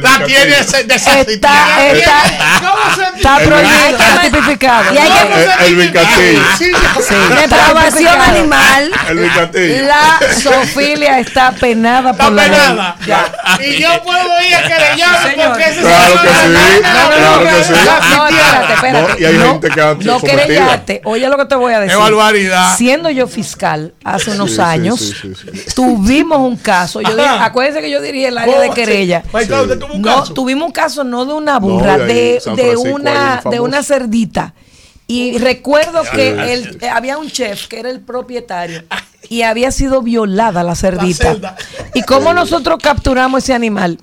La 0.02 0.26
tiene 0.26 0.60
ese- 0.60 0.84
de 0.84 0.95
ese 0.95 1.22
Está, 1.22 1.88
está, 1.91 2.60
¿Cómo 2.60 2.95
se 2.95 3.18
está 3.18 3.38
El- 3.41 3.48
prohibido, 3.48 3.88
está 3.90 4.22
tipificado. 4.22 4.94
y 4.94 4.98
hay 4.98 5.10
que- 5.10 5.19
¿Cómo 5.19 5.36
se 5.36 5.68
El-. 5.68 6.41
Sí, 6.57 6.72
Depravación 7.41 8.22
animal. 8.22 8.91
El 9.10 9.18
Vicatillo. 9.19 9.84
La 9.86 10.19
zoofilia 10.41 11.19
está 11.19 11.52
penada 11.52 12.14
por 12.14 12.32
la 12.32 12.48
ley. 12.48 12.60
penada. 12.60 12.95
Y 13.61 13.82
yo 13.82 14.03
puedo 14.03 14.41
ir 14.41 14.56
a 14.56 14.61
que 14.64 14.69
le 14.69 14.98
llame 14.98 15.30
Señor. 15.32 15.48
porque 15.49 15.64
ese 15.65 15.82
Claro 15.82 16.22
que 16.22 16.28
sí, 16.28 16.82
claro 16.82 17.40
que 17.40 17.64
sí. 17.64 17.74
No, 18.15 18.28
espérate, 18.28 18.74
espérate. 18.74 19.14
No, 19.14 19.19
y 19.19 19.26
hay 19.26 19.34
no, 19.38 19.45
gente 19.52 19.69
que 19.69 19.82
no 19.82 20.19
sometida. 20.19 20.32
querellate. 20.45 21.02
Oye 21.06 21.28
lo 21.30 21.38
que 21.38 21.45
te 21.45 21.56
voy 21.56 21.74
a 21.74 21.80
decir. 21.80 21.95
Qué 21.95 22.02
barbaridad. 22.02 22.76
Siendo 22.78 23.10
yo 23.10 23.28
fiscal 23.28 23.94
hace 24.03 24.32
unos 24.32 24.60
años, 24.60 25.14
tuvimos 25.76 26.40
un 26.40 26.57
caso. 26.57 27.02
Yo 27.02 27.15
dije, 27.15 27.28
Ajá. 27.28 27.45
acuérdense 27.45 27.82
que 27.82 27.90
yo 27.90 28.02
diría 28.02 28.30
el 28.30 28.38
área 28.38 28.60
de 28.60 28.68
¿Cómo? 28.68 28.76
querella. 28.76 29.24
Magistrado, 29.38 29.64
¿usted 29.64 29.80
tuvo 29.80 29.93
un 29.93 30.01
No, 30.01 30.19
caso? 30.19 30.34
tuvimos 30.34 30.65
un 30.68 30.72
caso 30.72 31.03
no 31.03 31.26
de 31.26 31.34
una 31.34 31.59
burra, 31.59 31.97
No, 31.97 32.07
y 32.07 32.11
ahí 32.11 32.15
de, 32.15 32.41
de 32.55 32.76
una 32.77 33.41
un 33.45 33.51
de 33.51 33.59
una 33.59 33.84
cerdita. 33.84 34.53
Y 35.07 35.38
recuerdo 35.38 36.03
que 36.03 36.34
Sí. 36.34 36.51
el- 36.51 36.77
eh, 36.84 36.89
había 36.89 37.18
un 37.18 37.30
chef 37.31 37.68
que 37.68 37.80
era 37.80 37.89
el 37.89 38.01
propietario 38.01 38.84
y 39.30 39.43
había 39.43 39.72
sido 39.72 40.01
violada 40.01 40.64
la 40.64 40.76
cerdita. 40.76 41.55
¿Y 41.93 42.01
cómo 42.03 42.34
nosotros 42.34 42.77
capturamos 42.84 43.43
ese 43.43 43.53
animal? 43.53 43.99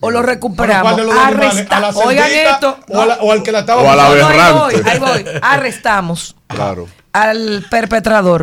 O 0.00 0.10
lo 0.10 0.22
recuperamos. 0.22 0.94
¿Cuál 0.94 0.96
de 0.96 1.02
los 1.04 1.14
dos 1.14 1.24
animales? 1.24 1.52
Arresta- 1.54 1.76
¿A 1.76 1.80
la 1.80 1.88
Oigan 1.90 2.28
cerdita 2.28 2.50
esto. 2.54 2.78
o, 2.88 3.00
a 3.00 3.06
la- 3.06 3.18
o 3.20 3.30
al 3.30 3.42
que 3.42 3.52
la 3.52 3.58
estaba 3.60 3.82
O 3.82 3.90
a 3.90 3.94
la 3.94 4.08
No, 4.08 4.14
no, 4.16 4.26
ahí 4.28 4.52
voy, 4.52 4.82
ahí 4.90 4.98
voy. 4.98 5.24
Arrestamos 5.42 6.34
Claro, 6.48 6.88
al 7.12 7.64
perpetrador 7.70 8.42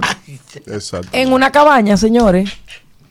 exacto. 0.68 1.10
en 1.12 1.34
una 1.34 1.52
cabaña, 1.52 1.98
señores. 1.98 2.52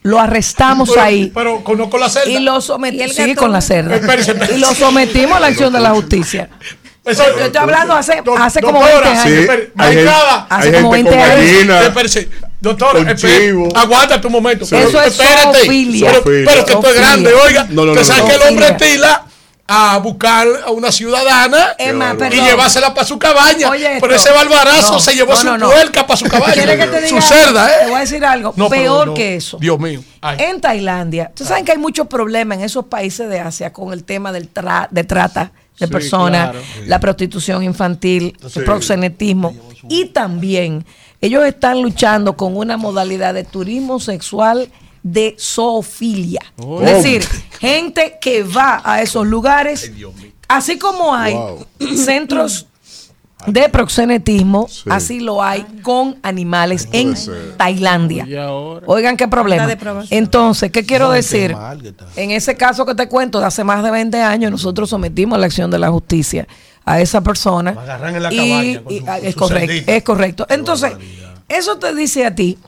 Lo 0.09 0.19
arrestamos 0.21 0.89
Pero- 0.89 1.03
ahí 1.03 1.31
Pero 1.35 1.63
conozco 1.63 1.99
la 1.99 2.09
celda. 2.09 2.31
y 2.31 2.39
lo 2.41 2.55
¿Y 2.55 2.57
el 2.57 2.63
sometimos. 2.63 3.15
Sí, 3.17 3.35
con 3.35 3.53
la 3.53 3.61
cerda. 3.61 3.97
Espérese, 3.97 4.31
espérese. 4.33 4.57
Y 4.57 4.61
lo 4.61 4.75
sometimos 4.75 5.37
a 5.37 5.41
la 5.41 5.47
acción 5.49 5.73
de 5.73 5.81
la 5.81 5.91
justicia. 5.91 6.49
Eso- 7.05 7.25
Yo 7.39 7.45
estoy 7.47 7.61
hablando 7.63 7.95
hace, 7.95 8.21
Do- 8.23 8.37
hace 8.37 8.61
como 8.61 8.81
doctora, 8.81 9.11
20 9.11 9.23
Sí, 9.23 9.29
años. 9.29 9.41
Espere, 9.41 9.73
hay. 9.77 10.07
Hace 10.49 10.69
hay 10.69 10.83
como 10.83 10.93
gente 10.95 11.11
20 11.11 11.11
con 11.11 11.21
años. 11.21 11.53
gallina. 11.53 11.83
Espérese. 11.83 12.29
Doctor, 12.61 12.93
Con 12.97 13.09
espere, 13.09 13.39
chivo. 13.47 13.69
aguántate 13.75 14.27
un 14.27 14.33
momento. 14.33 14.65
Eso 14.65 15.01
es 15.03 15.13
Espérate. 15.13 15.59
zoofilia. 15.59 16.11
Pero, 16.11 16.23
pero 16.25 16.65
que 16.65 16.73
esto 16.73 16.89
es 16.91 16.97
grande, 16.97 17.33
oiga. 17.35 17.67
No, 17.71 17.85
no, 17.85 17.93
que 17.93 17.99
no, 18.01 18.05
sabe 18.05 18.21
no. 18.23 18.27
que 18.29 18.35
el 18.35 18.43
hombre 18.43 18.67
Zoofilia. 18.69 19.23
A 19.71 19.99
buscar 19.99 20.47
a 20.67 20.71
una 20.71 20.91
ciudadana 20.91 21.75
y 21.79 21.85
perdón. 21.93 22.31
llevársela 22.31 22.95
para 22.95 23.07
su 23.07 23.19
cabaña. 23.19 23.69
Oye, 23.69 23.99
Pero 24.01 24.15
ese 24.15 24.31
barbarazo 24.33 24.95
No, 24.95 24.99
se 25.01 25.15
llevó 25.15 25.33
no, 25.33 25.37
su 25.37 25.45
no, 25.45 25.59
no. 25.59 25.71
puerca 25.71 26.07
para 26.07 26.17
su 26.17 26.25
cabaña. 26.25 26.55
¿Quieres 26.55 26.79
que 26.79 26.87
te 26.87 27.03
diga 27.03 27.21
su 27.21 27.29
cerda, 27.29 27.71
¿eh? 27.71 27.75
Te 27.83 27.87
voy 27.89 27.97
a 27.97 28.01
decir 28.01 28.25
algo 28.25 28.53
peor 28.71 29.09
no. 29.09 29.15
que 29.15 29.37
eso. 29.37 29.59
Dios 29.61 29.79
mío. 29.79 30.03
Ay. 30.23 30.39
En 30.41 30.61
Tailandia, 30.63 31.31
tú 31.35 31.45
saben 31.45 31.67
que 31.67 31.73
hay 31.73 31.79
muchos 31.79 32.07
problemas 32.07 32.59
en 32.59 32.65
esos 32.65 32.87
países 32.87 33.29
de 33.29 33.41
Asia 33.41 33.71
con 33.73 33.93
el 33.93 34.05
tema 34.05 34.33
del 34.33 34.53
tra- 34.53 34.89
de 34.91 35.05
trata 35.05 35.53
de 35.79 35.87
Sí, 35.87 35.93
personas, 35.93 36.51
claro. 36.53 36.67
la 36.87 36.99
prostitución 37.01 37.63
infantil, 37.63 38.37
Sí. 38.49 38.61
el 38.61 38.65
proxenetismo 38.65 39.55
y 39.91 40.07
también 40.07 40.87
ellos 41.21 41.45
están 41.45 41.83
luchando 41.83 42.37
con 42.39 42.57
una 42.57 42.77
modalidad 42.79 43.35
de 43.35 43.45
turismo 43.45 44.01
sexual 44.01 44.71
de 45.13 45.37
zoofilia. 45.39 46.41
Oh. 46.59 46.81
Es 46.83 47.03
decir, 47.03 47.25
gente 47.61 48.19
que 48.21 48.43
va 48.43 48.81
a 48.85 49.03
esos 49.03 49.27
lugares, 49.27 49.91
así 50.49 50.79
como 50.79 51.15
hay 51.15 51.35
Wow. 51.35 51.67
centros 51.97 52.67
de 53.47 53.69
proxenetismo, 53.69 54.69
así 54.91 55.21
lo 55.21 55.41
hay 55.43 55.65
con 55.83 56.19
animales 56.23 56.89
en 56.93 57.15
Tailandia. 57.57 58.27
Oigan 58.87 59.17
qué 59.17 59.29
problema. 59.29 59.69
Entonces, 60.11 60.73
¿qué 60.73 60.85
quiero 60.85 61.11
qué 61.11 61.17
decir? 61.17 61.57
En 62.17 62.33
ese 62.33 62.57
caso 62.57 62.85
que 62.85 62.95
te 62.97 63.09
cuento, 63.09 63.39
de 63.39 63.47
hace 63.47 63.63
más 63.63 63.83
de 63.85 63.91
20 63.93 64.21
años, 64.21 64.51
nosotros 64.51 64.91
sometimos 64.91 65.37
a 65.37 65.41
la 65.41 65.47
acción 65.47 65.71
de 65.71 65.79
la 65.79 65.89
justicia 65.91 66.49
a 66.85 67.01
esa 67.01 67.21
persona. 67.23 67.73
Lo 67.73 67.81
agarran 67.81 68.17
en 68.17 68.23
la 68.25 68.33
Y- 68.33 68.37
cabaña 68.37 68.83
con 68.83 68.93
y- 68.93 68.99
su- 68.99 69.05
ah, 69.09 69.19
es 69.19 69.33
su 69.35 69.39
correcto, 69.41 69.93
es 69.93 70.03
correcto. 70.03 70.47
Entonces, 70.51 70.93
eso 71.49 71.79
te 71.79 71.95
dice 71.95 72.27
a 72.27 72.35
ti 72.35 72.59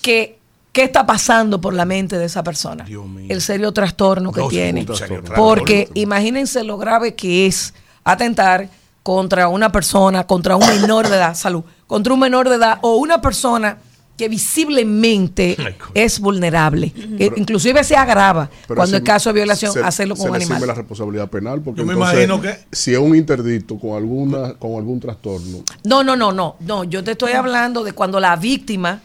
que 0.00 0.38
qué 0.72 0.84
está 0.84 1.04
pasando 1.06 1.60
por 1.60 1.74
la 1.74 1.84
mente 1.84 2.18
de 2.18 2.24
esa 2.24 2.42
persona. 2.42 2.84
El 3.28 3.40
serio 3.42 3.72
trastorno 3.72 4.32
que 4.32 4.42
tiene. 4.48 4.80
un 4.80 4.86
trastorno. 4.86 5.34
Porque 5.34 5.88
imagínense 5.94 6.64
lo 6.64 6.78
grave 6.78 7.14
que 7.14 7.46
es 7.46 7.74
atentar 8.04 8.68
contra 9.02 9.48
una 9.48 9.70
persona, 9.72 10.26
contra 10.26 10.56
un 10.56 10.66
menor 10.66 11.08
de 11.08 11.16
edad, 11.16 11.34
salud, 11.34 11.64
contra 11.86 12.14
un 12.14 12.20
menor 12.20 12.48
de 12.48 12.56
edad 12.56 12.78
o 12.82 12.96
una 12.96 13.20
persona 13.20 13.78
que 14.16 14.28
visiblemente 14.28 15.56
es 15.94 16.20
vulnerable. 16.20 16.92
Eh, 17.18 17.30
Inclusive 17.36 17.82
se 17.82 17.96
agrava 17.96 18.48
Pero 18.68 18.76
cuando 18.76 18.92
se- 18.96 19.02
es 19.02 19.02
caso 19.02 19.30
de 19.30 19.34
violación 19.34 19.72
se- 19.72 19.80
hacerlo 19.80 20.14
se 20.14 20.22
con 20.22 20.30
un 20.30 20.32
le 20.34 20.38
exime 20.38 20.54
animal. 20.56 20.68
la 20.68 20.74
responsabilidad 20.74 21.28
penal 21.30 21.60
porque 21.62 21.80
Yo 21.80 21.86
me 21.86 21.94
entonces, 21.94 22.14
imagino 22.24 22.40
que- 22.40 22.56
si 22.70 22.92
es 22.92 22.98
un 22.98 23.16
interdicto 23.16 23.78
con 23.78 23.96
alguna 23.96 24.54
con 24.54 24.72
algún 24.76 25.00
trastorno 25.00 25.64
No, 25.84 26.04
no, 26.04 26.14
no, 26.16 26.30
no, 26.32 26.56
no. 26.60 26.84
Yo 26.84 27.02
te 27.02 27.12
estoy 27.12 27.32
hablando 27.32 27.82
de 27.82 27.92
cuando 27.92 28.20
la 28.20 28.36
víctima, 28.36 29.00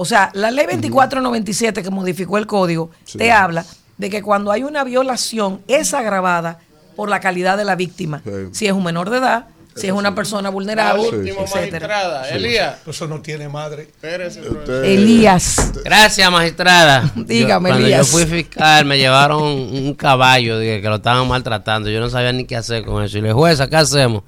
o 0.00 0.04
sea, 0.06 0.30
la 0.32 0.50
ley 0.50 0.64
2497 0.66 1.82
que 1.82 1.90
modificó 1.90 2.38
el 2.38 2.46
código, 2.46 2.90
Sí. 3.04 3.18
te 3.18 3.32
habla 3.32 3.64
de 3.98 4.08
que 4.08 4.22
cuando 4.22 4.50
hay 4.50 4.62
una 4.62 4.82
violación 4.84 5.60
es 5.68 5.92
agravada 5.92 6.58
por 6.96 7.08
la 7.10 7.20
calidad 7.20 7.56
de 7.58 7.64
la 7.64 7.76
víctima. 7.76 8.22
Sí. 8.24 8.30
Si 8.52 8.66
es 8.66 8.72
un 8.72 8.82
menor 8.84 9.10
de 9.10 9.18
edad, 9.18 9.46
si 9.76 9.86
es 9.86 9.92
una 9.92 10.14
persona 10.14 10.48
vulnerable, 10.50 11.02
La 11.02 11.08
última 11.18 11.40
etcétera. 11.42 11.86
magistrada, 11.86 12.28
Elías. 12.30 12.76
Eso 12.86 13.06
no 13.06 13.20
tiene 13.20 13.48
madre. 13.48 13.82
Espérese, 13.82 14.40
Elías. 14.84 15.72
Gracias, 15.84 16.30
magistrada. 16.30 17.10
Yo- 17.16 17.24
Dígame, 17.24 17.68
Cuando 17.70 17.86
Elías. 17.86 18.06
yo 18.10 18.12
fui 18.18 18.26
fiscal, 18.26 18.84
me 18.84 18.98
llevaron 18.98 19.42
un 19.42 19.94
caballo 19.94 20.58
dije, 20.58 20.80
que 20.80 20.88
lo 20.88 20.96
estaban 20.96 21.26
maltratando. 21.28 21.88
Yo 21.90 22.00
no 22.00 22.10
sabía 22.10 22.32
ni 22.32 22.44
qué 22.44 22.56
hacer 22.56 22.84
con 22.84 23.02
eso. 23.04 23.18
Y 23.18 23.20
le 23.20 23.28
dije, 23.28 23.34
jueza, 23.34 23.68
¿qué 23.68 23.76
hacemos? 23.76 24.22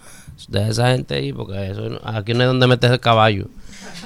Deja 0.49 0.69
esa 0.69 0.91
gente 0.93 1.15
ahí, 1.17 1.33
porque 1.33 1.71
eso 1.71 1.81
no- 1.89 2.01
aquí 2.05 2.35
no 2.35 2.41
hay 2.41 2.47
donde 2.47 2.67
meter 2.67 2.93
el 2.93 3.01
caballo. 3.01 3.47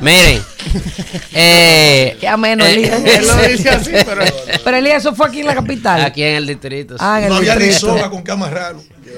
Miren. 0.01 0.43
eh, 1.33 2.17
Qué 2.21 2.29
ameno, 2.29 2.65
eh, 2.65 2.75
Elías. 2.75 3.03
Él 3.05 3.27
lo 3.27 3.37
dice 3.49 3.71
así, 3.71 3.91
pero 4.07 4.23
Pero 4.65 4.77
Elías, 4.77 5.03
eso 5.03 5.15
fue 5.15 5.29
aquí 5.29 5.41
en 5.41 5.47
la 5.47 5.55
capital. 5.55 6.01
Aquí 6.03 6.23
en 6.23 6.37
el 6.37 6.47
distrito. 6.47 6.97
Ah, 6.99 7.19
en 7.19 7.25
el 7.25 7.31
No 7.31 7.37
había 7.37 7.57
ni 7.57 7.73
soga 7.73 8.11
con. 8.11 8.25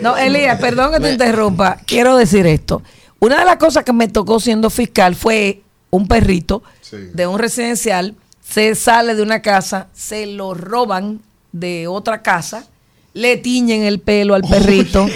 No, 0.03 0.17
Elías, 0.17 0.61
perdón 0.61 0.93
que 0.93 1.01
te 1.01 1.11
interrumpa. 1.11 1.79
Quiero 1.87 2.17
decir 2.17 2.47
esto. 2.47 2.83
Una 3.21 3.41
de 3.41 3.45
las 3.45 3.57
cosas 3.57 3.85
que 3.85 3.93
me 3.93 4.09
tocó 4.09 4.39
siendo 4.39 4.71
fiscal 4.71 5.17
fue 5.17 5.63
un 5.91 6.07
perrito 6.07 6.63
de 6.91 7.27
un 7.27 7.39
residencial. 7.39 8.15
Se 8.49 8.75
sale 8.75 9.15
de 9.15 9.23
una 9.23 9.43
casa, 9.43 9.89
se 9.93 10.27
lo 10.27 10.55
roban 10.55 11.21
de 11.53 11.87
otra 11.87 12.23
casa, 12.23 12.67
le 13.13 13.37
tiñen 13.37 13.83
el 13.83 13.99
pelo 13.99 14.35
al 14.35 14.43
perrito. 14.43 15.07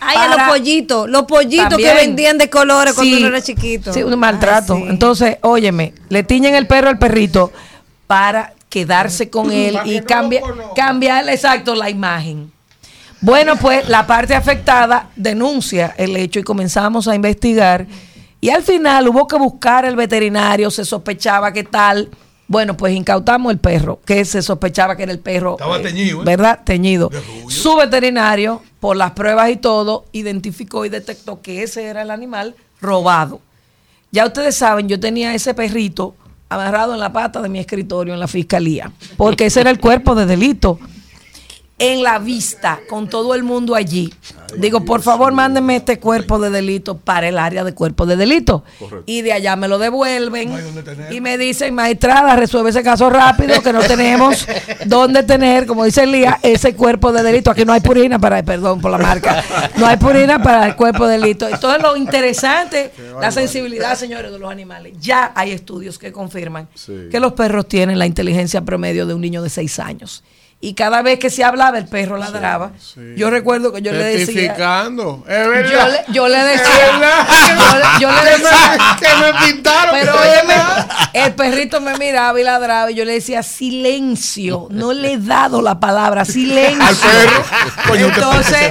Ay, 0.00 0.16
a 0.16 0.28
los 0.28 0.48
pollitos, 0.48 1.08
los 1.08 1.24
pollitos 1.24 1.70
También. 1.70 1.96
que 1.96 2.06
vendían 2.06 2.38
de 2.38 2.48
colores 2.48 2.94
cuando 2.94 3.16
uno 3.16 3.26
era 3.28 3.42
chiquito. 3.42 3.92
Sí, 3.92 4.02
un 4.02 4.18
maltrato. 4.18 4.76
Sí. 4.76 4.84
Entonces, 4.88 5.38
óyeme, 5.42 5.94
le 6.08 6.22
tiñen 6.22 6.54
el 6.54 6.66
perro 6.66 6.88
al 6.88 6.98
perrito 6.98 7.52
para 8.06 8.54
quedarse 8.68 9.30
con 9.30 9.50
él 9.50 9.78
y 9.84 10.00
cambia, 10.02 10.42
cambiar, 10.76 11.28
exacto, 11.28 11.74
la 11.74 11.90
imagen. 11.90 12.52
Bueno, 13.20 13.56
pues 13.56 13.88
la 13.88 14.06
parte 14.06 14.34
afectada 14.34 15.10
denuncia 15.16 15.94
el 15.96 16.16
hecho 16.16 16.38
y 16.38 16.44
comenzamos 16.44 17.08
a 17.08 17.14
investigar. 17.14 17.86
Y 18.40 18.50
al 18.50 18.62
final 18.62 19.08
hubo 19.08 19.26
que 19.26 19.36
buscar 19.36 19.84
el 19.84 19.96
veterinario, 19.96 20.70
se 20.70 20.84
sospechaba 20.84 21.52
que 21.52 21.64
tal. 21.64 22.08
Bueno, 22.48 22.78
pues 22.78 22.94
incautamos 22.94 23.52
el 23.52 23.58
perro, 23.58 24.00
que 24.06 24.24
se 24.24 24.40
sospechaba 24.40 24.96
que 24.96 25.02
era 25.02 25.12
el 25.12 25.18
perro. 25.18 25.52
Estaba 25.52 25.78
eh, 25.78 25.82
teñido, 25.82 26.22
¿eh? 26.22 26.24
¿Verdad? 26.24 26.60
Teñido. 26.64 27.10
Su 27.48 27.76
veterinario, 27.76 28.62
por 28.80 28.96
las 28.96 29.12
pruebas 29.12 29.50
y 29.50 29.56
todo, 29.56 30.06
identificó 30.12 30.86
y 30.86 30.88
detectó 30.88 31.42
que 31.42 31.62
ese 31.62 31.84
era 31.84 32.00
el 32.00 32.10
animal 32.10 32.56
robado. 32.80 33.42
Ya 34.10 34.24
ustedes 34.24 34.56
saben, 34.56 34.88
yo 34.88 34.98
tenía 34.98 35.34
ese 35.34 35.52
perrito 35.52 36.14
amarrado 36.48 36.94
en 36.94 37.00
la 37.00 37.12
pata 37.12 37.42
de 37.42 37.50
mi 37.50 37.58
escritorio 37.58 38.14
en 38.14 38.20
la 38.20 38.28
fiscalía, 38.28 38.90
porque 39.18 39.46
ese 39.46 39.60
era 39.60 39.70
el 39.70 39.78
cuerpo 39.78 40.14
de 40.14 40.24
delito. 40.24 40.78
En 41.80 42.02
la 42.02 42.18
vista, 42.18 42.80
con 42.88 43.08
todo 43.08 43.34
el 43.36 43.44
mundo 43.44 43.74
allí. 43.76 44.12
Digo, 44.56 44.84
por 44.84 45.02
favor, 45.02 45.32
mándenme 45.32 45.76
este 45.76 46.00
cuerpo 46.00 46.38
de 46.40 46.50
delito 46.50 46.96
para 46.96 47.28
el 47.28 47.38
área 47.38 47.62
de 47.62 47.72
cuerpo 47.74 48.04
de 48.06 48.16
delito. 48.16 48.64
Y 49.06 49.20
de 49.22 49.32
allá 49.32 49.54
me 49.56 49.68
lo 49.68 49.78
devuelven. 49.78 50.52
Y 51.10 51.20
me 51.20 51.38
dicen, 51.38 51.74
magistrada, 51.74 52.34
resuelve 52.34 52.70
ese 52.70 52.82
caso 52.82 53.10
rápido, 53.10 53.62
que 53.62 53.72
no 53.72 53.80
tenemos 53.80 54.46
dónde 54.86 55.22
tener, 55.22 55.66
como 55.66 55.84
dice 55.84 56.02
Elías, 56.04 56.36
ese 56.42 56.74
cuerpo 56.74 57.12
de 57.12 57.22
delito. 57.22 57.50
Aquí 57.50 57.64
no 57.64 57.72
hay 57.72 57.80
purina 57.80 58.18
para, 58.18 58.42
perdón 58.42 58.80
por 58.80 58.90
la 58.90 58.98
marca, 58.98 59.44
no 59.76 59.86
hay 59.86 59.98
purina 59.98 60.42
para 60.42 60.66
el 60.66 60.74
cuerpo 60.76 61.06
de 61.06 61.18
delito. 61.18 61.46
Entonces, 61.46 61.80
lo 61.82 61.96
interesante, 61.96 62.90
la 63.20 63.30
sensibilidad, 63.30 63.94
señores, 63.96 64.32
de 64.32 64.38
los 64.38 64.50
animales. 64.50 64.94
Ya 64.98 65.30
hay 65.34 65.52
estudios 65.52 65.98
que 65.98 66.10
confirman 66.10 66.68
Sí. 66.74 66.92
que 67.10 67.20
los 67.20 67.34
perros 67.34 67.68
tienen 67.68 67.98
la 67.98 68.06
inteligencia 68.06 68.62
promedio 68.62 69.06
de 69.06 69.14
un 69.14 69.20
niño 69.20 69.42
de 69.42 69.50
seis 69.50 69.78
años. 69.78 70.24
Y 70.60 70.74
cada 70.74 71.02
vez 71.02 71.20
que 71.20 71.30
se 71.30 71.44
hablaba, 71.44 71.78
el 71.78 71.86
perro 71.86 72.16
ladraba. 72.18 72.72
Yo 73.16 73.30
recuerdo 73.30 73.72
que 73.72 73.80
yo 73.80 73.92
le 73.92 74.02
decía. 74.02 74.26
Testificando. 74.26 75.24
Es 75.28 75.44
Yo 75.44 75.50
verdad. 75.50 75.88
le, 76.08 76.12
yo 76.12 76.26
le 76.28 76.36
Es 76.40 76.46
decía. 76.60 76.86
verdad. 76.98 77.26
Yo, 77.60 77.76
le- 77.78 78.00
yo 78.00 78.10
le 78.10 78.30
Que 78.30 78.38
me- 78.38 78.50
decía. 78.50 78.98
que 78.98 79.16
me 79.32 79.46
pintaron. 79.52 79.94
Pero 80.00 80.14
Es 80.14 80.20
óyeme, 80.20 80.54
verdad. 80.54 80.88
el 81.12 81.34
perrito 81.34 81.80
me 81.80 81.96
miraba 81.96 82.40
y 82.40 82.42
ladraba 82.42 82.90
y 82.90 82.94
yo 82.96 83.04
le 83.04 83.12
decía 83.12 83.44
silencio. 83.44 84.66
No 84.70 84.92
le 84.92 85.12
he 85.12 85.18
dado 85.18 85.62
la 85.62 85.78
palabra 85.78 86.24
silencio. 86.24 86.82
Al 86.84 86.96
perro. 86.96 87.44
Entonces, 87.94 88.70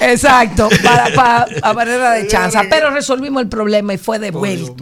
exacto, 0.00 0.70
para, 0.82 1.14
para- 1.14 1.46
a 1.62 1.72
manera 1.74 2.12
de 2.12 2.26
chanza. 2.28 2.62
Pero 2.70 2.90
resolvimos 2.90 3.42
el 3.42 3.48
problema 3.50 3.92
y 3.92 3.98
fue 3.98 4.18
devuelto 4.18 4.74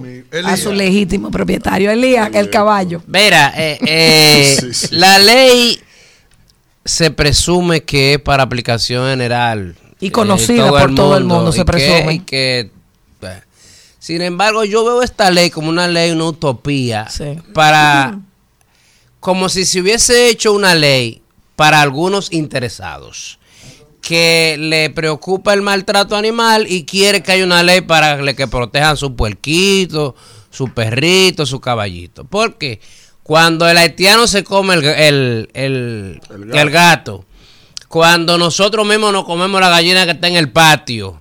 a 0.47 0.57
su 0.57 0.73
legítimo 0.73 1.31
propietario, 1.33 1.91
Elías, 1.91 2.31
el 2.33 2.49
caballo. 2.49 3.03
Mira, 3.09 3.53
eh, 3.57 3.79
eh, 3.85 4.57
Sí, 4.61 4.73
sí. 4.73 4.87
la 4.93 5.19
ley 5.19 5.81
se 6.85 7.11
presume 7.11 7.83
que 7.83 8.15
es 8.15 8.19
para 8.21 8.43
aplicación 8.43 9.09
general. 9.09 9.77
Y 10.01 10.11
conocida 10.11 10.69
por 10.69 10.95
todo 10.95 11.17
el 11.17 11.25
mundo, 11.25 11.51
se 11.53 11.61
y 11.61 11.65
que- 11.65 11.65
presume. 11.65 12.15
y 12.15 12.19
que, 12.21 12.71
eh, 13.23 13.41
sin 13.99 14.21
embargo, 14.23 14.65
yo 14.65 14.85
veo 14.85 15.03
esta 15.03 15.31
ley 15.31 15.51
como 15.51 15.69
una 15.71 15.89
ley, 15.89 16.11
una 16.11 16.25
utopía, 16.27 17.07
para, 17.55 18.19
como 19.21 19.49
si 19.49 19.65
se 19.65 19.81
hubiese 19.81 20.29
hecho 20.29 20.53
una 20.53 20.75
ley 20.75 21.23
para 21.57 21.81
algunos 21.81 22.33
interesados 22.33 23.39
que 24.03 24.57
le 24.59 24.91
preocupa 24.91 25.55
el 25.55 25.63
maltrato 25.63 26.15
animal 26.17 26.67
y 26.69 26.85
quiere 26.85 27.23
que 27.23 27.33
haya 27.33 27.45
una 27.45 27.63
ley 27.63 27.81
para 27.81 28.35
que 28.35 28.47
protejan 28.47 28.99
su 28.99 29.17
puerquito, 29.17 30.15
su 30.51 30.69
perrito, 30.75 31.47
su 31.47 31.59
caballito. 31.61 32.25
Porque 32.25 32.81
cuando 33.25 33.69
el 33.69 33.77
haitiano 33.77 34.27
se 34.29 34.45
come 34.45 34.75
el, 34.75 34.85
el- 34.85 35.49
el- 35.55 36.21
gato. 36.47 36.59
el 36.61 36.71
gato, 36.71 37.25
cuando 37.89 38.39
nosotros 38.39 38.87
mismos 38.87 39.13
nos 39.13 39.25
comemos 39.25 39.61
la 39.61 39.71
gallina 39.71 40.05
que 40.05 40.13
está 40.13 40.29
en 40.29 40.37
el 40.37 40.53
patio, 40.53 41.21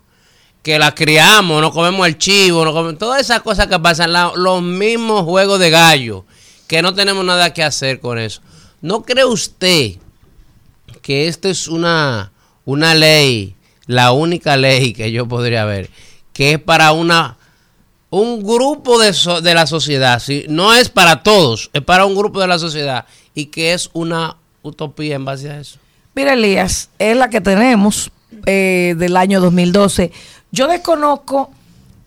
que 0.61 0.77
la 0.80 0.93
criamos, 0.93 1.61
nos 1.61 1.72
comemos 1.73 2.06
el 2.07 2.17
chivo, 2.17 2.64
nos 2.65 2.73
comemos, 2.73 2.99
todas 2.99 3.22
esas 3.22 3.41
cosas 3.41 3.67
que 3.67 3.80
pasan, 3.80 4.11
la- 4.14 4.32
los 4.35 4.61
mismos 4.61 5.23
juegos 5.23 5.59
de 5.59 5.69
gallo, 5.72 6.25
que 6.67 6.82
no 6.82 6.93
tenemos 6.93 7.23
nada 7.25 7.53
que 7.53 7.64
hacer 7.64 7.99
con 7.99 8.17
eso. 8.19 8.41
¿No 8.82 9.03
cree 9.03 9.25
usted 9.25 9.93
que 11.01 11.27
esta 11.27 11.49
es 11.49 11.67
una, 11.67 12.32
una 12.65 12.95
ley, 12.95 13.56
la 13.88 14.11
única 14.11 14.56
ley 14.57 14.93
que 14.93 15.11
yo 15.11 15.27
podría 15.27 15.65
ver, 15.65 15.90
que 16.33 16.53
es 16.53 16.59
para 16.59 16.91
una 16.93 17.38
un 18.22 18.43
grupo 18.43 19.00
de, 19.00 19.11
so- 19.11 19.42
de 19.42 19.56
la 19.56 19.66
sociedad, 19.66 20.19
¿sí? 20.19 20.45
no 20.48 20.74
es 20.74 20.90
para 20.90 21.24
todos, 21.24 21.72
es 21.74 21.82
para 21.82 22.06
un 22.06 22.16
grupo 22.16 22.40
de 22.40 22.48
la 22.48 22.59
sociedad 22.59 23.06
y 23.33 23.48
que 23.48 23.74
es 23.74 23.90
una 23.93 24.38
utopía 24.61 25.16
en 25.16 25.25
base 25.25 25.50
a 25.50 25.59
eso? 25.59 25.80
Mira, 26.14 26.33
Elías, 26.33 26.90
es 27.00 27.17
la 27.17 27.30
que 27.32 27.42
tenemos 27.42 28.11
eh, 28.45 28.93
del 29.00 29.17
año 29.17 29.42
2012. 29.42 30.11
Yo 30.51 30.67
desconozco 30.67 31.50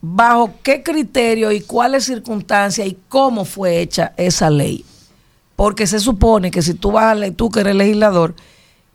bajo 0.01 0.55
qué 0.62 0.85
criterio 0.85 1.51
y 1.51 1.60
cuáles 1.60 2.05
circunstancias 2.05 2.86
y 2.86 2.97
cómo 3.09 3.44
fue 3.44 3.81
hecha 3.81 4.12
esa 4.17 4.49
ley. 4.49 4.85
Porque 5.57 5.89
se 5.89 5.99
supone 5.99 6.52
que 6.52 6.62
si 6.62 6.75
tú 6.75 6.93
vas 6.93 7.20
a 7.20 7.31
tú 7.33 7.51
que 7.51 7.60
eres 7.60 7.75
legislador, 7.75 8.36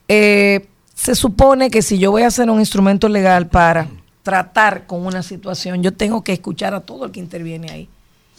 eh, 0.07 0.65
se 0.95 1.15
supone 1.15 1.69
que 1.69 1.81
si 1.81 1.97
yo 1.97 2.11
voy 2.11 2.21
a 2.21 2.27
hacer 2.27 2.49
un 2.49 2.59
instrumento 2.61 3.09
legal 3.09 3.49
para 3.49 3.89
tratar 4.23 4.85
con 4.85 5.05
una 5.05 5.23
situación, 5.23 5.83
yo 5.83 5.93
tengo 5.93 6.23
que 6.23 6.33
escuchar 6.33 6.73
a 6.73 6.81
todo 6.81 7.05
el 7.05 7.11
que 7.11 7.19
interviene 7.19 7.71
ahí. 7.71 7.89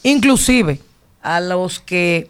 Inclusive 0.03 0.81
a 1.23 1.41
los 1.41 1.81
que 1.81 2.29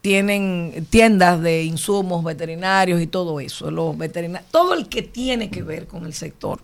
tienen 0.00 0.86
tiendas 0.88 1.42
de 1.42 1.64
insumos 1.64 2.22
veterinarios 2.22 3.00
y 3.00 3.08
todo 3.08 3.40
eso, 3.40 3.70
los 3.70 3.98
veterinarios, 3.98 4.48
todo 4.52 4.74
el 4.74 4.88
que 4.88 5.02
tiene 5.02 5.50
que 5.50 5.62
ver 5.62 5.86
con 5.86 6.06
el 6.06 6.14
sector. 6.14 6.60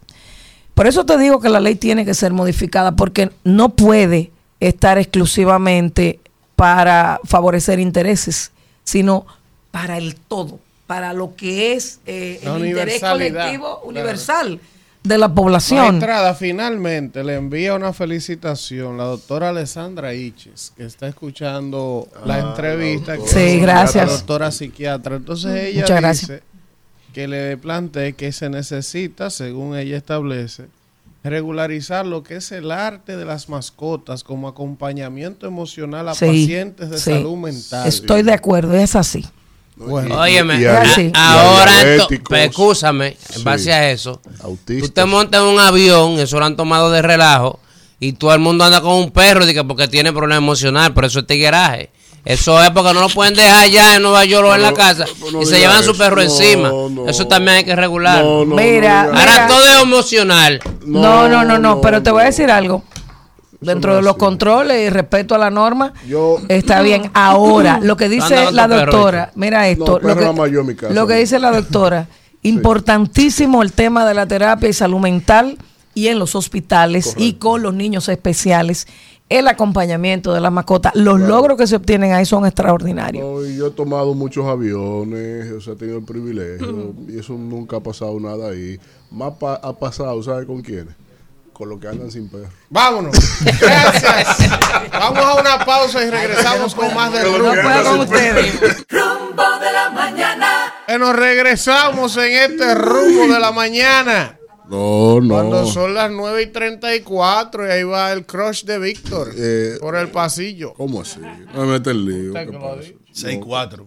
Por 0.74 0.86
eso 0.86 1.04
te 1.04 1.18
digo 1.18 1.40
que 1.40 1.48
la 1.48 1.60
ley 1.60 1.74
tiene 1.74 2.04
que 2.04 2.14
ser 2.14 2.32
modificada 2.32 2.92
porque 2.92 3.30
no 3.44 3.70
puede 3.70 4.30
estar 4.60 4.96
exclusivamente 4.96 6.20
para 6.54 7.20
favorecer 7.24 7.80
intereses, 7.80 8.52
sino 8.84 9.26
para 9.72 9.98
el 9.98 10.14
todo, 10.14 10.60
para 10.86 11.12
lo 11.12 11.34
que 11.34 11.72
es 11.74 11.98
eh, 12.06 12.40
el 12.42 12.66
interés 12.66 13.00
colectivo 13.00 13.82
claro. 13.90 14.60
De 15.04 15.18
la 15.18 15.34
población. 15.34 15.96
Maestrada, 15.96 16.34
finalmente 16.34 17.24
le 17.24 17.34
envía 17.34 17.74
una 17.74 17.92
felicitación 17.92 18.96
la 18.98 19.04
doctora 19.04 19.48
Alessandra 19.48 20.14
Iches, 20.14 20.72
que 20.76 20.84
está 20.84 21.08
escuchando 21.08 22.08
la 22.24 22.38
entrevista. 22.38 23.16
que 23.18 23.26
Sí, 23.26 23.58
gracias. 23.58 24.06
La 24.06 24.12
doctora 24.12 24.50
psiquiatra. 24.52 25.16
Entonces 25.16 25.52
ella 25.64 25.80
Muchas 25.82 26.00
gracias. 26.00 26.28
dice 26.30 26.42
que 27.12 27.28
le 27.28 27.56
planteé 27.56 28.12
que 28.14 28.30
se 28.32 28.48
necesita, 28.48 29.28
según 29.30 29.76
ella 29.76 29.96
establece, 29.96 30.66
regularizar 31.24 32.06
lo 32.06 32.22
que 32.22 32.36
es 32.36 32.50
el 32.52 32.70
arte 32.70 33.16
de 33.16 33.24
las 33.24 33.48
mascotas 33.48 34.24
como 34.24 34.48
acompañamiento 34.48 35.46
emocional 35.46 36.08
a 36.08 36.14
Sí, 36.14 36.26
pacientes 36.26 36.90
de 36.90 36.98
sí. 36.98 37.10
salud 37.12 37.36
mental. 37.36 37.86
Estoy 37.86 38.22
de 38.22 38.32
acuerdo, 38.32 38.74
es 38.74 38.96
así. 38.96 39.24
Bueno. 39.86 40.18
Óyeme, 40.20 40.56
y- 40.56 40.62
y- 40.62 40.66
a- 40.66 40.84
y- 41.00 41.12
ahora, 41.14 41.72
escúchame, 42.44 43.08
en 43.08 43.36
Sí. 43.38 43.42
base 43.42 43.72
a 43.72 43.90
eso, 43.90 44.20
Autistas. 44.42 44.88
tú 44.88 44.94
te 44.94 45.04
montas 45.04 45.40
en 45.42 45.46
un 45.48 45.60
avión, 45.60 46.18
eso 46.18 46.38
lo 46.38 46.44
han 46.46 46.56
tomado 46.56 46.90
de 46.90 47.02
relajo, 47.02 47.58
y 48.00 48.12
todo 48.14 48.32
el 48.34 48.40
mundo 48.40 48.64
anda 48.64 48.80
con 48.80 48.92
un 48.94 49.10
perro 49.10 49.44
dice, 49.46 49.64
porque 49.64 49.88
tiene 49.88 50.12
problema 50.12 50.36
emocional, 50.36 50.92
por 50.94 51.04
eso 51.04 51.20
es 51.20 51.26
tigueraje. 51.26 51.90
Eso 52.24 52.62
es 52.62 52.70
porque 52.70 52.94
no 52.94 53.00
lo 53.00 53.08
pueden 53.08 53.34
dejar 53.34 53.64
allá 53.64 53.96
en 53.96 54.02
Nueva 54.02 54.24
York 54.24 54.46
o 54.46 54.54
en 54.54 54.62
la 54.62 54.72
casa 54.72 55.06
no 55.32 55.42
y 55.42 55.44
se 55.46 55.58
llevan 55.58 55.82
su 55.82 55.96
perro 55.98 56.16
No, 56.16 56.22
encima. 56.22 56.68
no. 56.68 57.08
eso 57.08 57.26
también 57.26 57.56
hay 57.56 57.64
que 57.64 57.74
regular. 57.74 58.22
No, 58.22 58.44
no, 58.44 58.54
Mira, 58.54 59.06
no, 59.06 59.08
Ahora 59.18 59.32
mira. 59.32 59.46
todo 59.48 59.64
es 59.64 59.82
emocional. 59.82 60.60
No, 60.86 61.28
no, 61.28 61.44
no, 61.44 61.58
no, 61.58 61.80
pero 61.80 62.00
te 62.00 62.12
voy 62.12 62.22
a 62.22 62.26
decir 62.26 62.48
algo. 62.52 62.84
Dentro 63.62 63.96
de 63.96 64.02
los 64.02 64.16
controles 64.16 64.86
y 64.86 64.90
respeto 64.90 65.34
a 65.34 65.38
la 65.38 65.50
norma, 65.50 65.92
está 66.48 66.82
bien. 66.82 67.10
Ahora, 67.14 67.78
lo 67.82 67.96
que 67.96 68.08
dice 68.08 68.52
la 68.52 68.68
doctora, 68.68 69.30
mira 69.34 69.68
esto, 69.68 69.98
No, 70.02 70.08
lo, 70.08 70.14
que, 70.14 70.20
nada 70.20 70.32
más 70.32 70.50
yo 70.50 70.60
en 70.60 70.66
mi 70.66 70.74
casa. 70.74 70.92
lo 70.92 71.06
que 71.06 71.14
dice 71.14 71.38
la 71.38 71.50
doctora, 71.52 72.08
importantísimo 72.42 73.62
el 73.62 73.72
tema 73.72 74.06
de 74.06 74.14
la 74.14 74.26
terapia 74.26 74.68
y 74.68 74.72
salud 74.72 74.98
mental 75.00 75.58
y 75.94 76.08
en 76.08 76.18
los 76.18 76.34
hospitales 76.34 77.14
y 77.18 77.34
con 77.34 77.62
los 77.62 77.74
niños 77.74 78.08
especiales, 78.08 78.86
el 79.28 79.46
acompañamiento 79.48 80.32
de 80.34 80.40
la 80.40 80.50
mascota, 80.50 80.90
los 80.94 81.18
logros 81.20 81.56
que 81.56 81.66
se 81.66 81.76
obtienen 81.76 82.12
ahí 82.12 82.24
son 82.26 82.44
extraordinarios. 82.46 83.24
No, 83.24 83.46
y 83.46 83.56
yo 83.56 83.68
he 83.68 83.70
tomado 83.70 84.12
muchos 84.14 84.46
aviones, 84.46 85.50
o 85.52 85.60
sea, 85.60 85.72
he 85.72 85.76
tenido 85.76 85.98
el 85.98 86.04
privilegio, 86.04 86.94
y 87.08 87.18
eso 87.18 87.32
nunca 87.34 87.76
ha 87.78 87.80
pasado 87.80 88.18
nada 88.20 88.50
ahí. 88.50 88.78
Más 89.10 89.32
pa- 89.34 89.60
ha 89.62 89.72
pasado, 89.74 90.22
¿sabes 90.22 90.46
con 90.46 90.60
quiénes? 90.62 90.94
Con 91.62 91.68
los 91.70 91.78
que 91.78 91.86
andan 91.86 92.10
sin 92.10 92.28
perro. 92.28 92.48
Vámonos. 92.70 93.14
Gracias. 93.60 94.36
Vamos 94.90 95.24
a 95.24 95.34
una 95.34 95.64
pausa 95.64 96.04
y 96.04 96.10
regresamos 96.10 96.74
con 96.74 96.92
más 96.92 97.12
de 97.12 97.22
No 97.22 97.38
Rumbo. 97.38 97.62
puedo 97.62 97.84
con 97.84 98.00
ustedes. 98.00 98.84
Rumbo 98.88 99.58
de 99.60 99.72
la 99.72 99.90
mañana. 99.90 100.74
Que 100.88 100.98
nos 100.98 101.14
regresamos 101.14 102.16
en 102.16 102.32
este 102.50 102.74
rumbo 102.74 103.32
de 103.32 103.38
la 103.38 103.52
mañana. 103.52 104.38
No, 104.68 105.20
no. 105.20 105.34
Cuando 105.34 105.66
son 105.68 105.94
las 105.94 106.10
9 106.10 106.42
y 106.42 106.46
34 106.48 107.68
y 107.68 107.70
ahí 107.70 107.84
va 107.84 108.10
el 108.10 108.26
crush 108.26 108.64
de 108.64 108.78
Víctor 108.80 109.30
Eh, 109.36 109.76
por 109.80 109.94
el 109.94 110.08
pasillo. 110.08 110.74
¿Cómo 110.74 111.02
así? 111.02 111.20
No 111.54 111.60
me 111.64 111.66
metes 111.74 111.92
el 111.92 112.04
lío. 112.04 112.28
Usted 112.32 112.40
¿qué 112.40 112.46
que 112.46 112.58
lo 112.58 112.66
ha 112.72 112.74
pasa? 112.76 112.88
6-4. 113.14 113.86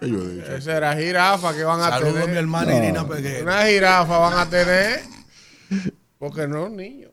¿Qué 0.00 0.08
yo 0.08 0.16
he 0.22 0.28
dicho? 0.36 0.56
Esa 0.56 0.76
era 0.78 0.96
jirafa 0.96 1.52
que 1.54 1.64
van 1.64 1.80
a 1.82 1.90
Saludos 1.90 2.14
tener. 2.14 2.28
a 2.28 2.32
mi 2.32 2.38
hermana 2.38 2.74
Irina 2.78 3.06
Peguero. 3.06 3.42
Una 3.42 3.62
jirafa 3.66 4.18
van 4.18 4.38
a 4.38 4.48
tener. 4.48 5.02
Porque 6.22 6.46
no, 6.46 6.68
niño. 6.68 7.08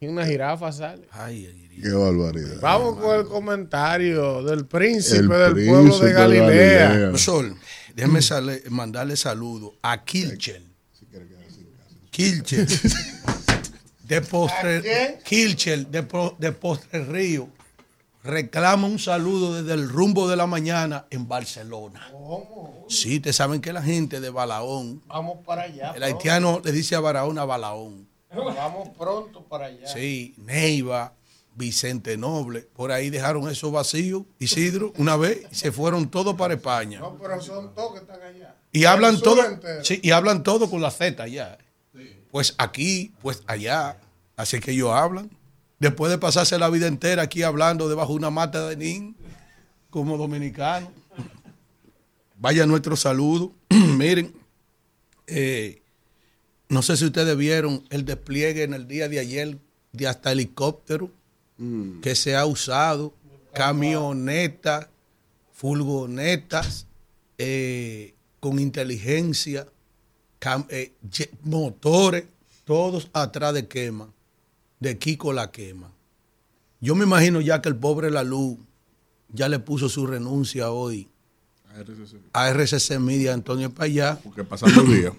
Y 0.00 0.06
una 0.06 0.24
jirafa 0.24 0.72
sale. 0.72 1.06
Qué 1.82 1.90
barbaridad. 1.90 2.56
Vamos 2.62 2.96
con 2.98 3.14
el 3.20 3.26
comentario 3.26 4.42
del 4.42 4.64
príncipe 4.64 5.18
El 5.18 5.28
del 5.28 5.52
príncipe 5.52 5.70
pueblo 5.70 5.98
de 5.98 6.12
Galilea. 6.14 6.88
Galilea. 6.88 7.18
Sol, 7.18 7.54
déjeme 7.94 8.22
sale- 8.22 8.62
mandarle 8.70 9.16
saludo 9.18 9.74
a 9.82 10.02
Kilchel. 10.02 10.66
Kilchel. 12.10 12.66
De 14.08 14.22
postre, 14.22 15.18
Kilchel, 15.26 15.90
de, 15.90 16.06
de 16.38 16.52
Postre 16.52 17.04
Río. 17.04 17.50
Reclama 18.24 18.86
un 18.86 18.98
saludo 18.98 19.60
desde 19.60 19.74
el 19.74 19.90
rumbo 19.90 20.26
de 20.30 20.36
la 20.36 20.46
mañana 20.46 21.04
en 21.10 21.28
Barcelona. 21.28 22.10
Sí, 22.88 23.20
te 23.20 23.34
saben 23.34 23.60
que 23.60 23.74
la 23.74 23.82
gente 23.82 24.20
de 24.22 24.30
Balaón, 24.30 25.02
Vamos 25.06 25.44
para 25.44 25.64
allá. 25.64 25.92
el 25.94 26.02
haitiano 26.02 26.62
le 26.64 26.72
dice 26.72 26.94
a 26.96 27.00
Barahona 27.00 27.44
Balaón. 27.44 28.08
Vamos 28.30 28.90
pronto 28.96 29.42
para 29.44 29.66
allá. 29.66 29.86
Sí, 29.86 30.34
Neiva, 30.36 31.14
Vicente 31.54 32.16
Noble, 32.16 32.60
por 32.60 32.92
ahí 32.92 33.10
dejaron 33.10 33.48
eso 33.48 33.70
vacío, 33.70 34.26
Isidro, 34.38 34.92
una 34.96 35.16
vez, 35.16 35.46
y 35.50 35.54
se 35.54 35.72
fueron 35.72 36.08
todos 36.08 36.36
para 36.36 36.54
España. 36.54 37.00
No, 37.00 37.16
pero 37.18 37.40
son 37.40 37.74
todos 37.74 37.94
que 37.94 37.98
están 37.98 38.22
allá. 38.22 38.54
Y 38.70 38.84
hablan 38.84 39.20
todo, 39.20 39.42
sí, 39.82 39.98
y 40.02 40.10
hablan 40.10 40.42
todo 40.42 40.70
con 40.70 40.80
la 40.80 40.90
Z 40.90 41.22
allá. 41.22 41.58
Pues 42.30 42.54
aquí, 42.58 43.12
pues 43.22 43.42
allá. 43.46 43.96
Así 44.36 44.60
que 44.60 44.72
ellos 44.72 44.90
hablan. 44.92 45.30
Después 45.78 46.10
de 46.10 46.18
pasarse 46.18 46.58
la 46.58 46.68
vida 46.68 46.86
entera 46.86 47.22
aquí 47.22 47.42
hablando 47.42 47.88
debajo 47.88 48.12
de 48.12 48.18
una 48.18 48.30
mata 48.30 48.68
de 48.68 48.76
nin, 48.76 49.16
como 49.90 50.16
dominicanos. 50.16 50.90
Vaya 52.36 52.66
nuestro 52.66 52.94
saludo. 52.96 53.52
Miren, 53.70 54.34
eh, 55.26 55.82
no 56.68 56.82
sé 56.82 56.96
si 56.96 57.04
ustedes 57.06 57.36
vieron 57.36 57.84
el 57.90 58.04
despliegue 58.04 58.62
en 58.62 58.74
el 58.74 58.86
día 58.88 59.08
de 59.08 59.18
ayer 59.18 59.58
de 59.92 60.06
hasta 60.06 60.32
helicóptero 60.32 61.10
que 62.02 62.14
se 62.14 62.36
ha 62.36 62.46
usado, 62.46 63.12
camionetas, 63.52 64.86
furgonetas, 65.52 66.86
eh, 67.38 68.14
con 68.40 68.58
inteligencia, 68.60 69.66
cam- 70.40 70.66
eh, 70.70 70.92
motores, 71.42 72.24
todos 72.64 73.08
atrás 73.12 73.54
de 73.54 73.66
quema, 73.66 74.08
de 74.80 74.98
Kiko 74.98 75.32
la 75.32 75.50
quema. 75.50 75.90
Yo 76.80 76.94
me 76.94 77.04
imagino 77.04 77.40
ya 77.40 77.60
que 77.60 77.68
el 77.68 77.76
pobre 77.76 78.10
La 78.10 78.22
Luz 78.22 78.56
ya 79.32 79.48
le 79.48 79.58
puso 79.58 79.88
su 79.88 80.06
renuncia 80.06 80.70
hoy 80.70 81.08
a 82.32 82.48
RCC 82.50 82.98
Media 83.00 83.34
Antonio 83.34 83.70
Payá. 83.74 84.18
Porque 84.22 84.44
pasando 84.44 84.82
el 84.82 84.94
día. 85.00 85.12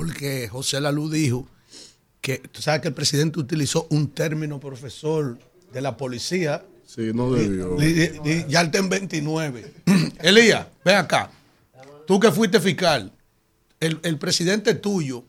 Porque 0.00 0.48
José 0.48 0.80
Lalú 0.80 1.10
dijo 1.10 1.46
que, 2.22 2.38
tú 2.38 2.62
sabes 2.62 2.80
que 2.80 2.88
el 2.88 2.94
presidente 2.94 3.38
utilizó 3.38 3.86
un 3.90 4.08
término 4.08 4.58
profesor 4.58 5.38
de 5.74 5.80
la 5.82 5.98
policía. 5.98 6.64
Sí, 6.86 7.10
no 7.12 7.30
debió. 7.30 7.76
Ya 8.48 8.62
está 8.62 8.78
en 8.78 8.88
29. 8.88 9.74
Elías, 10.22 10.66
ven 10.82 10.96
acá. 10.96 11.30
Tú 12.06 12.18
que 12.18 12.32
fuiste 12.32 12.60
fiscal, 12.60 13.12
el, 13.78 14.00
el 14.02 14.16
presidente 14.16 14.74
tuyo 14.74 15.22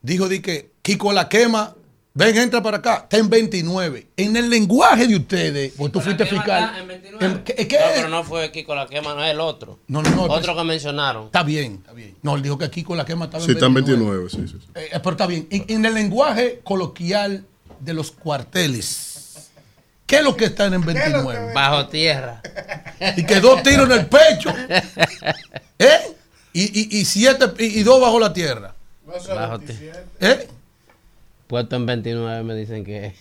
dijo 0.00 0.28
di 0.28 0.38
que 0.38 0.70
Kiko 0.82 1.12
la 1.12 1.28
quema, 1.28 1.74
ven, 2.14 2.36
entra 2.38 2.62
para 2.62 2.78
acá, 2.78 3.00
está 3.02 3.18
en 3.18 3.28
29. 3.28 4.06
En 4.16 4.36
el 4.36 4.48
lenguaje 4.48 5.06
de 5.06 5.16
ustedes, 5.16 5.72
pues 5.76 5.92
tú 5.92 6.00
fuiste 6.00 6.24
fiscal. 6.26 6.72
en- 7.20 7.42
¿qué- 7.44 7.54
qué 7.68 7.78
No, 7.78 7.84
es? 7.86 7.92
pero 7.96 8.08
no 8.08 8.24
fue 8.24 8.50
Kiko 8.52 8.74
la 8.74 8.86
quema, 8.86 9.14
no 9.14 9.24
es 9.24 9.30
el 9.32 9.40
otro. 9.40 9.80
No, 9.88 10.02
no, 10.02 10.10
no, 10.10 10.22
Otro 10.24 10.40
pues- 10.54 10.56
que 10.56 10.64
mencionaron. 10.64 11.26
Está 11.26 11.42
bien, 11.42 11.74
está 11.82 11.92
bien. 11.92 12.16
No, 12.22 12.36
él 12.36 12.42
dijo 12.42 12.56
que 12.56 12.70
Kiko 12.70 12.94
la 12.96 13.04
quema 13.04 13.26
estaba 13.26 13.44
Sí, 13.44 13.52
está 13.52 13.66
en 13.66 13.74
29, 13.74 14.30
sí, 14.30 14.38
sí. 14.48 14.58
sí. 14.60 14.66
Eh, 14.74 14.88
pero 14.92 15.10
está 15.10 15.26
bien. 15.26 15.46
En, 15.50 15.64
en 15.68 15.84
el 15.84 15.94
lenguaje 15.94 16.60
coloquial 16.64 17.44
de 17.80 17.94
los 17.94 18.10
cuarteles, 18.12 19.50
¿qué 20.06 20.16
es 20.18 20.22
lo 20.22 20.36
que 20.36 20.46
están 20.46 20.72
en 20.74 20.84
29? 20.84 21.52
Bajo 21.52 21.88
tierra. 21.88 22.40
Y 23.16 23.24
que 23.24 23.40
dos 23.40 23.62
tiros 23.62 23.86
en 23.90 23.98
el 24.00 24.06
pecho. 24.06 24.50
¿Eh? 25.78 26.16
Y, 26.52 26.62
y, 26.62 27.00
y 27.00 27.04
siete 27.04 27.46
y, 27.58 27.80
y 27.80 27.82
dos 27.82 28.00
bajo 28.00 28.18
la 28.20 28.32
tierra. 28.32 28.74
Bajo 29.06 29.60
¿Eh? 30.20 30.48
Puesto 31.46 31.76
en 31.76 31.86
29 31.86 32.42
me 32.42 32.54
dicen 32.54 32.84
que, 32.84 33.14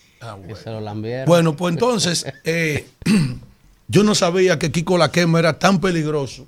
que 0.48 0.56
se 0.56 0.70
lo 0.70 0.82
lambieron. 0.82 1.26
Bueno, 1.26 1.56
pues 1.56 1.74
entonces, 1.74 2.26
eh, 2.46 2.88
yo 3.88 4.04
no 4.04 4.16
sabía 4.16 4.58
que 4.60 4.72
Kiko 4.72 4.98
la 4.98 5.12
quema 5.12 5.40
era 5.40 5.60
tan 5.60 5.82
peligroso 5.82 6.48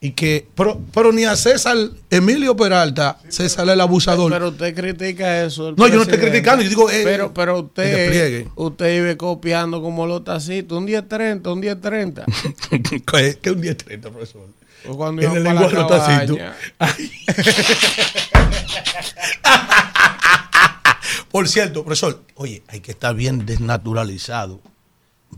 Y 0.00 0.10
que, 0.10 0.46
pero, 0.54 0.80
pero 0.92 1.12
ni 1.12 1.24
a 1.24 1.34
César 1.36 1.76
Emilio 2.10 2.54
Peralta, 2.54 3.18
César 3.28 3.68
el 3.68 3.80
abusador. 3.80 4.30
Pero 4.30 4.48
usted 4.48 4.74
critica 4.74 5.44
eso. 5.44 5.72
No, 5.76 5.88
yo 5.88 5.96
no 5.96 6.02
estoy 6.02 6.18
criticando, 6.18 6.62
yo 6.62 6.68
digo, 6.68 6.90
eh, 6.90 7.00
pero, 7.04 7.32
pero 7.32 7.60
usted, 7.60 8.46
usted 8.54 9.00
vive 9.00 9.16
copiando 9.16 9.80
como 9.80 10.06
los 10.06 10.22
tacitos. 10.22 10.76
Un 10.76 10.86
10-30, 10.86 11.50
un 11.50 11.62
10-30. 11.62 12.24
¿Qué 13.10 13.38
que 13.40 13.50
un 13.50 13.62
10-30, 13.62 14.00
profesor? 14.00 14.63
O 14.88 14.96
cuando 14.96 15.22
En 15.22 15.36
el 15.36 15.44
lenguaje 15.44 15.76
tacitos. 15.76 16.36
cabaña. 16.36 16.54
Por 21.30 21.48
cierto, 21.48 21.82
profesor, 21.84 22.22
oye, 22.36 22.62
hay 22.68 22.80
que 22.80 22.92
estar 22.92 23.14
bien 23.14 23.44
desnaturalizado, 23.44 24.60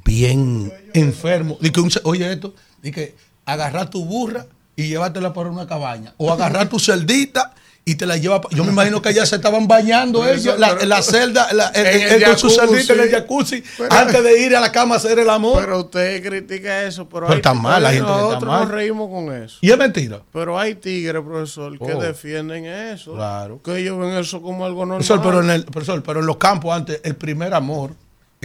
bien 0.04 0.72
enfermo. 0.92 1.58
Oye 2.04 2.32
esto, 2.32 2.54
di 2.82 2.92
que 2.92 3.14
agarrar 3.46 3.88
tu 3.88 4.04
burra 4.04 4.46
y 4.76 4.88
llevártela 4.88 5.32
para 5.32 5.50
una 5.50 5.66
cabaña. 5.66 6.14
O 6.18 6.30
agarrar 6.32 6.68
tu 6.68 6.78
celdita 6.78 7.54
y 7.88 7.94
te 7.94 8.04
la 8.04 8.16
lleva. 8.16 8.40
Yo 8.50 8.64
me 8.64 8.72
imagino 8.72 9.00
que 9.00 9.10
allá 9.10 9.24
se 9.24 9.36
estaban 9.36 9.68
bañando 9.68 10.28
ellos, 10.28 10.58
la, 10.58 10.74
la 10.84 11.02
celda, 11.02 11.52
la- 11.52 11.68
el- 11.68 11.86
En 11.86 12.14
el- 12.14 12.22
el 12.24 12.36
su 12.36 12.50
celdita 12.50 12.94
en 12.94 13.00
el 13.00 13.10
jacuzzi. 13.10 13.62
Pero- 13.78 13.92
antes 13.92 14.24
de 14.24 14.42
ir 14.42 14.56
a 14.56 14.60
la 14.60 14.72
cama 14.72 14.96
a 14.96 14.98
hacer 14.98 15.20
el 15.20 15.30
amor. 15.30 15.60
Pero 15.64 15.78
usted 15.82 16.20
critica 16.20 16.82
eso. 16.82 17.08
Pero, 17.08 17.20
Pero 17.26 17.32
hay- 17.34 17.36
está 17.36 17.54
mal, 17.54 17.80
la 17.84 17.92
gente 17.92 18.06
que 18.06 18.12
está 18.12 18.22
Nosotros 18.26 18.50
mal. 18.50 18.62
nos 18.64 18.70
reímos 18.72 19.08
con 19.08 19.32
eso. 19.42 19.58
y 19.60 19.70
es 19.70 19.78
mentira. 19.78 20.20
Pero 20.32 20.58
hay 20.58 20.74
tigres, 20.74 21.22
profesor, 21.22 21.78
que 21.78 21.92
Oh. 21.94 22.00
defienden 22.02 22.66
eso. 22.66 23.14
Claro. 23.14 23.60
Que 23.62 23.78
ellos 23.78 23.96
ven 24.00 24.14
eso 24.14 24.42
como 24.42 24.66
algo 24.66 24.80
normal. 24.80 24.98
Profesor, 25.06 25.22
pero 25.22 25.40
en, 25.44 25.50
el, 25.50 25.64
profesor, 25.66 26.02
pero 26.02 26.18
en 26.18 26.26
los 26.26 26.38
campos 26.38 26.74
antes, 26.74 27.00
el 27.04 27.14
primer 27.14 27.54
amor, 27.54 27.92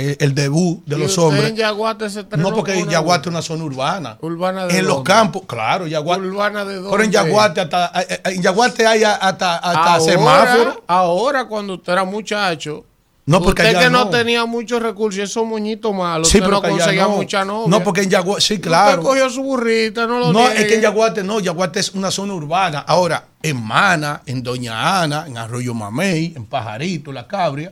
eh, 0.03 0.17
el 0.19 0.33
debut 0.33 0.83
de 0.85 0.95
Y 0.95 0.99
los 0.99 1.09
usted 1.11 1.21
hombres. 1.23 1.49
en 1.49 1.55
Yaguate 1.55 2.09
se 2.09 2.23
No, 2.37 2.53
porque 2.53 2.81
una- 2.81 2.91
Yaguate 2.91 3.29
es 3.29 3.33
una 3.33 3.41
zona 3.41 3.63
urbana. 3.63 4.17
Urbana 4.21 4.65
de 4.65 4.77
En 4.79 4.87
los 4.87 5.03
campos, 5.03 5.43
claro, 5.47 5.85
Yaguate. 5.87 6.21
Urbana 6.27 6.65
de 6.65 6.75
dónde? 6.75 6.89
Pero 6.91 7.03
en 7.03 7.11
Yaguate 7.11 7.61
hasta, 7.61 7.91
eh, 8.01 8.05
eh, 8.09 8.21
en 8.35 8.41
Yaguate 8.41 8.87
hay 8.87 9.03
hasta, 9.03 9.57
hasta 9.57 9.93
Ahora- 9.95 9.99
semáforo. 9.99 10.83
Ahora, 10.87 11.45
cuando 11.45 11.75
usted 11.75 11.93
era 11.93 12.03
muchacho, 12.03 12.85
No, 13.25 13.41
porque 13.41 13.61
usted 13.61 13.77
que 13.79 13.89
no. 13.91 14.05
no. 14.05 14.09
tenía 14.09 14.45
muchos 14.45 14.81
recursos, 14.81 15.21
esos 15.23 15.45
moñitos 15.45 15.93
malos, 15.93 16.27
Sí, 16.27 16.39
usted 16.39 16.49
no 16.49 16.61
conseguía 16.61 17.03
no. 17.03 17.09
mucha 17.09 17.45
novia. 17.45 17.67
No, 17.69 17.83
porque 17.83 18.01
en 18.01 18.09
Yaguate, 18.09 18.41
sí, 18.41 18.59
claro. 18.59 18.99
Usted 19.01 19.03
cogió 19.09 19.29
su 19.29 19.43
burrita, 19.43 20.07
no 20.07 20.19
lo 20.19 20.33
No, 20.33 20.39
niegue. 20.39 20.61
es 20.61 20.65
que 20.67 20.75
en 20.75 20.81
Yaguate 20.81 21.23
no, 21.23 21.39
Yaguate 21.39 21.79
es 21.79 21.91
una 21.91 22.09
zona 22.11 22.33
urbana. 22.33 22.79
Ahora, 22.79 23.25
en 23.43 23.61
Mana, 23.63 24.21
en 24.25 24.41
Doña 24.41 25.01
Ana, 25.03 25.25
en 25.27 25.37
Arroyo 25.37 25.73
Mamey, 25.73 26.33
en 26.35 26.45
Pajarito, 26.45 27.11
La 27.11 27.27
Cabria, 27.27 27.71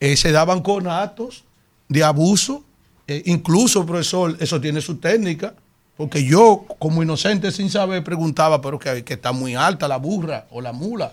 eh, 0.00 0.16
se 0.16 0.32
daban 0.32 0.60
conatos 0.60 1.43
de 1.88 2.02
abuso. 2.04 2.64
Eh, 3.06 3.22
incluso, 3.26 3.84
profesor, 3.84 4.36
eso 4.40 4.60
tiene 4.60 4.80
su 4.80 4.96
técnica. 4.96 5.54
Porque 5.96 6.24
yo, 6.24 6.64
como 6.80 7.02
inocente 7.04 7.52
sin 7.52 7.70
saber, 7.70 8.02
preguntaba, 8.02 8.60
pero 8.60 8.78
que, 8.80 9.04
que 9.04 9.14
está 9.14 9.30
muy 9.30 9.54
alta 9.54 9.86
la 9.86 9.96
burra 9.98 10.46
o 10.50 10.60
la 10.60 10.72
mula. 10.72 11.12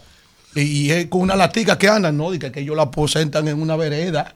Y, 0.55 0.61
y 0.61 0.91
es 0.91 1.05
con 1.05 1.21
una 1.21 1.35
latica 1.35 1.77
que 1.77 1.87
andan, 1.87 2.17
¿no? 2.17 2.31
Dice 2.31 2.51
que 2.51 2.61
ellos 2.61 2.75
la 2.75 2.83
aposentan 2.83 3.47
en 3.47 3.61
una 3.61 3.75
vereda. 3.75 4.33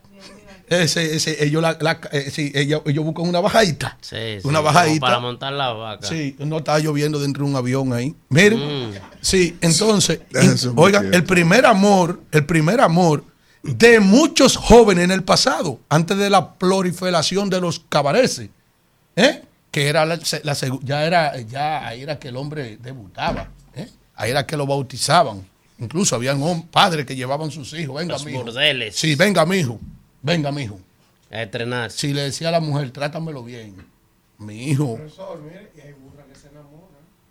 Ese, 0.67 1.15
ese, 1.15 1.43
ellos, 1.43 1.61
la, 1.61 1.77
la- 1.79 1.99
eh, 2.11 2.29
sí, 2.31 2.51
ellos, 2.55 2.81
ellos 2.85 3.03
buscan 3.05 3.27
una 3.27 3.39
bajadita. 3.39 3.97
Sí, 4.01 4.15
sí, 4.41 4.47
una 4.47 4.59
como 4.59 4.63
bajadita. 4.73 4.99
Para 4.99 5.19
montar 5.19 5.53
la 5.53 5.73
vaca. 5.73 6.07
Sí, 6.07 6.35
no 6.39 6.57
estaba 6.57 6.79
lloviendo 6.79 7.19
dentro 7.19 7.43
de 7.45 7.49
un 7.51 7.55
avión 7.55 7.93
ahí. 7.93 8.15
Miren, 8.29 8.89
Mm. 8.89 8.93
sí, 9.21 9.57
entonces, 9.61 10.21
in- 10.41 10.73
oigan, 10.75 11.13
el 11.13 11.23
primer 11.23 11.65
amor, 11.67 12.19
el 12.31 12.45
primer 12.45 12.81
amor 12.81 13.23
de 13.65 13.99
muchos 13.99 14.55
jóvenes 14.57 15.03
en 15.05 15.11
el 15.11 15.23
pasado, 15.23 15.79
antes 15.89 16.17
de 16.17 16.29
la 16.29 16.53
proliferación 16.53 17.49
de 17.49 17.59
los 17.61 17.79
cabareces, 17.79 18.49
¿eh? 19.15 19.43
que 19.71 19.87
era 19.87 20.05
la, 20.05 20.17
se- 20.23 20.41
la 20.43 20.55
ya 20.83 21.05
era, 21.05 21.39
ya 21.41 21.87
ahí 21.87 22.01
era 22.03 22.17
que 22.19 22.27
el 22.29 22.37
hombre 22.37 22.77
debutaba, 22.77 23.49
¿eh? 23.75 23.89
ahí 24.15 24.31
era 24.31 24.45
que 24.45 24.55
lo 24.55 24.65
bautizaban. 24.67 25.45
Incluso 25.79 26.15
habían 26.15 26.39
padres 26.71 27.05
que 27.05 27.15
llevaban 27.15 27.51
sus 27.51 27.73
hijos, 27.73 27.95
venga 27.97 28.13
Los 28.13 28.25
mijo. 28.25 28.43
burdeles. 28.43 28.95
Sí, 28.95 29.15
venga 29.15 29.45
mijo, 29.45 29.79
venga 30.21 30.51
mijo. 30.51 30.79
A 31.31 31.41
estrenar. 31.41 31.91
Si 31.91 32.13
le 32.13 32.21
decía 32.21 32.47
a 32.49 32.51
la 32.51 32.59
mujer, 32.61 32.91
trátamelo 32.91 33.43
bien, 33.43 33.75
mi 34.37 34.69
hijo. 34.69 34.97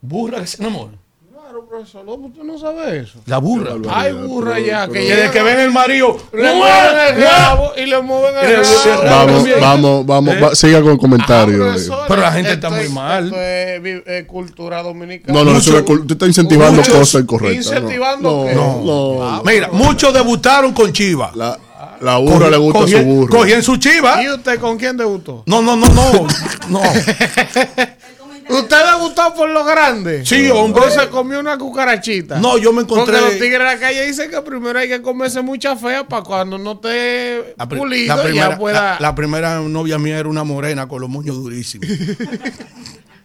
Burra 0.02 0.40
que 0.40 0.46
se 0.46 0.60
enamora. 0.62 0.98
Claro, 1.44 1.66
profesor, 1.68 2.06
¿cómo 2.06 2.28
usted 2.28 2.42
no 2.42 2.58
sabe 2.58 3.00
eso? 3.00 3.18
La 3.26 3.36
burra. 3.36 3.74
Hay 3.90 4.12
burra 4.14 4.58
ya 4.58 4.86
que 4.86 4.94
Que 4.94 5.14
desde 5.14 5.30
que 5.30 5.42
ven 5.42 5.60
el 5.60 5.70
marido. 5.70 6.16
le 6.32 6.54
mueven 6.54 6.96
el 7.16 7.22
rabo 7.22 7.72
y 7.76 7.84
le 7.84 8.00
mueven 8.00 8.34
el 8.42 8.56
rabo. 8.56 9.04
Vamos, 9.04 9.46
vamos, 9.60 10.06
vamos, 10.06 10.34
va- 10.42 10.54
siga 10.54 10.80
con 10.80 10.92
el 10.92 10.98
comentario. 10.98 11.56
eh. 11.56 11.68
Profesor, 11.68 12.04
Pero 12.08 12.22
la 12.22 12.32
gente 12.32 12.52
está 12.52 12.70
muy 12.70 12.80
es- 12.84 12.90
mal. 12.90 13.24
esto 13.26 13.36
es 13.38 13.82
vi- 13.82 14.02
eh, 14.06 14.24
cultura 14.26 14.82
dominicana. 14.82 15.34
No, 15.34 15.44
no, 15.44 15.50
no, 15.50 15.56
Mucho- 15.58 15.70
eso 15.70 15.78
es 15.80 15.84
cul- 15.84 16.00
usted 16.00 16.12
está 16.14 16.26
incentivando 16.26 16.80
muchos- 16.80 16.94
cosas 16.94 17.20
incorrectas. 17.22 17.66
no. 17.66 17.72
¿Incentivando 17.76 18.30
no, 18.30 18.46
qué? 18.46 18.54
no, 18.54 18.82
no. 18.82 19.42
Mira, 19.44 19.68
muchos 19.70 20.14
debutaron 20.14 20.72
con 20.72 20.92
Chiva. 20.94 21.30
La, 21.34 21.58
la 22.00 22.16
burra 22.16 22.48
le 22.48 22.56
gusta 22.56 22.80
Cogían- 22.80 23.02
su 23.02 23.06
burro. 23.06 23.36
Cogían 23.36 23.62
su 23.62 23.76
Chiva. 23.76 24.22
¿Y 24.22 24.30
usted 24.30 24.58
con 24.58 24.78
quién 24.78 24.96
debutó? 24.96 25.42
No, 25.44 25.60
no, 25.60 25.76
no, 25.76 25.88
no. 25.88 26.26
no. 26.70 26.80
¿Usted 28.48 28.76
debutó 28.92 29.34
por 29.34 29.48
lo 29.50 29.64
grande? 29.64 30.24
Sí, 30.26 30.48
hombre. 30.50 30.84
¿O 30.86 30.90
se 30.90 31.08
comió 31.08 31.40
una 31.40 31.56
cucarachita? 31.58 32.38
No, 32.38 32.58
yo 32.58 32.72
me 32.72 32.82
encontré. 32.82 33.16
Porque 33.18 33.30
los 33.32 33.40
tigres 33.40 33.58
de 33.58 33.64
la 33.64 33.78
calle 33.78 34.06
dicen 34.06 34.30
que 34.30 34.40
primero 34.42 34.78
hay 34.78 34.88
que 34.88 35.00
comerse 35.02 35.40
mucha 35.42 35.76
fea 35.76 36.06
para 36.06 36.22
cuando 36.22 36.58
no 36.58 36.72
esté 36.72 37.54
La, 37.56 37.68
pulido 37.68 38.16
la 38.16 38.22
primera, 38.22 38.48
ya 38.50 38.58
pueda... 38.58 38.82
la- 38.94 39.00
la 39.00 39.14
primera 39.14 39.60
novia 39.60 39.98
mía 39.98 40.18
era 40.18 40.28
una 40.28 40.44
morena 40.44 40.86
con 40.88 41.00
los 41.00 41.10
moños 41.10 41.36
durísimos. 41.36 41.88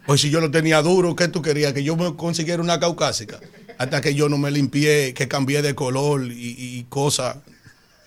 Pues 0.06 0.22
si 0.22 0.32
yo 0.32 0.42
lo 0.42 0.50
tenía 0.50 0.82
duro, 0.82 1.16
¿qué 1.16 1.28
tú 1.28 1.42
querías? 1.44 1.72
Que 1.74 1.84
yo 1.84 1.96
me 1.96 2.16
consiguiera 2.16 2.64
una 2.64 2.80
caucásica. 2.80 3.40
Hasta 3.78 4.02
que 4.02 4.16
yo 4.16 4.28
no 4.28 4.40
me 4.40 4.50
limpié, 4.50 5.14
que 5.14 5.28
cambié 5.28 5.62
de 5.62 5.76
color 5.76 6.24
y, 6.26 6.56
y 6.58 6.86
cosas. 6.90 7.38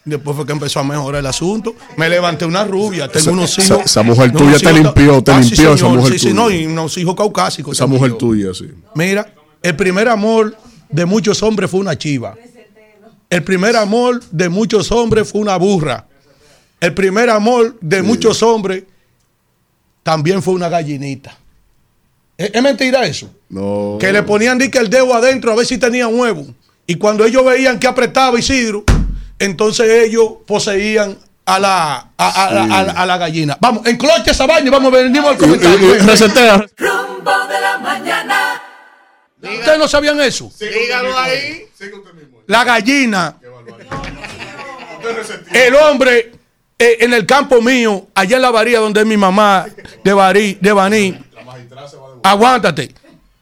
Después 0.04 0.36
fue 0.36 0.44
que 0.44 0.52
empezó 0.52 0.80
a 0.80 0.84
mejorar 0.84 1.20
el 1.20 1.26
asunto. 1.26 1.76
Me 1.96 2.08
levanté 2.08 2.44
una 2.44 2.64
rubia, 2.64 3.06
tengo 3.06 3.18
Esa- 3.20 3.30
unos 3.30 3.58
hijos. 3.58 3.82
esa 3.84 4.02
mujer 4.02 4.32
tuya 4.32 4.58
te 4.58 4.72
limpió, 4.72 5.22
te 5.22 5.30
Ah, 5.32 5.40
limpió 5.40 5.74
esa 5.74 5.86
mujer 5.88 6.12
Sí, 6.14 6.18
sí, 6.18 6.24
tuya. 6.30 6.34
no, 6.34 6.50
y 6.50 6.66
unos 6.66 6.98
hijos 6.98 7.14
caucásicos. 7.14 7.76
Esa 7.76 7.86
mujer 7.86 8.14
tuya, 8.14 8.52
sí. 8.52 8.68
Mira, 8.96 9.32
el 9.62 9.76
primer 9.76 10.08
amor 10.08 10.56
de 10.90 11.04
muchos 11.06 11.40
hombres 11.44 11.70
fue 11.70 11.78
una 11.80 11.96
chiva. 11.96 12.34
El 13.30 13.44
primer 13.44 13.76
amor 13.76 14.22
de 14.30 14.48
muchos 14.48 14.90
hombres 14.90 15.30
fue 15.30 15.40
una 15.40 15.56
burra. 15.56 16.06
El 16.80 16.94
primer 16.94 17.30
amor 17.30 17.76
de 17.80 18.02
muchos 18.02 18.42
hombres 18.42 18.82
también 20.02 20.42
fue 20.42 20.54
una 20.54 20.68
gallinita. 20.68 21.38
¿Es, 22.36 22.50
es 22.52 22.62
mentira 22.62 23.06
eso? 23.06 23.30
No. 23.48 23.98
Que 24.00 24.12
le 24.12 24.22
ponían 24.24 24.58
dique 24.58 24.78
el 24.78 24.90
dedo 24.90 25.14
adentro 25.14 25.52
a 25.52 25.54
ver 25.54 25.64
si 25.64 25.78
tenía 25.78 26.08
huevo. 26.08 26.44
Y 26.86 26.96
cuando 26.96 27.24
ellos 27.24 27.44
veían 27.44 27.78
que 27.78 27.86
apretaba 27.86 28.38
Isidro, 28.38 28.84
entonces 29.44 29.88
ellos 30.08 30.28
poseían 30.46 31.18
a 31.44 31.58
la, 31.58 31.94
a, 31.94 32.06
a- 32.16 32.48
a- 32.48 32.78
a- 32.80 33.02
a 33.02 33.06
la 33.06 33.18
gallina. 33.18 33.56
Vamos, 33.60 33.86
encloche 33.86 34.30
esa 34.30 34.46
vaina 34.46 34.68
y 34.68 34.70
vamos, 34.70 34.92
venimos 34.92 35.30
al 35.32 35.36
comentario. 35.38 35.94
Resetea. 36.04 36.64
Rumbo 36.76 37.46
de 37.48 37.60
la 37.60 37.78
mañana. 37.78 38.62
¿Ustedes 39.42 39.78
no 39.78 39.88
sabían 39.88 40.20
eso? 40.20 40.50
Dígalo 40.58 41.18
ahí. 41.18 41.66
La 42.46 42.62
gallina. 42.64 43.36
El 45.52 45.74
hombre 45.74 46.32
eh, 46.78 46.96
en 47.00 47.12
el 47.12 47.26
campo 47.26 47.60
mío, 47.60 48.06
allá 48.14 48.36
en 48.36 48.42
la 48.42 48.50
varía 48.50 48.78
donde 48.78 49.00
es 49.00 49.06
mi 49.06 49.16
mamá, 49.16 49.66
de 50.04 50.12
Barí, 50.12 50.58
de 50.60 50.72
Baní. 50.72 51.18
Aguántate. 52.22 52.94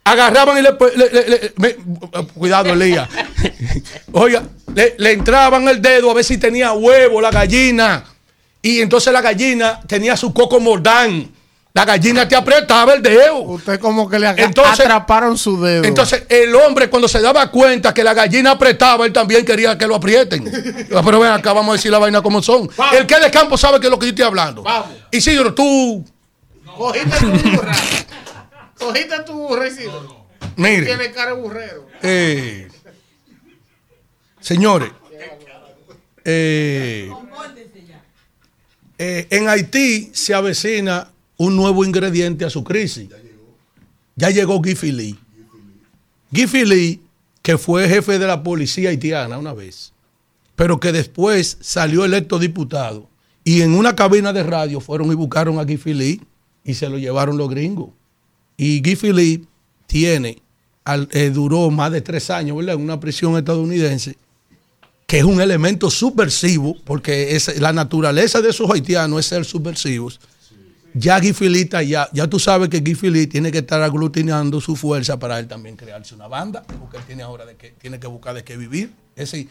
Agarraban 0.04 0.58
y 0.58 0.62
le, 0.62 0.70
le- 0.96 1.10
le- 1.10 1.28
le- 1.28 1.52
me- 1.56 1.74
cuidado, 2.34 2.72
Elías. 2.72 3.08
Oiga, 4.12 4.42
le, 4.74 4.94
le 4.98 5.12
entraban 5.12 5.68
el 5.68 5.80
dedo 5.80 6.10
a 6.10 6.14
ver 6.14 6.24
si 6.24 6.38
tenía 6.38 6.72
huevo 6.72 7.20
la 7.20 7.30
gallina. 7.30 8.04
Y 8.62 8.80
entonces 8.80 9.12
la 9.12 9.20
gallina 9.20 9.80
tenía 9.86 10.16
su 10.16 10.32
coco 10.34 10.58
mordán. 10.60 11.30
La 11.72 11.84
gallina 11.84 12.26
te 12.26 12.34
apretaba 12.34 12.94
el 12.94 13.02
dedo. 13.02 13.36
Usted 13.42 13.78
como 13.78 14.08
que 14.08 14.18
le 14.18 14.28
Entonces- 14.30 14.80
atraparon 14.80 15.38
su 15.38 15.62
dedo. 15.62 15.84
Entonces, 15.84 16.24
el 16.28 16.52
hombre 16.56 16.90
cuando 16.90 17.06
se 17.06 17.20
daba 17.20 17.48
cuenta 17.50 17.94
que 17.94 18.02
la 18.02 18.12
gallina 18.12 18.50
apretaba, 18.52 19.06
él 19.06 19.12
también 19.12 19.44
quería 19.44 19.78
que 19.78 19.86
lo 19.86 19.94
aprieten. 19.94 20.42
Pero 21.04 21.20
ven 21.20 21.30
acá, 21.30 21.52
vamos 21.52 21.70
a 21.70 21.76
decir 21.76 21.92
la 21.92 21.98
vaina 21.98 22.20
como 22.22 22.42
son. 22.42 22.68
El 22.92 23.06
que 23.06 23.14
es 23.14 23.20
de 23.22 23.30
campo 23.30 23.56
sabe 23.56 23.78
que 23.78 23.86
es 23.86 23.90
lo 23.90 23.98
que 24.00 24.06
yo 24.06 24.10
estoy 24.10 24.24
hablando. 24.24 24.62
Vamos. 24.64 24.88
Isidro, 25.12 25.54
tú, 25.54 26.04
Cogiste 26.76 27.18
tu 27.20 27.26
burra. 27.50 27.72
Cogiste 28.80 29.22
tu 29.26 29.64
Isidro. 29.64 30.26
mire, 30.56 30.86
Tiene 30.86 31.12
cara 31.12 31.34
de 31.34 31.40
burrero. 31.40 31.86
eh, 32.02 32.68
señores, 34.40 34.90
eh, 36.24 37.10
eh, 38.98 39.26
en 39.30 39.48
Haití 39.48 40.10
se 40.12 40.34
avecina 40.34 41.10
un 41.36 41.56
nuevo 41.56 41.84
ingrediente 41.84 42.44
a 42.44 42.50
su 42.50 42.64
crisis. 42.64 43.08
Ya 44.16 44.30
llegó 44.30 44.62
Giffy 44.62 44.92
Lee. 44.92 45.18
Giffy 46.32 46.64
Lee, 46.64 47.00
que 47.42 47.56
fue 47.58 47.88
jefe 47.88 48.18
de 48.18 48.26
la 48.26 48.42
policía 48.42 48.90
haitiana 48.90 49.38
una 49.38 49.54
vez, 49.54 49.92
pero 50.56 50.78
que 50.78 50.92
después 50.92 51.56
salió 51.60 52.04
electo 52.04 52.38
diputado. 52.38 53.08
Y 53.44 53.62
en 53.62 53.74
una 53.74 53.96
cabina 53.96 54.32
de 54.32 54.42
radio 54.42 54.80
fueron 54.80 55.10
y 55.10 55.14
buscaron 55.14 55.58
a 55.58 55.64
Giffy 55.64 55.94
Lee 55.94 56.22
y 56.64 56.74
se 56.74 56.88
lo 56.88 56.98
llevaron 56.98 57.38
los 57.38 57.48
gringos. 57.48 57.90
Y 58.62 58.82
Giffy 58.84 59.10
Lee 59.10 59.48
tiene, 59.86 60.36
eh, 61.12 61.30
duró 61.30 61.70
más 61.70 61.90
de 61.92 62.02
tres 62.02 62.28
años, 62.28 62.58
¿verdad? 62.58 62.74
En 62.74 62.82
una 62.82 63.00
prisión 63.00 63.34
estadounidense, 63.38 64.18
que 65.06 65.16
es 65.16 65.24
un 65.24 65.40
elemento 65.40 65.90
subversivo, 65.90 66.76
porque 66.84 67.34
es, 67.34 67.58
la 67.58 67.72
naturaleza 67.72 68.42
de 68.42 68.50
esos 68.50 68.70
haitianos 68.70 69.20
es 69.20 69.26
ser 69.26 69.46
subversivos. 69.46 70.20
Ya 70.92 71.16
está 71.16 71.82
ya, 71.82 72.10
ya 72.12 72.28
tú 72.28 72.38
sabes 72.38 72.68
que 72.68 72.82
Philippe 72.82 73.28
tiene 73.28 73.50
que 73.50 73.58
estar 73.58 73.80
aglutinando 73.80 74.60
su 74.60 74.76
fuerza 74.76 75.18
para 75.18 75.38
él 75.38 75.48
también 75.48 75.74
crearse 75.74 76.14
una 76.14 76.28
banda, 76.28 76.62
porque 76.62 76.98
él 76.98 77.04
tiene 77.06 77.22
ahora 77.22 77.46
de 77.46 77.56
que, 77.56 77.70
tiene 77.80 77.98
que 77.98 78.08
buscar 78.08 78.34
de 78.34 78.44
qué 78.44 78.58
vivir. 78.58 78.92
Ese, 79.16 79.48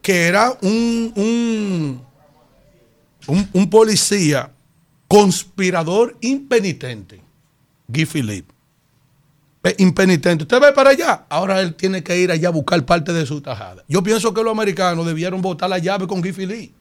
que 0.00 0.22
era 0.22 0.56
un, 0.62 1.12
un, 3.26 3.46
un 3.52 3.68
policía 3.68 4.50
conspirador 5.08 6.16
impenitente, 6.22 7.20
Guy 7.92 8.06
Philippe. 8.06 8.52
Pe- 9.62 9.74
Impenitente. 9.78 10.44
Usted 10.44 10.60
ve 10.60 10.72
para 10.72 10.90
allá. 10.90 11.26
Ahora 11.28 11.60
él 11.60 11.74
tiene 11.74 12.02
que 12.02 12.18
ir 12.18 12.30
allá 12.30 12.48
a 12.48 12.52
buscar 12.52 12.84
parte 12.86 13.12
de 13.12 13.26
su 13.26 13.40
tajada. 13.40 13.84
Yo 13.88 14.02
pienso 14.02 14.32
que 14.32 14.42
los 14.42 14.52
americanos 14.52 15.04
debieron 15.06 15.42
botar 15.42 15.68
la 15.68 15.78
llave 15.78 16.06
con 16.06 16.20
Guy 16.20 16.32
Philippe. 16.32 16.74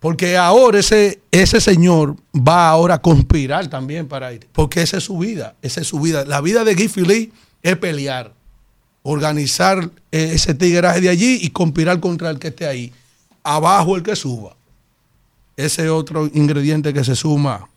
Porque 0.00 0.36
ahora 0.36 0.80
ese, 0.80 1.20
ese 1.30 1.60
señor 1.60 2.16
va 2.34 2.68
ahora 2.70 2.94
a 2.94 3.02
conspirar 3.02 3.68
también 3.68 4.08
para 4.08 4.32
ir. 4.32 4.48
Porque 4.52 4.82
esa 4.82 4.96
es 4.96 5.04
su 5.04 5.18
vida. 5.18 5.54
Esa 5.62 5.80
es 5.80 5.86
su 5.86 6.00
vida. 6.00 6.24
La 6.24 6.40
vida 6.40 6.64
de 6.64 6.74
Guy 6.74 6.88
Philippe 6.88 7.32
es 7.62 7.76
pelear, 7.76 8.32
organizar 9.02 9.90
eh, 10.10 10.30
ese 10.34 10.54
tigreaje 10.54 11.00
de 11.00 11.08
allí 11.08 11.38
y 11.42 11.50
conspirar 11.50 12.00
contra 12.00 12.30
el 12.30 12.40
que 12.40 12.48
esté 12.48 12.66
ahí. 12.66 12.92
Abajo 13.44 13.96
el 13.96 14.02
que 14.02 14.16
suba. 14.16 14.56
Ese 15.56 15.88
otro 15.90 16.28
ingrediente 16.32 16.92
que 16.92 17.04
se 17.04 17.14
suma 17.14 17.68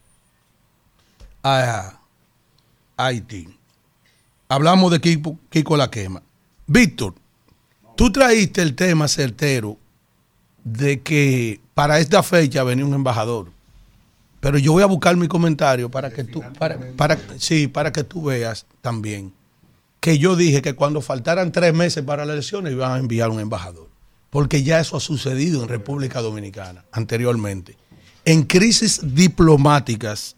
a 1.45 1.99
Haití. 2.97 3.47
Hablamos 4.49 4.91
de 4.91 4.99
Kiko, 4.99 5.37
Kiko 5.49 5.77
la 5.77 5.91
quema. 5.91 6.23
Víctor, 6.65 7.13
tú 7.95 8.11
traíste 8.11 8.63
el 8.63 8.73
tema 8.75 9.07
certero 9.07 9.77
de 10.63 11.01
que 11.01 11.61
para 11.75 11.99
esta 11.99 12.23
fecha 12.23 12.63
venía 12.63 12.83
un 12.85 12.95
embajador. 12.95 13.51
Pero 14.39 14.57
yo 14.57 14.71
voy 14.73 14.81
a 14.83 14.87
buscar 14.87 15.15
mi 15.17 15.27
comentario 15.27 15.89
para 15.91 16.09
que 16.11 16.23
tú, 16.23 16.41
para, 16.57 16.79
para- 16.97 17.17
sí, 17.37 17.67
para 17.67 17.91
que 17.91 18.03
tú 18.03 18.23
veas 18.23 18.65
también 18.81 19.31
que 19.99 20.17
yo 20.19 20.35
dije 20.35 20.61
que 20.61 20.73
cuando 20.75 21.01
faltaran 21.01 21.51
tres 21.51 21.73
meses 21.73 22.03
para 22.03 22.25
las 22.25 22.33
elecciones 22.33 22.73
iban 22.73 22.91
a 22.91 22.97
enviar 22.97 23.29
un 23.31 23.39
embajador. 23.39 23.87
Porque 24.29 24.61
ya 24.63 24.79
eso 24.79 24.97
ha 24.97 24.99
sucedido 24.99 25.63
en 25.63 25.69
República 25.69 26.21
Dominicana 26.21 26.85
anteriormente. 26.91 27.75
En 28.23 28.43
crisis 28.43 28.99
diplomáticas 29.15 30.35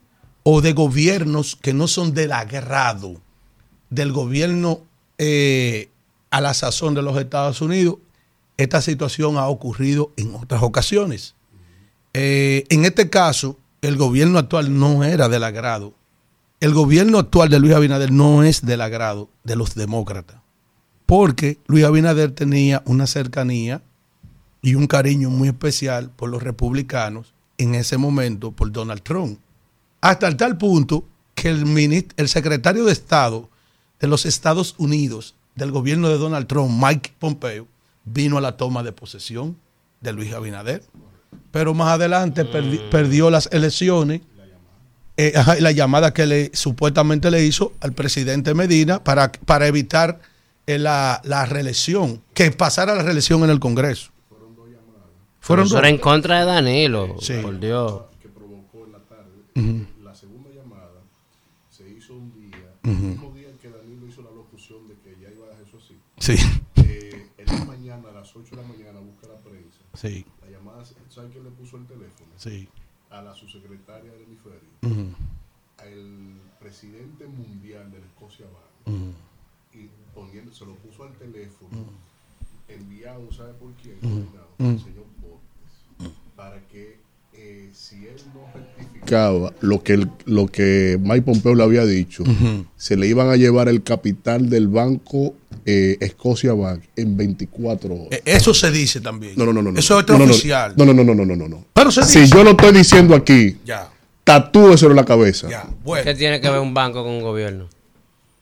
o 0.49 0.61
de 0.61 0.71
gobiernos 0.71 1.57
que 1.57 1.73
no 1.73 1.89
son 1.89 2.13
del 2.13 2.31
agrado 2.31 3.19
del 3.89 4.13
gobierno 4.13 4.79
eh, 5.17 5.89
a 6.29 6.39
la 6.39 6.53
sazón 6.53 6.93
de 6.93 7.01
los 7.01 7.17
Estados 7.17 7.59
Unidos, 7.59 7.97
esta 8.55 8.81
situación 8.81 9.35
ha 9.35 9.49
ocurrido 9.49 10.13
en 10.15 10.33
otras 10.35 10.63
ocasiones. 10.63 11.35
Eh, 12.13 12.63
en 12.69 12.85
este 12.85 13.09
caso, 13.09 13.59
el 13.81 13.97
gobierno 13.97 14.39
actual 14.39 14.79
no 14.79 15.03
era 15.03 15.27
del 15.27 15.43
agrado. 15.43 15.93
El 16.61 16.73
gobierno 16.73 17.19
actual 17.19 17.49
de 17.49 17.59
Luis 17.59 17.73
Abinader 17.73 18.13
no 18.13 18.43
es 18.43 18.65
del 18.65 18.79
agrado 18.79 19.29
de 19.43 19.57
los 19.57 19.75
demócratas, 19.75 20.37
porque 21.05 21.59
Luis 21.67 21.83
Abinader 21.83 22.31
tenía 22.31 22.83
una 22.85 23.05
cercanía 23.05 23.81
y 24.61 24.75
un 24.75 24.87
cariño 24.87 25.29
muy 25.29 25.49
especial 25.49 26.09
por 26.09 26.29
los 26.29 26.41
republicanos 26.41 27.33
en 27.57 27.75
ese 27.75 27.97
momento, 27.97 28.53
por 28.53 28.71
Donald 28.71 29.01
Trump. 29.01 29.41
Hasta 30.01 30.27
el 30.27 30.37
tal 30.37 30.57
punto 30.57 31.03
que 31.35 31.49
el, 31.49 31.65
minist- 31.65 32.11
el 32.17 32.27
secretario 32.29 32.85
de 32.85 32.91
Estado 32.91 33.49
de 33.99 34.07
los 34.07 34.25
Estados 34.25 34.75
Unidos 34.77 35.35
del 35.55 35.71
gobierno 35.71 36.09
de 36.09 36.17
Donald 36.17 36.47
Trump, 36.47 36.71
Mike 36.83 37.13
Pompeo, 37.19 37.67
vino 38.05 38.37
a 38.37 38.41
la 38.41 38.57
toma 38.57 38.83
de 38.83 38.91
posesión 38.91 39.57
de 40.01 40.13
Luis 40.13 40.31
Abinader. 40.33 40.83
Pero 41.51 41.73
más 41.73 41.89
adelante 41.89 42.45
perdi- 42.45 42.87
perdió 42.89 43.29
las 43.29 43.49
elecciones. 43.51 44.21
eh, 45.19 45.33
la 45.59 45.71
llamada 45.71 46.13
que 46.13 46.27
le 46.27 46.51
supuestamente 46.53 47.31
le 47.31 47.43
hizo 47.43 47.73
al 47.79 47.93
presidente 47.93 48.53
Medina 48.53 49.03
para, 49.03 49.31
para 49.31 49.65
evitar 49.65 50.19
eh, 50.67 50.77
la, 50.77 51.21
la 51.23 51.45
reelección, 51.47 52.21
que 52.35 52.51
pasara 52.51 52.93
la 52.93 53.01
reelección 53.01 53.43
en 53.43 53.49
el 53.49 53.59
Congreso. 53.59 54.11
Fueron 55.39 55.65
Eso 55.65 55.75
dos. 55.75 55.79
era 55.79 55.89
en 55.89 55.97
contra 55.97 56.39
de 56.41 56.45
Danilo, 56.45 57.15
Sí. 57.19 57.33
por 57.41 57.59
Dios. 57.59 58.01
que 58.21 58.27
provocó 58.29 58.85
en 58.85 58.91
la 58.91 58.99
tarde. 59.61 59.81
Ujú. 59.81 60.03
La 60.03 60.15
segunda 60.15 60.49
llamada 60.49 61.01
se 61.69 61.89
hizo 61.89 62.15
un 62.15 62.31
día, 62.33 62.73
Ujú. 62.83 62.91
el 62.91 62.97
mismo 62.97 63.31
día 63.33 63.49
en 63.49 63.57
que 63.57 63.69
Danilo 63.69 64.07
hizo 64.07 64.21
la 64.21 64.31
locución 64.31 64.87
de 64.87 64.95
que 64.95 65.15
ya 65.21 65.29
iba 65.29 65.47
a 65.47 65.61
eso 65.61 65.77
así. 65.77 65.95
Sí. 66.17 66.35
Eh, 66.77 67.29
en 67.37 67.45
la 67.45 67.65
mañana, 67.65 68.09
a 68.09 68.13
las 68.13 68.35
8 68.35 68.55
de 68.55 68.61
la 68.61 68.67
mañana, 68.67 68.99
busca 68.99 69.27
la 69.27 69.37
prensa. 69.39 69.79
Sí. 69.93 70.25
La 70.41 70.49
llamada, 70.49 70.83
¿sabe 71.09 71.29
quién 71.29 71.43
le 71.43 71.51
puso 71.51 71.77
el 71.77 71.85
teléfono? 71.85 72.31
Sí. 72.37 72.67
A 73.09 73.21
la 73.21 73.33
subsecretaria 73.35 74.11
del 74.11 74.23
hemisferio. 74.23 74.69
Ujú. 74.83 75.15
Al 75.77 76.41
presidente 76.59 77.27
mundial 77.27 77.91
de 77.91 77.99
la 77.99 78.05
Escocia. 78.05 78.45
Ujú. 78.85 79.13
Y 79.73 79.89
poniendo, 80.15 80.51
se 80.53 80.65
lo 80.65 80.75
puso 80.75 81.03
al 81.03 81.13
teléfono, 81.17 81.85
enviado, 82.67 83.31
¿sabe 83.31 83.53
por 83.53 83.71
quién? 83.75 83.99
Al 84.03 84.65
Ujú. 84.65 84.79
señor 84.79 85.05
Portes. 85.21 86.13
Para 86.35 86.65
que 86.67 86.99
eh, 87.33 87.69
si 87.73 88.07
él 88.07 88.19
no 88.33 88.47
lo 89.61 89.83
que, 89.83 89.93
el- 89.93 90.09
lo 90.25 90.47
que 90.47 90.97
Mike 91.01 91.21
Pompeo 91.23 91.55
le 91.55 91.63
había 91.63 91.85
dicho, 91.85 92.23
se 92.75 92.95
le 92.97 93.07
iban 93.07 93.29
a 93.29 93.35
llevar 93.35 93.69
el 93.69 93.83
capital 93.83 94.49
del 94.49 94.67
banco 94.67 95.35
eh, 95.65 95.97
Escocia 95.99 96.53
Bank 96.53 96.81
en 96.95 97.17
24 97.17 97.93
horas. 97.93 98.07
Eh, 98.11 98.21
Eso 98.25 98.53
se 98.53 98.71
dice 98.71 99.01
también. 99.01 99.33
No, 99.35 99.45
no, 99.45 99.53
no, 99.53 99.61
no. 99.61 99.71
no. 99.71 99.79
Eso 99.79 99.99
es 99.99 100.07
no, 100.07 100.23
oficial. 100.23 100.73
No, 100.77 100.85
no, 100.85 100.93
no, 100.93 101.03
no, 101.03 101.13
no, 101.13 101.25
no, 101.25 101.35
no, 101.35 101.47
no. 101.47 101.65
Pero 101.73 101.91
se 101.91 102.03
si 102.03 102.19
dice. 102.21 102.35
yo 102.35 102.43
lo 102.43 102.51
estoy 102.51 102.71
diciendo 102.71 103.15
aquí, 103.15 103.57
Ya. 103.65 103.89
tatúeselo 104.23 104.91
en 104.91 104.95
la 104.97 105.05
cabeza. 105.05 105.47
¿Qué 106.03 106.13
tiene 106.15 106.39
que 106.39 106.49
ver 106.49 106.59
un 106.59 106.73
banco 106.73 107.03
con 107.03 107.11
un 107.13 107.21
gobierno? 107.21 107.67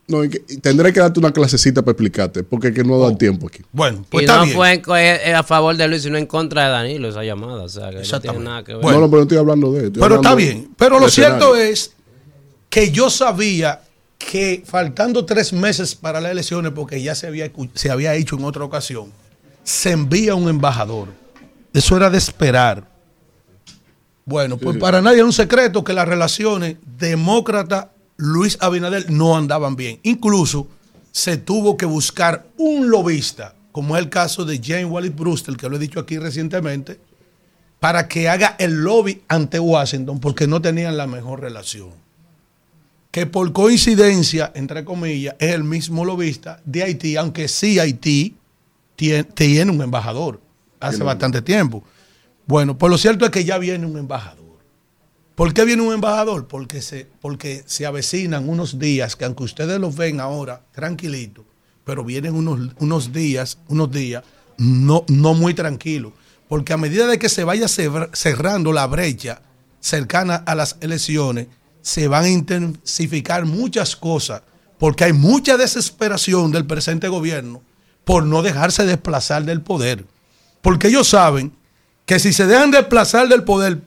No, 0.07 0.23
y 0.23 0.29
que- 0.29 0.43
y 0.47 0.57
tendré 0.57 0.93
que 0.93 0.99
darte 0.99 1.19
una 1.19 1.31
clasecita 1.33 1.81
para 1.81 1.93
explicarte, 1.93 2.43
porque 2.43 2.67
es 2.67 2.75
que 2.75 2.83
no 2.83 2.99
da 2.99 3.09
el 3.09 3.17
tiempo 3.17 3.47
aquí. 3.47 3.63
Bueno, 3.71 4.05
y 4.11 4.25
no 4.25 4.45
fue 4.53 4.73
en 4.73 4.81
co- 4.81 4.95
eh, 4.95 5.33
a 5.33 5.41
favor 5.41 5.75
de 5.75 5.87
Luis, 5.87 6.03
sino 6.03 6.17
en 6.17 6.27
contra 6.27 6.65
de 6.65 6.69
Danilo 6.69 7.09
esa 7.09 7.23
llamada. 7.23 7.63
O 7.63 7.69
sea, 7.69 7.89
que 7.89 7.97
no 7.97 8.21
tiene 8.21 8.39
nada 8.39 8.63
que 8.63 8.73
ver. 8.75 8.83
No, 8.83 8.91
no, 8.91 9.09
pero 9.09 9.17
no 9.17 9.21
estoy 9.23 9.37
hablando 9.39 9.71
de 9.73 9.87
esto. 9.87 9.99
Pero 9.99 10.15
está 10.17 10.35
bien. 10.35 10.69
Pero 10.77 10.99
lo 10.99 11.09
cierto 11.09 11.55
es 11.55 11.91
que 12.69 12.91
yo 12.91 13.09
sabía 13.09 13.81
que 14.19 14.63
faltando 14.65 15.25
tres 15.25 15.53
meses 15.53 15.95
para 15.95 16.21
las 16.21 16.31
elecciones, 16.31 16.71
porque 16.75 17.01
ya 17.01 17.15
se 17.15 17.25
había, 17.27 17.51
se 17.73 17.89
había 17.89 18.13
hecho 18.13 18.35
en 18.37 18.45
otra 18.45 18.63
ocasión, 18.63 19.11
se 19.63 19.91
envía 19.91 20.35
un 20.35 20.49
embajador. 20.49 21.07
Eso 21.73 21.97
era 21.97 22.09
de 22.11 22.17
esperar. 22.19 22.87
Bueno, 24.23 24.57
pues 24.57 24.75
sí. 24.75 24.79
para 24.79 25.01
nadie 25.01 25.19
es 25.19 25.23
un 25.23 25.33
secreto 25.33 25.83
que 25.83 25.93
las 25.93 26.07
relaciones 26.07 26.77
demócrata-Luis 28.17 28.57
Abinader 28.61 29.09
no 29.11 29.35
andaban 29.35 29.75
bien. 29.75 29.99
Incluso 30.03 30.67
se 31.11 31.37
tuvo 31.37 31.77
que 31.77 31.85
buscar 31.85 32.47
un 32.57 32.89
lobista, 32.89 33.55
como 33.71 33.95
es 33.95 34.03
el 34.03 34.09
caso 34.09 34.45
de 34.45 34.59
Jane 34.63 34.85
Wallis 34.85 35.15
Brewster, 35.15 35.55
que 35.55 35.69
lo 35.69 35.75
he 35.75 35.79
dicho 35.79 35.99
aquí 35.99 36.17
recientemente, 36.17 36.99
para 37.79 38.07
que 38.07 38.29
haga 38.29 38.55
el 38.57 38.83
lobby 38.83 39.21
ante 39.27 39.59
Washington 39.59 40.19
porque 40.19 40.47
no 40.47 40.61
tenían 40.61 40.97
la 40.97 41.07
mejor 41.07 41.41
relación. 41.41 41.89
Que 43.11 43.25
por 43.25 43.53
coincidencia, 43.53 44.51
entre 44.55 44.83
comillas, 44.83 45.35
es 45.39 45.53
el 45.53 45.63
mismo 45.63 46.03
lobista 46.03 46.59
de 46.65 46.83
Haití, 46.83 47.15
aunque 47.15 47.47
sí 47.47 47.79
Haití 47.79 48.35
tiene, 48.95 49.23
tiene 49.23 49.71
un 49.71 49.81
embajador 49.81 50.41
hace 50.79 51.03
bastante 51.03 51.41
tiempo. 51.41 51.83
Bueno, 52.45 52.77
pues 52.77 52.91
lo 52.91 52.97
cierto 52.97 53.25
es 53.25 53.31
que 53.31 53.45
ya 53.45 53.57
viene 53.57 53.85
un 53.85 53.97
embajador. 53.97 54.44
¿Por 55.35 55.53
qué 55.53 55.65
viene 55.65 55.81
un 55.81 55.93
embajador? 55.93 56.47
Porque 56.47 56.81
se, 56.81 57.07
porque 57.21 57.63
se 57.65 57.85
avecinan 57.85 58.47
unos 58.47 58.79
días 58.79 59.15
que 59.15 59.25
aunque 59.25 59.43
ustedes 59.43 59.79
los 59.79 59.95
ven 59.95 60.21
ahora 60.21 60.61
tranquilitos, 60.71 61.45
pero 61.83 62.03
vienen 62.03 62.33
unos, 62.35 62.73
unos 62.79 63.11
días, 63.11 63.57
unos 63.67 63.91
días 63.91 64.23
no, 64.57 65.03
no 65.07 65.33
muy 65.33 65.53
tranquilos. 65.53 66.13
Porque 66.47 66.73
a 66.73 66.77
medida 66.77 67.05
de 67.07 67.19
que 67.19 67.27
se 67.27 67.43
vaya 67.43 67.65
cerr- 67.65 68.09
cerrando 68.13 68.71
la 68.71 68.87
brecha 68.87 69.41
cercana 69.81 70.35
a 70.35 70.55
las 70.55 70.77
elecciones, 70.79 71.47
se 71.81 72.07
van 72.07 72.23
a 72.23 72.29
intensificar 72.29 73.45
muchas 73.45 73.95
cosas, 73.95 74.41
porque 74.79 75.03
hay 75.03 75.13
mucha 75.13 75.57
desesperación 75.57 76.51
del 76.51 76.65
presente 76.65 77.07
gobierno 77.07 77.61
por 78.03 78.23
no 78.23 78.41
dejarse 78.41 78.85
desplazar 78.85 79.43
del 79.43 79.61
poder. 79.61 80.05
Porque 80.61 80.87
ellos 80.87 81.09
saben 81.09 81.51
que 82.05 82.19
si 82.19 82.33
se 82.33 82.47
dejan 82.47 82.71
desplazar 82.71 83.27
del 83.27 83.43
poder, 83.43 83.81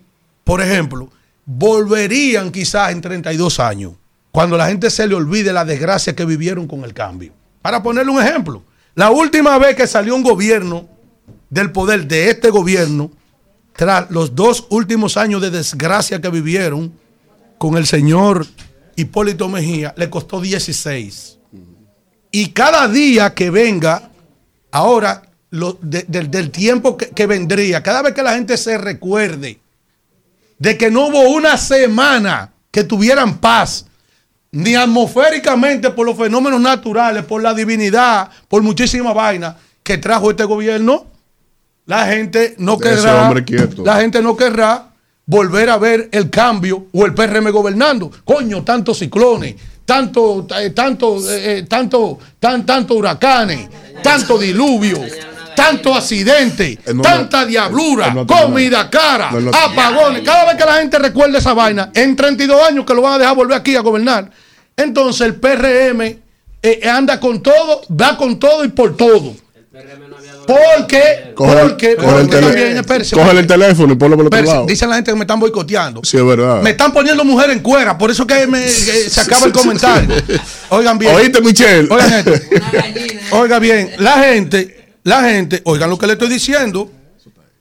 por 0.44 0.60
ejemplo, 0.60 1.10
volverían 1.50 2.52
quizás 2.52 2.92
en 2.92 3.00
32 3.00 3.58
años, 3.58 3.94
cuando 4.30 4.58
la 4.58 4.68
gente 4.68 4.90
se 4.90 5.06
le 5.08 5.14
olvide 5.14 5.50
la 5.50 5.64
desgracia 5.64 6.14
que 6.14 6.26
vivieron 6.26 6.68
con 6.68 6.84
el 6.84 6.92
cambio. 6.92 7.32
Para 7.62 7.82
ponerle 7.82 8.12
un 8.12 8.20
ejemplo, 8.22 8.62
la 8.94 9.10
última 9.10 9.56
vez 9.58 9.74
que 9.74 9.86
salió 9.86 10.14
un 10.14 10.22
gobierno 10.22 10.86
del 11.48 11.72
poder 11.72 12.06
de 12.06 12.28
este 12.28 12.50
gobierno, 12.50 13.10
tras 13.72 14.10
los 14.10 14.34
dos 14.34 14.66
últimos 14.68 15.16
años 15.16 15.40
de 15.40 15.50
desgracia 15.50 16.20
que 16.20 16.28
vivieron 16.28 16.92
con 17.56 17.78
el 17.78 17.86
señor 17.86 18.46
Hipólito 18.94 19.48
Mejía, 19.48 19.94
le 19.96 20.10
costó 20.10 20.42
16. 20.42 21.38
Y 22.30 22.48
cada 22.50 22.86
día 22.88 23.32
que 23.32 23.48
venga, 23.48 24.10
ahora, 24.70 25.22
lo- 25.48 25.78
de- 25.80 26.04
del- 26.08 26.30
del 26.30 26.50
tiempo 26.50 26.98
que, 26.98 27.08
que 27.08 27.26
vendría, 27.26 27.82
cada 27.82 28.02
vez 28.02 28.12
que 28.12 28.22
la 28.22 28.34
gente 28.34 28.58
se 28.58 28.76
recuerde 28.76 29.60
de 30.58 30.76
que 30.76 30.90
no 30.90 31.06
hubo 31.06 31.22
una 31.30 31.56
semana 31.56 32.52
que 32.70 32.84
tuvieran 32.84 33.38
paz, 33.38 33.86
ni 34.50 34.74
atmosféricamente 34.74 35.90
por 35.90 36.06
los 36.06 36.16
fenómenos 36.16 36.60
naturales, 36.60 37.24
por 37.24 37.42
la 37.42 37.54
divinidad, 37.54 38.30
por 38.48 38.62
muchísima 38.62 39.12
vaina 39.12 39.56
que 39.82 39.98
trajo 39.98 40.30
este 40.30 40.44
gobierno, 40.44 41.06
la 41.86 42.06
gente 42.06 42.54
no 42.58 42.76
De 42.76 42.90
querrá, 42.90 43.32
la 43.84 44.00
gente 44.00 44.20
no 44.20 44.36
querrá 44.36 44.88
volver 45.24 45.70
a 45.70 45.78
ver 45.78 46.08
el 46.12 46.30
cambio 46.30 46.86
o 46.92 47.06
el 47.06 47.14
PRM 47.14 47.50
gobernando. 47.50 48.10
Coño, 48.24 48.64
tantos 48.64 48.98
ciclones, 48.98 49.54
tanto, 49.84 50.46
eh, 50.58 50.70
tanto, 50.70 51.18
eh, 51.30 51.58
eh, 51.58 51.62
tanto, 51.68 52.18
tan, 52.38 52.66
tanto 52.66 52.94
huracanes, 52.94 53.68
tanto 54.02 54.38
diluvio, 54.38 54.98
tanto 55.58 55.92
accidente, 55.92 56.78
no, 56.94 57.02
tanta 57.02 57.44
diablura, 57.44 58.14
no 58.14 58.24
tiene 58.24 58.42
comida 58.42 58.88
cara, 58.88 59.30
apagones. 59.64 60.22
Cada 60.22 60.44
vez 60.46 60.54
que 60.54 60.64
la 60.64 60.74
gente 60.76 61.00
recuerde 61.00 61.38
esa 61.38 61.52
vaina, 61.52 61.90
en 61.94 62.14
32 62.14 62.62
años 62.62 62.84
que 62.84 62.94
lo 62.94 63.02
van 63.02 63.14
a 63.14 63.18
dejar 63.18 63.34
volver 63.34 63.58
aquí 63.58 63.74
a 63.74 63.80
gobernar, 63.80 64.30
entonces 64.76 65.26
el 65.26 65.34
PRM 65.34 66.00
eh, 66.02 66.20
eh, 66.62 66.88
anda 66.88 67.18
con 67.18 67.42
todo, 67.42 67.82
va 67.90 68.16
con 68.16 68.38
todo 68.38 68.64
y 68.64 68.68
por 68.68 68.96
todo. 68.96 69.34
Porque, 70.46 71.32
Coge, 71.34 71.56
porque, 71.56 71.96
coge 71.96 72.20
el, 72.20 72.28
también, 72.28 72.76
espérese, 72.78 73.16
coge 73.16 73.38
el 73.38 73.46
teléfono 73.46 73.92
y 73.92 73.96
ponlo 73.96 74.16
por 74.16 74.22
el 74.22 74.26
otro 74.28 74.38
espérese, 74.38 74.54
lado. 74.54 74.66
dicen 74.66 74.88
la 74.88 74.94
gente 74.94 75.10
que 75.10 75.16
me 75.16 75.24
están 75.24 75.40
boicoteando. 75.40 76.00
Sí, 76.04 76.16
es 76.16 76.24
verdad. 76.24 76.62
Me 76.62 76.70
están 76.70 76.92
poniendo 76.92 77.24
mujer 77.24 77.50
en 77.50 77.58
cuera, 77.58 77.98
por 77.98 78.12
eso 78.12 78.26
que 78.26 78.46
me, 78.46 78.66
se 78.68 79.20
acaba 79.20 79.46
el 79.46 79.52
comentario. 79.52 80.14
Oigan 80.70 80.98
bien. 80.98 81.14
Oíste, 81.16 81.40
Michelle. 81.42 81.88
Oigan 81.90 82.12
esto. 82.12 82.32
Oiga 83.32 83.58
bien, 83.58 83.90
la 83.98 84.22
gente, 84.22 84.77
la 85.08 85.22
gente, 85.22 85.62
oigan 85.64 85.88
lo 85.88 85.98
que 85.98 86.06
le 86.06 86.12
estoy 86.12 86.28
diciendo. 86.28 86.90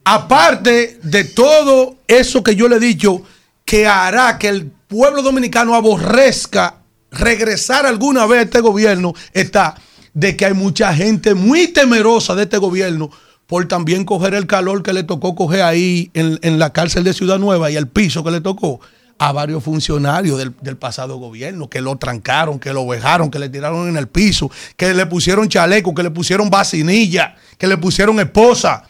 Aparte 0.04 1.00
de 1.02 1.24
todo 1.24 1.96
eso 2.08 2.44
que 2.44 2.56
yo 2.56 2.68
le 2.68 2.76
he 2.76 2.80
dicho, 2.80 3.24
que 3.64 3.88
hará 3.88 4.38
que 4.38 4.50
el 4.50 4.66
pueblo 4.66 5.22
dominicano 5.22 5.74
aborrezca 5.74 6.76
regresar 7.10 7.86
alguna 7.86 8.26
vez 8.26 8.40
a 8.40 8.44
este 8.44 8.60
gobierno, 8.60 9.14
está 9.34 9.76
de 10.14 10.36
que 10.36 10.46
hay 10.46 10.54
mucha 10.54 10.94
gente 10.94 11.36
muy 11.36 11.68
temerosa 11.70 12.36
de 12.36 12.44
este 12.44 12.58
gobierno 12.58 13.12
por 13.46 13.66
también 13.68 14.04
coger 14.04 14.34
el 14.34 14.46
calor 14.46 14.84
que 14.84 14.92
le 14.92 15.04
tocó 15.04 15.34
coger 15.34 15.62
ahí 15.62 16.12
en, 16.14 16.40
en 16.42 16.60
la 16.60 16.74
cárcel 16.74 17.06
de 17.06 17.14
Ciudad 17.14 17.40
Nueva 17.40 17.72
y 17.72 17.78
el 17.78 17.88
piso 17.88 18.24
que 18.24 18.32
le 18.32 18.42
tocó 18.42 18.82
a 19.20 19.32
varios 19.32 19.64
funcionarios 19.64 20.38
del, 20.38 20.54
del 20.62 20.78
pasado 20.78 21.18
gobierno, 21.18 21.70
que 21.70 21.82
lo 21.82 21.98
trancaron, 21.98 22.60
que 22.60 22.74
lo 22.74 22.86
vejaron, 22.86 23.32
que 23.32 23.40
le 23.40 23.50
tiraron 23.50 23.88
en 23.90 23.98
el 23.98 24.08
piso, 24.08 24.52
que 24.76 24.94
le 24.94 25.06
pusieron 25.06 25.50
chaleco, 25.50 25.94
que 25.94 26.04
le 26.04 26.12
pusieron 26.12 26.50
vacinilla, 26.50 27.36
que 27.58 27.68
le 27.68 27.78
pusieron 27.78 28.20
esposa, 28.20 28.84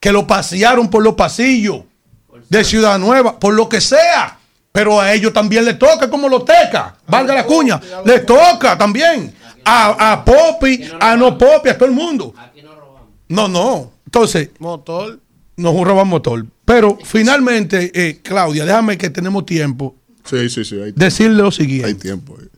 que 0.00 0.12
lo 0.12 0.26
pasearon 0.26 0.88
por 0.88 1.02
los 1.02 1.14
pasillos 1.14 1.82
de 2.48 2.64
Ciudad 2.64 2.98
Nueva, 2.98 3.38
por 3.38 3.54
lo 3.54 3.68
que 3.68 3.80
sea. 3.80 4.38
Pero 4.72 5.00
a 5.00 5.12
ellos 5.12 5.32
también 5.32 5.64
les 5.64 5.78
toca 5.78 6.08
como 6.08 6.28
los 6.28 6.44
tecas, 6.44 6.94
valga 7.06 7.34
la 7.34 7.44
cuña, 7.44 7.80
les 8.04 8.24
toca 8.24 8.76
también. 8.78 9.34
A, 9.64 10.12
a 10.12 10.24
Popi, 10.24 10.88
a 10.98 11.14
no 11.14 11.36
Popi, 11.36 11.68
a 11.68 11.76
todo 11.76 11.88
el 11.88 11.94
mundo. 11.94 12.32
No, 13.28 13.48
no. 13.48 13.92
Entonces, 14.06 14.50
Motor. 14.58 15.20
Nos 15.58 15.74
roban 15.84 16.08
motor. 16.08 16.46
Pero 16.64 16.98
finalmente, 17.04 17.90
eh, 17.94 18.20
Claudia, 18.22 18.64
déjame 18.64 18.96
que 18.96 19.10
tenemos 19.10 19.44
tiempo. 19.44 19.94
Sí, 20.24 20.48
sí, 20.48 20.64
sí. 20.64 20.76
Hay, 20.80 20.92
Decirle 20.92 21.42
lo 21.42 21.50
siguiente. 21.50 21.86
hay 21.86 21.94
tiempo. 21.94 22.36
eh. 22.40 22.48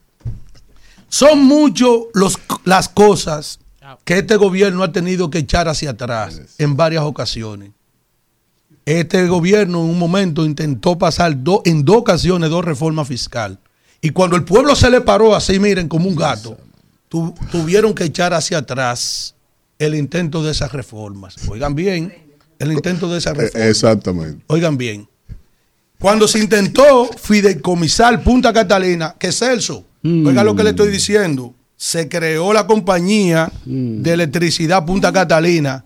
Son 1.08 1.42
muchos 1.42 2.04
los, 2.14 2.38
las 2.64 2.88
cosas 2.88 3.58
que 4.04 4.18
este 4.18 4.36
gobierno 4.36 4.82
ha 4.84 4.92
tenido 4.92 5.30
que 5.30 5.38
echar 5.38 5.68
hacia 5.68 5.90
atrás 5.90 6.40
en 6.58 6.76
varias 6.76 7.02
ocasiones. 7.02 7.70
Este 8.84 9.26
gobierno 9.26 9.82
en 9.84 9.90
un 9.90 9.98
momento 9.98 10.44
intentó 10.44 10.96
pasar 10.98 11.42
do- 11.42 11.62
en 11.64 11.84
dos 11.84 11.96
ocasiones 11.98 12.50
dos 12.50 12.64
reformas 12.64 13.08
fiscales. 13.08 13.58
Y 14.00 14.10
cuando 14.10 14.36
el 14.36 14.44
pueblo 14.44 14.74
se 14.74 14.90
le 14.90 15.00
paró 15.00 15.34
así, 15.34 15.58
miren, 15.58 15.88
como 15.88 16.08
un 16.08 16.16
gato, 16.16 16.56
tu- 17.08 17.34
tuvieron 17.52 17.94
que 17.94 18.04
echar 18.04 18.32
hacia 18.32 18.58
atrás 18.58 19.34
el 19.78 19.94
intento 19.94 20.42
de 20.42 20.52
esas 20.52 20.72
reformas. 20.72 21.36
Oigan 21.48 21.74
bien, 21.74 22.12
el 22.60 22.72
intento 22.72 23.10
de 23.10 23.18
esas 23.18 23.32
Eh, 23.36 23.40
reformas. 23.42 23.68
Exactamente. 23.68 24.44
Oigan 24.46 24.76
bien. 24.76 25.08
Cuando 25.98 26.26
se 26.28 26.38
intentó 26.38 27.10
fideicomisar 27.18 28.22
Punta 28.22 28.52
Catalina, 28.52 29.14
que 29.18 29.32
Celso, 29.32 29.84
oigan 30.04 30.46
lo 30.46 30.54
que 30.56 30.64
le 30.64 30.70
estoy 30.70 30.90
diciendo, 30.90 31.54
se 31.76 32.08
creó 32.08 32.52
la 32.52 32.66
compañía 32.66 33.50
de 33.64 34.12
electricidad 34.12 34.84
Punta 34.86 35.12
Catalina, 35.12 35.84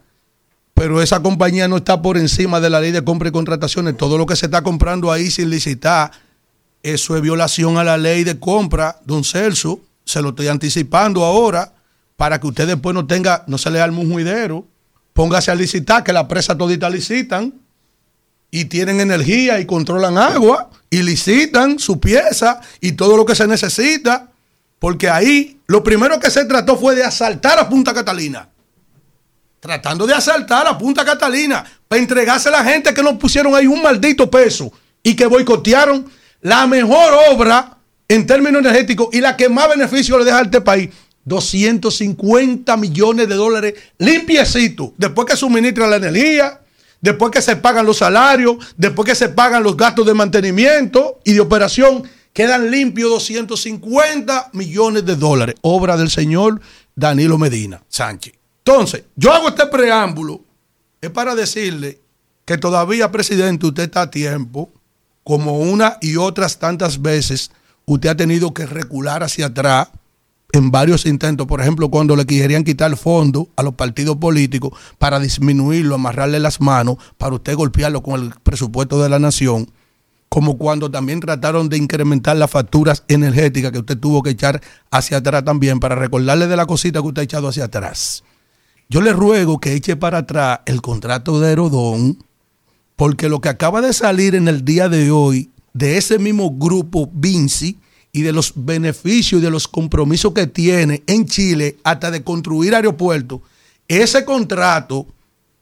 pero 0.73 1.01
esa 1.03 1.21
compañía 1.21 1.67
no 1.69 1.79
está 1.79 2.01
por 2.03 2.17
encima 2.17 2.61
de 2.61 2.71
la 2.71 2.81
ley 2.81 2.91
de 2.93 3.03
compra 3.03 3.29
y 3.29 3.33
contrataciones. 3.33 3.97
Todo 3.97 4.19
lo 4.19 4.27
que 4.27 4.37
se 4.37 4.47
está 4.47 4.63
comprando 4.63 5.11
ahí 5.11 5.31
sin 5.31 5.51
licitar, 5.51 6.11
eso 6.83 7.17
es 7.17 7.23
violación 7.23 7.77
a 7.79 7.85
la 7.85 7.97
ley 7.97 8.23
de 8.25 8.39
compra, 8.39 9.01
don 9.05 9.25
Celso. 9.25 9.81
Se 10.05 10.21
lo 10.21 10.31
estoy 10.31 10.49
anticipando 10.49 11.25
ahora 11.25 11.73
para 12.17 12.39
que 12.41 12.47
usted 12.47 12.67
después 12.67 12.95
no 12.95 13.07
tenga, 13.07 13.43
no 13.47 13.57
se 13.59 13.71
le 13.71 13.81
arme 13.81 13.99
un 14.01 14.13
juidero. 14.13 14.67
Póngase 15.15 15.51
a 15.51 15.55
licitar, 15.55 16.05
que 16.05 16.13
las 16.13 16.25
presas 16.25 16.59
toditas 16.59 16.93
licitan 16.93 17.55
y 18.51 18.67
tienen 18.67 19.01
energía 19.01 19.61
y 19.61 19.65
controlan 19.65 20.19
agua 20.19 20.71
y 20.91 21.03
licitan 21.03 21.79
su 21.79 21.99
pieza 21.99 22.61
y 22.81 22.93
todo 22.93 23.17
lo 23.17 23.25
que 23.25 23.35
se 23.35 23.47
necesita, 23.47 24.29
porque 24.79 25.09
ahí 25.09 25.61
lo 25.67 25.83
primero 25.83 26.19
que 26.19 26.31
se 26.31 26.45
trató 26.45 26.77
fue 26.77 26.97
de 26.97 27.05
asaltar 27.05 27.59
a 27.59 27.69
Punta 27.69 27.95
Catalina. 27.95 28.49
Tratando 29.61 30.07
de 30.07 30.15
asaltar 30.15 30.67
a 30.67 30.77
Punta 30.77 31.05
Catalina 31.05 31.65
para 31.89 32.03
entregarse 32.03 32.49
a 32.49 32.53
la 32.53 32.65
gente 32.65 32.93
que 32.93 33.03
nos 33.03 33.15
pusieron 33.15 33.55
ahí 33.55 33.67
un 33.69 33.83
maldito 33.83 34.29
peso 34.29 34.73
y 35.03 35.15
que 35.15 35.27
boicotearon 35.27 36.11
la 36.41 36.67
mejor 36.67 37.15
obra 37.31 37.79
en 38.09 38.27
términos 38.27 38.61
energéticos 38.61 39.09
y 39.13 39.21
la 39.21 39.37
que 39.37 39.49
más 39.49 39.69
beneficio 39.69 40.19
le 40.19 40.25
deja 40.25 40.41
a 40.41 40.43
este 40.43 40.61
país. 40.61 40.91
250 41.25 42.77
millones 42.77 43.29
de 43.29 43.35
dólares 43.35 43.75
limpiecitos 43.99 44.91
después 44.97 45.27
que 45.27 45.37
suministra 45.37 45.87
la 45.87 45.97
energía, 45.97 46.61
después 47.01 47.31
que 47.31 47.43
se 47.43 47.57
pagan 47.57 47.87
los 47.87 47.99
salarios, 47.99 48.57
después 48.77 49.09
que 49.09 49.15
se 49.15 49.29
pagan 49.29 49.63
los 49.63 49.77
gastos 49.77 50.07
de 50.07 50.15
mantenimiento 50.15 51.21
y 51.25 51.33
de 51.33 51.41
operación, 51.41 52.05
quedan 52.33 52.71
limpios 52.71 53.11
250 53.11 54.51
millones 54.53 55.05
de 55.07 55.17
dólares. 55.17 55.55
Obra 55.63 55.97
del 55.97 56.11
señor 56.11 56.61
Danilo 56.95 57.39
Medina 57.39 57.83
Sánchez. 57.89 58.35
Entonces, 58.59 59.05
yo 59.17 59.33
hago 59.33 59.49
este 59.49 59.67
preámbulo, 59.67 60.41
es 61.01 61.11
para 61.11 61.35
decirle 61.35 62.01
que 62.45 62.59
todavía, 62.59 63.13
presidente, 63.13 63.67
usted 63.67 63.85
está 63.85 64.03
a 64.03 64.11
tiempo, 64.11 64.71
como 65.23 65.59
una 65.59 65.99
y 66.01 66.17
otras 66.17 66.59
tantas 66.59 67.01
veces, 67.01 67.51
usted 67.87 68.11
ha 68.11 68.17
tenido 68.17 68.53
que 68.53 68.67
recular 68.67 69.23
hacia 69.23 69.47
atrás 69.47 69.89
en 70.55 70.71
varios 70.71 71.05
intentos, 71.05 71.49
por 71.49 71.61
ejemplo, 71.61 71.91
cuando 71.91 72.15
le 72.15 72.25
querían 72.25 72.63
quitar 72.63 72.97
fondos 72.97 73.49
a 73.57 73.65
los 73.65 73.75
partidos 73.75 74.19
políticos 74.19 74.71
para 74.99 75.19
disminuirlo, 75.19 75.97
amarrarle 75.97 76.39
las 76.39 76.61
manos, 76.61 76.97
para 77.19 77.35
usted 77.35 77.57
golpearlo 77.57 78.05
con 78.05 78.23
el 78.23 78.35
presupuesto 78.41 79.03
de 79.03 79.09
la 79.09 79.19
nación, 79.19 79.69
como 80.29 80.57
cuando 80.57 80.89
también 80.89 81.19
trataron 81.19 81.69
de 81.69 81.77
incrementar 81.77 82.37
las 82.37 82.53
facturas 82.53 83.03
energéticas 83.09 83.73
que 83.73 83.81
usted 83.81 83.99
tuvo 83.99 84.23
que 84.23 84.31
echar 84.31 84.61
hacia 84.93 85.17
atrás 85.17 85.45
también, 85.45 85.81
para 85.81 85.97
recordarle 85.97 86.47
de 86.47 86.57
la 86.57 86.67
cosita 86.67 87.01
que 87.01 87.09
usted 87.09 87.23
ha 87.23 87.25
echado 87.25 87.49
hacia 87.49 87.65
atrás. 87.65 88.23
Yo 88.89 89.01
le 89.01 89.13
ruego 89.13 89.59
que 89.59 89.73
eche 89.73 89.97
para 89.97 90.19
atrás 90.19 90.61
el 90.67 90.81
contrato 90.83 91.41
de 91.41 91.51
Herodón, 91.51 92.19
porque 92.95 93.29
lo 93.29 93.41
que 93.41 93.49
acaba 93.49 93.81
de 93.81 93.93
salir 93.93 94.37
en 94.37 94.47
el 94.47 94.65
día 94.65 94.89
de 94.89 95.11
hoy 95.11 95.51
de 95.73 95.97
ese 95.97 96.21
mismo 96.21 96.53
grupo 96.57 97.11
Vinci 97.13 97.77
y 98.15 98.23
de 98.23 98.33
los 98.33 98.53
beneficios 98.55 99.41
y 99.41 99.45
de 99.45 99.51
los 99.51 99.67
compromisos 99.67 100.33
que 100.33 100.47
tiene 100.47 101.03
en 101.09 101.27
Chile 101.27 101.77
hasta 101.83 102.13
de 102.13 102.23
construir 102.23 102.75
aeropuertos, 102.75 103.41
ese 103.89 104.25
contrato 104.25 105.09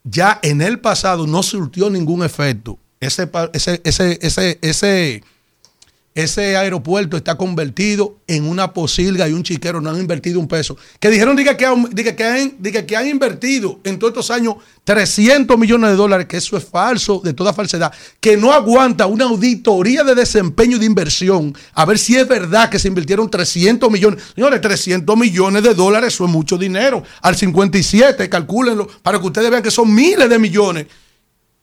ya 0.05 0.39
en 0.43 0.61
el 0.61 0.79
pasado 0.79 1.27
no 1.27 1.43
surtió 1.43 1.89
ningún 1.89 2.23
efecto. 2.23 2.79
Ese, 3.01 3.29
ese, 3.55 3.81
ese, 4.21 4.59
ese, 4.61 5.25
ese, 6.15 6.57
aeropuerto 6.57 7.17
está 7.17 7.37
convertido 7.37 8.19
en 8.27 8.45
una 8.47 8.73
posilga 8.75 9.29
y 9.29 9.33
un 9.33 9.43
chiquero, 9.43 9.81
no 9.81 9.91
han 9.91 9.99
invertido 9.99 10.39
un 10.41 10.47
peso. 10.47 10.77
Que 11.01 11.09
dijeron 11.09 11.35
diga, 11.37 11.57
que, 11.57 11.65
han- 11.65 11.89
diga, 11.91 12.15
que, 12.15 12.25
han, 12.25 12.55
diga, 12.59 12.85
que 12.85 12.97
han 12.97 13.07
invertido 13.09 13.81
en 13.85 13.99
todos 13.99 14.11
estos 14.13 14.31
años 14.31 14.57
300 14.85 15.57
millones 15.59 15.91
de 15.91 15.97
dólares, 15.97 16.27
que 16.27 16.37
eso 16.37 16.57
es 16.57 16.65
falso, 16.65 17.21
de 17.25 17.33
toda 17.33 17.55
falsedad, 17.55 17.93
que 18.21 18.37
no 18.37 18.53
aguanta 18.53 19.07
una 19.07 19.25
auditoría 19.25 20.05
de 20.05 20.15
desempeño 20.15 20.79
de 20.79 20.85
inversión, 20.85 21.55
a 21.73 21.85
ver 21.87 21.99
si 21.99 22.17
es 22.17 22.29
verdad 22.29 22.69
que 22.69 22.79
se 22.79 22.89
invirtieron 22.89 23.31
300 23.31 23.91
millones. 23.91 24.23
Señores, 24.35 24.61
300 24.61 25.17
millones 25.17 25.63
de 25.63 25.73
dólares, 25.75 26.13
eso 26.15 26.25
es 26.27 26.31
mucho 26.31 26.59
dinero. 26.59 27.03
Al 27.23 27.37
57, 27.37 28.29
calcúlenlo, 28.29 28.87
para 29.03 29.19
que 29.19 29.27
ustedes 29.27 29.51
vean 29.51 29.63
que 29.63 29.71
son 29.71 29.95
miles 29.95 30.29
de 30.29 30.39
millones 30.39 30.87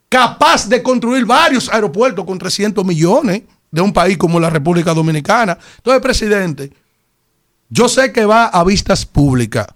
capaz 0.09 0.67
de 0.67 0.81
construir 0.81 1.23
varios 1.25 1.69
aeropuertos 1.69 2.25
con 2.25 2.39
300 2.39 2.83
millones. 2.83 3.43
De 3.71 3.81
un 3.81 3.93
país 3.93 4.17
como 4.17 4.39
la 4.39 4.49
República 4.49 4.93
Dominicana. 4.93 5.57
Entonces, 5.77 6.01
presidente, 6.01 6.71
yo 7.69 7.87
sé 7.87 8.11
que 8.11 8.25
va 8.25 8.45
a 8.45 8.63
vistas 8.63 9.05
públicas. 9.05 9.67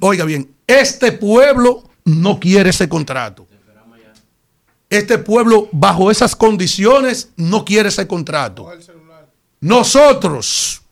Oiga 0.00 0.24
bien, 0.24 0.50
este 0.66 1.12
pueblo 1.12 1.88
no 2.04 2.38
quiere 2.38 2.70
ese 2.70 2.88
contrato. 2.88 3.46
Este 4.90 5.16
pueblo, 5.16 5.68
bajo 5.72 6.10
esas 6.10 6.36
condiciones, 6.36 7.30
no 7.36 7.64
quiere 7.64 7.88
ese 7.88 8.06
contrato. 8.06 8.70
Nosotros, 9.60 10.82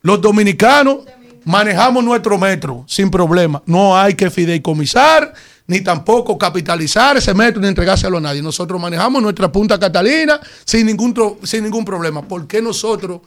los 0.00 0.20
dominicanos, 0.22 1.00
manejamos 1.44 2.02
nuestro 2.02 2.38
metro 2.38 2.84
sin 2.86 3.10
problema. 3.10 3.62
No 3.66 3.98
hay 3.98 4.14
que 4.14 4.30
fideicomisar, 4.30 5.34
ni 5.70 5.82
tampoco 5.82 6.36
capitalizar 6.36 7.16
ese 7.16 7.32
metro 7.32 7.62
ni 7.62 7.68
entregárselo 7.68 8.18
a 8.18 8.20
nadie. 8.20 8.42
Nosotros 8.42 8.80
manejamos 8.80 9.22
nuestra 9.22 9.52
Punta 9.52 9.78
Catalina 9.78 10.40
sin 10.64 10.84
ningún, 10.84 11.38
sin 11.44 11.62
ningún 11.62 11.84
problema. 11.84 12.22
¿Por 12.22 12.48
qué 12.48 12.60
nosotros 12.60 13.20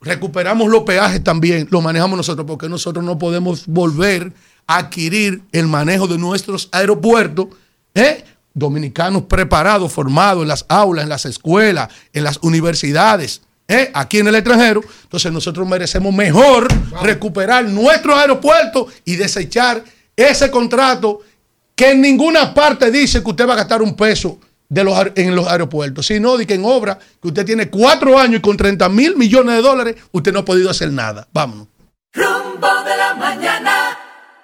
recuperamos 0.00 0.68
los 0.68 0.82
peajes 0.82 1.22
también? 1.22 1.68
Lo 1.70 1.80
manejamos 1.80 2.16
nosotros 2.16 2.44
porque 2.44 2.68
nosotros 2.68 3.04
no 3.04 3.16
podemos 3.16 3.68
volver 3.68 4.32
a 4.66 4.78
adquirir 4.78 5.42
el 5.52 5.68
manejo 5.68 6.08
de 6.08 6.18
nuestros 6.18 6.68
aeropuertos. 6.72 7.46
¿eh? 7.94 8.24
Dominicanos 8.52 9.22
preparados, 9.22 9.92
formados 9.92 10.42
en 10.42 10.48
las 10.48 10.66
aulas, 10.68 11.04
en 11.04 11.08
las 11.08 11.24
escuelas, 11.24 11.88
en 12.12 12.24
las 12.24 12.40
universidades. 12.42 13.42
¿eh? 13.68 13.92
aquí 13.94 14.18
en 14.18 14.26
el 14.26 14.34
extranjero, 14.34 14.80
entonces 15.04 15.30
nosotros 15.30 15.68
merecemos 15.68 16.12
mejor 16.12 16.66
recuperar 17.02 17.64
nuestros 17.66 18.18
aeropuertos 18.18 18.92
y 19.04 19.14
desechar 19.14 19.84
ese 20.16 20.50
contrato 20.50 21.20
que 21.76 21.90
en 21.92 22.00
ninguna 22.00 22.52
parte 22.54 22.90
dice 22.90 23.22
que 23.22 23.30
usted 23.30 23.46
va 23.48 23.52
a 23.52 23.56
gastar 23.58 23.82
un 23.82 23.94
peso 23.94 24.40
de 24.68 24.82
los, 24.82 24.94
aer- 24.98 25.12
en 25.16 25.36
los 25.36 25.46
aeropuertos, 25.46 26.06
sino 26.06 26.36
de 26.36 26.46
que 26.46 26.54
en 26.54 26.64
obra 26.64 26.98
que 27.22 27.28
usted 27.28 27.44
tiene 27.44 27.68
cuatro 27.70 28.18
años 28.18 28.38
y 28.38 28.42
con 28.42 28.56
30 28.56 28.88
mil 28.88 29.14
millones 29.16 29.54
de 29.56 29.62
dólares, 29.62 29.96
usted 30.10 30.32
no 30.32 30.40
ha 30.40 30.44
podido 30.44 30.70
hacer 30.70 30.90
nada. 30.90 31.28
Vámonos. 31.32 31.68
Rumbo 32.14 32.66
de 32.84 32.96
la 32.96 33.14
mañana. 33.14 33.98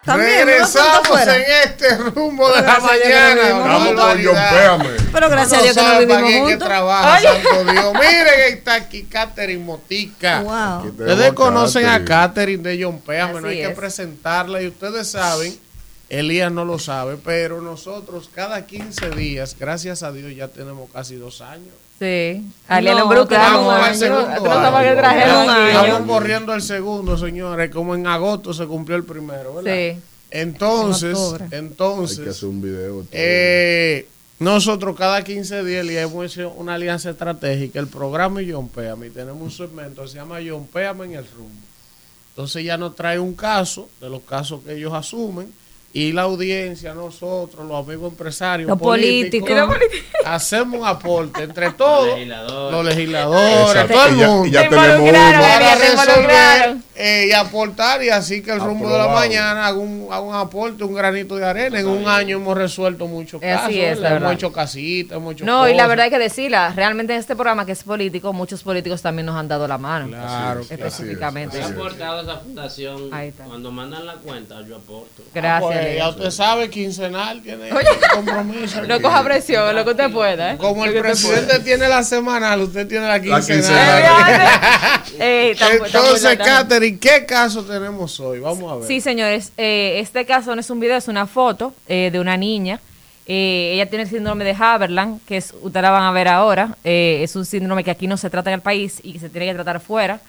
También, 0.05 0.47
Regresamos 0.47 1.09
¿no? 1.11 1.33
En 1.33 1.43
este 1.65 1.97
rumbo 1.97 2.49
de 2.52 2.61
la 2.61 2.75
no 2.78 2.85
mañana. 2.85 3.55
Una 3.55 3.75
juntos. 3.78 3.97
barbaridad. 3.97 4.78
Pero 5.12 5.28
gracias 5.31 5.61
a 5.61 5.62
Dios 5.62 5.77
que 5.77 5.83
no 5.83 5.99
vivimos 6.01 6.23
quién 6.23 6.35
que 6.44 6.51
juntos. 6.51 6.69
trabaja, 6.69 7.15
Ay. 7.15 7.23
santo 7.25 7.73
Dios. 7.73 7.94
Miren, 7.94 8.41
está 8.57 8.75
aquí 8.75 9.05
Catherine 9.05 9.65
Motica. 9.65 10.41
Wow. 10.41 10.89
Ustedes 10.91 11.33
conocen 11.35 11.86
a 11.86 12.05
Catherine 12.05 12.62
de 12.69 12.83
John 12.85 13.01
Péame, 13.01 13.41
no 13.41 13.47
hay 13.49 13.59
que 13.59 13.69
es. 13.69 13.75
presentarla 13.77 14.61
y 14.61 14.67
ustedes 14.67 15.09
saben, 15.09 15.57
Elías 16.12 16.52
no 16.52 16.66
lo 16.66 16.78
sabe, 16.78 17.16
pero 17.16 17.62
nosotros 17.62 18.28
cada 18.34 18.66
15 18.66 19.10
días, 19.12 19.57
gracias 19.58 20.02
a 20.02 20.12
Dios, 20.12 20.36
ya 20.36 20.49
tenemos 20.49 20.91
casi 20.91 21.15
dos 21.16 21.41
años. 21.41 21.73
Sí. 21.99 22.44
No. 22.68 23.08
Vamos 23.08 23.74
al 23.74 23.97
segundo 23.97 24.28
no 24.28 24.76
aquí. 24.76 24.89
Estamos 24.89 26.07
corriendo 26.07 26.52
el 26.52 26.60
segundo, 26.60 27.16
señores, 27.16 27.70
como 27.70 27.94
en 27.94 28.07
agosto 28.07 28.52
se 28.52 28.66
cumplió 28.66 28.99
el 28.99 29.05
primero, 29.05 29.55
¿verdad? 29.55 29.73
Sí. 29.73 30.00
Entonces, 30.31 31.18
entonces, 31.50 32.18
Hay 32.18 32.24
que 32.24 32.31
hacer 32.31 32.49
un 32.49 32.60
video. 32.60 33.07
eh, 33.10 34.07
nosotros 34.39 34.94
cada 34.99 35.24
15 35.24 35.65
días 35.65 35.86
le 35.86 35.99
hemos 35.99 36.26
hecho 36.26 36.50
una 36.50 36.74
alianza 36.74 37.08
estratégica. 37.08 37.78
El 37.78 37.86
programa 37.86 38.42
y 38.42 38.52
John 38.52 38.68
Péame. 38.68 39.07
y 39.07 39.10
Tenemos 39.10 39.41
un 39.41 39.50
segmento 39.50 40.02
que 40.02 40.08
se 40.08 40.16
llama 40.16 40.41
John 40.47 40.66
Péame 40.66 41.07
en 41.07 41.12
el 41.15 41.26
rumbo. 41.31 41.60
Entonces 42.31 42.65
ya 42.65 42.76
nos 42.76 42.97
trae 42.97 43.18
un 43.18 43.34
caso 43.34 43.89
de 44.00 44.10
los 44.10 44.23
casos 44.23 44.60
que 44.62 44.74
ellos 44.74 44.92
asumen 44.92 45.52
y 45.95 46.12
la 46.12 46.23
audiencia, 46.23 46.95
nosotros, 46.95 47.67
los 47.67 47.87
amigos 47.87 48.12
empresarios, 48.12 48.69
Los 48.69 48.79
políticos. 48.79 49.51
Hacemos 50.25 50.81
un 50.81 50.87
aporte 50.87 51.43
entre 51.43 51.71
todos, 51.73 52.15
legisladores. 52.15 52.73
los 52.73 52.85
legisladores, 52.87 53.89
todo 53.89 54.07
el 54.07 54.15
Y 54.15 54.19
ya- 54.19 54.27
mundo, 54.29 54.47
y 54.47 54.51
ya 54.53 54.62
Te 54.62 54.69
tenemos 54.69 55.12
para 55.12 55.75
resolver 55.75 56.77
eh, 56.95 57.27
y 57.29 57.33
aportar 57.33 58.03
y 58.05 58.09
así 58.11 58.43
que 58.43 58.53
el 58.53 58.61
rumbo 58.61 58.89
de 58.91 58.99
la 58.99 59.09
mañana 59.09 59.67
haga 59.67 59.79
un, 59.79 60.07
haga 60.11 60.21
un 60.21 60.35
aporte, 60.35 60.85
un 60.85 60.95
granito 60.95 61.37
de 61.37 61.45
arena. 61.45 61.81
En 61.81 61.89
un 61.89 62.07
año 62.09 62.37
hemos 62.37 62.57
resuelto 62.57 63.07
muchos 63.07 63.43
Así 63.43 63.49
casos, 63.51 63.71
es, 63.75 63.99
la 63.99 64.11
verdad. 64.12 64.29
hemos 64.31 64.35
hecho 64.35 64.53
casitas, 64.53 65.17
hemos 65.17 65.33
hecho 65.35 65.45
No, 65.45 65.69
y 65.69 65.75
la 65.75 65.87
verdad 65.87 66.05
hay 66.05 66.11
que 66.11 66.19
decirla, 66.19 66.73
realmente 66.75 67.12
en 67.15 67.19
este 67.21 67.35
programa 67.35 67.67
que 67.67 67.73
es 67.73 67.83
político, 67.83 68.33
muchos 68.33 68.62
políticos 68.62 69.03
también 69.03 69.27
nos 69.27 69.37
han 69.37 69.49
dado 69.49 69.67
la 69.67 69.79
mano. 69.79 70.09
Claro, 70.09 70.61
específicamente. 70.61 71.59
Yo 71.61 71.67
he 71.69 71.73
aportado 71.73 72.19
a 72.21 72.23
esa 72.23 72.39
fundación. 72.39 73.09
Ahí 73.12 73.29
está. 73.29 73.45
Cuando 73.45 73.71
mandan 73.73 74.07
la 74.07 74.15
cuenta, 74.15 74.61
yo 74.67 74.77
aporto. 74.77 75.23
Gracias. 75.35 75.82
Ya 75.97 76.09
usted 76.09 76.31
sabe, 76.31 76.70
quincenal 76.70 77.43
tiene 77.43 77.70
compromiso. 78.15 78.83
No 78.83 79.01
coja 79.01 79.23
presión, 79.25 79.75
lo 79.75 79.85
que 79.85 79.91
usted 79.91 80.11
pueda. 80.11 80.52
¿eh? 80.52 80.57
Como 80.59 80.85
el 80.85 80.99
presidente 81.01 81.61
tiene 81.61 81.89
la 81.89 82.02
semanal, 82.02 82.61
usted 82.61 82.86
tiene 82.86 83.07
la 83.07 83.19
La 83.19 83.41
quincenal. 83.41 84.02
Está 85.19 85.69
muy 85.69 85.86
Entonces, 85.86 86.23
larga. 86.23 86.44
Catherine, 86.44 86.99
¿qué 86.99 87.27
caso 87.27 87.62
tenemos 87.65 88.19
hoy? 88.20 88.41
Vamos 88.41 88.73
a 88.73 88.77
ver. 88.77 88.86
Sí, 88.89 89.01
señores, 89.01 89.52
eh, 89.57 89.99
este 90.01 90.25
caso 90.25 90.55
no 90.55 90.61
es 90.61 90.70
un 90.70 90.81
video, 90.81 90.97
es 90.97 91.09
una 91.09 91.27
foto 91.27 91.75
eh, 91.89 92.11
de 92.12 92.20
una 92.20 92.36
niña. 92.36 92.81
Eh, 93.27 93.73
ella 93.75 93.86
tiene 93.86 94.05
el 94.05 94.11
síndrome 94.11 94.44
de 94.44 94.57
Haberland, 94.59 95.20
que 95.27 95.36
es, 95.36 95.55
ustedes 95.62 95.83
la 95.83 95.91
van 95.91 96.02
a 96.02 96.12
ver 96.12 96.28
ahora. 96.28 96.77
Eh, 96.83 97.20
es 97.23 97.36
un 97.36 97.44
síndrome 97.47 97.85
que 97.85 97.91
aquí 97.91 98.07
no 98.07 98.17
se 98.17 98.31
trata 98.31 98.51
en 98.51 98.55
el 98.55 98.61
país 98.61 98.99
y 99.02 99.12
que 99.12 99.20
se 99.20 99.28
tiene 99.28 99.47
que 99.47 99.55
tratar 99.55 99.81
fuera. 99.81 100.20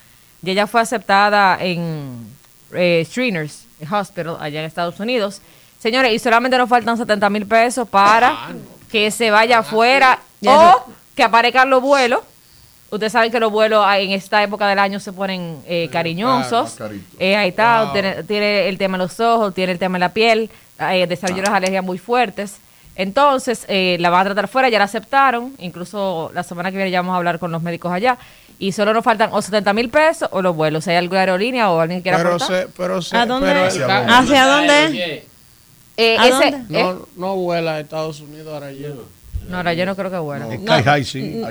Y 0.44 0.52
ella 0.52 0.68
fue 0.68 0.82
aceptada 0.82 1.58
en 1.60 2.28
eh, 2.74 3.06
Shriners 3.10 3.66
Hospital, 3.92 4.38
allá 4.40 4.60
en 4.60 4.66
Estados 4.66 5.00
Unidos. 5.00 5.42
Señores, 5.80 6.14
y 6.14 6.20
solamente 6.20 6.58
nos 6.58 6.70
faltan 6.70 6.98
70 6.98 7.30
mil 7.30 7.46
pesos 7.46 7.88
para 7.88 8.50
que 8.92 9.12
se 9.12 9.32
vaya 9.32 9.60
afuera 9.60 10.20
Ya 10.40 10.76
o 10.76 10.86
que 11.16 11.24
aparezcan 11.24 11.70
los 11.70 11.82
vuelos. 11.82 12.22
Ustedes 12.90 13.12
saben 13.12 13.32
que 13.32 13.40
los 13.40 13.52
vuelos 13.52 13.84
ah, 13.86 14.00
en 14.00 14.12
esta 14.12 14.44
época 14.44 14.68
del 14.68 14.78
año 14.78 15.00
se 15.00 15.12
ponen 15.12 15.62
eh, 15.66 15.90
cariñosos. 15.92 16.78
Eh, 17.18 17.36
ahí 17.36 17.50
está, 17.50 17.90
tiene, 17.92 18.24
tiene 18.24 18.70
el 18.70 18.78
tema 18.78 18.98
de 18.98 19.06
los 19.06 19.20
ojos, 19.20 19.54
tiene 19.54 19.72
el 19.72 19.80
tema 19.80 19.96
de 19.96 20.00
la 20.00 20.10
piel, 20.10 20.50
eh, 20.80 21.08
desarrolló 21.08 21.42
unas 21.42 21.56
alergias 21.56 21.84
muy 21.84 21.98
fuertes. 21.98 22.60
Entonces, 22.96 23.66
eh, 23.68 23.98
la 24.00 24.10
van 24.10 24.22
a 24.22 24.26
tratar 24.26 24.48
fuera, 24.48 24.70
ya 24.70 24.78
la 24.78 24.86
aceptaron, 24.86 25.54
incluso 25.58 26.30
la 26.34 26.44
semana 26.44 26.70
que 26.70 26.78
viene 26.78 26.92
ya 26.92 27.02
vamos 27.02 27.14
a 27.14 27.18
hablar 27.18 27.40
con 27.40 27.52
los 27.52 27.62
médicos 27.62 27.92
allá. 27.92 28.18
Y 28.64 28.72
solo 28.72 28.94
nos 28.94 29.04
faltan 29.04 29.30
o 29.34 29.42
70 29.42 29.74
mil 29.74 29.90
pesos 29.90 30.30
o 30.32 30.42
los 30.42 30.56
vuelos. 30.56 30.86
Si 30.86 30.90
hay 30.92 30.96
alguna 30.96 31.20
aerolínea 31.20 31.70
o 31.70 31.80
alguien 31.82 32.00
que 32.00 32.04
quiera 32.04 32.18
Pero 32.18 32.36
aportar. 32.36 32.68
pero 32.78 33.02
se, 33.02 33.18
¿A 33.18 33.26
dónde? 33.26 33.48
pero 33.48 33.66
¿Hacia 33.66 33.82
el 33.82 33.88
dónde? 33.88 34.06
ca- 34.08 34.18
¿Hacia 34.20 34.46
dónde? 34.46 35.24
Eh, 35.98 36.18
¿A 36.18 36.28
ese, 36.28 36.52
dónde? 36.52 36.80
eh, 36.80 36.84
No, 36.84 37.08
no 37.18 37.36
vuela 37.36 37.74
a 37.76 37.80
Estados 37.82 38.22
Unidos 38.22 38.48
ahora 38.54 38.72
lleno. 38.72 39.02
no, 39.50 39.58
ahora 39.58 39.74
yo 39.74 39.86
no 39.86 39.96
creo 39.98 40.10
que 40.10 40.18
vuela. 40.18 40.46
No. 40.46 40.74
¿A 40.74 40.82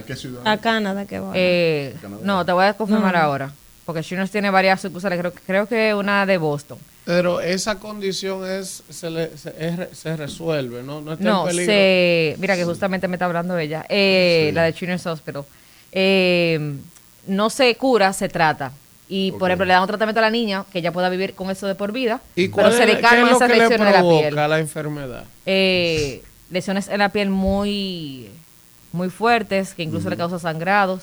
qué 0.02 0.16
ciudad? 0.16 0.46
A 0.46 0.56
Canadá 0.56 1.04
que 1.04 1.20
va. 1.20 1.32
Eh, 1.34 1.94
no, 2.22 2.44
te 2.46 2.52
voy 2.52 2.64
a 2.64 2.72
confirmar 2.74 3.12
No. 3.14 3.20
ahora. 3.20 3.52
Porque 3.84 4.02
Chinos 4.02 4.30
tiene 4.30 4.48
varias 4.48 4.80
sucursales, 4.80 5.18
creo, 5.18 5.32
creo 5.46 5.66
que 5.68 5.92
una 5.94 6.24
de 6.24 6.38
Boston. 6.38 6.78
Pero 7.04 7.40
esa 7.40 7.78
condición 7.78 8.48
es 8.50 8.84
se, 8.88 9.10
le, 9.10 9.36
se, 9.36 9.52
es 9.58 9.98
se 9.98 10.16
resuelve, 10.16 10.82
¿no? 10.82 11.00
No 11.02 11.12
está 11.12 11.24
No, 11.24 11.42
en 11.42 11.48
peligro. 11.48 11.72
se, 11.74 12.36
mira 12.38 12.56
que 12.56 12.64
justamente 12.64 13.06
me 13.08 13.16
está 13.16 13.26
hablando 13.26 13.58
ella, 13.58 13.84
eh, 13.88 14.50
la 14.54 14.62
de 14.62 14.72
Children's 14.72 15.04
Hospital. 15.06 15.44
Eh, 15.90 16.74
no 17.26 17.50
se 17.50 17.74
cura, 17.76 18.12
se 18.12 18.28
trata. 18.28 18.72
Y, 19.08 19.32
por 19.32 19.50
ejemplo, 19.50 19.66
le 19.66 19.72
dan 19.74 19.82
un 19.82 19.88
tratamiento 19.88 20.20
a 20.20 20.22
la 20.22 20.30
niña 20.30 20.64
que 20.72 20.78
ella 20.78 20.90
pueda 20.92 21.08
vivir 21.10 21.34
con 21.34 21.50
eso 21.50 21.66
de 21.66 21.74
por 21.74 21.92
vida, 21.92 22.20
¿Y 22.34 22.48
pero 22.48 22.72
se 22.72 22.86
le 22.86 22.98
calman 23.00 23.34
esas 23.34 23.50
que 23.50 23.56
le 23.58 23.68
lesiones 23.68 23.86
de 23.86 23.92
la 23.92 24.00
piel. 24.00 24.20
provoca 24.28 24.48
la 24.48 24.58
enfermedad? 24.58 25.24
Eh, 25.44 26.22
lesiones 26.50 26.88
en 26.88 26.98
la 26.98 27.10
piel 27.10 27.28
muy, 27.28 28.28
muy 28.92 29.10
fuertes, 29.10 29.74
que 29.74 29.82
incluso 29.82 30.08
le 30.08 30.16
causan 30.16 30.40
sangrados. 30.40 31.02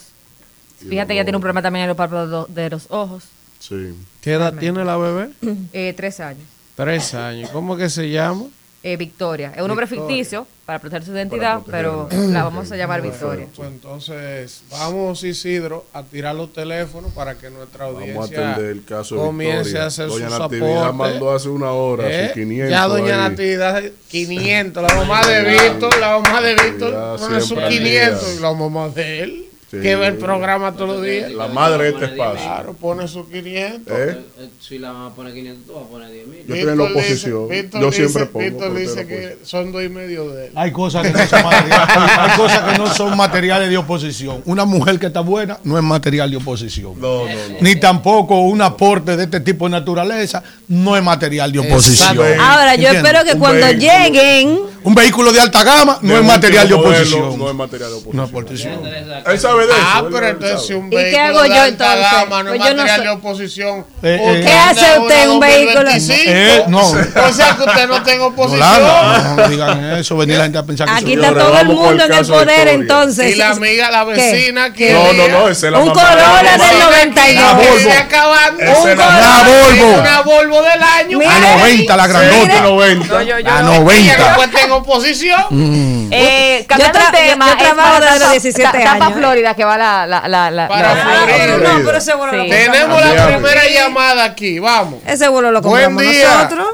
Fíjate, 0.88 1.14
ella 1.14 1.24
tiene 1.24 1.36
un 1.38 1.42
problema 1.42 1.62
también 1.62 1.84
en 1.84 1.90
los 1.90 1.98
párpados 1.98 2.30
de 2.30 2.36
los- 2.36 2.56
de 2.56 2.70
los 2.70 2.88
ojos. 2.90 3.26
Sí. 3.60 3.94
¿Qué 4.22 4.34
edad 4.34 4.54
tiene 4.56 4.84
la 4.86 4.98
bebé? 4.98 5.30
Eh, 5.74 5.94
tres 5.96 6.20
años. 6.20 6.44
Tres 6.76 7.14
años. 7.14 7.50
¿Cómo 7.52 7.76
que 7.78 7.90
se 7.90 8.10
llama? 8.10 8.46
Eh, 8.82 8.96
Victoria. 8.96 9.52
Es 9.56 9.62
un 9.62 9.68
nombre 9.68 9.88
ficticio 9.88 10.48
para 10.66 10.80
proteger 10.80 11.04
su 11.04 11.12
identidad, 11.12 11.60
pero 11.70 12.08
la 12.12 12.44
vamos 12.46 12.72
a 12.72 12.78
llamar 12.78 13.02
Victoria. 13.02 13.46
Pues 13.54 13.68
entonces, 13.68 14.62
vamos 14.72 15.22
Isidro 15.24 15.86
a 15.92 16.02
tirar 16.04 16.34
los 16.36 16.54
teléfonos 16.54 17.12
para 17.12 17.36
que 17.36 17.50
nuestra 17.50 17.86
audiencia 17.86 18.14
Vamos 18.16 18.32
a 18.32 18.52
atender 18.54 18.72
el 18.72 18.86
caso 18.86 19.16
de 19.16 19.22
comience 19.22 19.58
Victoria. 19.64 19.84
a 19.84 19.88
hacer 19.88 20.08
Doña 20.08 20.30
sus 20.30 20.40
Natividad 20.40 20.94
mandó 20.94 21.32
hace 21.32 21.50
una 21.50 21.72
hora 21.72 22.10
¿Eh? 22.10 22.28
sus 22.28 22.34
500 22.36 22.70
Ya 22.72 22.88
doña 22.88 23.26
ahí. 23.26 23.30
Natividad 23.32 23.84
500, 24.08 24.84
la 24.84 24.96
mamá 24.96 25.28
de 25.28 25.44
Víctor, 25.44 26.00
la 26.00 26.20
mamá 26.20 26.42
de 26.42 26.56
Víctor 26.56 27.20
sus 27.20 27.48
siempre 27.48 27.66
al 27.66 27.72
500 27.74 27.84
día. 28.28 28.36
y 28.38 28.40
la 28.42 28.54
mamá 28.54 28.90
de 28.90 29.24
él 29.24 29.49
Sí. 29.72 29.78
que 29.82 29.96
ve 29.96 30.08
el 30.08 30.16
programa 30.18 30.74
todos 30.74 30.96
los 30.96 31.04
días. 31.04 31.32
La 31.32 31.48
madre 31.48 31.84
de 31.84 31.90
este 31.92 32.06
espacio. 32.06 32.42
Claro, 32.44 32.74
pone 32.74 33.08
sus 33.08 33.28
500. 33.28 33.94
¿Eh? 33.96 34.18
Si 34.60 34.80
la 34.80 34.92
van 34.92 35.06
a 35.08 35.10
poner 35.14 35.32
500, 35.34 35.66
tú 35.68 35.74
vas 35.74 35.84
a 35.84 35.88
poner 35.88 36.12
10 36.12 36.28
mil. 36.28 36.38
Yo 36.48 36.56
estoy 36.56 36.72
en 36.72 36.78
la 36.78 36.84
dice- 36.86 37.00
oposición. 37.00 37.48
Víctor 37.50 37.82
Yo 37.82 37.86
dice- 37.88 37.98
siempre 37.98 38.26
pongo. 38.26 38.46
Víctor 38.46 38.76
dice 38.76 39.06
que 39.08 39.38
son 39.44 39.72
dos 39.72 39.84
y 39.84 39.90
medio 39.90 40.28
de 40.30 40.48
él. 40.48 40.52
Hay 40.56 40.72
cosas 40.72 41.04
que 41.06 41.14
no 41.14 41.28
son 41.28 41.44
materiales, 41.44 41.88
hay 42.18 42.38
cosas 42.38 42.60
que 42.74 42.78
no 42.80 42.94
son 42.96 43.16
materiales 43.18 43.70
de 43.70 43.78
oposición. 43.78 44.42
Una 44.46 44.66
mujer 44.66 44.98
que 45.00 45.06
está 45.06 45.20
buena 45.22 45.60
no 45.64 45.78
es 45.78 45.84
material 45.84 46.32
de 46.32 46.38
oposición. 46.38 46.94
No, 47.00 47.26
no, 47.26 47.30
no. 47.30 47.56
Ni 47.62 47.76
tampoco 47.76 48.42
un 48.42 48.62
aporte 48.64 49.16
de 49.18 49.26
este 49.26 49.40
tipo 49.40 49.66
de 49.66 49.72
naturaleza 49.72 50.42
no 50.68 50.98
es 50.98 51.04
material 51.04 51.52
de 51.52 51.60
oposición. 51.60 52.18
Ahora, 52.40 52.74
yo 52.76 52.88
¿Entiendes? 52.90 53.04
espero 53.04 53.24
que 53.24 53.34
Un 53.34 53.40
cuando 53.40 53.66
vehículo. 53.68 53.92
lleguen 53.94 54.60
Un 54.84 54.96
vehículo 54.96 55.32
de 55.32 55.40
alta 55.42 55.64
gama 55.64 56.00
no 56.02 56.14
De 56.16 56.22
es 56.22 56.26
material 56.26 56.68
de 56.68 56.74
oposición. 56.74 57.38
No 57.38 57.50
es 57.50 57.56
material 57.56 57.90
de 57.92 57.96
oposición. 57.98 58.16
No 58.18 58.24
es 58.24 58.30
oposición. 58.32 58.80
Él 59.28 59.40
sabe 59.40 59.59
de 59.68 59.74
eso. 59.74 59.82
Ah, 59.84 60.04
pero 60.12 60.28
entonces 60.28 60.66
si 60.68 60.74
un 60.74 60.88
¿Y 60.88 60.90
qué 60.90 60.96
vehículo 60.98 61.40
hago 61.40 61.46
yo 61.46 61.66
entonces? 61.66 62.06
gama 62.12 62.44
no 62.44 62.54
es 62.54 62.58
Pues 62.58 62.70
yo 62.70 62.76
no 62.76 62.82
material 62.84 62.98
soy- 62.98 63.06
de 63.06 63.10
oposición. 63.12 63.86
Eh, 64.04 64.20
¿Usted 64.22 64.36
eh. 64.40 64.44
¿Qué 64.46 64.54
hace 64.54 65.00
usted 65.00 65.24
en 65.24 65.30
un 65.32 65.40
vehículo? 65.40 65.84
2025? 65.84 66.24
Eh, 66.28 66.64
no. 66.68 66.80
O 66.90 67.34
sea 67.34 67.56
que 67.58 67.64
usted 67.64 67.88
no 67.88 68.04
tiene 68.04 68.20
oposición. 68.22 68.60
Yolanda, 68.68 69.34
no 69.38 69.48
digan 69.50 69.84
eso, 69.96 70.18
venir 70.18 70.38
la 70.38 70.44
gente 70.44 70.58
a 70.58 70.64
pensar 70.64 70.88
que 70.88 70.94
Aquí 70.94 71.14
está 71.14 71.34
todo 71.34 71.60
el 71.60 71.68
mundo 71.68 72.04
el 72.04 72.12
en 72.12 72.18
el 72.18 72.26
poder 72.26 72.68
entonces. 72.70 73.34
Y 73.34 73.38
la 73.38 73.50
amiga, 73.52 73.92
la 73.92 74.04
vecina 74.04 74.74
que 74.74 74.94
No, 74.94 75.14
no, 75.14 75.28
no, 75.28 75.50
esa 75.50 75.68
es 75.68 75.72
la 75.74 75.80
Un 75.80 75.90
Corolla 75.90 76.16
del 76.44 76.60
Una 76.78 76.86
92. 76.86 77.54
Volvo. 77.56 77.92
acabando. 78.00 78.64
Un 78.64 78.74
Corolla, 78.76 78.94
Una 78.96 79.44
Volvo. 79.44 80.00
Una 80.00 80.22
Volvo 80.22 80.62
del 80.62 80.82
año. 80.84 81.20
A 81.30 81.58
90, 81.58 81.98
la 81.98 82.08
grandota. 82.08 82.62
90. 82.62 83.18
A 83.18 83.22
Ella 83.22 83.62
90. 83.62 84.18
después 84.28 84.52
tengo 84.52 84.76
oposición. 84.78 85.42
Mm. 85.50 86.10
Eh, 86.12 86.60
Yo 86.62 86.68
cambiando 86.68 87.00
el 87.00 87.12
tema, 87.12 87.46
yo 87.48 87.52
es 87.54 87.58
trabajo 87.58 87.94
desde 88.02 88.10
los 88.12 88.20
Tampa- 88.20 88.32
17 88.32 88.64
Ta- 88.64 88.72
Tampa, 88.84 89.06
años. 89.06 89.18
Florida, 89.54 89.56
que 89.56 89.64
va 89.66 89.78
la... 89.78 90.06
la, 90.08 90.28
la, 90.28 90.52
la 90.52 90.68
Para 90.68 90.96
la- 90.96 91.26
pero 91.26 91.54
Florida. 91.56 91.74
no, 91.80 91.86
pero 91.86 91.98
ese 91.98 92.14
vuelo 92.16 92.34
lo 92.34 92.44
Sí. 92.44 92.50
Tenemos 92.50 93.06
la 93.16 93.28
primera 93.28 93.68
llamada 93.68 94.24
aquí. 94.24 94.60
Vamos. 94.60 95.00
Ese 95.06 95.28
vuelo 95.28 95.52
lo 95.52 95.62
Buen 95.62 95.84
compramos 95.96 96.04
día. 96.14 96.34
nosotros. 96.36 96.68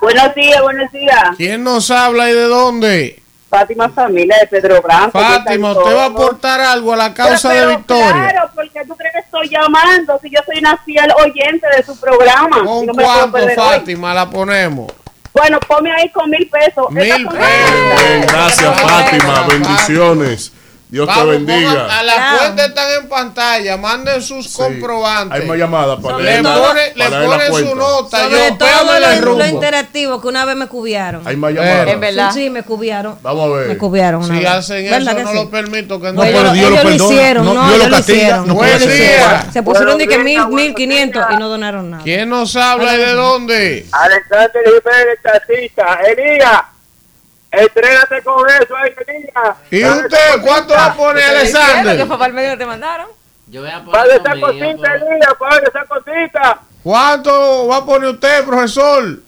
Buenos 0.00 0.34
días, 0.34 0.62
buenos 0.62 0.92
días. 0.92 1.22
¿Quién 1.36 1.64
nos 1.64 1.90
habla 1.90 2.28
y 2.30 2.32
de 2.32 2.42
dónde? 2.44 3.22
Fátima 3.48 3.88
Familia 3.90 4.36
de 4.40 4.46
Pedro 4.46 4.80
Branco. 4.80 5.18
Fátima, 5.18 5.72
¿usted 5.72 5.94
va 5.94 6.04
a 6.04 6.06
aportar 6.06 6.60
algo 6.60 6.92
a 6.94 6.96
la 6.96 7.12
causa 7.12 7.50
Pero, 7.50 7.68
de 7.68 7.76
Victoria? 7.76 8.12
Claro, 8.30 8.50
porque 8.54 8.80
tú 8.86 8.96
crees 8.96 9.12
que 9.12 9.20
estoy 9.20 9.48
llamando, 9.50 10.18
si 10.22 10.30
yo 10.30 10.40
soy 10.46 10.58
una 10.58 10.76
fiel 10.78 11.12
oyente 11.22 11.66
de 11.76 11.82
su 11.82 11.98
programa. 12.00 12.64
¿Con 12.64 12.80
Si 12.80 12.86
no 12.86 12.94
me 12.94 13.02
puedo 13.04 13.14
cuánto, 13.18 13.32
perder 13.32 13.58
hoy. 13.58 13.68
Fátima, 13.78 14.14
la 14.14 14.30
ponemos? 14.30 14.90
Bueno, 15.34 15.58
ponme 15.60 15.92
ahí 15.92 16.08
con 16.10 16.30
mil 16.30 16.48
pesos. 16.48 16.90
Mil 16.90 17.04
Bien, 17.04 18.26
gracias, 18.26 18.80
Fátima. 18.80 19.42
Bendiciones. 19.46 20.52
Dios 20.92 21.06
te 21.08 21.12
Vamos, 21.14 21.28
bendiga. 21.30 21.70
pongan- 21.70 21.90
a 21.90 22.02
la 22.02 22.12
Claro. 22.14 22.38
cuenta 22.38 22.64
están 22.66 22.88
en 23.00 23.08
pantalla. 23.08 23.76
Manden 23.78 24.20
sus 24.20 24.54
comprobantes. 24.54 25.40
Hay 25.40 25.46
más 25.48 25.56
llamadas 25.56 25.98
para 26.02 26.18
Le 26.18 26.42
ponen 26.42 27.24
ponen 27.24 27.54
su 27.54 27.74
nota. 27.74 28.24
Sobre 28.24 28.48
Yo 28.50 28.56
todo 28.58 28.84
lo, 28.84 28.94
el 28.96 29.20
lo 29.20 29.26
rumbo. 29.26 29.46
interactivo 29.46 30.20
que 30.20 30.28
una 30.28 30.44
vez 30.44 30.54
me 30.54 30.66
cubrieron. 30.66 31.26
Hay 31.26 31.34
más 31.36 31.54
llamadas. 31.54 31.98
verdad. 31.98 32.30
Sí, 32.34 32.40
sí, 32.44 32.50
me 32.50 32.62
cubrieron. 32.62 33.16
Vamos 33.22 33.50
a 33.50 33.56
ver. 33.56 33.68
Me 33.68 33.78
cubrieron 33.78 34.22
una 34.22 34.34
Si 34.34 34.40
vez. 34.40 34.50
hacen 34.50 34.90
¿Verdad 34.90 35.14
eso, 35.18 35.24
no 35.24 35.30
sí? 35.30 35.36
lo 35.36 35.50
permito 35.50 35.98
que 35.98 36.06
No, 36.08 36.12
no. 36.12 36.20
pero 36.20 36.38
ellos, 36.40 36.52
Dios 36.52 36.70
lo 36.70 36.76
ellos 36.76 36.84
lo 36.84 37.10
hicieron, 37.10 37.44
No, 37.46 37.54
no, 37.54 37.60
Dios 37.60 37.70
lo 37.70 37.76
ellos 37.76 37.88
lo 37.90 37.96
castiga. 37.96 38.18
hicieron. 38.18 38.48
No 38.48 38.54
puede 38.54 38.70
ellos 38.70 38.82
lo 38.82 38.86
ser. 38.88 39.00
hicieron. 39.02 39.52
Se 39.54 39.62
pusieron 39.62 39.96
de 39.98 40.08
que 40.08 40.18
mil, 40.18 40.46
mil 40.48 40.74
quinientos 40.74 41.24
y 41.30 41.36
no 41.38 41.48
donaron 41.48 41.90
nada. 41.90 42.02
¿Quién 42.02 42.28
nos 42.28 42.54
habla 42.54 42.94
y 42.96 42.98
de 42.98 43.12
dónde? 43.14 43.86
Alexander 43.92 44.50
Jiménez, 44.62 45.18
tacita. 45.22 45.98
Elías, 46.06 46.60
entrénate 47.52 48.22
con 48.22 48.48
eso 48.48 48.76
ahí, 48.76 48.92
Elías. 49.06 49.56
¿Y 49.70 49.84
usted 49.84 50.42
cuánto 50.42 50.74
va 50.74 50.86
a 50.86 50.94
poner, 50.94 51.22
que 51.24 51.30
Alexander? 51.30 52.06
fue 52.06 52.18
para 52.18 52.26
el 52.28 52.32
medio 52.34 52.50
que 52.52 52.56
te 52.56 52.66
mandaron. 52.66 53.06
Yo 53.48 53.60
voy 53.60 53.70
a 53.70 53.84
Padre 53.84 54.14
esa 54.14 54.22
poner 54.22 54.38
lo 54.38 54.52
mío, 54.54 54.66
cosita, 54.76 54.92
pero- 54.92 55.06
Elías, 55.10 55.34
padre 55.38 55.64
esa 55.68 55.84
cosita. 55.84 56.58
¿Cuánto 56.82 57.66
va 57.68 57.76
a 57.76 57.84
poner 57.84 58.08
usted, 58.10 58.44
profesor? 58.44 59.18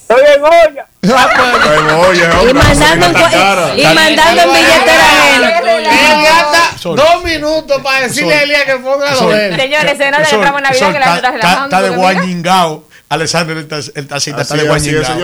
Estoy 0.00 0.24
en 0.36 0.42
olla. 0.42 0.86
Ay, 1.02 1.94
oye, 1.94 2.24
Y 2.50 2.54
mandando, 2.54 3.06
en, 3.06 3.78
y 3.78 3.84
mandando 3.84 4.42
en 4.42 4.52
billetera. 4.52 5.58
Él 5.58 6.22
gasta 6.22 6.76
dos 6.94 7.24
minutos 7.24 7.80
para 7.82 8.00
decirle 8.02 8.34
a 8.34 8.42
Elías 8.42 8.64
que 8.64 8.76
ponga 8.76 9.10
lo 9.14 9.28
de 9.28 9.48
él. 9.48 9.56
Señores, 9.60 9.98
se 9.98 10.10
nos 10.10 10.20
Eso- 10.20 10.30
celebramos 10.30 10.62
Navidad 10.62 10.82
eso 10.82 10.92
que 10.92 10.98
la 10.98 11.06
gente 11.06 11.16
está 11.26 11.28
está- 11.28 11.48
relajando. 11.48 11.76
Está 11.76 11.82
de 11.82 11.96
guañingao. 11.96 12.84
Alexander, 13.12 13.56
el, 13.56 13.68
tac- 13.68 13.92
el 13.94 14.06
tacita 14.06 14.42
está 14.42 14.54
Así 14.54 14.62
de. 14.64 14.68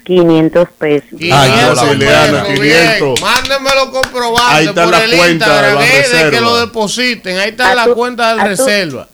500 0.05 0.69
pesos. 0.79 1.09
Ay, 1.13 1.21
yo 1.21 1.75
la 1.75 1.83
500 1.83 1.91
Eliana, 1.91 2.43
pesos, 2.45 2.61
500. 2.61 2.61
bien. 2.61 3.15
Mándenme 3.23 3.71
los 3.75 3.87
comprobantes 3.87 4.55
Ahí 4.57 4.67
está 4.67 4.83
por 4.85 4.93
la 4.93 5.05
el 5.05 5.17
cuenta 5.17 5.25
de 5.27 5.33
Instagram, 5.33 5.75
la 5.75 5.85
eh, 5.85 5.87
de 5.87 5.93
que 6.03 6.09
reserva. 6.25 6.41
lo 6.41 6.57
depositen. 6.59 7.39
Ahí 7.39 7.49
está 7.51 7.71
A 7.71 7.75
la 7.75 7.85
tu- 7.85 7.95
cuenta 7.95 8.35
de 8.35 8.41
tu- 8.43 8.47
reserva. 8.49 9.09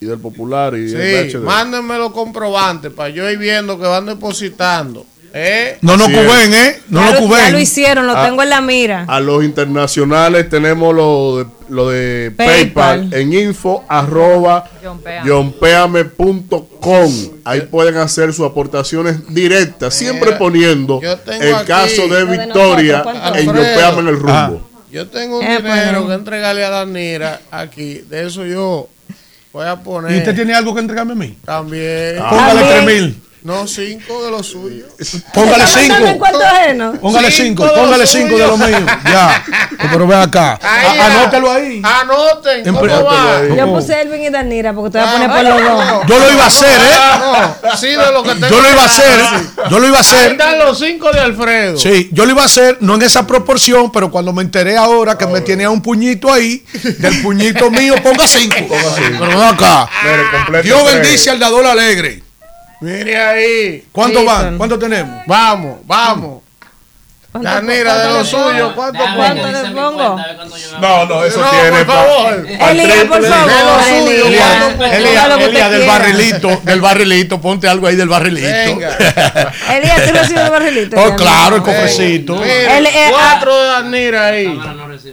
Y 0.00 0.06
del 0.06 0.18
Popular 0.18 0.74
y 0.76 0.88
Sí, 0.88 0.94
del 0.94 1.28
BHD. 1.28 1.44
mándenme 1.44 1.98
los 1.98 2.12
comprobantes 2.12 2.90
para 2.92 3.10
yo 3.10 3.30
ir 3.30 3.38
viendo 3.38 3.78
que 3.78 3.86
van 3.86 4.06
depositando. 4.06 5.04
¿Eh? 5.32 5.78
No 5.82 5.96
nos 5.96 6.08
cuben, 6.08 6.52
¿eh? 6.54 6.80
No 6.88 7.02
nos 7.02 7.10
lo, 7.12 7.14
ya 7.14 7.20
lo 7.20 7.26
cuben. 7.28 7.60
hicieron, 7.60 8.06
lo 8.08 8.20
tengo 8.20 8.42
en 8.42 8.50
la 8.50 8.60
mira. 8.60 9.04
A 9.06 9.20
los 9.20 9.44
internacionales 9.44 10.48
tenemos 10.48 10.92
lo 10.92 11.36
de, 11.38 11.46
lo 11.68 11.88
de 11.90 12.32
PayPal, 12.36 13.02
PayPal. 13.10 13.14
en 13.14 13.32
info 13.34 13.84
arroba. 13.88 14.68
Ahí 17.44 17.60
pueden 17.62 17.96
hacer 17.96 18.32
sus 18.32 18.46
aportaciones 18.46 19.32
directas, 19.32 19.94
siempre 19.94 20.32
poniendo 20.32 21.00
el 21.02 21.54
aquí- 21.54 21.66
caso 21.66 22.02
de 22.08 22.08
Lo 22.08 22.26
de 22.26 22.38
Victoria 22.38 22.98
nosotros, 23.04 23.36
en. 23.36 23.46
Yompeame 23.46 24.00
en 24.00 24.08
el 24.08 24.16
rumbo. 24.16 24.62
Ah. 24.64 24.66
Yo 24.90 25.06
tengo 25.08 25.38
un 25.38 25.44
Eh, 25.46 25.58
dinero 25.58 25.98
pues. 26.00 26.08
que 26.08 26.14
entregarle 26.14 26.64
a 26.64 26.70
Danira 26.70 27.40
aquí. 27.52 27.98
De 28.08 28.26
eso 28.26 28.44
yo 28.44 28.88
voy 29.52 29.66
a 29.66 29.76
poner 29.76 30.12
¿Y 30.12 30.18
usted 30.18 30.34
tiene 30.34 30.54
algo 30.54 30.74
que 30.74 30.80
entregarme 30.80 31.12
a 31.12 31.16
mí? 31.16 31.36
también. 31.44 32.16
Póngale 32.28 32.60
También. 32.60 32.84
3 32.84 33.02
mil. 33.02 33.22
No, 33.42 33.66
cinco 33.66 34.22
de 34.22 34.30
los 34.30 34.46
suyos. 34.48 34.86
Póngale 35.32 35.64
¿Está 35.64 35.78
mandando 35.80 36.06
en 36.06 36.12
5. 36.12 36.18
cuarto 36.18 36.44
ajeno? 36.44 36.92
Póngale 37.00 37.30
Cinco 37.30 37.62
5. 37.62 37.64
de 37.64 37.68
lo 37.68 37.84
Póngale 37.84 38.06
5 38.06 38.36
de 38.36 38.46
lo 38.46 38.56
suyo. 38.58 38.66
mío. 38.66 38.86
Ya. 39.04 39.44
Pero 39.92 40.06
ve 40.06 40.14
acá. 40.16 40.58
Ahí, 40.62 40.98
A- 40.98 41.02
ah. 41.02 41.06
Anótelo 41.06 41.50
ahí. 41.50 41.82
Anoten. 41.82 42.64
Yo 43.56 43.66
puse 43.72 43.98
Elvin 43.98 44.22
y 44.24 44.28
Danira 44.28 44.74
porque 44.74 44.90
te 44.90 44.98
voy 44.98 45.08
a 45.08 45.12
poner 45.12 45.30
Ah, 45.30 45.34
por 45.34 45.44
los 45.44 45.62
dos. 45.62 45.86
no. 45.86 46.06
Yo 46.06 46.18
lo 46.18 46.32
iba 46.32 46.44
a 46.44 46.46
hacer, 46.48 46.68
¿eh? 46.80 46.94
Ah, 46.98 47.54
no. 47.62 47.76
Sí, 47.78 47.86
de 47.86 47.96
lo 48.12 48.22
que 48.22 48.28
tengo 48.34 48.48
Yo 48.48 48.60
lo 48.60 48.70
iba 48.70 48.82
a 48.82 48.86
hacer. 48.86 49.20
Yo 49.70 49.78
lo 49.78 49.86
iba 49.86 49.96
a 49.96 50.00
Ahí 50.00 50.06
hacer. 50.06 50.32
están 50.32 50.58
los 50.58 50.78
cinco 50.78 51.10
de 51.10 51.20
Alfredo. 51.20 51.78
Sí, 51.78 52.10
yo 52.12 52.26
lo 52.26 52.32
iba 52.32 52.42
a 52.42 52.46
hacer, 52.46 52.76
no 52.80 52.96
en 52.96 53.02
esa 53.02 53.26
proporción, 53.26 53.90
pero 53.90 54.10
cuando 54.10 54.34
me 54.34 54.42
enteré 54.42 54.76
ahora 54.76 55.16
que 55.16 55.26
me 55.26 55.40
tenía 55.40 55.70
un 55.70 55.80
puñito 55.80 56.30
ahí, 56.30 56.62
del 56.98 57.22
puñito 57.22 57.70
mío, 57.70 57.94
ponga 58.02 58.28
5. 58.28 58.54
Pero 59.18 59.26
ven 59.28 59.40
acá. 59.48 59.88
Dios 60.62 60.84
bendice 60.84 61.30
al 61.30 61.38
dador 61.38 61.64
alegre. 61.66 62.22
Mire 62.80 63.16
ahí. 63.20 63.84
¿Cuánto 63.92 64.20
Sí, 64.20 64.26
van? 64.26 64.56
¿Cuánto 64.58 64.78
tenemos? 64.78 65.22
Vamos, 65.26 65.78
vamos. 65.86 66.42
Danira, 67.32 67.96
de 67.98 68.08
los 68.12 68.28
suyos, 68.28 68.72
¿cuánto 68.74 68.98
Déjame 69.00 69.16
¿Cuánto 69.16 69.44
que 69.44 69.52
le 69.52 69.70
pongo? 69.70 70.20
No, 70.80 71.06
no, 71.06 71.24
eso 71.24 71.40
No, 71.40 71.50
tiene. 71.50 71.70
por 71.84 71.86
favor. 71.86 72.46
Elías, 72.48 73.04
por 73.04 73.24
favor. 73.24 73.50
De 73.50 73.64
lo 73.64 73.82
suyo, 73.84 74.26
Elías. 74.26 74.48
¿cuánto 74.48 74.76
pongo? 74.78 74.84
Elías, 74.92 75.70
del 75.70 75.86
barrilito, 75.86 76.60
del 76.64 76.80
barrilito, 76.80 77.40
ponte 77.40 77.68
algo 77.68 77.86
ahí 77.86 77.94
del 77.94 78.08
barrilito. 78.08 78.48
Venga. 78.48 78.96
Elías, 79.76 80.06
¿tú 80.06 80.12
recibes 80.12 80.42
el 80.44 80.50
barrilito? 80.50 81.00
Oh, 81.00 81.14
claro, 81.14 81.56
el 81.56 81.62
cofrecito. 81.62 82.42
Eh, 82.44 82.86
cuatro 83.10 83.56
de 83.56 83.66
Danira 83.68 84.26
ahí. 84.26 84.60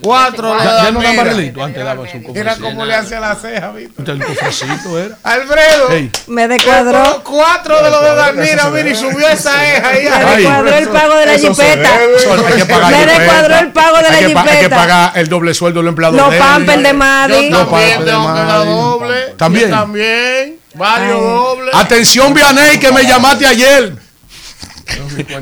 Cuatro 0.02 0.54
de 0.58 0.64
Ya, 0.64 0.82
ya 0.84 0.90
no 0.90 1.00
dan 1.00 1.16
barrilito, 1.16 1.62
antes 1.62 1.84
daba 1.84 2.08
su 2.08 2.16
Mira 2.18 2.26
cofrecito. 2.32 2.62
cómo 2.64 2.84
le 2.84 2.94
hace 2.94 3.14
a 3.16 3.20
la 3.20 3.34
ceja, 3.36 3.70
¿viste? 3.70 4.10
El 4.10 4.24
cofrecito 4.24 4.98
era. 4.98 5.16
Alfredo. 5.22 5.88
Me 6.26 6.48
descuadró. 6.48 7.22
Cuatro 7.22 7.80
de 7.82 7.90
los 7.90 8.02
de 8.02 8.14
Danira, 8.16 8.70
mira, 8.70 8.90
y 8.90 8.94
subió 8.96 9.28
esa 9.28 9.52
ceja 9.52 9.88
ahí. 9.88 10.04
Me 10.08 10.36
descuadró 10.36 10.74
el 10.76 10.88
pago 10.88 11.14
de 11.14 11.26
la 11.26 11.38
jipeta. 11.38 11.90
Que 12.16 12.64
pagar 12.66 12.90
Me 12.92 12.98
jipeta. 12.98 13.18
descuadró 13.18 13.58
el 13.58 13.72
pago 13.72 13.96
de 13.96 14.02
la 14.02 14.08
pa- 14.08 14.14
hay 14.16 14.24
que 14.48 14.54
jipeta. 14.56 14.76
pagar 14.76 15.12
el 15.16 15.28
doble 15.28 15.54
sueldo 15.54 15.80
de 15.80 15.84
los 15.84 15.90
empleados. 15.92 16.16
Los 16.20 16.30
de 16.30 16.38
pampers 16.38 16.82
de 16.82 16.88
Yo 16.88 17.38
tengo 17.40 17.76
que 17.76 18.04
dar 18.04 18.04
para- 18.46 18.64
doble. 18.64 19.16
También. 19.36 19.70
Yo 19.70 19.76
también. 19.76 20.58
Varios 20.74 21.20
dobles. 21.20 21.74
Atención, 21.74 22.34
Vianey, 22.34 22.78
que 22.78 22.92
me 22.92 23.02
llamaste 23.04 23.46
ayer. 23.46 23.94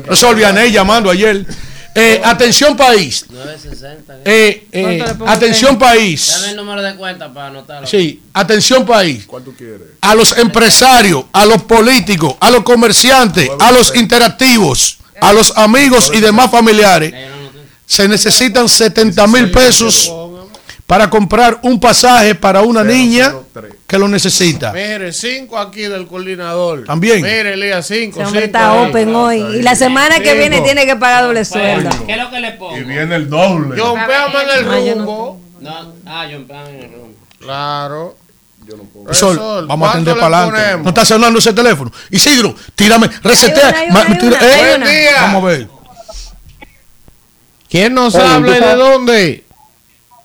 Eso 0.09 0.33
Vianey 0.33 0.71
llamando 0.71 1.09
ayer. 1.09 1.45
Eh, 1.99 2.21
atención, 2.23 2.77
país. 2.77 3.25
960. 3.27 4.17
Eh, 4.23 4.67
eh, 4.71 4.81
¿Cuánto 4.83 5.05
le 5.05 5.13
pongo 5.15 5.31
atención, 5.31 5.79
Dame 5.79 5.93
país. 5.95 6.43
el 6.47 6.55
número 6.55 6.81
de 6.83 6.95
cuenta 6.95 7.33
para 7.33 7.47
anotarlo. 7.47 7.87
Sí, 7.87 8.21
atención, 8.33 8.85
país. 8.85 9.25
¿Cuánto 9.25 9.51
quieres? 9.53 9.81
A 10.01 10.13
los 10.13 10.37
empresarios, 10.37 11.25
a 11.33 11.45
los 11.47 11.63
políticos, 11.63 12.35
a 12.39 12.51
los 12.51 12.61
comerciantes, 12.61 13.49
a 13.59 13.71
los 13.71 13.95
interactivos, 13.95 14.99
a 15.21 15.33
los 15.33 15.55
amigos 15.57 16.11
y 16.13 16.19
demás 16.19 16.51
familiares. 16.51 17.13
Se 17.85 18.07
necesitan 18.07 18.67
70 18.67 19.27
mil 19.27 19.49
pesos 19.51 20.11
para 20.85 21.09
comprar 21.09 21.59
un 21.63 21.79
pasaje 21.79 22.33
para 22.35 22.61
una 22.61 22.83
niña 22.83 23.33
que 23.85 23.97
lo 23.97 24.07
necesita. 24.07 24.71
Mire, 24.73 25.11
cinco 25.13 25.57
aquí 25.57 25.81
del 25.81 26.07
coordinador. 26.07 26.85
También. 26.85 27.21
Mire, 27.21 27.53
Elías, 27.53 27.87
cinco. 27.87 28.19
Ese 28.19 28.25
hombre 28.27 28.41
cinco 28.45 28.57
está 28.57 28.71
ahí. 28.83 28.89
open 28.89 29.15
hoy. 29.15 29.37
Y 29.57 29.61
la 29.61 29.75
semana 29.75 30.19
que 30.19 30.33
viene 30.33 30.61
tiene 30.61 30.85
que 30.85 30.95
pagar 30.95 31.23
doble 31.23 31.45
sueldo. 31.45 31.89
¿Qué 32.05 32.11
es 32.13 32.17
lo 32.17 32.29
que 32.29 32.39
le 32.39 32.51
pongo? 32.53 32.77
Y 32.77 32.83
viene 32.83 33.15
el 33.15 33.29
doble. 33.29 33.77
Yo 33.77 33.95
en 33.95 33.99
el 34.01 34.09
Ah, 34.09 34.93
rumbo. 34.95 35.41
No, 35.59 35.93
ah, 36.05 36.25
yo 36.27 36.37
en 36.37 36.75
el 36.83 36.91
rumbo. 36.91 37.15
Claro. 37.39 38.17
Sol, 39.11 39.67
vamos 39.67 39.87
a 39.87 39.91
atender 39.91 40.15
¿cuánto 40.15 40.29
para 40.31 40.43
adelante. 40.43 40.83
No 40.83 40.89
está 40.89 41.05
sonando 41.05 41.39
ese 41.39 41.53
teléfono. 41.53 41.91
Isidro, 42.09 42.53
tírame, 42.75 43.09
resetea. 43.23 43.69
Hay 43.69 43.85
una, 43.89 43.93
ma- 43.93 43.99
hay 44.01 44.11
una, 44.11 44.17
tira- 44.19 44.39
hay 44.39 45.05
eh. 45.05 45.09
Vamos 45.21 45.43
a 45.43 45.47
ver. 45.47 45.67
¿Quién 47.69 47.93
nos 47.93 48.15
Oye, 48.15 48.23
habla 48.25 48.57
y 48.57 48.59
¿tú 48.59 48.65
de 48.65 48.75
dónde? 48.75 49.43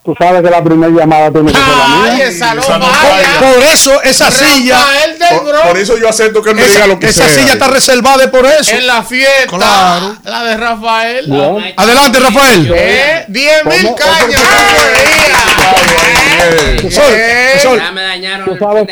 Tú 0.04 0.16
sabes 0.18 0.42
que 0.42 0.50
la 0.50 0.64
primera 0.64 0.92
llamada 0.92 1.30
tiene 1.30 1.52
que 1.52 1.58
ser 1.58 1.68
la 1.68 1.84
Ay, 1.86 2.16
mía. 2.16 2.24
esa 2.26 2.54
no 2.54 2.60
Esa 2.62 2.76
no 2.78 2.86
vaya. 2.86 2.98
falla. 2.98 3.38
Por 3.54 3.62
eso 3.62 4.02
esa 4.02 4.30
silla, 4.32 4.76
Rafael 4.76 5.18
del 5.18 5.38
Por, 5.38 5.62
por 5.62 5.78
eso 5.78 5.96
yo 5.96 6.08
acepto 6.08 6.42
que 6.42 6.50
él 6.50 6.56
me 6.56 6.62
diga 6.62 6.74
esa, 6.78 6.86
lo 6.88 6.98
que 6.98 7.06
esa 7.06 7.28
sea. 7.28 7.38
silla 7.38 7.52
está 7.52 7.68
reservada 7.68 8.28
por 8.28 8.44
eso. 8.44 8.72
En 8.72 8.86
la 8.88 9.04
fiesta. 9.04 9.46
Claro. 9.56 10.16
La 10.24 10.42
de 10.42 10.56
Rafael. 10.56 11.32
Adelante, 11.76 12.18
Rafael. 12.18 12.72
¿Eh? 12.74 13.24
10 13.28 13.64
mil 13.66 13.82
¿Cómo? 13.84 13.94
cañas. 13.96 14.42
Eh, 16.44 17.58
Sol, 17.62 17.78
Ya 17.78 17.92
me 17.92 18.02
dañaron 18.02 18.58
el. 18.58 18.88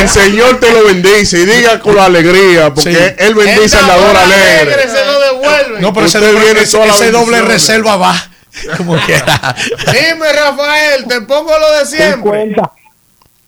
El 0.00 0.08
Señor 0.08 0.58
te 0.58 0.70
lo 0.70 0.84
bendice 0.84 1.40
y 1.40 1.44
diga 1.44 1.80
con 1.80 1.98
alegría, 1.98 2.72
porque 2.72 2.94
Sí. 2.94 2.98
Él 3.18 3.34
bendice 3.34 3.76
al 3.76 3.86
dador 3.86 4.08
hora 4.10 4.22
alegre. 4.22 4.88
Se 4.88 5.04
lo 5.04 5.20
devuelve. 5.20 5.80
No, 5.80 5.92
pero 5.92 6.06
ese 6.06 6.18
Usted 6.18 6.32
doble, 6.32 6.44
viene 6.46 6.60
ese- 6.60 7.10
doble 7.10 7.42
reserva 7.42 7.96
va. 7.96 8.28
Como 8.76 8.96
quiera. 8.98 9.54
Dime, 9.86 10.32
Rafael, 10.32 11.04
te 11.06 11.20
pongo 11.22 11.52
lo 11.58 11.78
de 11.78 11.86
siempre. 11.86 12.54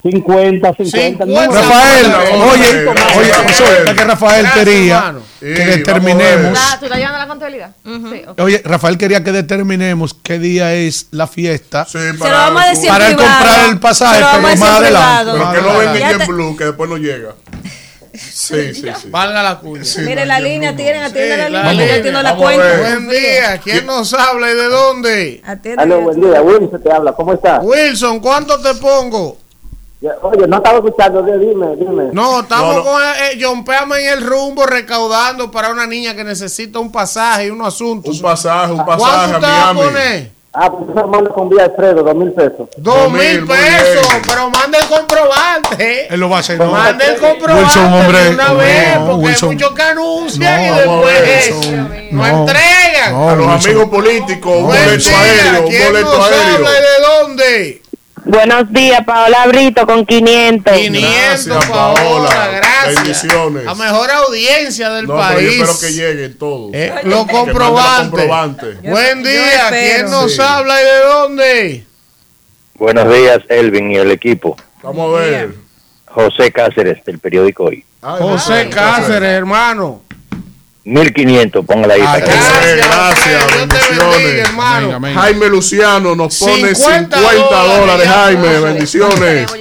50, 0.03 0.73
50, 0.73 0.75
50. 0.75 1.25
el 1.25 1.31
número- 1.31 1.53
Rafael, 1.53 2.07
oye, 2.53 2.87
oye, 2.87 3.95
que 3.97 4.05
Rafael 4.05 4.47
quería 4.55 5.15
que 5.41 5.47
determinemos. 5.67 6.59
Ah, 6.61 6.77
¿Tú 6.79 6.85
estás 6.85 6.99
llevando 6.99 7.19
la 7.19 7.27
contabilidad? 7.27 7.71
Sí. 7.85 8.23
Oye, 8.39 8.63
Rafael 8.65 8.99
quería 8.99 9.25
que 9.25 9.33
determinemos 9.33 10.15
qué 10.23 10.39
día 10.39 10.75
es 10.75 11.09
la 11.11 11.27
fiesta 11.27 11.85
Sí, 11.87 11.99
Se 11.99 12.13
lo 12.13 12.19
para, 12.21 12.37
vamos 12.39 12.63
a 12.63 12.69
decir 12.69 12.89
para 12.89 13.09
él 13.09 13.17
comprar 13.17 13.69
el 13.71 13.79
pasaje, 13.81 14.21
lo 14.21 14.27
pero 14.31 14.43
más 14.43 14.63
adelante. 14.63 15.33
Pero 15.55 15.73
que 15.81 15.87
venga 15.87 15.99
Ya 15.99 16.11
en 16.11 16.27
Blue, 16.27 16.57
que 16.57 16.65
después 16.67 16.89
no 16.91 16.97
llega. 16.99 17.35
Sí, 18.19 18.75
sí, 18.75 18.83
sí. 19.01 19.09
Valga 19.11 19.43
la 19.43 19.59
cuña. 19.59 19.83
Mire, 20.05 20.25
la 20.27 20.41
línea, 20.41 20.75
tienen, 20.77 21.03
atiende 21.03 21.35
Sí, 21.35 21.39
la 21.41 21.49
la 21.49 21.73
línea, 21.73 21.73
que 21.73 21.77
línea. 21.77 21.95
yo 21.95 21.99
atiendo 22.01 22.23
la 22.23 22.37
cuenta. 22.37 22.79
Buen 22.79 23.09
día. 23.09 23.59
¿Quién 23.63 23.87
nos 23.87 24.13
habla 24.15 24.51
y 24.51 24.55
de 24.55 24.65
dónde? 24.69 25.43
Atiende. 25.45 25.83
Aló, 25.83 26.01
buen 26.03 26.21
día, 26.21 26.43
Wilson 26.43 26.83
te 26.83 26.93
habla, 26.93 27.13
¿cómo 27.13 27.33
estás? 27.33 27.61
Wilson, 27.63 28.21
¿cuánto 28.21 28.61
te 28.61 28.75
pongo? 28.75 29.39
Oye, 30.23 30.47
no 30.47 30.59
estaba 30.59 30.77
escuchando, 30.79 31.23
dime, 31.23 31.75
dime. 31.77 32.11
No, 32.13 32.41
estamos 32.41 32.77
No, 32.77 32.79
no. 32.81 32.85
con 32.85 33.03
eh, 33.03 33.39
John 33.41 33.65
Peame 33.65 33.99
en 34.07 34.19
el 34.19 34.27
rumbo 34.27 34.65
recaudando 34.67 35.51
para 35.51 35.71
una 35.71 35.87
niña 35.87 36.15
que 36.15 36.23
necesita 36.23 36.79
un 36.79 36.93
pasaje 36.93 37.47
y 37.47 37.51
unos 37.51 37.69
asuntos. 37.75 38.15
Un 38.17 38.23
pasaje, 38.23 38.73
un 38.73 38.85
¿Cuánto 38.85 39.05
pasaje 39.05 39.33
te 39.35 39.41
va 39.41 39.49
a 39.49 39.69
a 39.71 39.73
Miami. 39.73 39.81
poner? 39.91 40.31
Ah, 40.59 40.73
pues 40.73 40.89
eso 40.97 41.07
manda 41.07 41.31
con 41.31 41.51
vía 41.51 41.65
Alfredo, 41.65 42.03
dos 42.03 42.15
mil 42.15 42.33
pesos. 42.33 42.67
Dos 42.79 43.13
mil, 43.13 43.47
pesos, 43.47 44.07
pero 44.27 44.49
manda 44.49 44.79
el 44.79 44.87
comprobante. 44.87 46.07
Él 46.15 46.19
lo 46.19 46.31
va 46.31 46.39
a 46.39 46.41
hacer, 46.41 46.57
¿no? 46.59 46.71
Manda 46.73 47.05
el 47.05 47.17
comprobante 47.21 47.63
Wilson, 47.79 47.93
hombre, 47.93 48.29
una 48.31 48.49
no, 48.49 48.57
vez, 48.57 48.99
porque 49.07 49.15
Wilson. 49.27 49.49
hay 49.51 49.55
muchos 49.57 49.75
que 49.75 49.83
anuncian 49.83 50.63
y 50.63 50.69
después 50.79 51.53
Wilson, 51.53 51.89
no, 52.13 52.23
no. 52.23 52.27
entregan. 52.27 53.13
No, 53.13 53.29
A 53.31 53.35
los 53.37 53.47
Wilson. 53.47 53.71
amigos 53.71 53.89
políticos, 53.91 54.53
un 54.57 54.63
boleto 54.67 55.11
aéreo, 55.17 55.61
un 55.63 55.69
¿quién 55.69 55.87
boleto 55.89 56.17
nos 56.17 56.27
aéreo. 56.31 56.55
habla 56.57 56.71
y 56.71 56.83
de 56.83 57.07
dónde? 57.07 57.83
Buenos 58.29 58.73
días, 58.73 59.05
Paola 59.07 59.47
Brito 59.47 59.87
con 59.87 60.05
500. 60.05 60.75
500, 60.77 61.47
Gracias, 61.47 61.65
Paola, 61.71 62.01
Paola. 62.01 62.49
gracias. 62.57 62.95
Bendiciones. 62.97 63.65
La 63.65 63.75
mejor 63.77 64.11
audiencia 64.11 64.91
del 64.91 65.07
No, 65.07 65.15
pero 65.17 65.41
yo 65.41 65.49
país. 65.49 65.61
espero 65.61 65.79
que 65.81 65.93
lleguen 65.93 66.37
todos. 66.39 66.71
Eh, 66.75 66.93
los 67.05 67.25
comprobantes. 67.29 68.09
comprobantes. 68.11 68.83
Buen 68.83 69.23
día. 69.23 69.69
¿quién 69.71 70.11
nos 70.11 70.35
Sí. 70.35 70.43
habla 70.43 70.81
y 70.81 70.85
de 70.85 70.99
dónde? 71.05 71.87
Buenos 72.75 73.15
días, 73.15 73.39
Elvin 73.49 73.93
y 73.93 73.97
el 73.97 74.11
equipo. 74.11 74.57
Vamos 74.83 75.17
a 75.17 75.21
ver. 75.21 75.55
José 76.07 76.51
Cáceres, 76.51 77.05
del 77.05 77.21
periódico 77.21 77.65
Hoy. 77.65 77.85
Ay, 78.03 78.17
José 78.19 78.69
Cáceres, 78.71 79.31
hermano. 79.31 80.03
1500, 80.87 81.67
póngala 81.67 81.95
ahí. 81.95 82.01
Ay, 82.01 82.07
para 82.07 82.25
que- 82.25 82.31
José, 82.31 82.77
Gracias, 82.77 83.47
te 83.49 83.57
bendiciones. 83.59 84.19
bendiga, 84.25 84.43
hermano. 84.45 85.01
Jaime 85.21 85.47
Luciano 85.49 86.15
nos 86.15 86.39
pone 86.39 86.75
50 86.75 87.19
50, 87.19 87.63
dólares, 87.65 88.09
Jaime, 88.09 88.61
bendiciones. 88.61 89.53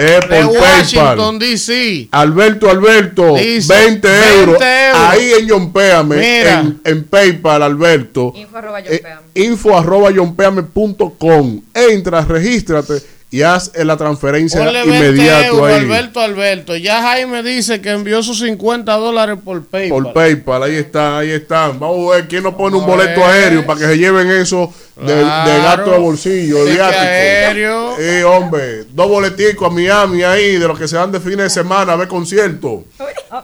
Eh, 0.00 0.20
De 0.30 0.42
por 0.44 0.44
Washington, 0.56 1.16
PayPal. 1.16 1.38
D.C. 1.40 2.08
Alberto, 2.12 2.70
Alberto, 2.70 3.34
Dice, 3.34 3.74
20 3.74 4.08
20 4.08 4.38
euros. 4.38 4.62
euros. 4.62 5.00
Ahí 5.10 5.32
en 5.40 5.46
Yompeame, 5.48 6.40
en, 6.48 6.80
en 6.84 7.04
PayPal, 7.04 7.62
Alberto. 7.64 8.32
Info 8.36 8.56
arroba 8.58 8.78
Eh, 8.80 8.84
yompeame. 9.02 9.20
info 9.34 9.76
arroba 9.76 10.10
yompeame.com. 10.12 11.60
Entra, 11.74 12.20
regístrate 12.22 12.94
y 13.30 13.42
haz 13.42 13.70
la 13.74 13.96
transferencia 13.98 14.60
20 14.60 14.86
inmediato 14.88 15.56
euros, 15.56 15.68
ahí. 15.68 15.74
Alberto, 15.84 16.20
Alberto. 16.20 16.76
Ya 16.76 17.02
Jaime 17.02 17.42
dice 17.42 17.80
que 17.82 17.90
envió 17.90 18.22
sus 18.22 18.38
50 18.40 18.90
dólares 18.96 19.36
por 19.44 19.64
PayPal. 19.66 20.02
Por 20.04 20.12
PayPal, 20.14 20.62
ahí 20.62 20.76
está, 20.76 21.18
ahí 21.18 21.30
están. 21.32 21.78
Vamos 21.78 22.10
a 22.12 22.16
ver 22.16 22.28
quién 22.28 22.42
nos 22.42 22.54
pone 22.54 22.76
un 22.76 22.82
Vamos 22.86 22.96
boleto 22.96 23.20
ver. 23.20 23.30
aéreo 23.30 23.66
para 23.66 23.80
que 23.80 23.86
se 23.86 23.98
lleven 23.98 24.30
eso 24.30 24.72
de, 24.96 25.14
de 25.14 25.22
Claro. 25.22 25.62
gasto 25.62 25.90
de 25.92 25.98
bolsillo, 25.98 26.64
de 26.64 26.72
viático. 26.72 27.00
aéreo. 27.00 27.96
Sí, 27.98 28.22
hombre, 28.22 28.84
dos 28.92 29.08
boleticos 29.08 29.70
a 29.70 29.74
Miami 29.74 30.22
ahí, 30.22 30.56
de 30.56 30.66
los 30.66 30.78
que 30.78 30.88
se 30.88 30.96
dan 30.96 31.12
de 31.12 31.20
fines 31.20 31.38
de 31.38 31.50
semana 31.50 31.92
a 31.92 31.96
ver 31.96 32.08
conciertos. 32.08 32.84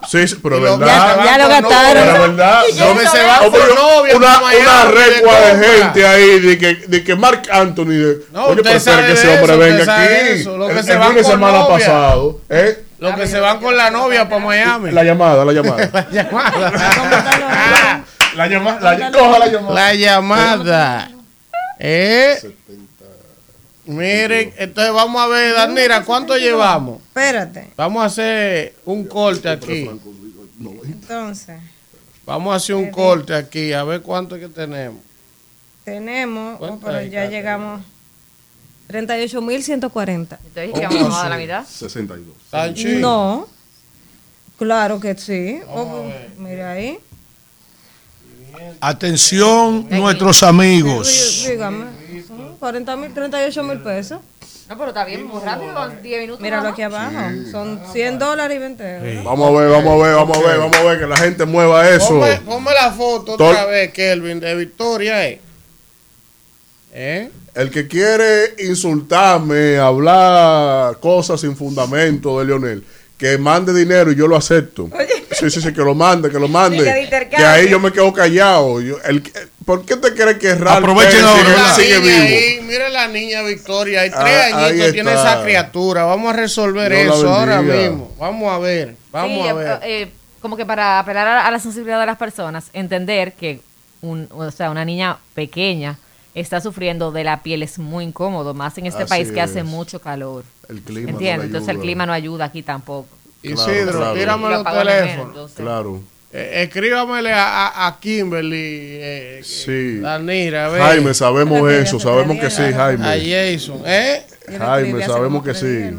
Sí, 0.09 0.27
sí, 0.27 0.37
pero 0.41 0.59
verdad. 0.61 0.85
Ya- 1.17 1.25
ya 1.25 1.37
lo 1.37 1.47
gastaron. 1.49 1.93
Pero 1.93 2.05
novia. 2.05 2.13
es 2.15 2.19
verdad. 2.21 2.61
Lo 2.77 2.99
que 2.99 3.07
se 3.07 3.17
novia 3.75 4.15
una, 4.17 4.39
una 4.39 4.85
de 4.85 4.91
recua 4.91 5.39
de 5.39 5.51
compra. 5.51 5.67
gente 5.77 6.07
ahí 6.07 6.39
de 6.39 6.57
que, 6.57 6.75
de 6.87 7.03
que 7.03 7.15
Mark 7.15 7.43
Anthony. 7.51 7.85
De, 7.85 8.17
No, 8.31 8.45
oye, 8.45 8.51
usted 8.61 8.63
pero 8.63 8.77
espera 8.77 8.95
sabe 8.97 9.07
que 9.07 9.13
ese 9.13 9.27
hombre 9.29 9.53
eso, 9.53 9.57
venga 9.59 10.03
aquí. 10.03 10.13
eso. 10.41 10.57
Lo 10.57 10.67
que 10.67 10.73
el 10.79 10.83
se 10.83 10.91
el 10.93 10.97
van 10.99 11.07
fin 11.09 11.15
de 11.17 11.21
con 11.23 11.31
semana 11.31 11.57
novia. 11.59 11.75
pasado. 11.77 12.41
¿eh? 12.49 12.83
Los 12.99 13.15
que 13.15 13.27
se 13.27 13.39
van 13.39 13.59
con 13.59 13.75
la 13.77 13.91
novia 13.91 14.27
para 14.29 14.43
Miami. 14.45 14.91
La 14.93 15.03
llamada, 15.03 15.45
la 15.45 15.51
llamada. 15.53 15.89
La 15.93 16.07
llamada. 16.11 18.03
la 18.35 18.47
llamada, 18.47 18.97
la, 18.97 19.11
coja 19.11 19.39
la 19.39 19.47
llamada. 19.47 19.73
La 19.75 19.93
llamada. 19.93 21.11
Eh. 21.79 22.39
Miren, 23.85 24.53
entonces 24.57 24.93
vamos 24.93 25.21
a 25.21 25.27
ver, 25.27 25.53
Danira, 25.53 26.03
¿cuánto 26.03 26.35
llevamos? 26.37 27.01
Espérate. 27.01 27.71
Vamos 27.77 28.01
a 28.03 28.05
hacer 28.05 28.75
un 28.85 29.05
corte 29.05 29.49
aquí. 29.49 29.89
Entonces, 30.85 31.59
Vamos 32.25 32.53
a 32.53 32.55
hacer 32.55 32.75
un 32.75 32.89
corte 32.89 33.35
aquí, 33.35 33.71
a 33.71 33.83
ver 33.83 34.01
cuánto 34.01 34.35
es 34.35 34.41
que 34.41 34.47
tenemos. 34.49 34.99
tenemos, 35.83 36.55
oh, 36.55 36.57
¿Cuánto 36.57 36.87
pero 36.87 37.03
ya 37.03 37.27
llegamos 37.27 37.83
38.140. 38.89 40.37
Entonces, 40.43 40.71
¿qué 40.73 40.81
vamos 40.81 41.01
a 41.01 41.07
bajar 41.07 41.29
la 41.29 41.37
mitad? 41.37 41.65
62. 41.67 42.35
¿Tan 42.49 42.73
chido? 42.73 42.99
No. 42.99 43.47
Claro 44.57 44.99
que 44.99 45.15
sí. 45.15 45.59
Oh, 45.67 46.05
mira 46.39 46.71
ahí. 46.71 46.97
Atención, 48.81 49.87
nuestros 49.89 50.43
amigos. 50.43 51.43
Dí- 51.45 51.51
Dígame. 51.51 51.85
Son 52.27 52.55
40 52.57 52.95
mil, 52.95 53.13
38 53.13 53.63
mil 53.63 53.79
pesos. 53.79 54.19
No, 54.67 54.75
pero 54.77 54.87
está 54.89 55.05
bien, 55.05 55.27
muy 55.27 55.41
rápido, 55.43 55.73
con 55.75 56.01
10 56.01 56.21
minutos. 56.21 56.41
Míralo 56.41 56.69
aquí 56.69 56.81
abajo. 56.81 57.11
Son 57.51 57.79
100 57.93 58.17
dólares 58.17 58.57
y 58.57 58.59
20 58.59 58.95
euros. 58.95 59.23
Vamos 59.23 59.49
a 59.49 59.59
ver, 59.61 59.69
vamos 59.69 59.93
a 60.01 60.05
ver, 60.07 60.15
vamos 60.15 60.37
a 60.37 60.41
ver, 60.41 60.57
vamos 60.57 60.77
a 60.77 60.83
ver 60.83 60.99
que 60.99 61.05
la 61.07 61.17
gente 61.17 61.45
mueva 61.45 61.87
eso. 61.89 62.07
Ponme, 62.19 62.35
ponme 62.41 62.71
la 62.73 62.91
foto 62.91 63.33
otra 63.33 63.65
vez, 63.65 63.91
Kelvin, 63.93 64.39
de 64.39 64.55
Victoria. 64.55 65.27
¿eh? 65.27 65.39
¿Eh? 66.93 67.29
El 67.53 67.69
que 67.71 67.87
quiere 67.87 68.55
insultarme, 68.67 69.77
hablar 69.77 70.99
cosas 70.99 71.41
sin 71.41 71.55
fundamento 71.55 72.39
de 72.39 72.45
Leonel, 72.45 72.83
que 73.17 73.37
mande 73.37 73.73
dinero 73.73 74.11
y 74.11 74.15
yo 74.15 74.27
lo 74.27 74.35
acepto. 74.35 74.89
Sí, 75.31 75.49
sí, 75.49 75.61
sí, 75.61 75.73
que 75.73 75.81
lo 75.81 75.95
mande, 75.95 76.29
que 76.29 76.39
lo 76.39 76.47
mande. 76.47 76.83
Que 77.29 77.45
ahí 77.45 77.69
yo 77.69 77.79
me 77.79 77.91
quedo 77.91 78.11
callado. 78.13 78.81
Yo- 78.81 78.97
el 79.03 79.21
que- 79.23 79.31
¿Por 79.65 79.83
qué 79.85 79.95
te 79.97 80.13
crees 80.13 80.37
que 80.37 80.53
Ralph 80.53 80.77
Aprovechen 80.83 81.23
ahora, 81.23 81.73
sigue- 81.75 81.99
vivo? 81.99 82.13
ahí, 82.21 82.59
mira 82.67 82.87
la 82.89 83.07
niña 83.07 83.41
Victoria, 83.41 84.01
hay 84.01 84.11
tres 84.11 84.53
Ah, 84.53 84.65
añitos 84.67 84.91
tiene 84.91 85.09
está. 85.13 85.33
esa 85.33 85.43
criatura. 85.43 86.03
Vamos 86.05 86.33
a 86.33 86.37
resolver 86.37 86.91
eso 86.91 87.27
ahora 87.33 87.61
mismo. 87.61 88.13
Vamos 88.19 88.51
a 88.53 88.59
ver, 88.59 88.95
vamos 89.11 89.41
Sí, 89.43 89.47
a 89.47 89.49
eh, 89.49 89.53
ver. 89.53 89.79
eh, 89.83 90.11
como 90.41 90.55
que 90.55 90.65
para 90.65 90.99
apelar 90.99 91.27
a, 91.27 91.47
a 91.47 91.51
la 91.51 91.59
sensibilidad 91.59 91.99
de 91.99 92.05
las 92.05 92.17
personas, 92.17 92.65
entender 92.73 93.33
que 93.33 93.59
un, 94.01 94.29
o 94.31 94.51
sea, 94.51 94.69
una 94.69 94.85
niña 94.85 95.17
pequeña 95.33 95.97
está 96.35 96.61
sufriendo 96.61 97.11
de 97.11 97.23
la 97.23 97.41
piel 97.41 97.63
es 97.63 97.79
muy 97.79 98.03
incómodo, 98.05 98.53
más 98.53 98.77
en 98.77 98.85
este 98.85 99.03
Así 99.03 99.09
país 99.09 99.31
que 99.31 99.41
hace 99.41 99.63
mucho 99.63 99.99
calor. 99.99 100.43
El 100.69 100.81
clima 100.81 101.05
no 101.07 101.09
¿Entiendes? 101.17 101.39
le 101.39 101.45
Entonces 101.47 101.67
el 101.69 101.71
ayuda. 101.77 101.81
clima 101.83 102.05
no 102.05 102.13
ayuda 102.13 102.45
aquí 102.45 102.61
tampoco. 102.61 103.07
Isidro, 103.41 103.99
claro. 103.99 104.13
tírame 104.13 104.43
Lo 104.43 104.49
los 104.49 104.63
teléfonos. 104.63 105.27
entonces. 105.27 105.57
Claro. 105.57 105.99
Eh, 106.33 106.63
escríbamele 106.63 107.31
a, 107.31 107.67
a, 107.67 107.87
a 107.87 107.99
Kimberly, 107.99 108.57
eh, 108.59 109.41
Sí. 109.43 109.99
Danira, 109.99 110.65
a 110.65 110.69
ver. 110.69 110.81
Jaime, 110.81 111.13
sabemos 111.13 111.71
eso, 111.71 111.99
sabemos 111.99 112.37
que 112.39 112.49
sí, 112.49 112.63
Jaime. 112.75 113.05
A 113.05 113.11
Jason, 113.13 113.81
¿eh? 113.85 114.25
Jaime, 114.57 115.05
sabemos 115.05 115.43
que 115.43 115.53
sí. 115.53 115.91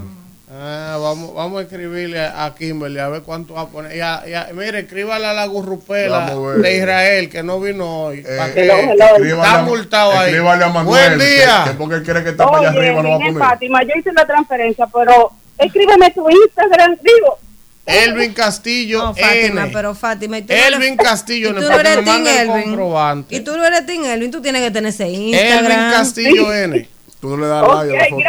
Ah, 0.59 0.97
vamos, 0.99 1.35
vamos 1.35 1.59
a 1.59 1.63
escribirle 1.65 2.19
a 2.19 2.55
Kimberly 2.57 2.99
a 2.99 3.09
ver 3.09 3.23
cuánto 3.23 3.55
va 3.55 3.63
a 3.63 3.69
poner. 3.69 3.95
Y 3.95 4.01
a- 4.01 4.23
y 4.27 4.33
a- 4.33 4.49
mire, 4.55 4.81
escríbale 4.81 5.27
a 5.27 5.35
la 5.35 5.45
gurrupela 5.47 6.31
de 6.63 6.77
Israel 6.79 7.29
que 7.29 7.43
no 7.43 7.61
vino 7.61 8.05
hoy. 8.05 8.23
pa' 8.23 8.53
que- 8.55 8.63
Hello, 8.63 8.75
hello. 8.79 9.05
Escríbale 9.17 9.43
está 9.43 9.59
a- 9.59 9.63
multado 9.63 10.13
ahí. 10.13 10.31
escríbale 10.31 10.65
a 10.65 10.69
Manuel, 10.69 11.17
Buen 11.17 11.19
día. 11.29 11.63
que- 11.65 11.71
que 11.73 11.77
porque 11.77 11.95
él 11.97 12.03
cree 12.05 12.23
que 12.25 12.31
está 12.31 12.47
para 12.47 12.71
allá 12.71 12.79
arriba, 12.79 13.03
no 13.03 13.09
va 13.11 13.15
a 13.17 13.19
poner. 13.19 13.35
Fátima, 13.39 13.83
yo 13.83 13.91
hice 13.99 14.13
la 14.15 14.27
transferencia, 14.27 14.87
pero 14.87 15.31
escríbeme 15.59 16.11
tu 16.13 16.27
Instagram, 16.31 16.97
digo. 17.03 17.39
Elvin 17.85 18.33
Castillo 18.33 18.99
No, 18.99 19.15
Fátima, 19.15 19.63
N. 19.63 19.71
pero 19.73 19.95
Fátima. 19.95 20.39
y 20.39 20.43
tú 20.43 20.53
no 20.55 20.59
Elvin 20.59 20.95
eres- 20.95 21.07
Castillo 21.07 21.47
y 21.49 21.51
N, 21.51 21.61
tú 21.61 21.67
no 21.69 21.77
para 21.77 21.93
eres 21.93 22.09
el 22.09 22.27
Elvin. 22.27 23.27
Y 23.29 23.41
tú 23.41 23.57
no 23.57 23.65
eres 23.65 23.87
Team 23.87 24.05
Elvin, 24.07 24.31
tú 24.31 24.41
tienes 24.43 24.63
que 24.63 24.71
tener 24.71 24.89
ese 24.89 25.09
Instagram. 25.09 25.65
Elvin 25.67 25.91
Castillo 25.93 26.53
N. 26.53 26.89
Tú 27.21 27.31
no 27.31 27.37
le 27.39 27.47
das 27.47 27.63
like 27.63 27.97
a 27.97 28.03
la 28.03 28.09
foto. 28.11 28.25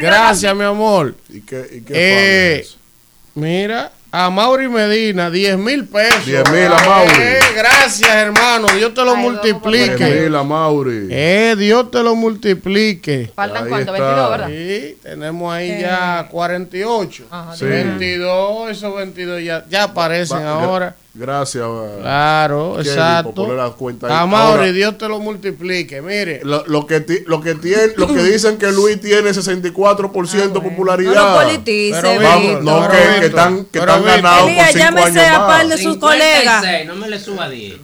Gracias, 0.00 0.54
mi 0.56 0.64
amor. 0.64 1.14
¿Y 1.28 1.40
qué, 1.42 1.66
y 1.72 1.80
qué 1.82 1.92
Eh, 1.94 2.66
mira, 3.34 3.92
a 4.12 4.28
Mauri 4.30 4.68
Medina, 4.68 5.30
10 5.30 5.56
mil 5.58 5.86
pesos. 5.86 6.24
10 6.26 6.50
mil 6.50 6.66
a 6.66 6.84
Mauri. 6.84 7.12
Eh, 7.18 7.38
gracias, 7.54 8.10
hermano. 8.10 8.66
Dios 8.76 8.92
te 8.94 9.04
lo 9.04 9.14
multiplique. 9.14 10.22
Mira, 10.26 10.42
Mauri. 10.42 11.06
Eh, 11.10 11.54
Dios 11.58 11.90
te 11.90 12.02
lo 12.02 12.16
multiplique. 12.16 13.30
¿Faltan 13.36 13.64
Ahí 13.64 13.68
cuánto? 13.68 13.94
está. 13.94 14.04
22, 14.06 14.30
¿verdad? 14.30 14.48
Sí, 14.48 14.98
tenemos 15.02 15.52
ahí 15.54 15.70
Eh. 15.70 15.78
ya 15.82 16.26
48. 16.30 17.24
Sí. 17.54 17.64
22, 17.66 18.70
esos 18.70 18.96
22 18.96 19.42
ya, 19.44 19.64
ya 19.68 19.84
aparecen 19.84 20.38
Va- 20.38 20.50
ahora. 20.64 20.96
Gracias. 21.12 21.64
uh, 21.66 22.00
Claro, 22.00 22.74
Kevin, 22.76 22.88
exacto. 22.88 23.34
por 23.34 23.46
poner 23.46 23.56
la 23.64 23.70
cuenta 23.70 24.06
ahí. 24.06 24.12
A 24.12 24.26
Mauri, 24.26 24.50
Ahora, 24.60 24.72
Dios 24.72 24.96
te 24.96 25.08
lo 25.08 25.18
multiplique. 25.18 26.00
Mire, 26.00 26.40
lo, 26.44 26.64
lo 26.68 26.86
que 26.86 27.00
ti- 27.00 27.24
lo 27.26 27.40
que 27.40 27.56
tiene, 27.56 27.94
lo 27.96 28.06
que 28.06 28.22
dicen 28.22 28.58
que 28.58 28.70
Luis 28.70 29.00
tiene 29.00 29.30
64% 29.30 30.52
de 30.52 30.60
popularidad. 30.60 31.14
No 31.14 31.30
lo 31.30 31.34
politice, 31.42 31.98
Pero, 32.00 32.22
Vamos, 32.22 32.62
no, 32.62 32.86
pero, 32.88 32.92
que, 33.14 33.20
que 33.20 33.26
están, 33.26 33.64
que 33.64 33.80
pero, 33.80 33.92
están 33.96 34.04
ganados 34.04 34.40
por 34.42 34.50
Elías, 34.50 34.66
5 34.72 34.78
llámese 34.84 35.20
años 35.20 35.36
a 35.36 35.46
par 35.46 35.48
más. 35.48 35.68
de 35.68 35.78
sus 35.82 35.96
colegas. 35.96 36.64
no 36.86 36.94
me 36.96 37.08
le 37.08 37.18
suba 37.18 37.48
10. 37.48 37.74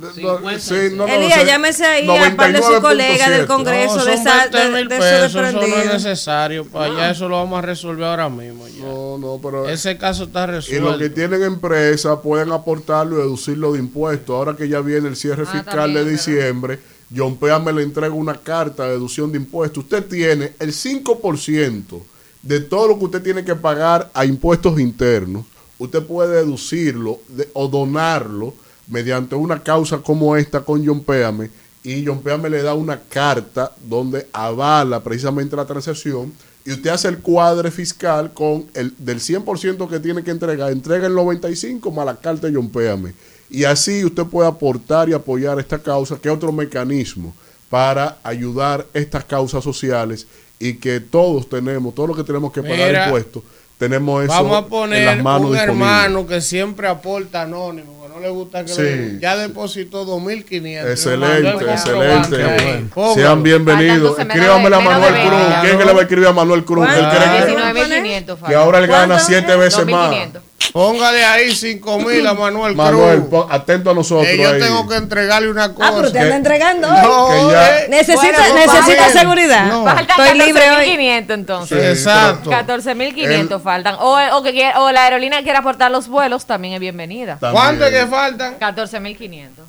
Sí, 0.60 0.76
no, 0.94 1.06
no, 1.08 1.44
llámese 1.44 1.84
ahí 1.84 2.08
a 2.08 2.36
par 2.36 2.52
de 2.52 2.62
sus 2.62 2.78
colegas 2.80 3.28
del 3.30 3.42
99.7. 3.42 3.46
Congreso 3.46 3.96
No, 3.96 4.04
de, 4.04 4.14
esa, 4.14 4.46
20 4.46 4.58
de, 4.58 4.70
de 4.70 4.86
pesos, 4.86 5.30
eso 5.30 5.42
no 5.42 5.60
es 5.62 5.92
necesario. 5.92 6.64
Para 6.64 6.84
allá 6.86 7.10
eso 7.10 7.28
lo 7.28 7.36
vamos 7.38 7.58
a 7.58 7.62
resolver 7.62 8.04
ahora 8.06 8.28
mismo. 8.28 8.68
ya. 8.68 8.84
No, 8.84 9.18
no, 9.18 9.40
pero 9.42 9.68
Ese 9.68 9.98
caso 9.98 10.24
está 10.24 10.44
Y 10.44 10.46
resuelto. 10.46 10.90
los 10.90 10.98
que 10.98 11.10
tienen 11.10 11.42
empresa 11.42 12.20
pueden 12.22 12.52
aportarlo 12.52 13.15
deducirlo 13.16 13.72
de 13.72 13.78
impuestos. 13.80 14.34
Ahora 14.34 14.56
que 14.56 14.68
ya 14.68 14.80
viene 14.80 15.08
el 15.08 15.16
cierre 15.16 15.44
Ah, 15.46 15.52
fiscal 15.52 15.74
también, 15.74 16.04
de 16.04 16.10
diciembre, 16.10 16.78
John 17.14 17.36
Pea 17.36 17.58
me 17.58 17.72
le 17.72 17.82
entrega 17.82 18.12
una 18.14 18.34
carta 18.34 18.84
de 18.84 18.90
deducción 18.92 19.30
de 19.32 19.38
impuestos. 19.38 19.84
Usted 19.84 20.04
tiene 20.06 20.52
el 20.58 20.72
5% 20.72 22.02
de 22.42 22.60
todo 22.60 22.88
lo 22.88 22.98
que 22.98 23.04
usted 23.06 23.22
tiene 23.22 23.44
que 23.44 23.54
pagar 23.54 24.10
a 24.14 24.24
impuestos 24.24 24.78
internos. 24.80 25.44
Usted 25.78 26.02
puede 26.04 26.36
deducirlo 26.36 27.20
de- 27.28 27.48
o 27.52 27.68
donarlo 27.68 28.54
mediante 28.88 29.34
una 29.34 29.62
causa 29.62 29.98
como 29.98 30.36
esta 30.36 30.60
con 30.60 30.84
John 30.86 31.00
Péame 31.02 31.50
y 31.82 32.04
John 32.06 32.20
Péame 32.22 32.48
le 32.50 32.62
da 32.62 32.74
una 32.74 33.00
carta 33.00 33.72
donde 33.84 34.26
avala 34.32 35.02
precisamente 35.02 35.54
la 35.56 35.64
transacción 35.66 36.32
y 36.66 36.72
usted 36.72 36.90
hace 36.90 37.06
el 37.06 37.18
cuadre 37.18 37.70
fiscal 37.70 38.32
con 38.34 38.66
el 38.74 38.92
del 38.98 39.20
100% 39.20 39.88
que 39.88 40.00
tiene 40.00 40.24
que 40.24 40.32
entregar, 40.32 40.72
entrega 40.72 41.06
el 41.06 41.14
95 41.14 41.92
más 41.92 42.04
la 42.04 42.16
carta 42.16 42.48
de 42.48 42.54
John 42.54 42.68
Péame. 42.68 43.14
Y 43.48 43.62
así 43.62 44.04
usted 44.04 44.24
puede 44.24 44.48
aportar 44.48 45.08
y 45.08 45.12
apoyar 45.12 45.60
esta 45.60 45.78
causa, 45.78 46.18
que 46.18 46.28
es 46.28 46.34
otro 46.34 46.50
mecanismo 46.50 47.32
para 47.70 48.18
ayudar 48.24 48.84
estas 48.92 49.24
causas 49.24 49.62
sociales 49.62 50.26
y 50.58 50.74
que 50.74 50.98
todos 50.98 51.48
tenemos, 51.48 51.94
todo 51.94 52.08
lo 52.08 52.16
que 52.16 52.24
tenemos 52.24 52.52
que 52.52 52.62
pagar 52.62 52.88
Mira, 52.88 53.04
impuestos, 53.06 53.44
tenemos 53.78 54.24
eso 54.24 54.32
Vamos 54.32 54.52
a 54.52 54.58
en 54.58 55.04
las 55.04 55.16
poner 55.16 55.22
manos 55.22 55.50
un 55.50 55.56
hermano 55.56 56.26
que 56.26 56.40
siempre 56.40 56.88
aporta 56.88 57.42
anónimo, 57.42 58.05
no 58.16 58.22
le 58.22 58.28
gusta 58.30 58.64
que 58.64 58.72
Sí. 58.72 58.80
le- 58.82 59.18
ya 59.20 59.36
depositó 59.36 60.04
2.500. 60.06 60.90
Excelente, 60.90 61.64
excelente. 61.70 62.86
Sean 63.14 63.42
bienvenidos. 63.42 64.16
Faltan 64.16 64.30
Escríbamele 64.30 64.76
a 64.76 64.80
Manuel. 64.80 65.14
Cruz. 65.26 65.40
¿Quién 65.60 65.78
que 65.78 65.84
le 65.84 65.92
va 65.92 65.98
a 65.98 66.02
escribir 66.02 66.26
a 66.28 66.32
Manuel 66.32 66.64
Cruz? 66.64 66.88
Él 66.88 67.06
cree 67.10 67.20
que- 67.40 67.46
19.500 67.52 68.38
que 68.46 68.54
ahora 68.54 68.78
él 68.78 68.86
gana 68.86 69.06
¿Cuánto? 69.06 69.24
siete 69.24 69.56
veces 69.56 69.84
más. 69.86 70.10
2.500. 70.10 70.42
Póngale 70.72 71.24
ahí 71.24 71.50
5.000 71.50 72.26
a 72.26 72.34
Manuel, 72.34 72.74
Manuel, 72.74 73.18
Cruz. 73.20 73.28
pon- 73.30 73.46
atento 73.50 73.90
a 73.90 73.94
nosotros. 73.94 74.26
Que 74.26 74.36
yo 74.38 74.50
ahí. 74.50 74.60
tengo 74.60 74.86
que 74.88 74.96
entregarle 74.96 75.50
una 75.50 75.72
cosa. 75.72 75.88
Ah, 75.88 75.92
pero 75.96 76.08
te 76.12 76.18
Que- 76.18 76.24
anda 76.24 76.36
entregando 76.36 76.88
No, 76.88 77.26
hoy. 77.26 77.46
que 77.48 77.52
ya- 77.52 77.78
eh, 77.80 77.86
Necesita, 77.88 78.38
Bueno, 78.38 78.54
necesita 78.54 79.08
seguridad. 79.10 79.66
no. 79.66 79.84
Faltan 79.84 80.20
Estoy 80.26 80.38
libre 80.46 80.70
hoy. 80.70 80.76
14.500 80.86 81.34
entonces. 81.34 81.78
Sí, 81.80 81.86
Exacto. 82.08 82.50
14.500 82.50 83.62
faltan. 83.62 83.94
O, 84.00 84.18
o 84.32 84.42
que 84.42 84.52
la 84.52 85.04
aerolínea 85.04 85.42
quiera 85.42 85.60
aportar 85.60 85.90
los 85.90 86.08
vuelos, 86.08 86.46
también 86.46 86.74
es 86.74 86.80
bienvenida. 86.80 87.38
También. 87.38 87.52
¿Cuánto 87.62 87.86
es 87.86 87.92
que 87.92 88.06
faltan? 88.06 88.54
14.500. 88.58 89.64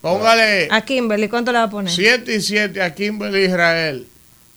Póngale 0.00 0.68
A 0.70 0.80
Kimberly, 0.82 1.28
¿cuánto 1.28 1.52
le 1.52 1.58
va 1.58 1.64
a 1.64 1.70
poner? 1.70 1.92
7 1.92 2.34
y 2.34 2.40
7 2.40 2.82
a 2.82 2.94
Kimberly 2.94 3.44
Israel. 3.46 4.06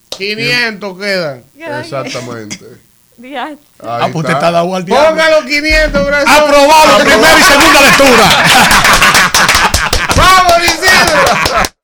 500 0.10 0.98
quedan. 0.98 1.44
Exactamente. 1.80 2.66
Ahí 3.24 3.58
Ah, 3.80 4.00
pues 4.12 4.16
usted 4.16 4.34
está 4.34 4.52
dado 4.52 4.76
al 4.76 4.84
diablo. 4.86 5.10
Póngalo 5.10 5.46
500, 5.46 6.06
gracias. 6.08 6.38
Aprobado, 6.40 6.98
primera 7.00 7.40
y 7.40 7.44
segunda 7.44 7.82
lectura. 7.82 8.30
¡Vamos, 10.16 10.54
Isidro! 10.66 11.22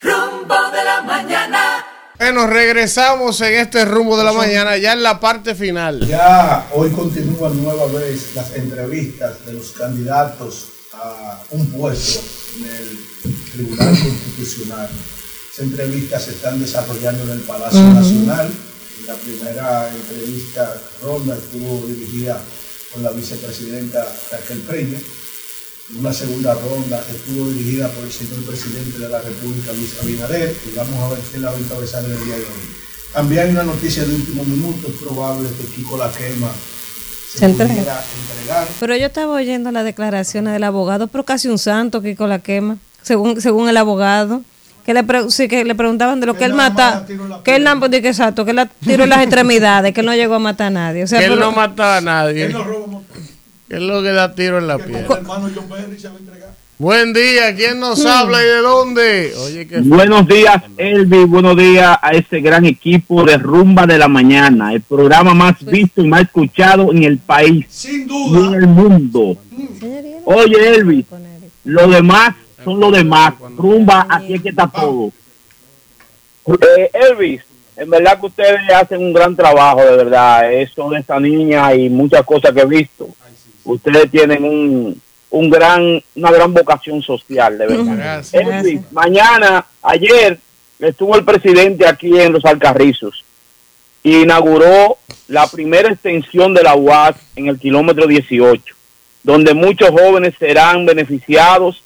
Rumbo 0.02 0.56
de 0.72 0.84
la 0.84 1.02
mañana. 1.02 1.86
Bueno, 2.20 2.48
regresamos 2.48 3.40
en 3.42 3.54
este 3.56 3.86
rumbo 3.86 4.18
de 4.18 4.24
la 4.24 4.34
mañana, 4.34 4.76
ya 4.78 4.94
en 4.94 5.04
la 5.04 5.20
parte 5.20 5.54
final. 5.56 6.06
Ya 6.08 6.66
hoy 6.74 6.90
continúan 6.92 7.62
nueva 7.64 7.86
vez 7.88 8.34
las 8.36 8.54
entrevistas 8.56 9.46
de 9.46 9.54
los 9.54 9.72
candidatos 9.74 10.66
a 10.94 11.40
un 11.52 11.66
puesto 11.72 12.20
en 12.58 12.66
el 12.66 13.00
Tribunal 13.54 13.90
Constitucional. 14.00 14.90
Esas 15.54 15.66
entrevistas 15.66 16.24
se 16.24 16.32
están 16.32 16.60
desarrollando 16.60 17.24
en 17.26 17.32
el 17.32 17.40
Palacio. 17.42 17.82
Nacional. 17.82 18.50
La 19.08 19.14
primera 19.16 19.90
entrevista 19.90 20.76
ronda 21.02 21.36
estuvo 21.38 21.88
dirigida 21.88 22.42
por 22.92 23.02
la 23.04 23.12
vicepresidenta 23.12 24.06
Raquel 24.32 24.60
Peña. 24.60 25.00
Una 25.98 26.12
segunda 26.12 26.54
ronda 26.54 27.02
estuvo 27.10 27.48
dirigida 27.48 27.88
por 27.90 28.04
el 28.04 28.12
señor 28.12 28.44
presidente 28.44 29.00
de 29.00 29.08
la 29.08 29.22
República, 29.22 29.72
Luis 29.72 29.96
Abinader, 30.02 30.54
y 30.70 30.76
vamos 30.76 31.00
a 31.00 31.10
ver 31.10 31.20
quién 31.32 31.42
la 31.42 31.52
va 31.52 31.58
a 31.58 31.60
encabezar 31.60 32.04
en 32.04 32.12
el 32.12 32.26
día 32.26 32.36
de 32.36 32.42
hoy. 32.42 32.76
También 33.14 33.42
hay 33.44 33.50
una 33.52 33.64
noticia 33.64 34.04
de 34.04 34.14
último 34.14 34.44
minuto, 34.44 34.90
es 34.90 34.96
probable 34.96 35.48
que 35.58 35.64
Kiko 35.74 35.96
La 35.98 36.12
Quema 36.12 36.52
se, 37.32 37.40
Se 37.40 37.46
entregue. 37.46 37.76
pudiera 37.76 38.04
entregar. 38.34 38.68
Pero 38.78 38.96
yo 38.98 39.06
estaba 39.06 39.34
oyendo 39.34 39.72
las 39.72 39.86
declaraciones 39.86 40.52
del 40.52 40.66
abogado, 40.66 41.08
pero 41.08 41.24
casi 41.24 41.48
un 41.48 41.58
santo 41.58 42.02
Kiko 42.02 42.28
la 42.28 42.40
quema, 42.40 42.78
según, 43.04 43.40
según 43.40 43.70
el 43.70 43.78
abogado. 43.78 44.42
Que 44.88 44.94
le, 44.94 45.04
pre- 45.04 45.30
sí, 45.30 45.50
que 45.50 45.66
le 45.66 45.76
preguntaban 45.76 46.22
de 46.22 46.26
lo 46.28 46.38
que, 46.38 46.46
él 46.46 46.54
mata, 46.54 47.06
que 47.44 47.58
él 47.58 47.68
de 47.90 48.02
que 48.02 48.08
exacto, 48.08 48.46
que 48.46 48.52
él 48.52 48.70
tiró 48.80 49.04
en 49.04 49.10
las 49.10 49.22
extremidades, 49.24 49.94
que 49.94 50.00
él 50.00 50.06
no 50.06 50.16
llegó 50.16 50.36
a 50.36 50.40
matar 50.40 50.68
a 50.68 50.70
nadie. 50.70 51.04
O 51.04 51.08
sea, 51.08 51.20
que 51.20 51.26
él 51.26 51.34
pero- 51.34 51.46
no 51.48 51.52
mataba 51.52 51.98
a 51.98 52.02
nadie. 52.02 52.48
Que 53.68 53.76
es 53.76 53.82
lo 53.82 54.02
que 54.02 54.12
da 54.12 54.34
tiro 54.34 54.60
en 54.60 54.68
la 54.68 54.78
piel. 54.78 55.06
Buen 56.80 57.12
día, 57.12 57.54
¿quién 57.54 57.82
nos 57.82 58.06
habla 58.06 58.42
y 58.42 58.46
de 58.46 58.58
dónde? 58.62 59.34
Oye, 59.44 59.68
que 59.68 59.80
Buenos 59.82 60.26
días, 60.26 60.64
Elvi. 60.78 61.26
Buenos 61.26 61.58
días 61.58 61.98
a 62.02 62.12
este 62.12 62.40
gran 62.40 62.66
equipo 62.66 63.26
de 63.26 63.38
Rumba 63.38 63.86
de 63.88 63.98
la 63.98 64.08
Mañana, 64.08 64.72
el 64.72 64.82
programa 64.82 65.34
más 65.34 65.56
visto 65.66 66.02
y 66.02 66.08
más 66.08 66.22
escuchado 66.22 66.94
en 66.94 67.04
el 67.04 67.18
país 67.18 67.66
y 67.84 68.38
en 68.38 68.54
el 68.54 68.68
mundo. 68.68 69.36
Oye, 70.24 70.76
Elvi, 70.76 71.06
lo 71.66 71.88
demás 71.90 72.36
son 72.68 72.80
lo 72.82 72.92
demás. 72.92 73.34
Rumba, 73.56 74.06
así 74.10 74.34
es 74.34 74.42
que 74.42 74.50
está 74.50 74.68
todo. 74.68 75.12
Eh, 76.48 76.92
Elvis, 76.94 77.42
en 77.78 77.90
verdad 77.90 78.20
que 78.20 78.26
ustedes 78.26 78.60
hacen 78.74 79.00
un 79.00 79.14
gran 79.14 79.36
trabajo, 79.36 79.82
de 79.82 79.96
verdad. 79.96 80.52
Eso 80.52 80.90
de 80.90 81.00
esta 81.00 81.20
niña 81.20 81.74
y 81.74 81.90
muchas 81.90 82.24
cosas 82.24 82.52
que 82.52 82.62
he 82.62 82.66
visto. 82.66 83.08
Ustedes 83.64 84.12
tienen 84.12 84.44
un, 84.44 85.02
un 85.30 85.50
gran, 85.50 86.02
una 86.16 86.32
gran 86.32 86.54
vocación 86.54 87.02
social, 87.02 87.58
de 87.58 87.68
verdad. 87.68 87.96
Gracias. 87.96 88.34
Elvis, 88.34 88.82
mañana, 88.92 89.66
ayer, 89.82 90.40
estuvo 90.80 91.16
el 91.16 91.24
presidente 91.24 91.88
aquí 91.88 92.20
en 92.20 92.34
Los 92.34 92.44
Alcarrizos 92.44 93.24
y 94.04 94.24
inauguró 94.24 94.98
la 95.28 95.48
primera 95.48 95.90
extensión 95.90 96.54
de 96.54 96.64
la 96.64 96.76
UAS 96.76 97.16
en 97.36 97.48
el 97.48 97.60
kilómetro 97.60 98.08
18, 98.08 98.76
donde 99.24 99.54
muchos 99.54 99.90
jóvenes 99.90 100.34
serán 100.38 100.86
beneficiados 100.86 101.84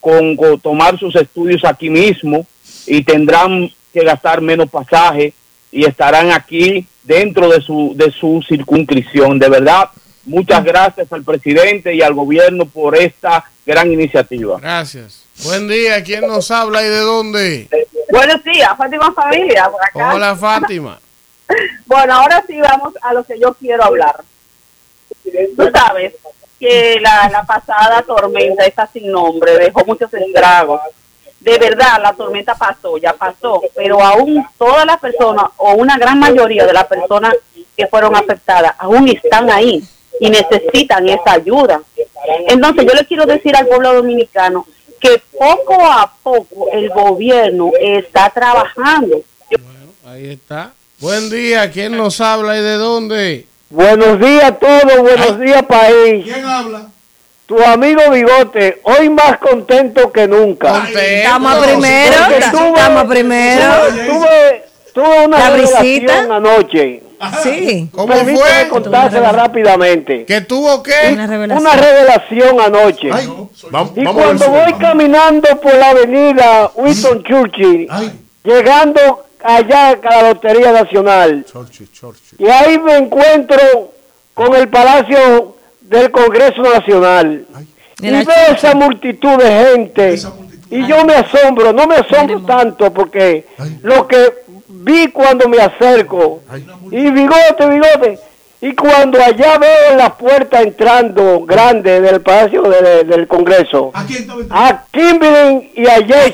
con, 0.00 0.36
con 0.36 0.58
tomar 0.60 0.98
sus 0.98 1.14
estudios 1.16 1.64
aquí 1.64 1.90
mismo 1.90 2.46
y 2.86 3.04
tendrán 3.04 3.70
que 3.92 4.04
gastar 4.04 4.40
menos 4.40 4.70
pasaje 4.70 5.32
y 5.70 5.84
estarán 5.84 6.32
aquí 6.32 6.86
dentro 7.02 7.48
de 7.48 7.60
su, 7.60 7.92
de 7.94 8.10
su 8.10 8.42
circunscripción. 8.48 9.38
De 9.38 9.48
verdad, 9.48 9.90
Muchas 10.24 10.62
gracias 10.62 11.12
al 11.12 11.24
presidente 11.24 11.94
y 11.94 12.02
al 12.02 12.14
gobierno 12.14 12.66
por 12.66 12.96
esta 12.96 13.44
gran 13.64 13.90
iniciativa. 13.90 14.58
Gracias. 14.60 15.24
Buen 15.44 15.66
día, 15.66 16.02
¿quién 16.04 16.26
nos 16.26 16.50
habla 16.50 16.82
y 16.82 16.88
de 16.88 17.00
dónde? 17.00 17.68
Buenos 18.10 18.44
días, 18.44 18.70
Fátima 18.76 19.12
Familia, 19.12 19.70
por 19.70 19.82
acá. 19.82 20.14
Hola, 20.14 20.36
Fátima. 20.36 21.00
Bueno, 21.84 22.14
ahora 22.14 22.44
sí 22.46 22.56
vamos 22.60 22.94
a 23.02 23.12
lo 23.12 23.24
que 23.24 23.36
yo 23.36 23.52
quiero 23.54 23.82
hablar. 23.82 24.22
Tú 25.24 25.68
sabes 25.74 26.14
que 26.60 27.00
la, 27.00 27.42
pasada 27.46 28.02
tormenta, 28.02 28.66
esa 28.66 28.86
sin 28.86 29.10
nombre, 29.10 29.56
dejó 29.56 29.82
muchos 29.86 30.12
estragos. 30.12 30.80
De 31.40 31.56
verdad, 31.56 32.02
la 32.02 32.12
tormenta 32.12 32.54
pasó, 32.54 32.98
ya 32.98 33.14
pasó, 33.14 33.62
pero 33.74 33.98
aún 34.02 34.44
todas 34.58 34.84
las 34.84 35.00
personas, 35.00 35.46
o 35.56 35.72
una 35.72 35.96
gran 35.96 36.18
mayoría 36.18 36.66
de 36.66 36.74
las 36.74 36.86
personas 36.86 37.34
que 37.74 37.86
fueron 37.86 38.14
afectadas, 38.14 38.74
aún 38.78 39.08
están 39.08 39.50
ahí 39.50 39.82
y 40.20 40.28
necesitan 40.28 41.08
esa 41.08 41.32
ayuda. 41.32 41.80
Entonces, 42.46 42.84
yo 42.84 42.92
le 42.92 43.06
quiero 43.06 43.24
decir 43.24 43.56
al 43.56 43.66
pueblo 43.66 43.94
dominicano 43.94 44.66
que 45.00 45.22
poco 45.38 45.82
a 45.82 46.12
poco 46.22 46.68
el 46.74 46.90
gobierno 46.90 47.70
está 47.80 48.28
trabajando. 48.28 49.22
Ahí 50.04 50.32
está. 50.32 50.74
Buen 50.98 51.30
día, 51.30 51.70
¿quién 51.70 51.96
nos 51.96 52.20
habla 52.20 52.58
y 52.58 52.60
de 52.60 52.74
dónde? 52.74 53.46
Buenos 53.70 54.18
días 54.18 54.42
a 54.42 54.52
todos, 54.56 54.98
buenos 54.98 55.38
días 55.38 55.62
país. 55.62 56.24
¿Quién 56.24 56.44
habla? 56.44 56.88
Tu 57.46 57.56
amigo 57.62 58.02
Bigote, 58.10 58.80
hoy 58.82 59.08
más 59.10 59.38
contento 59.38 60.10
que 60.10 60.26
nunca. 60.26 60.88
Estamos 60.88 61.56
primero, 61.64 62.16
estamos 62.36 63.04
primero. 63.04 63.64
Tuve, 64.08 64.64
tuve 64.92 65.24
una 65.24 65.38
¿La 65.38 65.50
revelación 65.50 65.82
visita? 65.82 66.18
anoche. 66.34 67.02
Sí. 67.44 67.88
¿Cómo 67.92 68.12
fue? 68.12 68.68
contársela 68.70 69.30
rápidamente. 69.30 70.24
¿Que 70.24 70.40
tuvo 70.40 70.82
qué? 70.82 71.12
Una 71.12 71.76
revelación, 71.76 72.60
anoche. 72.60 73.08
Vamos, 73.70 73.92
y 73.94 74.02
vamos 74.04 74.24
a 74.24 74.26
ver 74.30 74.36
cuando 74.36 74.48
voy 74.48 74.72
caminando 74.80 75.60
por 75.60 75.74
la 75.74 75.90
avenida 75.90 76.72
Winston 76.74 77.22
Churchill, 77.22 77.88
llegando 78.42 79.26
allá 79.42 79.90
a 79.90 79.96
la 80.22 80.28
Lotería 80.30 80.72
Nacional, 80.72 81.44
y 82.38 82.48
ahí 82.48 82.78
me 82.78 82.96
encuentro 82.96 83.58
con 84.34 84.54
el 84.54 84.68
Palacio 84.68 85.56
del 85.80 86.10
Congreso 86.10 86.62
Nacional. 86.62 87.46
Y 88.02 88.06
veo 88.26 88.54
esa 88.56 88.74
multitud 88.74 89.36
de 89.36 89.50
gente. 89.64 90.14
Y 90.70 90.86
yo 90.86 91.04
me 91.04 91.14
asombro, 91.14 91.72
no 91.72 91.86
me 91.86 91.96
asombro 91.96 92.40
tanto 92.46 92.92
porque 92.92 93.44
lo 93.82 94.06
que 94.06 94.32
vi 94.68 95.08
cuando 95.08 95.48
me 95.48 95.58
acerco, 95.60 96.40
y 96.92 97.10
bigote, 97.10 97.66
bigote, 97.68 98.18
y 98.62 98.74
cuando 98.74 99.22
allá 99.22 99.58
veo 99.58 99.96
la 99.96 100.14
puerta 100.16 100.60
entrando 100.62 101.40
grande 101.44 102.00
del 102.00 102.20
Palacio 102.20 102.62
de- 102.62 103.04
del 103.04 103.26
Congreso, 103.26 103.90
a 104.50 104.84
Kimberly 104.92 105.72
y 105.74 105.86
a 105.86 105.94
Jason. 106.06 106.30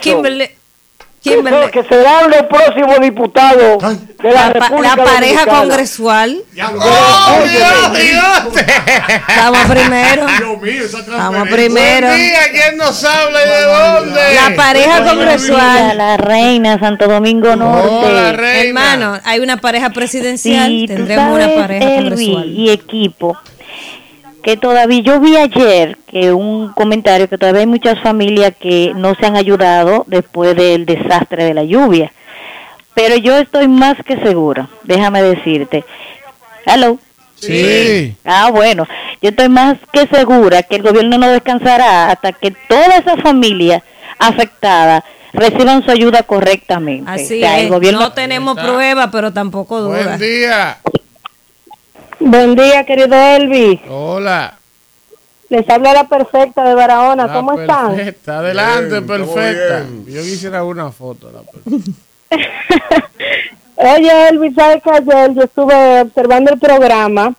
Kimberly. 1.35 1.71
Que, 1.71 1.83
serán 1.85 2.31
los 2.31 2.43
próximos 2.43 3.01
diputados 3.01 3.83
de 4.23 4.31
la, 4.33 4.47
La, 4.47 4.53
República 4.53 4.97
la 4.97 5.05
pareja 5.05 5.45
Dominicana. 5.45 5.59
congresual. 5.61 6.37
¡Oh, 6.81 7.45
Estamos 9.29 9.61
primero. 9.69 10.27
Estamos 10.83 11.49
primero. 11.49 12.15
Día, 12.15 12.39
¿quién 12.53 12.77
nos 12.77 13.05
habla 13.05 13.39
y 13.45 13.49
de 13.49 13.61
dónde? 13.63 14.21
La 14.35 14.57
pareja 14.57 15.05
congresual. 15.05 15.97
La 15.99 16.17
reina 16.17 16.79
Santo 16.79 17.07
Domingo 17.09 17.55
Norte. 17.57 18.67
Hermano, 18.69 19.19
hay 19.25 19.41
una 19.41 19.57
pareja 19.59 19.91
presidencial. 19.91 20.69
Sí, 20.69 20.85
tendremos 20.87 21.35
una 21.37 21.55
pareja 21.55 21.95
Elvi 21.97 22.33
congresual. 22.33 22.49
y 22.51 22.71
equipo 22.71 23.37
que 24.47 24.57
todavía 24.57 25.01
yo 25.01 25.19
vi 25.19 25.37
ayer 25.37 25.99
que 26.07 26.33
un 26.33 26.73
comentario 26.73 27.29
que 27.29 27.37
todavía 27.37 27.63
hay 27.63 27.67
muchas 27.67 28.01
familias 28.01 28.53
que 28.57 28.93
no 28.95 29.17
se 29.17 29.27
han 29.27 29.35
ayudado 29.35 30.05
después 30.07 30.55
del 30.55 30.87
desastre 30.87 31.43
de 31.43 31.53
la 31.53 31.65
lluvia. 31.65 32.13
Pero 32.95 33.17
yo 33.17 33.37
estoy 33.39 33.67
más 33.67 33.97
que 34.07 34.17
segura, 34.21 34.69
déjame 34.85 35.21
decirte. 35.21 35.85
Hello. 36.65 36.97
Sí. 37.35 38.15
Ah, 38.25 38.51
bueno, 38.53 38.87
yo 39.21 39.31
estoy 39.31 39.49
más 39.49 39.79
que 39.93 40.07
segura 40.07 40.63
que 40.63 40.77
el 40.77 40.83
gobierno 40.83 41.19
no 41.19 41.29
descansará 41.29 42.13
hasta 42.13 42.31
que 42.31 42.53
todas 42.69 43.01
esas 43.01 43.21
familias 43.23 43.83
afectadas 44.17 45.03
reciban 45.33 45.85
su 45.85 45.91
ayuda 45.91 46.23
correctamente. 46.23 47.11
Así 47.11 47.39
O 47.39 47.41
sea, 47.41 47.59
el 47.59 47.65
es. 47.65 47.71
gobierno 47.73 47.99
No 47.99 48.13
tenemos 48.13 48.57
pruebas, 48.57 49.09
pero 49.11 49.33
tampoco 49.33 49.81
dudas. 49.81 50.07
Buen 50.07 50.21
día. 50.21 50.79
Buen 52.19 52.55
día, 52.55 52.85
querido 52.85 53.15
Elvi. 53.15 53.81
Hola. 53.89 54.59
Les 55.49 55.69
habla 55.69 55.93
la 55.93 56.05
perfecta 56.09 56.65
de 56.65 56.75
Barahona. 56.75 57.33
¿Cómo 57.33 57.53
La 57.53 57.63
están? 57.63 57.95
Perfecta, 57.95 58.39
adelante, 58.39 59.01
Bien, 59.01 59.07
perfecta. 59.07 59.87
Yo 60.07 60.23
quisiera 60.23 60.65
una 60.65 60.91
foto. 60.91 61.31
La 61.31 61.41
perfecta. 61.43 62.01
Oye, 63.77 64.29
Elvi, 64.31 64.55
¿sabes 64.55 64.83
que 64.83 64.91
ayer 64.91 65.35
yo 65.35 65.43
estuve 65.43 66.01
observando 66.01 66.53
el 66.53 66.59
programa 66.59 67.35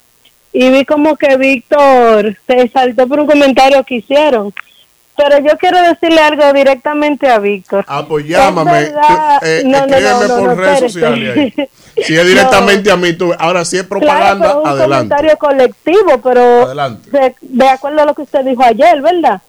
y 0.53 0.69
vi 0.69 0.85
como 0.85 1.17
que 1.17 1.35
Víctor 1.35 2.37
se 2.45 2.69
saltó 2.69 3.07
por 3.07 3.19
un 3.19 3.27
comentario 3.27 3.83
que 3.83 3.95
hicieron? 3.95 4.53
Pero 5.17 5.39
yo 5.39 5.57
quiero 5.57 5.81
decirle 5.81 6.21
algo 6.21 6.53
directamente 6.53 7.27
a 7.27 7.39
Víctor. 7.39 7.83
Ah, 7.87 8.05
pues 8.07 8.27
llámame. 8.27 8.81
Es 8.83 8.93
tú, 8.93 8.99
eh, 9.41 9.63
no, 9.65 9.79
no, 9.79 9.95
escríbeme 9.95 10.27
no, 10.27 10.37
no, 10.37 10.45
por 10.45 10.57
redes 10.57 10.79
sociales. 10.79 11.37
ahí. 11.37 11.69
Si 12.05 12.15
es 12.15 12.27
directamente 12.27 12.91
a 12.91 12.95
mí, 12.95 13.13
tú, 13.13 13.33
ahora 13.39 13.65
si 13.65 13.77
es 13.77 13.83
propaganda, 13.83 14.45
claro, 14.45 14.61
pero 14.61 14.61
un 14.61 14.67
adelante. 14.67 15.15
comentario 15.15 15.37
colectivo, 15.39 16.21
pero 16.23 16.61
Adelante. 16.65 17.09
de, 17.09 17.35
de 17.41 17.67
acuerdo 17.69 18.03
a 18.03 18.05
lo 18.05 18.13
que 18.13 18.21
usted 18.21 18.45
dijo 18.45 18.63
ayer, 18.63 19.01
¿verdad? 19.01 19.41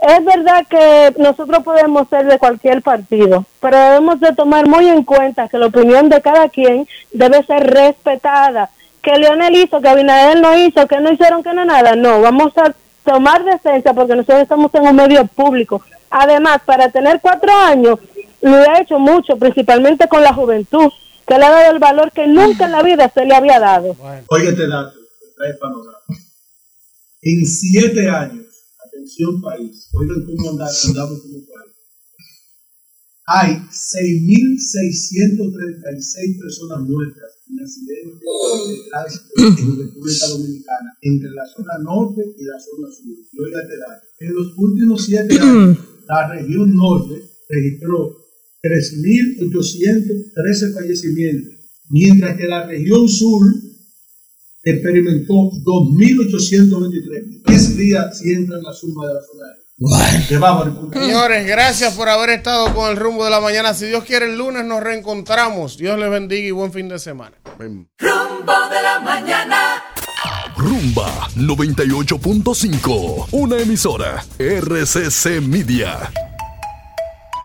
Es 0.00 0.24
verdad 0.24 0.64
que 0.70 1.14
nosotros 1.18 1.64
podemos 1.64 2.08
ser 2.08 2.26
de 2.26 2.38
cualquier 2.38 2.80
partido, 2.80 3.44
pero 3.60 3.76
debemos 3.76 4.20
de 4.20 4.32
tomar 4.34 4.68
muy 4.68 4.88
en 4.88 5.02
cuenta 5.02 5.48
que 5.48 5.58
la 5.58 5.66
opinión 5.66 6.08
de 6.08 6.22
cada 6.22 6.48
quien 6.48 6.86
debe 7.12 7.42
ser 7.42 7.66
respetada. 7.74 8.70
Que 9.02 9.16
Leonel 9.18 9.56
hizo, 9.56 9.80
que 9.80 9.88
Abinader 9.88 10.40
no 10.40 10.56
hizo, 10.56 10.86
que 10.86 11.00
no 11.00 11.10
hicieron, 11.12 11.42
que 11.42 11.52
no 11.54 11.64
nada. 11.64 11.96
No, 11.96 12.20
vamos 12.20 12.52
a 12.56 12.72
tomar 13.04 13.44
decencia 13.44 13.92
porque 13.94 14.16
nosotros 14.16 14.42
estamos 14.42 14.74
en 14.74 14.82
un 14.86 14.96
medio 14.96 15.24
público. 15.26 15.82
Además, 16.10 16.60
para 16.64 16.90
tener 16.90 17.20
cuatro 17.20 17.52
años, 17.52 17.98
lo 18.40 18.56
ha 18.56 18.80
hecho 18.80 18.98
mucho, 18.98 19.36
principalmente 19.36 20.08
con 20.08 20.22
la 20.22 20.32
juventud, 20.34 20.90
que 21.26 21.38
le 21.38 21.44
ha 21.44 21.50
dado 21.50 21.70
el 21.72 21.78
valor 21.78 22.10
que 22.12 22.26
nunca 22.26 22.64
en 22.66 22.72
la 22.72 22.82
vida 22.82 23.10
se 23.12 23.24
le 23.24 23.34
había 23.34 23.58
dado. 23.58 23.96
Oye 24.28 24.48
este 24.50 24.66
dato, 24.68 24.92
trae 25.36 25.54
panorama. 25.60 25.98
En 27.22 27.46
siete 27.46 28.08
años, 28.10 28.44
atención 28.86 29.40
país, 29.40 29.88
oigan 29.94 30.24
cómo 30.26 30.50
anda- 30.50 30.68
andamos 30.86 31.20
como 31.22 31.38
país. 31.38 31.72
Hay 33.26 33.56
6.636 33.70 36.38
personas 36.38 36.80
muertas 36.80 37.33
en 37.54 37.62
accidentes 37.64 38.20
de 38.68 38.76
tránsito 38.90 39.32
en 39.38 39.78
República 39.78 40.26
Dominicana, 40.28 40.98
entre 41.02 41.30
la 41.30 41.46
zona 41.46 41.78
norte 41.82 42.22
y 42.38 42.44
la 42.44 42.60
zona 42.60 42.88
sur. 42.90 43.16
Dato. 43.50 44.04
En 44.20 44.34
los 44.34 44.56
últimos 44.58 45.04
siete 45.04 45.38
años, 45.38 45.78
la 46.08 46.28
región 46.28 46.74
norte 46.74 47.22
registró 47.48 48.16
3.813 48.62 50.74
fallecimientos, 50.74 51.54
mientras 51.90 52.36
que 52.36 52.46
la 52.46 52.66
región 52.66 53.08
sur 53.08 53.42
experimentó 54.62 55.34
2.823. 55.34 57.42
¿Qué 57.44 57.58
día 57.76 58.12
si 58.12 58.32
entra 58.32 58.58
en 58.58 58.62
la 58.62 58.72
suma 58.72 59.08
de 59.08 59.14
la 59.14 59.20
zona 59.20 59.46
Bávaro. 59.76 60.90
Señores, 60.92 61.46
gracias 61.46 61.94
por 61.94 62.08
haber 62.08 62.30
estado 62.30 62.72
con 62.74 62.90
el 62.90 62.96
rumbo 62.96 63.24
de 63.24 63.30
la 63.30 63.40
mañana. 63.40 63.74
Si 63.74 63.86
Dios 63.86 64.04
quiere, 64.04 64.26
el 64.26 64.38
lunes 64.38 64.64
nos 64.64 64.80
reencontramos. 64.82 65.76
Dios 65.76 65.98
les 65.98 66.10
bendiga 66.10 66.46
y 66.46 66.52
buen 66.52 66.72
fin 66.72 66.88
de 66.88 66.98
semana. 66.98 67.36
Rumbo 67.58 68.68
de 68.70 68.82
la 68.82 69.00
mañana. 69.00 69.82
Rumba 70.56 71.28
98.5, 71.36 73.28
una 73.32 73.58
emisora 73.58 74.24
RCC 74.38 75.40
Media. 75.42 76.10